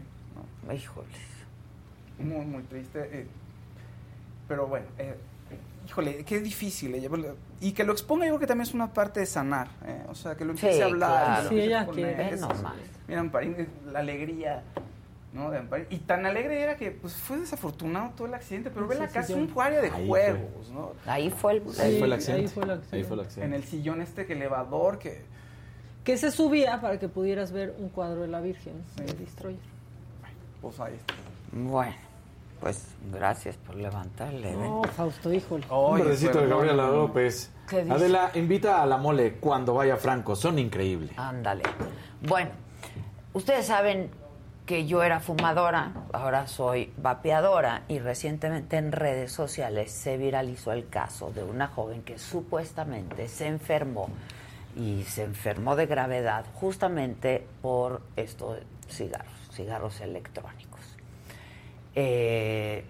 ¿no? 0.66 0.74
Híjole. 0.74 1.08
Muy, 2.20 2.46
muy 2.46 2.64
triste. 2.64 3.10
eh, 3.12 3.28
pero 4.48 4.68
bueno, 4.68 4.86
eh, 4.98 5.16
híjole, 5.88 6.24
qué 6.26 6.40
difícil. 6.40 6.96
eh, 6.96 7.10
Y 7.62 7.72
que 7.74 7.84
lo 7.84 7.92
exponga, 7.94 8.26
yo 8.26 8.32
creo 8.32 8.40
que 8.40 8.48
también 8.48 8.68
es 8.68 8.74
una 8.74 8.94
parte 8.94 9.20
de 9.20 9.26
sanar. 9.26 9.68
eh, 9.86 10.04
O 10.10 10.16
sea, 10.16 10.36
que 10.36 10.46
lo 10.46 10.52
empiece 10.52 10.76
Sí, 10.78 10.82
a 10.82 10.86
hablar. 10.86 11.26
claro. 11.26 11.50
Sí, 11.50 11.60
ella 11.62 11.86
quiere, 11.88 12.16
que 12.30 12.36
es- 12.36 12.42
nomás. 12.42 12.64
Mira, 13.08 13.20
Amparín, 13.22 13.56
eh, 13.58 13.68
la 13.92 14.00
alegría. 14.00 14.64
¿no? 15.34 15.50
de 15.50 15.58
Amparín. 15.58 15.88
Y 15.90 15.98
tan 15.98 16.28
alegre 16.28 16.62
era 16.62 16.78
que 16.78 16.92
pues, 16.92 17.14
fue 17.16 17.38
desafortunado 17.40 18.12
todo 18.16 18.28
el 18.28 18.36
accidente, 18.36 18.70
pero 18.70 18.88
ve 18.88 18.94
Sí, 18.94 19.02
la 19.02 19.08
sí, 19.08 19.14
casa, 19.16 19.28
sí. 19.30 19.34
un 19.34 19.52
área 19.60 19.82
de 19.82 19.90
Ahí 19.90 20.08
juegos, 20.08 20.70
¿no? 20.70 20.92
Ahí 21.08 21.32
fue 21.32 21.54
el, 21.54 21.58
Ahí 21.58 21.72
fue 21.74 21.86
el 21.88 21.98
Sí, 21.98 22.12
accidente. 22.14 22.42
ahí 22.44 22.48
fue 22.50 22.64
el 22.66 22.70
accidente. 22.70 22.96
Ahí 22.98 23.04
fue 23.04 23.16
el 23.16 23.20
accidente. 23.22 23.46
En 23.48 23.54
el 23.60 23.68
sillón 23.68 24.02
este 24.02 24.28
que 24.28 24.34
elevador 24.34 25.00
que 25.00 25.24
Que 26.04 26.18
se 26.18 26.30
subía 26.30 26.80
para 26.82 27.00
que 27.00 27.10
pudieras 27.10 27.52
ver 27.52 27.74
un 27.80 27.90
cuadro 27.90 28.22
de 28.22 28.28
la 28.28 28.42
Virgen 28.42 28.74
de 28.98 29.06
Destroyer. 29.12 29.58
pues 30.62 30.80
ahí 30.80 30.94
está. 30.94 31.14
Bueno, 31.52 31.96
pues 32.64 32.86
gracias 33.12 33.58
por 33.58 33.76
levantarle. 33.76 34.56
¿ven? 34.56 34.62
No, 34.62 34.84
Fausto, 34.84 35.34
híjole. 35.34 35.66
Un 35.70 36.00
verdecito 36.00 36.40
de. 36.40 36.48
Gabriela 36.48 36.88
López. 36.88 37.52
¿Qué 37.68 37.84
dice? 37.84 37.94
Adela, 37.94 38.32
invita 38.36 38.82
a 38.82 38.86
la 38.86 38.96
mole 38.96 39.34
cuando 39.34 39.74
vaya 39.74 39.98
Franco. 39.98 40.34
Son 40.34 40.58
increíbles. 40.58 41.12
Ándale. 41.18 41.64
Bueno, 42.22 42.52
ustedes 43.34 43.66
saben 43.66 44.10
que 44.66 44.86
yo 44.86 45.04
era 45.04 45.20
fumadora, 45.20 45.92
ahora 46.14 46.48
soy 46.48 46.94
vapeadora 46.96 47.84
y 47.90 48.00
recientemente 48.00 48.78
en 48.78 48.94
redes 48.94 49.34
sociales 49.34 49.92
se 49.92 50.16
viralizó 50.16 50.72
el 50.72 50.88
caso 50.88 51.32
de 51.32 51.44
una 51.44 51.68
joven 51.68 52.02
que 52.02 52.18
supuestamente 52.18 53.28
se 53.28 53.48
enfermó 53.48 54.08
y 54.78 55.04
se 55.04 55.26
enfermó 55.26 55.76
de 55.76 55.86
gravedad 55.86 56.46
justamente 56.54 57.46
por 57.62 58.02
estos 58.16 58.60
cigarros, 58.90 59.34
cigarros 59.52 60.00
electrónicos. 60.00 60.73
Eh, 61.96 62.84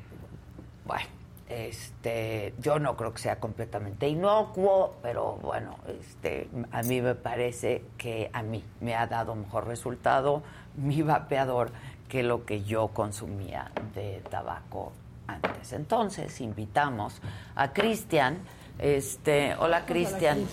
bueno, 0.85 1.05
este, 1.49 2.53
yo 2.59 2.79
no 2.79 2.95
creo 2.95 3.13
que 3.13 3.21
sea 3.21 3.39
completamente 3.39 4.07
inocuo, 4.07 4.95
pero 5.01 5.37
bueno, 5.41 5.77
este, 5.99 6.49
a 6.71 6.81
mí 6.83 7.01
me 7.01 7.15
parece 7.15 7.83
que 7.97 8.29
a 8.33 8.41
mí 8.41 8.63
me 8.81 8.95
ha 8.95 9.07
dado 9.07 9.35
mejor 9.35 9.67
resultado 9.67 10.41
mi 10.75 11.01
vapeador 11.01 11.71
que 12.09 12.23
lo 12.23 12.45
que 12.45 12.63
yo 12.63 12.89
consumía 12.89 13.71
de 13.93 14.21
tabaco 14.29 14.93
antes. 15.27 15.73
Entonces 15.73 16.41
invitamos 16.41 17.21
a 17.55 17.73
Cristian. 17.73 18.37
Este, 18.79 19.55
hola 19.55 19.85
Cristian. 19.85 20.47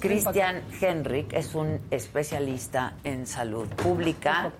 Cristian 0.00 0.62
Henrik 0.80 1.32
es 1.32 1.54
un 1.54 1.80
especialista 1.90 2.94
en 3.04 3.26
salud 3.26 3.68
pública. 3.68 4.52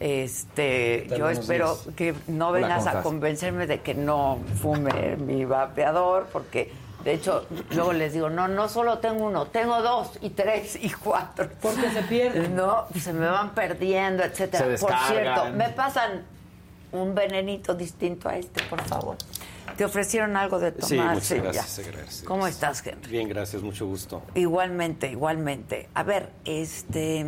Este, 0.00 1.08
yo 1.16 1.28
espero 1.28 1.74
días. 1.74 1.94
que 1.96 2.14
no 2.28 2.52
vengas 2.52 2.84
¿cómo 2.84 2.98
a 2.98 3.02
convencerme 3.02 3.66
de 3.66 3.80
que 3.80 3.94
no 3.94 4.38
fume 4.60 5.16
mi 5.16 5.44
vapeador, 5.44 6.26
porque 6.32 6.72
de 7.04 7.14
hecho 7.14 7.46
luego 7.70 7.92
les 7.92 8.12
digo, 8.12 8.30
no, 8.30 8.46
no 8.48 8.68
solo 8.68 8.98
tengo 8.98 9.26
uno, 9.26 9.46
tengo 9.46 9.82
dos 9.82 10.18
y 10.20 10.30
tres 10.30 10.76
y 10.80 10.90
cuatro. 10.90 11.48
Porque 11.60 11.90
se 11.90 12.02
pierden. 12.02 12.54
No, 12.56 12.86
se 12.98 13.12
me 13.12 13.26
van 13.26 13.50
perdiendo, 13.54 14.22
etcétera. 14.24 14.76
Se 14.76 14.84
Por 14.86 14.92
cierto, 15.08 15.44
me 15.54 15.68
pasan 15.70 16.22
un 16.92 17.14
venenito 17.14 17.74
distinto 17.74 18.28
a 18.28 18.36
este, 18.36 18.62
por 18.64 18.80
favor. 18.82 19.16
¿Te 19.76 19.84
ofrecieron 19.84 20.36
algo 20.36 20.58
de 20.58 20.72
Sí, 20.80 20.96
tomar? 20.96 21.14
muchas 21.14 21.28
ya. 21.28 21.42
gracias, 21.42 21.86
gracias. 21.86 22.22
¿Cómo 22.22 22.46
estás, 22.46 22.84
Henry? 22.84 23.10
Bien, 23.10 23.28
gracias, 23.28 23.62
mucho 23.62 23.86
gusto. 23.86 24.22
Igualmente, 24.34 25.10
igualmente. 25.10 25.88
A 25.94 26.02
ver, 26.02 26.30
este, 26.44 27.26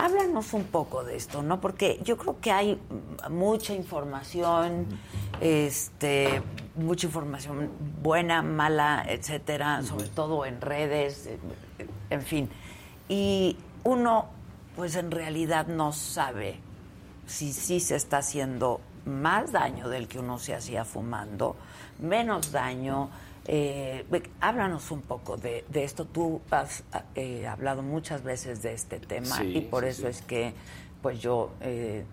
háblanos 0.00 0.54
un 0.54 0.64
poco 0.64 1.04
de 1.04 1.16
esto, 1.16 1.42
¿no? 1.42 1.60
Porque 1.60 2.00
yo 2.02 2.16
creo 2.16 2.40
que 2.40 2.50
hay 2.50 2.80
mucha 3.28 3.74
información, 3.74 4.86
este, 5.40 6.42
mucha 6.74 7.06
información 7.06 7.70
buena, 8.02 8.40
mala, 8.40 9.04
etcétera, 9.06 9.82
sobre 9.82 10.08
todo 10.08 10.46
en 10.46 10.60
redes, 10.60 11.26
eh, 11.26 11.38
en 12.08 12.22
fin. 12.22 12.48
Y 13.08 13.58
uno, 13.84 14.26
pues 14.74 14.96
en 14.96 15.10
realidad 15.10 15.66
no 15.66 15.92
sabe 15.92 16.58
si 17.26 17.52
sí 17.52 17.78
se 17.78 17.96
está 17.96 18.18
haciendo 18.18 18.80
más 19.04 19.52
daño 19.52 19.88
del 19.88 20.08
que 20.08 20.18
uno 20.18 20.38
se 20.38 20.54
hacía 20.54 20.84
fumando, 20.86 21.56
menos 21.98 22.52
daño. 22.52 23.10
Eh, 23.46 24.04
háblanos 24.40 24.90
un 24.90 25.02
poco 25.02 25.36
de, 25.36 25.64
de 25.68 25.84
esto. 25.84 26.04
Tú 26.04 26.40
has 26.50 26.84
eh, 27.14 27.46
hablado 27.46 27.82
muchas 27.82 28.22
veces 28.22 28.62
de 28.62 28.74
este 28.74 29.00
tema 29.00 29.36
Sí, 29.36 29.56
y 29.56 29.60
por 29.62 29.84
sí, 29.84 29.88
eso 29.90 30.02
sí. 30.02 30.08
es 30.08 30.22
que 30.22 30.54
pues 31.02 31.20
yo 31.20 31.50
eh, 31.60 32.04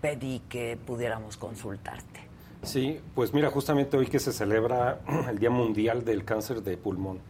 pedí 0.00 0.40
que 0.48 0.76
pudiéramos 0.76 1.36
consultarte. 1.36 2.20
Sí, 2.62 3.00
pues 3.14 3.32
mira, 3.32 3.50
justamente 3.50 3.96
hoy 3.96 4.06
que 4.06 4.18
se 4.18 4.32
celebra 4.32 5.00
el 5.30 5.38
Día 5.38 5.50
Mundial 5.50 6.04
del 6.04 6.24
Cáncer 6.24 6.62
de 6.62 6.76
Pulmón, 6.76 7.20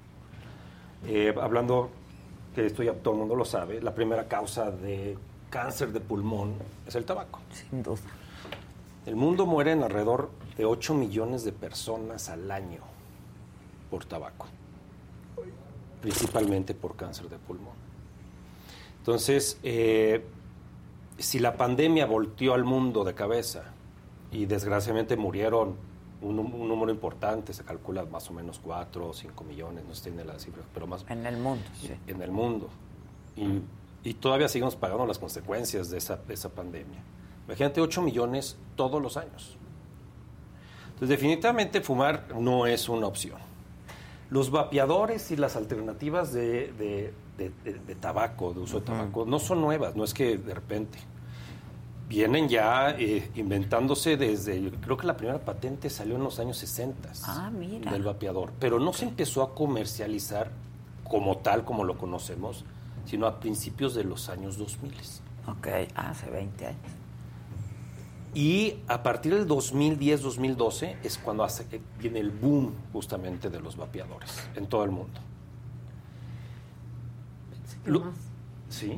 eh, 1.07 1.35
hablando 1.41 1.91
que 2.55 2.65
esto 2.65 2.83
ya 2.83 2.95
todo 2.95 3.15
el 3.15 3.21
mundo 3.21 3.37
lo 3.37 3.45
sabe, 3.45 3.83
la 3.83 3.95
primera 3.95 4.29
causa 4.29 4.71
de 4.71 5.19
cáncer 5.51 5.93
de 5.93 6.01
pulmón 6.01 6.55
es 6.87 6.95
el 6.95 7.05
tabaco. 7.05 7.41
Sin 7.53 7.83
duda. 7.83 8.01
El 9.05 9.15
mundo 9.15 9.47
muere 9.47 9.73
en 9.73 9.83
alrededor 9.83 10.31
de 10.57 10.65
8 10.65 10.95
millones 10.95 11.45
de 11.45 11.53
personas 11.53 12.31
al 12.31 12.51
año 12.51 12.96
por 13.91 14.05
tabaco, 14.05 14.47
principalmente 16.01 16.75
por 16.75 16.97
cáncer 16.97 17.29
de 17.29 17.39
pulmón. 17.39 17.75
Entonces, 18.99 19.59
eh, 19.63 20.25
si 21.19 21.39
la 21.39 21.57
pandemia 21.57 22.07
volteó 22.07 22.55
al 22.55 22.65
mundo 22.65 23.05
de 23.05 23.15
cabeza 23.15 23.65
y 24.31 24.47
desgraciadamente 24.47 25.17
murieron 25.17 25.77
un, 26.21 26.39
un 26.39 26.69
número 26.69 26.91
importante, 26.91 27.53
se 27.53 27.65
calcula 27.65 28.05
más 28.05 28.29
o 28.31 28.33
menos 28.33 28.59
4 28.59 29.09
o 29.09 29.13
5 29.13 29.45
millones, 29.45 29.85
no 29.87 29.95
se 29.95 30.11
tiene 30.11 30.25
la 30.25 30.39
cifra, 30.39 30.63
pero 30.75 30.87
más... 30.87 31.05
En 31.09 31.25
el 31.27 31.37
mundo, 31.37 31.65
sí. 31.81 31.93
En 32.07 32.23
el 32.23 32.31
mundo. 32.31 32.69
Y, 33.37 33.61
y 34.09 34.15
todavía 34.15 34.49
seguimos 34.49 34.77
pagando 34.77 35.07
las 35.07 35.19
consecuencias 35.19 35.91
de 35.91 35.99
esa, 35.99 36.17
de 36.17 36.35
esa 36.35 36.49
pandemia. 36.49 37.01
Imagínate 37.47 37.81
8 37.81 38.03
millones 38.03 38.57
todos 38.75 39.01
los 39.01 39.17
años. 39.17 39.57
Entonces, 40.87 41.09
definitivamente 41.09 41.81
fumar 41.81 42.35
no 42.35 42.67
es 42.67 42.89
una 42.89 43.07
opción. 43.07 43.46
Los 44.31 44.51
vapeadores 44.51 45.31
y 45.31 45.37
las 45.37 45.57
alternativas 45.57 46.33
de, 46.33 46.73
de- 46.73 47.13
de- 47.39 47.53
de- 47.65 47.79
de 47.79 47.95
tabaco, 47.95 48.53
de 48.55 48.61
uso 48.61 48.81
de 48.81 48.87
tabaco, 48.87 49.25
no 49.25 49.39
son 49.39 49.61
nuevas, 49.61 49.95
no 49.97 50.05
es 50.05 50.13
que 50.15 50.37
de 50.39 50.55
repente. 50.55 50.99
Vienen 52.09 52.49
ya 52.49 52.91
eh, 52.91 53.31
inventándose 53.35 54.17
desde, 54.17 54.71
creo 54.81 54.97
que 54.97 55.09
la 55.09 55.17
primera 55.17 55.41
patente 55.41 55.91
salió 55.91 56.15
en 56.15 56.23
los 56.23 56.39
años 56.39 56.57
60 56.59 57.11
Ah, 57.25 57.51
mira. 57.53 57.91
del 57.91 58.05
vapeador, 58.05 58.53
pero 58.61 58.79
no 58.79 58.93
se 58.93 59.07
empezó 59.07 59.43
a 59.43 59.55
comercializar 59.57 60.51
como 61.09 61.39
tal, 61.39 61.65
como 61.65 61.83
lo 61.83 61.99
conocemos, 61.99 62.65
sino 63.07 63.27
a 63.27 63.41
principios 63.41 63.95
de 63.97 64.05
los 64.05 64.29
años 64.29 64.57
2000. 64.57 64.93
Ok, 65.49 65.67
hace 65.97 66.31
20 66.31 66.67
años. 66.67 66.79
Y 68.39 68.81
a 68.87 69.03
partir 69.03 69.33
del 69.35 69.47
2010-2012 69.49 70.97
es 71.03 71.17
cuando 71.17 71.43
hace- 71.43 71.65
viene 71.99 72.21
el 72.21 72.31
boom 72.31 72.75
justamente 72.93 73.49
de 73.49 73.61
los 73.61 73.79
vapeadores 73.79 74.31
en 74.55 74.67
todo 74.67 74.85
el 74.85 74.91
mundo. 74.91 75.19
Lo- 77.87 78.13
¿Sí? 78.69 78.93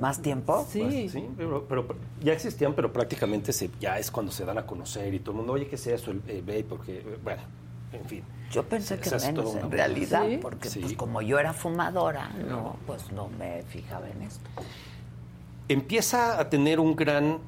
¿Más 0.00 0.20
tiempo? 0.20 0.66
Pues, 0.72 1.12
sí, 1.12 1.28
pero, 1.36 1.66
pero 1.68 1.86
ya 2.20 2.32
existían, 2.32 2.74
pero 2.74 2.92
prácticamente 2.92 3.52
se, 3.52 3.70
ya 3.78 3.96
es 3.98 4.10
cuando 4.10 4.32
se 4.32 4.44
dan 4.44 4.58
a 4.58 4.66
conocer 4.66 5.14
y 5.14 5.20
todo 5.20 5.32
el 5.32 5.36
mundo, 5.36 5.52
oye, 5.52 5.68
¿qué 5.68 5.76
es 5.76 5.86
eso? 5.86 6.10
El, 6.10 6.20
el 6.26 6.40
vape, 6.40 6.64
porque, 6.64 6.98
eh, 6.98 7.18
bueno, 7.22 7.42
en 7.92 8.04
fin. 8.06 8.24
Yo 8.50 8.64
pensé 8.64 8.98
que 8.98 9.08
menos 9.10 9.54
en 9.54 9.66
una- 9.66 9.68
realidad, 9.68 10.26
Sí. 10.28 10.38
porque 10.42 10.68
Sí. 10.68 10.80
pues, 10.80 10.94
como 10.94 11.22
yo 11.22 11.38
era 11.38 11.52
fumadora, 11.52 12.30
no, 12.48 12.74
pues 12.88 13.12
no 13.12 13.28
me 13.28 13.62
fijaba 13.68 14.08
en 14.08 14.22
esto. 14.22 14.50
empieza 15.68 16.38
a 16.40 16.50
tener 16.50 16.78
un 16.80 16.94
gran, 16.96 17.38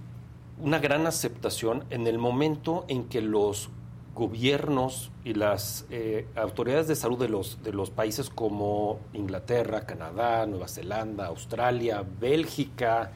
una 0.58 0.78
gran 0.78 1.06
aceptación 1.06 1.84
en 1.90 2.06
el 2.06 2.18
momento 2.18 2.84
en 2.88 3.04
que 3.04 3.20
los 3.20 3.70
gobiernos 4.14 5.10
y 5.24 5.34
las 5.34 5.84
eh, 5.90 6.26
autoridades 6.36 6.88
de 6.88 6.96
salud 6.96 7.18
de 7.18 7.28
los, 7.28 7.62
de 7.62 7.72
los 7.72 7.90
países 7.90 8.30
como 8.30 8.98
Inglaterra, 9.12 9.82
Canadá, 9.82 10.46
Nueva 10.46 10.68
Zelanda, 10.68 11.26
Australia, 11.26 12.02
Bélgica, 12.18 13.12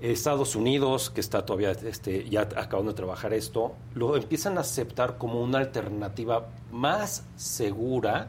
Estados 0.00 0.56
Unidos, 0.56 1.10
que 1.10 1.20
está 1.20 1.46
todavía 1.46 1.70
este, 1.70 2.28
ya 2.28 2.40
acabando 2.40 2.90
de 2.90 2.96
trabajar 2.96 3.32
esto, 3.32 3.74
lo 3.94 4.16
empiezan 4.16 4.58
a 4.58 4.62
aceptar 4.62 5.16
como 5.16 5.40
una 5.40 5.58
alternativa 5.58 6.48
más 6.72 7.24
segura 7.36 8.28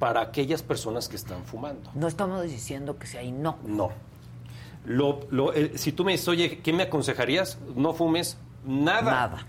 para 0.00 0.20
aquellas 0.20 0.64
personas 0.64 1.08
que 1.08 1.14
están 1.14 1.44
fumando. 1.44 1.90
No 1.94 2.08
estamos 2.08 2.42
diciendo 2.42 2.98
que 2.98 3.06
sea 3.06 3.22
no. 3.22 3.56
No. 3.64 3.92
Lo, 4.84 5.20
lo, 5.30 5.52
eh, 5.54 5.72
si 5.76 5.92
tú 5.92 6.04
me 6.04 6.12
dices, 6.12 6.28
oye, 6.28 6.58
¿qué 6.58 6.72
me 6.72 6.82
aconsejarías? 6.84 7.58
No 7.74 7.94
fumes 7.94 8.36
nada. 8.66 9.10
Nada. 9.10 9.46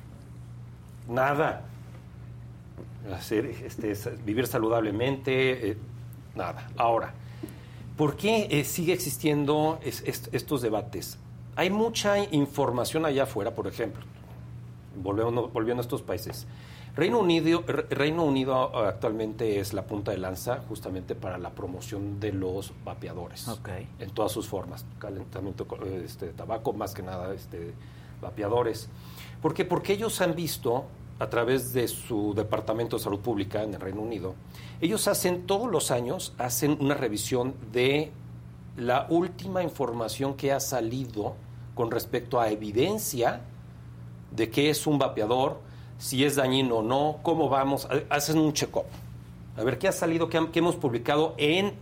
Nada. 1.10 1.62
Hacer, 3.14 3.46
este, 3.46 3.94
vivir 4.26 4.48
saludablemente, 4.48 5.72
eh, 5.72 5.78
nada. 6.36 6.68
Ahora, 6.78 7.14
¿por 7.98 8.16
qué 8.16 8.48
eh, 8.50 8.64
sigue 8.64 8.94
existiendo 8.94 9.80
es- 9.84 10.02
est- 10.08 10.34
estos 10.34 10.62
debates? 10.62 11.20
Hay 11.56 11.70
mucha 11.70 12.18
información 12.34 13.06
allá 13.06 13.24
afuera, 13.24 13.54
por 13.54 13.68
ejemplo, 13.68 14.04
volviendo, 15.02 15.50
volviendo 15.50 15.82
a 15.82 15.84
estos 15.84 16.02
países. 16.02 16.48
Reino 16.96 17.20
Unido, 17.20 17.64
Re- 17.68 17.88
Reino 17.90 18.24
Unido 18.24 18.72
eh, 18.74 18.88
actualmente 18.88 19.60
es 19.60 19.74
la 19.74 19.84
punta 19.84 20.12
de 20.12 20.18
lanza 20.18 20.64
justamente 20.70 21.14
para 21.14 21.38
la 21.38 21.50
promoción 21.52 22.20
de 22.20 22.32
los 22.32 22.72
vapeadores. 22.86 23.48
En 24.00 24.12
todas 24.12 24.32
sus 24.32 24.48
formas. 24.48 24.86
Calentamiento 24.98 25.68
este, 26.04 26.28
de 26.28 26.34
tabaco, 26.34 26.72
más 26.72 26.94
que 26.94 27.04
nada 27.04 27.34
este, 27.34 27.74
vapeadores. 28.22 28.88
¿Por 29.42 29.54
qué? 29.54 29.66
Porque 29.66 29.94
ellos 29.94 30.22
han 30.22 30.36
visto, 30.36 30.86
a 31.20 31.30
través 31.30 31.74
de 31.74 31.88
su 31.88 32.34
Departamento 32.34 32.98
de 32.98 33.04
Salud 33.04 33.20
Pública 33.20 33.64
en 33.64 33.74
el 33.74 33.82
Reino 33.82 34.02
Unido, 34.02 34.36
ellos 34.80 35.08
hacen 35.08 35.46
todos 35.46 35.70
los 35.70 35.92
años, 35.92 36.34
hacen 36.38 36.78
una 36.80 36.94
revisión 36.94 37.56
de 37.72 38.12
la 38.78 39.08
última 39.10 39.64
información 39.64 40.36
que 40.36 40.52
ha 40.52 40.60
salido 40.60 41.36
con 41.74 41.92
respecto 41.92 42.40
a 42.40 42.50
evidencia 42.50 43.42
de 44.32 44.50
qué 44.50 44.70
es 44.70 44.88
un 44.88 44.98
vapeador, 44.98 45.60
si 45.98 46.24
es 46.26 46.36
dañino 46.36 46.78
o 46.78 46.84
no, 46.84 47.20
cómo 47.24 47.50
vamos, 47.50 47.88
ha- 47.90 48.14
hacen 48.16 48.38
un 48.38 48.54
check-up. 48.54 48.86
A 49.58 49.64
ver 49.64 49.78
qué 49.78 49.88
ha 49.88 49.92
salido, 49.92 50.28
qué, 50.30 50.48
qué 50.52 50.60
hemos 50.60 50.76
publicado 50.76 51.34
en, 51.38 51.74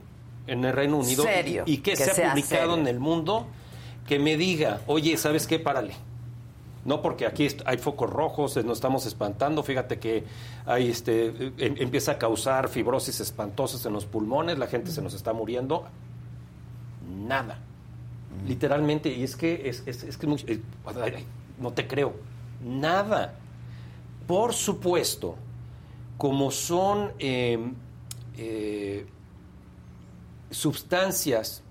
en 0.48 0.64
el 0.66 0.74
Reino 0.74 0.98
Unido 0.98 1.24
Serio, 1.24 1.64
y, 1.66 1.74
y 1.74 1.78
qué 1.78 1.92
que 1.92 1.98
se 1.98 2.24
ha 2.24 2.30
publicado 2.32 2.72
serio. 2.72 2.78
en 2.82 2.88
el 2.88 3.00
mundo 3.00 3.48
que 4.08 4.20
me 4.20 4.38
diga, 4.38 4.82
oye, 4.88 5.18
¿sabes 5.18 5.48
qué? 5.48 5.60
Párale. 5.60 5.94
No, 6.86 7.02
porque 7.02 7.26
aquí 7.26 7.48
hay 7.66 7.78
focos 7.78 8.10
rojos, 8.10 8.58
eh, 8.58 8.64
nos 8.64 8.78
estamos 8.78 9.06
espantando. 9.06 9.64
Fíjate 9.64 10.00
que 10.00 10.26
hay 10.66 10.90
este, 10.90 11.28
eh, 11.28 11.54
em- 11.58 11.76
empieza 11.80 12.12
a 12.12 12.18
causar 12.18 12.68
fibrosis 12.68 13.22
espantosas 13.22 13.86
en 13.86 13.94
los 13.94 14.06
pulmones, 14.06 14.58
la 14.60 14.68
gente 14.68 14.92
se 14.92 15.02
nos 15.02 15.14
está 15.14 15.32
muriendo. 15.32 15.86
Nada. 17.26 17.60
Literalmente, 18.48 19.10
y 19.14 19.24
es 19.24 19.36
que 19.38 19.70
es, 19.70 19.84
es- 19.86 20.04
es 20.04 20.18
que 20.18 20.28
mucho- 20.28 20.46
eh, 20.48 20.60
no 21.60 21.72
te 21.72 21.88
creo. 21.88 22.14
Nada. 22.64 23.36
Por 24.28 24.54
supuesto, 24.54 25.36
como 26.18 26.52
son 26.52 27.12
eh, 27.20 27.60
eh, 28.38 29.06
sustancias, 30.50 31.62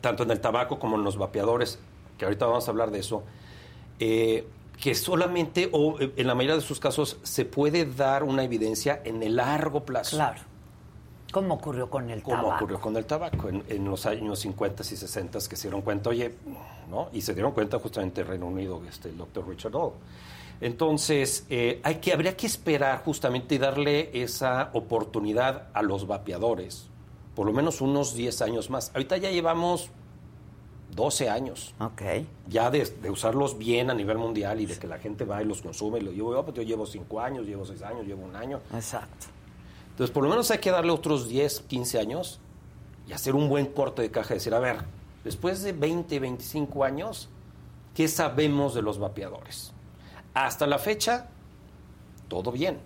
tanto 0.00 0.22
en 0.24 0.30
el 0.30 0.40
tabaco 0.40 0.78
como 0.78 0.96
en 0.96 1.04
los 1.04 1.16
vapeadores, 1.16 1.78
que 2.18 2.24
ahorita 2.24 2.46
vamos 2.46 2.66
a 2.68 2.70
hablar 2.70 2.90
de 2.90 2.98
eso, 2.98 3.22
eh, 3.98 4.46
que 4.80 4.94
solamente, 4.94 5.68
o 5.72 5.96
en 6.00 6.26
la 6.26 6.34
mayoría 6.34 6.56
de 6.56 6.60
sus 6.62 6.80
casos, 6.80 7.18
se 7.22 7.44
puede 7.44 7.84
dar 7.86 8.24
una 8.24 8.42
evidencia 8.42 9.00
en 9.04 9.22
el 9.22 9.36
largo 9.36 9.84
plazo. 9.84 10.16
Claro. 10.16 10.40
¿Cómo 11.30 11.54
ocurrió 11.54 11.88
con 11.88 12.10
el 12.10 12.22
Como 12.22 12.36
tabaco? 12.36 12.56
ocurrió 12.56 12.80
con 12.80 12.96
el 12.96 13.06
tabaco 13.06 13.48
en, 13.48 13.62
en 13.68 13.84
los 13.86 14.04
años 14.04 14.40
50 14.40 14.82
y 14.82 14.96
60 14.96 15.38
que 15.48 15.56
se 15.56 15.62
dieron 15.68 15.80
cuenta, 15.80 16.10
oye, 16.10 16.34
¿no? 16.90 17.08
Y 17.12 17.22
se 17.22 17.32
dieron 17.32 17.52
cuenta 17.52 17.78
justamente 17.78 18.20
en 18.20 18.26
Reino 18.26 18.46
Unido, 18.48 18.82
este, 18.86 19.08
el 19.08 19.16
doctor 19.16 19.48
Richard 19.48 19.74
Hall. 19.74 19.92
Entonces, 20.60 21.46
eh, 21.50 21.80
hay 21.82 21.96
que, 21.96 22.12
habría 22.12 22.36
que 22.36 22.46
esperar 22.46 23.02
justamente 23.04 23.56
y 23.56 23.58
darle 23.58 24.10
esa 24.12 24.70
oportunidad 24.74 25.68
a 25.72 25.82
los 25.82 26.06
vapeadores, 26.06 26.86
por 27.34 27.46
lo 27.46 27.52
menos 27.52 27.80
unos 27.80 28.14
10 28.14 28.42
años 28.42 28.70
más. 28.70 28.90
Ahorita 28.94 29.16
ya 29.16 29.30
llevamos 29.30 29.90
12 30.94 31.30
años. 31.30 31.74
Ok. 31.80 32.02
Ya 32.48 32.70
de, 32.70 32.84
de 32.84 33.10
usarlos 33.10 33.58
bien 33.58 33.90
a 33.90 33.94
nivel 33.94 34.18
mundial 34.18 34.60
y 34.60 34.66
de 34.66 34.78
que 34.78 34.86
la 34.86 34.98
gente 34.98 35.24
va 35.24 35.42
y 35.42 35.46
los 35.46 35.62
consume. 35.62 35.98
Y 35.98 36.02
lo 36.02 36.12
llevo, 36.12 36.34
yo, 36.34 36.44
pues, 36.44 36.56
yo 36.56 36.62
llevo 36.62 36.86
5 36.86 37.20
años, 37.20 37.46
llevo 37.46 37.64
6 37.64 37.82
años, 37.82 38.06
llevo 38.06 38.24
un 38.24 38.36
año. 38.36 38.60
Exacto. 38.74 39.26
Entonces, 39.90 40.12
por 40.12 40.22
lo 40.22 40.30
menos 40.30 40.50
hay 40.50 40.58
que 40.58 40.70
darle 40.70 40.92
otros 40.92 41.28
10, 41.28 41.60
15 41.60 41.98
años 41.98 42.40
y 43.08 43.12
hacer 43.12 43.34
un 43.34 43.48
buen 43.48 43.66
corte 43.66 44.02
de 44.02 44.10
caja. 44.10 44.34
Decir, 44.34 44.54
a 44.54 44.58
ver, 44.58 44.78
después 45.24 45.62
de 45.62 45.72
20, 45.72 46.18
25 46.18 46.84
años, 46.84 47.28
¿qué 47.94 48.08
sabemos 48.08 48.74
de 48.74 48.82
los 48.82 48.98
vapeadores? 48.98 49.71
Hasta 50.34 50.66
la 50.66 50.78
fecha, 50.78 51.26
todo 52.28 52.50
bien. 52.52 52.78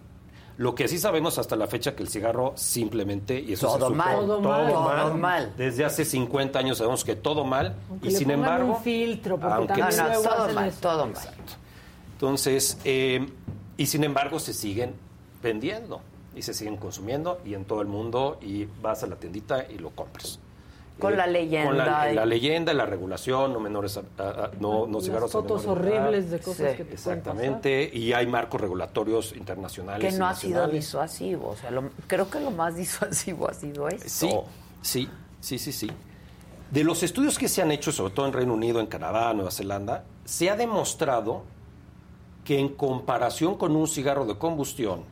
Lo 0.59 0.74
que 0.74 0.89
sí 0.89 0.98
sabemos 0.98 1.39
hasta 1.39 1.55
la 1.55 1.66
fecha 1.66 1.94
que 1.94 2.02
el 2.02 2.09
cigarro 2.09 2.55
simplemente, 2.56 3.39
y 3.39 3.52
eso 3.52 3.66
Todo 3.77 3.90
se 3.90 3.94
mal. 3.94 4.16
Todo 4.16 4.40
mal. 4.40 4.73
Todo 4.73 5.14
mal. 5.14 5.55
Desde 5.56 5.85
hace 5.85 6.05
50 6.05 6.59
años 6.59 6.78
sabemos 6.78 7.05
que 7.05 7.14
todo 7.14 7.44
mal. 7.44 7.74
Aunque 7.90 8.09
y 8.09 8.10
le 8.12 8.16
sin 8.18 8.31
embargo, 8.31 8.77
un 8.77 8.82
filtro, 8.82 9.39
porque 9.39 9.55
aunque- 9.55 9.74
No, 9.81 9.86
no, 9.90 10.23
todo 10.23 10.48
mal, 10.55 10.73
todo 10.81 11.06
mal. 11.06 11.14
entonces, 12.12 12.78
eh, 12.85 13.27
y 13.77 13.86
sin 13.86 14.05
embargo 14.05 14.39
se 14.40 14.55
siguen 14.55 14.94
vendiendo 15.43 16.01
y 16.35 16.40
se 16.43 16.55
siguen 16.55 16.78
consumiendo 16.78 17.39
y 17.44 17.52
en 17.52 17.66
todo 17.66 17.82
el 17.82 17.89
mundo 17.89 18.39
y 18.40 18.64
vas 18.82 19.02
a 19.02 19.06
la 19.06 19.16
tiendita 19.16 19.66
y 19.70 19.77
lo 19.78 19.90
compras. 19.90 20.39
Con 20.98 21.16
la 21.16 21.27
leyenda 21.27 21.66
Con 21.68 21.77
la, 21.78 22.10
y- 22.12 22.14
la 22.14 22.24
leyenda, 22.24 22.73
la 22.73 22.86
regulación, 22.86 23.52
no 23.52 23.60
menores, 23.60 23.98
a- 23.98 24.02
a- 24.23 24.28
a- 24.47 24.51
no, 24.59 24.86
no 24.86 25.01
cigarros 25.02 25.28
a 25.31 25.32
fotos 25.32 25.66
horribles 25.66 26.31
de 26.31 26.39
cosas 26.40 26.70
Sí. 26.70 26.77
que 26.78 26.85
te 26.85 26.94
Exactamente, 26.94 27.90
y 27.93 28.12
hay 28.14 28.27
marcos 28.27 28.60
regulatorios 28.60 29.35
internacionales. 29.36 30.12
Que 30.12 30.18
no 30.18 30.27
ha 30.27 30.35
sido 30.35 30.66
disuasivo. 30.68 31.48
O 31.51 31.56
sea, 31.56 31.70
lo- 31.70 31.90
creo 32.06 32.31
que 32.31 32.40
lo 32.40 32.51
más 32.51 32.77
disuasivo 32.77 33.48
ha 33.48 33.52
sido 33.55 33.89
esto. 33.89 34.09
Sí, 34.09 34.31
sí, 34.81 35.09
sí, 35.40 35.59
sí, 35.59 35.73
sí. 35.73 35.90
De 36.70 36.82
los 36.82 37.02
estudios 37.02 37.39
que 37.39 37.48
se 37.48 37.60
han 37.62 37.70
hecho, 37.73 37.93
sobre 37.93 38.14
todo 38.14 38.27
en 38.27 38.32
Reino 38.32 38.55
Unido, 38.55 38.81
en 38.81 38.86
Canadá, 38.86 39.32
Nueva 39.35 39.51
Zelanda, 39.51 40.05
se 40.24 40.48
ha 40.51 40.56
demostrado 40.56 41.43
que 42.44 42.59
en 42.59 42.70
comparación 42.70 43.56
con 43.59 43.77
un 43.77 43.86
cigarro 43.86 44.24
de 44.24 44.36
combustión, 44.39 45.05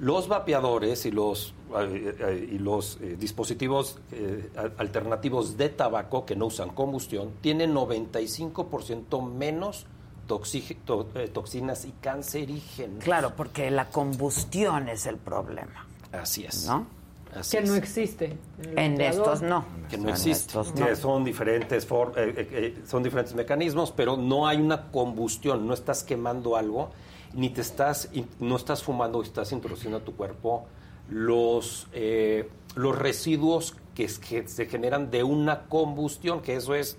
Los 0.00 0.26
vapeadores 0.26 1.06
y 1.06 1.12
los, 1.12 1.50
eh, 1.50 1.52
eh, 1.52 1.63
y 1.82 2.58
los 2.58 2.98
eh, 3.00 3.16
dispositivos 3.18 3.98
eh, 4.12 4.50
al- 4.56 4.74
alternativos 4.78 5.56
de 5.56 5.68
tabaco 5.70 6.24
que 6.24 6.36
no 6.36 6.46
usan 6.46 6.70
combustión 6.70 7.32
tienen 7.40 7.74
95% 7.74 9.20
menos 9.22 9.86
toxi- 10.28 10.76
to- 10.84 11.08
eh, 11.14 11.28
toxinas 11.28 11.84
y 11.84 11.92
cancerígenos. 12.00 13.02
Claro, 13.04 13.34
porque 13.36 13.70
la 13.70 13.90
combustión 13.90 14.88
es 14.88 15.06
el 15.06 15.16
problema. 15.16 15.86
Así 16.12 16.44
es. 16.44 16.66
¿No? 16.66 16.86
Así 17.34 17.56
Que 17.56 17.64
es. 17.64 17.68
no 17.70 17.74
existe. 17.76 18.38
En 18.76 19.00
estos 19.00 19.42
no. 19.42 19.64
que 19.90 19.96
no 19.98 20.04
En 20.04 20.08
existe, 20.10 20.46
estos 20.46 20.70
que 20.72 20.90
no. 20.90 20.96
son 20.96 21.24
diferentes 21.24 21.84
for- 21.84 22.12
eh, 22.16 22.32
eh, 22.36 22.48
eh, 22.52 22.82
son 22.86 23.02
diferentes 23.02 23.34
mecanismos, 23.34 23.90
pero 23.90 24.16
no 24.16 24.46
hay 24.46 24.58
una 24.60 24.90
combustión, 24.92 25.66
no 25.66 25.74
estás 25.74 26.04
quemando 26.04 26.56
algo, 26.56 26.90
ni 27.32 27.50
te 27.50 27.62
estás 27.62 28.08
no 28.38 28.54
estás 28.54 28.84
fumando, 28.84 29.20
estás 29.20 29.50
introduciendo 29.50 29.98
a 29.98 30.00
tu 30.04 30.14
cuerpo 30.14 30.66
los 31.08 31.86
eh, 31.92 32.48
los 32.74 32.96
residuos 32.96 33.76
que, 33.94 34.08
se 34.08 34.66
generan 34.66 35.10
de 35.10 35.22
una 35.22 35.62
combustión, 35.64 36.42
que 36.42 36.56
eso 36.56 36.74
es 36.74 36.96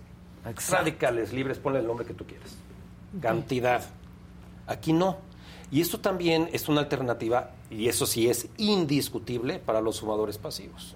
radicales 0.70 1.34
libres, 1.34 1.58
ponle 1.58 1.80
el 1.80 1.88
nombre 1.88 2.06
que 2.06 2.14
tú 2.14 2.26
quieras, 2.26 2.56
cantidad. 3.22 3.84
Aquí 4.68 4.94
no. 4.94 5.18
Y 5.72 5.82
esto 5.82 6.00
también 6.00 6.50
es 6.54 6.70
una 6.70 6.82
alternativa, 6.82 7.52
y 7.70 7.88
eso 7.88 8.06
sí 8.06 8.30
es 8.30 8.48
indiscutible 8.58 9.60
para 9.60 9.82
los 9.82 10.00
fumadores 10.00 10.38
pasivos. 10.38 10.96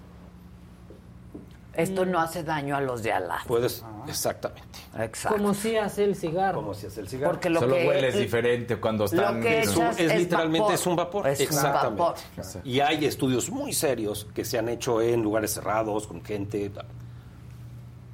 Esto 1.80 2.04
no 2.06 2.20
hace 2.20 2.42
daño 2.44 2.76
a 2.76 2.80
los 2.80 3.02
de 3.02 3.12
al 3.12 3.28
lado. 3.28 3.40
Puedes, 3.46 3.84
exactamente. 4.06 4.78
Exacto. 4.98 5.36
Como 5.38 5.54
si 5.54 5.76
hace 5.76 6.04
el 6.04 6.14
cigarro. 6.16 6.60
Como 6.60 6.74
si 6.74 6.86
hace 6.86 7.00
el 7.00 7.08
cigarro. 7.08 7.32
Porque 7.32 7.50
lo 7.50 7.60
Solo 7.60 7.76
que- 7.76 7.88
hueles 7.88 8.16
diferente 8.16 8.76
cuando 8.76 9.04
están... 9.06 9.40
que 9.40 9.60
Es, 9.60 9.76
un- 9.76 9.86
es 9.86 9.98
es 10.00 10.16
literalmente 10.18 10.60
vapor. 10.60 10.74
es 10.74 10.86
un 10.86 10.96
vapor. 10.96 11.26
Es 11.28 11.38
un 11.40 11.44
Exactamente. 11.46 12.02
vapor. 12.02 12.16
Y 12.64 12.80
hay 12.80 13.04
estudios 13.04 13.50
muy 13.50 13.72
serios 13.72 14.26
que 14.34 14.44
se 14.44 14.58
han 14.58 14.68
hecho 14.68 15.00
en 15.00 15.22
lugares 15.22 15.52
cerrados, 15.54 16.06
con 16.06 16.22
gente. 16.24 16.70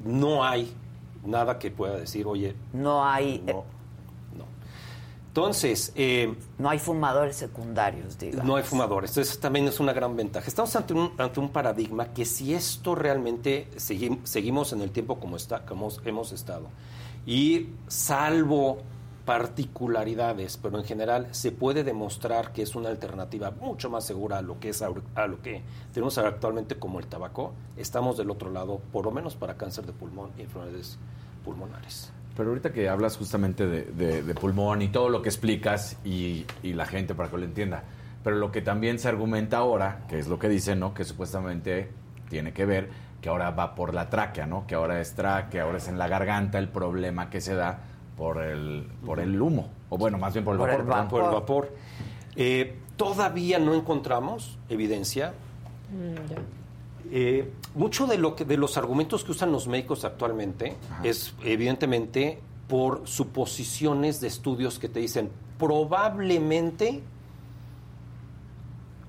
No 0.04 0.44
hay 0.44 0.72
nada 1.24 1.58
que 1.58 1.70
pueda 1.70 1.96
decir, 1.96 2.26
oye. 2.26 2.54
No 2.72 3.04
hay. 3.04 3.42
No. 3.46 3.64
Entonces. 5.40 5.92
eh, 5.96 6.34
no 6.58 6.70
hay 6.70 6.78
fumadores 6.78 7.36
secundarios, 7.36 8.18
digamos. 8.18 8.44
No 8.46 8.56
hay 8.56 8.62
fumadores. 8.62 9.10
Entonces 9.10 9.38
también 9.38 9.66
es 9.68 9.78
una 9.80 9.92
gran 9.92 10.16
ventaja. 10.16 10.46
Estamos 10.48 10.74
ante 10.76 10.94
un, 10.94 11.12
ante 11.18 11.40
un 11.40 11.50
paradigma 11.50 12.12
que 12.12 12.24
si 12.24 12.54
esto 12.54 12.94
realmente 12.94 13.68
segui- 13.76 14.20
seguimos 14.24 14.72
en 14.72 14.80
el 14.82 14.90
tiempo 14.90 15.20
como, 15.20 15.36
está, 15.36 15.64
como 15.66 15.88
hemos 16.04 16.32
estado, 16.32 16.68
y 17.26 17.68
salvo 17.86 18.78
particularidades, 19.24 20.56
pero 20.56 20.78
en 20.78 20.84
general 20.84 21.26
se 21.32 21.50
puede 21.50 21.82
demostrar 21.82 22.52
que 22.52 22.62
es 22.62 22.76
una 22.76 22.88
alternativa 22.90 23.50
mucho 23.50 23.90
más 23.90 24.04
segura 24.04 24.38
a 24.38 24.42
lo 24.42 24.60
que 24.60 24.68
es 24.68 24.82
a 24.82 24.88
lo 25.26 25.42
que 25.42 25.62
tenemos 25.92 26.16
actualmente 26.18 26.76
como 26.78 27.00
el 27.00 27.08
tabaco, 27.08 27.52
estamos 27.76 28.16
del 28.16 28.30
otro 28.30 28.50
lado, 28.50 28.80
por 28.92 29.04
lo 29.04 29.10
menos 29.10 29.34
para 29.34 29.56
cáncer 29.56 29.84
de 29.84 29.92
pulmón 29.92 30.30
y 30.38 30.42
enfermedades 30.42 30.96
pulmonares. 31.44 32.12
Pero 32.36 32.50
ahorita 32.50 32.72
que 32.72 32.88
hablas 32.88 33.16
justamente 33.16 33.66
de, 33.66 33.82
de- 33.84 34.22
de 34.22 34.34
pulmón 34.34 34.82
y 34.82 34.88
todo 34.88 35.08
lo 35.08 35.22
que 35.22 35.28
explicas 35.30 35.96
y, 36.04 36.44
y 36.62 36.74
la 36.74 36.84
gente 36.86 37.14
para 37.14 37.30
que 37.30 37.38
lo 37.38 37.44
entienda, 37.44 37.82
pero 38.22 38.36
lo 38.36 38.52
que 38.52 38.60
también 38.60 38.98
se 38.98 39.08
argumenta 39.08 39.58
ahora, 39.58 40.00
que 40.08 40.18
es 40.18 40.28
lo 40.28 40.38
que 40.38 40.48
dicen, 40.48 40.78
¿no? 40.80 40.92
Que 40.92 41.04
supuestamente 41.04 41.88
tiene 42.28 42.52
que 42.52 42.66
ver 42.66 42.90
que 43.20 43.28
ahora 43.30 43.50
va 43.52 43.74
por 43.74 43.94
la 43.94 44.10
tráquea, 44.10 44.46
¿no? 44.46 44.66
Que 44.66 44.74
ahora 44.74 45.00
es 45.00 45.14
tráquea, 45.14 45.62
ahora 45.62 45.78
es 45.78 45.88
en 45.88 45.96
la 45.98 46.08
garganta 46.08 46.58
el 46.58 46.68
problema 46.68 47.30
que 47.30 47.40
se 47.40 47.54
da 47.54 47.78
por 48.16 48.42
el, 48.42 48.86
por 49.04 49.18
el 49.20 49.40
humo, 49.40 49.68
o 49.88 49.96
bueno, 49.98 50.18
más 50.18 50.32
bien 50.34 50.44
por 50.44 50.54
el 50.54 50.58
Por 50.58 50.68
vapor. 50.68 50.80
el 50.82 50.86
perdón. 50.86 51.04
vapor. 51.04 51.20
Por 51.20 51.28
el 51.28 51.34
vapor. 51.40 51.72
Eh, 52.36 52.78
todavía 52.96 53.58
no 53.58 53.74
encontramos 53.74 54.58
evidencia 54.68 55.32
Mm. 55.88 56.16
Eh, 57.10 57.52
mucho 57.74 58.06
de 58.06 58.18
lo 58.18 58.34
que 58.34 58.44
de 58.44 58.56
los 58.56 58.76
argumentos 58.76 59.24
que 59.24 59.32
usan 59.32 59.52
los 59.52 59.68
médicos 59.68 60.04
actualmente 60.04 60.76
es 61.02 61.34
evidentemente 61.42 62.40
por 62.68 63.06
suposiciones 63.06 64.20
de 64.20 64.28
estudios 64.28 64.78
que 64.78 64.88
te 64.88 65.00
dicen 65.00 65.30
probablemente 65.58 67.02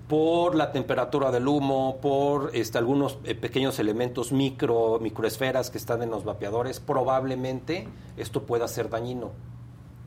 por 0.07 0.55
la 0.55 0.71
temperatura 0.71 1.31
del 1.31 1.47
humo, 1.47 1.97
por 2.01 2.51
este, 2.53 2.77
algunos 2.77 3.17
eh, 3.25 3.35
pequeños 3.35 3.77
elementos 3.79 4.31
micro, 4.31 4.99
microesferas 5.01 5.69
que 5.69 5.77
están 5.77 6.01
en 6.01 6.09
los 6.09 6.23
vapeadores, 6.23 6.79
probablemente 6.79 7.87
esto 8.15 8.43
pueda 8.43 8.67
ser 8.67 8.89
dañino, 8.89 9.31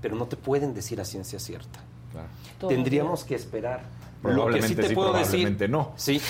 pero 0.00 0.16
no 0.16 0.26
te 0.26 0.36
pueden 0.36 0.72
decir 0.72 1.00
a 1.00 1.04
ciencia 1.04 1.38
cierta. 1.38 1.80
Tendríamos 2.66 3.24
que 3.24 3.34
esperar. 3.34 3.82
Lo 4.22 4.48
que 4.48 4.60
sí 4.62 4.74
te 4.74 4.88
sí, 4.88 4.94
puedo 4.94 5.12
decir, 5.14 5.70
no. 5.70 5.92
sí, 5.96 6.20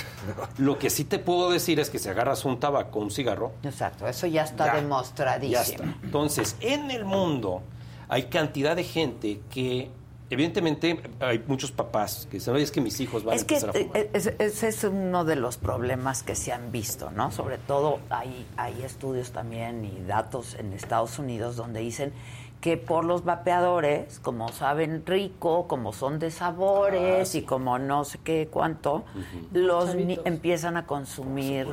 lo 0.59 0.79
que 0.79 0.91
sí 0.91 1.05
te 1.05 1.19
puedo 1.19 1.51
decir 1.51 1.81
es 1.81 1.91
que 1.91 1.99
si 1.99 2.09
agarras 2.09 2.45
un 2.45 2.61
tabaco, 2.61 3.01
un 3.01 3.11
cigarro, 3.11 3.53
Exacto, 3.65 4.07
eso 4.07 4.27
ya 4.29 4.45
está 4.45 4.67
Ya, 4.67 4.75
demostradísimo. 4.77 5.53
ya 5.55 5.63
está. 5.63 5.85
Entonces, 6.05 6.57
en 6.61 6.91
el 6.93 7.05
mundo 7.05 7.63
hay 8.09 8.25
cantidad 8.25 8.77
de 8.77 8.85
gente 8.85 9.41
que, 9.51 9.91
evidentemente, 10.31 11.01
hay 11.19 11.43
muchos 11.49 11.73
papás 11.73 12.29
que 12.31 12.37
dicen, 12.39 12.55
oye, 12.55 12.63
es 12.63 12.71
que 12.71 12.81
mis 12.81 13.01
hijos 13.01 13.25
van 13.25 13.35
Es 13.35 13.43
a 13.43 13.47
que 13.47 13.55
empezar 13.57 13.71
a 13.71 13.85
fumar. 13.85 14.07
es- 14.13 14.33
ese 14.39 14.69
es 14.69 14.85
uno 14.85 15.25
de 15.25 15.35
los 15.37 15.57
problemas 15.57 16.23
que 16.23 16.37
se 16.37 16.53
han 16.53 16.71
visto, 16.71 17.11
¿no? 17.11 17.33
Sobre 17.33 17.59
todo 17.59 17.99
hay, 18.09 18.47
hay 18.57 18.83
estudios 18.85 19.33
también 19.33 19.85
y 19.85 20.05
datos 20.07 20.55
en 20.55 20.73
Estados 20.73 21.19
Unidos 21.19 21.57
donde 21.57 21.81
dicen 21.81 22.13
que 22.61 22.77
por 22.77 23.05
los 23.07 23.25
vapeadores, 23.25 24.19
como 24.19 24.49
saben 24.51 25.03
rico, 25.07 25.67
como 25.67 25.93
son 25.95 26.19
de 26.19 26.31
sabores 26.31 27.35
y 27.35 27.43
como 27.43 27.79
no 27.79 28.05
sé 28.05 28.19
qué 28.23 28.49
cuánto, 28.53 29.05
los 29.53 29.95
ni- 29.95 30.19
empiezan 30.27 30.77
a 30.77 30.87
consumir 30.87 31.67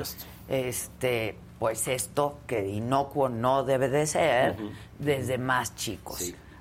este 0.47 1.37
pues 1.59 1.87
esto 1.87 2.37
que 2.45 2.67
inocuo 2.69 3.29
no 3.29 3.63
debe 3.63 3.89
de 3.89 4.05
ser 4.05 4.55
desde 4.99 5.37
más 5.39 5.75
chicos. 5.75 6.19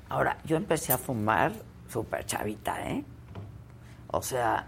Ahora, 0.09 0.39
yo 0.44 0.57
empecé 0.57 0.93
a 0.94 0.98
fumar 0.98 1.53
súper 1.89 2.24
chavita, 2.24 2.89
¿eh? 2.90 3.05
O 4.09 4.23
sea, 4.23 4.66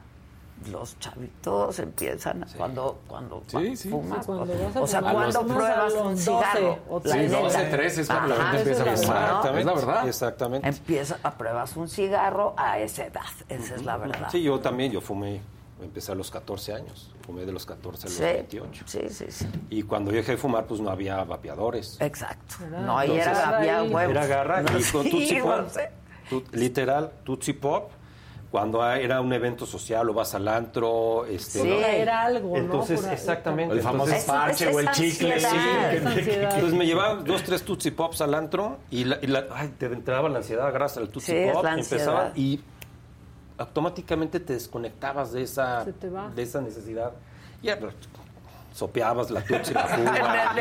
los 0.70 0.98
chavitos 0.98 1.78
empiezan 1.78 2.44
cuando 2.56 3.01
cuando 3.06 3.43
Sí, 3.47 3.76
sí. 3.76 3.89
fumas. 3.89 4.20
Sí, 4.20 4.26
cuando 4.26 4.47
vas 4.47 4.76
a 4.76 4.80
o 4.80 4.86
sea, 4.86 5.01
cuando 5.01 5.47
pruebas 5.47 5.93
un 5.94 6.10
los 6.10 6.20
cigarro. 6.20 6.60
12 6.60 6.78
o 6.89 7.01
la 7.05 7.12
Sí, 7.12 7.18
neta. 7.18 7.40
12, 7.40 7.64
13 7.64 8.01
es 8.02 8.06
cuando 8.09 8.28
la 8.36 8.44
gente 8.44 8.59
empieza 8.59 8.82
a 8.82 8.97
fumar. 8.97 9.22
verdad. 9.43 9.59
Es 9.59 9.64
la 9.64 9.72
verdad. 9.74 10.09
Exactamente. 10.09 10.68
Empieza 10.68 11.18
a 11.22 11.30
pruebas 11.39 11.76
un 11.76 11.89
cigarro 11.89 12.55
a 12.56 12.78
esa 12.78 13.06
edad. 13.06 13.22
Esa 13.48 13.74
es 13.76 13.85
la 13.85 13.97
verdad. 13.97 14.28
Sí, 14.30 14.43
yo 14.43 14.59
también, 14.60 14.93
yo 14.93 15.01
fumé, 15.01 15.40
empecé 15.80 16.12
a 16.12 16.14
los 16.16 16.30
14 16.30 16.74
años, 16.74 17.14
fumé 17.24 17.44
de 17.47 17.52
los 17.52 17.64
14 17.64 18.06
a 18.06 18.10
los 18.10 18.16
Sí, 18.18 18.22
28. 18.24 18.85
Sí, 18.86 19.01
sí, 19.10 19.26
sí. 19.30 19.47
Y 19.70 19.82
cuando 19.85 20.10
yo 20.10 20.16
dejé 20.18 20.32
de 20.32 20.39
fumar, 20.39 20.66
pues 20.66 20.80
no 20.80 20.90
había 20.90 21.22
vapeadores. 21.24 21.97
Exacto. 22.01 22.56
Era- 22.66 22.80
No, 22.80 22.98
ahí 22.98 23.12
era, 23.12 23.22
Entonces, 23.30 23.44
había 23.44 23.82
huevos. 23.85 24.10
Era 24.10 24.26
garra 24.26 24.62
y 24.62 24.64
con 24.90 25.05
Sí, 25.05 25.10
Tootsie 25.10 25.40
Pop, 25.43 25.56
no 25.62 25.68
sé. 25.70 25.90
tu- 26.28 26.44
literal, 26.52 27.12
Tootsie 27.24 27.55
Pop, 27.55 27.90
cuando 28.50 28.82
era 28.90 29.20
un 29.20 29.30
evento 29.32 29.66
social 29.66 30.08
o 30.08 30.14
vas 30.14 30.34
al 30.34 30.48
antro, 30.48 31.26
este, 31.26 31.60
Sí. 31.60 31.68
¿no? 31.68 31.74
Era 31.86 32.22
algo, 32.22 32.50
¿no? 32.50 32.56
Entonces, 32.56 33.04
ahí. 33.04 33.12
exactamente. 33.14 33.74
El 33.74 33.82
famoso 33.82 34.06
entonces- 34.12 34.24
parche 34.26 34.66
o 34.68 34.80
el 34.80 34.90
chicle. 34.92 35.34
ansiedad, 35.34 35.90
sí. 36.14 36.30
Entonces 36.30 36.72
me 36.74 36.86
llevaban 36.86 37.24
dos, 37.24 37.42
tres 37.42 37.62
Tootsie 37.62 37.92
Pops 37.92 38.22
al 38.22 38.32
antro 38.34 38.78
y, 38.90 39.04
la, 39.04 39.18
y 39.20 39.26
la- 39.26 39.44
ay, 39.52 39.74
te 39.78 39.86
entraba 39.86 40.28
la 40.30 40.38
ansiedad, 40.38 40.66
agarras 40.66 40.96
el 40.96 41.10
Tootsie 41.10 41.46
Sí, 41.46 41.52
Pop, 41.52 41.64
empezaba 41.66 42.32
y 42.36 42.60
automáticamente 43.58 44.40
te 44.40 44.52
desconectabas 44.54 45.32
de 45.32 45.42
esa, 45.42 45.84
de 45.84 46.42
esa 46.42 46.60
necesidad. 46.60 47.12
Ya, 47.62 47.76
pero 47.78 47.92
sopeabas 48.78 49.30
la 49.30 49.42
Tootsie, 49.44 49.74
la 49.74 49.84
fuga. 49.84 50.52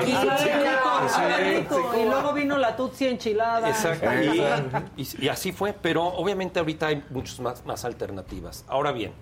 Tequila. 0.00 1.36
rico. 1.38 1.92
Y 2.00 2.04
luego 2.04 2.32
vino 2.32 2.56
la 2.58 2.76
tutsi 2.76 3.06
enchilada. 3.06 3.68
Exacto. 3.68 4.06
Y, 4.96 5.02
y- 5.02 5.24
y 5.24 5.28
así 5.28 5.52
fue, 5.52 5.72
pero 5.72 6.04
obviamente 6.06 6.58
ahorita 6.60 6.86
hay 6.88 7.02
muchas 7.10 7.40
más, 7.40 7.64
más 7.66 7.84
alternativas. 7.84 8.64
Ahora 8.68 8.92
bien, 8.92 9.12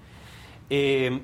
eh, 0.71 1.21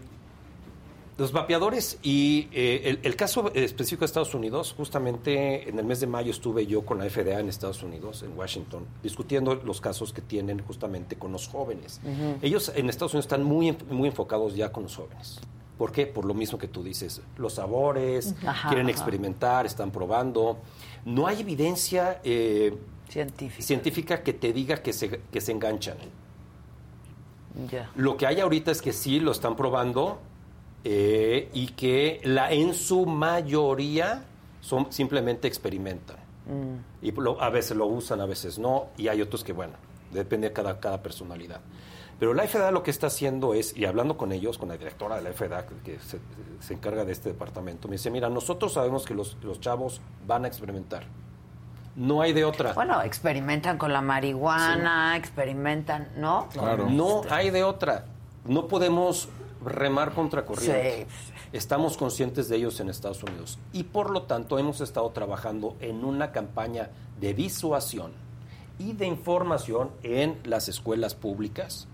los 1.16 1.30
vapeadores 1.30 1.98
y 2.02 2.48
eh, 2.52 2.82
el, 2.86 3.00
el 3.04 3.14
caso 3.14 3.52
específico 3.54 4.00
de 4.00 4.06
Estados 4.06 4.34
Unidos, 4.34 4.74
justamente 4.76 5.68
en 5.68 5.78
el 5.78 5.84
mes 5.84 6.00
de 6.00 6.08
mayo 6.08 6.32
estuve 6.32 6.66
yo 6.66 6.84
con 6.84 6.98
la 6.98 7.08
FDA 7.08 7.38
en 7.38 7.48
Estados 7.48 7.84
Unidos, 7.84 8.24
en 8.24 8.36
Washington, 8.36 8.84
discutiendo 9.02 9.54
los 9.54 9.80
casos 9.80 10.12
que 10.12 10.22
tienen 10.22 10.60
justamente 10.64 11.16
con 11.16 11.30
los 11.30 11.46
jóvenes. 11.46 12.00
Ellos 12.42 12.72
en 12.74 12.88
Estados 12.88 13.12
Unidos 13.14 13.26
están 13.26 13.44
muy, 13.44 13.68
en- 13.68 13.78
muy 13.90 14.08
enfocados 14.08 14.56
ya 14.56 14.72
con 14.72 14.84
los 14.84 14.96
jóvenes. 14.96 15.38
¿Por 15.78 15.90
qué? 15.92 16.06
Por 16.06 16.24
lo 16.24 16.34
mismo 16.34 16.56
que 16.58 16.68
tú 16.68 16.82
dices, 16.84 17.20
los 17.36 17.54
sabores, 17.54 18.34
Ajá, 18.46 18.68
quieren 18.68 18.86
ajá. 18.86 18.92
experimentar, 18.92 19.66
están 19.66 19.90
probando. 19.90 20.58
No 21.04 21.26
hay 21.26 21.40
evidencia 21.40 22.20
eh, 22.22 22.76
científica. 23.08 23.62
científica 23.62 24.22
que 24.22 24.32
te 24.34 24.52
diga 24.52 24.76
que 24.82 24.92
se, 24.92 25.20
que 25.32 25.40
se 25.40 25.50
enganchan. 25.52 25.96
Ya. 27.70 27.90
Lo 27.96 28.16
que 28.16 28.26
hay 28.26 28.40
ahorita 28.40 28.70
es 28.70 28.82
que 28.82 28.92
sí 28.92 29.20
lo 29.20 29.30
están 29.32 29.54
probando 29.56 30.18
eh, 30.82 31.50
y 31.52 31.68
que 31.68 32.20
la, 32.24 32.52
en 32.52 32.74
su 32.74 33.06
mayoría 33.06 34.24
son, 34.60 34.92
simplemente 34.92 35.46
experimentan. 35.46 36.16
Mm. 36.46 37.04
Y 37.06 37.12
lo- 37.12 37.40
a 37.40 37.50
veces 37.50 37.76
lo 37.76 37.86
usan, 37.86 38.20
a 38.20 38.26
veces 38.26 38.58
no, 38.58 38.86
y 38.96 39.08
hay 39.08 39.22
otros 39.22 39.44
que, 39.44 39.52
bueno, 39.52 39.74
depende 40.12 40.48
de 40.48 40.52
cada, 40.52 40.78
cada 40.80 41.02
personalidad. 41.02 41.60
Pero 42.24 42.32
la 42.32 42.48
FDA 42.48 42.70
lo 42.70 42.82
que 42.82 42.90
está 42.90 43.08
haciendo 43.08 43.52
es, 43.52 43.76
y 43.76 43.84
hablando 43.84 44.16
con 44.16 44.32
ellos, 44.32 44.56
con 44.56 44.70
la 44.70 44.78
directora 44.78 45.16
de 45.16 45.20
la 45.20 45.34
FDA, 45.34 45.66
que 45.84 45.98
se, 45.98 46.18
se 46.58 46.72
encarga 46.72 47.04
de 47.04 47.12
este 47.12 47.28
departamento, 47.28 47.86
me 47.86 47.96
dice, 47.96 48.10
mira, 48.10 48.30
nosotros 48.30 48.72
sabemos 48.72 49.04
que 49.04 49.12
los, 49.12 49.36
los 49.42 49.60
chavos 49.60 50.00
van 50.26 50.46
a 50.46 50.48
experimentar. 50.48 51.04
No 51.94 52.22
hay 52.22 52.32
de 52.32 52.46
otra. 52.46 52.72
Bueno, 52.72 53.02
experimentan 53.02 53.76
con 53.76 53.92
la 53.92 54.00
marihuana, 54.00 55.18
experimentan, 55.18 56.12
¿no? 56.16 56.48
No 56.88 57.24
hay 57.28 57.50
de 57.50 57.62
otra. 57.62 58.06
No 58.46 58.68
podemos 58.68 59.28
remar 59.62 60.14
contra 60.14 60.46
corriente. 60.46 61.06
Estamos 61.52 61.98
conscientes 61.98 62.48
de 62.48 62.56
ellos 62.56 62.80
en 62.80 62.88
Estados 62.88 63.22
Unidos. 63.22 63.58
Y 63.74 63.82
por 63.82 64.08
lo 64.08 64.22
tanto 64.22 64.58
hemos 64.58 64.80
estado 64.80 65.10
trabajando 65.10 65.76
en 65.80 66.06
una 66.06 66.32
campaña 66.32 66.88
de 67.20 67.34
disuasión 67.34 68.12
y 68.78 68.94
de 68.94 69.04
información 69.04 69.90
en 70.02 70.40
las 70.44 70.70
escuelas 70.70 71.14
públicas, 71.14 71.86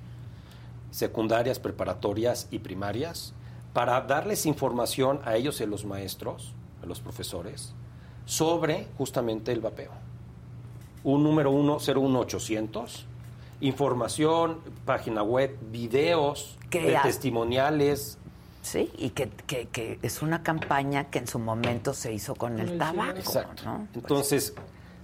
secundarias, 0.90 1.58
preparatorias 1.58 2.48
y 2.50 2.58
primarias, 2.60 3.32
para 3.72 4.00
darles 4.00 4.46
información 4.46 5.20
a 5.24 5.36
ellos 5.36 5.60
y 5.60 5.64
a 5.64 5.66
los 5.66 5.84
maestros, 5.84 6.54
a 6.82 6.86
los 6.86 7.00
profesores, 7.00 7.74
sobre 8.24 8.86
justamente 8.98 9.52
el 9.52 9.60
vapeo. 9.60 9.92
Un 11.04 11.22
número 11.22 11.52
101800, 11.52 13.06
información, 13.60 14.60
página 14.84 15.22
web, 15.22 15.56
videos, 15.70 16.58
eh, 16.72 16.98
testimoniales. 17.02 18.18
Sí, 18.62 18.90
y 18.98 19.10
que, 19.10 19.30
que, 19.30 19.68
que 19.68 19.98
es 20.02 20.20
una 20.20 20.42
campaña 20.42 21.04
que 21.04 21.20
en 21.20 21.26
su 21.26 21.38
momento 21.38 21.94
se 21.94 22.12
hizo 22.12 22.34
con 22.34 22.58
el 22.58 22.76
tabaco, 22.76 23.18
Exacto. 23.18 23.62
¿no? 23.64 23.88
Entonces, 23.94 24.54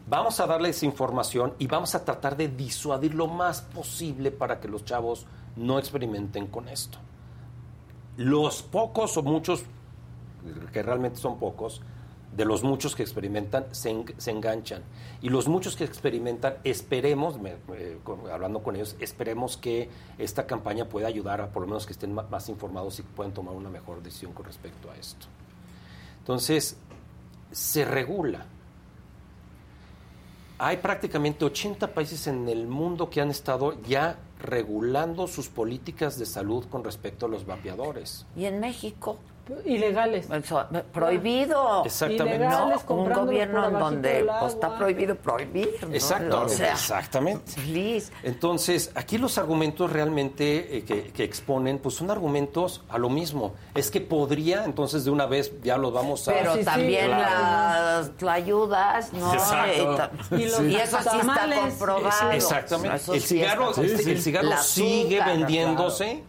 vamos 0.06 0.40
a 0.40 0.46
darles 0.46 0.82
información 0.82 1.54
y 1.58 1.66
vamos 1.66 1.94
a 1.94 2.04
tratar 2.04 2.36
de 2.36 2.48
disuadir 2.48 3.14
lo 3.14 3.28
más 3.28 3.62
posible 3.62 4.30
para 4.30 4.60
que 4.60 4.68
los 4.68 4.84
chavos 4.84 5.26
no 5.56 5.78
experimenten 5.78 6.46
con 6.46 6.68
esto. 6.68 6.98
Los 8.16 8.62
pocos 8.62 9.16
o 9.16 9.22
muchos, 9.22 9.64
que 10.72 10.82
realmente 10.82 11.18
son 11.18 11.38
pocos, 11.38 11.82
de 12.36 12.44
los 12.44 12.62
muchos 12.62 12.94
que 12.94 13.02
experimentan, 13.02 13.66
se, 13.72 13.90
en- 13.90 14.14
se 14.18 14.30
enganchan. 14.30 14.82
Y 15.22 15.30
los 15.30 15.48
muchos 15.48 15.74
que 15.76 15.84
experimentan, 15.84 16.56
esperemos, 16.64 17.38
hablando 18.30 18.62
con 18.62 18.76
ellos, 18.76 18.94
esperemos 19.00 19.56
que 19.56 19.88
esta 20.18 20.46
campaña 20.46 20.86
pueda 20.86 21.08
ayudar 21.08 21.40
a 21.40 21.48
por 21.50 21.62
lo 21.62 21.68
menos 21.68 21.86
que 21.86 21.92
estén 21.92 22.12
ma- 22.12 22.26
más 22.30 22.48
informados 22.50 22.98
y 22.98 23.02
puedan 23.02 23.32
tomar 23.32 23.54
una 23.54 23.70
mejor 23.70 24.02
decisión 24.02 24.32
con 24.32 24.44
respecto 24.44 24.90
a 24.90 24.96
esto. 24.96 25.26
Entonces, 26.18 26.76
se 27.52 27.84
regula. 27.86 28.44
Hay 30.58 30.78
prácticamente 30.78 31.44
80 31.44 31.92
países 31.94 32.26
en 32.26 32.48
el 32.48 32.66
mundo 32.66 33.08
que 33.10 33.20
han 33.20 33.30
estado 33.30 33.80
ya 33.82 34.18
regulando 34.38 35.26
sus 35.26 35.48
políticas 35.48 36.18
de 36.18 36.26
salud 36.26 36.64
con 36.70 36.84
respecto 36.84 37.26
a 37.26 37.28
los 37.28 37.46
vapeadores. 37.46 38.26
Y 38.36 38.44
en 38.44 38.60
México. 38.60 39.18
Ilegales. 39.64 40.26
Prohibido. 40.92 41.84
Exactamente. 41.84 42.38
No, 42.48 42.72
un 42.88 43.12
gobierno 43.12 43.68
en 43.68 43.78
donde 43.78 44.26
pues, 44.40 44.54
está 44.54 44.76
prohibido 44.76 45.14
prohibir. 45.16 45.70
¿no? 45.86 45.94
Exacto, 45.94 46.42
O 46.42 46.48
sea, 46.48 46.72
exactamente. 46.72 47.52
please. 47.62 48.10
Entonces, 48.22 48.90
aquí 48.94 49.18
los 49.18 49.38
argumentos 49.38 49.92
realmente 49.92 50.78
eh, 50.78 50.84
que, 50.84 51.04
que 51.12 51.24
exponen, 51.24 51.78
pues 51.78 51.94
son 51.94 52.10
argumentos 52.10 52.82
a 52.88 52.98
lo 52.98 53.08
mismo. 53.08 53.54
Es 53.74 53.90
que 53.90 54.00
podría, 54.00 54.64
entonces 54.64 55.04
de 55.04 55.10
una 55.10 55.26
vez 55.26 55.52
ya 55.62 55.76
los 55.76 55.92
vamos 55.92 56.26
a... 56.28 56.32
Pero 56.32 56.58
también 56.58 57.06
Claro. 57.06 58.08
las 58.20 58.32
ayudas, 58.34 59.12
¿no? 59.12 59.32
Exacto. 59.32 60.10
Y, 60.36 60.44
los 60.46 60.60
eso 60.60 60.98
sí 61.00 61.18
está 61.20 61.48
comprobado. 61.62 62.30
Exactamente. 62.32 62.96
Eso 62.96 63.14
el 63.14 63.20
sí 63.20 63.28
cigarro, 63.28 63.70
está- 63.70 63.82
este, 63.82 64.12
el 64.12 64.22
cigarro 64.22 64.48
La 64.48 64.62
sigue 64.62 65.20
azúcar, 65.20 65.36
vendiéndose. 65.38 66.24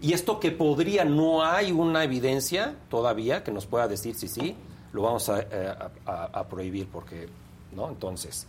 Y 0.00 0.12
esto 0.12 0.38
que 0.40 0.50
podría, 0.52 1.04
no 1.04 1.44
hay 1.44 1.72
una 1.72 2.04
evidencia 2.04 2.74
todavía 2.90 3.42
que 3.42 3.50
nos 3.50 3.66
pueda 3.66 3.88
decir 3.88 4.14
si 4.14 4.28
sí, 4.28 4.54
lo 4.92 5.02
vamos 5.02 5.28
a, 5.28 5.40
eh, 5.40 5.74
a- 6.06 6.10
a- 6.10 6.24
a 6.40 6.48
prohibir 6.48 6.86
porque, 6.88 7.28
¿no? 7.74 7.88
Entonces, 7.88 8.46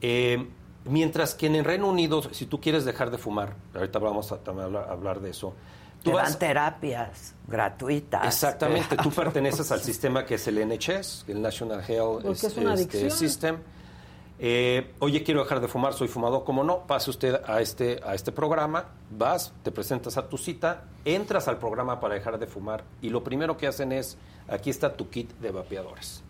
eh, 0.00 0.46
mientras 0.84 1.34
que 1.34 1.46
en 1.46 1.54
el 1.56 1.64
Reino 1.64 1.88
Unido, 1.88 2.22
si 2.34 2.46
tú 2.46 2.60
quieres 2.60 2.84
dejar 2.84 3.10
de 3.10 3.18
fumar, 3.18 3.54
ahorita 3.74 3.98
vamos 3.98 4.30
a 4.32 4.38
también 4.38 4.76
hablar, 4.76 5.20
de 5.20 5.30
eso, 5.30 5.54
Te 6.02 6.10
tú 6.10 6.16
dan 6.16 6.26
vas, 6.26 6.38
terapias 6.38 7.34
gratuitas. 7.48 8.26
Exactamente, 8.26 8.96
tú 8.96 9.10
perteneces 9.10 9.70
al 9.72 9.80
sistema 9.80 10.26
que 10.26 10.34
es 10.34 10.46
el 10.48 10.58
NHS, 10.58 11.24
el 11.28 11.40
National 11.40 11.80
Health 11.88 12.26
es 12.26 12.44
una 12.58 12.74
este, 12.74 12.98
adicción. 12.98 13.10
System. 13.10 13.56
Eh, 14.38 14.92
oye, 14.98 15.22
quiero 15.22 15.42
dejar 15.42 15.60
de 15.60 15.68
fumar, 15.68 15.94
soy 15.94 16.08
fumador, 16.08 16.44
¿cómo 16.44 16.64
no? 16.64 16.86
Pase 16.86 17.10
usted 17.10 17.40
a 17.46 17.60
este, 17.60 18.00
a 18.04 18.14
este 18.14 18.32
programa, 18.32 18.86
vas, 19.10 19.52
te 19.62 19.70
presentas 19.70 20.16
a 20.16 20.28
tu 20.28 20.38
cita, 20.38 20.84
entras 21.04 21.46
al 21.46 21.58
programa 21.58 22.00
para 22.00 22.14
dejar 22.14 22.38
de 22.38 22.46
fumar 22.46 22.82
y 23.00 23.10
lo 23.10 23.22
primero 23.22 23.56
que 23.56 23.66
hacen 23.68 23.92
es, 23.92 24.18
aquí 24.48 24.70
está 24.70 24.94
tu 24.94 25.08
kit 25.08 25.30
de 25.38 25.52
vapeadores. 25.52 26.22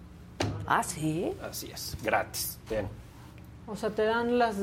Ah, 0.66 0.82
sí. 0.82 1.32
Así 1.42 1.70
es, 1.70 1.96
gratis. 2.02 2.58
Ten. 2.68 2.88
O 3.66 3.76
sea, 3.76 3.88
te 3.88 4.04
dan 4.04 4.38
las, 4.38 4.56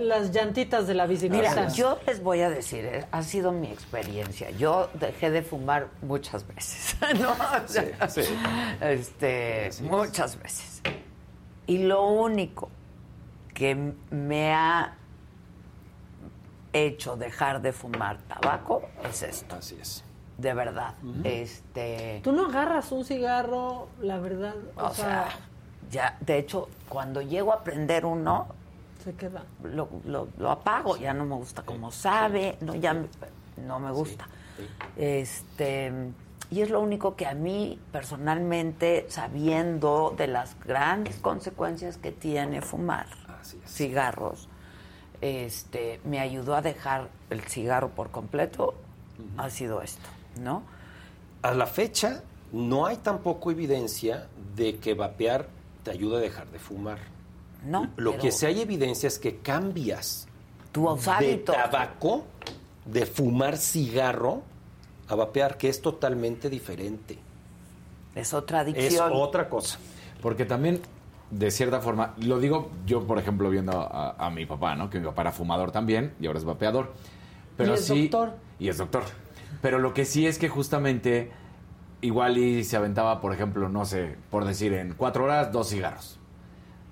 las 0.00 0.32
llantitas 0.32 0.88
de 0.88 0.94
la 0.94 1.06
bicicleta. 1.06 1.50
Mira, 1.50 1.68
yo 1.68 1.98
les 2.04 2.20
voy 2.20 2.40
a 2.40 2.50
decir, 2.50 2.84
eh, 2.84 3.06
ha 3.12 3.22
sido 3.22 3.52
mi 3.52 3.68
experiencia. 3.68 4.50
Yo 4.50 4.90
dejé 4.94 5.30
de 5.30 5.42
fumar 5.42 5.88
muchas 6.02 6.44
veces, 6.48 6.96
¿no? 7.20 7.30
O 7.30 7.68
sea, 7.68 8.08
Sí, 8.08 8.22
sí. 8.24 8.34
Este, 8.80 9.70
muchas 9.82 10.36
veces. 10.42 10.82
Y 11.68 11.78
lo 11.84 12.04
único 12.08 12.68
que 13.54 13.92
me 14.10 14.52
ha 14.54 14.94
hecho 16.72 17.16
dejar 17.16 17.60
de 17.62 17.72
fumar 17.72 18.18
tabaco 18.26 18.82
es 19.08 19.22
esto. 19.22 19.56
Así 19.56 19.76
es. 19.80 20.02
De 20.36 20.54
verdad. 20.54 20.94
Este. 21.24 22.20
Tú 22.24 22.32
no 22.32 22.46
agarras 22.46 22.90
un 22.92 23.04
cigarro, 23.04 23.88
la 24.00 24.18
verdad. 24.18 24.54
O, 24.76 24.84
O 24.86 24.94
sea, 24.94 25.28
ya, 25.90 26.16
de 26.20 26.38
hecho, 26.38 26.68
cuando 26.88 27.20
llego 27.22 27.52
a 27.52 27.62
prender 27.64 28.04
uno, 28.06 28.46
se 29.04 29.14
queda. 29.14 29.42
lo, 29.62 29.88
lo- 30.04 30.28
lo 30.38 30.50
apago, 30.50 30.96
ya 30.96 31.12
no 31.12 31.24
me 31.24 31.34
gusta 31.34 31.62
como 31.62 31.90
sabe, 31.90 32.56
no, 32.60 32.74
ya 32.74 32.94
me- 32.94 33.08
no 33.66 33.78
me 33.80 33.90
gusta. 33.90 34.26
Este, 34.96 35.92
y 36.50 36.62
es 36.62 36.70
lo 36.70 36.80
único 36.80 37.14
que 37.14 37.26
a 37.26 37.34
mí 37.34 37.78
personalmente, 37.92 39.06
sabiendo 39.08 40.14
de 40.16 40.28
las 40.28 40.56
grandes 40.64 41.16
consecuencias 41.16 41.98
que 41.98 42.10
tiene 42.10 42.62
fumar 42.62 43.06
cigarros, 43.66 44.48
este, 45.20 46.00
me 46.04 46.20
ayudó 46.20 46.54
a 46.54 46.62
dejar 46.62 47.08
el 47.30 47.42
cigarro 47.42 47.90
por 47.90 48.10
completo, 48.10 48.74
ha 49.36 49.50
sido 49.50 49.82
esto, 49.82 50.08
¿no? 50.40 50.62
A 51.42 51.52
la 51.52 51.66
fecha, 51.66 52.22
no 52.52 52.86
hay 52.86 52.96
tampoco 52.96 53.50
evidencia 53.50 54.28
de 54.56 54.78
que 54.78 54.94
vapear 54.94 55.48
te 55.82 55.90
ayuda 55.90 56.18
a 56.18 56.20
dejar 56.20 56.48
de 56.48 56.58
fumar. 56.58 56.98
No. 57.64 57.90
Lo 57.96 58.12
pero 58.12 58.22
que 58.22 58.32
sí 58.32 58.46
hay 58.46 58.60
evidencia 58.60 59.06
es 59.06 59.18
que 59.18 59.38
cambias 59.38 60.28
tus 60.72 61.04
de 61.18 61.38
tabaco, 61.38 62.24
de 62.84 63.04
fumar 63.06 63.56
cigarro, 63.56 64.42
a 65.08 65.14
vapear, 65.14 65.56
que 65.56 65.68
es 65.68 65.80
totalmente 65.82 66.50
diferente. 66.50 67.18
Es 68.14 68.34
otra 68.34 68.62
Es 68.62 68.68
adicción. 68.68 69.10
otra 69.14 69.48
cosa. 69.48 69.78
Porque 70.20 70.44
también, 70.44 70.80
de 71.30 71.50
cierta 71.50 71.80
forma, 71.80 72.14
lo 72.18 72.38
digo 72.40 72.70
yo, 72.86 73.06
por 73.06 73.18
ejemplo, 73.18 73.48
viendo 73.50 73.72
a, 73.80 74.10
a 74.18 74.30
mi 74.30 74.44
papá, 74.46 74.74
¿no? 74.74 74.90
Que 74.90 74.98
mi 74.98 75.06
papá 75.06 75.22
era 75.22 75.32
fumador 75.32 75.70
también 75.70 76.14
y 76.20 76.26
ahora 76.26 76.38
es 76.38 76.44
vapeador. 76.44 76.92
Pero 77.56 77.72
Y 77.72 77.74
es 77.74 77.84
sí, 77.86 78.08
doctor. 78.08 78.34
Y 78.58 78.68
es 78.68 78.78
doctor. 78.78 79.02
Pero 79.62 79.78
lo 79.78 79.94
que 79.94 80.04
sí 80.04 80.26
es 80.26 80.38
que 80.38 80.48
justamente 80.48 81.30
igual 82.00 82.38
y 82.38 82.64
se 82.64 82.76
aventaba, 82.76 83.20
por 83.20 83.32
ejemplo, 83.32 83.68
no 83.68 83.84
sé, 83.84 84.16
por 84.30 84.44
decir, 84.44 84.72
en 84.72 84.94
cuatro 84.94 85.24
horas, 85.24 85.50
dos 85.52 85.68
cigarros. 85.70 86.18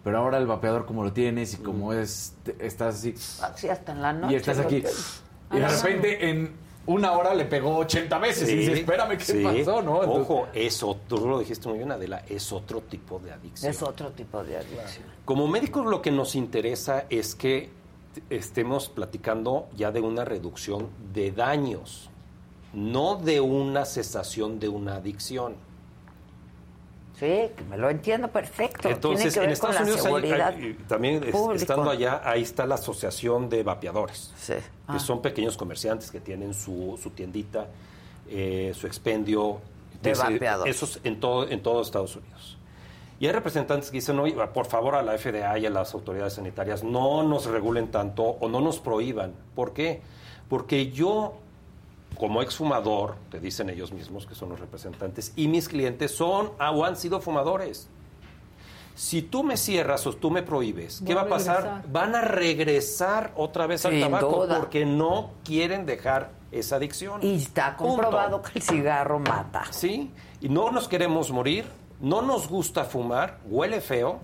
Pero 0.04 0.18
ahora 0.18 0.38
el 0.38 0.46
vapeador 0.46 0.86
como 0.86 1.02
lo 1.04 1.12
tienes 1.12 1.54
y 1.54 1.56
como 1.58 1.92
es, 1.92 2.34
te- 2.44 2.56
estás 2.64 2.96
así... 2.96 3.14
Así 3.42 3.68
hasta 3.68 3.90
en 3.92 4.02
la 4.02 4.12
noche. 4.12 4.32
y 4.34 4.36
estás 4.36 4.58
aquí. 4.60 4.76
Y 4.76 5.56
de 5.58 5.64
Ah, 5.64 5.68
repente 5.68 6.30
en 6.30 6.52
una 6.86 7.12
hora 7.12 7.34
le 7.34 7.44
pegó 7.44 7.76
80 7.78 8.18
veces. 8.18 8.48
y 8.50 8.56
dices, 8.56 8.78
espérame, 8.80 9.16
¿qué 9.18 9.24
sí. 9.24 9.42
pasó? 9.42 9.82
¿no? 9.82 10.02
Entonces- 10.02 10.22
Ojo, 10.30 10.46
eso, 10.54 10.98
tú 11.08 11.26
lo 11.26 11.38
dijiste 11.38 11.68
muy 11.68 11.78
bien, 11.78 11.92
Adela, 11.92 12.22
es 12.28 12.52
otro 12.52 12.80
tipo 12.82 13.18
de 13.18 13.32
adicción. 13.32 13.70
Es 13.70 13.82
otro 13.82 14.10
tipo 14.10 14.42
de 14.44 14.56
adicción. 14.56 15.04
Como 15.24 15.46
médicos 15.48 15.86
lo 15.86 16.00
que 16.02 16.10
nos 16.10 16.34
interesa 16.34 17.06
es 17.10 17.34
que 17.34 17.70
estemos 18.30 18.88
platicando 18.88 19.68
ya 19.76 19.90
de 19.92 20.00
una 20.00 20.24
reducción 20.24 20.88
de 21.12 21.32
daños, 21.32 22.08
no 22.72 23.16
de 23.16 23.40
una 23.40 23.84
cesación 23.84 24.58
de 24.60 24.68
una 24.68 24.96
adicción. 24.96 25.56
Sí, 27.18 27.48
me 27.70 27.78
lo 27.78 27.88
entiendo 27.88 28.28
perfecto. 28.28 28.88
Entonces, 28.90 29.32
Tiene 29.32 29.48
en 29.48 29.54
que 29.54 29.58
ver 29.58 29.58
con 29.58 29.70
Estados 29.70 29.74
la 29.76 29.80
Unidos 29.82 29.98
hay- 30.00 30.04
seguridad. 30.04 30.48
hay- 30.48 30.74
también 30.86 31.20
público. 31.20 31.52
estando 31.54 31.90
allá, 31.90 32.20
ahí 32.24 32.42
está 32.42 32.66
la 32.66 32.74
Asociación 32.74 33.48
de 33.48 33.62
Vapeadores, 33.62 34.32
que 34.46 34.60
Ah. 34.86 34.98
son 34.98 35.22
pequeños 35.22 35.56
comerciantes 35.56 36.10
que 36.10 36.20
tienen 36.20 36.52
su, 36.52 36.98
su 37.02 37.10
tiendita, 37.10 37.68
eh, 38.28 38.72
su 38.74 38.86
expendio. 38.86 39.60
De 40.02 40.12
vapeadores. 40.12 40.76
Esos 40.76 41.00
en 41.04 41.18
todo, 41.18 41.48
en 41.48 41.62
todo 41.62 41.80
Estados 41.80 42.14
Unidos. 42.16 42.58
Y 43.18 43.26
hay 43.26 43.32
representantes 43.32 43.90
que 43.90 43.96
dicen, 43.96 44.18
oye, 44.18 44.34
por 44.52 44.66
favor 44.66 44.94
a 44.94 45.02
la 45.02 45.14
FDA 45.16 45.58
y 45.58 45.64
a 45.64 45.70
las 45.70 45.94
autoridades 45.94 46.34
sanitarias 46.34 46.84
no 46.84 47.22
nos 47.22 47.46
regulen 47.46 47.90
tanto 47.90 48.22
o 48.22 48.48
no 48.50 48.60
nos 48.60 48.78
prohíban. 48.78 49.32
¿Por 49.54 49.72
qué? 49.72 50.02
Porque 50.50 50.90
yo, 50.92 51.32
como 52.18 52.42
exfumador, 52.42 53.16
te 53.30 53.40
dicen 53.40 53.70
ellos 53.70 53.92
mismos 53.92 54.26
que 54.26 54.34
son 54.34 54.48
los 54.50 54.60
representantes, 54.60 55.32
y 55.36 55.48
mis 55.48 55.68
clientes 55.68 56.10
son 56.14 56.50
o 56.58 56.84
han 56.84 56.96
sido 56.96 57.20
fumadores. 57.20 57.88
Si 58.94 59.20
tú 59.20 59.42
me 59.44 59.58
cierras 59.58 60.06
o 60.06 60.14
tú 60.14 60.30
me 60.30 60.42
prohíbes, 60.42 61.02
¿qué 61.06 61.14
Va 61.14 61.22
a 61.22 61.28
pasar? 61.28 61.62
regresar. 61.62 61.92
Van 61.92 62.14
a 62.14 62.22
regresar 62.22 63.32
otra 63.36 63.66
vez 63.66 63.84
al 63.84 64.00
tabaco 64.00 64.44
duda. 64.46 64.58
porque 64.58 64.86
no 64.86 65.32
quieren 65.44 65.84
dejar 65.84 66.30
esa 66.50 66.76
adicción. 66.76 67.22
Y 67.22 67.34
está 67.36 67.76
Punto. 67.76 67.92
comprobado 67.96 68.40
que 68.40 68.52
el 68.58 68.62
cigarro 68.62 69.18
mata. 69.18 69.64
Sí, 69.70 70.10
y 70.40 70.48
no 70.48 70.70
nos 70.70 70.88
queremos 70.88 71.30
morir, 71.30 71.66
no 72.00 72.22
nos 72.22 72.48
gusta 72.48 72.84
fumar, 72.84 73.38
huele 73.46 73.82
feo. 73.82 74.20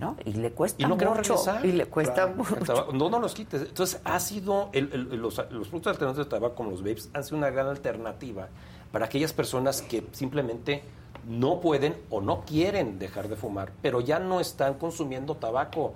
¿No? 0.00 0.16
Y 0.24 0.32
le 0.32 0.50
cuesta 0.52 0.82
y 0.82 0.86
no 0.86 0.96
queremos 0.96 1.18
mucho. 1.18 1.34
regresar. 1.36 1.64
Y 1.66 1.72
le 1.72 1.86
cuesta 1.86 2.32
Claro, 2.32 2.34
mucho. 2.36 2.92
No, 2.92 3.10
no 3.10 3.20
los 3.20 3.34
quites. 3.34 3.62
Entonces, 3.62 4.00
ha 4.04 4.18
sido, 4.18 4.70
el- 4.72 4.90
el- 4.92 5.20
los, 5.20 5.36
los 5.50 5.68
productos 5.68 5.92
alternativos 5.92 6.16
de 6.16 6.24
tabaco, 6.30 6.54
como 6.54 6.70
los 6.70 6.80
vapes, 6.82 7.10
han 7.12 7.22
sido 7.22 7.36
una 7.36 7.50
gran 7.50 7.66
alternativa 7.66 8.48
para 8.90 9.04
aquellas 9.06 9.32
personas 9.32 9.82
que 9.82 10.06
simplemente 10.12 10.82
no 11.28 11.60
pueden 11.60 11.94
o 12.08 12.20
no 12.22 12.40
quieren 12.46 12.98
dejar 12.98 13.28
de 13.28 13.36
fumar, 13.36 13.72
pero 13.82 14.00
ya 14.00 14.18
no 14.18 14.40
están 14.40 14.74
consumiendo 14.74 15.36
tabaco. 15.36 15.92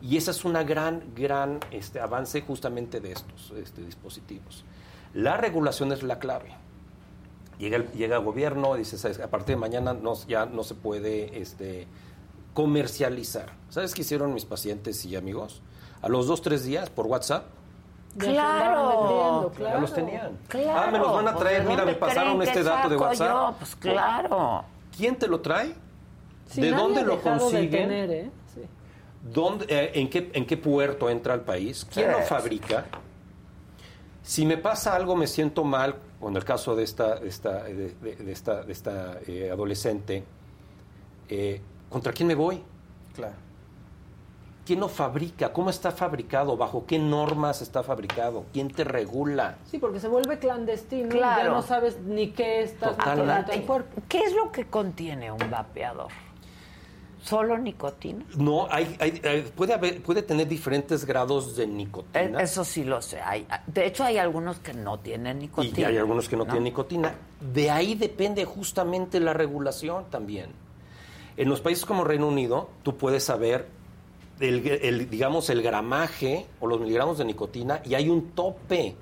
Y 0.00 0.16
ese 0.16 0.30
es 0.30 0.44
una 0.44 0.62
gran, 0.62 1.02
gran 1.14 1.58
este, 1.72 2.00
avance 2.00 2.40
justamente 2.42 3.00
de 3.00 3.12
estos 3.12 3.50
este, 3.58 3.82
dispositivos. 3.84 4.64
La 5.12 5.36
regulación 5.36 5.92
es 5.92 6.02
la 6.04 6.18
clave. 6.18 6.52
Llega 7.58 7.76
el, 7.76 7.90
llega 7.92 8.16
el 8.16 8.24
gobierno, 8.24 8.74
dice, 8.76 8.96
"¿Sabes? 8.96 9.20
a 9.20 9.28
partir 9.28 9.56
de 9.56 9.60
mañana 9.60 9.92
no, 9.92 10.14
ya 10.26 10.46
no 10.46 10.62
se 10.64 10.74
puede 10.74 11.38
este, 11.42 11.86
comercializar. 12.60 13.46
¿Sabes 13.70 13.94
qué 13.94 14.02
hicieron 14.02 14.34
mis 14.34 14.44
pacientes 14.44 15.04
y 15.04 15.16
amigos? 15.16 15.62
A 16.02 16.08
los 16.08 16.26
dos, 16.26 16.42
tres 16.42 16.64
días, 16.64 16.90
por 16.90 17.06
WhatsApp, 17.06 17.44
andaban 18.18 18.88
vendiendo, 18.98 19.52
ya 19.58 19.78
los 19.80 19.90
claro. 19.90 20.06
tenían. 20.06 20.38
Claro, 20.48 20.80
ah, 20.80 20.90
me 20.90 20.98
los 20.98 21.12
van 21.12 21.28
a 21.28 21.36
traer, 21.36 21.62
¿de 21.64 21.68
mira, 21.70 21.84
me 21.84 21.94
pasaron 21.94 22.42
este 22.42 22.62
dato 22.62 22.88
de 22.88 22.96
WhatsApp. 22.96 23.28
yo? 23.52 23.54
Pues 23.58 23.76
claro. 23.76 24.64
¿Quién 24.96 25.16
te 25.16 25.26
lo 25.28 25.40
trae? 25.40 25.74
¿De 26.54 26.70
dónde 26.70 27.02
lo 27.02 27.16
de 27.16 27.22
consiguen? 27.22 27.70
tener, 27.70 28.10
¿eh? 28.10 28.30
Sí. 28.54 28.60
¿Dónde, 29.32 29.66
eh, 29.68 29.92
en, 29.94 30.10
qué, 30.10 30.30
¿En 30.34 30.46
qué 30.46 30.56
puerto 30.56 31.08
entra 31.08 31.32
al 31.34 31.42
país? 31.42 31.86
¿Quién 31.92 32.06
Sí. 32.06 32.12
lo 32.12 32.22
fabrica? 32.26 32.84
Si 34.22 34.44
me 34.44 34.58
pasa 34.58 34.94
algo, 34.94 35.14
me 35.16 35.26
siento 35.26 35.64
mal, 35.64 35.94
con 36.20 36.36
el 36.36 36.44
caso 36.44 36.74
de 36.76 36.82
esta, 36.84 37.16
de 37.16 37.28
esta, 37.28 37.62
de, 37.64 37.94
de- 37.94 38.16
de 38.16 38.32
esta, 38.32 38.62
de 38.62 38.72
esta, 38.72 39.18
eh, 39.26 39.50
adolescente, 39.50 40.24
eh, 41.28 41.60
¿contra 41.90 42.12
quién 42.14 42.28
me 42.28 42.34
voy? 42.34 42.62
Claro. 43.14 43.34
¿Quién 44.64 44.80
lo 44.80 44.88
fabrica? 44.88 45.52
¿Cómo 45.52 45.68
está 45.70 45.90
fabricado? 45.90 46.56
¿Bajo 46.56 46.86
qué 46.86 46.98
normas 46.98 47.60
está 47.60 47.82
fabricado? 47.82 48.44
¿Quién 48.52 48.68
te 48.70 48.84
regula? 48.84 49.56
Sí, 49.70 49.78
porque 49.78 49.98
se 50.00 50.06
vuelve 50.06 50.38
clandestino 50.38 51.06
y 51.08 51.18
Claro. 51.18 51.42
ya 51.44 51.48
no 51.50 51.62
sabes 51.62 51.98
ni 52.00 52.28
qué 52.30 52.62
estás 52.62 52.94
cuerpo. 53.66 54.00
¿Qué 54.08 54.20
es 54.20 54.34
lo 54.34 54.52
que 54.52 54.66
contiene 54.66 55.32
un 55.32 55.50
vapeador? 55.50 56.08
¿Solo 57.22 57.58
nicotina? 57.58 58.24
No, 58.36 58.66
hay, 58.70 58.96
hay- 58.98 59.20
hay- 59.24 59.42
puede, 59.42 59.74
haber, 59.74 60.02
puede 60.02 60.22
tener 60.22 60.48
diferentes 60.48 61.04
grados 61.04 61.54
de 61.56 61.64
Eh, 61.64 61.66
nicotina. 61.66 62.40
Eso 62.40 62.64
sí 62.64 62.82
lo 62.84 63.02
sé. 63.02 63.20
Hay, 63.20 63.46
de 63.66 63.86
hecho, 63.86 64.04
hay 64.04 64.16
algunos 64.16 64.58
que 64.60 64.72
no 64.72 64.98
tienen 65.00 65.38
nicotina. 65.40 65.80
Y 65.80 65.84
hay 65.92 65.98
algunos 65.98 66.28
que 66.30 66.36
no, 66.36 66.44
tienen 66.44 66.64
nicotina. 66.64 67.12
De 67.40 67.70
ahí 67.70 67.94
depende 67.94 68.44
justamente 68.46 69.20
la 69.20 69.34
regulación 69.34 70.04
también. 70.10 70.50
En 71.40 71.48
los 71.48 71.62
países 71.62 71.86
como 71.86 72.04
Reino 72.04 72.28
Unido, 72.28 72.68
tú 72.82 72.98
puedes 72.98 73.24
saber 73.24 73.66
el, 74.40 75.08
digamos, 75.08 75.48
el 75.48 75.62
gramaje 75.62 76.46
o 76.60 76.66
los 76.66 76.78
miligramos 76.80 77.16
de 77.16 77.24
nicotina 77.24 77.80
y 77.84 77.94
hay 77.94 78.10
un 78.10 78.32
tope. 78.32 78.94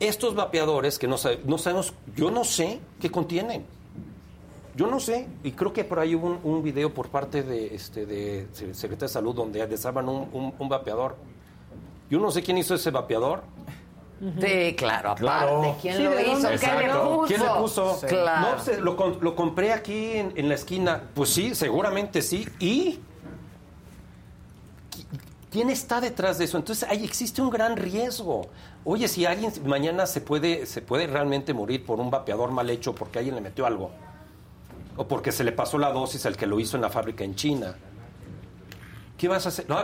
Estos 0.00 0.34
vapeadores 0.34 0.98
que 0.98 1.06
no, 1.06 1.18
sabe- 1.18 1.40
no 1.44 1.58
sabemos, 1.58 1.92
yo 2.16 2.30
no 2.30 2.44
sé 2.44 2.80
qué 2.98 3.10
contienen. 3.10 3.66
Yo 4.74 4.86
no 4.86 5.00
sé, 5.00 5.26
y 5.42 5.52
creo 5.52 5.72
que 5.72 5.84
por 5.84 5.98
ahí 5.98 6.14
hubo 6.14 6.38
un, 6.42 6.62
video 6.62 6.94
por 6.94 7.08
parte 7.10 7.42
de, 7.42 7.74
este, 7.74 8.06
de 8.06 8.46
Se- 8.52 8.72
Secretaría 8.72 9.08
de 9.08 9.12
Salud 9.12 9.34
donde 9.34 9.66
desarman 9.66 10.08
un, 10.08 10.28
un- 10.32 10.54
un 10.58 10.68
vapeador. 10.70 11.16
Yo 12.08 12.20
no 12.20 12.30
sé 12.30 12.42
quién 12.42 12.56
hizo 12.56 12.74
ese 12.74 12.90
vapeador. 12.90 13.42
Sí, 14.40 14.74
claro, 14.76 15.10
aparte. 15.10 15.20
Claro. 15.22 15.76
¿Quién 15.80 15.96
Sí, 15.96 16.02
lo 16.02 16.10
¿de 16.10 16.22
hizo? 16.28 16.48
¿Qué 16.48 16.66
le 16.66 16.88
puso? 16.92 17.24
¿Quién 17.28 17.40
le 17.42 17.48
puso? 17.60 18.00
Claro. 18.08 18.50
No, 18.56 18.64
pues, 18.64 18.78
lo, 18.80 18.96
com- 18.96 19.18
lo 19.20 19.36
compré 19.36 19.72
aquí 19.72 20.12
en, 20.16 20.32
en 20.34 20.48
la 20.48 20.54
esquina. 20.56 21.02
Pues 21.14 21.30
sí, 21.30 21.54
seguramente 21.54 22.20
sí. 22.22 22.48
¿Y 22.58 22.98
qui- 24.90 25.06
quién 25.52 25.70
está 25.70 26.00
detrás 26.00 26.38
de 26.38 26.46
eso? 26.46 26.56
Entonces 26.58 26.88
ahí 26.90 27.04
existe 27.04 27.40
un 27.40 27.50
gran 27.50 27.76
riesgo. 27.76 28.48
Oye, 28.84 29.06
si 29.06 29.24
alguien 29.24 29.52
mañana 29.66 30.04
se 30.06 30.20
puede, 30.20 30.66
se 30.66 30.82
puede 30.82 31.06
realmente 31.06 31.54
morir 31.54 31.86
por 31.86 32.00
un 32.00 32.10
vapeador 32.10 32.50
mal 32.50 32.68
hecho 32.70 32.94
porque 32.94 33.18
alguien 33.20 33.36
le 33.36 33.40
metió 33.40 33.66
algo. 33.66 33.90
O 34.96 35.06
porque 35.06 35.30
se 35.30 35.44
le 35.44 35.52
pasó 35.52 35.78
la 35.78 35.92
dosis 35.92 36.26
al 36.26 36.36
que 36.36 36.46
lo 36.46 36.58
hizo 36.58 36.76
en 36.76 36.82
la 36.82 36.90
fábrica 36.90 37.22
en 37.22 37.36
China. 37.36 37.76
¿Qué 39.16 39.28
vas 39.28 39.46
a 39.46 39.50
hacer? 39.50 39.68
No, 39.68 39.78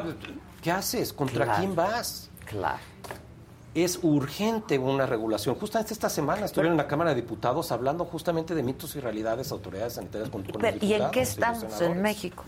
¿Qué 0.61 0.73
haces? 0.73 1.12
¿Contra 1.12 1.44
Claro. 1.44 1.59
quién 1.61 1.77
vas? 1.77 2.31
Claro. 2.47 2.78
Es 3.74 3.98
urgente 4.02 4.78
una 4.78 5.05
regulación. 5.05 5.56
Justamente 5.56 5.92
esta 5.92 6.09
semana 6.09 6.46
estuvieron 6.46 6.72
en 6.74 6.76
la 6.78 6.86
Cámara 6.86 7.10
de 7.10 7.16
Diputados 7.16 7.72
hablando 7.72 8.05
justamente 8.05 8.55
de 8.55 8.62
mitos 8.62 8.94
y 8.94 9.01
realidades 9.01 9.51
autoridades 9.51 9.94
sanitarias 9.94 10.30
con, 10.30 10.42
con 10.44 10.52
los 10.52 10.62
Pero, 10.62 10.78
¿Y 10.86 10.92
en 10.94 11.10
qué 11.10 11.20
estamos 11.22 11.80
en. 11.80 12.01
México? 12.01 12.44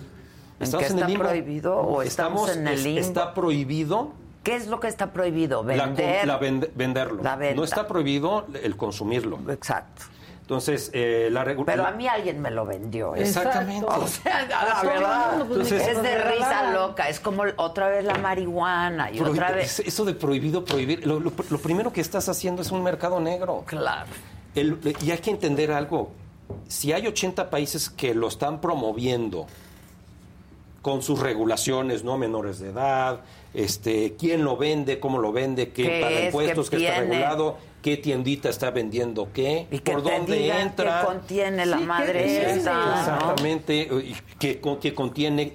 ¿En 0.59 0.65
Estamos 0.65 0.87
qué 0.87 0.93
en 0.93 0.99
el 0.99 1.03
está 1.03 1.09
limbo. 1.09 1.25
prohibido 1.25 1.77
o 1.77 2.03
estamos, 2.03 2.51
en 2.57 2.69
el 2.69 2.83
limbo? 2.83 3.01
Está 3.01 3.35
prohibido 3.35 4.13
¿Qué 4.45 4.55
es 4.55 4.69
lo 4.69 4.79
que 4.79 4.87
está 4.87 5.13
prohibido? 5.13 5.65
Vender. 5.65 6.25
la 6.29 6.39
vende- 6.39 6.71
venderlo. 6.77 7.21
La. 7.25 7.35
No 7.55 7.65
está 7.65 7.89
prohibido 7.89 8.47
el 8.63 8.77
consumirlo. 8.77 9.41
Exacto. 9.51 10.03
Entonces, 10.47 10.93
eh, 10.95 11.29
la 11.33 11.43
regulación... 11.43 11.85
Pero 11.85 11.93
a 11.93 11.97
mí 11.97 12.07
alguien 12.07 12.41
me 12.41 12.53
lo 12.53 12.65
vendió. 12.65 13.17
¿eh? 13.17 13.23
Exactamente. 13.23 13.85
O 13.85 14.07
sea, 14.07 14.47
la 14.47 14.81
el 14.81 14.87
verdad. 14.89 15.45
pues, 15.49 15.69
que 15.69 15.77
es 15.91 16.01
de 16.03 16.19
risa 16.23 16.71
loca. 16.71 17.09
Es 17.09 17.19
como 17.19 17.43
otra 17.57 17.89
vez 17.89 18.05
la 18.05 18.15
marihuana 18.15 19.11
y 19.11 19.19
otra 19.21 19.51
vez. 19.51 19.81
Eso 19.81 20.05
de 20.05 20.15
prohibido, 20.15 20.65
prohibir. 20.65 21.05
Lo, 21.05 21.19
lo- 21.19 21.33
lo 21.51 21.59
primero 21.59 21.93
que 21.93 22.01
estás 22.01 22.29
haciendo 22.29 22.63
es 22.63 22.71
un 22.71 22.85
mercado 22.85 23.19
negro. 23.19 23.65
Claro. 23.67 24.07
El- 24.55 24.79
y 25.03 25.11
hay 25.11 25.19
que 25.19 25.31
entender 25.33 25.73
algo. 25.73 26.13
Si 26.69 26.93
hay 26.93 27.09
80 27.09 27.51
países 27.51 27.91
que 27.91 28.15
lo 28.15 28.29
están 28.29 28.61
promoviendo 28.61 29.47
con 30.81 31.03
sus 31.03 31.19
regulaciones, 31.19 32.05
no 32.05 32.17
menores 32.19 32.61
de 32.61 32.69
edad, 32.71 33.19
este, 33.53 34.15
quién 34.17 34.45
lo 34.45 34.57
vende, 34.57 35.01
cómo 35.01 35.19
lo 35.19 35.33
vende, 35.33 35.71
qué, 35.71 35.83
¿Qué 35.83 36.01
paga 36.01 36.19
es, 36.21 36.25
impuestos, 36.27 36.71
qué 36.71 36.77
qué, 36.77 36.87
está 36.89 37.01
regulado, 37.01 37.59
qué 37.87 37.97
tiendita 37.97 38.49
está 38.49 38.73
vendiendo 38.73 39.29
qué, 39.33 39.69
Y 39.71 39.79
que 39.79 39.93
por 39.93 40.03
te 40.03 40.11
dónde 40.11 40.37
digan 40.39 40.59
entra. 40.63 41.03
qué 41.03 41.07
contiene 41.07 41.67
la 41.67 41.79
Sí, 41.79 41.85
madre 41.85 42.43
¿no? 42.43 42.51
Exactamente, 42.57 43.77
y 44.03 44.17
que, 44.41 44.61
con- 44.61 44.79
que 44.81 44.93
contiene. 44.93 45.53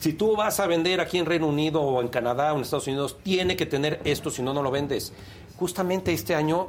Si 0.00 0.14
tú 0.14 0.34
vas 0.34 0.58
a 0.58 0.66
vender 0.66 1.00
aquí 1.00 1.18
en 1.20 1.26
Reino 1.26 1.46
Unido 1.46 1.80
o 1.80 2.00
en 2.00 2.08
Canadá 2.08 2.52
o 2.52 2.56
en 2.56 2.62
Estados 2.62 2.88
Unidos, 2.88 3.16
tiene 3.22 3.54
que 3.54 3.64
tener 3.66 4.00
esto, 4.02 4.28
si 4.32 4.42
no, 4.42 4.52
no 4.52 4.60
lo 4.60 4.72
vendes. 4.72 5.12
Justamente 5.56 6.12
este 6.12 6.34
año, 6.34 6.66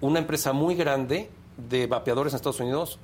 una 0.00 0.20
empresa 0.20 0.52
muy 0.52 0.76
grande 0.76 1.28
de 1.56 1.88
vapeadores 1.88 2.32
en 2.32 2.36
Estados 2.36 2.60
Unidos 2.60 3.00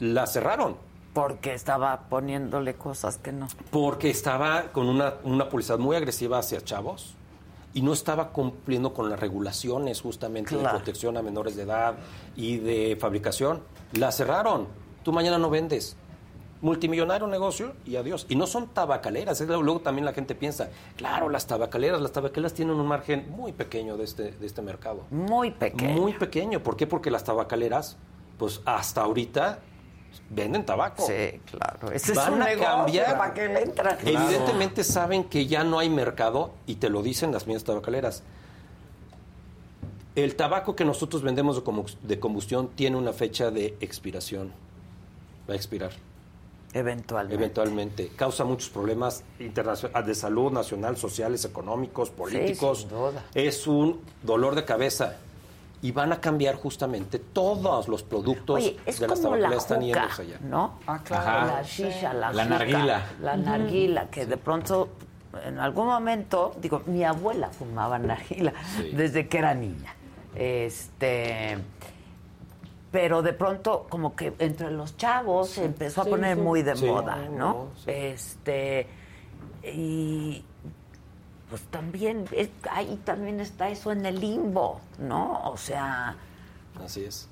la 0.00 0.26
cerraron 0.26 0.76
Porque 1.12 1.52
estaba 1.52 2.04
poniéndole 2.08 2.72
cosas 2.76 3.18
que 3.18 3.30
no. 3.32 3.46
porque 3.70 4.08
estaba 4.08 4.72
con 4.72 4.88
una, 4.88 5.16
una 5.24 5.50
publicidad 5.50 5.78
muy 5.78 5.96
agresiva 5.96 6.38
hacia 6.38 6.62
chavos 6.62 7.14
y 7.74 7.82
no 7.82 7.92
estaba 7.92 8.30
cumpliendo 8.30 8.92
con 8.92 9.08
las 9.08 9.18
regulaciones 9.18 10.00
justamente 10.00 10.56
de 10.56 10.68
protección 10.68 11.16
a 11.16 11.22
menores 11.22 11.56
de 11.56 11.62
edad 11.62 11.94
y 12.36 12.58
de 12.58 12.96
fabricación. 13.00 13.62
La 13.92 14.12
cerraron. 14.12 14.68
Tú 15.02 15.12
mañana 15.12 15.38
no 15.38 15.50
vendes. 15.50 15.96
Multimillonario 16.60 17.26
negocio 17.26 17.72
y 17.84 17.96
adiós. 17.96 18.26
Y 18.28 18.36
no 18.36 18.46
son 18.46 18.68
tabacaleras. 18.68 19.40
luego 19.40 19.80
también 19.80 20.04
la 20.04 20.12
gente 20.12 20.34
piensa, 20.34 20.70
claro, 20.96 21.28
las 21.28 21.46
tabacaleras, 21.46 22.00
las 22.00 22.12
tabacaleras 22.12 22.54
tienen 22.54 22.76
un 22.76 22.86
margen 22.86 23.30
muy 23.30 23.52
pequeño 23.52 23.96
de 23.96 24.04
este, 24.04 24.32
de 24.32 24.46
este 24.46 24.62
mercado. 24.62 25.04
Muy 25.10 25.50
pequeño. 25.50 26.00
Muy 26.00 26.12
pequeño. 26.12 26.62
¿Por 26.62 26.76
qué? 26.76 26.86
Porque 26.86 27.10
las 27.10 27.24
tabacaleras, 27.24 27.96
pues 28.38 28.60
hasta 28.64 29.02
ahorita 29.02 29.58
venden 30.30 30.64
tabaco. 30.64 31.06
Sí, 31.06 31.40
claro. 31.50 31.90
Ese 31.92 32.12
es 32.12 32.18
Van 32.18 32.34
un 32.34 32.42
a 32.42 32.46
negocio, 32.46 32.70
cambiar. 32.76 33.18
¿para 33.18 33.34
qué 33.34 33.48
le 33.48 33.62
entran? 33.62 33.96
Evidentemente 34.04 34.84
saben 34.84 35.24
que 35.24 35.46
ya 35.46 35.64
no 35.64 35.78
hay 35.78 35.90
mercado 35.90 36.52
y 36.66 36.76
te 36.76 36.88
lo 36.88 37.02
dicen 37.02 37.32
las 37.32 37.46
mismas 37.46 37.64
tabacaleras. 37.64 38.22
El 40.14 40.36
tabaco 40.36 40.76
que 40.76 40.84
nosotros 40.84 41.22
vendemos 41.22 41.62
de 42.02 42.20
combustión 42.20 42.68
tiene 42.68 42.96
una 42.96 43.12
fecha 43.12 43.50
de 43.50 43.76
expiración. 43.80 44.52
Va 45.48 45.54
a 45.54 45.56
expirar. 45.56 45.90
Eventualmente. 46.74 47.34
Eventualmente. 47.34 48.08
Causa 48.16 48.44
muchos 48.44 48.70
problemas 48.70 49.24
internacionales 49.38 50.06
de 50.06 50.14
salud, 50.14 50.50
nacional, 50.52 50.96
sociales, 50.96 51.44
económicos, 51.44 52.10
políticos. 52.10 52.80
sin 52.80 52.88
duda. 52.90 53.24
Es 53.34 53.66
un 53.66 54.00
dolor 54.22 54.54
de 54.54 54.64
cabeza. 54.64 55.16
Y 55.82 55.90
van 55.92 56.12
a 56.12 56.20
cambiar 56.20 56.54
justamente 56.54 57.18
todos 57.18 57.88
los 57.88 58.04
productos 58.04 58.56
Oye, 58.56 58.78
es 58.86 59.00
de 59.00 59.08
las 59.08 59.18
como 59.20 59.34
la 59.36 59.48
juca, 59.50 59.80
yéndose 59.80 60.22
allá. 60.22 60.38
¿no? 60.42 60.78
Ah, 60.86 61.00
claro. 61.04 61.28
Ajá. 61.28 61.46
La 61.46 61.62
shisha, 61.62 62.12
la 62.14 62.32
La 62.32 62.44
juca, 62.44 62.58
narguila. 62.58 63.02
La 63.20 63.36
narguila, 63.36 64.06
que 64.08 64.24
de 64.26 64.36
pronto 64.36 64.88
en 65.44 65.58
algún 65.58 65.86
momento, 65.86 66.54
digo, 66.60 66.82
mi 66.86 67.02
abuela 67.04 67.48
fumaba 67.48 67.98
nargila 67.98 68.52
desde 68.94 69.26
que 69.28 69.38
era 69.38 69.54
niña. 69.54 69.94
Este 70.36 71.58
pero 72.92 73.22
de 73.22 73.32
pronto 73.32 73.86
como 73.88 74.14
que 74.14 74.34
entre 74.38 74.70
los 74.70 74.96
chavos 74.98 75.48
se 75.48 75.64
empezó 75.64 76.02
a 76.02 76.04
Sí, 76.04 76.10
poner 76.10 76.36
sí. 76.36 76.42
muy 76.42 76.62
de 76.62 76.76
Sí. 76.76 76.84
moda, 76.86 77.16
¿no? 77.30 77.30
No, 77.38 77.66
sí. 77.76 77.90
Este 77.90 78.86
y 79.64 80.44
pues 81.52 81.64
también 81.70 82.24
es- 82.32 82.48
ahí 82.70 82.98
también 83.04 83.38
está 83.38 83.68
eso 83.68 83.92
en 83.92 84.06
el 84.06 84.18
limbo, 84.18 84.80
¿no? 84.98 85.42
O 85.50 85.56
sea, 85.58 86.16
Así 86.82 87.04
es. 87.04 87.28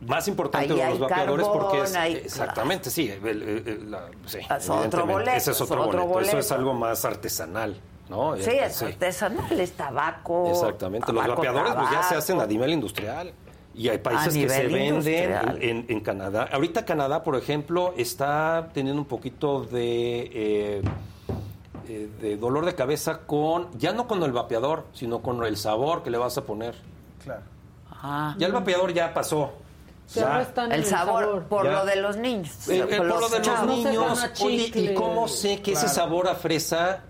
Más 0.00 0.26
importante 0.28 0.72
de 0.72 0.88
los 0.90 0.98
vapeadores 0.98 1.46
porque 1.46 1.82
es 1.82 1.94
hay- 1.94 2.14
exactamente 2.14 2.88
sí, 2.88 3.10
el- 3.10 3.26
el- 3.42 3.68
el- 3.68 3.90
la- 3.90 4.08
sí, 4.24 4.38
Es 4.56 4.70
otro 4.70 5.04
boleto, 5.06 5.30
ese 5.32 5.50
es 5.50 5.60
otro, 5.60 5.82
otro 5.82 6.06
boleto. 6.06 6.28
Eso 6.30 6.38
es 6.38 6.50
algo 6.52 6.72
más 6.72 7.04
artesanal, 7.04 7.78
¿no? 8.08 8.34
sí, 8.36 8.48
Eh, 8.48 8.64
es 8.64 8.80
artesanal, 8.82 9.60
es 9.60 9.72
tabaco. 9.72 10.48
Exactamente. 10.50 11.12
Los 11.12 11.22
tabaco, 11.22 11.42
vapeadores 11.42 11.74
pues, 11.74 11.90
ya 11.90 12.02
se 12.04 12.14
hacen 12.14 12.40
a 12.40 12.46
nivel 12.46 12.70
industrial. 12.70 13.34
Y 13.74 13.90
hay 13.90 13.98
países 13.98 14.32
que 14.34 14.48
se 14.48 14.66
venden 14.68 15.84
en 15.88 16.00
Canadá. 16.00 16.48
Ahorita 16.50 16.84
Canadá, 16.86 17.22
por 17.22 17.36
ejemplo, 17.36 17.92
está 17.96 18.70
teniendo 18.72 19.02
un 19.02 19.06
poquito 19.06 19.62
de, 19.64 20.30
eh, 20.32 20.82
eh, 21.88 22.08
de 22.20 22.36
dolor 22.36 22.64
de 22.66 22.74
cabeza 22.74 23.20
con, 23.26 23.68
ya 23.78 23.92
no 23.92 24.06
con 24.06 24.22
el 24.22 24.32
vapeador, 24.32 24.84
sino 24.92 25.20
con 25.20 25.42
el 25.44 25.56
sabor 25.56 26.02
que 26.02 26.10
le 26.10 26.18
vas 26.18 26.36
a 26.38 26.42
poner. 26.44 26.74
Claro. 27.24 27.42
Ah. 27.90 28.34
Ya 28.38 28.46
el 28.46 28.52
vapeador 28.52 28.92
ya 28.92 29.12
pasó. 29.14 29.52
Ya. 30.14 30.40
el 30.70 30.84
sabor, 30.86 31.42
por 31.44 31.66
Ya. 31.66 31.72
lo 31.72 31.84
de 31.84 31.96
los 31.96 32.16
niños. 32.16 32.68
Eh, 32.68 32.78
eh, 32.88 32.96
por 32.96 33.06
los 33.06 33.20
lo 33.20 33.28
de 33.28 33.38
los 33.38 33.46
chavos. 33.46 33.76
niños, 33.76 34.24
a 34.24 34.44
oye, 34.44 34.70
¿y 34.74 34.94
cómo 34.94 35.28
sé 35.28 35.60
que 35.60 35.72
ese 35.72 35.88
sabor 35.88 36.28
a 36.28 36.34
fresa, 36.34 37.00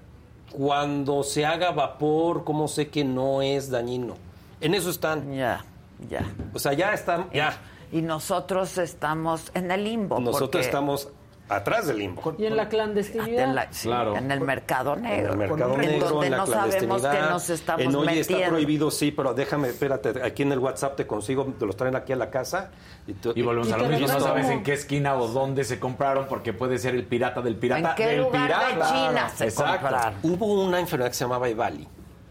cuando 0.51 1.23
se 1.23 1.47
haga 1.47 1.71
vapor, 1.71 2.43
cómo 2.45 2.67
sé 2.67 2.89
que 2.89 3.05
no 3.05 3.43
es 3.43 3.71
dañino? 3.71 4.15
En 4.61 4.75
eso 4.75 4.91
están. 4.91 5.33
Ya, 5.33 5.65
ya. 6.09 6.25
O 6.53 6.59
sea, 6.59 6.73
ya 6.73 6.93
están, 6.93 7.31
ya. 7.33 7.57
Y 7.93 8.03
nosotros 8.03 8.77
estamos 8.79 9.51
en 9.55 9.71
el 9.71 9.85
limbo. 9.85 10.19
Nosotros 10.19 10.51
porque- 10.51 10.61
estamos 10.61 11.09
atrás 11.49 11.87
del 11.87 11.99
limbo. 11.99 12.35
Y 12.39 12.47
en 12.47 12.57
la 12.57 12.69
clandestinidad. 12.69 13.45
en, 13.45 13.55
la- 13.55 13.73
sí, 13.73 13.89
Claro. 13.89 14.17
en 14.17 14.31
el 14.31 14.41
mercado 14.41 14.95
En 14.95 15.03
negro. 15.03 15.33
el 15.33 15.39
mercado 15.39 15.75
en 15.75 15.81
negro, 15.81 16.09
donde 16.11 16.27
en 16.27 16.33
la 16.33 16.39
no 16.39 16.47
sabemos 16.47 17.03
que 17.03 17.21
nos 17.21 17.51
estamos 17.51 17.81
en, 17.87 17.95
oye, 17.97 18.07
metiendo. 18.07 18.37
está 18.37 18.49
prohibido, 18.51 18.91
sí, 18.91 19.11
pero 19.13 19.35
déjame, 19.35 19.69
espérate, 19.69 20.23
aquí 20.23 20.43
en 20.43 20.53
el 20.53 20.59
WhatsApp 20.59 20.97
te 20.97 21.07
consigo, 21.07 21.45
te 21.59 21.65
los 21.67 21.77
traen 21.77 21.97
aquí 21.97 22.13
a 22.13 22.17
la 22.17 22.31
casa. 22.31 22.71
Y, 23.07 23.15
tú- 23.15 23.33
Y 23.35 23.43
volvemos 23.43 23.69
Y 23.69 23.73
a 23.73 23.79
lo 23.79 23.89
mismo, 23.89 24.07
no 24.07 24.21
sabes 24.21 24.47
en 24.51 24.63
qué 24.63 24.75
esquina 24.75 25.15
o 25.15 25.29
dónde 25.29 25.65
se 25.65 25.79
compraron, 25.81 26.27
porque 26.29 26.53
puede 26.53 26.79
ser 26.79 26.95
el 26.95 27.05
pirata 27.05 27.41
del 27.41 27.57
pirata 27.57 27.91
¿En 27.91 27.95
qué 27.97 28.07
del 28.07 28.19
lugar 28.21 28.43
de 28.43 28.47
pirata. 28.75 28.89
China 28.93 29.29
se 29.35 29.45
Exacto. 29.45 29.81
compraron? 29.87 30.15
Hubo 30.23 30.63
una 30.65 30.81
enfermedad 30.81 31.09
que 31.11 31.15
se 31.17 31.25
llamaba 31.25 31.49
EVALI, 31.49 31.89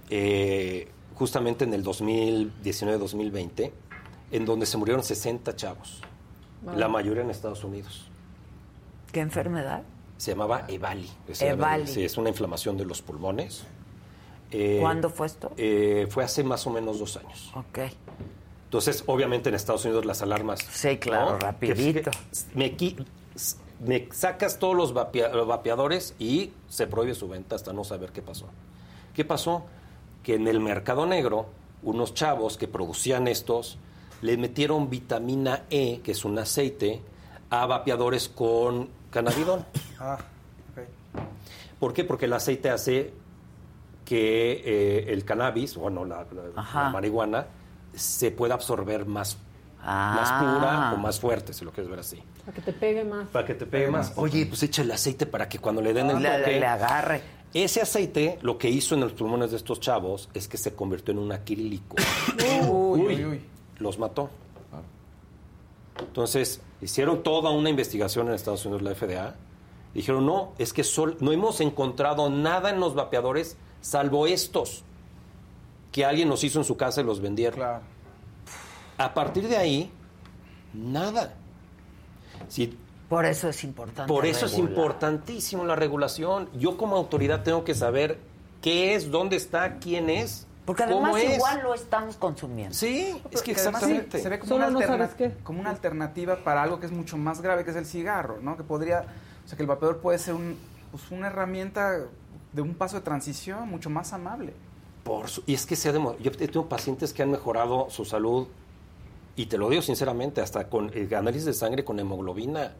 eh, 0.09 0.87
justamente 1.15 1.65
en 1.65 1.73
el 1.73 1.81
2019-2020, 1.83 3.71
en 4.31 4.45
donde 4.45 4.65
se 4.65 4.77
murieron 4.77 5.03
60 5.03 5.55
chavos, 5.55 6.01
la 6.75 6.87
mayoría 6.87 7.23
en 7.23 7.29
Estados 7.29 7.63
Unidos. 7.63 8.06
¿Qué 9.11 9.19
enfermedad? 9.21 9.83
Se 10.17 10.31
llamaba 10.31 10.65
EVALI. 10.67 11.09
Sí, 11.87 12.03
es 12.03 12.17
una 12.17 12.29
inflamación 12.29 12.77
de 12.77 12.85
los 12.85 13.01
pulmones. 13.01 13.63
Eh, 14.51 14.77
¿Cuándo 14.81 15.09
fue 15.09 15.27
esto? 15.27 15.51
eh, 15.57 16.07
fue 16.09 16.23
hace 16.23 16.43
más 16.43 16.65
o 16.67 16.69
menos 16.69 16.99
dos 16.99 17.17
años. 17.17 17.51
Ok. 17.55 17.79
Entonces, 18.65 19.03
obviamente 19.07 19.49
en 19.49 19.55
Estados 19.55 19.85
Unidos 19.85 20.05
las 20.05 20.21
alarmas. 20.21 20.59
Sí, 20.71 20.97
claro, 20.97 21.31
¿no? 21.33 21.39
rapidito. 21.39 22.11
Me, 22.55 22.75
me 23.85 24.07
sacas 24.11 24.57
todos 24.59 24.75
los 24.75 24.93
vapea- 24.93 25.31
los 25.31 25.47
vapeadores 25.47 26.15
y 26.19 26.51
se 26.67 26.87
prohíbe 26.87 27.13
su 27.13 27.27
venta 27.27 27.55
hasta 27.55 27.71
no 27.73 27.83
saber 27.83 28.11
qué 28.11 28.21
pasó. 28.21 28.47
¿Qué 29.13 29.23
pasó? 29.25 29.65
Que 30.23 30.35
en 30.35 30.47
el 30.47 30.59
mercado 30.59 31.05
negro, 31.05 31.47
unos 31.83 32.13
chavos 32.13 32.57
que 32.57 32.67
producían 32.67 33.27
estos 33.27 33.77
le 34.21 34.35
metieron 34.37 34.89
vitamina 34.89 35.63
E, 35.69 36.01
que 36.03 36.11
es 36.11 36.25
un 36.25 36.39
aceite, 36.39 37.01
a 37.49 37.65
vapeadores 37.67 38.27
con 38.27 38.89
cannabidol. 39.11 39.63
Ah, 39.99 40.17
ok. 40.71 40.83
¿Por 41.79 41.93
qué? 41.93 42.03
Porque 42.03 42.25
el 42.25 42.33
aceite 42.33 42.69
hace 42.69 43.13
que 44.05 44.61
eh, 44.63 45.13
el 45.13 45.25
cannabis, 45.25 45.75
bueno, 45.75 46.05
la, 46.05 46.25
la- 46.55 46.63
la 46.83 46.89
marihuana, 46.89 47.45
se 47.93 48.31
pueda 48.31 48.53
absorber 48.53 49.05
más, 49.05 49.37
Ah. 49.83 50.13
más 50.15 50.31
pura 50.43 50.93
o 50.93 50.97
más 50.97 51.19
fuerte, 51.19 51.53
si 51.53 51.63
lo 51.65 51.71
quieres 51.71 51.89
ver 51.89 51.99
así. 51.99 52.21
Para 52.45 52.53
que 52.55 52.61
te 52.61 52.73
pegue 52.73 53.03
más. 53.03 53.27
Para 53.29 53.45
que 53.45 53.53
te 53.55 53.65
pegue 53.65 53.89
más. 53.89 54.13
Oye, 54.15 54.45
pues 54.45 54.63
echa 54.63 54.81
el 54.81 54.91
aceite 54.91 55.25
para 55.25 55.47
que 55.49 55.59
cuando 55.59 55.81
le 55.81 55.93
den 55.93 56.09
el 56.09 56.21
Le, 56.21 56.29
toque... 56.39 56.59
le 56.59 56.65
agarre. 56.65 57.21
Ese 57.53 57.81
aceite, 57.81 58.37
lo 58.41 58.57
que 58.57 58.69
hizo 58.69 58.95
en 58.95 59.01
los 59.01 59.13
pulmones 59.13 59.51
de 59.51 59.57
estos 59.57 59.79
chavos 59.79 60.29
es 60.33 60.47
que 60.47 60.57
se 60.57 60.73
convirtió 60.75 61.11
en 61.13 61.19
un 61.19 61.31
acrílico. 61.31 61.95
Uy, 62.69 63.01
uy, 63.01 63.25
uy. 63.25 63.41
Los 63.79 63.97
mató. 63.99 64.29
Entonces, 65.99 66.61
hicieron 66.81 67.23
toda 67.23 67.49
una 67.51 67.69
investigación 67.69 68.27
en 68.27 68.33
Estados 68.33 68.65
Unidos, 68.65 68.81
la 68.81 68.95
FDA. 68.95 69.35
Dijeron, 69.93 70.25
no, 70.25 70.53
es 70.57 70.73
que 70.73 70.83
sol- 70.83 71.17
no 71.19 71.31
hemos 71.31 71.59
encontrado 71.61 72.29
nada 72.29 72.69
en 72.69 72.79
los 72.79 72.93
vapeadores 72.93 73.57
salvo 73.81 74.27
estos 74.27 74.83
que 75.91 76.05
alguien 76.05 76.29
nos 76.29 76.43
hizo 76.43 76.59
en 76.59 76.65
su 76.65 76.77
casa 76.77 77.01
y 77.01 77.03
los 77.03 77.19
vendieron. 77.21 77.57
Claro. 77.59 77.81
A 78.97 79.13
partir 79.13 79.47
de 79.47 79.57
ahí, 79.57 79.91
nada. 80.73 81.33
Si 82.47 82.77
Por 83.09 83.25
eso 83.25 83.49
es 83.49 83.63
importante. 83.63 84.11
por 84.11 84.25
eso 84.25 84.45
es 84.47 84.57
importantísimo 84.57 85.63
la 85.65 85.75
regulación. 85.75 86.49
Yo 86.53 86.77
como 86.77 86.95
autoridad 86.95 87.43
tengo 87.43 87.63
que 87.63 87.73
saber 87.75 88.19
qué 88.61 88.95
es, 88.95 89.09
dónde 89.11 89.35
está, 89.35 89.77
quién 89.77 90.09
es, 90.09 90.46
Porque 90.67 90.83
además 90.83 91.15
es. 91.17 91.37
igual 91.37 91.61
lo 91.63 91.73
estamos 91.73 92.17
consumiendo. 92.17 92.75
Sí, 92.75 93.19
es 93.31 93.41
que 93.41 93.51
exactamente. 93.51 94.17
se, 94.17 94.23
se 94.23 94.29
ve 94.29 94.37
como 94.37 94.49
Solo 94.49 94.65
una, 94.65 94.73
no 94.73 94.79
alterna- 94.79 95.07
sabes 95.07 95.15
qué. 95.15 95.33
como 95.43 95.61
una 95.61 95.69
alternativa 95.69 96.43
para 96.43 96.61
algo 96.61 96.79
que 96.79 96.85
es 96.85 96.91
mucho 96.91 97.17
más 97.17 97.41
grave, 97.41 97.63
que 97.63 97.71
es 97.71 97.77
el 97.77 97.85
cigarro, 97.85 98.37
¿no? 98.41 98.57
Que 98.57 98.63
podría, 98.63 99.05
o 99.45 99.47
sea, 99.47 99.55
que 99.55 99.63
el 99.63 99.67
vapeador 99.67 99.99
puede 100.01 100.19
ser 100.19 100.33
un, 100.33 100.57
pues, 100.91 101.09
una 101.09 101.27
herramienta 101.27 101.97
de 102.51 102.61
un 102.61 102.75
paso 102.75 102.97
de 102.97 103.01
transición 103.01 103.67
mucho 103.69 103.89
más 103.89 104.11
amable. 104.11 104.53
Por 105.05 105.29
su- 105.29 105.41
y 105.45 105.53
es 105.53 105.65
que 105.65 105.77
se 105.77 105.87
ha 105.87 105.93
demo- 105.93 106.17
yo 106.19 106.31
tengo 106.33 106.67
pacientes 106.67 107.13
que 107.13 107.23
han 107.23 107.31
mejorado 107.31 107.89
su 107.89 108.03
salud 108.03 108.47
y 109.37 109.45
te 109.45 109.57
lo 109.57 109.69
digo 109.69 109.81
sinceramente, 109.81 110.41
hasta 110.41 110.69
con 110.69 110.91
el 110.93 111.13
análisis 111.15 111.45
de 111.45 111.53
sangre 111.53 111.85
con 111.85 111.97
hemoglobina. 111.99 112.73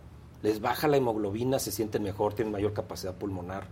Les 0.44 0.60
baja 0.60 0.90
la 0.90 0.98
hemoglobina, 0.98 1.58
se 1.58 1.72
sienten 1.72 2.04
mejor, 2.04 2.34
tienen 2.34 2.52
mayor 2.52 2.74
capacidad 2.74 3.14
pulmonar. 3.16 3.66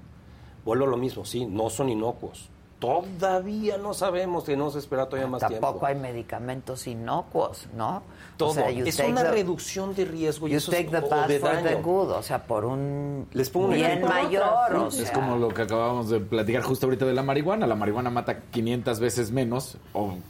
Vuelvo 0.64 0.86
a 0.86 0.88
lo 0.88 0.98
mismo, 0.98 1.26
sí, 1.26 1.46
no 1.46 1.70
son 1.70 1.90
inocuos. 1.90 2.50
Todavía 2.80 3.78
no 3.78 3.94
sabemos, 3.94 4.44
tenemos 4.44 4.74
que 4.74 4.80
esperar 4.80 5.08
todavía 5.08 5.28
más 5.30 5.40
Tampoco 5.42 5.80
tiempo. 5.80 5.86
hay 5.88 5.96
medicamentos 5.96 6.86
inocuos, 6.88 7.68
¿no? 7.76 8.04
Todo. 8.38 8.50
O 8.50 8.54
sea, 8.54 8.70
you 8.70 8.86
es 8.86 8.98
take 8.98 9.10
una 9.12 9.24
the- 9.24 9.32
reducción 9.32 9.96
de 9.96 10.04
riesgo 10.04 10.48
y 10.48 10.52
You 10.52 10.58
eso 10.58 10.72
take 10.72 10.88
es, 10.88 10.92
the 10.92 11.00
bad 11.00 11.28
de 11.30 11.40
for 11.40 11.64
the 11.64 11.76
good, 11.76 12.12
o 12.12 12.22
sea, 12.22 12.44
por 12.44 12.66
un 12.66 13.28
Les 13.32 13.50
pongo 13.50 13.68
un 13.68 13.74
bien 13.76 13.86
ejemplo. 13.92 14.10
mayor. 14.10 14.76
o 14.76 14.88
Es 14.90 14.96
sea. 14.96 15.14
como 15.14 15.38
lo 15.38 15.48
que 15.50 15.62
acabamos 15.62 16.10
de 16.10 16.20
platicar 16.20 16.62
justo 16.64 16.86
ahorita 16.88 17.06
de 17.06 17.14
la 17.14 17.24
marihuana. 17.24 17.66
La 17.66 17.76
marihuana 17.76 18.10
mata 18.10 18.42
500 18.52 19.00
veces 19.00 19.32
menos 19.32 19.78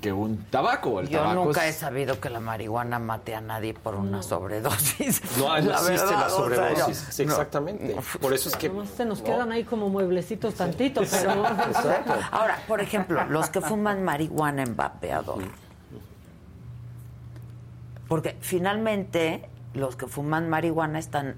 que 0.02 0.14
un 0.14 0.46
tabaco. 0.52 1.00
El 1.00 1.10
Yo 1.10 1.20
tabaco 1.22 1.46
nunca 1.46 1.66
he 1.66 1.70
es- 1.70 1.78
sabido 1.78 2.20
que 2.22 2.30
la 2.30 2.40
marihuana 2.40 3.00
mate 3.00 3.34
a 3.34 3.42
nadie 3.42 3.74
por 3.74 3.96
una 3.96 4.22
sobredosis. 4.22 5.22
No, 5.40 5.48
no 5.62 5.72
La 5.72 5.78
existe 5.78 5.92
verdad, 5.94 6.12
la 6.12 6.26
o 6.28 6.30
sea, 6.30 6.30
sobredosis. 6.30 7.20
no. 7.26 7.32
exactamente. 7.34 7.96
Por 8.22 8.34
eso 8.36 8.50
es 8.50 8.56
que. 8.56 8.72
Se 8.96 9.04
nos 9.04 9.20
no. 9.22 9.26
quedan 9.26 9.52
ahí 9.52 9.64
como 9.64 9.90
mueblecitos 9.90 10.54
tantito, 10.54 11.02
pero... 11.10 11.44
Exacto. 11.48 12.14
Ahora, 12.36 12.60
por 12.68 12.82
ejemplo, 12.82 13.24
los 13.26 13.50
que 13.50 13.62
fuman 13.62 14.04
marihuana 14.04 14.64
en 14.64 14.76
vapeador. 14.76 15.44
Porque 18.08 18.36
finalmente 18.40 19.48
los 19.74 19.96
que 19.96 20.08
fuman 20.08 20.50
marihuana 20.50 21.00
están 21.00 21.36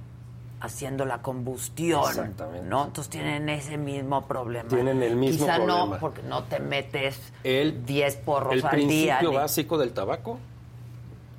haciendo 0.59 1.05
la 1.05 1.21
combustión, 1.21 2.01
Exactamente. 2.07 2.67
¿no? 2.67 2.85
Entonces 2.85 3.09
tienen 3.09 3.47
ese 3.49 3.77
mismo 3.77 4.25
problema. 4.27 4.67
Tienen 4.67 5.01
el 5.03 5.15
mismo 5.15 5.45
Quizá 5.45 5.59
no, 5.59 5.97
porque 5.99 6.23
no 6.23 6.43
te 6.45 6.59
metes 6.59 7.19
El- 7.43 7.85
10 7.85 8.15
porros 8.17 8.53
El 8.53 8.65
al 8.65 8.71
día. 8.71 8.71
principio 9.19 9.29
ni- 9.29 9.35
básico 9.35 9.77
del 9.77 9.93
tabaco 9.93 10.39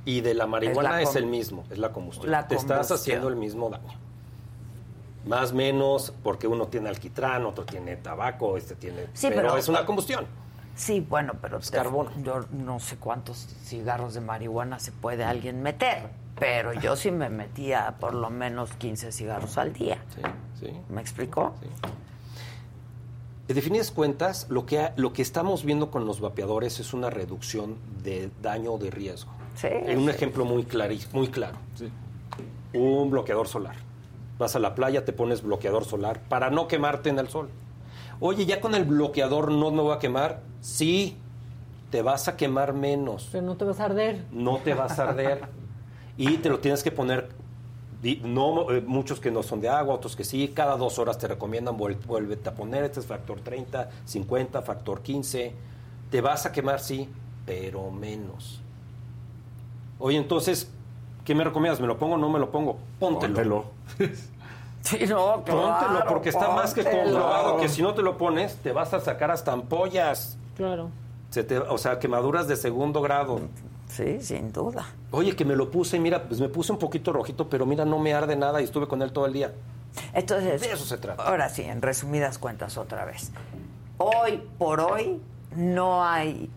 y 0.05 0.21
de 0.21 0.35
la 0.35 0.47
marihuana 0.47 1.03
Es 1.03 1.11
es, 1.11 1.17
el 1.17 1.27
mismo, 1.27 1.65
es 1.71 1.79
la 1.79 1.93
combustión. 1.93 2.31
la 2.31 2.47
Te 2.47 2.55
estás 2.55 2.87
combustión. 2.87 2.99
haciendo 3.01 3.29
el 3.29 3.37
mismo 3.37 3.69
daño. 3.71 3.93
Más 5.29 5.53
menos 5.53 6.13
porque 6.23 6.47
uno 6.49 6.67
tiene 6.69 6.89
alquitrán, 6.89 7.45
otro 7.45 7.65
tiene 7.65 7.97
tabaco, 7.97 8.57
este 8.57 8.75
tiene... 8.75 9.03
Sí, 9.13 9.29
pero, 9.29 9.43
pero- 9.43 9.57
es 9.59 9.69
una 9.69 9.85
combustión. 9.85 10.27
Sí, 10.75 11.01
bueno, 11.07 11.35
pero 11.43 11.59
te- 11.61 11.71
carbono. 11.71 12.11
yo 12.23 12.45
no 12.53 12.79
sé 12.81 12.97
cuántos 12.97 13.37
cigarros 13.65 14.15
de 14.15 14.21
marihuana 14.21 14.79
se 14.79 14.91
puede 14.93 15.25
alguien 15.25 15.61
meter, 15.61 16.09
pero 16.39 16.73
yo 16.73 16.95
sí 16.97 17.11
me 17.11 17.29
metía 17.29 17.97
por 18.01 18.15
lo 18.15 18.31
menos 18.31 18.71
15 18.75 19.11
cigarros 19.13 19.59
al 19.59 19.73
día. 19.73 19.99
Sí, 20.15 20.23
sí. 20.67 20.73
¿Me 20.89 21.01
explicó? 21.01 21.53
En 23.49 23.55
definidas 23.55 23.91
cuentas, 23.91 24.47
lo 24.51 24.67
que, 24.67 24.79
ha- 24.81 24.93
lo 24.97 25.13
que 25.13 25.23
estamos 25.23 25.65
viendo 25.65 25.91
con 25.91 26.07
los 26.07 26.21
vapeadores 26.21 26.81
es 26.81 26.93
una 26.95 27.11
reducción 27.11 27.77
de 28.05 28.31
daño 28.41 28.73
o 28.75 28.79
de 28.79 28.91
riesgo. 28.91 29.33
Sí, 29.57 29.69
En 29.71 29.99
un 29.99 30.05
sí. 30.05 30.11
ejemplo 30.11 30.45
muy, 30.45 30.63
clari- 30.65 31.07
muy 31.13 31.29
claro. 31.29 31.57
Un 32.73 33.11
bloqueador 33.11 33.49
solar. 33.49 33.75
Vas 34.39 34.55
a 34.55 34.59
la 34.59 34.75
playa, 34.75 35.05
te 35.05 35.13
pones 35.13 35.43
bloqueador 35.43 35.85
solar 35.85 36.21
para 36.29 36.51
no 36.51 36.69
quemarte 36.69 37.09
en 37.11 37.19
el 37.19 37.29
sol. 37.29 37.51
Oye, 38.21 38.47
ya 38.47 38.61
con 38.61 38.75
el 38.75 38.85
bloqueador 38.85 39.51
no 39.51 39.71
me 39.71 39.83
voy 39.83 39.95
a 39.95 39.99
quemar. 39.99 40.43
Sí, 40.61 41.17
te 41.91 42.03
vas 42.03 42.29
a 42.29 42.37
quemar 42.37 42.73
menos. 42.73 43.29
Pero 43.33 43.45
no 43.45 43.57
te 43.57 43.65
vas 43.65 43.81
a 43.81 43.87
arder. 43.87 44.25
No 44.31 44.59
te 44.59 44.75
vas 44.75 44.99
a 44.99 45.11
arder. 45.11 45.43
y 46.17 46.39
te 46.39 46.49
lo 46.49 46.59
tienes 46.59 46.83
que 46.83 46.91
poner, 46.91 47.29
no 48.23 48.71
eh, 48.73 48.81
muchos 48.81 49.21
que 49.21 49.31
no 49.31 49.43
son 49.43 49.61
de 49.61 49.69
agua, 49.69 49.95
otros 49.95 50.17
que 50.17 50.25
sí. 50.25 50.53
Cada 50.55 50.77
dos 50.77 50.99
horas 50.99 51.19
te 51.19 51.29
recomiendan, 51.29 51.77
vuélvete 51.77 52.49
a 52.49 52.55
poner. 52.55 52.85
Este 52.85 53.01
es 53.01 53.07
factor 53.07 53.41
30, 53.41 53.91
50, 54.05 54.63
factor 54.63 55.03
15. 55.03 55.53
Te 56.11 56.21
vas 56.21 56.47
a 56.47 56.53
quemar, 56.53 56.81
sí, 56.81 57.09
pero 57.47 57.91
menos. 57.91 58.61
Oye, 59.99 60.17
entonces, 60.17 60.71
¿qué 61.29 61.35
me 61.35 61.45
recomiendas? 61.45 61.79
¿Me 61.79 61.87
lo 61.87 61.99
pongo 61.99 62.15
o 62.15 62.19
no 62.19 62.31
me 62.31 62.39
lo 62.39 62.51
pongo? 62.51 62.79
Póntelo. 62.99 63.67
Sí, 64.81 64.97
no, 65.07 65.35
Póntelo, 65.45 65.59
claro, 65.65 66.05
porque 66.09 66.29
está 66.31 66.51
más 66.51 66.73
que 66.73 66.83
póntelo. 66.83 67.05
comprobado 67.11 67.57
que 67.59 67.69
si 67.69 67.83
no 67.83 67.93
te 67.95 68.01
lo 68.01 68.17
pones, 68.17 68.57
te 68.57 68.73
vas 68.73 68.95
a 68.95 69.01
sacar 69.01 69.31
hasta 69.31 69.53
ampollas. 69.53 70.39
Claro. 70.57 70.89
Se 71.31 71.45
te- 71.45 71.59
o 71.59 71.77
sea, 71.77 71.99
quemaduras 71.99 72.49
de 72.49 72.57
segundo 72.57 73.03
grado. 73.03 73.41
Sí, 73.89 74.21
sin 74.23 74.51
duda. 74.53 74.87
Oye, 75.11 75.35
que 75.37 75.45
me 75.45 75.57
lo 75.57 75.71
puse 75.71 75.97
y 75.99 76.01
mira, 76.01 76.23
pues 76.23 76.41
me 76.41 76.49
puse 76.49 76.73
un 76.73 76.79
poquito 76.79 77.13
rojito, 77.13 77.49
pero 77.51 77.67
mira, 77.67 77.85
no 77.85 77.99
me 77.99 78.15
arde 78.15 78.37
nada 78.37 78.61
y 78.63 78.65
estuve 78.65 78.87
con 78.87 79.03
él 79.03 79.13
todo 79.13 79.27
el 79.27 79.33
día. 79.35 79.53
Entonces, 80.15 80.61
De 80.63 80.73
eso 80.73 80.85
se 80.87 80.97
trata. 80.97 81.23
ahora 81.25 81.49
sí, 81.51 81.63
en 81.63 81.83
resumidas 81.83 82.39
cuentas 82.39 82.79
otra 82.79 83.05
vez. 83.05 83.33
Hoy 83.99 84.43
por 84.59 84.81
hoy 84.81 85.21
no 85.57 86.03
hay 86.05 86.49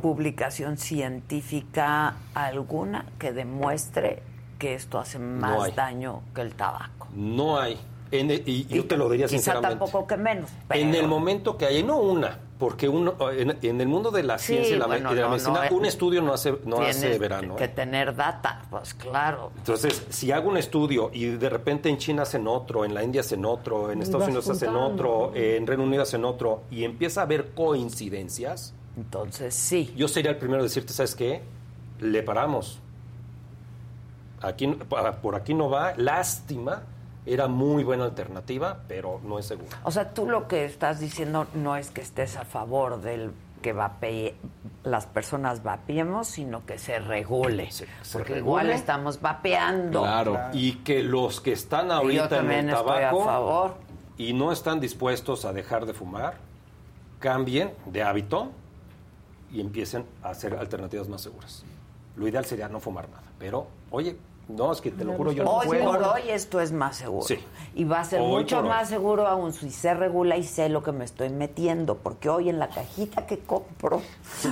publicación 0.00 0.76
científica 0.76 2.14
alguna 2.34 3.06
que 3.18 3.32
demuestre 3.32 4.22
que 4.58 4.74
esto 4.74 4.98
hace 4.98 5.18
más 5.18 5.74
daño 5.74 6.22
que 6.34 6.40
el 6.42 6.54
tabaco. 6.54 7.08
No 7.14 7.58
hay. 7.58 7.78
En 8.12 8.30
el- 8.30 8.42
y 8.46 8.66
yo 8.66 8.86
te 8.86 8.96
lo 8.96 9.08
diría 9.08 9.26
Quizá 9.26 9.36
sinceramente. 9.38 9.76
tampoco 9.78 10.06
que 10.06 10.16
menos. 10.16 10.50
En 10.70 10.94
el 10.96 11.06
momento 11.06 11.56
que 11.56 11.66
hay, 11.66 11.82
no 11.84 11.98
una, 11.98 12.40
porque 12.58 12.88
uno, 12.88 13.14
en, 13.30 13.56
en 13.62 13.80
el 13.80 13.86
mundo 13.86 14.10
de 14.10 14.24
la 14.24 14.36
Sí, 14.36 14.46
ciencia 14.54 14.74
y 14.74 14.78
la, 14.80 14.86
bueno, 14.86 15.12
y 15.12 15.14
de 15.14 15.20
la 15.20 15.26
no, 15.28 15.32
medicina, 15.34 15.70
no, 15.70 15.76
un 15.76 15.86
estudio 15.86 16.20
no 16.20 16.32
hace, 16.34 16.58
no 16.64 16.80
hace 16.80 17.16
verano. 17.18 17.54
que 17.54 17.64
¿eh? 17.64 17.68
tener 17.68 18.16
data, 18.16 18.62
pues 18.68 18.94
claro. 18.94 19.52
Entonces, 19.58 20.04
si 20.10 20.32
hago 20.32 20.50
un 20.50 20.56
estudio 20.56 21.10
y 21.14 21.26
de 21.26 21.48
repente 21.48 21.88
en 21.88 21.98
China 21.98 22.22
hacen 22.22 22.48
otro, 22.48 22.84
en 22.84 22.94
la 22.94 23.04
India 23.04 23.20
hacen 23.20 23.44
otro, 23.44 23.92
en 23.92 24.00
Y 24.00 24.02
Estados 24.02 24.22
vas 24.22 24.28
Unidos 24.28 24.50
hacen 24.50 24.74
otro, 24.74 25.30
en 25.36 25.66
Reino 25.68 25.84
Unido 25.84 26.02
hacen 26.02 26.24
otro, 26.24 26.64
y 26.68 26.82
empieza 26.82 27.20
a 27.20 27.24
haber 27.24 27.50
coincidencias, 27.54 28.74
entonces 28.96 29.54
sí. 29.54 29.92
Yo 29.96 30.08
sería 30.08 30.30
el 30.30 30.36
primero 30.38 30.60
en 30.62 30.66
decirte, 30.66 30.92
¿sabes 30.92 31.14
qué? 31.14 31.42
Le 32.00 32.22
paramos. 32.22 32.80
Aquí, 34.40 34.66
por 34.66 35.34
aquí 35.34 35.54
no 35.54 35.68
va. 35.68 35.94
Lástima. 35.96 36.82
Era 37.26 37.48
muy 37.48 37.84
buena 37.84 38.04
alternativa, 38.04 38.80
pero 38.88 39.20
no 39.22 39.38
es 39.38 39.46
segura. 39.46 39.78
O 39.84 39.90
sea, 39.90 40.14
tú 40.14 40.26
lo 40.26 40.48
que 40.48 40.64
estás 40.64 41.00
diciendo 41.00 41.46
no 41.54 41.76
es 41.76 41.90
que 41.90 42.00
estés 42.00 42.36
a 42.36 42.46
favor 42.46 43.02
del 43.02 43.32
que 43.60 43.74
vape, 43.74 44.36
las 44.84 45.06
personas 45.06 45.62
vapeemos, 45.62 46.28
sino 46.28 46.64
que 46.64 46.78
se 46.78 46.98
regule. 46.98 47.68
porque 48.12 48.38
igual 48.38 48.70
estamos 48.70 49.20
vapeando. 49.20 50.06
Y 50.54 50.76
que 50.76 51.02
los 51.02 51.40
que 51.40 51.52
están 51.52 51.90
ahorita 51.92 52.38
en 52.38 52.50
el 52.50 52.70
estoy 52.70 52.72
a 52.72 53.00
tabaco 53.00 53.24
favor. 53.24 53.74
y 54.16 54.32
no 54.32 54.50
están 54.50 54.80
dispuestos 54.80 55.44
a 55.44 55.52
dejar 55.52 55.84
de 55.84 55.92
fumar, 55.92 56.38
cambien 57.18 57.74
de 57.84 58.02
hábito 58.02 58.50
y 59.52 59.60
empiecen 59.60 60.04
a 60.22 60.30
hacer 60.30 60.54
alternativas 60.54 61.08
más 61.08 61.20
seguras. 61.22 61.64
Lo 62.16 62.26
ideal 62.28 62.44
sería 62.44 62.68
no 62.68 62.80
fumar 62.80 63.08
nada. 63.08 63.22
Pero, 63.38 63.66
oye, 63.90 64.16
no, 64.48 64.72
es 64.72 64.80
que 64.80 64.90
te 64.90 65.04
lo 65.04 65.12
juro, 65.14 65.30
yo 65.32 65.44
no 65.44 65.50
hoy 65.50 65.66
puedo. 65.68 65.84
por 65.84 66.02
hoy 66.02 66.22
esto 66.28 66.60
es 66.60 66.72
más 66.72 66.96
seguro. 66.96 67.24
Sí. 67.26 67.38
Y 67.74 67.84
va 67.84 68.00
a 68.00 68.04
ser 68.04 68.20
Hoy 68.20 68.28
mucho 68.28 68.58
hoy. 68.60 68.68
más 68.68 68.88
seguro 68.88 69.26
aún 69.28 69.52
si 69.52 69.70
se 69.70 69.94
regula 69.94 70.36
y 70.36 70.42
sé 70.42 70.68
lo 70.68 70.82
que 70.82 70.90
me 70.92 71.04
estoy 71.04 71.30
metiendo. 71.30 71.96
Porque 71.98 72.28
hoy 72.28 72.48
en 72.48 72.58
la 72.58 72.68
cajita 72.68 73.26
que 73.26 73.38
compro, 73.38 74.02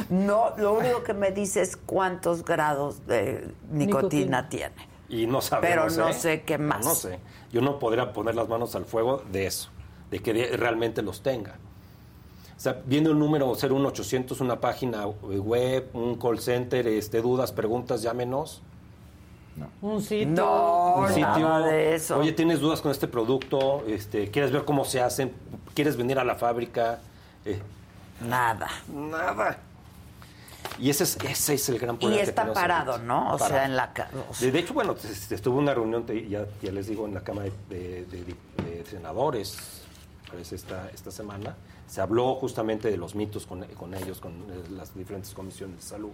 no, 0.09 0.53
lo 0.57 0.75
único 0.75 1.03
que 1.03 1.15
me 1.15 1.33
dice 1.33 1.63
es 1.63 1.77
cuántos 1.77 2.45
grados 2.45 3.07
de 3.07 3.53
nicotina, 3.71 4.43
Nicotina. 4.43 4.49
tiene. 4.49 4.89
Y 5.09 5.27
no 5.27 5.41
sabemos. 5.41 5.69
Pero 5.95 6.05
no 6.05 6.09
¿eh? 6.11 6.15
sé 6.15 6.43
qué 6.43 6.59
más. 6.59 6.85
No 6.85 6.95
sé. 6.95 7.19
Yo 7.51 7.61
no 7.61 7.79
podría 7.79 8.13
poner 8.13 8.35
las 8.37 8.49
manos 8.49 8.75
al 8.77 8.85
fuego 8.85 9.23
de 9.33 9.47
eso, 9.47 9.71
de 10.11 10.21
que 10.21 10.33
realmente 10.57 11.03
los 11.03 11.23
tenga. 11.23 11.57
O 12.59 12.61
sea, 12.61 12.83
viendo 12.85 13.13
el 13.13 13.19
número 13.19 13.55
01800, 13.55 14.41
una 14.41 14.61
página 14.61 15.07
web, 15.07 15.91
un 15.93 16.17
call 16.19 16.41
center, 16.41 16.89
este, 16.89 17.23
dudas, 17.23 17.53
preguntas, 17.53 18.03
llámenos. 18.03 18.63
Un 19.81 20.03
sitio. 20.03 20.27
No, 20.29 20.95
un 20.97 21.09
sitio. 21.09 21.25
nada 21.39 21.67
de 21.67 21.95
eso. 21.95 22.19
Oye, 22.19 22.33
¿tienes 22.33 22.59
dudas 22.61 22.81
con 22.81 22.91
este 22.91 23.07
producto? 23.09 23.85
Este, 23.87 24.31
¿Quieres 24.31 24.51
ver 24.53 24.65
cómo 24.65 24.85
se 24.85 25.01
hacen? 25.01 25.33
¿Quieres 25.75 25.97
venir 25.97 26.19
a 26.19 26.25
la 26.25 26.35
fábrica? 26.35 26.99
Eh, 27.45 27.61
Nada. 28.29 28.69
Nada. 28.93 29.59
Y 30.81 30.91
ese 30.91 31.05
es, 31.05 31.17
ese 31.25 31.55
es 31.55 31.69
el 31.69 31.79
gran 31.79 31.95
Y 31.97 31.99
problema. 31.99 32.23
que 32.23 32.29
está 32.29 32.53
parado. 32.53 32.99
¿no? 32.99 33.35
O 33.35 33.39
Parado. 33.39 33.49
sea, 33.49 33.65
en 33.67 33.77
la... 33.77 33.93
o 34.31 34.35
sea, 34.35 34.51
De, 34.51 34.59
hecho, 34.59 34.75
bueno, 34.75 34.95
estuvo 35.31 35.59
una 35.59 35.75
reunión, 35.75 36.05
te- 36.05 36.29
ya, 36.29 36.45
ya 36.63 36.73
les 36.73 36.89
digo, 36.89 37.07
en 37.07 37.15
la 37.15 37.21
Cámara 37.21 37.49
de, 37.69 38.05
de- 38.07 38.25
de- 38.25 38.37
de 38.65 38.85
Senadores, 38.85 39.57
parece 40.29 40.57
esta, 40.57 40.89
esta 40.93 41.11
semana. 41.13 41.55
Se 41.89 42.01
habló 42.01 42.35
justamente 42.37 42.91
de 42.91 42.97
los 42.97 43.15
mitos 43.15 43.47
con, 43.47 43.65
con 43.65 43.95
ellos, 43.95 44.21
con 44.21 44.33
eh, 44.33 44.63
las 44.77 44.95
diferentes 44.95 45.33
comisiones 45.35 45.77
de 45.77 45.83
salud. 45.83 46.11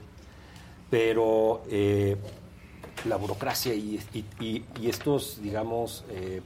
Pero 0.90 1.62
eh, 1.68 2.16
la 3.06 3.16
burocracia 3.16 3.74
y, 3.74 4.00
y- 4.12 4.24
y- 4.44 4.64
y 4.80 4.88
estos, 4.88 5.40
digamos, 5.42 6.04
eh, 6.10 6.40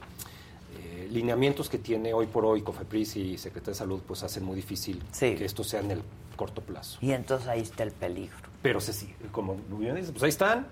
eh, 0.81 1.07
lineamientos 1.11 1.69
que 1.69 1.77
tiene 1.77 2.13
hoy 2.13 2.25
por 2.27 2.45
hoy 2.45 2.61
COFEPRIS 2.61 3.15
y 3.17 3.37
Secretaría 3.37 3.73
de 3.73 3.77
Salud, 3.77 4.01
pues 4.07 4.23
hacen 4.23 4.43
muy 4.43 4.55
difícil 4.55 5.01
que 5.37 5.45
esto 5.45 5.63
sea 5.63 5.81
en 5.81 5.91
el 5.91 6.01
corto 6.35 6.61
plazo. 6.61 6.97
Y 7.01 7.11
entonces 7.11 7.47
ahí 7.47 7.61
está 7.61 7.83
el 7.83 7.91
peligro. 7.91 8.37
Pero 8.61 8.81
se 8.81 8.93
sigue, 8.93 9.15
como 9.31 9.55
bien 9.77 9.95
dices, 9.95 10.11
pues 10.11 10.23
ahí 10.23 10.29
están. 10.29 10.67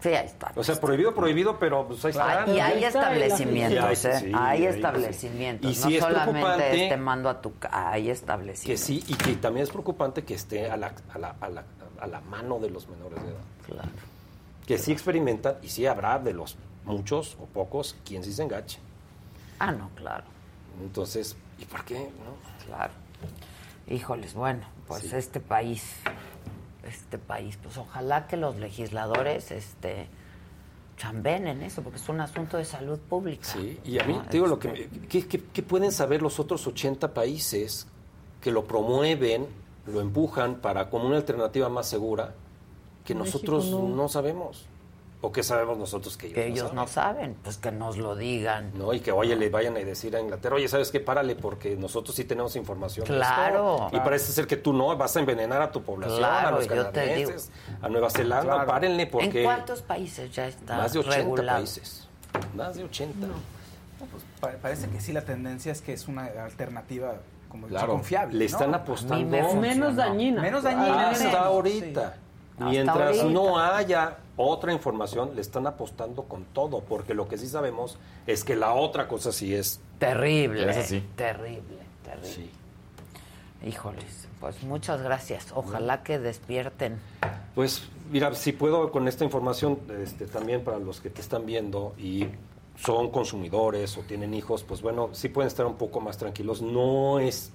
Sí, 0.00 0.10
ahí 0.10 0.26
está. 0.26 0.52
O 0.54 0.62
sea, 0.62 0.76
prohibido, 0.76 1.14
prohibido, 1.14 1.58
pero 1.58 1.86
pues 1.88 2.04
ahí 2.04 2.12
Ah, 2.20 2.40
están. 2.40 2.54
y 2.54 2.60
hay 2.60 2.84
establecimientos, 2.84 4.04
hay- 4.04 4.12
¿eh? 4.12 4.20
sí, 4.20 4.32
hay 4.34 4.66
establecimientos. 4.66 5.70
Y 5.72 5.80
no 5.80 5.86
sí 5.88 5.96
es 5.96 6.02
solamente 6.02 6.32
preocupante 6.32 6.84
es 6.84 6.88
te 6.90 6.96
mando 6.96 7.28
a 7.30 7.40
tu 7.40 7.58
ca- 7.58 7.90
hay 7.92 8.04
que 8.04 8.10
establecimientos. 8.12 8.86
sí, 8.86 9.02
y 9.08 9.14
que 9.14 9.32
también 9.36 9.64
es 9.64 9.70
preocupante 9.70 10.22
que 10.24 10.34
esté 10.34 10.70
a 10.70 10.76
la, 10.76 10.92
a 11.12 11.18
la, 11.18 11.34
a 11.40 11.48
la, 11.48 11.64
a 12.00 12.06
la 12.06 12.20
mano 12.20 12.58
de 12.58 12.70
los 12.70 12.86
menores 12.88 13.22
de 13.22 13.28
edad. 13.30 13.40
Claro. 13.66 13.88
Que 14.66 14.78
sí 14.78 14.92
experimentan 14.92 15.56
y 15.62 15.68
sí 15.68 15.86
habrá 15.86 16.18
de 16.18 16.32
los 16.34 16.56
muchos 16.84 17.36
o 17.40 17.46
pocos 17.46 17.96
quien 18.04 18.22
sí 18.22 18.32
se 18.32 18.42
engache. 18.42 18.78
Ah, 19.58 19.72
no, 19.72 19.90
claro. 19.96 20.24
Entonces, 20.82 21.36
¿y 21.58 21.64
por 21.64 21.84
qué? 21.84 21.98
No? 21.98 22.66
Claro. 22.66 22.92
Híjoles, 23.88 24.34
bueno, 24.34 24.60
pues 24.88 25.12
este 25.12 25.40
país, 25.40 25.94
este 26.86 27.18
país, 27.18 27.58
pues 27.62 27.76
ojalá 27.78 28.26
que 28.26 28.36
los 28.36 28.56
legisladores, 28.56 29.50
este, 29.50 30.06
chamben 30.96 31.46
en 31.46 31.62
eso, 31.62 31.82
porque 31.82 31.98
es 31.98 32.08
un 32.08 32.20
asunto 32.20 32.56
de 32.56 32.64
salud 32.64 32.98
pública. 32.98 33.44
Sí, 33.44 33.78
y 33.84 33.98
a 33.98 34.04
mí, 34.04 34.14
¿no? 34.14 34.22
te 34.22 34.30
digo, 34.32 34.46
lo 34.46 34.58
que, 34.58 34.68
Este, 34.68 34.88
me- 35.00 35.06
¿qué, 35.08 35.26
qué, 35.26 35.42
qué 35.52 35.62
pueden 35.62 35.92
saber 35.92 36.22
los 36.22 36.40
otros 36.40 36.66
80 36.66 37.12
países 37.12 37.86
que 38.40 38.50
lo 38.50 38.64
promueven, 38.64 39.46
lo 39.86 40.00
empujan 40.00 40.56
para 40.56 40.88
como 40.88 41.06
una 41.06 41.16
alternativa 41.16 41.68
más 41.68 41.86
segura 41.88 42.34
que 43.04 43.14
México 43.14 43.38
nosotros 43.38 43.66
no. 43.70 43.88
no. 43.88 44.08
sabemos? 44.08 44.66
¿O 45.22 45.32
qué 45.32 45.42
sabemos 45.42 45.78
nosotros 45.78 46.16
que 46.16 46.26
ellos, 46.26 46.34
que 46.34 46.40
no 46.40 46.46
ellos 46.54 46.60
saben? 46.68 46.76
no 46.76 46.86
saben, 46.86 47.36
pues 47.42 47.56
que 47.56 47.72
nos 47.72 47.96
lo 47.96 48.14
digan. 48.14 48.70
¿no? 48.74 48.92
Y 48.92 49.00
que 49.00 49.12
oye, 49.12 49.34
le 49.34 49.48
vayan 49.48 49.74
a 49.76 49.80
decir 49.80 50.14
a 50.14 50.20
Inglaterra, 50.20 50.56
oye, 50.56 50.68
¿sabes 50.68 50.90
qué? 50.90 51.00
Párale, 51.00 51.34
porque 51.34 51.74
nosotros 51.74 52.14
sí 52.14 52.24
tenemos 52.24 52.54
información. 52.54 53.06
de 53.06 53.14
Claro. 53.14 53.74
esto". 53.74 53.86
Y 53.86 53.90
Claro. 53.90 54.04
parece 54.04 54.32
ser 54.32 54.46
que 54.46 54.56
tú 54.56 54.72
no, 54.74 54.94
vas 54.96 55.16
a 55.16 55.20
envenenar 55.20 55.62
a 55.62 55.72
tu 55.72 55.82
población, 55.82 56.18
Claro, 56.18 56.48
a 56.48 56.50
los 56.60 56.66
canadienses, 56.66 57.50
a 57.80 57.88
Nueva 57.88 58.10
Zelanda, 58.10 58.52
Claro. 58.52 58.66
párenle 58.68 59.06
porque 59.06 59.38
¿En 59.40 59.44
cuántos 59.46 59.80
países 59.82 60.30
ya 60.30 60.46
está 60.46 60.76
más 60.76 60.92
de 60.92 60.98
80 61.00 61.16
regulado? 61.16 61.58
países. 61.58 62.08
Más 62.54 62.76
de 62.76 62.84
80. 62.84 63.26
Pues 63.98 64.22
pa- 64.38 64.52
parece 64.60 64.88
que 64.88 65.00
sí 65.00 65.12
la 65.14 65.22
tendencia 65.22 65.72
es 65.72 65.80
que 65.80 65.94
es 65.94 66.06
una 66.08 66.26
alternativa 66.44 67.14
como 67.48 67.66
Claro. 67.68 67.88
confiable. 67.92 68.34
Le 68.38 68.44
¿no? 68.44 68.50
están 68.50 68.74
apostando. 68.74 69.26
Menos 69.56 69.96
dañina. 69.96 70.42
Menos 70.42 70.62
dañina. 70.62 71.08
Hasta 71.08 71.24
menos. 71.24 71.40
ahorita. 71.40 72.14
Sí. 72.58 72.64
Mientras 72.64 73.18
ahorita. 73.18 73.24
no 73.24 73.58
haya 73.58 74.16
otra 74.36 74.72
información, 74.72 75.34
le 75.34 75.40
están 75.40 75.66
apostando 75.66 76.24
con 76.24 76.44
todo, 76.44 76.80
porque 76.80 77.14
lo 77.14 77.28
que 77.28 77.38
sí 77.38 77.48
sabemos 77.48 77.98
es 78.26 78.44
que 78.44 78.56
la 78.56 78.74
otra 78.74 79.08
cosa 79.08 79.32
sí 79.32 79.54
es 79.54 79.80
Terrible. 79.98 80.66
Terrible, 81.16 81.78
terrible. 82.04 82.28
Sí. 82.28 82.50
Híjoles, 83.64 84.28
pues 84.38 84.62
muchas 84.62 85.02
gracias. 85.02 85.52
Ojalá 85.54 86.02
que 86.02 86.18
despierten. 86.18 87.00
Pues 87.54 87.88
mira, 88.10 88.34
si 88.34 88.52
puedo 88.52 88.92
con 88.92 89.08
esta 89.08 89.24
información, 89.24 89.78
este, 90.02 90.26
también 90.26 90.62
para 90.62 90.78
los 90.78 91.00
que 91.00 91.08
te 91.08 91.22
están 91.22 91.46
viendo 91.46 91.94
y 91.98 92.26
son 92.76 93.10
consumidores 93.10 93.96
o 93.96 94.02
tienen 94.02 94.34
hijos, 94.34 94.62
pues 94.62 94.82
bueno, 94.82 95.08
sí 95.12 95.30
pueden 95.30 95.48
estar 95.48 95.64
un 95.64 95.76
poco 95.76 96.00
más 96.00 96.18
tranquilos. 96.18 96.60
No 96.60 97.18
es 97.18 97.50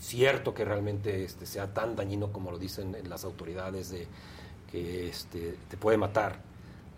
cierto 0.00 0.54
que 0.54 0.64
realmente 0.64 1.24
este, 1.24 1.44
sea 1.44 1.74
tan 1.74 1.94
dañino 1.94 2.32
como 2.32 2.50
lo 2.50 2.58
dicen 2.58 2.96
las 3.06 3.24
autoridades 3.24 3.90
de 3.90 4.08
que 4.70 5.08
este, 5.08 5.56
te 5.68 5.76
puede 5.76 5.96
matar. 5.96 6.36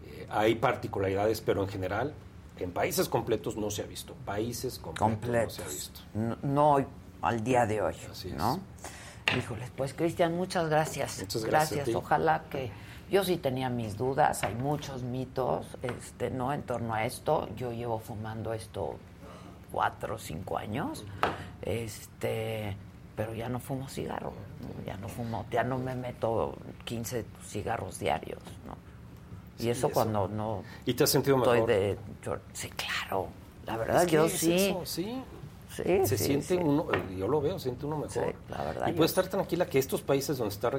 Eh, 0.06 0.26
hay 0.30 0.54
particularidades, 0.54 1.40
pero 1.40 1.62
en 1.62 1.68
general 1.68 2.14
en 2.58 2.70
países 2.70 3.08
completos 3.08 3.56
no 3.56 3.70
se 3.70 3.82
ha 3.82 3.86
visto. 3.86 4.14
Países 4.24 4.78
completos, 4.78 5.32
no 5.32 5.50
se 5.50 5.62
ha 5.62 5.68
visto. 5.68 6.00
No, 6.14 6.36
no 6.42 6.86
al 7.22 7.44
día 7.44 7.66
de 7.66 7.82
hoy, 7.82 7.94
¿no? 8.36 8.60
Híjoles, 9.36 9.70
pues 9.76 9.94
Cristian, 9.94 10.36
muchas 10.36 10.68
gracias. 10.68 11.20
Muchas 11.20 11.44
gracias. 11.44 11.88
Ojalá 11.94 12.44
que 12.50 12.70
yo 13.10 13.24
sí 13.24 13.36
tenía 13.36 13.70
mis 13.70 13.96
dudas, 13.96 14.42
hay 14.42 14.54
muchos 14.54 15.02
mitos, 15.02 15.66
este, 15.82 16.30
no 16.30 16.52
en 16.52 16.62
torno 16.62 16.94
a 16.94 17.04
esto. 17.04 17.48
Yo 17.56 17.72
llevo 17.72 17.98
fumando 17.98 18.52
esto 18.52 18.96
cuatro 19.70 20.16
o 20.16 20.18
cinco 20.18 20.58
años, 20.58 21.04
este, 21.62 22.76
pero 23.16 23.34
ya 23.34 23.48
no 23.48 23.58
fumo 23.60 23.88
cigarro, 23.88 24.32
¿no? 24.60 24.84
ya 24.86 24.96
no 24.96 25.08
fumo, 25.08 25.46
ya 25.50 25.64
no 25.64 25.78
me 25.78 25.94
meto 25.94 26.56
15 26.84 27.24
cigarros 27.46 27.98
diarios, 27.98 28.42
¿no? 28.66 28.76
Y 29.58 29.64
Sí, 29.64 29.70
eso, 29.70 29.86
eso. 29.88 29.94
cuando 29.94 30.28
no 30.28 30.62
¿Y 30.86 30.94
te 30.94 31.04
has 31.04 31.10
sentido 31.10 31.36
estoy 31.36 31.60
mejor? 31.60 31.68
de 31.68 31.98
yo- 32.24 32.38
sí, 32.52 32.70
claro. 32.70 33.28
La 33.66 33.76
verdad 33.76 34.02
Es 34.02 34.06
que 34.08 34.12
yo 34.16 34.24
es 34.26 34.32
sí. 34.32 34.54
eso, 34.54 34.86
sí. 34.86 35.22
Sí, 35.74 35.82
se 36.04 36.18
sí, 36.18 36.24
siente 36.24 36.54
sí. 36.56 36.60
uno, 36.62 36.86
eh, 36.92 37.16
yo 37.16 37.26
lo 37.28 37.40
veo, 37.40 37.58
siente 37.58 37.86
uno 37.86 37.96
mejor. 37.96 38.10
Sí, 38.12 38.20
la 38.50 38.62
verdad, 38.62 38.88
y 38.88 38.92
puede 38.92 39.06
estar 39.06 39.26
tranquila 39.28 39.64
que 39.64 39.78
estos 39.78 40.02
países 40.02 40.36
donde 40.36 40.52
está 40.54 40.70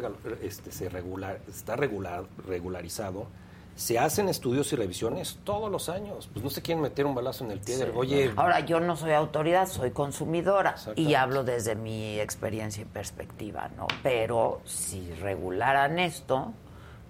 este, 0.44 0.72
se 0.72 0.88
regular, 0.88 1.40
está 1.48 1.76
regular, 1.76 2.26
regularizado, 2.46 3.26
se 3.76 3.98
hacen 4.00 4.30
estudios 4.30 4.72
y 4.74 4.76
revisiones 4.76 5.40
todos 5.44 5.72
los 5.72 5.90
años. 5.90 6.30
Pues 6.32 6.44
no 6.44 6.50
se 6.50 6.62
quieren 6.62 6.82
meter 6.82 7.06
un 7.06 7.16
balazo 7.16 7.44
en 7.44 7.52
el 7.52 7.60
pie. 7.60 7.78
de, 7.78 7.92
Oye, 7.92 8.32
Ahora, 8.36 8.60
yo 8.62 8.80
no 8.80 8.96
soy 8.96 9.12
autoridad, 9.12 9.68
soy 9.68 9.92
consumidora 9.92 10.76
y 10.96 11.16
hablo 11.16 11.44
desde 11.44 11.76
mi 11.76 12.20
experiencia 12.20 12.82
y 12.84 12.86
perspectiva, 12.86 13.70
¿no? 13.76 13.88
Pero 14.02 14.62
si 14.66 15.12
regularan 15.22 16.00
esto, 16.00 16.54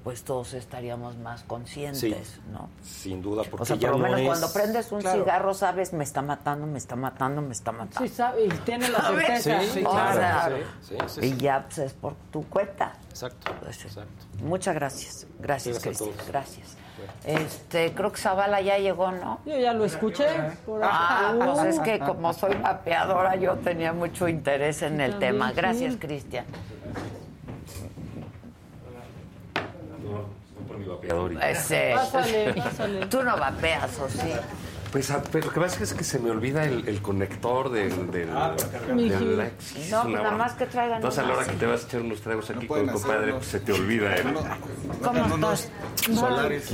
pues 0.03 0.23
todos 0.23 0.53
estaríamos 0.53 1.15
más 1.17 1.43
conscientes, 1.43 1.99
Sí, 1.99 2.41
¿no? 2.51 2.69
sin 2.83 3.21
duda, 3.21 3.43
porque 3.49 3.63
O 3.63 3.65
sea, 3.65 3.75
ya 3.77 3.89
por 3.91 3.99
lo 3.99 4.07
no 4.07 4.13
menos 4.15 4.19
es- 4.21 4.27
cuando 4.27 4.53
prendes 4.53 4.91
un 4.91 4.99
Claro. 5.01 5.19
cigarro, 5.23 5.53
sabes, 5.53 5.93
me 5.93 6.03
está 6.03 6.21
matando, 6.21 6.67
me 6.67 6.77
está 6.77 6.95
matando, 6.95 7.41
me 7.41 7.53
está 7.53 7.71
matando. 7.71 7.99
Sí, 8.07 8.13
sabe, 8.13 8.45
y 8.45 8.49
tiene 8.49 8.89
la 8.89 8.99
certeza. 9.07 9.61
Sí, 9.61 9.69
Sí, 9.73 9.83
o 9.85 9.89
claro. 9.91 10.19
sea, 10.19 10.49
Sí, 10.81 10.95
sí, 11.07 11.21
sí, 11.21 11.27
y 11.27 11.37
ya 11.37 11.63
pues, 11.65 11.77
es 11.77 11.93
por 11.93 12.15
tu 12.31 12.43
cuenta. 12.49 12.93
Exacto, 13.09 13.53
exacto. 13.65 14.25
Muchas 14.43 14.75
gracias. 14.75 15.27
Gracias, 15.39 15.79
Cristian. 15.79 16.09
Gracias. 16.27 16.75
Este, 17.25 17.93
creo 17.93 18.11
que 18.11 18.17
Zavala 18.17 18.61
ya 18.61 18.77
llegó, 18.77 19.11
¿no? 19.11 19.39
Yo 19.45 19.57
ya 19.57 19.73
lo 19.73 19.85
escuché. 19.85 20.25
por 20.65 20.81
Ah, 20.83 21.29
acá. 21.33 21.53
pues 21.53 21.75
es 21.75 21.79
que 21.81 21.99
como 21.99 22.33
soy 22.33 22.55
mapeadora, 22.55 23.35
yo 23.35 23.55
tenía 23.57 23.93
mucho 23.93 24.27
interés 24.27 24.81
en 24.81 24.99
el 25.01 25.11
También, 25.11 25.31
tema. 25.33 25.49
sí. 25.49 25.55
Gracias, 25.55 25.95
Cristian. 25.99 26.45
Por 30.73 30.79
mi 30.81 30.87
vapeador. 30.87 31.33
y- 31.33 31.37
Ese. 31.41 31.93
Pásale, 31.95 32.53
pásale. 32.63 33.05
Tú 33.07 33.23
no 33.23 33.37
vapeas, 33.37 33.99
¿o 33.99 34.09
sí? 34.09 34.31
Pues 34.91 35.09
a- 35.09 35.23
pero 35.23 35.47
lo 35.47 35.51
que 35.51 35.59
pasa 35.59 35.83
es 35.83 35.93
que 35.93 36.03
se 36.03 36.19
me 36.19 36.29
olvida 36.29 36.65
el, 36.65 36.87
el 36.87 37.01
conector 37.01 37.71
del, 37.71 38.11
del, 38.11 38.29
Mijí. 38.93 39.09
del 39.09 39.37
like. 39.37 39.55
Sí, 39.59 39.81
es 39.81 39.91
No, 39.91 40.03
pues 40.03 40.13
nada 40.13 40.31
más 40.31 40.53
que 40.53 40.67
traigan 40.67 40.97
Entonces 40.97 41.19
a 41.23 41.27
la 41.27 41.33
hora 41.33 41.45
que 41.47 41.53
te 41.53 41.65
vas 41.65 41.83
a 41.83 41.87
echar 41.87 42.01
unos 42.01 42.21
tragos 42.21 42.49
aquí 42.51 42.59
con 42.59 42.67
pueden 42.67 42.89
el 42.89 42.95
hacer 42.95 43.01
compadre, 43.07 43.33
pues 43.33 43.45
se 43.47 43.59
te 43.59 43.71
olvida. 43.73 44.15
¿eh? 44.15 44.23
¿Cómo 45.03 45.25
estás? 45.25 45.69
Solares. 46.13 46.67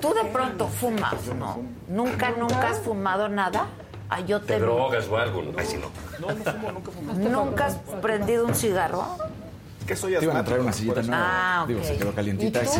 Tú 0.00 0.14
de 0.14 0.24
pronto 0.32 0.68
fumas, 0.68 1.14
¿no? 1.36 1.62
¿Nunca, 1.88 2.30
nunca 2.38 2.68
has 2.68 2.78
fumado 2.78 3.28
nada? 3.28 3.66
Ah, 4.08 4.20
yo 4.20 4.40
te 4.40 4.54
¿Te 4.54 4.58
drogas 4.60 5.08
o 5.08 5.16
algo? 5.16 5.42
¿no? 5.42 5.52
Ay, 5.56 5.66
sí, 5.66 5.78
no. 5.80 5.90
No, 6.26 6.34
no 6.34 6.44
fumo, 6.44 6.72
nunca 6.72 6.90
fumo. 6.90 7.12
¿Nunca 7.14 7.66
has 7.66 7.74
prendido 8.02 8.44
un 8.46 8.54
cigarro? 8.54 9.04
Que 9.86 9.96
soy 9.96 10.14
Te 10.16 10.24
iban 10.24 10.36
a 10.36 10.44
traer 10.44 10.60
una 10.60 10.72
sillita 10.72 11.02
nueva. 11.02 11.22
Ah, 11.22 11.64
Digo, 11.66 11.80
ok. 11.80 11.86
se 11.86 11.96
quedó 11.96 12.12
calientita. 12.14 12.62
¿Y 12.62 12.66
tú? 12.66 12.72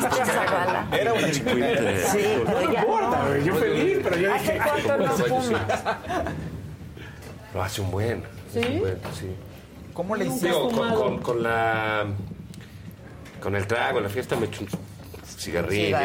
¿Viste 0.00 0.22
a 0.22 0.26
Zavala? 0.26 0.88
Era 0.92 1.12
una 1.12 1.30
chiquita. 1.30 2.06
Sí, 2.12 2.24
pero 2.46 2.72
ya 2.72 2.80
importa, 2.80 3.18
no. 3.22 3.28
güey, 3.28 3.44
yo 3.44 3.54
feliz, 3.56 3.98
pero 4.02 4.16
yo 4.16 4.34
¿Hace 4.34 4.52
dije, 4.52 4.60
cuánto 4.64 4.96
no 4.96 5.12
fumas? 5.12 5.62
Lo 7.54 7.62
hace 7.62 7.80
un 7.80 7.90
buen. 7.90 8.22
¿Sí? 8.52 8.58
un 8.60 8.80
buen, 8.80 8.98
sí. 9.18 9.26
¿Cómo 9.92 10.16
le 10.16 10.24
hiciste? 10.26 10.46
Digo, 10.46 10.62
con, 10.68 10.70
fumado. 10.74 11.02
con, 11.02 11.18
con 11.18 11.42
la. 11.42 12.06
Con 13.42 13.56
el 13.56 13.66
trago, 13.66 14.00
la 14.00 14.08
fiesta 14.08 14.36
me 14.36 14.46
echo 14.46 14.62
un 14.62 14.68
cigarrillo, 15.38 15.98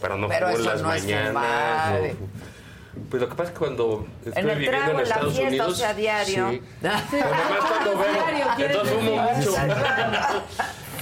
pero 0.00 0.16
no 0.18 0.30
en 0.32 0.32
eso 0.48 0.58
las 0.58 0.82
no 0.82 0.88
mañanas. 0.88 1.28
fumar. 1.28 2.00
No. 3.12 3.18
Pues 3.18 3.22
lo 3.22 3.28
que 3.28 3.34
pasa 3.34 3.48
es 3.50 3.52
que 3.52 3.58
cuando 3.58 4.06
estoy 4.24 4.42
En 4.42 4.48
el 4.50 4.58
viviendo 4.58 4.78
trago, 4.78 4.90
en 4.90 4.96
la 4.96 5.02
Estados 5.02 5.32
fiesta, 5.34 5.48
Unidos. 5.48 5.68
o 5.72 5.74
sea, 5.74 5.94
diario. 5.94 6.50
Sí. 6.50 6.62
Sí. 6.82 6.88
Pero 7.10 7.28
nomás 7.30 7.70
cuando 7.70 7.98
veo. 7.98 8.56
¿quieres 8.56 8.76
Entonces 8.76 8.96
decir? 8.96 9.20
mucho. 9.20 9.52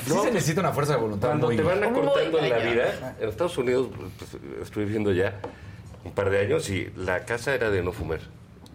Sí 0.04 0.10
se 0.22 0.30
necesita 0.32 0.60
una 0.60 0.72
fuerza 0.72 0.94
de 0.94 0.98
voluntad 1.00 1.28
Cuando 1.28 1.46
muy... 1.46 1.56
te 1.56 1.62
van 1.62 1.84
acortando 1.84 2.38
en 2.38 2.50
la 2.50 2.58
vida, 2.58 3.16
en 3.20 3.28
Estados 3.28 3.56
Unidos 3.58 3.88
pues, 4.18 4.42
estoy 4.62 4.84
viviendo 4.84 5.12
ya 5.12 5.34
un 6.04 6.12
par 6.12 6.30
de 6.30 6.40
años 6.40 6.68
y 6.70 6.90
la 6.96 7.24
casa 7.24 7.54
era 7.54 7.70
de 7.70 7.82
no 7.82 7.92
fumar. 7.92 8.20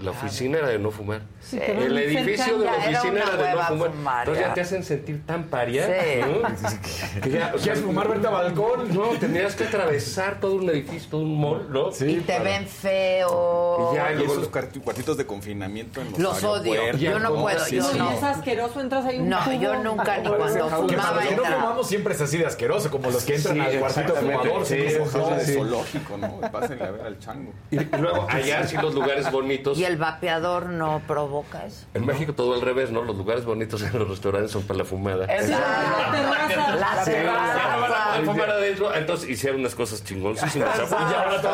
La 0.02 0.12
oficina 0.12 0.58
era 0.58 0.68
de 0.68 0.78
no 0.78 0.92
fumar. 0.92 1.22
Sí, 1.40 1.58
el 1.62 1.98
edificio 1.98 2.58
de 2.58 2.66
la 2.66 2.72
oficina 2.74 3.22
era 3.24 3.38
de 3.38 3.56
no 3.56 3.62
fumar. 3.68 3.92
fumar, 3.92 4.20
Entonces 4.20 4.42
ya. 4.44 4.48
ya 4.50 4.54
te 4.54 4.62
hacen 4.62 4.84
sentir 4.84 5.26
tan 5.26 5.44
paria. 5.46 5.86
Sí. 5.88 6.20
¿no? 6.22 7.22
Que 7.22 7.30
ya, 7.32 7.52
o 7.56 7.58
sea, 7.58 7.64
¿Quieres 7.74 7.80
fumar? 7.82 8.10
Vente 8.10 8.28
a 8.28 8.32
balcón. 8.32 8.94
No, 8.94 9.04
tenías 9.20 9.56
que 9.56 9.64
atravesar 9.64 10.40
todo 10.42 10.56
un 10.56 10.70
edificio, 10.70 11.10
todo 11.12 11.22
un 11.22 11.40
mall, 11.40 11.68
¿no? 11.72 11.90
Y 12.06 12.16
te 12.22 12.40
ven 12.40 12.68
feo. 12.68 13.90
Y 13.94 13.96
ya, 13.96 14.12
Y 14.12 14.16
luego- 14.18 14.34
esos 14.34 14.52
cuarti- 14.52 14.82
cuartitos 14.82 15.16
de 15.18 15.26
confinamiento 15.26 16.02
en 16.02 16.12
los, 16.12 16.20
Los 16.20 16.44
odio. 16.44 16.92
Yo 16.98 17.20
no 17.20 17.34
puedo, 17.36 17.60
Sí, 17.66 17.78
yo 17.78 17.84
sí. 17.84 17.98
No, 17.98 18.12
y 18.12 18.16
es 18.16 18.24
asqueroso, 18.24 18.82
entras 18.82 19.06
ahí 19.06 19.20
un 19.20 19.30
No, 19.30 19.40
tubo. 19.44 19.54
yo 19.62 19.76
nunca 19.84 20.18
ni 20.18 20.28
cuando 20.30 20.70
fumaba 20.70 21.22
que 21.24 21.36
no 21.36 21.44
fumamos 21.46 21.88
siempre 21.88 22.14
es 22.14 22.22
así 22.22 22.38
de 22.38 22.46
asqueroso, 22.46 22.92
como 22.92 23.10
los 23.12 23.24
que 23.24 23.36
entran 23.36 23.56
Sí, 23.56 23.62
al 23.62 23.80
cuartito 23.80 24.16
fumador. 24.16 24.66
Sí, 24.66 24.76
sí. 24.90 25.54
zoológico, 25.54 26.18
¿no? 26.18 26.42
Pásenle 26.52 26.84
a 26.84 26.92
ver 26.92 27.06
al 27.06 27.20
chango. 27.20 27.54
Y 27.72 27.78
y 27.80 27.88
luego 28.00 28.28
allá 28.30 28.68
sí 28.68 28.76
los 28.78 28.94
lugares 28.94 29.32
bonitos. 29.32 29.78
El 29.86 29.98
vapeador 29.98 30.70
no 30.70 31.02
provoca 31.08 31.66
eso. 31.66 31.86
En 31.94 32.06
México 32.06 32.34
todo 32.34 32.54
al 32.54 32.62
revés, 32.62 32.92
¿no? 32.92 33.04
Los 33.04 33.16
lugares 33.16 33.46
bonitos 33.46 33.82
en 33.82 33.98
los 33.98 34.08
restaurantes 34.08 34.52
son 34.52 34.64
para 34.64 34.80
la 34.80 34.86
fumada. 34.86 35.28
La 35.28 37.04
terraza. 37.04 38.22
fumar 38.24 38.50
adentro, 38.50 38.94
entonces 38.96 39.30
hicieron 39.30 39.60
unas 39.62 39.76
cosas 39.76 40.04
chingoncísimas. 40.04 40.80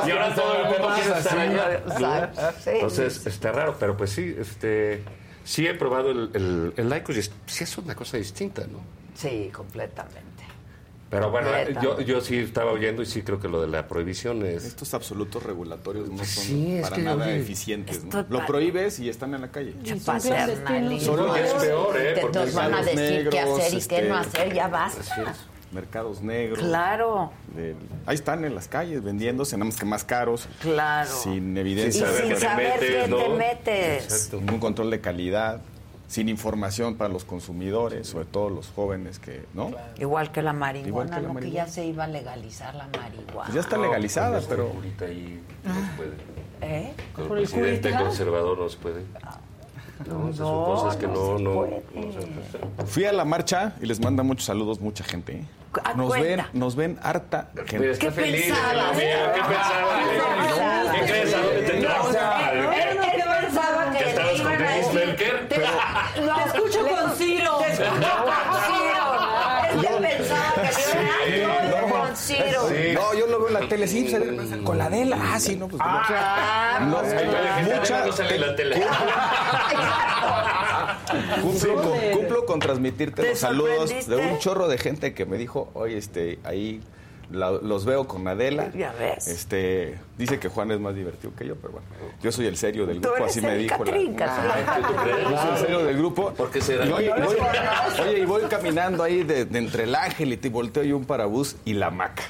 Y 0.05 0.11
ahora 0.11 0.35
todo, 0.35 0.55
el 0.55 0.63
mundo 0.69 0.91
quiere 0.95 1.19
estar 1.19 1.37
allá. 1.37 2.31
Entonces 2.65 3.25
está 3.25 3.51
raro, 3.51 3.75
pero 3.79 3.95
pues 3.97 4.11
sí, 4.11 4.35
este, 4.37 5.03
sí 5.43 5.67
he 5.67 5.73
probado 5.73 6.11
el, 6.11 6.29
el, 6.33 6.73
el 6.77 6.89
Lycos 6.89 7.17
y 7.17 7.23
sí 7.23 7.63
es 7.63 7.77
una 7.77 7.95
cosa 7.95 8.17
distinta, 8.17 8.63
¿no? 8.67 8.79
Sí, 9.15 9.51
completamente. 9.53 10.40
Pero 11.11 11.29
bueno, 11.29 11.51
Neta. 11.51 11.81
yo, 11.81 11.99
yo 11.99 12.21
sí 12.21 12.37
estaba 12.37 12.71
oyendo 12.71 13.01
y 13.01 13.05
sí 13.05 13.21
creo 13.21 13.37
que 13.37 13.49
lo 13.49 13.61
de 13.61 13.67
la 13.67 13.85
prohibición 13.87 14.45
es... 14.45 14.63
Estos 14.63 14.93
absolutos 14.93 15.43
regulatorios 15.43 16.09
no 16.09 16.19
son 16.19 16.25
Sí, 16.25 16.77
es 16.77 16.83
para 16.83 16.95
que, 16.95 17.01
nada 17.01 17.25
oye, 17.25 17.37
eficientes. 17.37 18.01
Lo 18.29 18.45
prohíbes 18.45 18.97
y 18.99 19.09
están 19.09 19.33
en 19.33 19.41
la 19.41 19.49
calle. 19.51 19.75
Y. 19.83 19.99
Solo 21.01 21.33
que 21.33 21.43
es 21.43 21.53
peor, 21.53 21.97
¿eh? 21.99 22.13
Te 22.15 22.21
Porque 22.21 22.39
nos 22.39 22.53
van 22.53 22.73
a 22.73 22.81
mercados 22.81 22.95
decir 22.95 23.29
qué 23.29 23.41
negros, 23.41 23.59
hacer 23.59 23.67
y 23.67 23.71
qué 23.87 23.95
este, 23.97 24.07
no 24.09 24.17
hacer, 24.17 24.53
ya 24.53 24.67
basta. 24.69 25.35
Mercados 25.71 26.21
negros. 26.21 26.59
Claro, 26.59 27.31
ahí 28.05 28.15
están 28.15 28.43
en 28.43 28.55
las 28.55 28.67
calles 28.67 29.03
vendiéndose, 29.03 29.55
nada 29.57 29.65
más 29.65 29.77
que 29.77 29.85
más 29.85 30.03
caros. 30.03 30.47
claro. 30.61 31.09
Sin 31.09 31.55
Y 31.55 31.59
evidencia. 31.59 32.05
saber 32.07 32.19
sin 32.21 32.29
que 32.29 32.35
te 32.35 32.41
saber 32.41 32.67
metes, 32.79 33.03
qué 33.03 33.07
¿no? 33.09 33.17
te 33.17 33.29
metes. 33.29 34.03
Exacto. 34.03 34.37
ningún 34.41 34.59
control 34.59 34.91
de 34.91 34.99
calidad, 35.01 35.61
sin 36.11 36.27
información 36.27 36.95
para 36.95 37.09
los 37.09 37.23
consumidores, 37.23 38.05
sobre 38.09 38.25
todo 38.25 38.49
los 38.49 38.67
jóvenes 38.75 39.17
que, 39.17 39.45
¿no? 39.53 39.71
Igual 39.97 40.29
que 40.33 40.41
la 40.41 40.51
marihuana, 40.51 40.87
Igual 40.89 41.09
que 41.09 41.21
la 41.21 41.33
¿no? 41.33 41.39
Que 41.39 41.51
ya 41.51 41.67
se 41.67 41.85
iba 41.85 42.03
a 42.03 42.07
legalizar 42.07 42.75
la 42.75 42.87
marihuana. 42.87 43.45
Pues 43.45 43.53
ya 43.53 43.61
está 43.61 43.77
legalizada, 43.77 44.41
pero 44.49 44.67
curita 44.71 45.05
ahí 45.05 45.41
no 45.63 45.73
se 45.73 45.79
puede. 45.95 46.11
¿Eh? 46.63 46.93
Con 47.15 47.29
¿Por 47.29 47.37
el 47.37 47.43
el 47.45 47.49
presidente 47.49 47.89
curita? 47.91 48.03
conservador 48.03 48.57
no 48.59 48.67
se 48.67 48.77
puede. 48.77 49.03
No, 50.05 50.25
esas 50.25 50.37
son 50.37 50.47
No, 50.59 50.65
cosas 50.65 50.97
que 50.97 51.07
no 51.07 51.13
no, 51.13 51.37
se 51.37 51.43
no, 51.43 51.53
puede. 51.53 51.83
no 51.95 52.11
se- 52.11 52.85
fui 52.87 53.05
a 53.05 53.13
la 53.13 53.23
marcha 53.23 53.75
y 53.81 53.85
les 53.85 54.01
manda 54.01 54.21
muchos 54.23 54.45
saludos 54.47 54.81
mucha 54.81 55.05
gente. 55.05 55.33
¿eh? 55.37 55.45
Ah, 55.81 55.93
Nos 55.95 56.11
ven, 56.11 56.41
nos 56.51 56.75
ven 56.75 56.99
harta 57.01 57.47
gente. 57.67 57.89
está 57.91 58.07
¿Qué 58.07 58.11
feliz, 58.11 58.45
pensabas? 58.47 58.97
mira, 58.97 59.33
¿Qué 59.33 59.41
pensabas? 59.41 60.91
¿Qué 60.91 61.05
crees? 61.05 61.33
¿A 61.33 61.37
dónde 61.41 61.61
te 61.61 61.79
Te 66.13 66.21
escucho 66.57 66.79
con 66.87 67.11
Ciro. 67.15 67.57
Te 67.59 67.71
escucho 67.73 68.09
con 68.25 68.59
Ciro. 68.67 69.97
Él 69.97 70.07
pensaba 70.17 70.53
que 70.55 70.59
a 70.59 70.63
decir 70.63 71.89
con 71.89 72.15
Ciro. 72.15 72.69
No, 72.93 73.13
yo 73.13 73.27
lo 73.27 73.39
veo 73.39 73.47
en 73.47 73.53
la 73.53 73.67
tele, 73.69 73.87
sí, 73.87 74.07
se- 74.09 74.63
con 74.63 74.77
la 74.77 74.85
Adela. 74.85 75.17
Ah, 75.33 75.39
sí, 75.39 75.55
no, 75.55 75.67
pues. 75.67 75.81
Ah, 75.83 76.79
no, 76.89 76.99
pues, 76.99 77.13
Mucha 77.13 77.77
mucha. 77.79 78.05
no 78.05 78.11
sale 78.11 78.35
en 78.35 78.41
la 78.41 78.55
tele. 78.55 78.81
Cumplo, 81.41 81.75
con, 81.81 81.99
cumplo 82.13 82.45
con 82.45 82.59
transmitirte 82.59 83.21
¿Te 83.21 83.29
los 83.31 83.39
saludos 83.39 84.07
de 84.07 84.15
un 84.15 84.39
chorro 84.39 84.67
de 84.67 84.77
gente 84.77 85.13
que 85.13 85.25
me 85.25 85.37
dijo, 85.37 85.69
oye, 85.73 85.97
este, 85.97 86.39
ahí 86.43 86.81
la- 87.31 87.51
los 87.51 87.85
veo 87.85 88.07
con 88.07 88.27
Adela. 88.27 88.71
Ya 88.75 88.91
ves. 88.93 89.27
Este, 89.27 89.97
dice 90.17 90.39
que 90.39 90.47
Juan 90.49 90.71
es 90.71 90.79
más 90.79 90.95
divertido 90.95 91.33
que 91.37 91.45
yo, 91.47 91.55
pero 91.55 91.73
bueno, 91.73 91.87
yo 92.21 92.31
soy 92.31 92.45
el 92.47 92.57
serio 92.57 92.85
del 92.85 92.99
grupo, 93.01 93.23
así 93.25 93.41
me 93.41 93.57
dijo 93.57 93.83
la. 93.83 93.91
Catrín, 93.91 94.15
Ay, 94.19 94.63
¿qué 94.75 94.87
tú 94.87 94.93
crees? 95.03 95.29
Yo 95.29 95.37
soy 95.37 95.51
el 95.51 95.57
serio 95.57 95.85
del 95.85 95.97
grupo. 95.97 96.33
¿Por 96.33 96.51
qué 96.51 96.61
será? 96.61 96.85
Y 96.85 96.91
oye, 96.91 97.05
y 97.17 97.21
voy, 97.21 97.35
oye, 98.01 98.19
y 98.19 98.25
voy 98.25 98.41
caminando 98.43 99.03
ahí 99.03 99.23
de, 99.23 99.45
de 99.45 99.59
entre 99.59 99.83
el 99.83 99.95
ángel 99.95 100.33
y 100.33 100.37
te 100.37 100.49
volteo 100.49 100.83
y 100.83 100.91
un 100.91 101.05
parabús 101.05 101.55
y 101.65 101.73
la 101.73 101.89
maca. 101.89 102.23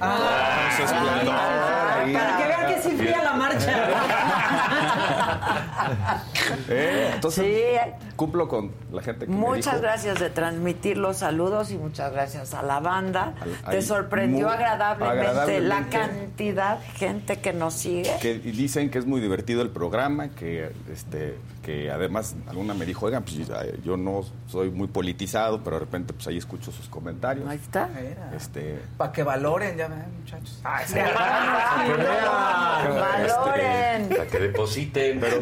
Ah, 0.00 0.68
es 0.72 0.80
esplendor 0.80 1.34
ahí. 1.34 2.12
Para 2.12 2.36
que 2.38 2.44
vean 2.48 2.66
que 2.74 2.82
sí 2.82 2.90
fría 2.96 3.22
la 3.22 3.32
marcha. 3.34 3.72
Eh, 6.68 7.10
Entonces, 7.14 7.44
Sí. 7.44 7.62
cumplo 8.16 8.48
con 8.48 8.70
la 8.92 9.02
gente 9.02 9.26
que 9.26 9.32
me 9.32 9.38
Muchas 9.38 9.74
dijo. 9.74 9.82
gracias 9.82 10.20
de 10.20 10.30
transmitir 10.30 10.96
los 10.96 11.18
saludos 11.18 11.70
y 11.70 11.78
muchas 11.78 12.12
gracias 12.12 12.54
a 12.54 12.62
la 12.62 12.80
banda. 12.80 13.34
Al- 13.64 13.72
¿Te 13.72 13.82
sorprendió 13.82 14.48
agradablemente, 14.48 15.60
la 15.60 15.86
cantidad 15.88 16.78
de 16.78 16.86
gente 16.98 17.40
que 17.40 17.52
nos 17.52 17.74
sigue? 17.74 18.10
que 18.20 18.34
dicen 18.38 18.90
que 18.90 18.98
es 18.98 19.06
muy 19.06 19.20
divertido 19.20 19.62
el 19.62 19.70
programa, 19.70 20.28
que 20.30 20.72
este 20.92 21.36
que 21.62 21.90
además 21.90 22.34
alguna 22.48 22.74
me 22.74 22.84
dijo, 22.84 23.06
oigan, 23.06 23.22
pues 23.22 23.36
yo 23.84 23.96
no 23.96 24.22
soy 24.48 24.70
muy 24.70 24.88
politizado, 24.88 25.62
pero 25.62 25.76
de 25.76 25.80
repente 25.80 26.12
pues 26.12 26.26
ahí 26.26 26.36
escucho 26.38 26.72
sus 26.72 26.88
comentarios. 26.88 27.48
Ahí 27.48 27.58
está. 27.62 27.88
Este, 28.36 28.80
Para 28.96 29.12
que 29.12 29.22
valoren, 29.22 29.76
ya 29.76 29.86
ven, 29.88 30.04
muchachos. 30.20 30.60
Valoren. 32.92 34.08
Para 34.08 34.26
que 34.26 34.38
depositen. 34.38 35.20
Pero, 35.22 35.40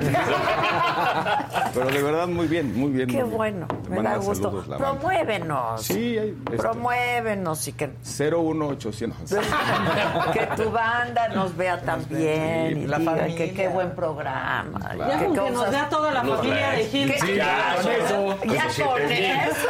pero 1.74 1.86
de 1.90 2.02
verdad 2.02 2.26
muy 2.28 2.47
bien, 2.49 2.76
muy 2.78 2.90
bien. 2.90 3.08
Qué 3.08 3.15
muy 3.15 3.24
bien. 3.24 3.36
bueno, 3.36 3.66
Te 3.68 3.89
me 3.90 3.97
manda 3.97 4.10
da 4.12 4.16
gusto. 4.18 4.50
saludos. 4.50 4.76
Promuévenos. 4.78 5.82
Sí, 5.82 6.18
hay, 6.18 6.31
este, 6.31 6.57
Promuévenos 6.57 7.68
y 7.68 7.73
que, 7.73 7.90
01800. 8.02 9.31
que 10.32 10.47
tu 10.62 10.70
banda 10.70 11.28
nos 11.28 11.57
vea 11.57 11.81
también 11.81 12.78
y 12.82 12.86
la 12.86 12.99
diga 12.99 13.12
familia. 13.16 13.36
que 13.36 13.52
qué 13.55 13.68
buen 13.68 13.90
programa. 13.94 14.81
Ya 14.99 15.18
que 15.18 15.32
que 15.32 15.50
nos 15.50 15.70
vea 15.70 15.89
toda 15.89 16.10
la 16.13 16.23
familia 16.25 16.71
de 16.71 16.85
Gil. 16.87 17.15
Sí, 17.21 17.35
ya, 17.35 17.77
con 17.83 17.93
eso. 17.93 18.39
Ya 18.45 18.85
Con 18.85 19.01
eso. 19.11 19.69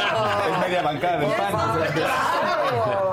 Es 0.53 0.59
media 0.69 0.83
bancada 0.83 1.19
de 1.19 1.27
pan. 1.27 1.53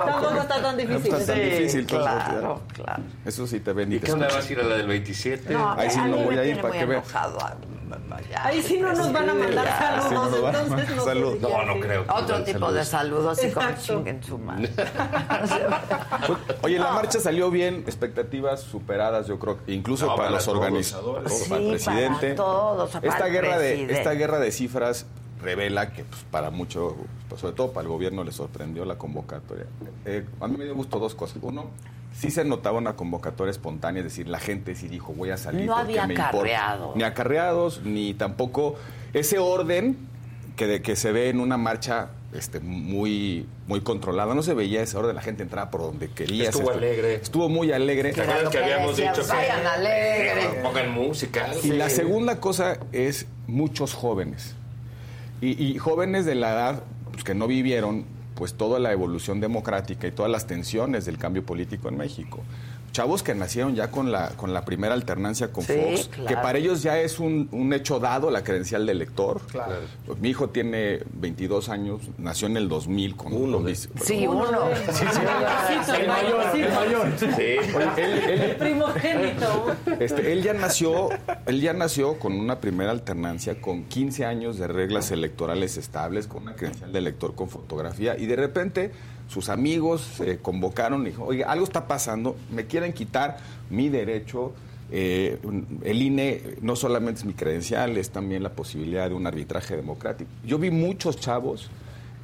Tampoco 0.05 0.41
está 0.41 0.61
tan 0.61 0.77
difícil. 0.77 1.11
No 1.11 1.17
está 1.17 1.33
tan 1.33 1.35
Sí, 1.35 1.49
difícil. 1.49 1.79
entonces, 1.81 2.23
claro, 2.23 2.61
claro. 2.73 3.03
Eso 3.25 3.47
sí 3.47 3.59
te 3.59 3.73
ven 3.73 3.91
y 3.91 3.95
¿Y 3.95 3.99
te 3.99 4.05
qué 4.07 4.11
onda 4.13 4.27
vas 4.27 4.47
a 4.47 4.51
ir 4.51 4.59
a 4.59 4.63
la 4.63 4.75
del 4.77 4.87
27? 4.87 5.53
No, 5.53 5.71
Ahí 5.73 5.89
sí 5.89 5.99
no 5.99 6.17
voy 6.17 6.37
a 6.37 6.45
ir 6.45 6.61
para 6.61 6.73
que 6.77 6.85
vean. 6.85 7.03
Ah. 7.91 8.41
Ahí 8.43 8.61
sí 8.61 8.77
no 8.79 8.93
nos 8.93 9.11
van 9.11 9.29
a 9.29 9.33
mandar 9.33 9.65
Ya. 9.65 10.01
saludos, 10.01 10.35
Sí, 10.35 10.41
no 10.41 10.47
entonces 10.59 10.95
no. 10.95 11.03
saludos. 11.05 11.39
No, 11.41 11.63
no 11.65 11.79
creo. 11.79 12.05
que 12.05 12.11
Otro 12.11 12.43
tipo 12.43 12.71
de 12.71 12.85
saludos 12.85 13.43
y 13.43 13.51
como 13.51 13.67
chinguen 13.81 14.23
su 14.23 14.37
madre. 14.37 14.69
Oye, 16.63 16.79
la 16.79 16.91
marcha 16.91 17.19
salió 17.19 17.49
bien, 17.51 17.83
expectativas 17.87 18.61
superadas, 18.61 19.27
yo 19.27 19.39
creo, 19.39 19.57
incluso 19.67 20.05
No, 20.05 20.11
para 20.15 20.29
para 20.29 20.31
los 20.37 20.45
todos, 20.45 20.57
organizadores, 20.57 21.33
Sí, 21.33 21.49
para 21.49 21.61
el 21.61 21.69
presidente. 21.69 22.19
para 22.21 22.35
todos, 22.35 22.89
para 22.91 23.07
esta 23.07 23.27
el 23.27 23.33
guerra 23.33 23.57
de 23.57 23.67
presidente. 23.69 23.93
esta 23.97 24.11
guerra 24.13 24.39
de 24.39 24.51
cifras 24.51 25.05
revela 25.41 25.93
que 25.93 26.03
pues, 26.03 26.21
para 26.31 26.49
mucho, 26.49 26.95
pues, 27.29 27.41
sobre 27.41 27.55
todo 27.55 27.71
para 27.71 27.83
el 27.83 27.87
gobierno 27.89 28.23
le 28.23 28.31
sorprendió 28.31 28.85
la 28.85 28.97
convocatoria. 28.97 29.65
Eh, 30.05 30.25
a 30.41 30.47
mí 30.47 30.57
me 30.57 30.65
dio 30.65 30.75
gusto 30.75 30.99
dos 30.99 31.13
cosas. 31.15 31.37
Uno, 31.41 31.65
sí 32.17 32.31
se 32.31 32.43
notaba 32.43 32.77
una 32.79 32.95
convocatoria 32.95 33.51
espontánea, 33.51 33.99
es 33.99 34.05
decir, 34.05 34.27
la 34.27 34.39
gente 34.39 34.75
sí 34.75 34.87
dijo 34.87 35.13
voy 35.13 35.29
a 35.29 35.37
salir 35.37 35.65
No 35.65 35.75
porque 35.75 35.99
había 35.99 36.07
me 36.07 36.13
importa. 36.15 36.37
acarreados. 36.37 36.95
Ni 36.95 37.03
acarreados, 37.03 37.81
ni 37.83 38.13
tampoco 38.13 38.75
ese 39.13 39.37
orden 39.37 39.97
que, 40.55 40.67
de, 40.67 40.81
que 40.81 40.95
se 40.95 41.11
ve 41.11 41.29
en 41.29 41.39
una 41.39 41.57
marcha 41.57 42.09
este, 42.33 42.59
muy, 42.59 43.45
muy 43.67 43.81
controlada. 43.81 44.33
No 44.33 44.41
se 44.41 44.55
veía 44.55 44.81
ese 44.81 44.97
orden, 44.97 45.15
la 45.15 45.21
gente 45.21 45.43
entraba 45.43 45.69
por 45.69 45.81
donde 45.81 46.09
quería. 46.09 46.49
Estuvo 46.49 46.71
alegre. 46.71 47.15
Estuvo 47.15 47.49
muy 47.49 47.71
alegre. 47.71 48.11
¿Te 48.13 48.21
acuerdas 48.21 48.49
que 48.49 48.57
habíamos 48.57 48.97
dicho 48.97 49.21
que 49.21 49.27
vayan 49.27 49.61
que 49.83 50.59
pongan 50.63 50.91
música? 50.91 51.47
Y 51.63 51.69
la 51.69 51.89
segunda 51.89 52.39
cosa 52.39 52.79
es 52.91 53.27
muchos 53.45 53.93
jóvenes. 53.93 54.55
Y, 55.39 55.63
y 55.63 55.77
jóvenes 55.77 56.25
de 56.25 56.33
la 56.33 56.51
edad 56.51 56.83
pues, 57.11 57.23
que 57.23 57.35
no 57.35 57.45
vivieron 57.45 58.05
pues 58.37 58.53
toda 58.53 58.79
la 58.79 58.91
evolución 58.91 59.41
democrática 59.41 60.07
y 60.07 60.11
todas 60.11 60.31
las 60.31 60.45
tensiones 60.45 61.05
del 61.05 61.17
cambio 61.17 61.43
político 61.43 61.89
en 61.89 61.97
México. 61.97 62.43
Chavos 62.97 63.21
que 63.21 63.35
nacieron 63.35 63.75
ya 63.75 63.91
con 63.91 64.11
la, 64.11 64.29
con 64.29 64.55
la 64.55 64.65
primera 64.65 64.95
alternancia 64.95 65.51
con 65.51 65.63
Sí, 65.63 65.73
Fox, 65.73 66.07
claro. 66.07 66.27
que 66.29 66.33
para 66.35 66.57
ellos 66.57 66.81
ya 66.81 66.97
es 66.97 67.19
un, 67.19 67.47
un 67.51 67.71
hecho 67.71 67.99
dado 67.99 68.31
la 68.31 68.43
credencial 68.43 68.87
de 68.87 68.91
elector. 68.93 69.39
Claro. 69.51 69.75
Pues, 70.07 70.17
mi 70.19 70.29
hijo 70.29 70.49
tiene 70.49 71.01
22 71.13 71.69
años, 71.69 72.01
nació 72.17 72.47
en 72.47 72.57
el 72.57 72.67
2000 72.67 73.15
con 73.15 73.33
Uno 73.33 73.57
con 73.57 73.65
de- 73.65 73.73
bis- 73.73 73.87
Sí, 74.03 74.25
uno. 74.25 74.47
El 74.67 76.01
el 76.01 76.07
mayorcito. 76.07 77.27
Sí. 77.35 77.75
Oye, 77.75 78.03
él- 78.03 78.23
él- 78.29 78.41
El 78.41 78.55
primogénito. 78.55 79.75
Este, 79.99 80.31
él 80.33 80.41
ya 80.41 80.53
nació, 80.53 81.09
él 81.45 81.61
ya 81.61 81.73
nació 81.73 82.17
con 82.17 82.33
una 82.33 82.59
primera 82.59 82.89
alternancia, 82.89 83.61
con 83.61 83.83
15 83.83 84.25
años 84.25 84.57
de 84.57 84.67
reglas 84.67 85.11
electorales 85.11 85.77
estables, 85.77 86.25
con 86.25 86.41
una 86.43 86.55
credencial 86.55 86.91
de 86.91 86.97
elector 86.97 87.35
con 87.35 87.47
fotografía, 87.49 88.17
y 88.17 88.25
de 88.25 88.35
repente 88.35 88.91
sus 89.27 89.49
amigos 89.49 90.01
se 90.01 90.39
convocaron 90.39 91.01
y 91.03 91.11
dijo, 91.11 91.25
oye, 91.25 91.43
algo 91.43 91.65
está 91.65 91.87
pasando, 91.87 92.35
me 92.51 92.65
quieren 92.65 92.93
quitar 92.93 93.37
mi 93.69 93.89
derecho. 93.89 94.53
eh, 94.91 95.37
el 95.83 96.01
INE 96.01 96.41
no 96.61 96.75
solamente 96.77 97.19
es 97.19 97.25
mi 97.25 97.33
credencial, 97.33 97.97
es 97.97 98.09
también 98.09 98.41
la 98.41 98.53
posibilidad 98.53 99.09
de 99.09 99.15
un 99.15 99.27
arbitraje 99.27 99.75
democrático. 99.75 100.29
Yo 100.45 100.57
vi 100.57 100.71
muchos 100.71 101.17
chavos 101.17 101.69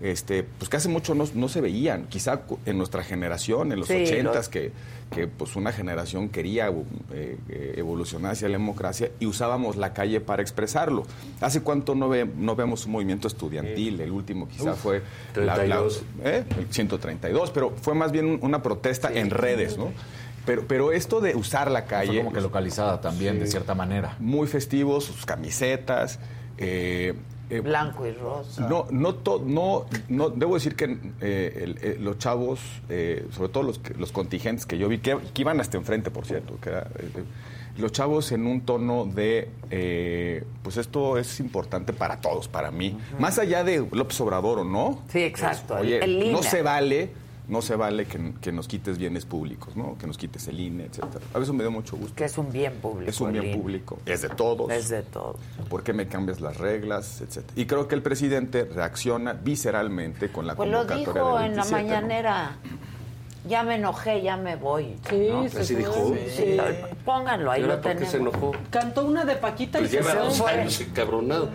este, 0.04 0.44
pues 0.44 0.70
que 0.70 0.78
hace 0.78 0.90
mucho 0.90 1.16
no, 1.16 1.24
no 1.34 1.48
se 1.48 1.62
veían, 1.62 2.08
quizá 2.08 2.42
en 2.66 2.78
nuestra 2.78 3.04
generación, 3.04 3.72
en 3.72 3.80
los 3.80 3.88
Sí, 3.88 4.04
ochentas, 4.04 4.36
los- 4.36 4.50
que, 4.50 4.72
que 5.16 5.28
pues 5.28 5.56
una 5.56 5.72
generación 5.72 6.28
quería 6.30 6.68
eh, 6.68 7.38
eh, 7.50 7.74
evolucionar 7.78 8.34
hacia 8.34 8.50
la 8.50 8.58
democracia 8.58 9.12
y 9.22 9.26
usábamos 9.28 9.78
la 9.78 9.94
calle 9.94 10.20
para 10.20 10.42
expresarlo. 10.42 11.04
¿Hace 11.40 11.62
cuánto 11.62 11.96
no, 11.96 12.10
ve- 12.10 12.30
no 12.38 12.56
vemos 12.56 12.86
un 12.86 12.92
movimiento 12.92 13.28
estudiantil? 13.30 14.02
El 14.02 14.12
último 14.12 14.48
quizá 14.50 14.74
Uf, 14.74 14.80
fue 14.80 15.02
la- 15.36 15.46
la- 15.46 15.54
32. 15.56 16.04
¿eh? 16.26 16.44
el 16.60 16.68
132, 16.70 17.52
pero 17.52 17.72
fue 17.82 17.96
más 17.96 18.12
bien 18.12 18.26
un- 18.26 18.40
una 18.42 18.62
protesta 18.62 19.10
en 19.14 19.30
redes, 19.30 19.78
¿no? 19.78 19.92
Pero, 20.46 20.66
pero 20.68 20.92
esto 20.92 21.22
de 21.22 21.36
usar 21.36 21.72
la 21.72 21.86
calle... 21.86 22.08
Fue 22.08 22.18
como 22.18 22.34
que 22.34 22.42
localizada 22.42 23.00
también, 23.00 23.40
de 23.40 23.48
cierta 23.48 23.74
manera. 23.74 24.18
Muy 24.20 24.48
festivos, 24.48 25.06
sus 25.06 25.26
camisetas. 25.26 26.20
eh, 26.58 27.14
eh, 27.50 27.60
Blanco 27.60 28.06
y 28.08 28.12
rosa. 28.12 28.68
no, 28.68 28.88
no, 28.92 29.16
to- 29.16 29.44
no, 29.46 29.86
no, 30.10 30.30
debo 30.30 30.56
decir 30.56 30.76
que 30.76 30.98
eh, 31.22 31.60
el- 31.64 31.78
eh, 31.82 31.98
los 32.00 32.18
chavos, 32.18 32.60
eh, 32.90 33.28
sobre 33.32 33.50
todo 33.50 33.64
los, 33.64 33.80
los 33.98 34.12
contingentes 34.12 34.66
que 34.66 34.78
yo 34.78 34.88
vi, 34.88 35.00
que, 35.00 35.18
que 35.34 35.42
iban 35.42 35.60
hasta 35.60 35.78
enfrente, 35.78 36.10
por 36.12 36.26
cierto, 36.26 36.58
que 36.62 36.70
era, 36.70 36.88
los 37.78 37.92
chavos 37.92 38.32
en 38.32 38.46
un 38.46 38.62
tono 38.62 39.06
de, 39.06 39.50
pues 40.62 40.78
esto 40.78 41.18
es 41.18 41.40
importante 41.40 41.92
para 41.92 42.22
todos, 42.22 42.48
para 42.48 42.70
mí, 42.72 42.98
más 43.20 43.40
allá 43.40 43.64
de 43.64 43.86
López 43.92 44.20
Obrador 44.22 44.60
o 44.60 44.64
no. 44.64 45.02
Sí, 45.10 45.24
exacto. 45.24 45.76
Oye, 45.76 46.04
el 46.04 46.32
no 46.32 46.44
se 46.44 46.62
vale, 46.62 47.10
no 47.48 47.62
se 47.62 47.76
vale 47.76 48.06
que, 48.06 48.34
que 48.42 48.52
nos 48.52 48.68
quites 48.68 48.98
bienes 48.98 49.26
públicos, 49.26 49.76
¿no? 49.76 49.98
Que 49.98 50.08
nos 50.08 50.18
quites 50.18 50.48
el 50.48 50.60
INE, 50.60 50.86
etcétera. 50.86 51.26
A 51.34 51.40
eso 51.40 51.54
me 51.54 51.64
dio 51.64 51.72
mucho 51.72 51.98
gusto. 51.98 52.16
Que 52.16 52.26
es 52.26 52.38
un 52.38 52.52
bien 52.52 52.74
público. 52.76 53.10
Es 53.10 53.20
un 53.22 53.32
bien 53.32 53.46
INE. 53.46 53.58
público, 53.58 54.00
es 54.06 54.22
de 54.22 54.30
todos. 54.30 54.72
Es 54.72 54.90
de 54.90 55.04
todos. 55.04 55.38
¿Por 55.70 55.84
qué 55.84 55.94
me 55.94 56.08
cambias 56.08 56.40
las 56.40 56.58
reglas, 56.58 57.22
etcétera? 57.22 57.54
Y 57.56 57.66
creo 57.66 57.88
que 57.88 57.96
el 57.96 58.02
presidente 58.02 58.66
reacciona 58.66 59.34
visceralmente 59.34 60.32
con 60.32 60.48
la 60.48 60.56
Pues 60.56 60.70
lo 60.70 60.80
convocatoria 60.80 61.22
dijo 61.22 61.38
del 61.40 61.52
en 61.52 61.56
la 61.58 61.64
27, 61.64 62.24
¿no? 62.24 62.84
Ya 63.46 63.62
me 63.64 63.76
enojé, 63.76 64.22
ya 64.22 64.38
me 64.38 64.56
voy. 64.56 64.96
Sí, 65.10 65.28
¿no? 65.30 65.50
se 65.50 65.60
Así 65.60 65.74
fue. 65.76 65.84
dijo. 65.84 66.16
Sí, 66.34 66.58
Pónganlo, 67.04 67.52
ahí 67.52 67.60
¿Y 67.60 67.64
ahora 67.64 67.76
lo 67.76 67.82
por 67.82 67.92
qué 67.92 67.98
tenemos. 68.06 68.12
se 68.12 68.18
enojó? 68.18 68.52
Cantó 68.70 69.06
una 69.06 69.26
de 69.26 69.36
Paquita 69.36 69.80
Pues 69.80 69.94
y 69.94 69.98
se 69.98 70.02
lleva 70.02 70.16
dos 70.16 70.38
fue. 70.38 70.52
años 70.52 70.80
encabronado. 70.80 71.50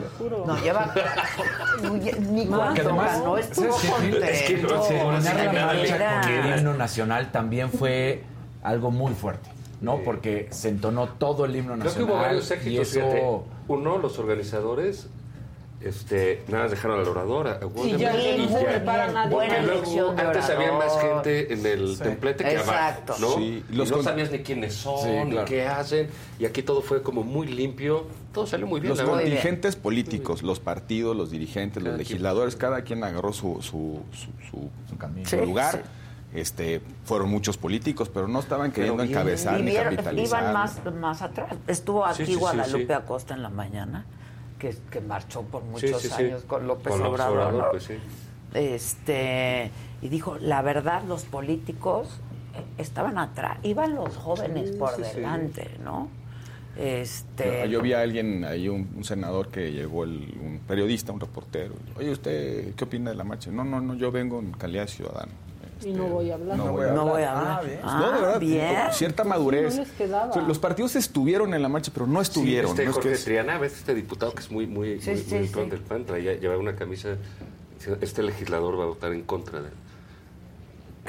No, 0.47 0.58
lleva. 0.62 0.94
Ni 2.31 2.44
ganó 2.47 3.39
estuvo. 3.39 3.68
Es 4.23 4.42
que 4.42 4.57
no 4.58 4.83
sí 4.83 4.94
el 4.94 6.58
himno 6.58 6.75
nacional 6.75 7.33
también 7.33 7.70
fue 7.70 8.23
algo 8.62 8.91
muy 8.91 9.15
fuerte, 9.15 9.49
¿no? 9.81 9.99
Porque 10.05 10.49
se 10.50 10.68
entonó 10.68 11.08
todo 11.08 11.44
el 11.47 11.57
himno 11.57 11.73
Creo 11.75 11.78
que 11.78 11.84
nacional. 12.00 12.10
hubo 12.10 12.20
varios 12.20 12.50
y 12.50 12.55
éxitos, 12.55 12.89
eso... 12.97 13.44
Uno, 13.68 13.99
los 13.99 14.18
organizadores, 14.18 15.08
este, 15.81 16.42
nada 16.48 16.65
más 16.65 16.70
dejaron 16.73 17.00
al 17.00 17.07
orador. 17.08 17.58
Sí, 17.82 17.97
ya, 17.97 18.12
no 18.12 18.48
se 18.48 18.62
ya. 18.62 18.68
prepara 18.68 19.12
nadie. 19.12 19.34
Buena 19.34 19.58
elección 19.58 20.18
antes 20.18 20.50
había 20.50 20.73
más 20.73 20.92
gente 21.00 21.52
en 21.52 21.65
el 21.66 21.98
templete 21.98 22.44
que 22.44 22.52
Exacto. 22.55 23.12
abajo, 23.15 23.26
¿no? 23.28 23.36
Sí, 23.36 23.65
Y 23.70 23.76
no 23.76 23.86
con- 23.86 24.02
sabías 24.05 24.31
ni 24.32 24.39
quiénes 24.40 24.74
son, 24.74 24.98
Sí, 25.02 25.08
ni 25.24 25.31
claro. 25.31 25.47
qué 25.47 25.66
hacen. 25.66 26.08
Y 26.39 26.47
aquí 26.47 26.62
todo 26.62 26.82
fue 26.82 27.02
como 27.02 27.23
muy 27.23 27.47
limpio. 27.47 28.07
Todo 28.32 28.47
salió 28.47 28.66
muy 28.66 28.81
bien. 28.81 28.97
Los 28.97 29.02
contingentes 29.08 29.76
políticos, 29.76 30.42
los 30.42 30.58
partidos, 30.60 31.16
los 31.16 31.31
dirigentes, 31.31 31.82
los 31.82 31.90
quien. 31.94 31.98
legisladores, 31.98 32.57
cada 32.57 32.82
quien 32.82 33.02
agarró 33.05 33.32
su, 33.32 33.62
su, 33.62 34.00
su, 34.12 34.26
su- 34.50 34.70
Su 34.90 34.97
camino. 34.98 35.28
lugar. 35.44 35.82
Este, 36.34 36.82
fueron 37.05 37.31
muchos 37.31 37.57
políticos, 37.57 38.10
pero 38.12 38.28
no 38.28 38.40
estaban 38.40 38.70
queriendo 38.70 39.02
bien. 39.02 39.15
encabezar 39.15 39.58
ni 39.60 39.73
capitalizar. 39.73 40.40
iban 40.42 40.52
más, 40.52 40.78
más 41.00 41.23
atrás. 41.23 41.55
Estuvo 41.66 42.05
aquí 42.05 42.16
Sí, 42.18 42.26
sí, 42.26 42.32
sí, 42.34 42.39
Guadalupe 42.39 42.86
sí. 42.86 42.92
Acosta 42.92 43.32
en 43.34 43.42
la 43.42 43.48
mañana, 43.48 44.05
que, 44.58 44.76
que 44.90 45.00
marchó 45.00 45.42
por 45.42 45.62
muchos 45.64 46.02
sí, 46.02 46.08
sí. 46.08 46.22
años 46.24 46.42
con 46.44 46.66
López 46.66 46.92
Con 46.92 47.02
Obrador. 47.06 47.36
Obrador, 47.38 47.64
¿no? 47.64 47.70
pues 47.70 47.84
sí. 47.84 47.94
Este, 48.54 49.70
y 50.02 50.08
dijo, 50.08 50.36
la 50.40 50.62
verdad, 50.62 51.02
los 51.04 51.24
políticos 51.24 52.20
eh, 52.54 52.64
estaban 52.78 53.18
atrás, 53.18 53.58
iban 53.62 53.94
los 53.94 54.16
jóvenes 54.16 54.70
por 54.72 54.96
delante, 54.96 55.70
¿no? 55.84 56.08
Este, 56.76 57.62
Yo, 57.64 57.66
yo 57.66 57.82
vi 57.82 57.92
a 57.92 58.00
alguien 58.02 58.44
ahí, 58.44 58.68
un, 58.68 58.88
un 58.96 59.04
senador 59.04 59.48
que 59.48 59.72
llegó, 59.72 60.04
el- 60.04 60.36
un 60.40 60.60
periodista, 60.66 61.12
un 61.12 61.18
reportero. 61.20 61.74
Oye, 61.96 62.10
¿usted 62.12 62.74
qué 62.74 62.84
opina 62.84 63.10
de 63.10 63.16
la 63.16 63.24
marcha? 63.24 63.50
No, 63.50 63.64
no, 63.64 63.80
no, 63.80 63.94
yo 63.94 64.12
vengo 64.12 64.38
en 64.38 64.52
calidad 64.52 64.82
de 64.82 64.88
ciudadano. 64.88 65.32
Y 65.84 65.92
no 65.92 66.05
voy 66.07 66.31
a 66.31 66.34
hablar. 66.34 66.57
No 66.57 66.73
voy 66.73 66.84
a 66.84 66.92
No 66.92 67.00
hablar. 67.02 67.15
voy 67.15 67.23
a 67.23 67.39
hablar. 67.39 67.62
Ah. 67.82 67.84
Ah, 67.84 67.98
no, 68.00 68.12
de 68.12 68.20
verdad, 68.20 68.40
bien. 68.40 68.76
cierta 68.92 69.24
madurez. 69.24 69.74
No 69.76 69.82
les 69.82 69.92
quedaba. 69.92 70.31
O 70.31 70.32
sea, 70.32 70.42
los 70.42 70.58
partidos 70.58 70.97
estuvieron 70.97 71.55
en 71.55 71.62
la 71.62 71.68
marcha, 71.68 71.90
pero 71.94 72.07
no 72.07 72.20
estuvieron. 72.20 72.74
Sí, 72.76 72.82
este 72.82 72.84
¿no? 72.84 72.90
Es 72.90 72.97
que 72.97 73.02
Jorge 73.02 73.12
es- 73.18 73.24
Triana, 73.24 73.58
ves 73.58 73.73
este 73.74 73.94
diputado 73.94 74.32
que 74.34 74.40
es 74.40 74.50
muy, 74.50 74.66
muy, 74.66 75.00
Sí, 75.00 75.10
muy, 75.10 75.18
sí, 75.20 75.50
muy 75.55 75.70
del 75.70 75.81
PAN, 75.81 76.05
traía, 76.05 76.34
llevaba 76.34 76.58
una 76.60 76.74
camisa, 76.76 77.10
diciendo, 77.76 77.98
este 78.05 78.23
legislador 78.23 78.78
va 78.78 78.84
a 78.84 78.86
votar 78.89 79.12
en 79.12 79.23
contra 79.23 79.60
de 79.62 79.68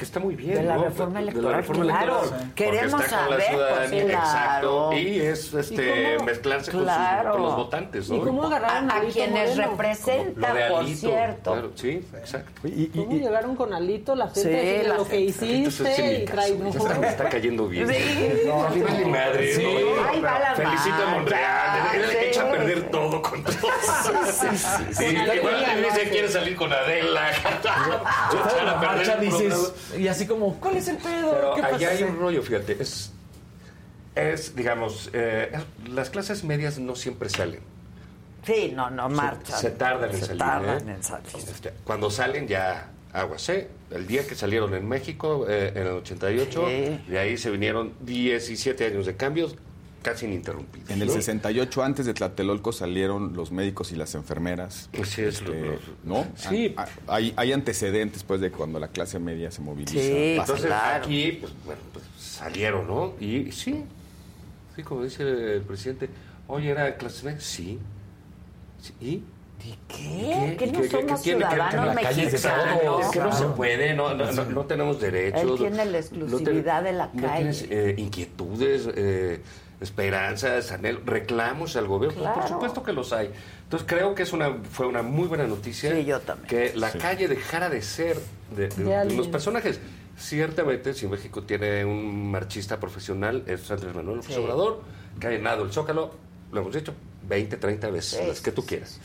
que 0.00 0.06
está 0.06 0.18
muy 0.18 0.34
bien, 0.34 0.54
De 0.54 0.62
la 0.62 0.76
¿no? 0.76 0.84
reforma 0.84 1.18
De 1.18 1.26
la 1.26 1.30
electoral, 1.30 1.60
reforma 1.60 1.84
claro. 1.84 2.18
electoral. 2.20 2.52
Queremos 2.54 3.04
está 3.04 3.18
con 3.18 3.30
la 3.30 3.40
saber, 3.44 3.52
pues, 3.90 3.92
exacto, 3.92 4.88
claro. 4.88 4.92
y 4.98 5.20
es 5.20 5.52
este 5.54 5.74
¿Y 5.74 6.14
cómo? 6.16 6.24
mezclarse 6.24 6.70
con, 6.70 6.80
sus- 6.80 6.88
Claro. 6.88 7.32
con 7.32 7.42
los 7.42 7.56
votantes, 7.56 8.08
¿no? 8.08 8.16
¿Y 8.16 8.20
cómo 8.20 8.44
agarraron 8.44 8.90
A, 8.90 9.00
quienes 9.12 9.50
Moreno? 9.56 9.70
representa, 9.72 10.48
Lo 10.48 10.54
de 10.54 10.70
por 10.70 10.86
cierto. 10.86 11.52
claro, 11.52 11.70
sí, 11.74 12.02
exacto. 12.16 12.50
¿Cómo 12.96 13.12
llegaron 13.12 13.56
con 13.56 13.74
Alito? 13.74 14.14
La 14.14 14.28
gente 14.30 14.80
Sí, 14.80 14.88
la 14.88 14.94
lo 14.94 15.06
que 15.06 15.20
hiciste 15.20 15.56
Entonces, 15.56 15.98
y 15.98 16.88
ya 16.88 16.98
me 16.98 17.08
está 17.08 17.28
cayendo 17.28 17.66
bien. 17.68 17.86
Sí. 17.86 18.40
No, 18.46 18.62
madre, 19.10 19.54
Sí. 19.54 19.62
¿no? 19.62 20.08
Ahí 20.08 20.20
va 20.22 20.38
la 20.38 20.54
Felicito 20.54 20.94
a 21.06 21.10
Monreal, 21.10 21.80
sí. 22.10 22.16
echa 22.26 22.42
a 22.42 22.50
perder 22.50 22.90
todo 22.90 23.20
con 23.20 23.44
todo. 23.44 23.52
Sí, 23.52 24.08
sí, 24.32 24.46
sí. 24.56 24.94
Sí, 24.94 25.04
igual 25.36 25.60
le 25.60 25.82
dice 25.84 26.08
quiere 26.08 26.28
salir 26.30 26.56
con 26.56 26.72
Adela. 26.72 27.20
A 28.70 28.80
perder 28.80 29.20
dices, 29.20 29.54
programa. 29.54 29.68
Y 29.98 30.08
así 30.08 30.26
como, 30.26 30.54
¿cuál 30.60 30.76
es 30.76 30.88
el 30.88 30.96
pedo? 30.98 31.32
Pero 31.32 31.54
¿Qué 31.54 31.62
allá 31.62 31.88
pasa? 31.88 31.90
hay 31.90 32.02
un 32.04 32.18
rollo, 32.18 32.42
fíjate, 32.42 32.76
es, 32.80 33.12
es 34.14 34.54
digamos, 34.56 35.10
eh, 35.12 35.50
es- 35.52 35.90
las 35.92 36.10
clases 36.10 36.44
medias 36.44 36.78
no 36.78 36.94
siempre 36.96 37.28
salen. 37.28 37.60
Sí, 38.44 38.72
no, 38.74 38.90
no 38.90 39.08
Se- 39.10 39.14
marcha. 39.16 39.56
Se, 39.56 39.70
tardan 39.70 40.10
en 40.10 40.16
Se 40.16 40.26
salir. 40.26 40.38
tardan 40.38 40.88
¿eh? 40.88 40.94
en 40.94 41.02
salir. 41.02 41.26
Este, 41.36 41.72
Cuando 41.84 42.10
salen 42.10 42.48
ya 42.48 42.88
aguas, 43.12 43.48
¿eh? 43.50 43.68
El 43.90 44.06
día 44.06 44.26
que 44.26 44.34
salieron 44.34 44.74
en 44.74 44.88
México, 44.88 45.46
eh, 45.48 45.72
en 45.74 45.82
el 45.82 45.92
88, 45.94 46.64
Sí. 46.68 47.00
de 47.10 47.18
ahí 47.18 47.36
se 47.36 47.50
vinieron 47.50 47.92
17 48.00 48.86
años 48.86 49.04
de 49.06 49.16
cambios 49.16 49.56
casi 50.02 50.26
ininterrumpidos. 50.26 50.90
En 50.90 51.00
el 51.02 51.08
¿no? 51.08 51.14
68, 51.14 51.82
antes 51.82 52.06
de 52.06 52.14
Tlatelolco, 52.14 52.72
salieron 52.72 53.34
los 53.34 53.52
médicos 53.52 53.92
y 53.92 53.96
las 53.96 54.14
enfermeras. 54.14 54.88
Así 54.94 55.22
es, 55.22 55.40
Este, 55.40 55.60
los- 55.66 55.80
¿No? 56.04 56.26
Sí. 56.36 56.74
Ah, 56.76 56.86
ah, 57.06 57.14
Hay, 57.16 57.32
hay 57.36 57.52
antecedentes, 57.52 58.22
pues, 58.24 58.40
de 58.40 58.50
cuando 58.50 58.78
la 58.80 58.88
clase 58.88 59.18
media 59.18 59.50
se 59.50 59.60
moviliza. 59.60 59.92
Sí, 59.92 60.34
Pasa. 60.38 60.52
Entonces 60.52 60.66
claro. 60.66 61.04
aquí, 61.04 61.32
pues, 61.40 61.52
bueno, 61.64 61.80
pues 61.92 62.04
salieron, 62.18 62.86
¿no? 62.86 63.14
Y 63.20 63.52
sí, 63.52 63.84
sí, 64.76 64.82
como 64.82 65.04
dice 65.04 65.22
el 65.22 65.62
presidente, 65.62 66.08
oye, 66.48 66.70
¿era 66.70 66.96
clase 66.96 67.24
media? 67.26 67.40
Sí. 67.40 67.78
Sí, 68.80 68.94
¿Y? 69.00 69.22
¿Qué? 69.88 70.56
¿Que 70.58 70.64
¿Y 70.66 70.72
no 70.72 70.80
qué- 70.80 70.88
qué- 70.88 70.88
somos 70.88 71.20
qué 71.20 71.24
tiene 71.34 71.44
que- 71.44 71.50
ciudadanos 71.50 71.96
que 71.96 72.08
es 72.08 72.16
de 72.16 72.24
mexicanos? 72.32 73.10
Que 73.12 73.18
no 73.18 73.32
se 73.32 73.44
puede, 73.48 73.94
no, 73.94 74.14
no, 74.14 74.32
no, 74.32 74.44
no 74.46 74.64
tenemos 74.64 74.98
derechos. 74.98 75.42
Él 75.42 75.54
tiene 75.58 75.76
la 75.76 75.84
no 75.84 75.90
ten- 75.90 76.00
exclusividad 76.00 76.82
de 76.82 76.92
la 76.92 77.10
no 77.12 77.20
calle. 77.22 77.36
tienes 77.36 77.66
eh, 77.68 77.94
inquietudes, 77.98 78.88
eh, 78.94 79.42
esperanzas, 79.80 80.72
anhelos, 80.72 81.02
reclamos 81.06 81.76
al 81.76 81.86
gobierno. 81.86 82.16
Pues, 82.18 82.24
Claro. 82.26 82.40
por 82.40 82.48
supuesto 82.48 82.82
que 82.82 82.92
los 82.92 83.12
hay. 83.12 83.30
Entonces 83.64 83.86
creo 83.88 84.14
que 84.14 84.22
es 84.24 84.32
una 84.32 84.56
fue 84.70 84.86
una 84.86 85.02
muy 85.02 85.26
buena 85.28 85.46
noticia 85.46 85.94
Sí, 85.94 86.04
yo 86.04 86.20
también. 86.20 86.48
que 86.48 86.72
la 86.76 86.90
calle 86.92 87.28
dejara 87.28 87.68
de 87.70 87.82
ser 87.82 88.18
de, 88.54 88.68
de- 88.68 88.74
De 88.76 88.84
de 88.84 88.96
alguien. 88.96 89.18
unos 89.20 89.28
personajes. 89.30 89.80
Ciertamente, 90.18 90.92
si 90.92 91.06
México 91.06 91.42
tiene 91.44 91.84
un 91.84 92.30
marchista 92.30 92.78
profesional, 92.78 93.42
es 93.46 93.70
Andrés 93.70 93.94
Manuel 93.94 94.18
López 94.18 94.34
Sí. 94.34 94.40
Obrador, 94.40 94.82
que 95.18 95.26
ha 95.28 95.30
llenado 95.30 95.64
el 95.64 95.72
Zócalo, 95.72 96.10
lo 96.52 96.60
hemos 96.60 96.74
dicho 96.74 96.92
20, 97.26 97.56
30 97.56 97.88
veces, 97.90 98.18
Sí, 98.20 98.26
las 98.28 98.40
que 98.42 98.52
tú 98.52 98.66
quieras. 98.66 99.00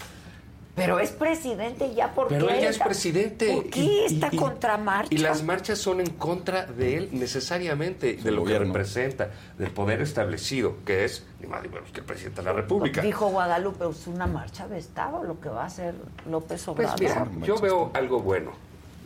Pero 0.76 1.00
es 1.00 1.12
presidente 1.12 1.94
ya, 1.96 2.14
¿por 2.14 2.28
Pero 2.28 2.50
él 2.50 2.60
ya 2.60 2.66
es 2.70 2.72
está- 2.76 2.86
presidente. 2.86 3.54
¿Por 3.54 3.70
qué 3.70 3.80
Y- 3.80 4.00
esta 4.08 4.28
y- 4.30 4.36
y- 4.36 4.38
contramarcha? 4.38 5.08
Y 5.16 5.20
las 5.20 5.42
marchas 5.44 5.80
son 5.80 6.02
en 6.02 6.10
contra 6.10 6.66
de 6.66 6.98
él 6.98 7.10
necesariamente, 7.14 8.16
de 8.18 8.32
lo 8.32 8.42
gobierno. 8.42 8.74
que 8.74 8.80
representa, 8.80 9.30
del 9.58 9.72
poder 9.72 10.02
establecido, 10.02 10.76
que 10.86 11.06
es 11.06 11.26
ni 11.40 11.48
más 11.48 11.64
ni 11.64 11.70
menos 11.70 11.90
que 11.92 12.02
el 12.02 12.06
presidente 12.06 12.42
de 12.42 12.46
la 12.46 12.54
República. 12.54 13.02
Dijo 13.02 13.28
Guadalupe, 13.30 13.86
es 13.90 14.06
una 14.08 14.28
marcha 14.28 14.68
de 14.68 14.78
Estado 14.80 15.24
lo 15.24 15.40
que 15.40 15.48
va 15.48 15.64
a 15.64 15.68
hacer 15.68 15.96
López 16.30 16.64
Pues 16.66 16.90
Obrador. 16.90 17.30
mira, 17.32 17.48
yo 17.48 17.58
veo 17.60 17.92
algo 17.94 18.20
bueno 18.20 18.52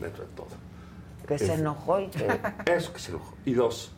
dentro 0.01 0.23
de 0.25 0.29
todo. 0.35 0.47
que 1.27 1.37
se 1.37 1.53
enojó 1.53 1.99
y 1.99 2.07
que... 2.07 2.25
Eso 2.65 2.91
que 2.91 2.99
se 2.99 3.11
enojó. 3.11 3.35
Y 3.45 3.53
dos, 3.53 3.91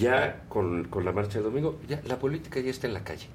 ya 0.00 0.40
con, 0.48 0.84
con 0.84 1.04
la 1.04 1.12
marcha 1.12 1.36
de 1.36 1.44
domingo, 1.44 1.78
ya 1.86 2.00
la 2.04 2.16
política 2.18 2.58
ya 2.60 2.70
está 2.70 2.86
en 2.86 2.94
la 2.94 3.04
calle. 3.04 3.26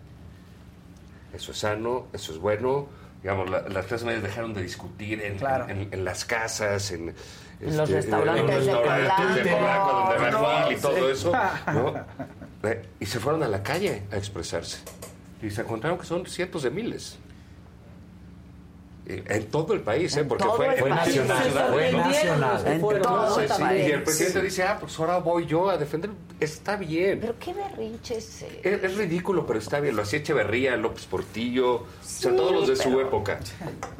Eso 1.34 1.52
es 1.52 1.60
sano, 1.60 2.08
eso 2.14 2.32
es 2.32 2.40
bueno. 2.40 2.88
Digamos, 3.22 3.50
la- 3.50 3.62
las 3.70 3.86
clases 3.86 4.06
medias 4.06 4.24
dejaron 4.24 4.54
de 4.54 4.62
discutir 4.62 5.22
en, 5.22 5.38
Claro. 5.38 5.68
en- 5.70 5.90
en 5.92 6.06
las 6.06 6.24
casas, 6.26 6.92
en, 6.92 7.14
En 7.60 7.78
los 7.78 7.90
este, 7.90 8.02
restaurantes 8.02 8.42
en 8.44 8.48
los 8.58 8.66
de 8.66 8.72
restaurantes 8.74 9.44
de. 9.44 9.52
Polanco, 9.52 9.92
donde 9.92 10.18
va 10.18 10.32
No, 10.62 10.68
Gil 10.68 10.78
y 10.78 10.82
todo 10.82 10.96
sí. 10.96 11.12
eso. 11.12 11.32
¿no? 11.74 11.94
Eh, 12.64 12.82
Y 13.00 13.06
se 13.06 13.20
fueron 13.20 13.44
a 13.44 13.48
la 13.48 13.62
calle 13.62 14.04
a 14.12 14.18
expresarse. 14.18 14.80
Y 15.44 15.50
se 15.52 15.62
encontraron 15.62 15.98
que 16.00 16.06
son 16.06 16.26
cientos 16.26 16.64
de 16.64 16.72
miles. 16.72 17.18
Eh, 19.10 19.24
En 19.26 19.46
todo 19.46 19.74
el 19.74 19.80
país, 19.80 20.16
¿eh? 20.18 20.26
Porque 20.26 20.44
fue, 20.44 20.68
nacional. 20.90 21.72
Fue 21.72 21.92
nacional. 21.94 23.78
y 23.78 23.92
el 23.92 24.04
presidente 24.04 24.42
dice, 24.42 24.64
ah, 24.64 24.78
pues 24.78 25.00
ahora 25.00 25.20
voy 25.20 25.46
yo 25.46 25.70
a 25.70 25.78
defender. 25.78 26.10
Está 26.42 26.76
bien. 26.76 27.20
Pero 27.22 27.36
qué 27.40 27.54
berrinche 27.54 28.18
es? 28.18 28.44
Es, 28.64 28.84
es 28.84 28.98
ridículo, 28.98 29.46
pero 29.46 29.60
está 29.60 29.80
bien. 29.80 29.96
Lo 29.96 30.02
hacía 30.02 30.20
Echeverría, 30.20 30.76
López 30.76 31.06
Portillo, 31.06 31.76
o 31.76 31.88
sea, 32.02 32.36
todos 32.36 32.52
los 32.52 32.68
de 32.68 32.76
su 32.76 33.00
época. 33.00 33.40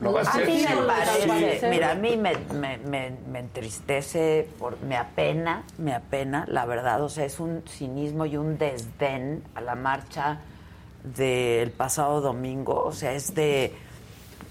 No 0.02 0.12
va 0.12 0.22
a 0.22 0.24
A 0.24 0.34
ser 0.34 0.46
mí 0.46 0.66
me 0.68 0.76
parece, 0.76 1.70
mira, 1.70 1.92
a 1.92 1.96
mí 1.96 2.18
me, 2.18 2.34
me, 2.54 2.78
me, 2.78 3.12
me 3.32 3.40
entristece, 3.40 4.50
por, 4.60 4.80
me 4.82 4.98
apena, 4.98 5.64
me 5.78 5.94
apena, 5.94 6.44
la 6.50 6.66
verdad, 6.66 7.02
o 7.02 7.08
sea, 7.10 7.24
es 7.24 7.40
un 7.40 7.64
cinismo 7.66 8.26
y 8.26 8.36
un 8.36 8.58
desdén 8.58 9.42
a 9.56 9.62
la 9.62 9.76
marcha 9.76 10.42
del 11.04 11.72
pasado 11.72 12.20
domingo, 12.20 12.84
o 12.84 12.92
sea, 12.92 13.14
es 13.14 13.34
de... 13.34 13.87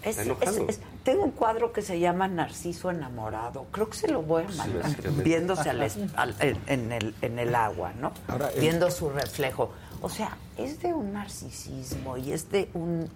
Es, 0.07 0.19
Enojado. 0.19 0.69
es- 0.69 0.77
es- 0.79 0.81
tengo 1.03 1.25
un 1.25 1.33
cuadro 1.33 1.73
que 1.73 1.83
se 1.83 1.99
llama 1.99 2.29
Narciso 2.29 2.91
enamorado, 2.91 3.67
creo 3.73 3.91
que 3.91 3.97
se 3.99 4.09
lo 4.09 4.23
voy 4.23 4.45
a 4.45 4.49
mandar, 4.57 4.93
viéndose 5.25 5.69
al 5.69 5.83
al- 6.15 6.35
en, 6.41 6.59
en 6.69 6.93
el, 6.93 7.15
en 7.23 7.39
el 7.41 7.55
agua, 7.55 7.93
¿no? 8.01 8.13
Ahora, 8.29 8.51
el- 8.53 8.61
Viendo 8.61 8.89
su 8.91 9.11
reflejo. 9.11 9.73
O 10.03 10.09
sea, 10.09 10.37
es 10.57 10.81
de 10.81 10.95
un 10.95 11.13
narcisismo 11.13 12.17
y 12.17 12.31
es 12.33 12.51
de 12.51 12.69
un... 12.75 13.11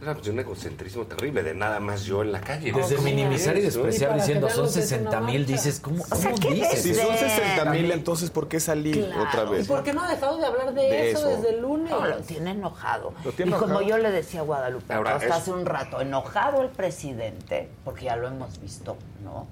Era 0.00 0.12
pues, 0.14 0.28
un 0.28 0.38
egocentrismo 0.38 1.04
terrible 1.06 1.42
de 1.42 1.54
nada 1.54 1.80
más 1.80 2.04
yo 2.04 2.20
en 2.22 2.30
la 2.30 2.40
calle. 2.42 2.70
Desde 2.70 2.96
¿Cómo 2.96 3.06
minimizar 3.08 3.54
y 3.56 3.60
no? 3.60 3.64
despreciar 3.64 4.10
Y 4.16 4.20
diciendo 4.20 4.50
son 4.50 4.66
lo 4.66 4.72
que 4.72 4.80
es 4.80 4.92
una 4.92 4.98
60 5.10 5.20
mil, 5.22 5.46
dices, 5.46 5.80
¿cómo, 5.80 6.02
O 6.02 6.06
sea, 6.14 6.32
cómo 6.32 6.42
¿qué 6.42 6.54
dices? 6.54 6.82
Si 6.82 6.94
son 6.94 7.08
Ven. 7.08 7.18
60 7.18 7.64
mil, 7.70 7.90
entonces 7.90 8.30
¿por 8.30 8.46
qué 8.46 8.60
salir 8.60 9.06
Claro. 9.06 9.22
otra 9.22 9.44
¿Y 9.44 9.48
vez? 9.56 9.66
por 9.68 9.82
qué 9.82 9.94
no 9.94 10.02
ha 10.02 10.08
dejado 10.10 10.36
de 10.36 10.44
hablar 10.46 10.74
de, 10.74 10.82
De 10.82 11.10
eso, 11.12 11.20
eso. 11.20 11.28
desde 11.40 11.54
el 11.56 11.62
lunes? 11.62 11.90
No, 11.90 12.06
lo 12.06 12.16
tiene 12.18 12.50
enojado. 12.50 13.14
Lo 13.24 13.32
tiene 13.32 13.52
y 13.52 13.54
como 13.54 13.80
yo 13.80 13.96
le 13.96 14.10
decía 14.10 14.40
a 14.40 14.42
Guadalupe 14.42 14.92
Ahora, 14.92 15.14
hasta 15.14 15.26
es- 15.28 15.32
hace 15.32 15.50
un 15.52 15.64
rato, 15.64 16.00
enojado 16.02 16.60
el 16.60 16.68
presidente, 16.68 17.70
porque 17.82 18.04
ya 18.04 18.16
lo 18.16 18.28
hemos 18.28 18.60
visto, 18.60 18.98
¿no? 19.24 19.46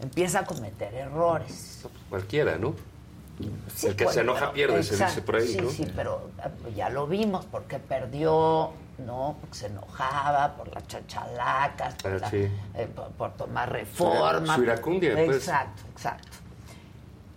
Empieza 0.00 0.40
a 0.40 0.44
cometer 0.46 0.94
errores. 0.94 1.82
Cualquiera, 2.08 2.56
¿no? 2.56 2.74
Sí, 3.74 3.88
el 3.88 3.96
que 3.96 4.04
pues, 4.04 4.14
se 4.14 4.20
enoja 4.20 4.40
pero- 4.40 4.52
pierde, 4.52 4.82
se 4.84 4.96
dice 4.96 5.22
por 5.22 5.36
ahí, 5.36 5.48
sí, 5.48 5.58
¿no? 5.60 5.70
Sí, 5.70 5.86
pero 5.94 6.30
eh, 6.44 6.72
ya 6.76 6.88
lo 6.88 7.06
vimos, 7.08 7.46
porque 7.46 7.78
perdió, 7.80 8.70
¿no? 8.98 9.36
Porque 9.40 9.56
se 9.56 9.66
enojaba 9.66 10.54
por 10.54 10.72
las 10.74 10.86
chachalacas, 10.86 11.94
por, 11.94 12.12
Ah, 12.12 12.18
la- 12.20 12.30
sí. 12.30 12.48
eh, 12.74 12.88
por, 12.94 13.08
por 13.12 13.32
tomar 13.32 13.70
reforma. 13.72 14.54
Su 14.56 14.62
iracundia, 14.64 15.14
pues. 15.14 15.36
Exacto, 15.36 15.82
exacto. 15.92 16.28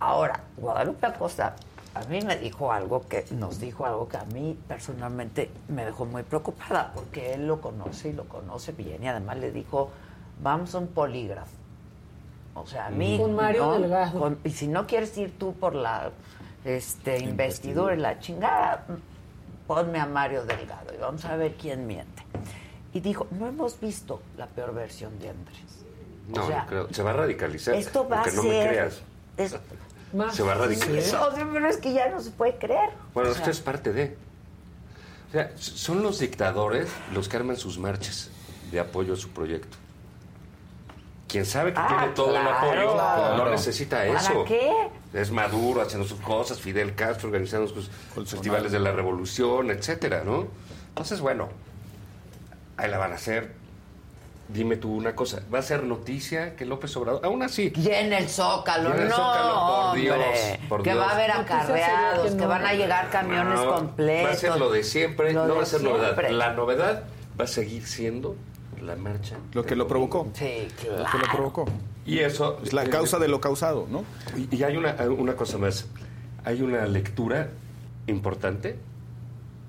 Ahora, 0.00 0.40
Guadalupe 0.56 1.06
Acosta 1.06 1.54
a 1.94 2.04
mí 2.04 2.20
me 2.22 2.36
dijo 2.38 2.72
algo 2.72 3.06
que 3.06 3.24
nos 3.32 3.60
dijo 3.60 3.84
algo 3.84 4.08
que 4.08 4.16
a 4.16 4.24
mí 4.24 4.58
personalmente 4.66 5.50
me 5.68 5.84
dejó 5.84 6.06
muy 6.06 6.22
preocupada 6.22 6.90
porque 6.94 7.34
él 7.34 7.46
lo 7.46 7.60
conoce 7.60 8.08
y 8.08 8.12
lo 8.14 8.24
conoce 8.24 8.72
bien 8.72 9.02
y 9.04 9.08
además 9.08 9.36
le 9.36 9.52
dijo 9.52 9.90
vamos 10.42 10.74
a 10.74 10.78
un 10.78 10.86
polígrafo 10.86 11.52
o 12.54 12.66
sea 12.66 12.86
a 12.86 12.90
mí 12.90 13.18
Con 13.18 13.34
Mario 13.36 13.66
¿no? 13.66 13.78
Delgado. 13.78 14.18
Con- 14.18 14.38
y 14.42 14.50
si 14.50 14.68
no 14.68 14.86
quieres 14.86 15.16
ir 15.18 15.36
tú 15.38 15.52
por 15.52 15.74
la 15.74 16.10
este 16.64 17.18
investidura 17.18 17.94
y 17.94 17.98
la 17.98 18.18
chingada 18.20 18.86
ponme 19.74 19.98
a 20.00 20.06
Mario 20.06 20.44
Delgado 20.44 20.92
y 20.94 20.98
vamos 20.98 21.24
a 21.24 21.36
ver 21.36 21.54
quién 21.54 21.86
miente 21.86 22.22
y 22.92 23.00
dijo 23.00 23.26
no 23.30 23.46
hemos 23.48 23.78
visto 23.80 24.20
la 24.36 24.46
peor 24.46 24.74
versión 24.74 25.18
de 25.18 25.30
Andrés 25.30 25.84
No, 26.28 26.44
o 26.44 26.46
sea, 26.46 26.62
no 26.62 26.66
creo. 26.68 26.88
Se 26.92 27.02
va 27.02 27.10
a 27.10 27.14
radicalizar. 27.14 27.74
esto 27.74 28.08
va 28.08 28.20
a 28.20 28.24
ser 28.24 28.34
no 28.34 28.42
me 28.44 28.66
creas. 28.68 29.02
es- 29.36 29.56
Se 30.32 30.42
va 30.42 30.52
a 30.52 30.54
radicalizar. 30.56 31.28
o 31.28 31.34
sea, 31.34 31.48
pero 31.52 31.66
es 31.68 31.76
que 31.78 31.92
ya 31.94 32.10
no 32.10 32.20
se 32.20 32.30
puede 32.32 32.56
creer 32.58 32.90
Bueno, 33.14 33.30
O 33.30 33.32
sea, 33.32 33.40
esto 33.42 33.50
es 33.50 33.60
parte 33.60 33.92
de. 33.92 34.16
O 35.28 35.32
sea, 35.32 35.50
son 35.56 36.02
los 36.02 36.18
dictadores 36.18 36.90
los 37.14 37.28
que 37.30 37.36
arman 37.38 37.56
sus 37.56 37.78
marchas 37.78 38.30
de 38.70 38.78
apoyo 38.80 39.14
a 39.14 39.16
su 39.16 39.30
proyecto. 39.30 39.78
Quien 41.32 41.46
sabe 41.46 41.72
que 41.72 41.80
Ah, 41.80 41.86
tiene 41.88 42.12
todo 42.12 42.36
el 42.36 42.42
claro. 42.42 42.56
apoyo 42.58 42.92
Claro. 42.92 43.36
no 43.38 43.48
necesita 43.50 43.96
¿Para 44.06 44.20
eso. 44.20 44.44
qué? 44.44 44.70
Es 45.14 45.30
Maduro 45.30 45.80
haciendo 45.80 46.06
sus 46.06 46.20
cosas, 46.20 46.60
Fidel 46.60 46.94
Castro 46.94 47.28
organizando 47.28 47.68
sus 47.68 47.88
festivales 48.28 48.70
de 48.70 48.78
la 48.78 48.92
revolución, 48.92 49.70
etcétera, 49.70 50.22
¿no? 50.26 50.46
Entonces, 50.90 51.20
bueno, 51.22 51.48
ahí 52.76 52.90
la 52.90 52.98
van 52.98 53.12
a 53.12 53.14
hacer. 53.14 53.54
dime 54.48 54.76
tú 54.76 54.94
una 54.94 55.14
cosa, 55.16 55.40
¿va 55.54 55.60
a 55.60 55.62
ser 55.62 55.84
noticia 55.84 56.54
que 56.56 56.66
López 56.66 56.94
Obrador, 56.98 57.24
aún 57.24 57.42
así... 57.42 57.72
Y 57.74 57.88
en 57.88 58.12
el 58.12 58.28
Zócalo, 58.28 58.92
en 58.94 59.02
el 59.04 59.08
no, 59.08 59.16
Zócalo, 59.16 59.86
por 59.92 59.96
Dios, 59.98 60.14
hombre, 60.16 60.60
por 60.68 60.82
que 60.82 60.90
Dios. 60.90 61.02
va 61.02 61.08
a 61.08 61.14
haber 61.14 61.30
acarreados, 61.30 62.24
que 62.32 62.36
que 62.36 62.42
no. 62.42 62.48
van 62.48 62.66
a 62.66 62.74
llegar 62.74 63.08
camiones 63.08 63.58
No, 63.58 63.74
completos. 63.76 64.28
Va 64.28 64.34
a 64.34 64.36
ser 64.36 64.56
lo 64.58 64.70
de 64.70 64.82
siempre, 64.84 65.32
Lo 65.32 65.46
no 65.46 65.54
de 65.54 65.54
va 65.56 65.62
a 65.62 65.66
ser 65.66 65.82
novedad. 65.82 66.04
siempre. 66.04 66.32
La 66.32 66.52
novedad 66.52 67.04
va 67.40 67.44
a 67.44 67.46
seguir 67.46 67.86
siendo 67.86 68.36
la 68.82 68.96
marcha. 68.96 69.36
Lo 69.52 69.64
que 69.64 69.76
lo 69.76 69.86
provocó. 69.88 70.28
Sí, 70.34 70.68
Lo 70.84 71.04
que 71.10 71.18
lo 71.18 71.32
provocó. 71.32 71.64
Y 72.04 72.18
eso... 72.18 72.58
Es 72.64 72.72
la 72.72 72.84
causa 72.88 73.18
de 73.18 73.28
lo 73.28 73.40
causado, 73.40 73.86
¿no? 73.90 74.04
Y, 74.36 74.54
y 74.56 74.62
hay 74.64 74.76
una, 74.76 74.94
una 75.16 75.34
cosa 75.36 75.58
más. 75.58 75.86
Hay 76.44 76.60
una 76.62 76.84
lectura 76.86 77.48
importante 78.06 78.76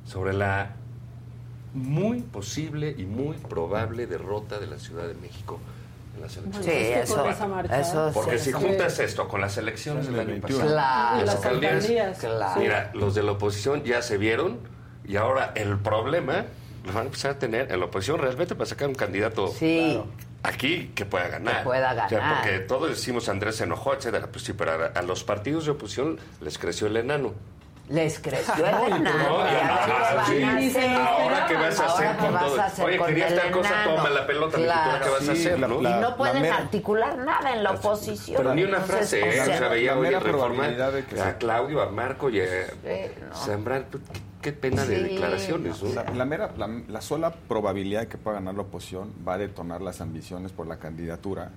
sobre 0.06 0.34
la 0.34 0.74
muy 1.74 2.22
posible 2.22 2.94
y 2.98 3.06
muy 3.06 3.38
probable 3.38 4.06
derrota 4.08 4.60
de 4.60 4.68
la 4.68 4.78
Ciudad 4.78 5.08
de 5.08 5.14
México 5.16 5.60
en 6.16 6.22
las 6.22 6.38
elecciones. 6.38 6.66
Sí, 6.66 6.72
eso- 6.94 7.16
con 7.22 7.32
esa 7.32 7.48
marcha. 7.48 7.80
eso 7.80 8.08
sí. 8.10 8.14
Porque 8.14 8.38
si 8.38 8.46
Sí. 8.46 8.52
juntas 8.54 9.00
esto 9.00 9.28
con 9.28 9.42
las 9.42 9.58
elecciones 9.58 10.06
del 10.08 10.20
año 10.20 10.42
pasado, 10.42 10.62
Claro. 10.68 11.26
Las 11.26 11.46
alcaldías. 11.46 12.18
Claro. 12.20 12.62
mira, 12.62 12.92
los 12.94 13.16
de 13.16 13.24
la 13.24 13.32
oposición 13.34 13.84
ya 13.84 14.02
se 14.02 14.18
vieron 14.18 14.60
y 15.06 15.16
ahora 15.16 15.52
el 15.56 15.78
problema 15.80 16.46
lo 16.86 16.94
van 16.94 17.04
a 17.04 17.06
empezar 17.06 17.32
a 17.32 17.40
tener 17.40 17.72
en 17.72 17.80
la 17.80 17.86
oposición 17.86 18.20
realmente 18.20 18.56
para 18.56 18.66
sacar 18.66 18.88
un 18.90 18.96
candidato 18.96 19.48
Sí. 19.48 20.02
aquí 20.44 20.92
que 20.96 21.06
pueda 21.06 21.28
ganar. 21.30 21.60
Que 21.60 21.64
pueda 21.64 21.92
O 21.92 22.10
sea, 22.10 22.20
ganar. 22.20 22.42
porque 22.44 22.60
todos 22.60 22.90
decimos 22.90 23.30
Andrés 23.30 23.56
se 23.56 23.64
enojó, 23.64 23.94
etcétera. 23.94 24.28
Pues 24.32 24.44
sí, 24.44 24.54
pero 24.54 24.72
a, 24.72 24.86
a 24.88 25.02
los 25.02 25.24
partidos 25.24 25.66
de 25.66 25.72
oposición 25.72 26.20
les 26.42 26.58
creció 26.58 26.88
el 26.88 26.98
enano. 26.98 27.34
Les 27.90 28.18
creció 28.20 28.66
el 28.66 28.90
y 28.90 28.92
enano. 28.94 29.10
no, 29.12 29.46
y 30.34 30.40
y 30.40 30.44
a 30.44 30.56
ver 30.56 30.96
ahora, 30.96 31.46
qué 31.48 31.54
vas 31.56 31.80
a 31.82 31.86
hacer 31.86 32.16
con 32.16 32.30
todo. 32.30 32.86
Oye, 32.86 33.28
el 33.28 33.36
tal 33.36 33.52
cosa, 33.52 33.70
toma 33.84 34.10
la 34.10 34.26
pelota, 34.26 34.58
Claro. 34.58 35.04
¿qué 35.06 35.12
vas 35.12 35.30
a 35.30 35.32
hacer, 35.34 35.60
la- 35.60 35.68
no? 35.68 35.82
la- 35.82 35.98
y 35.98 36.02
no 36.02 36.16
pueden 36.16 36.42
mera- 36.42 36.58
articular 36.58 37.18
nada 37.18 37.54
en 37.54 37.62
la 37.62 37.72
oposición. 37.72 38.38
Pero 38.38 38.56
ni 38.56 38.64
una 38.64 38.80
frase, 38.80 39.22
o 39.22 39.26
¿eh? 39.26 39.32
sea, 39.34 39.44
O 39.44 39.58
sea, 39.58 39.68
veía 39.68 39.98
hoy 39.98 40.14
a 40.14 40.20
Claudio, 41.38 41.82
a 41.82 41.90
Marco 41.90 42.30
y 42.30 42.40
a 42.40 42.46
no. 43.30 43.36
Zambrano. 43.36 43.86
Qué- 44.42 44.54
pena 44.54 44.86
de 44.86 45.04
declaraciones, 45.04 45.82
¿no? 45.84 45.94
La, 45.94 46.04
la 46.04 46.26
mera, 46.26 46.52
la, 46.58 46.68
la 46.88 47.02
sola 47.02 47.32
probabilidad 47.32 48.02
de 48.02 48.08
que 48.08 48.18
pueda 48.18 48.36
ganar 48.36 48.56
la 48.56 48.62
oposición 48.62 49.14
va 49.28 49.34
a 49.36 49.38
detonar 49.38 49.82
las 49.82 50.00
ambiciones 50.02 50.52
por 50.52 50.68
la 50.68 50.78
candidatura 50.80 51.52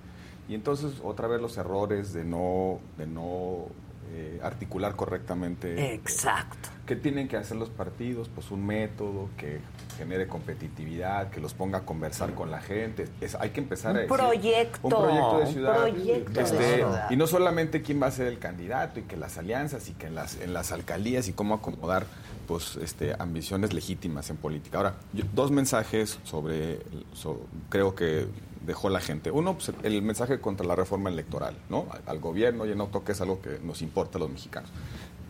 y 0.47 0.55
entonces 0.55 0.93
otra 1.03 1.27
vez 1.27 1.41
los 1.41 1.57
errores 1.57 2.13
de 2.13 2.23
no, 2.23 2.79
de 2.97 3.05
no 3.07 3.65
eh, 4.13 4.39
articular 4.43 4.95
correctamente. 4.95 5.93
Exacto. 5.93 6.69
¿Qué 6.85 6.95
tienen 6.95 7.27
que 7.27 7.35
hacer 7.37 7.57
los 7.57 7.69
partidos? 7.69 8.29
Pues 8.33 8.49
un 8.51 8.65
método 8.65 9.29
que 9.37 9.59
genere 9.97 10.27
competitividad, 10.27 11.29
que 11.29 11.41
los 11.41 11.53
ponga 11.53 11.79
a 11.79 11.81
conversar 11.81 12.33
con 12.33 12.49
la 12.51 12.61
gente. 12.61 13.07
Es- 13.19 13.35
hay 13.35 13.49
que 13.49 13.59
empezar 13.59 13.91
Un 13.91 13.97
a 13.97 13.99
decir, 14.01 14.15
proyecto, 14.15 14.79
un 14.83 14.89
proyecto 14.93 15.37
de 15.39 15.43
un 15.45 15.53
ciudad. 15.53 15.75
proyecto 15.75 16.31
de 16.31 16.41
Este, 16.41 16.75
ciudad. 16.75 17.11
Y 17.11 17.15
no 17.17 17.27
solamente 17.27 17.81
quién 17.81 18.01
va 18.01 18.07
a 18.07 18.11
ser 18.11 18.27
el 18.27 18.39
candidato 18.39 18.99
y 18.99 19.03
que 19.03 19.17
las 19.17 19.37
alianzas 19.37 19.89
y 19.89 19.93
que 19.93 20.07
en 20.07 20.15
las, 20.15 20.39
en 20.39 20.53
las 20.53 20.71
alcaldías 20.71 21.27
y 21.27 21.33
cómo 21.33 21.55
acomodar 21.55 22.05
pues 22.47 22.77
este 22.81 23.13
ambiciones 23.19 23.73
legítimas 23.73 24.29
en 24.29 24.37
política. 24.37 24.77
Ahora, 24.77 24.93
yo- 25.11 25.25
dos 25.33 25.51
mensajes 25.51 26.17
sobre, 26.23 26.79
so- 27.13 27.45
creo 27.69 27.93
que 27.95 28.27
dejó 28.65 28.89
la 28.89 28.99
gente. 28.99 29.31
Uno, 29.31 29.55
pues, 29.55 29.71
el 29.83 30.01
mensaje 30.01 30.39
contra 30.39 30.65
la 30.65 30.75
reforma 30.75 31.09
electoral, 31.09 31.55
¿no? 31.69 31.85
Al, 32.05 32.19
gobierno 32.19 32.65
y 32.65 32.75
no 32.75 32.87
toque 32.87 33.11
es 33.11 33.21
algo 33.21 33.41
que 33.41 33.59
nos 33.63 33.81
importa 33.81 34.17
a 34.17 34.21
los 34.21 34.29
mexicanos. 34.29 34.69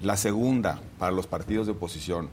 La 0.02 0.18
segunda, 0.18 0.80
para 1.00 1.12
los 1.12 1.28
partidos 1.28 1.68
de 1.68 1.74
oposición, 1.74 2.30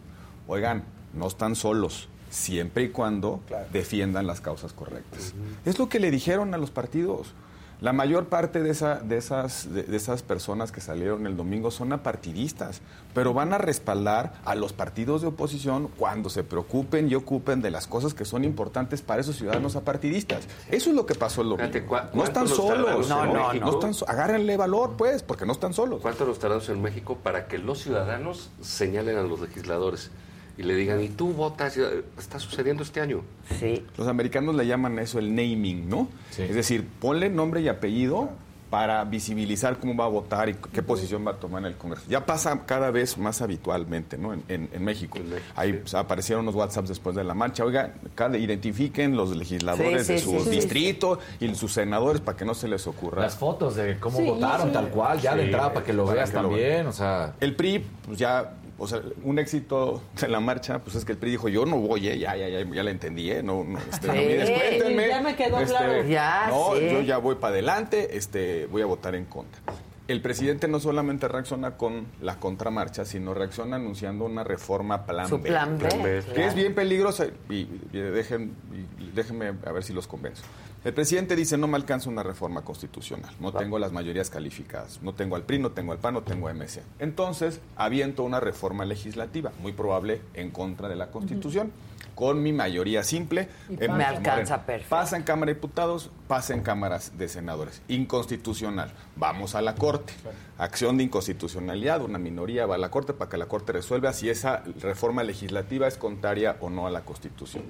oigan, 0.47 0.85
no 1.15 1.27
están 1.27 1.57
solos, 1.57 2.09
siempre 2.31 2.85
y 2.85 2.89
cuando 2.89 3.41
defiendan 3.73 4.27
las 4.27 4.41
causas 4.41 4.73
correctas. 4.73 5.35
Es 5.65 5.79
lo 5.79 5.89
que 5.89 6.01
le 6.01 6.11
dijeron 6.11 6.53
a 6.55 6.59
los 6.59 6.71
partidos. 6.71 7.33
La 7.81 7.93
mayor 7.93 8.27
parte 8.27 8.63
de, 8.63 8.71
esa, 8.71 8.95
de, 9.01 9.17
esas, 9.19 9.73
de, 9.75 9.83
de 9.83 9.97
esas 9.97 10.23
personas 10.23 10.73
que 10.73 10.81
salieron 10.81 11.27
el 11.27 11.37
domingo 11.37 11.71
son 11.71 11.93
apartidistas, 11.93 12.81
pero 13.13 13.35
van 13.35 13.53
a 13.53 13.59
respaldar 13.59 14.33
a 14.45 14.55
los 14.55 14.73
partidos 14.73 15.21
de 15.23 15.29
oposición 15.29 15.89
cuando 15.99 16.31
se 16.31 16.45
preocupen 16.45 17.11
y 17.11 17.15
ocupen 17.15 17.61
de 17.61 17.71
las 17.71 17.87
cosas 17.87 18.15
que 18.15 18.25
son 18.25 18.45
importantes 18.45 19.03
para 19.03 19.21
esos 19.21 19.37
ciudadanos 19.37 19.77
apartidistas. 19.77 20.45
Eso 20.71 20.91
es 20.91 20.97
lo 20.97 21.05
que 21.05 21.15
pasó 21.15 21.43
el 21.43 21.49
domingo. 21.51 21.69
Fíjate, 21.71 21.87
¿cuá- 21.87 22.11
No 22.15 22.25
están 22.25 22.49
solos. 22.49 23.09
no, 23.09 23.25
México? 23.27 23.67
no 23.67 23.71
están 23.73 23.93
so- 23.93 24.09
Agárrenle 24.09 24.57
valor, 24.57 24.95
pues, 24.97 25.23
porque 25.23 25.45
no 25.45 25.53
están 25.53 25.75
solos. 25.75 26.01
¿Cuánto 26.01 26.25
nos 26.25 26.39
tardamos 26.39 26.69
en 26.71 26.81
México 26.81 27.19
para 27.23 27.49
que 27.49 27.59
los 27.59 27.81
ciudadanos 27.83 28.51
señalen 28.63 29.19
a 29.19 29.23
los 29.23 29.41
legisladores 29.41 30.11
y 30.57 30.63
le 30.63 30.75
digan, 30.75 31.03
y 31.03 31.09
tú 31.09 31.33
votas? 31.33 31.77
Está 32.19 32.39
sucediendo 32.39 32.83
este 32.83 33.01
año. 33.01 33.23
Sí. 33.59 33.85
Los 33.97 34.07
americanos 34.09 34.55
le 34.55 34.67
llaman 34.67 34.99
eso 34.99 35.19
el 35.19 35.35
naming, 35.35 35.89
¿no? 35.89 36.09
Es 36.39 36.55
decir, 36.55 36.87
ponle 37.01 37.29
nombre 37.31 37.61
y 37.61 37.69
apellido 37.69 38.31
para 38.71 39.05
visibilizar 39.05 39.79
cómo 39.79 39.95
va 39.95 40.07
a 40.07 40.09
votar 40.09 40.49
y 40.49 40.55
qué 40.73 40.83
posición 40.83 41.25
va 41.25 41.33
a 41.33 41.37
tomar 41.37 41.61
en 41.63 41.67
el 41.67 41.77
Congreso. 41.77 42.07
Ya 42.09 42.27
pasa 42.27 42.63
cada 42.67 42.91
vez 42.91 43.17
más 43.19 43.41
habitualmente, 43.41 44.19
¿no? 44.19 44.33
En, 44.33 44.43
en- 44.49 44.69
en 44.73 44.85
México. 44.85 45.17
Ahí 45.55 45.75
pues, 45.75 45.95
aparecieron 45.95 46.45
los 46.45 46.57
WhatsApps 46.57 46.89
después 46.89 47.15
de 47.15 47.23
la 47.23 47.35
marcha. 47.35 47.65
Oiga, 47.65 47.95
cada, 48.17 48.37
identifiquen 48.37 49.17
los 49.17 49.37
legisladores 49.37 50.07
Sí, 50.09 50.15
de 50.15 50.19
sí, 50.19 50.25
su 50.25 50.31
sí, 50.41 50.45
sí. 50.45 50.51
distrito 50.51 51.21
y 51.39 51.55
sus 51.55 51.73
senadores 51.73 52.21
para 52.21 52.37
que 52.37 52.45
no 52.45 52.55
se 52.55 52.67
les 52.67 52.85
ocurra. 52.89 53.23
Las 53.23 53.37
fotos 53.37 53.77
de 53.77 53.97
cómo 54.01 54.19
Sí, 54.19 54.25
votaron, 54.25 54.67
sí. 54.69 54.73
tal 54.73 54.89
cual, 54.89 55.21
ya 55.21 55.35
de 55.37 55.43
Sí, 55.43 55.47
entrada 55.47 55.73
para 55.73 55.87
que 55.87 55.93
lo 55.93 56.05
para 56.07 56.17
veas 56.17 56.31
que 56.31 56.37
lo 56.37 56.43
también, 56.49 56.87
o 56.89 56.93
sea... 56.93 57.33
El 57.39 57.55
PRI, 57.55 57.85
pues 58.07 58.19
ya, 58.19 58.55
o 58.79 58.89
sea, 58.89 59.01
un 59.23 59.39
éxito 59.39 60.03
de 60.21 60.29
la 60.29 60.41
marcha, 60.41 60.79
pues 60.81 60.97
es 60.97 61.05
que 61.05 61.13
el 61.13 61.19
PRI 61.19 61.33
dijo, 61.33 61.49
yo 61.49 61.65
no 61.65 61.79
voy, 61.79 62.09
eh, 62.09 62.19
ya, 62.19 62.37
ya, 62.37 62.49
ya, 62.49 62.65
ya 62.65 62.83
la 62.83 62.91
entendí, 62.91 63.31
eh, 63.31 63.43
no, 63.43 63.65
no, 63.65 63.79
este, 63.79 64.09
descuéntenme, 64.09 65.05
Sí, 65.05 65.09
ya 65.09 65.21
me 65.21 65.37
quedó 65.37 65.59
este, 65.61 65.71
claro. 65.71 66.05
Ya, 66.05 66.47
no, 66.49 66.75
sí. 66.77 66.89
yo 66.91 67.01
ya 67.03 67.19
voy 67.19 67.37
para 67.37 67.53
adelante, 67.55 68.17
este, 68.17 68.67
voy 68.67 68.83
a 68.83 68.87
votar 68.87 69.15
en 69.15 69.25
contra. 69.27 69.61
El 70.07 70.21
presidente 70.21 70.69
no 70.69 70.81
solamente 70.81 71.29
reacciona 71.29 71.79
con 71.79 72.07
la 72.21 72.39
contramarcha, 72.39 73.07
sino 73.07 73.33
reacciona 73.33 73.77
anunciando 73.77 74.27
una 74.27 74.45
reforma 74.45 75.07
plan 75.07 75.29
Su 75.29 75.39
B. 75.39 75.49
plan 75.49 75.79
B, 75.79 75.89
que 75.89 76.21
claro. 76.21 76.43
es 76.43 76.55
bien 76.55 76.75
peligrosa 76.75 77.27
y, 77.49 77.55
y 77.93 77.99
dejen, 77.99 78.55
y 78.99 79.11
déjenme 79.15 79.55
a 79.65 79.73
ver 79.73 79.83
si 79.83 79.95
los 79.95 80.07
convenzo. 80.07 80.43
El 80.85 80.93
presidente 80.93 81.35
dice, 81.35 81.57
no 81.57 81.67
me 81.67 81.77
alcanza 81.77 82.11
una 82.11 82.23
reforma 82.23 82.61
constitucional, 82.61 83.35
no 83.41 83.51
tengo 83.53 83.79
las 83.79 83.93
mayorías 83.93 84.29
calificadas, 84.29 85.01
no 85.03 85.15
tengo 85.15 85.37
al 85.37 85.43
PRI, 85.43 85.59
no 85.59 85.71
tengo 85.71 85.93
al 85.93 85.99
PAN, 85.99 86.13
no 86.13 86.23
tengo 86.23 86.49
a 86.49 86.53
MC. 86.53 86.83
Entonces, 86.99 87.61
aviento 87.75 88.23
una 88.23 88.39
reforma 88.39 88.85
legislativa, 88.85 89.53
muy 89.63 89.73
probable 89.73 90.21
en 90.35 90.51
contra 90.51 90.91
de 90.91 90.97
la 90.97 91.11
Constitución, 91.11 91.73
con 92.15 92.43
mi 92.43 92.53
mayoría 92.53 93.03
simple. 93.03 93.49
Y 93.69 93.83
en- 93.85 93.97
Me 93.97 94.05
alcanza 94.05 94.63
perfecto. 94.65 94.91
Pasa 94.91 95.17
en 95.17 95.23
Cámara 95.25 95.47
de 95.51 95.55
Diputados, 95.55 96.11
pasa 96.29 96.55
en 96.55 96.63
cámaras 96.63 97.19
de 97.19 97.29
senadores. 97.29 97.83
Inconstitucional. 97.89 98.93
Vamos 99.17 99.55
a 99.55 99.63
la 99.63 99.75
Corte. 99.75 100.13
Acción 100.59 100.97
de 100.97 101.05
inconstitucionalidad. 101.05 102.01
Una 102.03 102.19
minoría 102.19 102.67
va 102.67 102.77
a 102.77 102.79
la 102.79 102.91
Corte 102.91 103.13
para 103.13 103.29
que 103.31 103.37
la 103.37 103.47
Corte 103.47 103.73
resuelva 103.73 104.13
si 104.13 104.31
esa 104.31 104.63
reforma 104.81 105.23
legislativa 105.25 105.87
es 105.89 105.97
contraria 105.97 106.57
o 106.61 106.71
no 106.71 106.87
a 106.87 106.91
la 106.91 107.01
Constitución. 107.03 107.65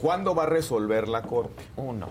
¿Cuándo 0.00 0.34
va 0.34 0.44
a 0.44 0.46
resolver 0.46 1.08
la 1.08 1.22
Corte? 1.22 1.64
Uno. 1.76 2.08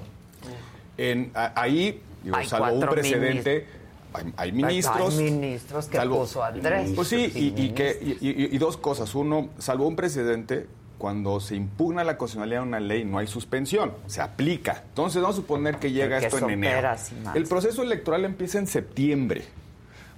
En, 0.97 1.31
a- 1.35 1.53
ahí, 1.59 2.01
digo, 2.23 2.35
salvo 2.45 2.73
un 2.79 2.87
precedente, 2.89 3.67
hay, 4.13 4.33
hay 4.35 4.51
ministros. 4.51 5.17
Hay 5.17 5.31
ministros 5.31 5.87
que 5.87 5.99
puso 6.01 6.43
Andrés. 6.43 6.91
Pues 6.95 7.07
sí, 7.07 7.31
y, 7.35 7.47
y 7.61 7.69
que, 7.69 7.97
Ministros. 8.01 8.21
y, 8.23 8.29
y- 8.43 8.55
y 8.55 8.57
dos 8.57 8.77
cosas. 8.77 9.13
Uno, 9.15 9.49
salvo 9.59 9.87
un 9.87 9.95
precedente, 9.95 10.67
cuando 10.97 11.39
se 11.39 11.55
impugna 11.55 12.03
la 12.03 12.17
constitucionalidad 12.17 12.61
de 12.61 12.67
una 12.67 12.79
ley, 12.79 13.05
no 13.05 13.17
hay 13.19 13.27
suspensión, 13.27 13.93
se 14.07 14.21
aplica. 14.21 14.83
Entonces, 14.89 15.21
vamos 15.21 15.37
a 15.37 15.41
suponer 15.41 15.77
que 15.77 15.91
llega 15.91 16.19
Porque 16.19 16.35
esto 16.35 16.49
en 16.49 16.63
enero. 16.63 16.89
El 17.35 17.45
proceso 17.45 17.83
electoral 17.83 18.25
empieza 18.25 18.59
en 18.59 18.67
septiembre. 18.67 19.45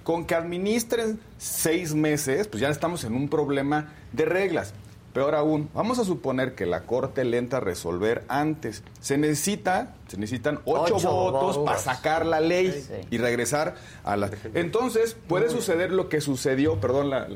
Con 0.02 0.24
que 0.24 0.34
administren 0.34 1.20
seis 1.36 1.94
meses, 1.94 2.48
pues 2.48 2.60
ya 2.62 2.70
estamos 2.70 3.04
en 3.04 3.14
un 3.14 3.28
problema 3.28 3.92
de 4.12 4.24
reglas. 4.24 4.72
Peor 5.12 5.34
aún, 5.34 5.68
vamos 5.74 5.98
a 5.98 6.04
suponer 6.04 6.54
que 6.54 6.66
la 6.66 6.82
Corte 6.82 7.24
lenta 7.24 7.56
a 7.56 7.60
resolver 7.60 8.24
antes. 8.28 8.84
Se 9.00 9.18
necesita, 9.18 9.96
se 10.06 10.16
necesitan 10.18 10.60
ocho, 10.64 10.94
Ocho 10.96 11.10
votos 11.10 11.56
votos. 11.56 11.64
para 11.66 11.78
sacar 11.80 12.24
la 12.26 12.38
ley 12.40 12.70
Sí. 12.70 12.94
y 13.10 13.18
regresar 13.18 13.74
a 14.04 14.16
la. 14.16 14.30
Entonces 14.54 15.16
puede 15.26 15.50
suceder 15.50 15.90
lo 15.90 16.08
que 16.08 16.20
sucedió, 16.20 16.76
perdón, 16.80 17.10
la, 17.10 17.26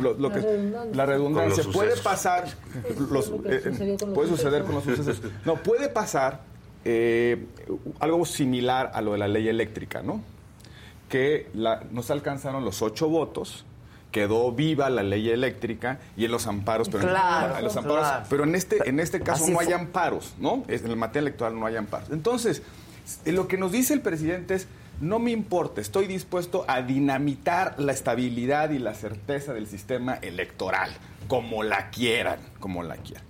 lo- 0.00 0.14
lo 0.14 0.30
que- 0.30 0.40
redundancia. 0.40 0.94
la 0.96 1.06
redundancia. 1.06 1.62
Con 1.64 1.72
los 1.72 1.76
Puede 1.76 1.96
pasar, 1.98 2.44
los, 3.10 3.28
lo 3.28 3.42
que 3.42 3.56
eh, 3.56 3.96
puede 4.14 4.28
suceder 4.30 4.62
con 4.64 4.76
los 4.76 4.84
sucesos. 4.84 5.20
No, 5.44 5.56
puede 5.56 5.88
pasar 5.90 6.40
eh, 6.86 7.44
algo 7.98 8.24
similar 8.24 8.92
a 8.94 9.02
lo 9.02 9.12
de 9.12 9.18
la 9.18 9.28
ley 9.28 9.46
eléctrica, 9.46 10.02
¿no? 10.02 10.22
Que 11.10 11.48
la, 11.52 11.82
no 11.90 12.02
se 12.02 12.14
alcanzaron 12.14 12.64
los 12.64 12.80
ocho 12.80 13.08
votos, 13.10 13.66
quedó 14.10 14.50
viva 14.52 14.90
la 14.90 15.02
ley 15.02 15.30
eléctrica 15.30 15.98
y 16.16 16.24
en 16.24 16.32
los 16.32 16.46
amparos, 16.46 16.88
pero, 16.88 17.02
en- 17.04 17.08
Claro, 17.10 17.58
en, 17.58 17.64
los 17.64 17.76
amparos, 17.76 17.98
claro. 18.08 18.26
pero 18.28 18.44
en 18.44 18.54
este, 18.54 18.88
en 18.88 19.00
este 19.00 19.20
caso 19.20 19.44
Así 19.44 19.52
no 19.52 19.60
hay 19.60 19.72
amparos, 19.72 20.34
¿no? 20.38 20.64
En 20.68 20.86
el 20.86 20.96
materia 20.96 21.20
electoral 21.28 21.58
no 21.58 21.66
hay 21.66 21.76
amparos. 21.76 22.10
Entonces, 22.10 22.62
eh, 23.24 23.32
lo 23.32 23.46
que 23.48 23.56
nos 23.56 23.72
dice 23.72 23.94
el 23.94 24.00
presidente 24.00 24.54
es, 24.54 24.66
no 25.00 25.18
me 25.18 25.30
importa, 25.30 25.80
estoy 25.80 26.06
dispuesto 26.06 26.64
a 26.68 26.82
dinamitar 26.82 27.74
la 27.78 27.92
estabilidad 27.92 28.70
y 28.70 28.78
la 28.78 28.94
certeza 28.94 29.54
del 29.54 29.66
sistema 29.66 30.14
electoral, 30.14 30.90
como 31.28 31.62
la 31.62 31.90
quieran, 31.90 32.38
como 32.58 32.82
la 32.82 32.96
quieran. 32.96 33.24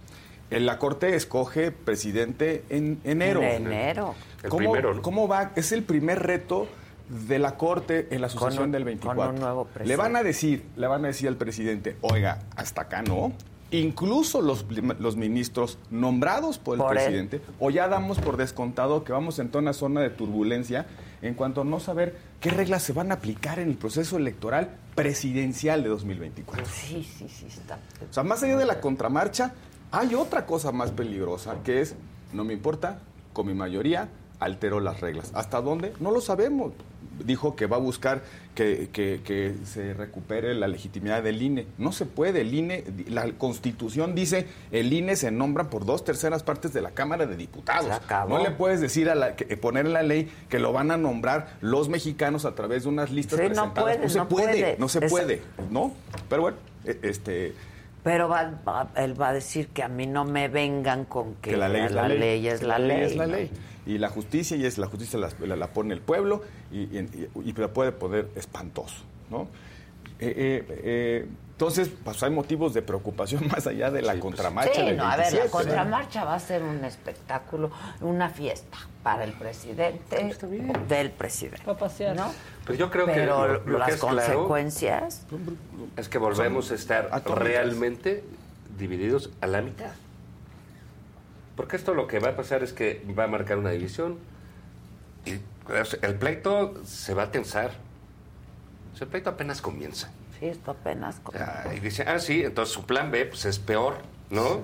la 0.51 0.79
Corte 0.79 1.15
escoge 1.15 1.71
presidente 1.71 2.65
en 2.71 3.01
enero. 3.05 3.43
En 3.43 3.67
enero. 3.67 4.15
El 4.43 4.49
¿Cómo, 4.51 4.59
primero, 4.73 4.95
¿no? 4.95 5.03
¿Cómo 5.03 5.29
va? 5.29 5.53
Es 5.55 5.71
el 5.73 5.83
primer 5.85 6.23
reto 6.25 6.67
de 7.11 7.39
la 7.39 7.57
Corte 7.57 8.09
en 8.11 8.21
la 8.21 8.29
sucesión 8.29 8.65
un- 8.67 8.73
del 8.73 8.83
con 8.83 8.87
24. 8.87 9.31
un 9.31 9.41
nuevo 9.41 9.69
le 9.85 9.97
van 9.97 10.17
a 10.17 10.23
decir, 10.23 10.65
le 10.77 10.87
van 10.87 11.05
a 11.05 11.09
decir 11.09 11.29
al 11.29 11.37
presidente, 11.37 11.97
oiga, 12.03 12.43
hasta 12.57 12.83
acá 12.83 13.03
no. 13.03 13.33
Incluso 13.73 14.41
los, 14.43 14.65
los 14.99 15.17
ministros 15.17 15.79
nombrados 15.91 16.59
por 16.59 16.75
el 16.75 16.81
Por 16.83 16.97
él. 16.97 17.05
presidente, 17.05 17.41
o 17.61 17.71
ya 17.71 17.87
damos 17.87 18.19
por 18.19 18.37
descontado 18.37 19.05
que 19.05 19.13
vamos 19.13 19.39
en 19.39 19.49
toda 19.49 19.63
una 19.63 19.73
zona 19.73 20.01
de 20.01 20.11
turbulencia 20.11 20.87
en 21.23 21.35
cuanto 21.35 21.61
a 21.61 21.65
no 21.65 21.79
saber 21.79 22.17
qué 22.41 22.51
reglas 22.51 22.83
se 22.83 22.93
van 22.93 23.13
a 23.13 23.15
aplicar 23.15 23.61
en 23.61 23.69
el 23.69 23.77
proceso 23.77 24.17
electoral 24.17 24.71
presidencial 24.97 25.83
de 25.85 25.89
2024. 25.89 26.65
Sí, 26.67 27.05
sí, 27.17 27.29
sí, 27.29 27.47
está. 27.47 27.79
O 28.09 28.13
sea, 28.13 28.23
más 28.25 28.43
allá 28.43 28.57
de 28.57 28.67
la 28.67 28.81
contramarcha, 28.81 29.53
hay 29.93 30.15
otra 30.17 30.47
cosa 30.47 30.73
más 30.73 30.91
peligrosa, 30.91 31.57
que 31.65 31.81
es, 31.81 31.95
no 32.33 32.43
me 32.45 32.53
importa, 32.55 32.99
con 33.33 33.47
mi 33.47 33.55
mayoría 33.55 34.09
altero 34.41 34.81
las 34.81 35.01
reglas. 35.01 35.31
¿Hasta 35.35 35.61
dónde? 35.61 35.93
No 36.01 36.11
lo 36.11 36.21
sabemos. 36.21 36.73
Dijo 37.25 37.57
que 37.57 37.67
va 37.67 37.77
a 37.77 37.81
buscar 37.81 38.23
que, 38.55 38.89
que- 38.93 39.21
que 39.25 39.55
se 39.65 39.95
recupere 39.95 40.55
la 40.55 40.69
legitimidad 40.69 41.23
del 41.23 41.41
INE. 41.41 41.67
No 41.79 41.93
se 41.93 42.07
puede. 42.07 42.41
El 42.43 42.53
INE, 42.55 42.85
la 43.09 43.31
Constitución 43.33 44.15
dice, 44.15 44.47
el 44.73 44.93
INE 44.93 45.17
se 45.17 45.31
nombra 45.31 45.71
por 45.71 45.85
dos 45.85 46.05
terceras 46.05 46.43
partes 46.43 46.73
de 46.73 46.81
la 46.83 46.91
Cámara 46.91 47.27
de 47.27 47.37
Diputados. 47.37 47.87
Se. 48.07 48.29
No 48.29 48.43
le 48.43 48.51
puedes 48.51 48.81
decir 48.81 49.09
a 49.11 49.15
la, 49.15 49.37
que, 49.37 49.57
poner 49.57 49.87
en 49.87 49.93
la 49.93 50.03
ley 50.03 50.31
que 50.49 50.59
lo 50.59 50.73
van 50.73 50.91
a 50.91 50.97
nombrar 50.97 51.57
los 51.61 51.89
mexicanos 51.89 52.45
a 52.45 52.55
través 52.55 52.83
de 52.85 52.89
unas 52.89 53.11
listas 53.11 53.39
Sí, 53.39 53.43
no 53.45 53.73
presentadas. 53.73 53.97
puede, 53.97 54.09
se 54.09 54.19
no 54.19 54.29
puede, 54.29 54.47
puede. 54.47 54.77
no 54.79 54.89
se 54.89 55.01
puede, 55.03 55.43
¿no? 55.71 55.93
Pero 56.29 56.43
bueno, 56.43 56.57
e- 56.85 56.99
este 57.03 57.55
Pero 58.03 58.29
va, 58.29 58.51
va- 58.67 58.91
él 58.97 59.21
va 59.21 59.29
a 59.29 59.33
decir 59.35 59.69
que 59.69 59.83
a 59.83 59.89
mí 59.89 60.07
no 60.07 60.25
me 60.25 60.49
vengan 60.49 61.05
con 61.05 61.35
que, 61.37 61.51
que 61.51 61.57
la 61.57 61.69
ley 61.69 61.83
es 61.85 61.93
la, 61.93 62.09
ley. 62.09 62.47
es 62.49 62.63
la 62.63 62.79
ley. 62.79 63.01
es 63.03 63.17
la 63.17 63.27
¿no? 63.27 63.37
ley. 63.37 63.51
Y 63.87 63.99
la 63.99 64.09
justicia, 64.11 64.57
y 64.57 64.67
es 64.67 64.79
la 64.79 64.87
justicia 64.87 65.19
la, 65.19 65.31
la- 65.41 65.57
la 65.57 65.67
pone 65.69 65.95
el 65.95 66.01
pueblo 66.01 66.43
y, 66.71 66.81
y, 66.83 67.29
y 67.45 67.53
la 67.55 67.69
puede 67.69 67.93
poder 67.93 68.29
espantoso, 68.37 69.03
¿no? 69.31 69.49
Eh, 70.19 70.35
eh, 70.37 70.81
eh, 70.85 71.27
entonces, 71.53 71.91
pues 72.05 72.23
hay 72.23 72.31
motivos 72.31 72.73
de 72.75 72.81
preocupación 72.83 73.47
más 73.53 73.67
allá 73.67 73.91
de 73.91 74.03
la 74.03 74.19
contramarcha 74.19 74.75
Sí, 74.81 74.87
del 74.87 74.97
no, 74.97 75.05
a 75.05 75.17
ver, 75.17 75.27
la 75.33 75.41
27. 75.41 75.51
contramarcha 75.51 76.25
va 76.25 76.35
a 76.35 76.41
ser 76.41 76.63
un 76.63 76.85
espectáculo, 76.85 77.71
una 78.01 78.29
fiesta 78.31 78.79
para 79.03 79.25
el 79.25 79.33
presidente 79.33 80.35
del 80.89 81.11
presidente. 81.11 81.63
Para 81.65 81.79
pasear. 81.79 82.17
¿no? 82.17 82.33
Pues 82.67 82.79
yo 82.79 82.91
creo 82.91 83.07
Pero 83.07 83.17
que 83.17 83.27
lo, 83.27 83.65
lo 83.73 83.79
las 83.79 83.89
que 83.89 83.95
es 83.95 84.01
claro 84.01 84.17
consecuencias. 84.17 85.27
es 85.97 86.09
que 86.11 86.19
volvemos 86.19 86.71
a 86.71 86.75
estar 86.75 87.11
realmente 87.35 88.25
divididos 88.79 89.31
a 89.41 89.47
la 89.47 89.63
mitad. 89.63 89.93
Porque 91.61 91.77
esto 91.77 91.93
lo 91.93 92.07
que 92.07 92.21
va 92.21 92.31
a 92.31 92.37
pasar 92.37 92.63
es 92.63 92.73
que 92.73 93.05
va 93.19 93.25
a 93.25 93.27
marcar 93.27 93.59
una 93.59 93.69
división 93.69 94.17
y 95.27 95.33
el 96.01 96.15
pleito 96.15 96.83
se 96.87 97.13
va 97.13 97.25
a 97.25 97.31
tensar. 97.31 97.73
El 98.99 99.07
pleito 99.09 99.29
apenas 99.29 99.61
comienza. 99.61 100.11
Sí, 100.39 100.47
esto 100.47 100.71
apenas. 100.71 101.21
Ah, 101.35 101.65
y 101.77 101.81
dice, 101.81 102.05
ah, 102.09 102.19
sí, 102.19 102.43
entonces 102.43 102.73
su 102.73 102.87
plan 102.87 103.11
B 103.11 103.27
pues 103.27 103.45
es 103.45 103.59
peor, 103.59 103.97
¿no? 104.31 104.63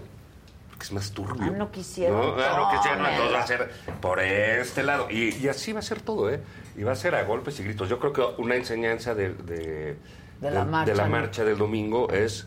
Porque 0.71 0.85
es 0.85 0.93
más 0.93 1.11
turbio. 1.11 1.53
Ah, 1.53 1.55
no 1.55 1.71
quisieron. 1.71 2.19
No, 2.19 2.43
Ah, 2.43 2.57
no 2.57 2.79
quisieron, 2.79 3.05
entonces 3.05 3.35
va 3.35 3.41
a 3.43 3.47
ser 3.47 3.71
por 4.01 4.21
este 4.21 4.83
lado. 4.83 5.09
Y, 5.11 5.35
y 5.37 5.49
así 5.49 5.75
va 5.75 5.81
a 5.81 5.83
ser 5.83 6.01
todo, 6.01 6.31
¿eh? 6.31 6.41
Y 6.79 6.83
va 6.83 6.93
a 6.93 6.97
ser 6.97 7.15
a 7.15 7.25
golpes 7.25 7.61
y 7.61 7.65
gritos. 7.65 7.91
Yo 7.91 7.99
creo 7.99 8.15
que 8.15 8.23
una 8.41 8.55
enseñanza 8.57 9.15
de, 9.15 9.35
de, 9.35 9.99
De 10.41 10.51
la 10.51 10.65
marcha, 10.65 10.91
de 10.93 10.97
la 10.97 11.05
¿no? 11.05 11.11
marcha 11.11 11.45
del 11.45 11.59
domingo 11.59 12.09
es, 12.11 12.47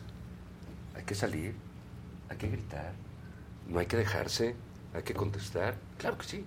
hay 0.95 1.03
que 1.03 1.13
salir, 1.13 1.53
hay 2.29 2.37
que 2.37 2.47
gritar, 2.49 2.93
no 3.69 3.79
hay 3.79 3.85
que 3.85 3.97
dejarse, 3.97 4.55
hay 4.93 5.03
que 5.03 5.13
contestar. 5.13 5.75
Claro 5.97 6.17
que 6.17 6.25
sí. 6.25 6.45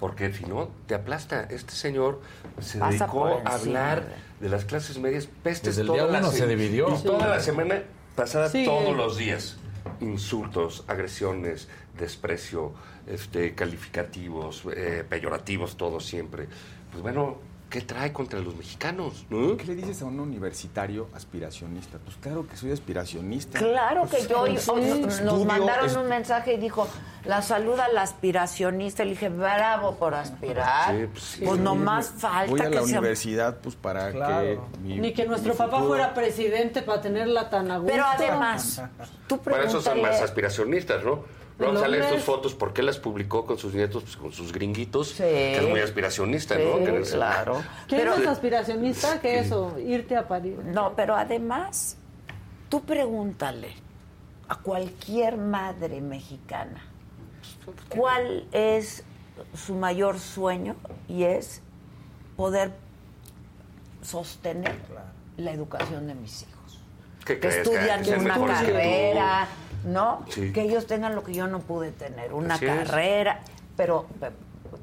Porque 0.00 0.32
si 0.32 0.44
no, 0.44 0.68
te 0.86 0.94
aplasta. 0.94 1.42
Este 1.44 1.72
señor 1.74 2.20
se 2.60 2.78
Pasa 2.78 3.04
dedicó 3.06 3.40
a 3.44 3.54
hablar 3.54 4.04
de 4.40 4.48
las 4.48 4.64
clases 4.64 4.98
medias 4.98 5.26
pestes 5.42 5.76
Desde 5.76 5.82
el 5.82 5.86
toda 5.86 6.02
día 6.04 6.12
la 6.12 6.18
uno 6.18 6.30
se 6.32 6.46
dividió. 6.46 6.92
y 6.92 6.96
Sí. 6.98 7.04
toda 7.04 7.28
la 7.28 7.40
semana 7.40 7.82
pasada, 8.16 8.48
Sí. 8.48 8.64
todos 8.64 8.96
los 8.96 9.16
días. 9.16 9.56
Insultos, 10.00 10.84
agresiones, 10.88 11.68
desprecio, 11.98 12.72
este, 13.06 13.54
calificativos, 13.54 14.64
eh, 14.74 15.04
peyorativos, 15.08 15.76
todo 15.76 16.00
siempre. 16.00 16.48
Pues 16.90 17.02
bueno, 17.02 17.36
¿qué 17.74 17.80
trae 17.80 18.12
contra 18.12 18.38
los 18.38 18.54
mexicanos? 18.54 19.26
¿no? 19.30 19.56
¿Qué 19.56 19.64
le 19.64 19.74
dices 19.74 20.00
a 20.00 20.04
un 20.04 20.20
universitario 20.20 21.08
aspiracionista? 21.12 21.98
Pues 21.98 22.16
claro 22.18 22.46
que 22.46 22.56
soy 22.56 22.70
aspiracionista. 22.70 23.58
Claro 23.58 24.02
que 24.02 24.18
Pues, 24.18 24.28
yo, 24.28 24.46
sí, 24.46 24.52
o- 24.70 24.76
nos 25.00 25.14
estudio, 25.18 25.44
mandaron 25.44 25.86
es- 25.86 25.96
un 25.96 26.08
mensaje 26.08 26.54
y 26.54 26.56
dijo, 26.58 26.86
la 27.24 27.42
saluda 27.42 27.88
la 27.88 28.02
aspiracionista. 28.02 29.02
Le 29.02 29.10
dije, 29.10 29.28
bravo 29.28 29.96
por 29.96 30.14
aspirar. 30.14 30.94
Sí, 30.94 31.06
pues, 31.10 31.24
sí. 31.24 31.44
no 31.58 31.74
más 31.74 32.10
falta 32.16 32.48
Voy 32.52 32.60
a 32.60 32.70
que 32.70 32.76
la 32.76 32.82
sea- 32.86 32.98
universidad 33.00 33.56
pues 33.60 33.74
para 33.74 34.12
Claro. 34.12 34.68
que 34.72 34.78
mi- 34.80 34.98
Ni 35.00 35.12
que 35.12 35.26
nuestro 35.26 35.52
mi 35.54 35.58
papá 35.58 35.72
futuro- 35.78 35.88
fuera 35.88 36.14
presidente 36.14 36.80
para 36.82 37.00
tenerla 37.02 37.50
tan 37.50 37.72
a 37.72 37.78
gusto. 37.78 37.92
Pero 37.92 38.04
además, 38.06 38.82
tú 39.26 39.38
Por 39.40 39.52
eso 39.54 39.80
son 39.82 39.94
pregúntale- 39.94 40.02
más 40.02 40.20
aspiracionistas, 40.22 41.02
¿no? 41.02 41.24
El 41.58 41.78
salen 41.78 42.02
hombre- 42.02 42.16
sus 42.18 42.24
fotos, 42.24 42.54
¿por 42.54 42.72
qué 42.72 42.82
las 42.82 42.98
publicó 42.98 43.46
con 43.46 43.58
sus 43.58 43.74
nietos, 43.74 44.02
pues, 44.02 44.16
con 44.16 44.32
sus 44.32 44.52
gringuitos? 44.52 45.10
Sí. 45.10 45.22
Que 45.22 45.56
es 45.58 45.68
muy 45.68 45.80
aspiracionista, 45.80 46.56
¿no? 46.58 46.78
Claro. 47.04 47.62
¿Quién 47.86 48.00
Pero- 48.00 48.14
es 48.14 48.18
más 48.20 48.28
aspiracionista 48.28 49.20
que 49.20 49.38
eso? 49.38 49.78
Irte 49.78 50.16
a 50.16 50.26
París. 50.26 50.54
No, 50.64 50.94
pero 50.96 51.14
además, 51.14 51.96
tú 52.68 52.82
pregúntale 52.82 53.68
a 54.48 54.56
cualquier 54.56 55.36
madre 55.36 56.00
mexicana 56.00 56.82
cuál 57.88 58.46
es 58.52 59.04
su 59.56 59.74
mayor 59.74 60.18
sueño 60.18 60.74
y 61.08 61.22
es 61.24 61.62
poder 62.36 62.72
sostener 64.02 64.74
la 65.36 65.52
educación 65.52 66.06
de 66.06 66.14
mis 66.14 66.42
hijos. 66.42 66.80
¿Qué 67.24 67.34
Que 67.34 67.40
crees? 67.40 67.56
estudian 67.58 68.02
Que 68.02 68.10
una 68.16 68.34
que 68.34 68.40
carrera, 68.46 69.48
¿no? 69.84 70.24
Sí. 70.28 70.52
Que 70.52 70.62
ellos 70.62 70.86
tengan 70.86 71.14
lo 71.14 71.22
que 71.24 71.34
yo 71.34 71.46
no 71.46 71.60
pude 71.60 71.90
tener, 71.92 72.32
una 72.32 72.54
Así 72.54 72.66
es. 72.66 72.88
carrera. 72.88 73.40
Pero, 73.76 74.06
pe- 74.20 74.30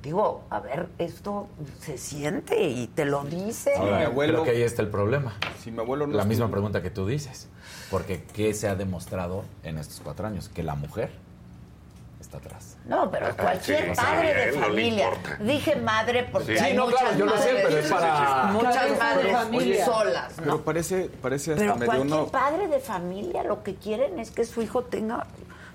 digo, 0.02 0.44
a 0.50 0.60
ver, 0.60 0.88
esto 0.98 1.48
se 1.80 1.98
siente 1.98 2.62
y 2.64 2.88
te 2.88 3.06
lo 3.06 3.24
dice. 3.24 3.74
Ahora, 3.76 4.10
creo 4.14 4.44
que 4.44 4.50
ahí 4.52 4.62
está 4.62 4.82
el 4.82 4.90
problema. 4.90 5.34
Si 5.64 5.72
mi 5.72 5.80
abuelo 5.80 6.08
no 6.08 6.18
La 6.18 6.26
misma 6.26 6.50
pregunta 6.50 6.82
que 6.82 6.90
tú 6.90 7.06
dices. 7.08 7.48
Porque 7.90 8.24
¿qué 8.34 8.54
se 8.54 8.68
ha 8.68 8.76
demostrado 8.76 9.44
en 9.64 9.78
estos 9.78 10.00
cuatro 10.02 10.26
años? 10.28 10.50
Que 10.50 10.64
la 10.64 10.76
mujer 10.76 11.12
está 12.20 12.38
atrás. 12.38 12.71
No, 12.86 13.12
pero 13.12 13.28
Ah, 13.28 13.34
cualquier 13.40 13.96
sí, 13.96 14.02
padre 14.02 14.34
de 14.34 14.44
él 14.50 14.56
no 14.56 14.62
le 14.62 14.68
familia. 14.68 15.06
importa. 15.06 15.38
Dije 15.40 15.76
madre 15.76 16.30
porque 16.32 16.58
Sí, 16.58 16.64
hay 16.64 16.74
no, 16.74 16.86
muchas 16.86 17.02
claro, 17.02 17.18
yo 17.18 17.26
lo 17.26 17.32
sé, 17.38 17.38
madres, 17.54 17.64
pero 17.68 17.78
es 17.80 17.92
para- 17.92 18.44
muchas 18.52 18.98
madres 19.00 19.32
familia. 19.32 19.86
solas, 19.86 20.38
¿no? 20.38 20.44
Pero 20.44 20.62
parece, 20.64 21.10
parece 21.22 21.52
hasta 21.52 21.62
Pero 21.62 21.76
medio 21.76 21.86
cualquier 21.86 22.18
uno... 22.20 22.28
padre 22.28 22.68
de 22.68 22.80
familia 22.80 23.44
lo 23.44 23.62
que 23.64 23.76
quieren 23.76 24.18
es 24.20 24.32
que 24.32 24.46
su 24.46 24.62
hijo 24.64 24.84
tenga 24.84 25.28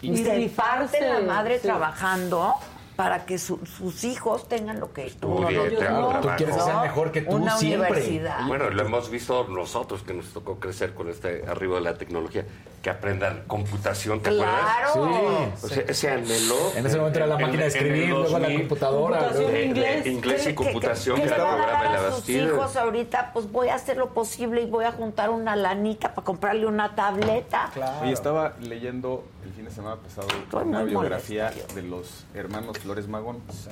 Y 0.03 0.17
se 0.17 0.49
parte 0.55 1.01
la 1.01 1.21
madre 1.21 1.57
sí. 1.61 1.63
trabajando 1.69 2.53
para 2.97 3.25
que 3.25 3.39
su- 3.39 3.65
sus 3.67 4.05
hijos 4.05 4.49
tengan 4.49 4.81
lo 4.81 4.93
que 4.93 5.03
no 5.03 5.07
Estudie, 5.09 5.47
tenga 5.49 5.69
tuvo. 5.69 5.79
trabajo. 5.79 6.21
Tú 6.23 6.29
quieres 6.39 6.57
mejor 6.83 7.13
que 7.13 7.23
tú 7.23 7.37
Una 7.37 7.57
siempre. 7.59 7.89
universidad. 7.91 8.47
Bueno, 8.47 8.71
lo 8.71 8.83
hemos 8.83 9.11
visto 9.11 9.45
nosotros 9.49 10.03
que 10.03 10.13
nos 10.15 10.33
tocó 10.33 10.59
crecer 10.59 10.93
con 10.95 11.09
este 11.11 11.45
arribo 11.47 11.75
de 11.77 11.83
la 11.83 11.95
tecnología, 11.95 12.45
que 12.87 12.91
aprendan 12.91 13.43
computación, 13.49 14.21
¿te 14.23 14.31
Claro. 14.31 14.91
acuerdas? 14.91 15.59
Sí. 15.61 15.67
O 15.67 15.69
sea, 15.69 15.83
ese 15.89 16.09
anhelo. 16.09 16.55
En 16.77 16.87
ese 16.87 16.97
momento 16.99 17.19
era 17.19 17.27
la 17.27 17.37
máquina 17.37 17.63
de 17.63 17.67
escribir, 17.67 18.11
luego 18.11 18.29
la 18.39 18.39
2000, 18.39 18.59
computadora. 18.61 19.31
Inglés. 19.65 20.05
de 20.05 20.11
inglés 20.13 20.41
y 20.43 20.45
¿Qué- 20.45 20.49
qué- 20.51 20.55
computación, 20.55 21.17
qué 21.17 21.23
que 21.23 21.29
le 21.31 21.35
era 21.35 21.43
el 21.43 21.51
van 21.51 21.53
a 21.53 21.57
programa 21.65 21.83
dar 21.83 21.93
de 21.93 21.99
la 21.99 22.07
a 22.07 22.11
sus 22.13 22.21
Bastida. 22.21 22.45
hijos 22.45 22.77
ahorita? 22.77 23.31
Pues 23.33 23.51
voy 23.51 23.69
a 23.71 23.75
hacer 23.75 23.97
lo 23.97 24.15
posible 24.15 24.63
y 24.63 24.67
voy 24.67 24.85
a 24.85 24.93
juntar 24.93 25.31
una 25.31 25.57
lanita 25.57 26.15
para 26.15 26.25
comprarle 26.25 26.65
una 26.67 26.95
tableta. 26.95 27.73
Oye, 28.03 28.13
estaba 28.13 28.55
leyendo 28.61 29.25
el 29.45 29.51
fin 29.53 29.65
de 29.65 29.73
semana 29.73 29.97
pasado 29.97 30.29
Estoy 30.45 30.63
una 30.63 30.85
biografía 30.85 31.51
de 31.75 31.83
los 31.83 32.25
hermanos 32.35 32.79
Flores 32.79 33.09
Magón, 33.09 33.41
pues, 33.41 33.69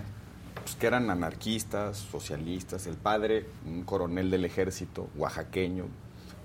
que 0.81 0.87
eran 0.89 1.09
anarquistas, 1.09 1.99
socialistas. 1.99 2.89
El 2.89 2.97
padre, 2.97 3.47
un 3.65 3.85
coronel 3.85 4.29
del 4.33 4.45
ejército, 4.45 5.07
oaxaqueño, 5.17 5.85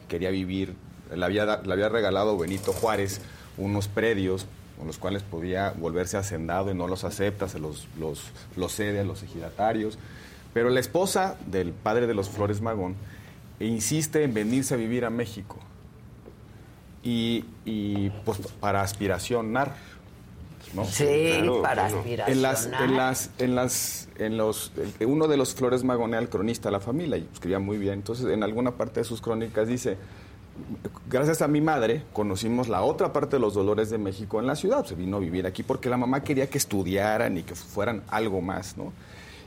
quería 0.07 0.30
vivir, 0.30 0.75
le 1.15 1.25
había, 1.25 1.61
le 1.63 1.73
había 1.73 1.89
regalado 1.89 2.38
Benito 2.38 2.73
Juárez 2.73 3.21
unos 3.57 3.88
predios 3.88 4.45
con 4.77 4.88
los 4.88 4.97
cuales 4.97 5.23
podía 5.23 5.71
volverse 5.77 6.15
hacendado 6.15 6.71
y 6.71 6.73
no 6.73 6.88
los 6.88 7.03
acepta, 7.03 7.49
se 7.49 7.59
los, 7.59 7.88
los, 7.99 8.23
los 8.55 8.73
cede 8.73 9.01
a 9.01 9.03
los 9.03 9.23
ejidatarios. 9.23 9.99
Pero 10.53 10.69
la 10.69 10.79
esposa 10.79 11.35
del 11.47 11.73
padre 11.73 12.07
de 12.07 12.13
los 12.13 12.29
Flores 12.29 12.61
Magón 12.61 12.95
insiste 13.59 14.23
en 14.23 14.33
venirse 14.33 14.73
a 14.73 14.77
vivir 14.77 15.03
a 15.03 15.09
México 15.09 15.57
y, 17.03 17.45
y, 17.65 18.09
pues 18.23 18.39
para 18.59 18.81
aspiracionar. 18.81 19.75
¿no? 20.73 20.85
Sí, 20.85 21.41
para 21.61 21.89
En 21.89 22.41
las, 22.41 22.65
en 22.67 22.73
aspiracionar. 22.73 22.89
las, 22.89 23.31
en 23.38 23.55
las, 23.55 24.09
en 24.17 24.38
los, 24.38 24.71
uno 25.01 25.27
de 25.27 25.35
los 25.35 25.55
Flores 25.55 25.83
Magón 25.83 26.11
era 26.11 26.21
el 26.21 26.29
cronista 26.29 26.69
de 26.69 26.73
la 26.73 26.79
familia 26.79 27.17
y 27.17 27.27
escribía 27.33 27.59
muy 27.59 27.77
bien. 27.77 27.95
Entonces, 27.95 28.27
en 28.27 28.43
alguna 28.43 28.71
parte 28.71 29.01
de 29.01 29.03
sus 29.03 29.21
crónicas 29.21 29.67
dice, 29.67 29.97
gracias 31.09 31.41
a 31.41 31.47
mi 31.47 31.61
madre, 31.61 32.03
conocimos 32.13 32.67
la 32.67 32.81
otra 32.81 33.13
parte 33.13 33.35
de 33.38 33.39
los 33.39 33.53
dolores 33.53 33.89
de 33.89 33.97
México 33.97 34.39
en 34.39 34.47
la 34.47 34.55
ciudad. 34.55 34.85
Se 34.85 34.95
vino 34.95 35.17
a 35.17 35.19
vivir 35.19 35.45
aquí 35.45 35.63
porque 35.63 35.89
la 35.89 35.97
mamá 35.97 36.23
quería 36.23 36.49
que 36.49 36.57
estudiaran 36.57 37.38
y 37.38 37.43
que 37.43 37.55
fueran 37.55 38.03
algo 38.09 38.41
más, 38.41 38.77
¿no? 38.77 38.93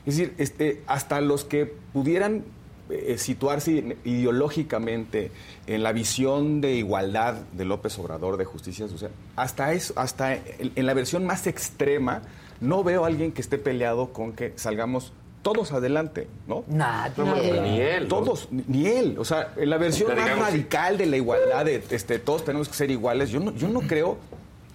Es 0.05 0.17
decir, 0.17 0.33
este, 0.37 0.83
hasta 0.87 1.21
los 1.21 1.45
que 1.45 1.65
pudieran 1.65 2.43
eh, 2.89 3.17
situarse 3.17 3.97
ideológicamente 4.03 5.31
en 5.67 5.83
la 5.83 5.93
visión 5.93 6.59
de 6.59 6.73
igualdad 6.73 7.35
de 7.53 7.65
López 7.65 7.97
Obrador, 7.97 8.37
de 8.37 8.45
justicia 8.45 8.87
social, 8.87 9.11
hasta, 9.35 9.71
eso, 9.71 9.93
hasta 9.95 10.35
en, 10.35 10.73
en 10.75 10.85
la 10.85 10.93
versión 10.93 11.25
más 11.25 11.47
extrema, 11.47 12.21
no 12.59 12.83
veo 12.83 13.05
a 13.05 13.07
alguien 13.07 13.31
que 13.31 13.41
esté 13.41 13.57
peleado 13.57 14.11
con 14.11 14.33
que 14.33 14.53
salgamos 14.57 15.13
todos 15.43 15.71
adelante, 15.73 16.27
¿no? 16.47 16.63
Nadie. 16.67 17.13
No, 17.23 17.35
ni 17.61 17.79
él, 17.79 18.03
¿no? 18.03 18.09
Todos, 18.09 18.47
ni 18.51 18.87
él. 18.87 19.17
O 19.19 19.25
sea, 19.25 19.53
en 19.57 19.69
la 19.69 19.77
versión 19.77 20.07
Pero 20.09 20.21
más 20.21 20.29
digamos- 20.31 20.49
radical 20.49 20.97
de 20.97 21.05
la 21.05 21.17
igualdad, 21.17 21.65
de 21.65 21.83
este, 21.91 22.17
todos 22.17 22.43
tenemos 22.45 22.67
que 22.69 22.73
ser 22.73 22.89
iguales, 22.89 23.29
yo 23.29 23.39
no, 23.39 23.53
yo 23.53 23.67
no 23.67 23.81
creo 23.81 24.17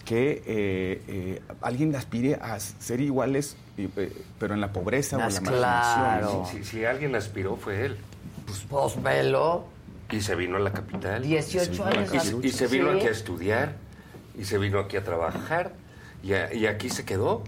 que 0.05 0.42
eh, 0.47 1.02
eh, 1.08 1.42
alguien 1.60 1.94
aspire 1.97 2.36
a 2.36 2.60
ser 2.60 3.00
iguales, 3.00 3.56
y, 3.76 3.84
eh, 3.97 4.12
pero 4.38 4.55
en 4.55 4.60
la 4.60 4.72
pobreza 4.72 5.16
o 5.16 5.20
en 5.20 5.34
la 5.34 5.40
marginación. 5.40 6.47
Si, 6.47 6.58
si- 6.58 6.64
si 6.64 6.84
alguien 6.84 7.14
aspiró 7.16 7.56
fue 7.56 7.84
él. 7.86 7.97
Pues 8.70 9.02
velo. 9.02 9.64
Y 10.10 10.22
se 10.22 10.34
vino 10.34 10.56
a 10.56 10.60
la 10.60 10.72
capital. 10.72 11.22
18 11.22 11.70
Y 11.72 11.76
se 11.76 11.82
vino 11.82 11.84
años 12.00 12.12
a- 12.12 12.47
Y, 12.47 12.50
se 12.50 12.66
vino 12.66 12.90
Sí. 12.92 12.97
aquí 12.97 13.06
a 13.06 13.10
estudiar. 13.10 13.72
Y 14.38 14.44
se 14.44 14.56
vino 14.56 14.78
aquí 14.78 14.97
a 14.97 15.05
trabajar. 15.05 15.72
Y, 16.22 16.32
a- 16.32 16.55
y 16.55 16.64
aquí 16.66 16.88
se 16.88 17.05
quedó. 17.05 17.42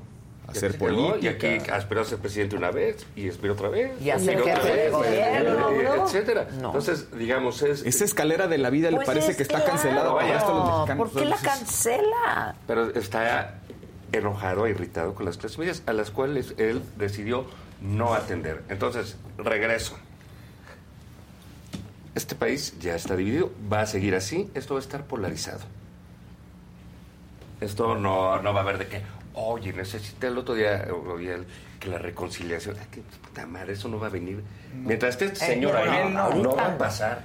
Y 0.53 0.57
hacer 0.57 0.73
quedó, 0.79 0.89
Y 0.91 1.19
política. 1.21 1.31
aquí 1.31 1.71
aspiró 1.71 2.01
a 2.01 2.05
ser 2.05 2.19
presidente 2.19 2.57
una 2.57 2.71
vez. 2.71 3.07
Y 3.17 3.29
aspiró 3.29 3.53
otra 3.55 3.69
vez. 3.69 3.93
Y 4.01 4.11
a 4.11 4.19
ser 4.19 4.41
otra 4.41 4.63
vez, 4.63 4.93
gobierno. 4.93 6.05
Etcétera. 6.07 6.49
No. 6.61 6.67
Entonces, 6.69 7.07
digamos, 7.17 7.63
es. 7.63 7.83
Esa 7.85 8.05
escalera 8.05 8.47
de 8.49 8.59
la 8.59 8.71
vida 8.71 8.91
le 8.91 8.97
Pues 8.97 9.07
parece 9.07 9.31
es 9.33 9.37
que 9.37 9.43
está 9.43 9.57
claro. 9.59 9.71
cancelada 9.73 10.15
para 10.15 10.27
de 10.27 10.33
los 10.35 10.43
mexicanos. 10.79 11.11
¿Por 11.13 11.23
qué 11.23 11.29
la 11.29 11.37
cancela? 11.37 12.55
Pero 12.67 12.91
está 12.95 13.55
enojado, 14.13 14.67
irritado 14.67 15.15
con 15.15 15.25
las 15.25 15.37
clases 15.37 15.59
medias, 15.59 15.83
a 15.87 15.93
las 15.93 16.11
cuales 16.11 16.55
él 16.59 16.83
decidió 16.97 17.47
no 17.81 18.15
atender. 18.15 18.63
Entonces, 18.69 19.17
regreso. 19.39 19.97
Este 22.15 22.35
país 22.35 22.75
ya 22.81 22.97
está 22.97 23.15
dividido, 23.17 23.53
va 23.73 23.83
a 23.83 23.87
seguir 23.87 24.15
así, 24.17 24.51
esto 24.55 24.75
va 24.75 24.81
a 24.81 24.83
estar 24.83 25.05
polarizado. 25.05 25.61
Esto 27.61 27.95
no, 27.95 28.43
no 28.43 28.53
va 28.53 28.61
a 28.61 28.63
haber 28.63 28.79
de 28.79 28.89
que, 28.89 29.03
oye, 29.35 29.73
necesita 29.73 30.27
el 30.29 30.39
otro 30.39 30.55
día, 30.55 30.89
oí 31.07 31.29
el- 31.29 31.47
que 31.79 31.89
la 31.89 31.99
reconciliación, 31.99 32.77
ay, 32.79 32.87
qué 32.91 33.01
puta 33.27 33.47
madre, 33.47 33.73
eso 33.73 33.89
no 33.89 33.99
va 33.99 34.09
a 34.09 34.11
venir. 34.11 34.43
Mientras 34.75 35.11
esté 35.15 35.27
este 35.27 35.45
Eh, 35.45 35.49
señor 35.55 35.77
ahí, 35.77 36.13
no, 36.13 36.31
no, 36.35 36.55
va 36.57 36.67
a 36.67 36.79
pasar. 36.79 37.23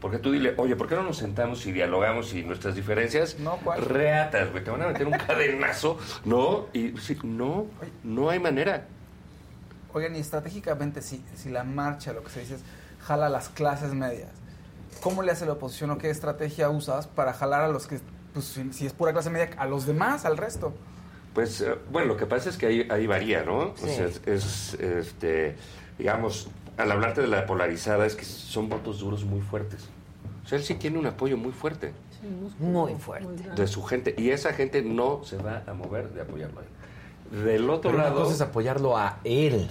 Porque 0.00 0.18
tú 0.18 0.32
dile, 0.32 0.54
oye, 0.56 0.76
¿por 0.76 0.88
qué 0.88 0.94
no 0.94 1.02
nos 1.02 1.18
sentamos 1.18 1.66
y 1.66 1.72
dialogamos 1.72 2.32
y 2.32 2.42
nuestras 2.42 2.74
diferencias? 2.74 3.38
No, 3.38 3.58
¿cuál? 3.58 3.84
Reatas, 3.84 4.50
güey, 4.50 4.64
te 4.64 4.70
van 4.70 4.80
a 4.82 4.86
meter 4.88 5.06
un 5.06 5.12
cadenazo, 5.26 5.98
¿no? 6.24 6.66
Y 6.72 6.96
sí, 6.98 7.18
no, 7.22 7.66
no 8.02 8.30
hay 8.30 8.38
manera. 8.40 8.86
Oigan, 9.92 10.16
y 10.16 10.20
estratégicamente, 10.20 11.02
si, 11.02 11.22
si 11.36 11.50
la 11.50 11.64
marcha, 11.64 12.12
lo 12.14 12.24
que 12.24 12.30
se 12.30 12.40
dice 12.40 12.54
es, 12.54 12.60
jala 13.02 13.28
las 13.28 13.50
clases 13.50 13.92
medias, 13.92 14.30
¿cómo 15.02 15.22
le 15.22 15.32
hace 15.32 15.44
la 15.46 15.52
oposición 15.52 15.90
o 15.90 15.98
qué 15.98 16.08
estrategia 16.10 16.70
usas 16.70 17.06
para 17.06 17.34
jalar 17.34 17.60
a 17.62 17.68
los 17.68 17.86
que, 17.86 18.00
pues 18.32 18.46
si, 18.46 18.72
si 18.72 18.86
es 18.86 18.92
pura 18.94 19.12
clase 19.12 19.28
media, 19.30 19.50
a 19.58 19.66
los 19.66 19.84
demás, 19.86 20.24
al 20.24 20.36
resto? 20.38 20.72
Pues, 21.34 21.60
eh, 21.60 21.74
bueno, 21.92 22.08
lo 22.08 22.16
que 22.16 22.26
pasa 22.26 22.50
es 22.50 22.56
que 22.56 22.66
ahí, 22.66 22.88
ahí 22.90 23.06
varía, 23.06 23.44
¿no? 23.44 23.74
Sí. 23.76 23.84
O 23.84 23.88
sea, 23.88 24.06
es, 24.06 24.20
es, 24.26 24.74
este, 24.74 25.54
digamos, 25.98 26.48
al 26.76 26.90
hablarte 26.90 27.20
de 27.20 27.28
la 27.28 27.46
polarizada, 27.46 28.06
es 28.06 28.16
que 28.16 28.24
son 28.24 28.68
votos 28.68 28.98
duros 29.00 29.24
muy 29.24 29.40
fuertes. 29.40 29.88
O 30.44 30.48
sea, 30.48 30.58
él 30.58 30.64
sí 30.64 30.74
tiene 30.74 30.98
un 30.98 31.06
apoyo 31.06 31.36
muy 31.36 31.52
fuerte 31.52 31.92
Muy 32.58 32.94
fuerte. 32.96 33.50
de 33.54 33.66
su 33.68 33.84
gente, 33.84 34.14
y 34.18 34.30
esa 34.30 34.52
gente 34.52 34.82
no 34.82 35.22
se 35.24 35.36
va 35.36 35.62
a 35.66 35.72
mover 35.74 36.08
de 36.10 36.22
apoyarlo 36.22 36.60
a 36.60 36.62
él. 36.64 37.44
Del 37.44 37.70
otro 37.70 37.92
Pero 37.92 38.02
lado... 38.02 38.16
cosa 38.22 38.34
es 38.34 38.40
apoyarlo 38.40 38.96
a 38.96 39.18
él. 39.22 39.68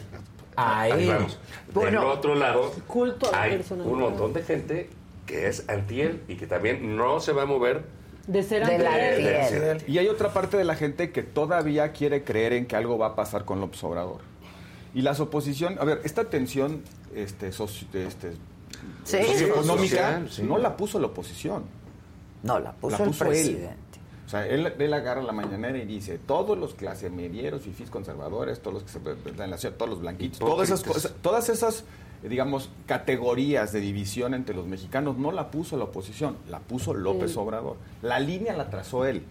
A 0.56 0.82
Ahí 0.82 1.04
él. 1.04 1.08
vamos. 1.10 1.40
Bueno. 1.74 2.00
Del 2.02 2.10
otro 2.10 2.36
lado, 2.36 2.72
Culto 2.88 3.28
a 3.30 3.32
la 3.32 3.42
hay 3.44 3.66
un 3.84 4.00
montón 4.00 4.32
de 4.34 4.44
gente 4.44 4.90
que 5.26 5.48
es 5.48 5.68
anti 5.68 6.02
él 6.02 6.22
y 6.30 6.36
que 6.36 6.48
también 6.48 6.96
no 6.96 7.20
se 7.20 7.34
va 7.34 7.42
a 7.44 7.46
mover 7.46 7.84
De 8.30 8.44
ser 8.44 8.66
De 8.66 8.78
la 8.78 9.78
Y 9.88 9.98
hay 9.98 10.08
otra 10.08 10.32
parte 10.32 10.56
de 10.56 10.64
la 10.64 10.76
gente 10.76 11.12
que 11.12 11.24
todavía 11.24 11.92
quiere 11.94 12.24
creer 12.24 12.54
en 12.54 12.68
que 12.68 12.76
algo 12.76 12.98
va 12.98 13.08
a 13.08 13.16
pasar 13.16 13.44
con 13.44 13.60
López 13.60 13.84
Obrador. 13.84 14.22
Y 14.94 15.02
las 15.02 15.20
oposición, 15.20 15.78
a 15.80 15.84
ver, 15.84 16.02
esta 16.04 16.26
tensión 16.26 16.84
este, 17.16 17.50
soci- 17.52 17.88
este, 17.94 18.34
Sí, 19.04 19.18
socioeconómica 19.26 20.22
sí. 20.30 20.44
no 20.44 20.58
la 20.60 20.78
puso 20.78 21.00
la 21.00 21.08
oposición. 21.08 21.64
No, 22.44 22.60
la 22.60 22.72
puso, 22.74 22.98
La 22.98 23.04
el 23.04 23.10
puso 23.10 23.24
él. 23.26 23.30
presidente. 23.32 23.76
O 24.26 24.30
sea, 24.30 24.46
él, 24.48 24.74
él 24.78 24.94
agarra 24.94 25.24
la 25.24 25.32
mañanera 25.32 25.78
y 25.80 25.86
dice, 25.86 26.20
todos 26.20 26.56
los 26.58 26.76
clase 26.76 27.10
medieros, 27.10 27.64
fifís 27.64 27.90
conservadores, 27.90 28.60
todos 28.62 28.76
los 28.76 28.84
que 28.84 28.90
se 28.90 29.00
en 29.44 29.50
la 29.50 29.58
ciudad, 29.58 29.76
todos 29.76 29.90
los 29.90 30.02
blanquitos, 30.02 30.38
todas 30.38 30.70
esas, 30.70 30.84
cosas, 30.84 31.14
todas 31.24 31.50
esas, 31.50 31.84
digamos, 32.24 32.70
categorías 32.86 33.72
de 33.72 33.80
división 33.80 34.34
entre 34.34 34.56
los 34.56 34.66
mexicanos 34.68 35.18
no 35.18 35.32
la 35.32 35.52
puso 35.52 35.78
la 35.78 35.86
oposición, 35.86 36.36
la 36.50 36.60
puso 36.60 36.94
López 36.94 37.32
Sí. 37.32 37.38
Obrador. 37.40 37.78
La 38.02 38.20
línea 38.20 38.56
la 38.58 38.70
trazó 38.70 39.06
él. 39.06 39.24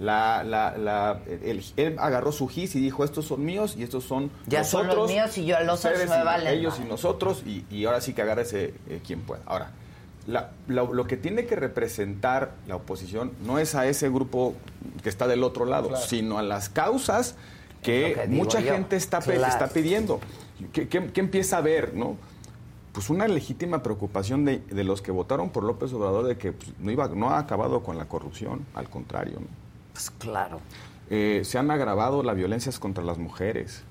La, 0.00 0.42
la, 0.42 0.76
la, 0.76 1.20
él, 1.44 1.62
él 1.76 1.96
agarró 2.00 2.32
su 2.32 2.48
gis 2.48 2.74
y 2.74 2.80
dijo, 2.80 3.04
estos 3.04 3.26
son 3.26 3.44
míos 3.44 3.76
y 3.78 3.84
estos 3.84 4.02
son 4.04 4.30
Ya 4.46 4.64
son 4.64 4.86
los 4.88 4.96
nosotros, 4.96 5.12
míos 5.16 5.38
y 5.38 5.44
yo 5.46 5.56
a 5.56 5.60
los 5.62 5.84
otros 5.84 5.98
me 6.00 6.04
y 6.20 6.24
valen 6.24 6.48
Ellos 6.48 6.74
y 6.76 6.78
madre". 6.80 6.90
nosotros 6.90 7.42
y, 7.46 7.64
y 7.70 7.84
ahora 7.84 8.00
sí 8.00 8.12
que 8.12 8.22
agárrese 8.22 8.74
eh, 8.88 9.00
quien 9.06 9.20
pueda. 9.20 9.42
Ahora, 9.46 9.70
la- 10.26 10.50
la- 10.66 10.82
lo 10.82 11.06
que 11.06 11.16
tiene 11.16 11.46
que 11.46 11.54
representar 11.54 12.54
la 12.66 12.74
oposición 12.76 13.32
no 13.46 13.60
es 13.60 13.76
a 13.76 13.86
ese 13.86 14.08
grupo 14.08 14.54
que 15.04 15.08
está 15.08 15.28
del 15.28 15.44
otro 15.44 15.64
lado, 15.64 15.90
Claro. 15.90 16.04
sino 16.04 16.38
a 16.38 16.42
las 16.42 16.68
causas 16.70 17.36
que, 17.82 18.24
mucha 18.28 18.58
yo. 18.60 18.72
gente 18.72 18.96
está, 18.96 19.20
Claro. 19.20 19.44
está 19.46 19.68
pidiendo. 19.68 20.18
¿Qué, 20.72 20.88
qué- 20.88 21.06
qué 21.12 21.20
empieza 21.20 21.58
a 21.58 21.60
ver, 21.60 21.94
no? 21.94 22.16
Pues 22.92 23.10
una 23.10 23.26
legítima 23.26 23.82
preocupación 23.82 24.44
de, 24.44 24.58
de 24.58 24.84
los 24.84 25.02
que 25.02 25.10
votaron 25.10 25.50
por 25.50 25.64
López 25.64 25.92
Obrador 25.92 26.26
de 26.26 26.36
que 26.38 26.52
pues, 26.52 26.70
no, 26.78 26.90
iba, 26.92 27.08
no 27.08 27.30
ha 27.30 27.38
acabado 27.38 27.82
con 27.82 27.98
la 27.98 28.04
corrupción, 28.06 28.64
al 28.74 28.88
contrario. 28.88 29.40
¿no? 29.40 29.46
Pues 29.92 30.10
claro. 30.12 30.60
Eh, 31.10 31.42
se 31.44 31.58
han 31.58 31.70
agravado 31.72 32.22
las 32.22 32.36
violencias 32.36 32.78
contra 32.78 33.02
las 33.02 33.18
mujeres. 33.18 33.82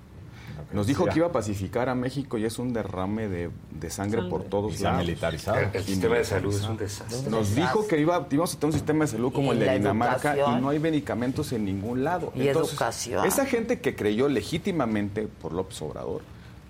Nos 0.71 0.87
dijo 0.87 1.05
que 1.05 1.17
iba 1.17 1.27
a 1.27 1.31
pacificar 1.31 1.89
a 1.89 1.95
México 1.95 2.37
y 2.37 2.45
es 2.45 2.57
un 2.59 2.73
derrame 2.73 3.27
de, 3.27 3.49
de 3.71 3.89
sangre, 3.89 4.23
por 4.23 4.43
todos 4.43 4.79
Y 4.79 4.83
lados. 4.83 4.99
militarizado. 4.99 5.57
El- 5.59 5.69
el 5.73 5.83
sistema 5.83 6.15
de 6.15 6.23
salud 6.23 6.53
es 6.55 6.63
un 6.63 6.77
desastre. 6.77 7.29
Nos 7.29 7.55
dijo 7.55 7.85
que 7.87 7.99
iba, 7.99 8.25
íbamos 8.31 8.53
a 8.55 8.59
tener 8.59 8.67
un 8.67 8.73
sistema 8.79 9.05
de 9.05 9.11
salud 9.11 9.33
como 9.33 9.51
el 9.51 9.59
de 9.59 9.71
Dinamarca 9.77 10.33
educación. 10.33 10.57
y 10.59 10.61
no 10.61 10.69
hay 10.69 10.79
medicamentos 10.79 11.51
en 11.51 11.65
ningún 11.65 12.03
lado. 12.03 12.31
Y 12.35 12.47
educación. 12.47 13.25
Esa 13.25 13.45
gente 13.45 13.81
que 13.81 13.95
creyó 13.95 14.27
legítimamente 14.29 15.27
por 15.27 15.53
López 15.53 15.81
Obrador, 15.81 16.21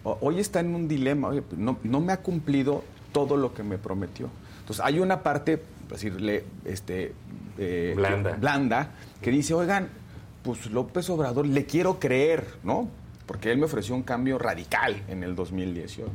hoy 0.03 0.39
está 0.39 0.59
en 0.59 0.73
un 0.75 0.87
dilema. 0.87 1.29
Oye, 1.29 1.43
no, 1.57 1.77
no 1.83 1.99
me 2.01 2.13
ha 2.13 2.17
cumplido 2.17 2.83
todo 3.11 3.37
lo 3.37 3.53
que 3.53 3.63
me 3.63 3.77
prometió. 3.77 4.29
Entonces, 4.59 4.83
hay 4.85 4.99
una 4.99 5.23
parte, 5.23 5.61
decirle, 5.89 6.43
este, 6.65 7.13
eh, 7.57 7.93
Blanda. 7.95 8.31
que- 8.33 8.37
blanda, 8.39 8.91
que 9.21 9.31
dice, 9.31 9.53
oigan, 9.53 9.89
pues 10.43 10.65
López 10.71 11.09
Obrador 11.09 11.45
le 11.47 11.65
quiero 11.65 11.99
creer, 11.99 12.45
¿no? 12.63 12.89
Porque 13.25 13.51
él 13.51 13.57
me 13.57 13.65
ofreció 13.65 13.95
un 13.95 14.03
cambio 14.03 14.37
radical 14.37 15.01
en 15.07 15.23
el 15.23 15.35
2018. 15.35 16.11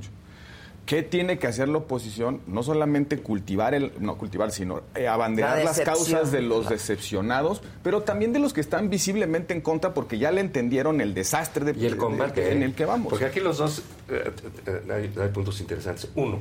¿Qué 0.88 1.02
tiene 1.02 1.38
que 1.38 1.46
hacer 1.46 1.68
la 1.68 1.76
oposición? 1.76 2.40
No 2.46 2.62
solamente 2.62 3.18
cultivar 3.18 3.74
el, 3.74 3.92
no 4.00 4.16
cultivar, 4.16 4.50
sino 4.50 4.80
eh, 4.94 5.06
abanderar 5.06 5.58
La 5.58 5.64
las 5.64 5.80
causas 5.80 6.32
de 6.32 6.40
los 6.40 6.66
decepcionados, 6.70 7.60
pero 7.82 8.04
también 8.04 8.32
de 8.32 8.38
los 8.38 8.54
que 8.54 8.62
están 8.62 8.88
visiblemente 8.88 9.52
en 9.52 9.60
contra 9.60 9.92
porque 9.92 10.16
ya 10.16 10.32
le 10.32 10.40
entendieron 10.40 11.02
el 11.02 11.12
desastre 11.12 11.66
de, 11.66 11.78
Y 11.78 11.84
el 11.84 11.98
combate. 11.98 12.40
de- 12.40 12.52
en 12.52 12.62
¿eh? 12.62 12.64
el 12.64 12.74
que 12.74 12.86
vamos. 12.86 13.10
Porque 13.10 13.26
aquí 13.26 13.38
los 13.40 13.58
dos 13.58 13.82
eh, 14.08 14.30
eh, 14.66 14.82
hay, 14.90 15.22
hay 15.22 15.28
puntos 15.28 15.60
interesantes. 15.60 16.08
Uno, 16.14 16.38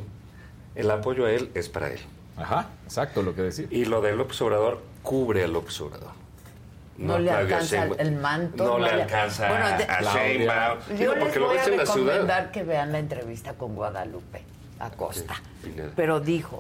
el 0.76 0.90
apoyo 0.92 1.26
a 1.26 1.32
él 1.34 1.50
es 1.54 1.68
para 1.68 1.90
él. 1.92 2.00
Ajá, 2.38 2.70
exacto, 2.86 3.24
lo 3.24 3.36
que 3.36 3.42
decía. 3.42 3.68
Y 3.70 3.84
lo 3.84 4.00
de 4.00 4.16
López 4.16 4.42
Obrador 4.42 4.82
cubre 5.04 5.44
a 5.44 5.48
López 5.50 5.82
Obrador. 5.82 6.12
No, 6.98 7.20
le 7.20 7.30
Claudia 7.30 7.38
alcanza 7.58 7.76
Sheinbaum. 7.78 8.00
el 8.00 8.12
manto. 8.16 8.64
No, 8.66 8.80
le 8.80 8.90
alcanza 8.90 9.48
Bueno, 9.50 9.66
de- 9.78 9.84
a 9.84 10.02
Sheinbaum. 10.02 10.80
Yo 10.90 10.96
Digo, 10.96 11.14
les 11.14 11.24
porque 11.24 11.40
lo 11.40 11.46
voy 11.48 11.58
a 11.58 11.60
ves 11.60 11.68
en 11.70 11.78
la 11.78 11.86
ciudad. 11.86 12.52
que 12.52 12.64
vean 12.64 12.92
la 12.92 13.00
entrevista 13.00 13.54
con 13.54 13.76
Guadalupe 13.76 14.42
Acosta. 14.80 15.36
Pineda. 15.64 15.90
Pero 15.96 16.20
dijo, 16.20 16.60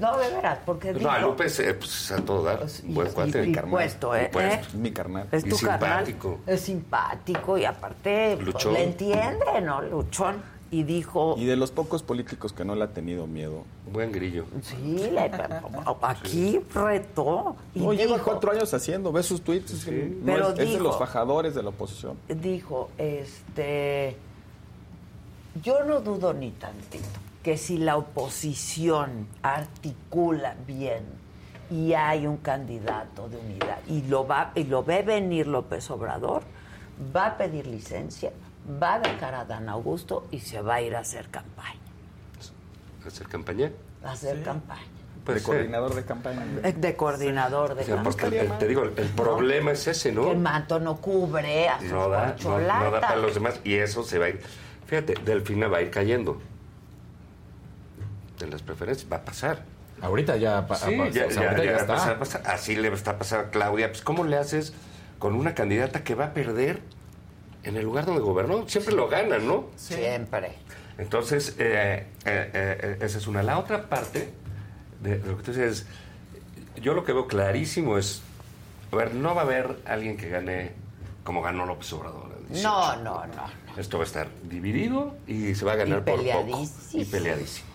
no, 0.00 0.16
de 0.18 0.28
veras, 0.30 0.58
porque 0.66 0.92
dijo... 0.92 1.06
No, 1.08 1.10
a 1.14 1.18
Lupe 1.20 1.46
es, 1.46 1.60
eh, 1.60 1.72
pues, 1.74 2.10
a 2.10 2.16
todo 2.16 2.42
dar. 2.42 2.60
Buen 2.84 3.08
cuate. 3.12 3.46
y 3.46 3.54
puesto, 3.54 4.14
¿eh? 4.16 4.28
Puesto. 4.32 4.76
Mi 4.76 4.90
carnal. 4.92 5.28
Es 5.30 5.46
Y 5.46 5.50
tu 5.50 5.58
carnal. 5.58 6.04
simpático. 6.04 6.40
Es 6.46 6.60
simpático 6.60 7.56
y 7.56 7.64
aparte 7.64 8.32
pues, 8.36 8.46
Luchón. 8.46 8.72
le 8.74 8.82
entiende, 8.84 9.60
¿no? 9.62 9.82
Luchón. 9.82 10.53
Y 10.74 10.82
dijo, 10.82 11.36
Y 11.38 11.44
de 11.44 11.54
los 11.56 11.70
pocos 11.70 12.02
políticos 12.02 12.52
que 12.52 12.64
no 12.64 12.74
le 12.74 12.82
ha 12.82 12.88
tenido 12.88 13.26
miedo. 13.28 13.62
Buen 13.92 14.10
grillo. 14.10 14.44
sí, 14.62 14.96
le- 15.12 15.30
aquí 16.02 16.60
retó. 16.74 17.54
Y 17.74 17.80
No, 17.80 17.92
lleva 17.92 18.14
dijo, 18.14 18.24
cuatro 18.24 18.50
años 18.50 18.74
haciendo, 18.74 19.12
ve 19.12 19.22
sus 19.22 19.42
tweets. 19.42 19.86
no 19.86 19.92
Pero 20.26 20.50
es, 20.50 20.58
es 20.58 20.72
de 20.72 20.80
los 20.80 20.98
fajadores 20.98 21.54
de 21.54 21.62
la 21.62 21.68
oposición. 21.68 22.16
dijo, 22.28 22.90
este, 22.98 24.16
yo 25.62 25.84
no 25.84 26.00
dudo 26.00 26.32
ni 26.34 26.50
tantito 26.50 27.04
que 27.44 27.56
si 27.56 27.78
la 27.78 27.96
oposición 27.96 29.28
articula 29.42 30.56
bien 30.66 31.04
y 31.70 31.92
hay 31.92 32.26
un 32.26 32.38
candidato 32.38 33.28
de 33.28 33.36
unidad 33.36 33.78
y 33.86 34.02
lo 34.02 34.26
va 34.26 34.50
y 34.54 34.64
lo 34.64 34.82
ve 34.82 35.02
venir 35.02 35.46
López 35.46 35.88
Obrador, 35.90 36.42
va 37.14 37.26
a 37.26 37.36
pedir 37.38 37.66
licencia, 37.66 38.32
va 38.82 38.94
a 38.94 38.98
dejar 39.00 39.34
a 39.34 39.44
Dan 39.44 39.68
Augusto 39.68 40.26
y 40.30 40.40
se 40.40 40.60
va 40.60 40.76
a 40.76 40.80
ir 40.82 40.94
a 40.96 41.00
hacer 41.00 41.28
campaña. 41.28 41.80
¿Hacer 43.06 43.28
campaña? 43.28 43.70
A 44.02 44.12
hacer 44.12 44.42
campaña. 44.42 44.82
Puede 45.24 45.38
de 45.38 45.44
ser. 45.44 45.54
coordinador 45.54 45.94
de 45.94 46.04
campaña. 46.04 46.44
De 46.44 46.96
coordinador 46.96 47.74
de 47.74 47.82
O 47.82 47.86
sea, 47.86 48.02
porque 48.02 48.22
campaña. 48.22 48.42
el- 48.42 48.58
te 48.58 48.68
digo, 48.68 48.82
el, 48.82 48.92
el 48.98 49.08
problema 49.08 49.72
es 49.72 49.86
ese, 49.86 50.10
Que 50.10 50.14
¿no? 50.14 50.30
el 50.30 50.38
manto 50.38 50.78
no 50.80 50.96
cubre 50.96 51.68
a 51.68 51.78
sus 51.80 51.90
No 51.90 52.08
da, 52.08 52.36
no, 52.42 52.58
no 52.58 52.90
da 52.90 53.00
para 53.00 53.16
los 53.16 53.34
demás 53.34 53.60
y 53.64 53.74
eso 53.74 54.02
se 54.02 54.18
va 54.18 54.26
a 54.26 54.28
ir. 54.30 54.40
Fíjate, 54.86 55.14
Delfina 55.24 55.66
va 55.68 55.78
a 55.78 55.82
ir 55.82 55.90
cayendo. 55.90 56.40
En 58.42 58.50
las 58.50 58.62
preferencias 58.62 59.10
va 59.10 59.16
a 59.18 59.24
pasar. 59.24 59.62
Ahorita 60.02 60.36
ya, 60.36 60.66
pa- 60.66 60.74
Sí, 60.76 60.94
pa- 60.96 61.08
ya, 61.08 61.26
o 61.26 61.30
sea, 61.30 61.42
ya- 61.42 61.48
ahorita 61.50 61.64
ya 61.64 61.70
ya 61.70 61.72
va 61.72 61.78
a 61.78 61.80
está. 61.80 61.94
pasar, 61.94 62.18
pasar. 62.18 62.42
Así 62.46 62.76
le 62.76 62.88
está 62.88 63.12
a 63.12 63.18
pasar 63.18 63.40
a 63.40 63.50
Claudia. 63.50 63.88
Pues, 63.88 64.02
¿cómo 64.02 64.24
le 64.24 64.36
haces 64.36 64.74
con 65.18 65.34
una 65.34 65.54
candidata 65.54 66.04
que 66.04 66.14
va 66.14 66.26
a 66.26 66.34
perder 66.34 66.80
en 67.64 67.76
el 67.76 67.84
lugar 67.84 68.06
donde 68.06 68.20
gobernó? 68.20 68.68
Siempre 68.68 68.94
lo 68.94 69.08
ganan, 69.08 69.46
¿no? 69.46 69.66
Siempre. 69.76 70.52
Entonces, 70.98 71.56
eh, 71.58 72.06
eh, 72.24 72.50
eh, 72.54 72.98
esa 73.00 73.18
es 73.18 73.26
una. 73.26 73.42
La 73.42 73.58
otra 73.58 73.88
parte 73.88 74.32
de 75.00 75.18
lo 75.18 75.36
que 75.36 75.42
tú 75.42 75.52
dices, 75.52 75.86
yo 76.80 76.94
lo 76.94 77.04
que 77.04 77.12
veo 77.12 77.26
clarísimo 77.26 77.98
es, 77.98 78.22
a 78.92 78.96
ver, 78.96 79.14
no 79.14 79.34
va 79.34 79.42
a 79.42 79.44
haber 79.44 79.76
alguien 79.86 80.16
que 80.16 80.28
gane 80.28 80.72
como 81.24 81.42
ganó 81.42 81.66
López 81.66 81.92
Obrador. 81.94 82.32
18. 82.50 82.68
No, 82.68 82.96
no, 82.96 83.26
no. 83.26 83.64
Esto 83.76 83.98
va 83.98 84.04
a 84.04 84.06
estar 84.06 84.28
dividido 84.44 85.16
y 85.26 85.54
se 85.54 85.64
va 85.64 85.72
a 85.72 85.76
ganar 85.76 85.98
Y 86.00 86.02
por 86.02 86.16
poco. 86.20 86.22
peleadísimo. 86.22 87.02
Y 87.02 87.04
peleadísimo. 87.06 87.68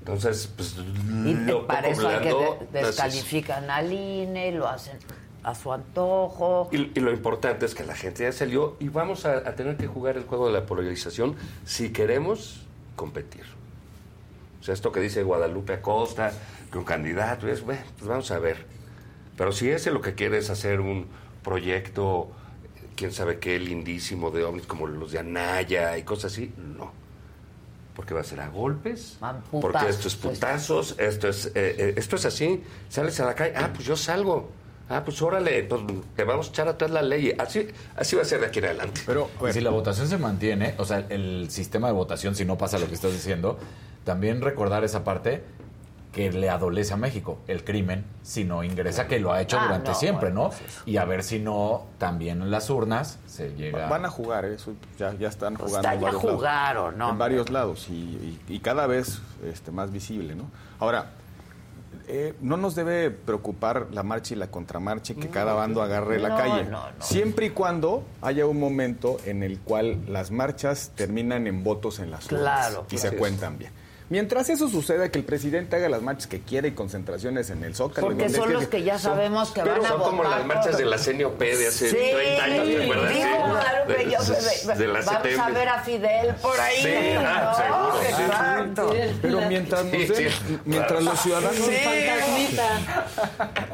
Entonces, 0.00 0.50
pues, 0.56 0.74
Y 0.78 1.34
lo 1.34 1.64
para 1.68 1.86
eso 1.86 2.08
hay 2.08 2.18
que 2.20 2.34
de- 2.72 2.82
descalifican 2.86 3.70
al 3.70 3.92
INE, 3.92 4.50
lo 4.50 4.66
hacen 4.66 4.98
a 5.42 5.54
su 5.54 5.72
antojo. 5.72 6.68
Y, 6.72 6.92
y 6.94 7.00
lo 7.00 7.12
importante 7.12 7.66
es 7.66 7.74
que 7.74 7.84
la 7.84 7.94
gente 7.94 8.22
ya 8.24 8.32
salió 8.32 8.76
y 8.80 8.88
vamos 8.88 9.26
a, 9.26 9.38
a 9.38 9.54
tener 9.54 9.76
que 9.76 9.86
jugar 9.86 10.16
el 10.16 10.24
juego 10.24 10.46
de 10.46 10.52
la 10.52 10.66
polarización 10.66 11.36
si 11.64 11.90
queremos 11.90 12.62
competir. 12.96 13.44
O 14.60 14.64
sea, 14.64 14.74
esto 14.74 14.92
que 14.92 15.00
dice 15.00 15.24
Guadalupe 15.24 15.72
Acosta, 15.72 16.32
que 16.70 16.78
un 16.78 16.84
candidato 16.84 17.48
es, 17.48 17.64
bueno, 17.64 17.82
pues 17.98 18.08
vamos 18.08 18.30
a 18.30 18.38
ver. 18.38 18.64
Pero 19.36 19.50
si 19.50 19.68
ese 19.68 19.90
lo 19.90 20.00
que 20.00 20.14
quiere 20.14 20.38
es 20.38 20.50
hacer 20.50 20.80
un 20.80 21.06
proyecto, 21.42 22.30
quién 22.94 23.12
sabe 23.12 23.38
qué, 23.38 23.58
lindísimo 23.58 24.30
de 24.30 24.44
ovnis 24.44 24.66
como 24.66 24.86
los 24.86 25.10
de 25.10 25.18
Anaya 25.18 25.98
y 25.98 26.04
cosas 26.04 26.32
así, 26.32 26.52
no. 26.56 26.92
Porque 27.96 28.14
va 28.14 28.20
a 28.20 28.24
ser 28.24 28.40
a 28.40 28.48
golpes, 28.48 29.18
porque 29.50 29.88
esto 29.88 30.06
es 30.06 30.14
putazos, 30.14 30.94
esto 30.98 31.28
es, 31.28 31.46
eh, 31.46 31.50
eh, 31.54 31.94
esto 31.96 32.16
es 32.16 32.24
así, 32.24 32.62
sales 32.88 33.18
a 33.18 33.26
la 33.26 33.34
calle, 33.34 33.54
ah, 33.56 33.70
pues 33.74 33.84
yo 33.84 33.96
salgo. 33.96 34.48
Ah, 34.92 35.02
pues 35.04 35.20
órale, 35.22 35.62
pues 35.64 35.80
te 36.14 36.24
vamos 36.24 36.48
a 36.48 36.50
echar 36.50 36.68
atrás 36.68 36.90
la 36.90 37.02
ley. 37.02 37.34
Así, 37.38 37.66
así 37.96 38.14
va 38.16 38.22
a 38.22 38.24
ser 38.24 38.40
de 38.40 38.46
aquí 38.46 38.58
en 38.58 38.66
adelante. 38.66 39.00
Pero 39.06 39.30
si 39.52 39.60
la 39.60 39.70
votación 39.70 40.06
se 40.06 40.18
mantiene, 40.18 40.74
o 40.78 40.84
sea, 40.84 41.06
el 41.08 41.50
sistema 41.50 41.86
de 41.88 41.94
votación, 41.94 42.34
si 42.34 42.44
no 42.44 42.58
pasa 42.58 42.78
lo 42.78 42.86
que 42.88 42.94
estás 42.94 43.12
diciendo, 43.12 43.58
también 44.04 44.40
recordar 44.42 44.84
esa 44.84 45.02
parte 45.04 45.42
que 46.12 46.30
le 46.30 46.50
adolece 46.50 46.92
a 46.92 46.98
México, 46.98 47.38
el 47.46 47.64
crimen, 47.64 48.04
si 48.22 48.44
no 48.44 48.62
ingresa, 48.64 49.06
que 49.08 49.18
lo 49.18 49.32
ha 49.32 49.40
hecho 49.40 49.58
Ah, 49.58 49.62
durante 49.64 49.92
no, 49.92 49.94
siempre, 49.94 50.28
bueno, 50.30 50.50
¿no? 50.50 50.54
Y 50.84 50.98
a 50.98 51.06
ver 51.06 51.22
si 51.22 51.38
no, 51.38 51.86
también 51.96 52.42
en 52.42 52.50
las 52.50 52.68
urnas 52.68 53.18
se 53.26 53.54
llega... 53.54 53.88
Van 53.88 54.04
a 54.04 54.10
jugar, 54.10 54.44
¿eh? 54.44 54.56
eso 54.56 54.74
ya, 54.98 55.14
ya 55.14 55.28
están 55.28 55.54
Pues 55.54 55.70
jugando 55.70 55.88
ya 55.88 55.94
en 55.94 56.00
varios 56.02 56.20
jugaron, 56.20 56.84
lados. 56.84 56.98
¿no? 56.98 57.10
En 57.12 57.18
varios 57.18 57.48
lados 57.48 57.88
y, 57.88 57.94
y- 57.94 58.40
y 58.46 58.58
cada 58.60 58.86
vez 58.86 59.22
este, 59.50 59.70
más 59.70 59.90
visible, 59.90 60.34
¿no? 60.34 60.50
Ahora, 60.80 61.12
eh, 62.08 62.34
no 62.40 62.56
nos 62.56 62.74
debe 62.74 63.10
preocupar 63.10 63.88
la 63.92 64.02
marcha 64.02 64.34
y 64.34 64.36
la 64.36 64.48
contramarcha 64.50 65.12
y 65.12 65.16
que 65.16 65.28
cada 65.28 65.54
bando 65.54 65.82
agarre 65.82 66.18
la 66.18 66.36
calle. 66.36 66.64
no. 66.64 66.82
Siempre 67.00 67.46
y 67.46 67.50
cuando 67.50 68.04
haya 68.20 68.46
un 68.46 68.58
momento 68.58 69.18
en 69.24 69.42
el 69.42 69.58
cual 69.60 69.98
las 70.08 70.30
marchas 70.30 70.92
terminan 70.94 71.46
en 71.46 71.64
votos 71.64 71.98
en 71.98 72.10
las 72.10 72.26
urnas 72.26 72.40
Claro, 72.68 72.86
y 72.90 72.98
se 72.98 73.16
cuentan 73.16 73.58
bien. 73.58 73.72
Mientras 74.12 74.50
eso 74.50 74.68
suceda, 74.68 75.08
que 75.10 75.18
el 75.18 75.24
presidente 75.24 75.74
haga 75.74 75.88
las 75.88 76.02
marchas 76.02 76.26
que 76.26 76.40
quiere 76.42 76.68
y 76.68 76.72
concentraciones 76.72 77.48
en 77.48 77.64
el 77.64 77.74
Zócalo. 77.74 78.08
Porque 78.08 78.28
son 78.28 78.52
los 78.52 78.66
que 78.66 78.82
ya 78.82 78.98
sabemos 78.98 79.52
que 79.52 79.62
Pero 79.62 79.76
van 79.76 79.86
a 79.86 79.88
son 79.88 80.02
como 80.02 80.22
las 80.22 80.44
marchas 80.44 80.76
de 80.76 80.84
la 80.84 80.98
CNOP 80.98 81.40
de 81.40 81.66
hace 81.68 81.88
Sí, 81.88 81.96
30 81.96 82.44
años, 82.44 82.66
¿te 82.66 82.82
acuerdas? 82.82 83.08
digo, 83.14 83.24
Sí. 83.24 83.48
Guadalupe, 83.48 83.96
De- 83.96 84.04
yo- 84.10 84.18
de- 84.74 84.74
de 84.78 84.86
la 84.92 85.00
vamos 85.00 85.38
a 85.38 85.48
ver 85.50 85.68
a 85.70 85.82
Fidel 85.82 86.34
por 86.42 86.60
ahí. 86.60 86.82
Sí, 86.82 86.88
ah, 87.16 87.42
¿no? 87.42 87.56
seguro, 87.56 88.00
sí. 88.02 88.22
Exacto. 88.22 88.94
Pero 89.22 89.40
mientras, 89.48 89.84
nos 89.86 89.92
Sí, 89.92 89.98
den- 90.12 90.30
sí. 90.30 90.58
mientras 90.66 91.02
los 91.02 91.20
ciudadanos. 91.20 91.68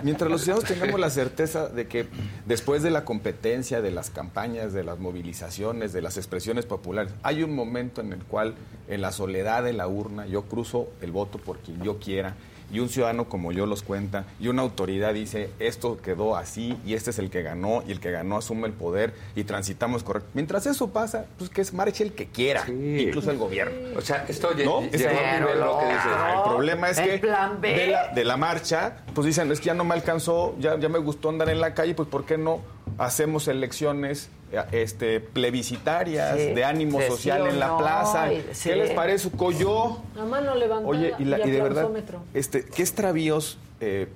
Mientras 0.04 0.30
los 0.30 0.40
ciudadanos 0.42 0.68
tengamos 0.72 1.00
la 1.00 1.10
certeza 1.10 1.68
de 1.68 1.88
que 1.88 2.06
después 2.46 2.84
de 2.84 2.90
la 2.90 3.04
competencia, 3.04 3.80
de 3.80 3.90
las 3.90 4.10
campañas, 4.10 4.72
de 4.72 4.84
las 4.84 5.00
movilizaciones, 5.00 5.92
de 5.92 6.00
las 6.00 6.16
expresiones 6.16 6.64
populares, 6.64 7.12
hay 7.24 7.42
un 7.42 7.56
momento 7.56 8.00
en 8.02 8.12
el 8.12 8.22
cual, 8.22 8.54
en 8.86 9.00
la 9.00 9.10
soledad 9.10 9.64
de 9.64 9.72
la 9.72 9.88
urna, 9.88 10.26
yo 10.28 10.42
cruzo 10.42 10.88
el 11.02 11.10
voto 11.12 11.38
por 11.38 11.58
quien 11.58 11.82
yo 11.82 11.98
quiera 11.98 12.34
y 12.70 12.80
un 12.80 12.90
ciudadano 12.90 13.30
como 13.30 13.50
yo 13.50 13.64
los 13.64 13.82
cuenta 13.82 14.26
y 14.38 14.48
una 14.48 14.60
autoridad 14.60 15.14
dice 15.14 15.48
esto 15.58 15.96
quedó 16.02 16.36
así 16.36 16.76
y 16.84 16.92
este 16.92 17.08
es 17.10 17.18
el 17.18 17.30
que 17.30 17.40
ganó 17.42 17.82
y 17.88 17.92
el 17.92 17.98
que 17.98 18.10
ganó 18.10 18.36
asume 18.36 18.66
el 18.66 18.74
poder 18.74 19.14
y 19.34 19.44
transitamos 19.44 20.02
correcto. 20.02 20.28
Mientras 20.34 20.66
eso 20.66 20.90
pasa, 20.90 21.24
pues 21.38 21.48
que 21.48 21.62
es 21.62 21.72
marche 21.72 22.04
el 22.04 22.12
que 22.12 22.26
quiera, 22.26 22.64
incluso 22.68 23.30
el 23.30 23.38
gobierno. 23.38 23.98
O 23.98 24.02
sea, 24.02 24.26
esto 24.28 24.50
¿No? 24.66 24.82
nivel, 24.82 25.00
¿no? 25.60 25.78
que 25.78 25.86
dices, 25.86 26.02
Ah, 26.12 26.42
el 26.44 26.50
problema 26.50 26.90
es 26.90 26.98
El 26.98 27.08
que 27.12 27.18
plan 27.20 27.58
B. 27.58 27.72
de 27.72 27.86
la, 27.86 28.08
de 28.08 28.24
la 28.26 28.36
marcha, 28.36 28.98
pues 29.14 29.26
dicen, 29.26 29.50
es 29.50 29.60
que 29.60 29.66
ya 29.66 29.74
no 29.74 29.84
me 29.84 29.94
alcanzó, 29.94 30.54
ya, 30.60 30.78
ya 30.78 30.90
me 30.90 30.98
gustó 30.98 31.30
andar 31.30 31.48
en 31.48 31.60
la 31.62 31.72
calle, 31.72 31.94
pues 31.94 32.08
¿por 32.10 32.26
qué 32.26 32.36
no 32.36 32.60
hacemos 32.98 33.48
elecciones 33.48 34.28
este, 34.72 35.20
plebiscitarias 35.20 36.36
Sí, 36.36 36.52
de 36.54 36.64
ánimo 36.64 36.98
de 36.98 37.08
social 37.08 37.46
en 37.46 37.58
la 37.60 37.68
no, 37.68 37.78
plaza? 37.78 38.32
y- 38.32 38.44
sí. 38.52 38.70
¿Qué 38.70 38.76
les 38.76 38.90
parece? 38.92 39.30
Coyó. 39.30 39.98
A 40.18 40.24
mano 40.24 40.54
levantada 40.54 40.88
Oye, 40.88 41.14
y, 41.18 41.24
la- 41.24 41.46
y 41.46 41.50
de 41.50 41.60
verdad, 41.62 41.88
este, 42.34 42.64
¿qué 42.64 42.82
extravíos 42.82 43.58
eh, 43.80 44.08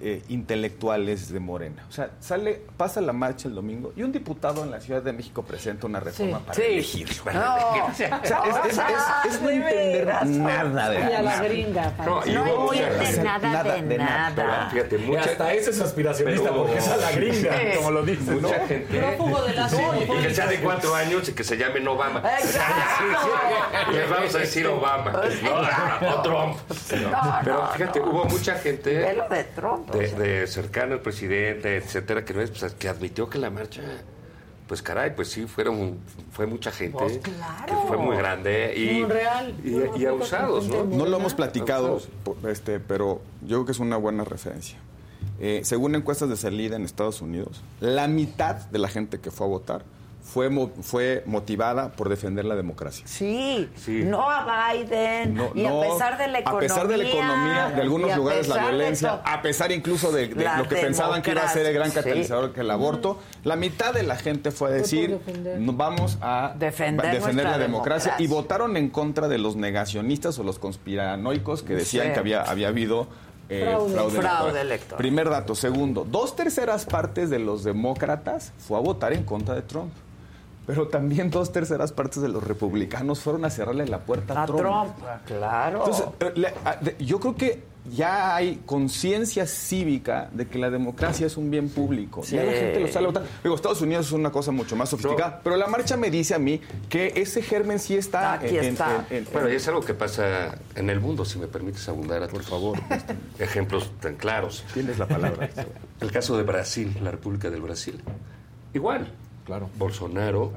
eh, 0.00 0.22
intelectuales 0.28 1.32
de 1.32 1.40
Morena? 1.40 1.84
O 1.88 1.92
sea, 1.92 2.10
sale, 2.20 2.60
pasa 2.76 3.00
la 3.00 3.12
marcha 3.12 3.48
el 3.48 3.54
domingo 3.54 3.92
y 3.96 4.02
un 4.02 4.12
diputado 4.12 4.62
en 4.64 4.70
la 4.70 4.80
Ciudad 4.80 5.02
de 5.02 5.12
México 5.12 5.42
presenta 5.42 5.86
una 5.86 6.00
reforma 6.00 6.38
Sí. 6.38 6.44
para 6.46 6.54
Sí. 6.54 6.62
elegir. 6.62 7.08
No. 7.32 7.86
O 7.86 7.94
sea, 7.94 8.20
es, 8.22 8.30
es- 8.30 8.78
es- 8.78 9.34
es 9.34 9.42
no 9.42 9.50
entender 9.50 10.06
nada 10.06 10.88
de 10.90 10.98
Y 11.00 11.02
a 11.02 11.22
la 11.22 11.30
nada. 11.30 11.42
gringa. 11.42 11.94
No, 12.04 12.26
y 12.26 12.32
No 12.32 12.72
entiendes 12.72 13.18
nada, 13.24 13.52
nada 13.52 13.74
de 13.74 13.82
de 13.82 13.98
nada. 13.98 14.30
nada. 14.30 14.70
Fíjate, 14.70 14.98
mucha, 14.98 15.20
hasta 15.22 15.52
eso 15.54 15.70
es 15.70 15.80
aspiracionista, 15.80 16.50
Pero- 16.50 16.62
porque 16.64 16.78
es 16.78 16.88
a 16.88 16.96
la 16.96 17.10
gringa, 17.12 17.52
Sí. 17.58 17.76
como 17.76 17.90
lo 17.90 18.02
dice. 18.02 18.30
mucha 18.32 18.58
¿no? 18.58 18.66
gente. 18.66 18.98
Prófugo 18.98 19.42
de 19.42 19.54
la 19.54 19.68
Sí, 19.68 19.76
y 19.76 19.98
que 20.00 20.06
política. 20.06 20.34
sea 20.34 20.46
de 20.46 20.60
cuatro 20.60 20.94
años 20.94 21.28
y 21.28 21.32
que 21.32 21.44
se 21.44 21.56
llamen 21.56 21.86
Obama. 21.88 22.22
Exacto. 22.38 23.92
Les 23.92 24.10
vamos 24.10 24.34
a 24.34 24.38
decir 24.38 24.66
Obama, 24.66 25.12
no, 25.12 26.08
o 26.16 26.22
Trump. 26.22 26.56
No, 27.10 27.38
Pero 27.44 27.62
no, 27.62 27.66
fíjate, 27.68 28.00
no. 28.00 28.06
hubo 28.10 28.24
mucha 28.26 28.54
gente 28.56 28.94
Ve 28.98 29.14
lo 29.14 29.28
de 29.28 29.44
Trump. 29.44 29.69
O 29.74 29.92
de, 29.92 30.08
sea. 30.08 30.18
de 30.18 30.46
cercano 30.46 30.94
al 30.94 31.00
presidente, 31.00 31.76
etcétera, 31.76 32.24
que 32.24 32.34
no 32.34 32.40
es, 32.40 32.50
pues, 32.50 32.72
que 32.74 32.88
admitió 32.88 33.28
que 33.28 33.38
la 33.38 33.50
marcha, 33.50 33.82
pues 34.66 34.82
caray, 34.82 35.14
pues 35.16 35.28
sí, 35.28 35.46
fueron, 35.46 35.98
fue 36.32 36.46
mucha 36.46 36.70
gente, 36.70 36.98
Pues 36.98 37.18
claro. 37.18 37.66
que 37.66 37.88
fue 37.88 37.96
muy 37.96 38.16
grande 38.16 38.74
y, 38.76 39.00
Monreal. 39.00 39.54
y, 39.64 39.70
No, 39.70 39.96
y 39.96 40.00
no, 40.04 40.08
abusados, 40.10 40.68
¿no? 40.68 40.84
No 40.84 41.06
lo 41.06 41.16
hemos 41.16 41.34
platicado, 41.34 42.00
este, 42.48 42.78
pero 42.80 43.20
yo 43.42 43.58
creo 43.58 43.64
que 43.66 43.72
es 43.72 43.78
una 43.80 43.96
buena 43.96 44.24
referencia. 44.24 44.78
Eh, 45.40 45.62
según 45.64 45.94
encuestas 45.94 46.28
de 46.28 46.36
salida 46.36 46.76
en 46.76 46.84
Estados 46.84 47.20
Unidos, 47.22 47.62
la 47.80 48.06
mitad 48.08 48.56
de 48.56 48.78
la 48.78 48.88
gente 48.88 49.18
que 49.20 49.30
fue 49.30 49.46
a 49.46 49.50
votar 49.50 49.82
fue, 50.22 50.48
mo- 50.50 50.70
fue 50.82 51.22
motivada 51.26 51.90
por 51.92 52.08
defender 52.08 52.44
la 52.44 52.54
democracia. 52.54 53.04
Sí, 53.06 53.68
Sí. 53.76 54.02
no 54.04 54.30
a 54.30 54.72
Biden. 54.72 55.34
No, 55.34 55.50
y 55.54 55.62
no, 55.62 55.82
a 55.82 55.86
pesar 55.88 56.18
de 56.18 56.28
la 56.28 56.38
a 56.38 56.40
economía. 56.42 56.68
pesar 56.68 56.88
de 56.88 56.96
la 56.98 57.04
economía, 57.08 57.70
de 57.74 57.80
algunos 57.82 58.10
a 58.12 58.16
lugares 58.16 58.48
la 58.48 58.58
violencia, 58.68 59.20
a 59.24 59.42
pesar 59.42 59.72
incluso 59.72 60.12
de, 60.12 60.28
lo 60.28 60.68
que 60.68 60.76
pensaban 60.76 61.22
que 61.22 61.30
iba 61.32 61.42
a 61.42 61.48
ser 61.48 61.66
el 61.66 61.74
gran 61.74 61.90
catalizador 61.90 62.52
que 62.52 62.60
el 62.60 62.70
aborto, 62.70 63.18
la 63.44 63.56
mitad 63.56 63.92
de 63.94 64.02
la 64.02 64.16
gente 64.16 64.50
fue 64.50 64.68
a 64.68 64.72
decir, 64.72 65.10
defender. 65.18 65.58
"No, 65.60 65.72
vamos 65.72 66.18
a 66.20 66.54
Defender 66.58 67.10
defender 67.12 67.46
la 67.46 67.58
democracia, 67.58 68.14
y 68.18 68.26
votaron 68.26 68.76
en 68.76 68.90
contra 68.90 69.28
de 69.28 69.38
los 69.38 69.56
negacionistas 69.56 70.38
o 70.38 70.42
los 70.44 70.58
conspiranoicos 70.58 71.62
que 71.62 71.74
decían 71.74 72.08
Sí. 72.08 72.12
que 72.12 72.18
había, 72.18 72.42
había 72.42 72.68
habido 72.68 73.08
eh, 73.52 73.64
Fraude. 73.66 73.92
fraude, 73.94 74.10
Fraude 74.20 74.20
electoral. 74.60 74.66
electoral. 74.66 74.98
Primer 74.98 75.28
dato. 75.28 75.54
Segundo, 75.56 76.06
dos 76.08 76.36
terceras 76.36 76.84
partes 76.86 77.30
de 77.30 77.40
los 77.40 77.64
demócratas 77.64 78.52
fue 78.58 78.78
a 78.78 78.80
votar 78.80 79.12
en 79.12 79.24
contra 79.24 79.56
de 79.56 79.62
Trump. 79.62 79.92
Pero 80.66 80.88
también 80.88 81.30
dos 81.30 81.52
terceras 81.52 81.92
partes 81.92 82.22
de 82.22 82.28
los 82.28 82.42
republicanos 82.44 83.20
fueron 83.20 83.44
a 83.44 83.50
cerrarle 83.50 83.86
la 83.88 84.00
puerta 84.00 84.34
a, 84.40 84.42
A 84.44 84.46
Trump, 84.46 84.94
claro. 85.26 85.78
Entonces, 85.78 86.04
eh, 86.20 86.32
le- 86.36 86.54
a- 86.64 86.76
de- 86.76 86.96
yo 87.04 87.18
creo 87.18 87.34
que 87.34 87.70
ya 87.90 88.36
hay 88.36 88.60
conciencia 88.66 89.46
cívica 89.46 90.28
de 90.32 90.46
que 90.46 90.58
la 90.58 90.68
democracia 90.70 91.26
es 91.26 91.38
un 91.38 91.50
bien 91.50 91.70
público. 91.70 92.22
Sí. 92.22 92.36
Ya 92.36 92.44
la 92.44 92.52
gente 92.52 92.78
lo 92.80 92.88
sale 92.88 93.06
a 93.06 93.08
votar. 93.08 93.22
Digo, 93.42 93.54
Estados 93.54 93.80
Unidos 93.80 94.06
es 94.06 94.12
una 94.12 94.30
cosa 94.30 94.52
mucho 94.52 94.76
más 94.76 94.90
sofisticada, 94.90 95.40
pero 95.42 95.56
la 95.56 95.66
marcha 95.66 95.96
me 95.96 96.10
dice 96.10 96.34
a 96.34 96.38
mí 96.38 96.60
que 96.90 97.14
ese 97.16 97.40
germen 97.42 97.78
sí 97.78 97.96
está. 97.96 98.34
Aquí 98.34 98.58
en- 98.58 98.64
está. 98.66 99.06
en- 99.08 99.16
en- 99.16 99.26
Bueno, 99.32 99.48
y 99.50 99.54
es 99.54 99.66
algo 99.66 99.80
que 99.80 99.94
pasa 99.94 100.56
en 100.76 100.90
el 100.90 101.00
mundo, 101.00 101.24
si 101.24 101.38
me 101.38 101.46
permites 101.48 101.88
abundar. 101.88 102.28
Por 102.28 102.42
favor. 102.42 102.78
Ejemplos 103.38 103.90
tan 104.00 104.16
claros. 104.16 104.62
Tienes 104.74 104.98
la 104.98 105.08
palabra. 105.08 105.48
El 106.00 106.12
caso 106.12 106.36
de 106.36 106.42
Brasil, 106.42 106.94
la 107.02 107.10
República 107.10 107.48
del 107.50 107.62
Brasil. 107.62 108.00
Igual. 108.74 109.10
Claro. 109.50 109.68
Bolsonaro 109.76 110.52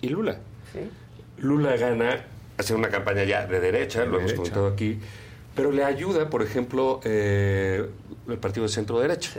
y 0.00 0.08
Lula. 0.08 0.38
Lula 1.36 1.76
gana, 1.76 2.24
hace 2.56 2.74
una 2.74 2.88
campaña 2.88 3.24
ya 3.24 3.46
de 3.46 3.60
derecha, 3.60 4.06
lo 4.06 4.18
hemos 4.18 4.32
comentado 4.32 4.66
aquí, 4.66 4.98
pero 5.54 5.70
le 5.70 5.84
ayuda, 5.84 6.30
por 6.30 6.40
ejemplo, 6.40 7.00
eh, 7.04 7.86
el 8.26 8.38
partido 8.38 8.62
de 8.66 8.72
centro 8.72 8.98
derecha. 8.98 9.32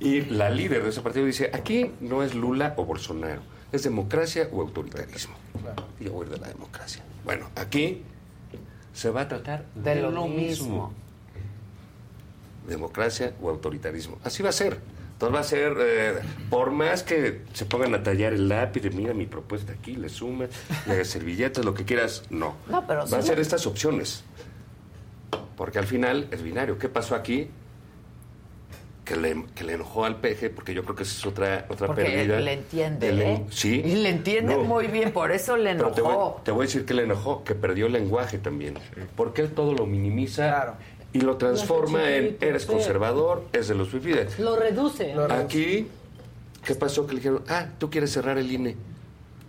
Y 0.00 0.22
la 0.22 0.50
líder 0.50 0.82
de 0.82 0.88
ese 0.88 1.02
partido 1.02 1.24
dice, 1.24 1.50
aquí 1.52 1.92
no 2.00 2.24
es 2.24 2.34
Lula 2.34 2.74
o 2.76 2.84
Bolsonaro, 2.84 3.42
es 3.70 3.84
democracia 3.84 4.48
o 4.50 4.60
autoritarismo. 4.60 5.36
Y 6.00 6.06
yo 6.06 6.12
voy 6.12 6.26
de 6.26 6.38
la 6.38 6.48
democracia. 6.48 7.04
Bueno, 7.24 7.48
aquí 7.54 8.02
se 8.92 9.10
va 9.10 9.20
a 9.20 9.28
tratar 9.28 9.66
De 9.76 9.94
lo 10.02 10.10
mismo. 10.26 10.36
mismo. 10.36 10.92
Democracia 12.66 13.34
o 13.40 13.50
autoritarismo. 13.50 14.18
Así 14.24 14.42
va 14.42 14.48
a 14.48 14.52
ser. 14.52 14.80
Entonces 15.20 15.36
va 15.36 15.40
a 15.40 15.44
ser, 15.44 15.76
eh, 15.78 16.14
por 16.48 16.70
más 16.70 17.02
que 17.02 17.42
se 17.52 17.66
pongan 17.66 17.94
a 17.94 18.02
tallar 18.02 18.32
el 18.32 18.48
lápiz, 18.48 18.80
de, 18.80 18.88
mira 18.88 19.12
mi 19.12 19.26
propuesta 19.26 19.70
aquí, 19.74 19.94
le 19.94 20.08
sumas, 20.08 20.48
le 20.86 21.04
servilletas, 21.04 21.62
lo 21.62 21.74
que 21.74 21.84
quieras, 21.84 22.22
no. 22.30 22.54
No, 22.70 22.86
pero 22.86 23.00
va 23.00 23.06
sí 23.06 23.14
a 23.16 23.20
ser 23.20 23.38
estas 23.38 23.66
opciones. 23.66 24.24
Porque 25.58 25.78
al 25.78 25.84
final 25.86 26.26
es 26.30 26.42
binario. 26.42 26.78
¿Qué 26.78 26.88
pasó 26.88 27.14
aquí? 27.14 27.50
Que 29.04 29.14
le, 29.16 29.44
que 29.54 29.62
le 29.62 29.74
enojó 29.74 30.06
al 30.06 30.20
peje, 30.22 30.48
porque 30.48 30.72
yo 30.72 30.84
creo 30.84 30.96
que 30.96 31.02
esa 31.02 31.18
es 31.18 31.26
otra, 31.26 31.66
otra 31.68 31.88
Porque 31.88 32.04
pérdida. 32.04 32.40
le 32.40 32.52
entiende, 32.54 33.10
¿eh? 33.32 33.44
Sí. 33.50 33.82
Y 33.84 33.96
le 33.96 34.08
entiende 34.08 34.54
No. 34.56 34.64
muy 34.64 34.86
bien, 34.86 35.12
por 35.12 35.32
eso 35.32 35.54
le 35.58 35.74
Pero 35.74 35.90
te 35.90 36.00
voy, 36.00 36.12
enojó. 36.14 36.40
te 36.42 36.50
voy 36.50 36.62
a 36.62 36.66
decir 36.66 36.86
que 36.86 36.94
le 36.94 37.02
enojó, 37.02 37.44
que 37.44 37.54
perdió 37.54 37.88
el 37.88 37.92
lenguaje 37.92 38.38
también. 38.38 38.78
Porque 39.16 39.42
él 39.42 39.50
todo 39.50 39.74
lo 39.74 39.84
minimiza 39.84 40.78
y 41.12 41.20
lo 41.20 41.36
transforma 41.36 42.10
en 42.14 42.36
eres 42.40 42.62
sí. 42.62 42.68
conservador, 42.68 43.44
es 43.52 43.68
de 43.68 43.74
los 43.74 43.88
fifides. 43.88 44.38
Lo 44.38 44.56
reduce. 44.56 45.14
Aquí, 45.30 45.88
¿qué 46.64 46.74
pasó? 46.74 47.06
Que 47.06 47.14
le 47.14 47.20
dijeron, 47.20 47.42
ah, 47.48 47.66
tú 47.78 47.90
quieres 47.90 48.12
cerrar 48.12 48.38
el 48.38 48.50
INE. 48.50 48.76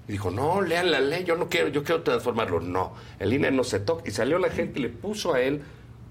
Y 0.08 0.14
dijo, 0.14 0.32
no, 0.32 0.62
lean 0.62 0.92
la 0.92 1.00
ley, 1.00 1.24
yo 1.24 1.36
no 1.36 1.48
quiero, 1.48 1.68
yo 1.68 1.84
quiero 1.84 2.02
transformarlo. 2.02 2.60
No, 2.60 2.94
el 3.20 3.34
INE 3.34 3.52
no 3.52 3.64
se 3.64 3.80
toca. 3.80 4.04
Y 4.08 4.12
salió 4.12 4.40
la 4.40 4.50
gente 4.50 4.80
y 4.80 4.84
le 4.84 4.90
puso 4.90 5.34
a 5.34 5.42
él 5.42 5.62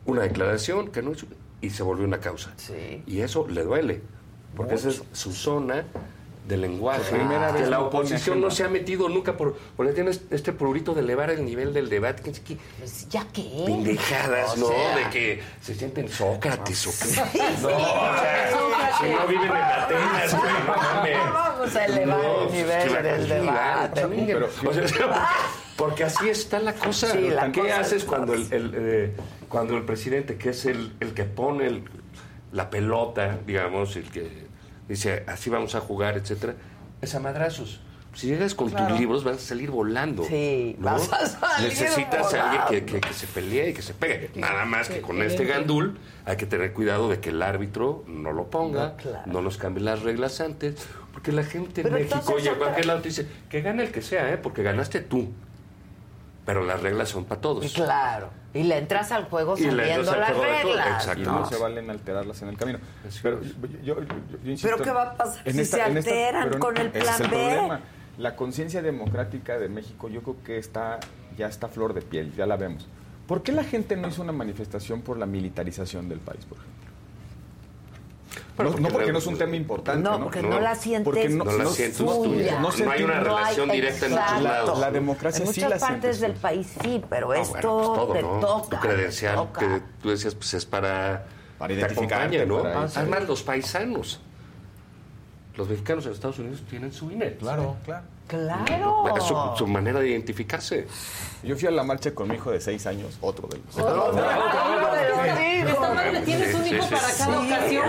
una 0.07 0.23
declaración 0.23 0.89
que 0.89 1.03
no 1.03 1.13
hizo, 1.13 1.27
y 1.61 1.71
se 1.71 1.83
volvió 1.83 2.05
una 2.05 2.21
causa. 2.21 2.55
Y 3.07 3.21
eso 3.21 3.47
le 3.49 3.65
duele, 3.65 4.01
porque 4.57 4.75
esa 4.77 4.89
es 4.89 5.03
su 5.13 5.33
zona 5.33 5.85
de 6.51 6.57
lenguaje. 6.59 7.11
Primera 7.17 7.55
que 7.55 7.65
la 7.65 7.81
oposición 7.81 8.41
no 8.41 8.51
se 8.51 8.65
ha 8.65 8.69
metido 8.69 9.09
nunca 9.09 9.37
por, 9.37 9.57
porque 9.77 9.93
tiene 9.93 10.11
este 10.11 10.53
prurito 10.53 10.93
de 10.93 11.01
elevar 11.01 11.31
el 11.31 11.45
nivel 11.45 11.73
del 11.73 11.89
debate. 11.89 12.23
Que, 12.23 12.33
que- 12.33 12.59
Pues 12.79 13.09
ya 13.09 13.25
que. 13.33 13.63
pendejadas, 13.65 14.59
¿no? 14.59 14.67
sea. 14.69 14.97
De 14.97 15.09
que 15.11 15.41
se 15.63 15.75
sienten 15.75 16.09
Sócrates 16.11 16.87
o 16.87 16.91
qué. 16.91 17.09
Sí, 17.09 17.21
no, 17.63 17.69
o 17.69 17.79
sea, 18.19 18.99
si 19.01 19.09
no 19.09 19.27
viven 19.27 19.45
en 19.47 19.53
Atenas, 19.53 20.37
güey, 20.39 20.53
no 20.53 20.77
mames. 20.77 21.19
Vamos 21.33 21.77
a 21.77 21.85
elevar 21.87 22.19
No, 22.19 22.43
el 22.43 22.53
nivel 22.53 22.89
claro, 22.89 23.09
del 23.09 23.29
debate. 23.29 24.07
Pero- 24.27 24.49
O 24.69 24.73
sea, 24.73 25.29
porque 25.77 26.05
así 26.05 26.29
está 26.29 26.59
la 26.59 26.75
cosa. 26.75 27.13
Sí, 27.13 27.29
la 27.31 27.51
¿Qué 27.53 27.61
cosa 27.61 27.81
haces 27.81 28.05
cuando 28.05 28.35
el, 28.35 28.53
el, 28.53 28.73
eh, 28.77 29.13
cuando 29.49 29.77
el 29.77 29.85
presidente, 29.85 30.37
que 30.37 30.51
es 30.51 30.67
el, 30.67 30.95
el 31.01 31.15
que 31.15 31.25
pone 31.25 31.67
el- 31.67 31.85
la 32.53 32.69
pelota, 32.69 33.39
digamos, 33.47 33.95
el 33.97 34.11
que 34.11 34.50
dice 34.91 35.25
así 35.27 35.49
vamos 35.51 35.75
a 35.75 35.81
jugar, 35.81 36.17
etcétera, 36.19 36.55
es 37.01 37.15
a 37.15 37.21
madrazos? 37.21 37.81
Si 38.13 38.27
llegas 38.27 38.57
con 38.57 38.71
Claro. 38.71 38.89
tus 38.89 38.99
libros, 38.99 39.23
vas 39.23 39.37
a 39.37 39.39
salir 39.41 39.71
volando. 39.71 40.25
Sí, 40.25 40.75
¿no? 40.81 40.87
vas 40.87 41.13
a 41.13 41.27
salir 41.29 41.69
Necesitas 41.69 42.35
a 42.35 42.51
alguien 42.51 42.85
que, 42.87 42.93
que- 42.95 43.01
que 43.01 43.15
se 43.15 43.29
pelee 43.29 43.71
y 43.71 43.73
que 43.73 43.83
se 43.83 43.95
pegue. 43.95 44.33
Nada 44.35 44.65
más 44.65 44.89
que 44.89 45.01
con 45.01 45.23
este 45.23 45.45
gandul 45.45 45.97
hay 46.25 46.37
que 46.37 46.45
tener 46.45 46.73
cuidado 46.73 47.09
de 47.09 47.21
que 47.21 47.31
el 47.31 47.41
árbitro 47.41 48.03
no 48.09 48.33
lo 48.33 48.51
ponga, 48.51 48.89
No, 48.89 48.97
claro. 48.97 49.23
no 49.33 49.43
nos 49.43 49.59
cambie 49.59 49.85
las 49.85 50.03
reglas 50.03 50.41
antes, 50.41 50.75
porque 51.13 51.31
la 51.31 51.45
gente 51.45 51.83
en 51.83 51.93
México 51.93 52.35
y 52.39 52.43
en 52.43 52.49
otra- 52.49 52.59
cualquier 52.59 52.87
lado 52.87 53.01
te 53.01 53.09
dice 53.11 53.29
que 53.49 53.63
gane 53.63 53.85
el 53.85 53.93
que 53.93 54.03
sea, 54.03 54.33
¿eh? 54.33 54.39
porque 54.39 54.65
ganaste 54.65 55.01
tú. 55.03 55.29
Pero 56.45 56.65
las 56.65 56.81
reglas 56.83 57.11
son 57.11 57.27
para 57.27 57.41
todos. 57.41 57.73
Claro. 57.73 58.31
Y 58.53 58.65
le 58.65 58.79
entras 58.79 59.13
al 59.13 59.25
juego 59.27 59.57
sabiendo 59.57 60.15
las 60.17 60.37
reglas. 60.37 61.09
Y 61.17 61.21
no 61.21 61.47
se 61.47 61.57
valen 61.57 61.89
alterarlas 61.91 62.43
en 62.43 62.49
el 62.49 62.57
camino. 62.57 62.79
Pero 63.23 63.41
yo, 63.43 63.51
yo- 63.83 64.01
yo- 64.01 64.07
yo 64.45 64.51
insisto, 64.51 64.69
¿Pero 64.77 64.83
qué 64.85 64.91
va 64.91 65.03
a 65.03 65.15
pasar 65.17 65.47
en 65.47 65.55
si 65.55 65.61
esta- 65.61 65.77
se 65.77 65.83
esta- 65.85 65.99
alteran 65.99 66.49
pero 66.49 66.59
con 66.61 66.77
el 66.77 66.87
ese 66.89 66.99
es 66.99 67.05
plan 67.05 67.23
el 67.23 67.29
B? 67.31 67.37
problema. 67.37 67.81
La 68.19 68.37
conciencia 68.37 68.83
democrática 68.83 69.59
de 69.59 69.69
México 69.69 70.09
yo 70.09 70.23
creo 70.23 70.37
que 70.45 70.59
está 70.59 70.99
ya 71.39 71.47
está 71.47 71.67
a 71.67 71.71
flor 71.71 71.95
de 71.95 72.03
piel, 72.03 72.33
ya 72.35 72.45
la 72.45 72.57
vemos. 72.57 72.87
¿Por 73.27 73.43
qué 73.43 73.53
la 73.53 73.63
gente 73.65 73.97
no 73.97 74.09
hizo 74.09 74.21
una 74.23 74.33
manifestación 74.33 75.01
por 75.03 75.17
la 75.17 75.25
militarización 75.27 76.09
del 76.09 76.19
país, 76.19 76.45
por 76.45 76.59
ejemplo? 76.59 76.80
Pero 78.57 78.69
no, 78.69 78.73
porque 78.77 78.83
no 78.83 78.89
porque 78.91 79.07
la- 79.07 79.13
no 79.13 79.19
es 79.19 79.27
un 79.27 79.39
tema 79.39 79.57
importante. 79.57 80.09
No, 80.09 80.21
porque 80.23 80.43
no 80.43 80.61
la 80.61 80.75
sientes 80.75 81.05
porque 81.05 81.29
No 81.29 81.45
la 81.45 81.67
sientes 81.67 81.97
tuya. 81.99 82.61
No, 82.61 82.71
no 82.71 82.91
hay 82.91 83.03
una 83.03 83.21
relación 83.21 83.67
No 83.69 83.73
hay- 83.73 83.81
directa 83.81 84.07
en 84.07 84.13
muchos 84.13 84.27
exacto. 84.27 84.43
lados. 84.45 84.79
La 84.81 84.91
democracia 84.91 85.45
en 85.45 85.53
sí 85.53 85.61
muchas 85.61 85.71
la 85.81 85.87
partes 85.89 86.17
sientes. 86.17 86.21
del 86.21 86.33
país 86.35 86.73
sí, 86.83 87.03
pero 87.11 87.33
Ah, 87.33 87.39
esto 87.39 87.53
bueno, 87.53 87.95
pues 87.97 87.97
todo, 87.97 88.13
te 88.13 88.23
¿no? 88.23 88.41
toca. 88.41 88.81
Tu 88.81 88.87
credencial 88.89 89.35
toca. 89.37 89.61
que 89.61 89.83
tú 90.03 90.11
decías, 90.11 90.35
pues 90.35 90.55
es 90.55 90.67
para, 90.67 91.25
Para 91.59 91.87
acompaña, 91.87 92.45
¿no? 92.45 92.63
para- 92.63 92.83
Además, 92.85 93.27
los 93.29 93.43
paisanos. 93.43 94.21
Los 95.57 95.69
mexicanos 95.69 96.07
en 96.07 96.13
Estados 96.13 96.39
Unidos 96.39 96.63
tienen 96.71 96.93
su 96.93 97.11
INE. 97.11 97.35
Claro. 97.37 97.77
Claro. 97.85 98.05
Claro. 98.31 99.17
Es 99.17 99.25
su, 99.25 99.37
su 99.59 99.67
manera 99.67 99.99
de 100.01 100.09
identificarse. 100.11 100.87
Yo 101.43 101.57
fui 101.57 101.67
a 101.67 101.71
la 101.71 101.83
marcha 101.83 102.15
con 102.15 102.29
mi 102.29 102.35
hijo 102.37 102.51
de 102.51 102.61
seis 102.61 102.87
años, 102.87 103.17
otro 103.21 103.49
de 103.49 103.59
los. 103.59 103.77
Otro 103.77 104.13
de 104.13 104.23
los 104.23 105.71
Esta 105.71 105.95
madre 105.95 106.21
tienes 106.21 106.55
un 106.55 106.67
hijo 106.67 106.87
para 106.89 107.01
cada 107.19 107.41
ocasión. 107.41 107.85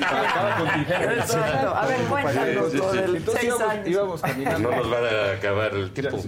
Para 0.00 0.32
cada 0.32 0.56
contingente. 0.56 1.14
Exacto. 1.14 1.74
A 1.76 1.86
ver, 1.86 2.00
cuéntanos 2.02 2.74
lo 2.74 2.92
del 2.92 3.16
Entonces 3.16 3.40
seis 3.42 3.52
íbamos, 3.54 3.70
años. 3.74 3.88
íbamos 3.88 4.20
caminando. 4.22 4.70
No 4.70 4.76
nos 4.76 4.92
va 4.92 4.98
a 4.98 5.32
acabar 5.34 5.74
el 5.74 5.90
tiempo. 5.92 6.18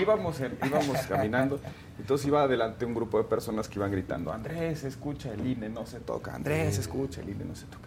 Íbamos, 0.00 0.40
en- 0.40 0.58
íbamos 0.64 0.98
caminando, 1.08 1.60
entonces 1.98 2.26
iba 2.26 2.42
adelante 2.42 2.84
un 2.84 2.94
grupo 2.94 3.18
de 3.18 3.24
personas 3.24 3.68
que 3.68 3.78
iban 3.78 3.90
gritando, 3.90 4.32
Andrés, 4.32 4.84
escucha, 4.84 5.32
el 5.32 5.46
INE 5.46 5.68
no 5.68 5.86
se 5.86 6.00
toca, 6.00 6.34
Andrés, 6.34 6.78
escucha, 6.78 7.20
el 7.20 7.30
INE 7.30 7.44
no 7.44 7.54
se 7.54 7.66
toca. 7.66 7.86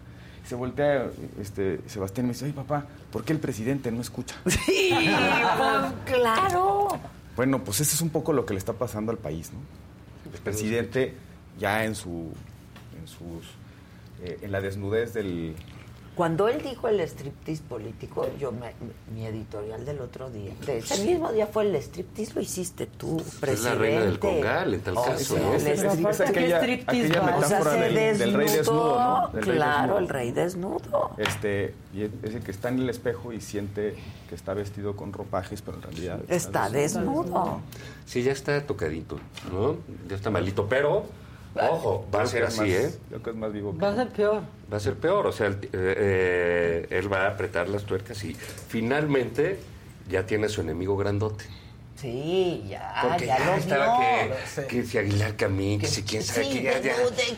Se 0.50 0.56
voltea 0.56 1.08
este, 1.40 1.78
Sebastián 1.86 2.26
y 2.26 2.28
me 2.30 2.32
dice, 2.32 2.46
ay 2.46 2.50
papá, 2.50 2.84
¿por 3.12 3.22
qué 3.22 3.32
el 3.32 3.38
presidente 3.38 3.92
no 3.92 4.00
escucha? 4.00 4.34
Sí, 4.48 4.90
pues, 4.92 5.92
claro. 6.18 6.88
Bueno, 7.36 7.62
pues 7.62 7.80
eso 7.80 7.94
es 7.94 8.00
un 8.00 8.10
poco 8.10 8.32
lo 8.32 8.44
que 8.44 8.54
le 8.54 8.58
está 8.58 8.72
pasando 8.72 9.12
al 9.12 9.18
país, 9.18 9.52
¿no? 9.52 9.60
El 10.34 10.40
presidente 10.40 11.14
ya 11.56 11.84
en 11.84 11.94
su, 11.94 12.32
en 13.00 13.06
sus, 13.06 13.46
eh, 14.24 14.40
en 14.42 14.50
la 14.50 14.60
desnudez 14.60 15.14
del, 15.14 15.54
Cuando 16.20 16.48
él 16.48 16.60
dijo 16.60 16.86
el 16.86 17.00
striptease 17.00 17.62
político, 17.62 18.28
yo 18.38 18.52
me- 18.52 18.74
mi 19.14 19.24
editorial 19.24 19.86
del 19.86 20.00
otro 20.02 20.28
día, 20.28 20.52
de 20.66 20.76
ese 20.76 21.02
mismo 21.06 21.32
día 21.32 21.46
fue 21.46 21.64
el 21.66 21.74
striptease, 21.76 22.34
lo 22.34 22.42
hiciste 22.42 22.84
tú, 22.84 23.16
presidente. 23.40 23.52
Es 23.54 23.62
la 23.64 23.74
reina 23.74 24.00
del 24.02 24.18
congal, 24.18 24.74
en 24.74 24.80
tal 24.82 24.98
O 24.98 25.02
caso, 25.02 25.34
sea, 25.36 25.42
¿no? 25.42 25.54
el 25.54 25.60
striptease- 25.62 26.28
aquella- 26.28 26.58
striptease 26.58 27.06
aquella 27.06 27.20
va? 27.22 27.36
o 27.38 27.40
sea, 27.40 27.48
metáfora 27.58 27.72
se 27.72 27.80
del, 27.94 28.18
del 28.18 28.34
rey 28.34 28.48
desnudo, 28.50 29.00
¿no? 29.00 29.28
Del 29.32 29.46
rey 29.46 29.56
claro, 29.56 29.80
desnudo. 29.80 29.98
el 29.98 30.08
rey 30.10 30.30
desnudo. 30.32 31.10
Este, 31.16 31.74
y 31.94 32.02
es 32.02 32.10
es 32.22 32.34
el 32.34 32.42
que 32.42 32.50
está 32.50 32.68
en 32.68 32.80
el 32.80 32.90
espejo 32.90 33.32
y 33.32 33.40
siente 33.40 33.94
que 34.28 34.34
está 34.34 34.52
vestido 34.52 34.96
con 34.96 35.14
ropajes, 35.14 35.62
pero 35.62 35.78
en 35.78 35.82
realidad 35.84 36.20
Está 36.28 36.68
desnudo. 36.68 37.62
Sí, 38.04 38.22
ya 38.22 38.32
está 38.32 38.60
tocadito, 38.66 39.18
¿no? 39.50 39.76
Ya 40.06 40.16
está 40.16 40.28
malito, 40.28 40.66
pero, 40.68 41.06
ojo, 41.54 42.06
va 42.14 42.22
a 42.22 42.26
ser 42.26 42.44
así, 42.44 42.72
¿eh? 42.72 42.90
Creo 43.08 43.22
que 43.22 43.30
es 43.30 43.36
más 43.36 43.52
vivo. 43.52 43.72
que- 43.72 43.78
Va 43.84 43.90
a 43.90 43.94
ser 43.96 44.08
peor. 44.08 44.42
Va 44.72 44.76
a 44.76 44.80
ser 44.80 44.94
peor, 44.94 45.26
o 45.26 45.32
sea, 45.32 45.46
el- 45.48 45.54
eh, 45.64 45.68
eh, 45.72 46.86
él 46.90 47.12
va 47.12 47.22
a 47.26 47.28
apretar 47.30 47.68
las 47.68 47.84
tuercas 47.84 48.22
y 48.24 48.34
finalmente 48.34 49.58
ya 50.08 50.24
tiene 50.26 50.46
a 50.46 50.48
su 50.48 50.60
enemigo 50.60 50.96
grandote. 50.96 51.44
Sí, 51.96 52.64
ya, 52.66 52.94
Porque 53.02 53.26
ya, 53.26 53.38
ya, 53.38 53.44
lo 53.46 53.54
estaba 53.56 53.98
vio. 53.98 54.34
que, 54.56 54.66
que 54.66 54.82
si 54.84 54.96
Aguilar 54.96 55.36
Camín, 55.36 55.78
que, 55.80 55.86
Que 55.86 55.92
si 55.92 56.02
quién 56.02 56.22
sí, 56.22 56.28
sabe 56.32 56.48
que 56.48 56.62
ya, 56.62 56.80
que 56.80 56.92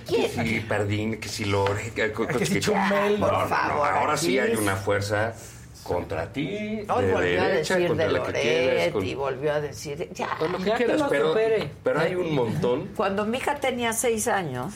¿quién? 0.07 0.31
si 0.31 0.61
Pardín, 0.61 1.19
que 1.19 1.29
si 1.29 1.45
Lore, 1.47 1.91
que, 1.93 2.13
que- 2.13 2.27
Que 2.29 2.47
si 2.47 2.61
Chumel, 2.61 3.19
No, 3.19 3.27
por 3.29 3.39
no, 3.41 3.49
favor, 3.49 3.89
ahora 3.89 4.17
sí 4.17 4.39
hay 4.39 4.55
una 4.55 4.77
fuerza 4.77 5.35
contra 5.83 6.33
ti, 6.33 6.49
Hoy 6.89 7.05
de 7.07 7.13
volvió 7.13 7.17
a 7.43 7.45
derecha, 7.49 7.75
decir 7.75 7.89
contra 7.89 8.07
de 8.07 8.13
la 8.13 8.23
que 8.23 8.33
quieras, 8.33 8.67
Loret 8.77 8.93
con- 8.93 9.07
y 9.07 9.15
volvió 9.15 9.53
a 9.53 9.61
decir, 9.61 10.09
ya. 10.13 10.29
con 10.39 10.53
lo 10.53 10.59
que 10.59 10.65
Ya 10.65 10.77
que 10.77 10.85
quieras, 10.85 11.01
lo 11.01 11.09
pero, 11.09 11.29
supere. 11.29 11.71
pero 11.83 12.01
hay 12.01 12.15
un 12.15 12.35
montón. 12.35 12.89
Cuando 12.97 13.25
mi 13.25 13.39
hija 13.39 13.57
tenía 13.57 13.93
seis 13.93 14.29
años, 14.29 14.75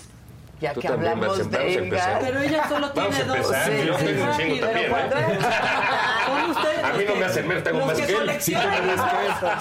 ya 0.61 0.73
Tú 0.73 0.81
que 0.81 0.89
hablamos 0.89 1.51
de 1.51 1.75
empezar. 1.79 2.19
Pero 2.21 2.41
ella 2.41 2.69
solo 2.69 2.91
tiene 2.93 3.25
dos. 3.25 3.47
Sí, 3.47 3.87
yo 3.87 3.99
sí, 3.99 4.05
tengo 4.07 4.25
un 4.25 4.33
sí, 4.35 4.43
chingo 4.43 4.57
pero 4.61 4.73
también, 4.73 4.91
cuando 4.91 5.17
¿eh? 5.17 5.39
Son 6.27 6.51
ustedes. 6.51 6.85
A 6.85 6.93
mí 6.93 7.05
no 7.09 7.17
me 7.17 7.25
hacen 7.25 7.49
menos, 7.49 7.63
tengo 7.65 7.87
más 7.87 7.97
que 8.01 8.13
él. 8.13 8.41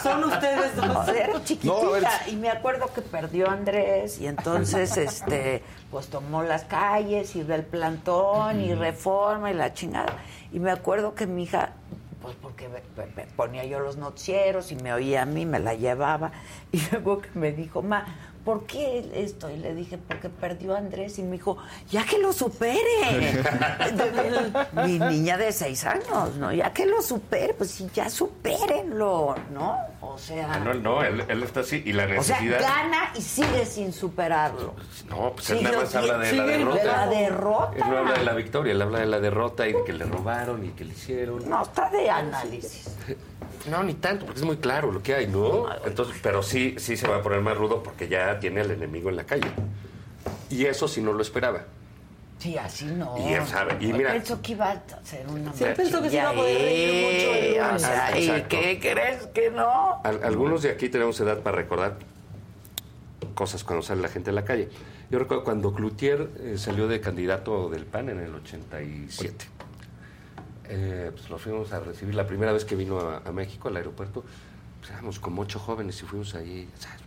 Son 0.02 0.24
ustedes 0.24 0.76
dos. 0.76 0.88
No, 0.88 1.08
era 1.14 1.44
chiquitita 1.44 1.74
No, 1.74 1.92
ver. 1.92 2.04
y 2.28 2.36
me 2.36 2.50
acuerdo 2.50 2.92
que 2.94 3.02
perdió 3.02 3.50
a 3.50 3.54
Andrés 3.54 4.20
y 4.20 4.28
entonces 4.28 4.96
este 4.98 5.64
pues 5.92 6.08
tomó 6.08 6.44
las 6.44 6.64
calles 6.66 7.36
y 7.36 7.44
del 7.44 7.64
plantón 7.64 8.62
y 8.62 8.74
reforma 8.74 9.52
y 9.52 9.54
la 9.54 9.74
chingada 9.74 10.14
y 10.52 10.60
me 10.60 10.72
acuerdo 10.72 11.16
que 11.16 11.28
mi 11.28 11.44
hija 11.44 11.72
pues 12.22 12.36
porque 12.42 12.68
me- 12.68 12.82
me- 12.98 13.12
me 13.16 13.24
ponía 13.34 13.64
yo 13.66 13.80
los 13.80 13.98
noticieros 13.98 14.72
y 14.72 14.76
me 14.78 14.92
oía 14.94 15.22
a 15.22 15.26
mí, 15.26 15.46
me 15.46 15.60
la 15.60 15.74
llevaba 15.76 16.32
y 16.72 16.82
luego 16.92 17.22
que 17.22 17.30
me 17.36 17.52
dijo, 17.52 17.82
"Ma, 17.84 18.06
¿por 18.46 18.66
qué 18.66 19.10
esto?" 19.16 19.50
Y 19.50 19.58
le 19.58 19.74
dije, 19.76 19.98
"Porque 19.98 20.30
perdió 20.30 20.76
a 20.76 20.78
Andrés." 20.78 21.20
Y 21.20 21.24
me 21.24 21.34
dijo, 21.34 21.58
"Ya 21.90 22.06
que 22.06 22.18
lo 22.20 22.32
supere." 22.32 22.80
Mi 24.86 25.00
niña 25.00 25.38
de 25.38 25.52
seis 25.52 25.84
años, 25.86 26.36
¿no? 26.38 26.54
Ya 26.54 26.72
que 26.72 26.86
lo 26.86 27.02
supere, 27.02 27.54
pues 27.54 27.72
sí, 27.72 27.90
ya 27.94 28.10
supérenlo, 28.10 29.36
¿no? 29.52 29.78
O 30.02 30.18
sea, 30.18 30.54
Ah, 30.54 30.60
no, 30.60 30.74
no, 30.76 31.04
él, 31.04 31.24
él 31.28 31.44
está 31.44 31.62
así. 31.62 31.82
Y 31.86 31.92
la 31.94 32.04
o 32.06 32.24
sea, 32.24 32.40
necesidad. 32.40 32.62
gana 32.62 33.12
y 33.18 33.22
sigue 33.22 33.66
sin 33.66 33.92
superarlo. 33.92 34.74
no, 35.10 35.32
pues 35.34 35.50
él 35.50 35.58
Sigue- 35.60 35.70
nada 35.72 35.84
más 35.84 35.96
habla 35.96 36.18
de 36.20 36.32
la 36.34 36.46
derrota. 36.46 36.78
de 36.80 36.86
la 36.86 37.08
derrota. 37.08 37.72
Él 37.76 37.84
no 37.90 37.98
habla 37.98 38.14
de 38.14 38.24
la 38.24 38.34
victoria, 38.34 38.72
él 38.74 38.82
habla 38.82 39.00
de 39.00 39.06
la 39.08 39.20
derrota 39.20 39.68
y 39.68 39.74
de 39.74 39.84
que 39.84 39.94
le 39.94 40.06
robaron 40.06 40.64
y 40.66 40.70
que 40.70 40.86
le 40.86 40.94
hicieron. 40.94 41.50
No, 41.50 41.64
está 41.64 41.90
de 41.90 42.10
análisis. 42.10 42.96
No, 43.70 43.84
ni 43.84 43.94
tanto, 43.96 44.26
porque 44.26 44.40
es 44.40 44.46
muy 44.46 44.58
claro 44.58 44.92
lo 44.92 45.02
que 45.02 45.16
hay, 45.16 45.28
¿no? 45.28 45.66
Entonces, 45.86 46.16
pero 46.22 46.44
sí, 46.44 46.76
sí 46.78 46.98
se 46.98 47.08
va 47.08 47.18
a 47.18 47.22
poner 47.22 47.42
más 47.42 47.58
rudo 47.58 47.82
porque 47.84 48.08
ya 48.08 48.40
tiene 48.40 48.62
al 48.62 48.72
enemigo 48.72 49.10
en 49.10 49.16
la 49.16 49.24
calle. 49.26 49.48
Y 50.50 50.66
eso 50.66 50.88
sí 50.88 51.02
no 51.02 51.14
lo 51.14 51.22
esperaba. 51.22 51.64
Sí, 52.38 52.58
así 52.58 52.86
no. 52.86 53.16
Y 53.18 53.34
él 53.34 53.46
sabe, 53.48 53.78
y 53.80 53.94
mira- 53.94 54.12
Pensó 54.12 54.42
que 54.42 54.52
iba 54.52 54.70
a 54.72 54.84
ser 55.04 55.26
una 55.28 55.54
Sí, 55.54 55.64
pensó 55.76 56.02
que 56.02 56.10
se 56.10 56.18
iba 56.18 56.30
a 56.30 56.34
poder 56.34 56.58
reír 56.62 57.04
mucho 57.06 57.34
el 57.34 57.60
O 57.62 57.66
lunes. 57.68 57.82
sea, 57.82 58.20
¿y 58.20 58.42
qué 58.50 58.80
crees 58.80 59.28
que 59.28 59.50
no? 59.52 60.02
Al- 60.04 60.24
algunos 60.24 60.62
de 60.62 60.70
aquí 60.72 60.90
tenemos 60.90 61.20
edad 61.22 61.40
para 61.40 61.58
recordar 61.58 61.98
cosas 63.34 63.64
cuando 63.64 63.84
sale 63.84 64.02
la 64.02 64.10
gente 64.10 64.30
a 64.30 64.34
la 64.34 64.44
calle. 64.46 64.70
Yo 65.10 65.20
recuerdo 65.20 65.44
cuando 65.44 65.74
Cloutier 65.74 66.30
eh, 66.40 66.56
salió 66.58 66.88
de 66.88 67.00
candidato 67.00 67.70
del 67.70 67.86
PAN 67.86 68.10
en 68.10 68.20
el 68.20 68.34
87. 68.36 69.46
Eh, 70.70 71.12
pues 71.14 71.30
lo 71.30 71.38
fuimos 71.38 71.72
a 71.74 71.80
recibir 71.80 72.16
la 72.16 72.26
primera 72.28 72.52
vez 72.52 72.66
que 72.66 72.76
vino 72.76 73.00
a, 73.00 73.18
a 73.26 73.32
México, 73.32 73.68
al 73.68 73.78
aeropuerto. 73.78 74.24
Pues 74.80 74.92
éramos 74.92 75.20
como 75.20 75.42
ocho 75.42 75.60
jóvenes 75.60 76.02
y 76.02 76.06
fuimos 76.06 76.36
ahí. 76.36 76.70
¿sabes? 76.78 77.06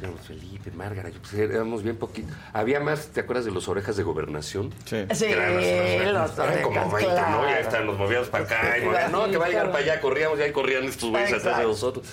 Éramos 0.00 0.20
Felipe, 0.22 0.70
Márgara, 0.72 1.08
yo, 1.10 1.20
pues, 1.20 1.34
éramos 1.34 1.82
bien 1.82 1.96
poquitos. 1.96 2.34
Había 2.52 2.80
más, 2.80 3.08
¿te 3.08 3.20
acuerdas 3.20 3.44
de 3.44 3.50
los 3.50 3.68
orejas 3.68 3.96
de 3.96 4.02
gobernación? 4.02 4.72
Sí, 4.84 4.96
Eran 4.96 5.54
los 5.56 6.38
eran 6.38 6.62
como 6.62 6.80
orejas, 6.80 6.92
20, 6.92 7.06
¿no? 7.06 7.14
claro. 7.14 7.48
Ya 7.48 7.60
están, 7.60 7.86
nos 7.86 7.98
movíamos 7.98 8.28
para 8.28 8.44
acá. 8.44 8.78
y 8.78 8.80
Sí, 8.80 8.86
movíamos, 8.86 9.12
no, 9.12 9.24
sí, 9.26 9.30
que 9.30 9.36
va 9.38 9.44
a 9.44 9.48
llegar 9.48 9.66
para 9.70 9.78
allá. 9.84 10.00
Corríamos 10.00 10.38
y 10.38 10.42
ahí 10.42 10.52
corrían 10.52 10.84
estos 10.84 11.10
güeyes 11.10 11.32
atrás 11.32 11.58
de 11.58 11.64
nosotros. 11.64 12.06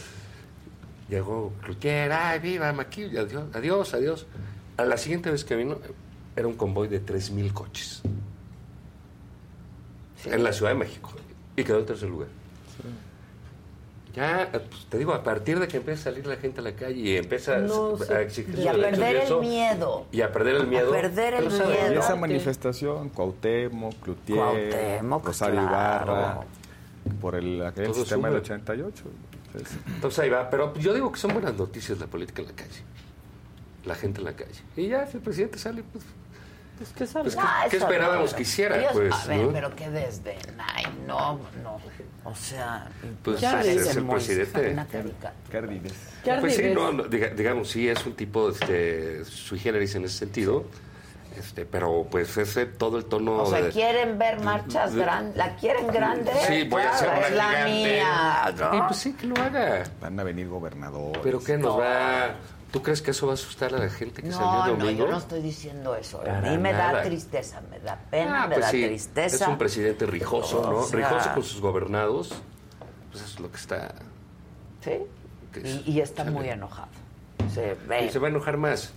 Llegó 1.10 1.54
Cloutier, 1.62 2.12
ay, 2.12 2.40
viva, 2.40 2.72
Maquillo, 2.74 3.22
adiós, 3.22 3.44
adiós, 3.54 3.94
adiós. 3.94 4.26
A 4.78 4.86
la 4.86 4.98
siguiente 4.98 5.30
vez 5.32 5.44
que 5.46 5.56
vino, 5.56 5.78
era 6.36 6.48
un 6.48 6.56
convoy 6.56 6.88
de 6.88 7.04
3.000 7.04 7.54
coches. 7.54 8.02
En 10.26 10.44
la 10.44 10.54
Ciudad 10.54 10.72
de 10.72 10.78
México. 10.78 11.12
Y 11.56 11.64
quedó 11.64 11.80
en 11.80 11.86
tercer 11.86 12.10
lugar. 12.10 12.28
Ya, 14.16 14.50
pues, 14.52 14.86
te 14.90 15.00
digo, 15.00 15.12
a 15.14 15.24
partir 15.24 15.60
de 15.60 15.68
que 15.68 15.78
empieza 15.78 16.02
a 16.02 16.14
salir 16.14 16.28
la 16.28 16.36
gente 16.36 16.60
a 16.60 16.64
la 16.64 16.74
calle 16.74 17.00
y 17.00 17.18
empieza 17.18 17.58
No, 17.58 17.96
a, 17.96 17.98
sí. 17.98 18.14
a 18.14 18.22
exigir 18.22 18.60
Y 18.60 18.68
a 18.68 18.74
perder 18.74 19.16
el 19.16 19.40
miedo. 19.40 20.06
Y 20.12 20.22
a 20.22 20.32
perder 20.32 20.56
el 20.58 20.68
miedo. 20.68 20.90
A 20.90 20.92
perder 20.92 21.34
el 21.34 21.48
miedo. 21.48 21.94
Y 21.94 21.98
esa 21.98 22.16
manifestación, 22.16 23.10
Cuauhtémoc, 23.10 23.96
Cloutier, 24.02 24.38
Cuauhtémoc, 24.38 25.26
Rosario 25.26 25.68
claro. 25.68 26.12
Ibarra, 26.12 26.40
por 27.20 27.34
el, 27.36 27.66
aquel 27.66 27.86
Todo 27.88 27.96
sistema 27.96 28.30
del 28.30 28.46
sube. 28.46 28.56
88. 28.56 29.04
Entonces, 29.48 29.78
Entonces 29.96 30.20
ahí 30.20 30.30
va. 30.30 30.48
Pero 30.50 30.76
yo 30.76 30.94
digo 30.94 31.12
que 31.12 31.20
son 31.20 31.34
buenas 31.34 31.56
noticias 31.56 31.98
la 31.98 32.06
política 32.06 32.44
en 32.44 32.50
la 32.50 32.54
calle. 32.54 32.82
La 33.86 33.96
gente 33.96 34.20
en 34.20 34.26
la 34.26 34.34
calle. 34.36 34.62
Y 34.78 34.90
ya, 34.90 35.08
si 35.08 35.18
el 35.18 35.24
presidente 35.24 35.58
sale, 35.58 35.82
pues. 35.92 36.04
Pues, 36.78 36.90
¿qué 36.98 37.06
sabes? 37.08 37.36
Pues, 37.36 37.46
¿qué- 37.64 37.70
qué 37.70 37.78
esperábamos 37.78 38.34
que 38.34 38.42
hiciera, 38.42 38.78
Ellos- 38.78 38.92
pues, 38.94 39.14
A 39.14 39.28
ver, 39.28 39.38
no? 39.40 39.52
pero 39.54 39.76
que 39.76 39.90
desde... 39.90 40.38
Ay, 40.58 40.86
no, 41.08 41.40
no. 41.64 41.80
O 42.26 42.36
sea... 42.36 42.88
Pues 43.24 43.40
ya 43.42 43.62
es- 43.62 43.68
es 43.88 43.96
el 43.96 44.06
presidente. 44.08 44.72
Una 44.72 44.86
caricatura. 44.88 45.34
¿Qué 45.52 45.58
ardides? 45.58 45.94
Pues 46.40 46.56
sí, 46.56 46.64
no, 46.74 46.92
no, 46.92 47.04
diga- 47.06 47.34
digamos, 47.36 47.70
sí 47.70 47.88
es 47.88 48.06
un 48.06 48.16
tipo 48.16 48.50
este, 48.50 49.24
sui 49.26 49.60
generis 49.60 49.94
en 49.96 50.06
ese 50.06 50.18
sentido. 50.20 50.66
Este, 51.38 51.66
pero 51.66 52.06
pues 52.12 52.38
ese 52.38 52.68
todo 52.68 52.98
el 53.00 53.06
tono 53.06 53.38
O 53.38 53.50
sea, 53.50 53.62
de- 53.62 53.72
quieren 53.72 54.20
ver 54.20 54.40
marchas 54.42 54.94
de- 54.94 55.02
grandes. 55.02 55.36
¿La 55.36 55.56
quieren 55.56 55.88
grande? 55.88 56.32
Sí, 56.48 56.64
voy 56.70 56.84
a 56.84 56.92
hacer 56.92 57.10
una 57.10 57.20
es 57.28 57.36
la 57.36 57.44
gigante. 57.50 57.72
mía, 57.72 58.54
¿no? 58.60 58.78
Y 58.78 58.82
pues 58.84 58.98
sí, 59.00 59.14
que 59.14 59.26
lo 59.28 59.36
haga. 59.38 59.84
Van 60.00 60.20
a 60.20 60.24
venir 60.24 60.48
gobernadores. 60.48 61.22
Pero 61.24 61.44
¿qué 61.44 61.58
nos 61.58 61.80
va...? 61.80 62.36
¿Tú 62.74 62.82
crees 62.82 63.04
que 63.04 63.12
eso 63.12 63.28
va 63.28 63.34
a 63.34 63.36
asustar 63.36 63.72
a 63.76 63.78
la 63.78 63.88
gente 63.90 64.24
que 64.24 64.32
salió 64.32 64.48
No, 64.52 64.66
el 64.66 64.72
no, 64.80 64.84
domingo? 64.86 65.06
yo 65.06 65.12
no 65.12 65.18
estoy 65.20 65.42
diciendo 65.44 65.96
eso. 65.96 66.20
A 66.22 66.24
Para 66.24 66.42
mí 66.42 66.58
me 66.58 66.74
da 66.74 67.04
tristeza, 67.04 67.62
me 67.70 67.80
da 67.80 67.98
pena, 68.10 68.44
Ah, 68.44 68.48
me 68.48 68.56
pues 68.56 68.66
da 68.66 68.72
sí, 68.72 68.84
tristeza. 68.84 69.36
Es 69.46 69.48
un 69.48 69.58
presidente 69.60 70.08
rijoso, 70.08 70.60
¿no? 70.64 70.80
O 70.80 70.84
sea, 70.84 70.98
rijoso 71.08 71.34
con 71.36 71.44
sus 71.44 71.62
gobernados. 71.62 72.30
Pues 73.12 73.24
eso 73.24 73.34
es 73.36 73.40
lo 73.40 73.52
que 73.52 73.58
está... 73.58 73.94
Sí. 74.82 74.92
Y, 75.86 75.92
y 75.92 76.02
está 76.02 76.24
muy 76.26 76.50
enojado. 76.50 76.88
Se 77.54 77.76
ve. 77.88 78.06
Y 78.08 78.10
se 78.10 78.18
va 78.18 78.26
a 78.26 78.32
enojar 78.32 78.58
más. 78.58 78.92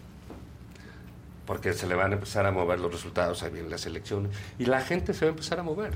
Porque 1.44 1.74
se 1.74 1.86
le 1.86 1.94
van 1.94 2.12
a 2.12 2.14
empezar 2.14 2.46
a 2.46 2.50
mover 2.52 2.80
los 2.80 2.90
resultados 2.90 3.42
ahí 3.42 3.58
en 3.58 3.68
las 3.70 3.84
elecciones. 3.84 4.32
Y 4.58 4.64
la 4.64 4.80
gente 4.80 5.12
se 5.12 5.26
va 5.26 5.28
a 5.28 5.34
empezar 5.34 5.60
a 5.60 5.62
mover. 5.62 5.92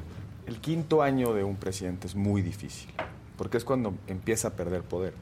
El 0.47 0.61
quinto 0.61 1.01
año 1.03 1.33
de 1.33 1.45
un 1.45 1.57
presidente 1.57 2.07
es 2.07 2.15
muy 2.15 2.43
difícil, 2.43 2.91
porque 3.39 3.57
es 3.57 3.65
cuando 3.65 3.95
empieza 4.07 4.49
a 4.49 4.51
perder 4.51 4.83
poder. 4.83 5.15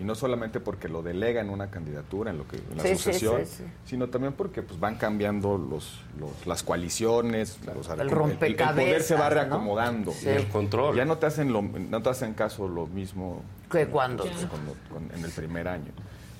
Y 0.00 0.02
no 0.04 0.16
solamente 0.16 0.58
porque 0.58 0.88
lo 0.88 1.02
delega 1.02 1.40
en 1.40 1.50
una 1.50 1.70
candidatura, 1.70 2.32
en 2.32 2.38
lo 2.38 2.48
que 2.48 2.56
en 2.56 2.76
la 2.78 2.82
Sí, 2.82 2.96
sucesión, 2.96 3.46
sí, 3.46 3.54
sí. 3.58 3.64
sino 3.84 4.08
también 4.08 4.32
porque 4.32 4.60
pues 4.62 4.80
van 4.80 4.96
cambiando 4.96 5.56
los, 5.56 6.00
los- 6.18 6.46
las 6.46 6.64
coaliciones, 6.64 7.58
los, 7.76 7.88
El 7.90 8.00
el, 8.00 8.10
rompecabezas, 8.10 8.74
poder 8.84 9.02
se 9.02 9.14
va 9.14 9.28
¿no? 9.28 9.34
reacomodando. 9.34 10.10
Sí. 10.10 10.26
Y 10.26 10.30
el 10.30 10.48
control. 10.48 10.96
Ya 10.96 11.04
no 11.04 11.18
te 11.18 11.26
hacen 11.26 11.52
lo, 11.52 11.62
no 11.62 12.02
te 12.02 12.08
hacen 12.08 12.34
caso 12.34 12.66
lo 12.68 12.86
mismo 12.88 13.42
que 13.70 13.86
cuando 13.86 14.24
pues, 14.24 14.46
cuando- 14.46 14.74
en 15.16 15.24
el 15.24 15.30
primer 15.30 15.68
año. 15.68 15.92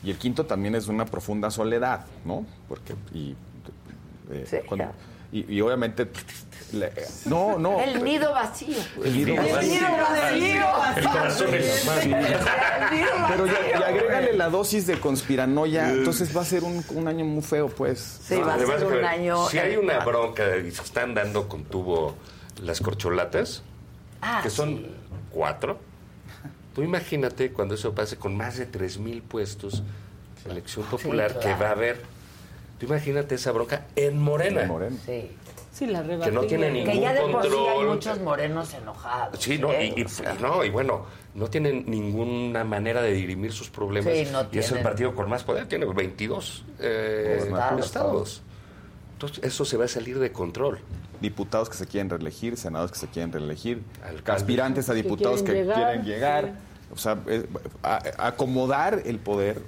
Y 0.03 0.11
el 0.11 0.19
quinto 0.19 0.45
también 0.47 0.75
es 0.75 0.89
una 0.89 1.05
profunda 1.07 1.51
soledad, 1.51 2.05
¿no? 2.25 2.45
Porque 2.69 2.95
y, 3.13 3.37
eh, 4.31 4.65
cuando- 4.67 4.87
ya. 4.87 4.93
Y, 5.33 5.55
y 5.55 5.61
obviamente 5.61 6.09
le- 6.73 6.93
no, 7.27 7.59
no. 7.59 7.81
El 7.81 8.03
nido 8.03 8.33
vacío. 8.33 8.77
El 9.05 9.17
nido 9.17 9.37
vacío. 9.37 9.59
El 9.61 10.41
nido 10.41 10.67
vacío. 10.67 11.47
El 11.49 12.11
nido 12.11 12.29
Pero 13.29 13.47
ya, 13.47 13.53
vacío, 13.53 13.71
y 13.79 13.83
agrégale 13.83 14.33
la 14.35 14.49
dosis 14.49 14.87
de 14.87 14.99
conspiranoia, 14.99 15.91
entonces 15.93 16.37
va 16.37 16.43
a 16.43 16.45
ser 16.45 16.65
un, 16.65 16.85
un 16.91 17.09
año 17.09 17.25
muy 17.25 17.43
feo, 17.43 17.69
pues. 17.69 18.21
Sí, 18.27 18.37
va 18.37 18.55
a 18.55 18.59
ser 18.59 18.85
un 18.87 19.05
año... 19.05 19.49
Si 19.49 19.59
hay 19.59 19.77
una 19.77 20.01
bronca 20.05 20.57
y 20.57 20.71
se 20.71 20.83
están 20.83 21.15
dando 21.15 21.49
con 21.49 21.65
tubo 21.65 22.17
las 22.63 22.81
corcholatas, 22.81 23.63
Ah, 24.27 24.41
que 24.43 24.49
son 24.49 24.87
cuatro, 25.31 25.79
tú 26.75 26.83
imagínate 26.83 27.53
cuando 27.53 27.75
eso 27.75 27.95
pase 27.95 28.17
con 28.17 28.35
más 28.35 28.57
de 28.57 28.65
tres 28.65 28.97
mil 28.97 29.21
puestos 29.23 29.83
de 30.45 30.51
elección 30.51 30.87
popular 30.87 31.33
claro. 31.33 31.47
que 31.47 31.63
va 31.63 31.69
a 31.69 31.73
haber. 31.73 32.01
Tú 32.79 32.87
imagínate 32.87 33.35
esa 33.37 33.53
bronca 33.53 33.87
en 33.97 34.19
Morena. 34.21 34.69
Sí. 35.07 35.31
Sí, 35.73 35.87
la 35.87 36.05
Que 36.05 36.31
no 36.31 36.43
tiene 36.43 36.67
Que 36.69 36.73
ningún 36.73 37.01
ya 37.01 37.13
de 37.13 37.21
por 37.23 37.43
sí 37.43 37.49
hay 37.53 37.85
muchos 37.85 38.21
morenos 38.21 38.73
enojados. 38.75 39.41
Sí, 39.41 39.59
no, 39.59 39.73
¿eh? 39.73 39.93
y, 39.97 40.01
y- 40.03 40.05
O 40.05 40.09
sea, 40.09 40.37
y 40.39 40.41
no, 40.43 40.65
y 40.65 40.71
bueno, 40.71 41.05
no 41.35 41.49
tienen 41.51 41.85
ninguna 41.89 42.63
manera 42.63 43.03
de 43.03 43.13
dirimir 43.13 43.53
sus 43.53 43.71
problemas. 43.71 44.15
Sí, 44.15 44.29
no 44.31 44.47
y 44.53 44.59
es 44.59 44.71
el 44.71 44.83
partido 44.83 45.17
con 45.17 45.29
más 45.29 45.43
poder, 45.43 45.67
tiene 45.67 45.85
22 45.87 46.65
eh, 46.79 47.41
Estados. 47.43 47.85
estados. 47.87 48.43
Entonces, 49.15 49.43
eso 49.43 49.65
se 49.65 49.77
va 49.77 49.87
a 49.87 49.89
salir 49.89 50.21
de 50.21 50.31
control. 50.31 50.79
Diputados 51.21 51.69
que 51.71 51.77
se 51.77 51.87
quieren 51.87 52.09
reelegir, 52.09 52.57
senadores 52.57 52.93
que 52.93 52.99
se 53.01 53.09
quieren 53.09 53.33
reelegir, 53.33 53.83
aspirantes 54.27 54.89
a 54.91 54.95
Que 54.95 55.03
diputados 55.03 55.43
que 55.43 55.53
quieren 55.53 55.65
llegar, 55.67 55.85
quieren 55.85 56.05
llegar. 56.05 56.53
O 56.93 56.97
sea, 56.99 57.19
es- 57.27 57.47
a- 57.83 57.97
a- 58.19 58.27
acomodar 58.29 59.03
el 59.07 59.19
poder 59.19 59.61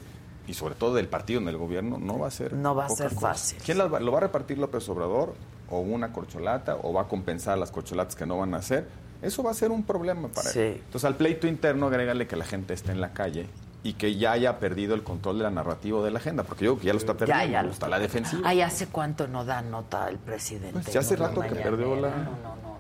y 0.47 0.55
sobre 0.55 0.75
todo 0.75 0.95
del 0.95 1.09
partido 1.09 1.41
en 1.41 1.49
el 1.49 1.57
gobierno 1.57 1.99
no 1.99 2.19
va 2.19 2.29
a 2.29 2.31
ser 2.31 2.53
No 2.53 2.75
va 2.75 2.87
a 2.87 2.89
ser 2.89 3.09
cosa. 3.15 3.21
fácil. 3.29 3.59
¿Quién 3.65 3.79
va- 3.81 4.01
lo 4.01 4.13
va 4.13 4.19
a 4.19 4.21
repartir 4.23 4.59
López 4.59 4.89
Obrador 4.89 5.35
o 5.71 5.81
una 5.81 6.13
corcholata 6.13 6.77
o 6.83 6.93
va 6.93 7.03
a 7.03 7.09
compensar 7.09 7.59
las 7.59 7.71
corcholatas 7.71 8.15
que 8.17 8.27
no 8.27 8.39
van 8.39 8.55
a 8.55 8.59
hacer? 8.59 8.87
Eso 9.23 9.43
va 9.43 9.51
a 9.51 9.55
ser 9.55 9.71
un 9.71 9.83
problema 9.83 10.29
para 10.29 10.51
Sí. 10.51 10.61
él. 10.61 10.73
Entonces 10.85 11.05
al 11.05 11.17
pleito 11.17 11.47
interno 11.47 11.87
agrégale 11.87 12.27
que 12.27 12.37
la 12.37 12.45
gente 12.45 12.75
esté 12.75 12.93
en 12.93 13.01
la 13.01 13.13
calle 13.13 13.49
y 13.83 13.95
que 13.95 14.17
ya 14.17 14.33
haya 14.33 14.59
perdido 14.59 14.95
el 14.95 15.03
control 15.03 15.39
de 15.39 15.45
la 15.45 15.51
narrativa 15.51 16.03
de 16.05 16.11
la 16.11 16.19
agenda, 16.19 16.43
porque 16.43 16.65
yo 16.65 16.73
creo 16.73 16.81
que 16.81 16.87
ya 16.89 16.93
lo 16.93 16.99
está 16.99 17.15
perdiendo, 17.15 17.47
ya 17.47 17.63
lo 17.63 17.71
está 17.71 17.87
a 17.87 17.89
la 17.89 17.99
defensiva. 17.99 18.43
Ay, 18.49 18.61
¿hace 18.61 18.89
cuánto 18.89 19.27
no 19.29 19.45
da 19.45 19.63
nota 19.63 20.09
el 20.09 20.19
presidente? 20.19 20.73
Pues 20.73 20.93
ya 20.93 21.01
hace 21.01 21.17
la 21.17 21.29
rato 21.29 21.41
que 21.41 21.55
perdió 21.55 21.95
la- 21.97 22.11
No, 22.11 22.17
no, 22.17 22.57
no, 22.63 22.77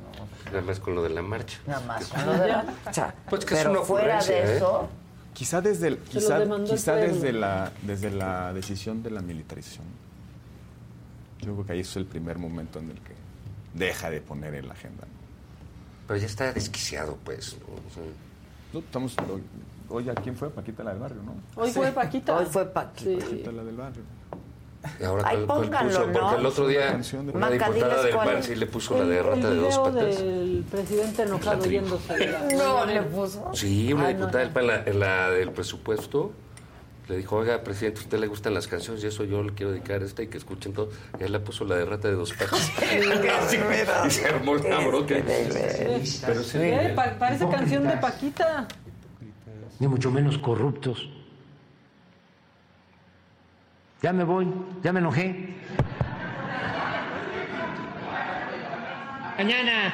Nada 0.47 0.63
más 0.63 0.79
con 0.79 0.95
lo 0.95 1.03
de 1.03 1.11
la 1.11 1.23
marcha. 1.23 1.59
Nada 1.67 1.81
más 1.87 2.07
con 2.07 2.25
lo 2.27 2.33
de 2.35 2.49
la 2.49 2.63
marcha. 2.85 3.15
Pues 3.29 3.45
que 3.45 3.55
es 3.55 3.61
Pero 3.61 3.71
una 3.73 3.81
fuera 3.83 4.23
de 4.23 4.57
¿eh? 4.57 4.61
Quizá 5.37 5.61
desde, 5.61 5.89
el- 5.89 5.99
quizá, 5.99 6.39
el 6.39 7.13
desde, 7.13 7.33
la, 7.33 7.71
desde 7.83 8.11
la 8.11 8.55
decisión 8.55 9.03
de 9.03 9.11
la 9.11 9.21
militarización. 9.21 9.85
Yo 11.41 11.53
creo 11.53 11.67
que 11.67 11.73
ahí 11.75 11.81
es 11.81 11.95
el 11.97 12.07
primer 12.07 12.39
momento 12.39 12.79
en 12.79 12.91
el 12.91 12.97
que 13.01 13.13
deja 13.75 14.09
de 14.11 14.23
poner 14.23 14.55
en 14.55 14.67
la 14.69 14.73
agenda. 14.73 15.05
Pero 16.09 16.19
ya 16.19 16.25
está 16.27 16.53
desquiciado, 16.55 17.19
pues. 17.23 17.57
¿no? 17.61 17.75
O 17.75 17.95
sea, 17.95 18.03
No, 18.73 18.79
estamos, 18.81 19.15
oye, 19.91 20.11
¿a 20.11 20.15
quién 20.15 20.37
fue? 20.37 20.49
Paquita 20.49 20.83
la 20.83 20.93
del 20.93 21.01
barrio, 21.01 21.23
¿no? 21.23 21.35
Hoy 21.61 21.71
fue 21.71 21.93
Paquita. 21.93 22.35
Hoy 22.39 22.47
fue 22.47 22.65
Paquita. 22.65 23.25
Paquita 23.27 23.53
la 23.53 23.63
del 23.65 23.77
barrio. 23.77 24.03
Ahora 25.05 25.23
Ay, 25.27 25.37
cuál- 25.37 25.47
cuál 25.47 25.61
pónganlo, 25.63 25.91
puso? 25.91 26.07
¿no? 26.07 26.13
Porque 26.21 26.41
el 26.41 26.47
otro 26.47 26.69
día 26.69 26.87
Canción 26.93 27.27
de- 27.27 27.33
una 27.33 27.51
diputada 27.51 28.03
del 28.03 28.15
PAN 28.17 28.43
sí 28.43 28.55
le 28.55 28.67
puso 28.67 28.95
la 28.97 29.03
El- 29.05 29.09
de 29.11 29.23
rata 29.23 29.37
el 29.37 29.43
de 29.43 29.57
dos 29.57 29.79
patas. 29.79 30.19
del 30.19 30.65
presidente 30.71 31.23
enojado 31.23 31.65
yéndose. 31.67 32.27
la- 32.27 32.41
No, 32.57 32.87
le 32.87 33.03
puso. 33.03 33.51
Sí, 33.55 33.93
una 33.93 34.07
Ay, 34.07 34.15
diputada 34.15 34.39
no. 34.39 34.45
del 34.45 34.51
PAN, 34.51 34.67
la, 34.67 34.85
la 34.93 35.31
del 35.31 35.51
presupuesto, 35.53 36.33
le 37.09 37.17
dijo, 37.19 37.37
oiga, 37.37 37.63
presidente, 37.63 38.01
a 38.01 38.03
usted 38.03 38.19
le 38.19 38.27
gustan 38.27 38.53
las 38.55 38.67
canciones 38.67 39.05
y 39.05 39.07
eso 39.07 39.23
yo 39.23 39.41
le 39.43 39.53
quiero 39.55 39.71
dedicar 39.71 40.03
esta 40.03 40.23
y 40.23 40.27
que 40.27 40.39
escuchen 40.39 40.73
todo. 40.73 40.91
Y 41.21 41.23
él 41.23 41.31
le 41.33 41.39
puso 41.39 41.65
la 41.65 41.77
de 41.77 41.85
rata 41.85 42.09
de 42.09 42.15
dos 42.15 42.33
patas. 42.33 42.69
Y 44.07 44.11
se 44.11 44.27
armó 44.27 44.55
la 44.57 44.61
sí, 46.43 46.59
Eh, 46.59 46.93
pa- 46.97 47.15
parece 47.19 47.49
canción 47.49 47.87
de 47.87 47.97
Paquita. 47.99 48.67
ni 49.79 49.87
mucho 49.87 50.11
menos 50.11 50.39
corruptos. 50.39 51.09
Ya 54.07 54.13
me 54.13 54.23
voy, 54.23 54.47
ya 54.85 54.93
me 54.93 55.01
enojé. 55.01 55.57
Mañana. 59.37 59.93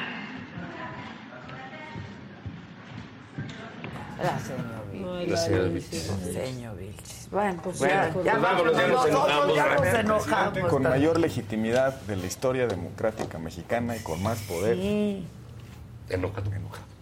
La 4.21 4.39
señor 4.39 4.91
Vilchis. 4.91 5.31
La 5.31 5.37
señora 5.37 5.67
Vilchis. 5.69 6.11
Señor 6.31 6.77
Vilchis. 6.77 7.27
Bueno, 7.31 7.59
pues 7.63 7.79
Bueno, 7.79 7.93
ya, 7.95 8.13
pues 8.13 8.25
ya 8.25 8.37
vámonos, 8.37 8.77
ya 8.77 8.87
nos 8.87 9.05
enojamos, 9.07 9.55
ya 9.55 9.75
nos 9.77 9.93
enojamos. 9.95 10.69
Con 10.69 10.83
mayor 10.83 11.19
legitimidad 11.19 11.99
de 12.01 12.15
la 12.15 12.27
historia 12.27 12.67
democrática 12.67 13.39
mexicana 13.39 13.97
y 13.97 13.99
con 14.01 14.21
más 14.21 14.37
poder. 14.43 14.75
Sí. 14.75 15.25
Enojado, 16.09 16.53
enojado. 16.53 16.92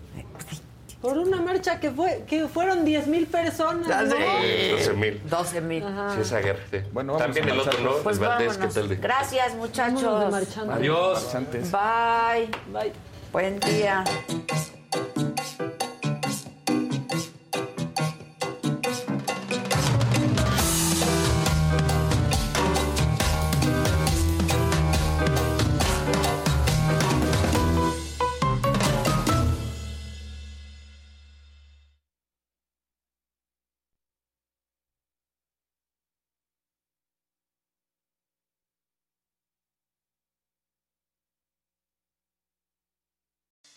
Por 1.02 1.18
una 1.18 1.42
marcha 1.42 1.80
que 1.80 1.90
fue 1.90 2.24
que 2.28 2.48
fueron 2.48 2.86
10 2.86 3.08
mil 3.08 3.26
personas. 3.26 3.88
Ya 3.88 4.04
¿no? 4.04 4.12
sé. 4.16 4.72
12 4.72 4.94
mil. 4.94 5.22
12 5.28 5.62
mil. 5.62 5.84
Ajá. 5.84 6.14
Sí, 6.16 6.22
esa 6.22 6.40
guerra. 6.40 6.60
sí. 6.70 6.78
Bueno, 6.92 7.14
vamos 7.14 7.26
También 7.26 7.50
a 7.50 7.54
el 7.54 7.60
otro, 7.60 7.80
¿no? 7.80 7.92
pues. 8.04 8.18
El 8.18 8.24
Valdés, 8.24 8.58
¿qué 8.58 8.68
tal 8.68 8.90
de? 8.90 8.96
Gracias, 8.98 9.52
de 9.54 9.58
muchachos. 9.58 10.34
Adiós. 10.70 11.24
Marchantes. 11.24 11.72
Bye. 11.72 12.50
Bye. 12.72 12.94
Buen 13.32 13.60
día. 13.62 14.04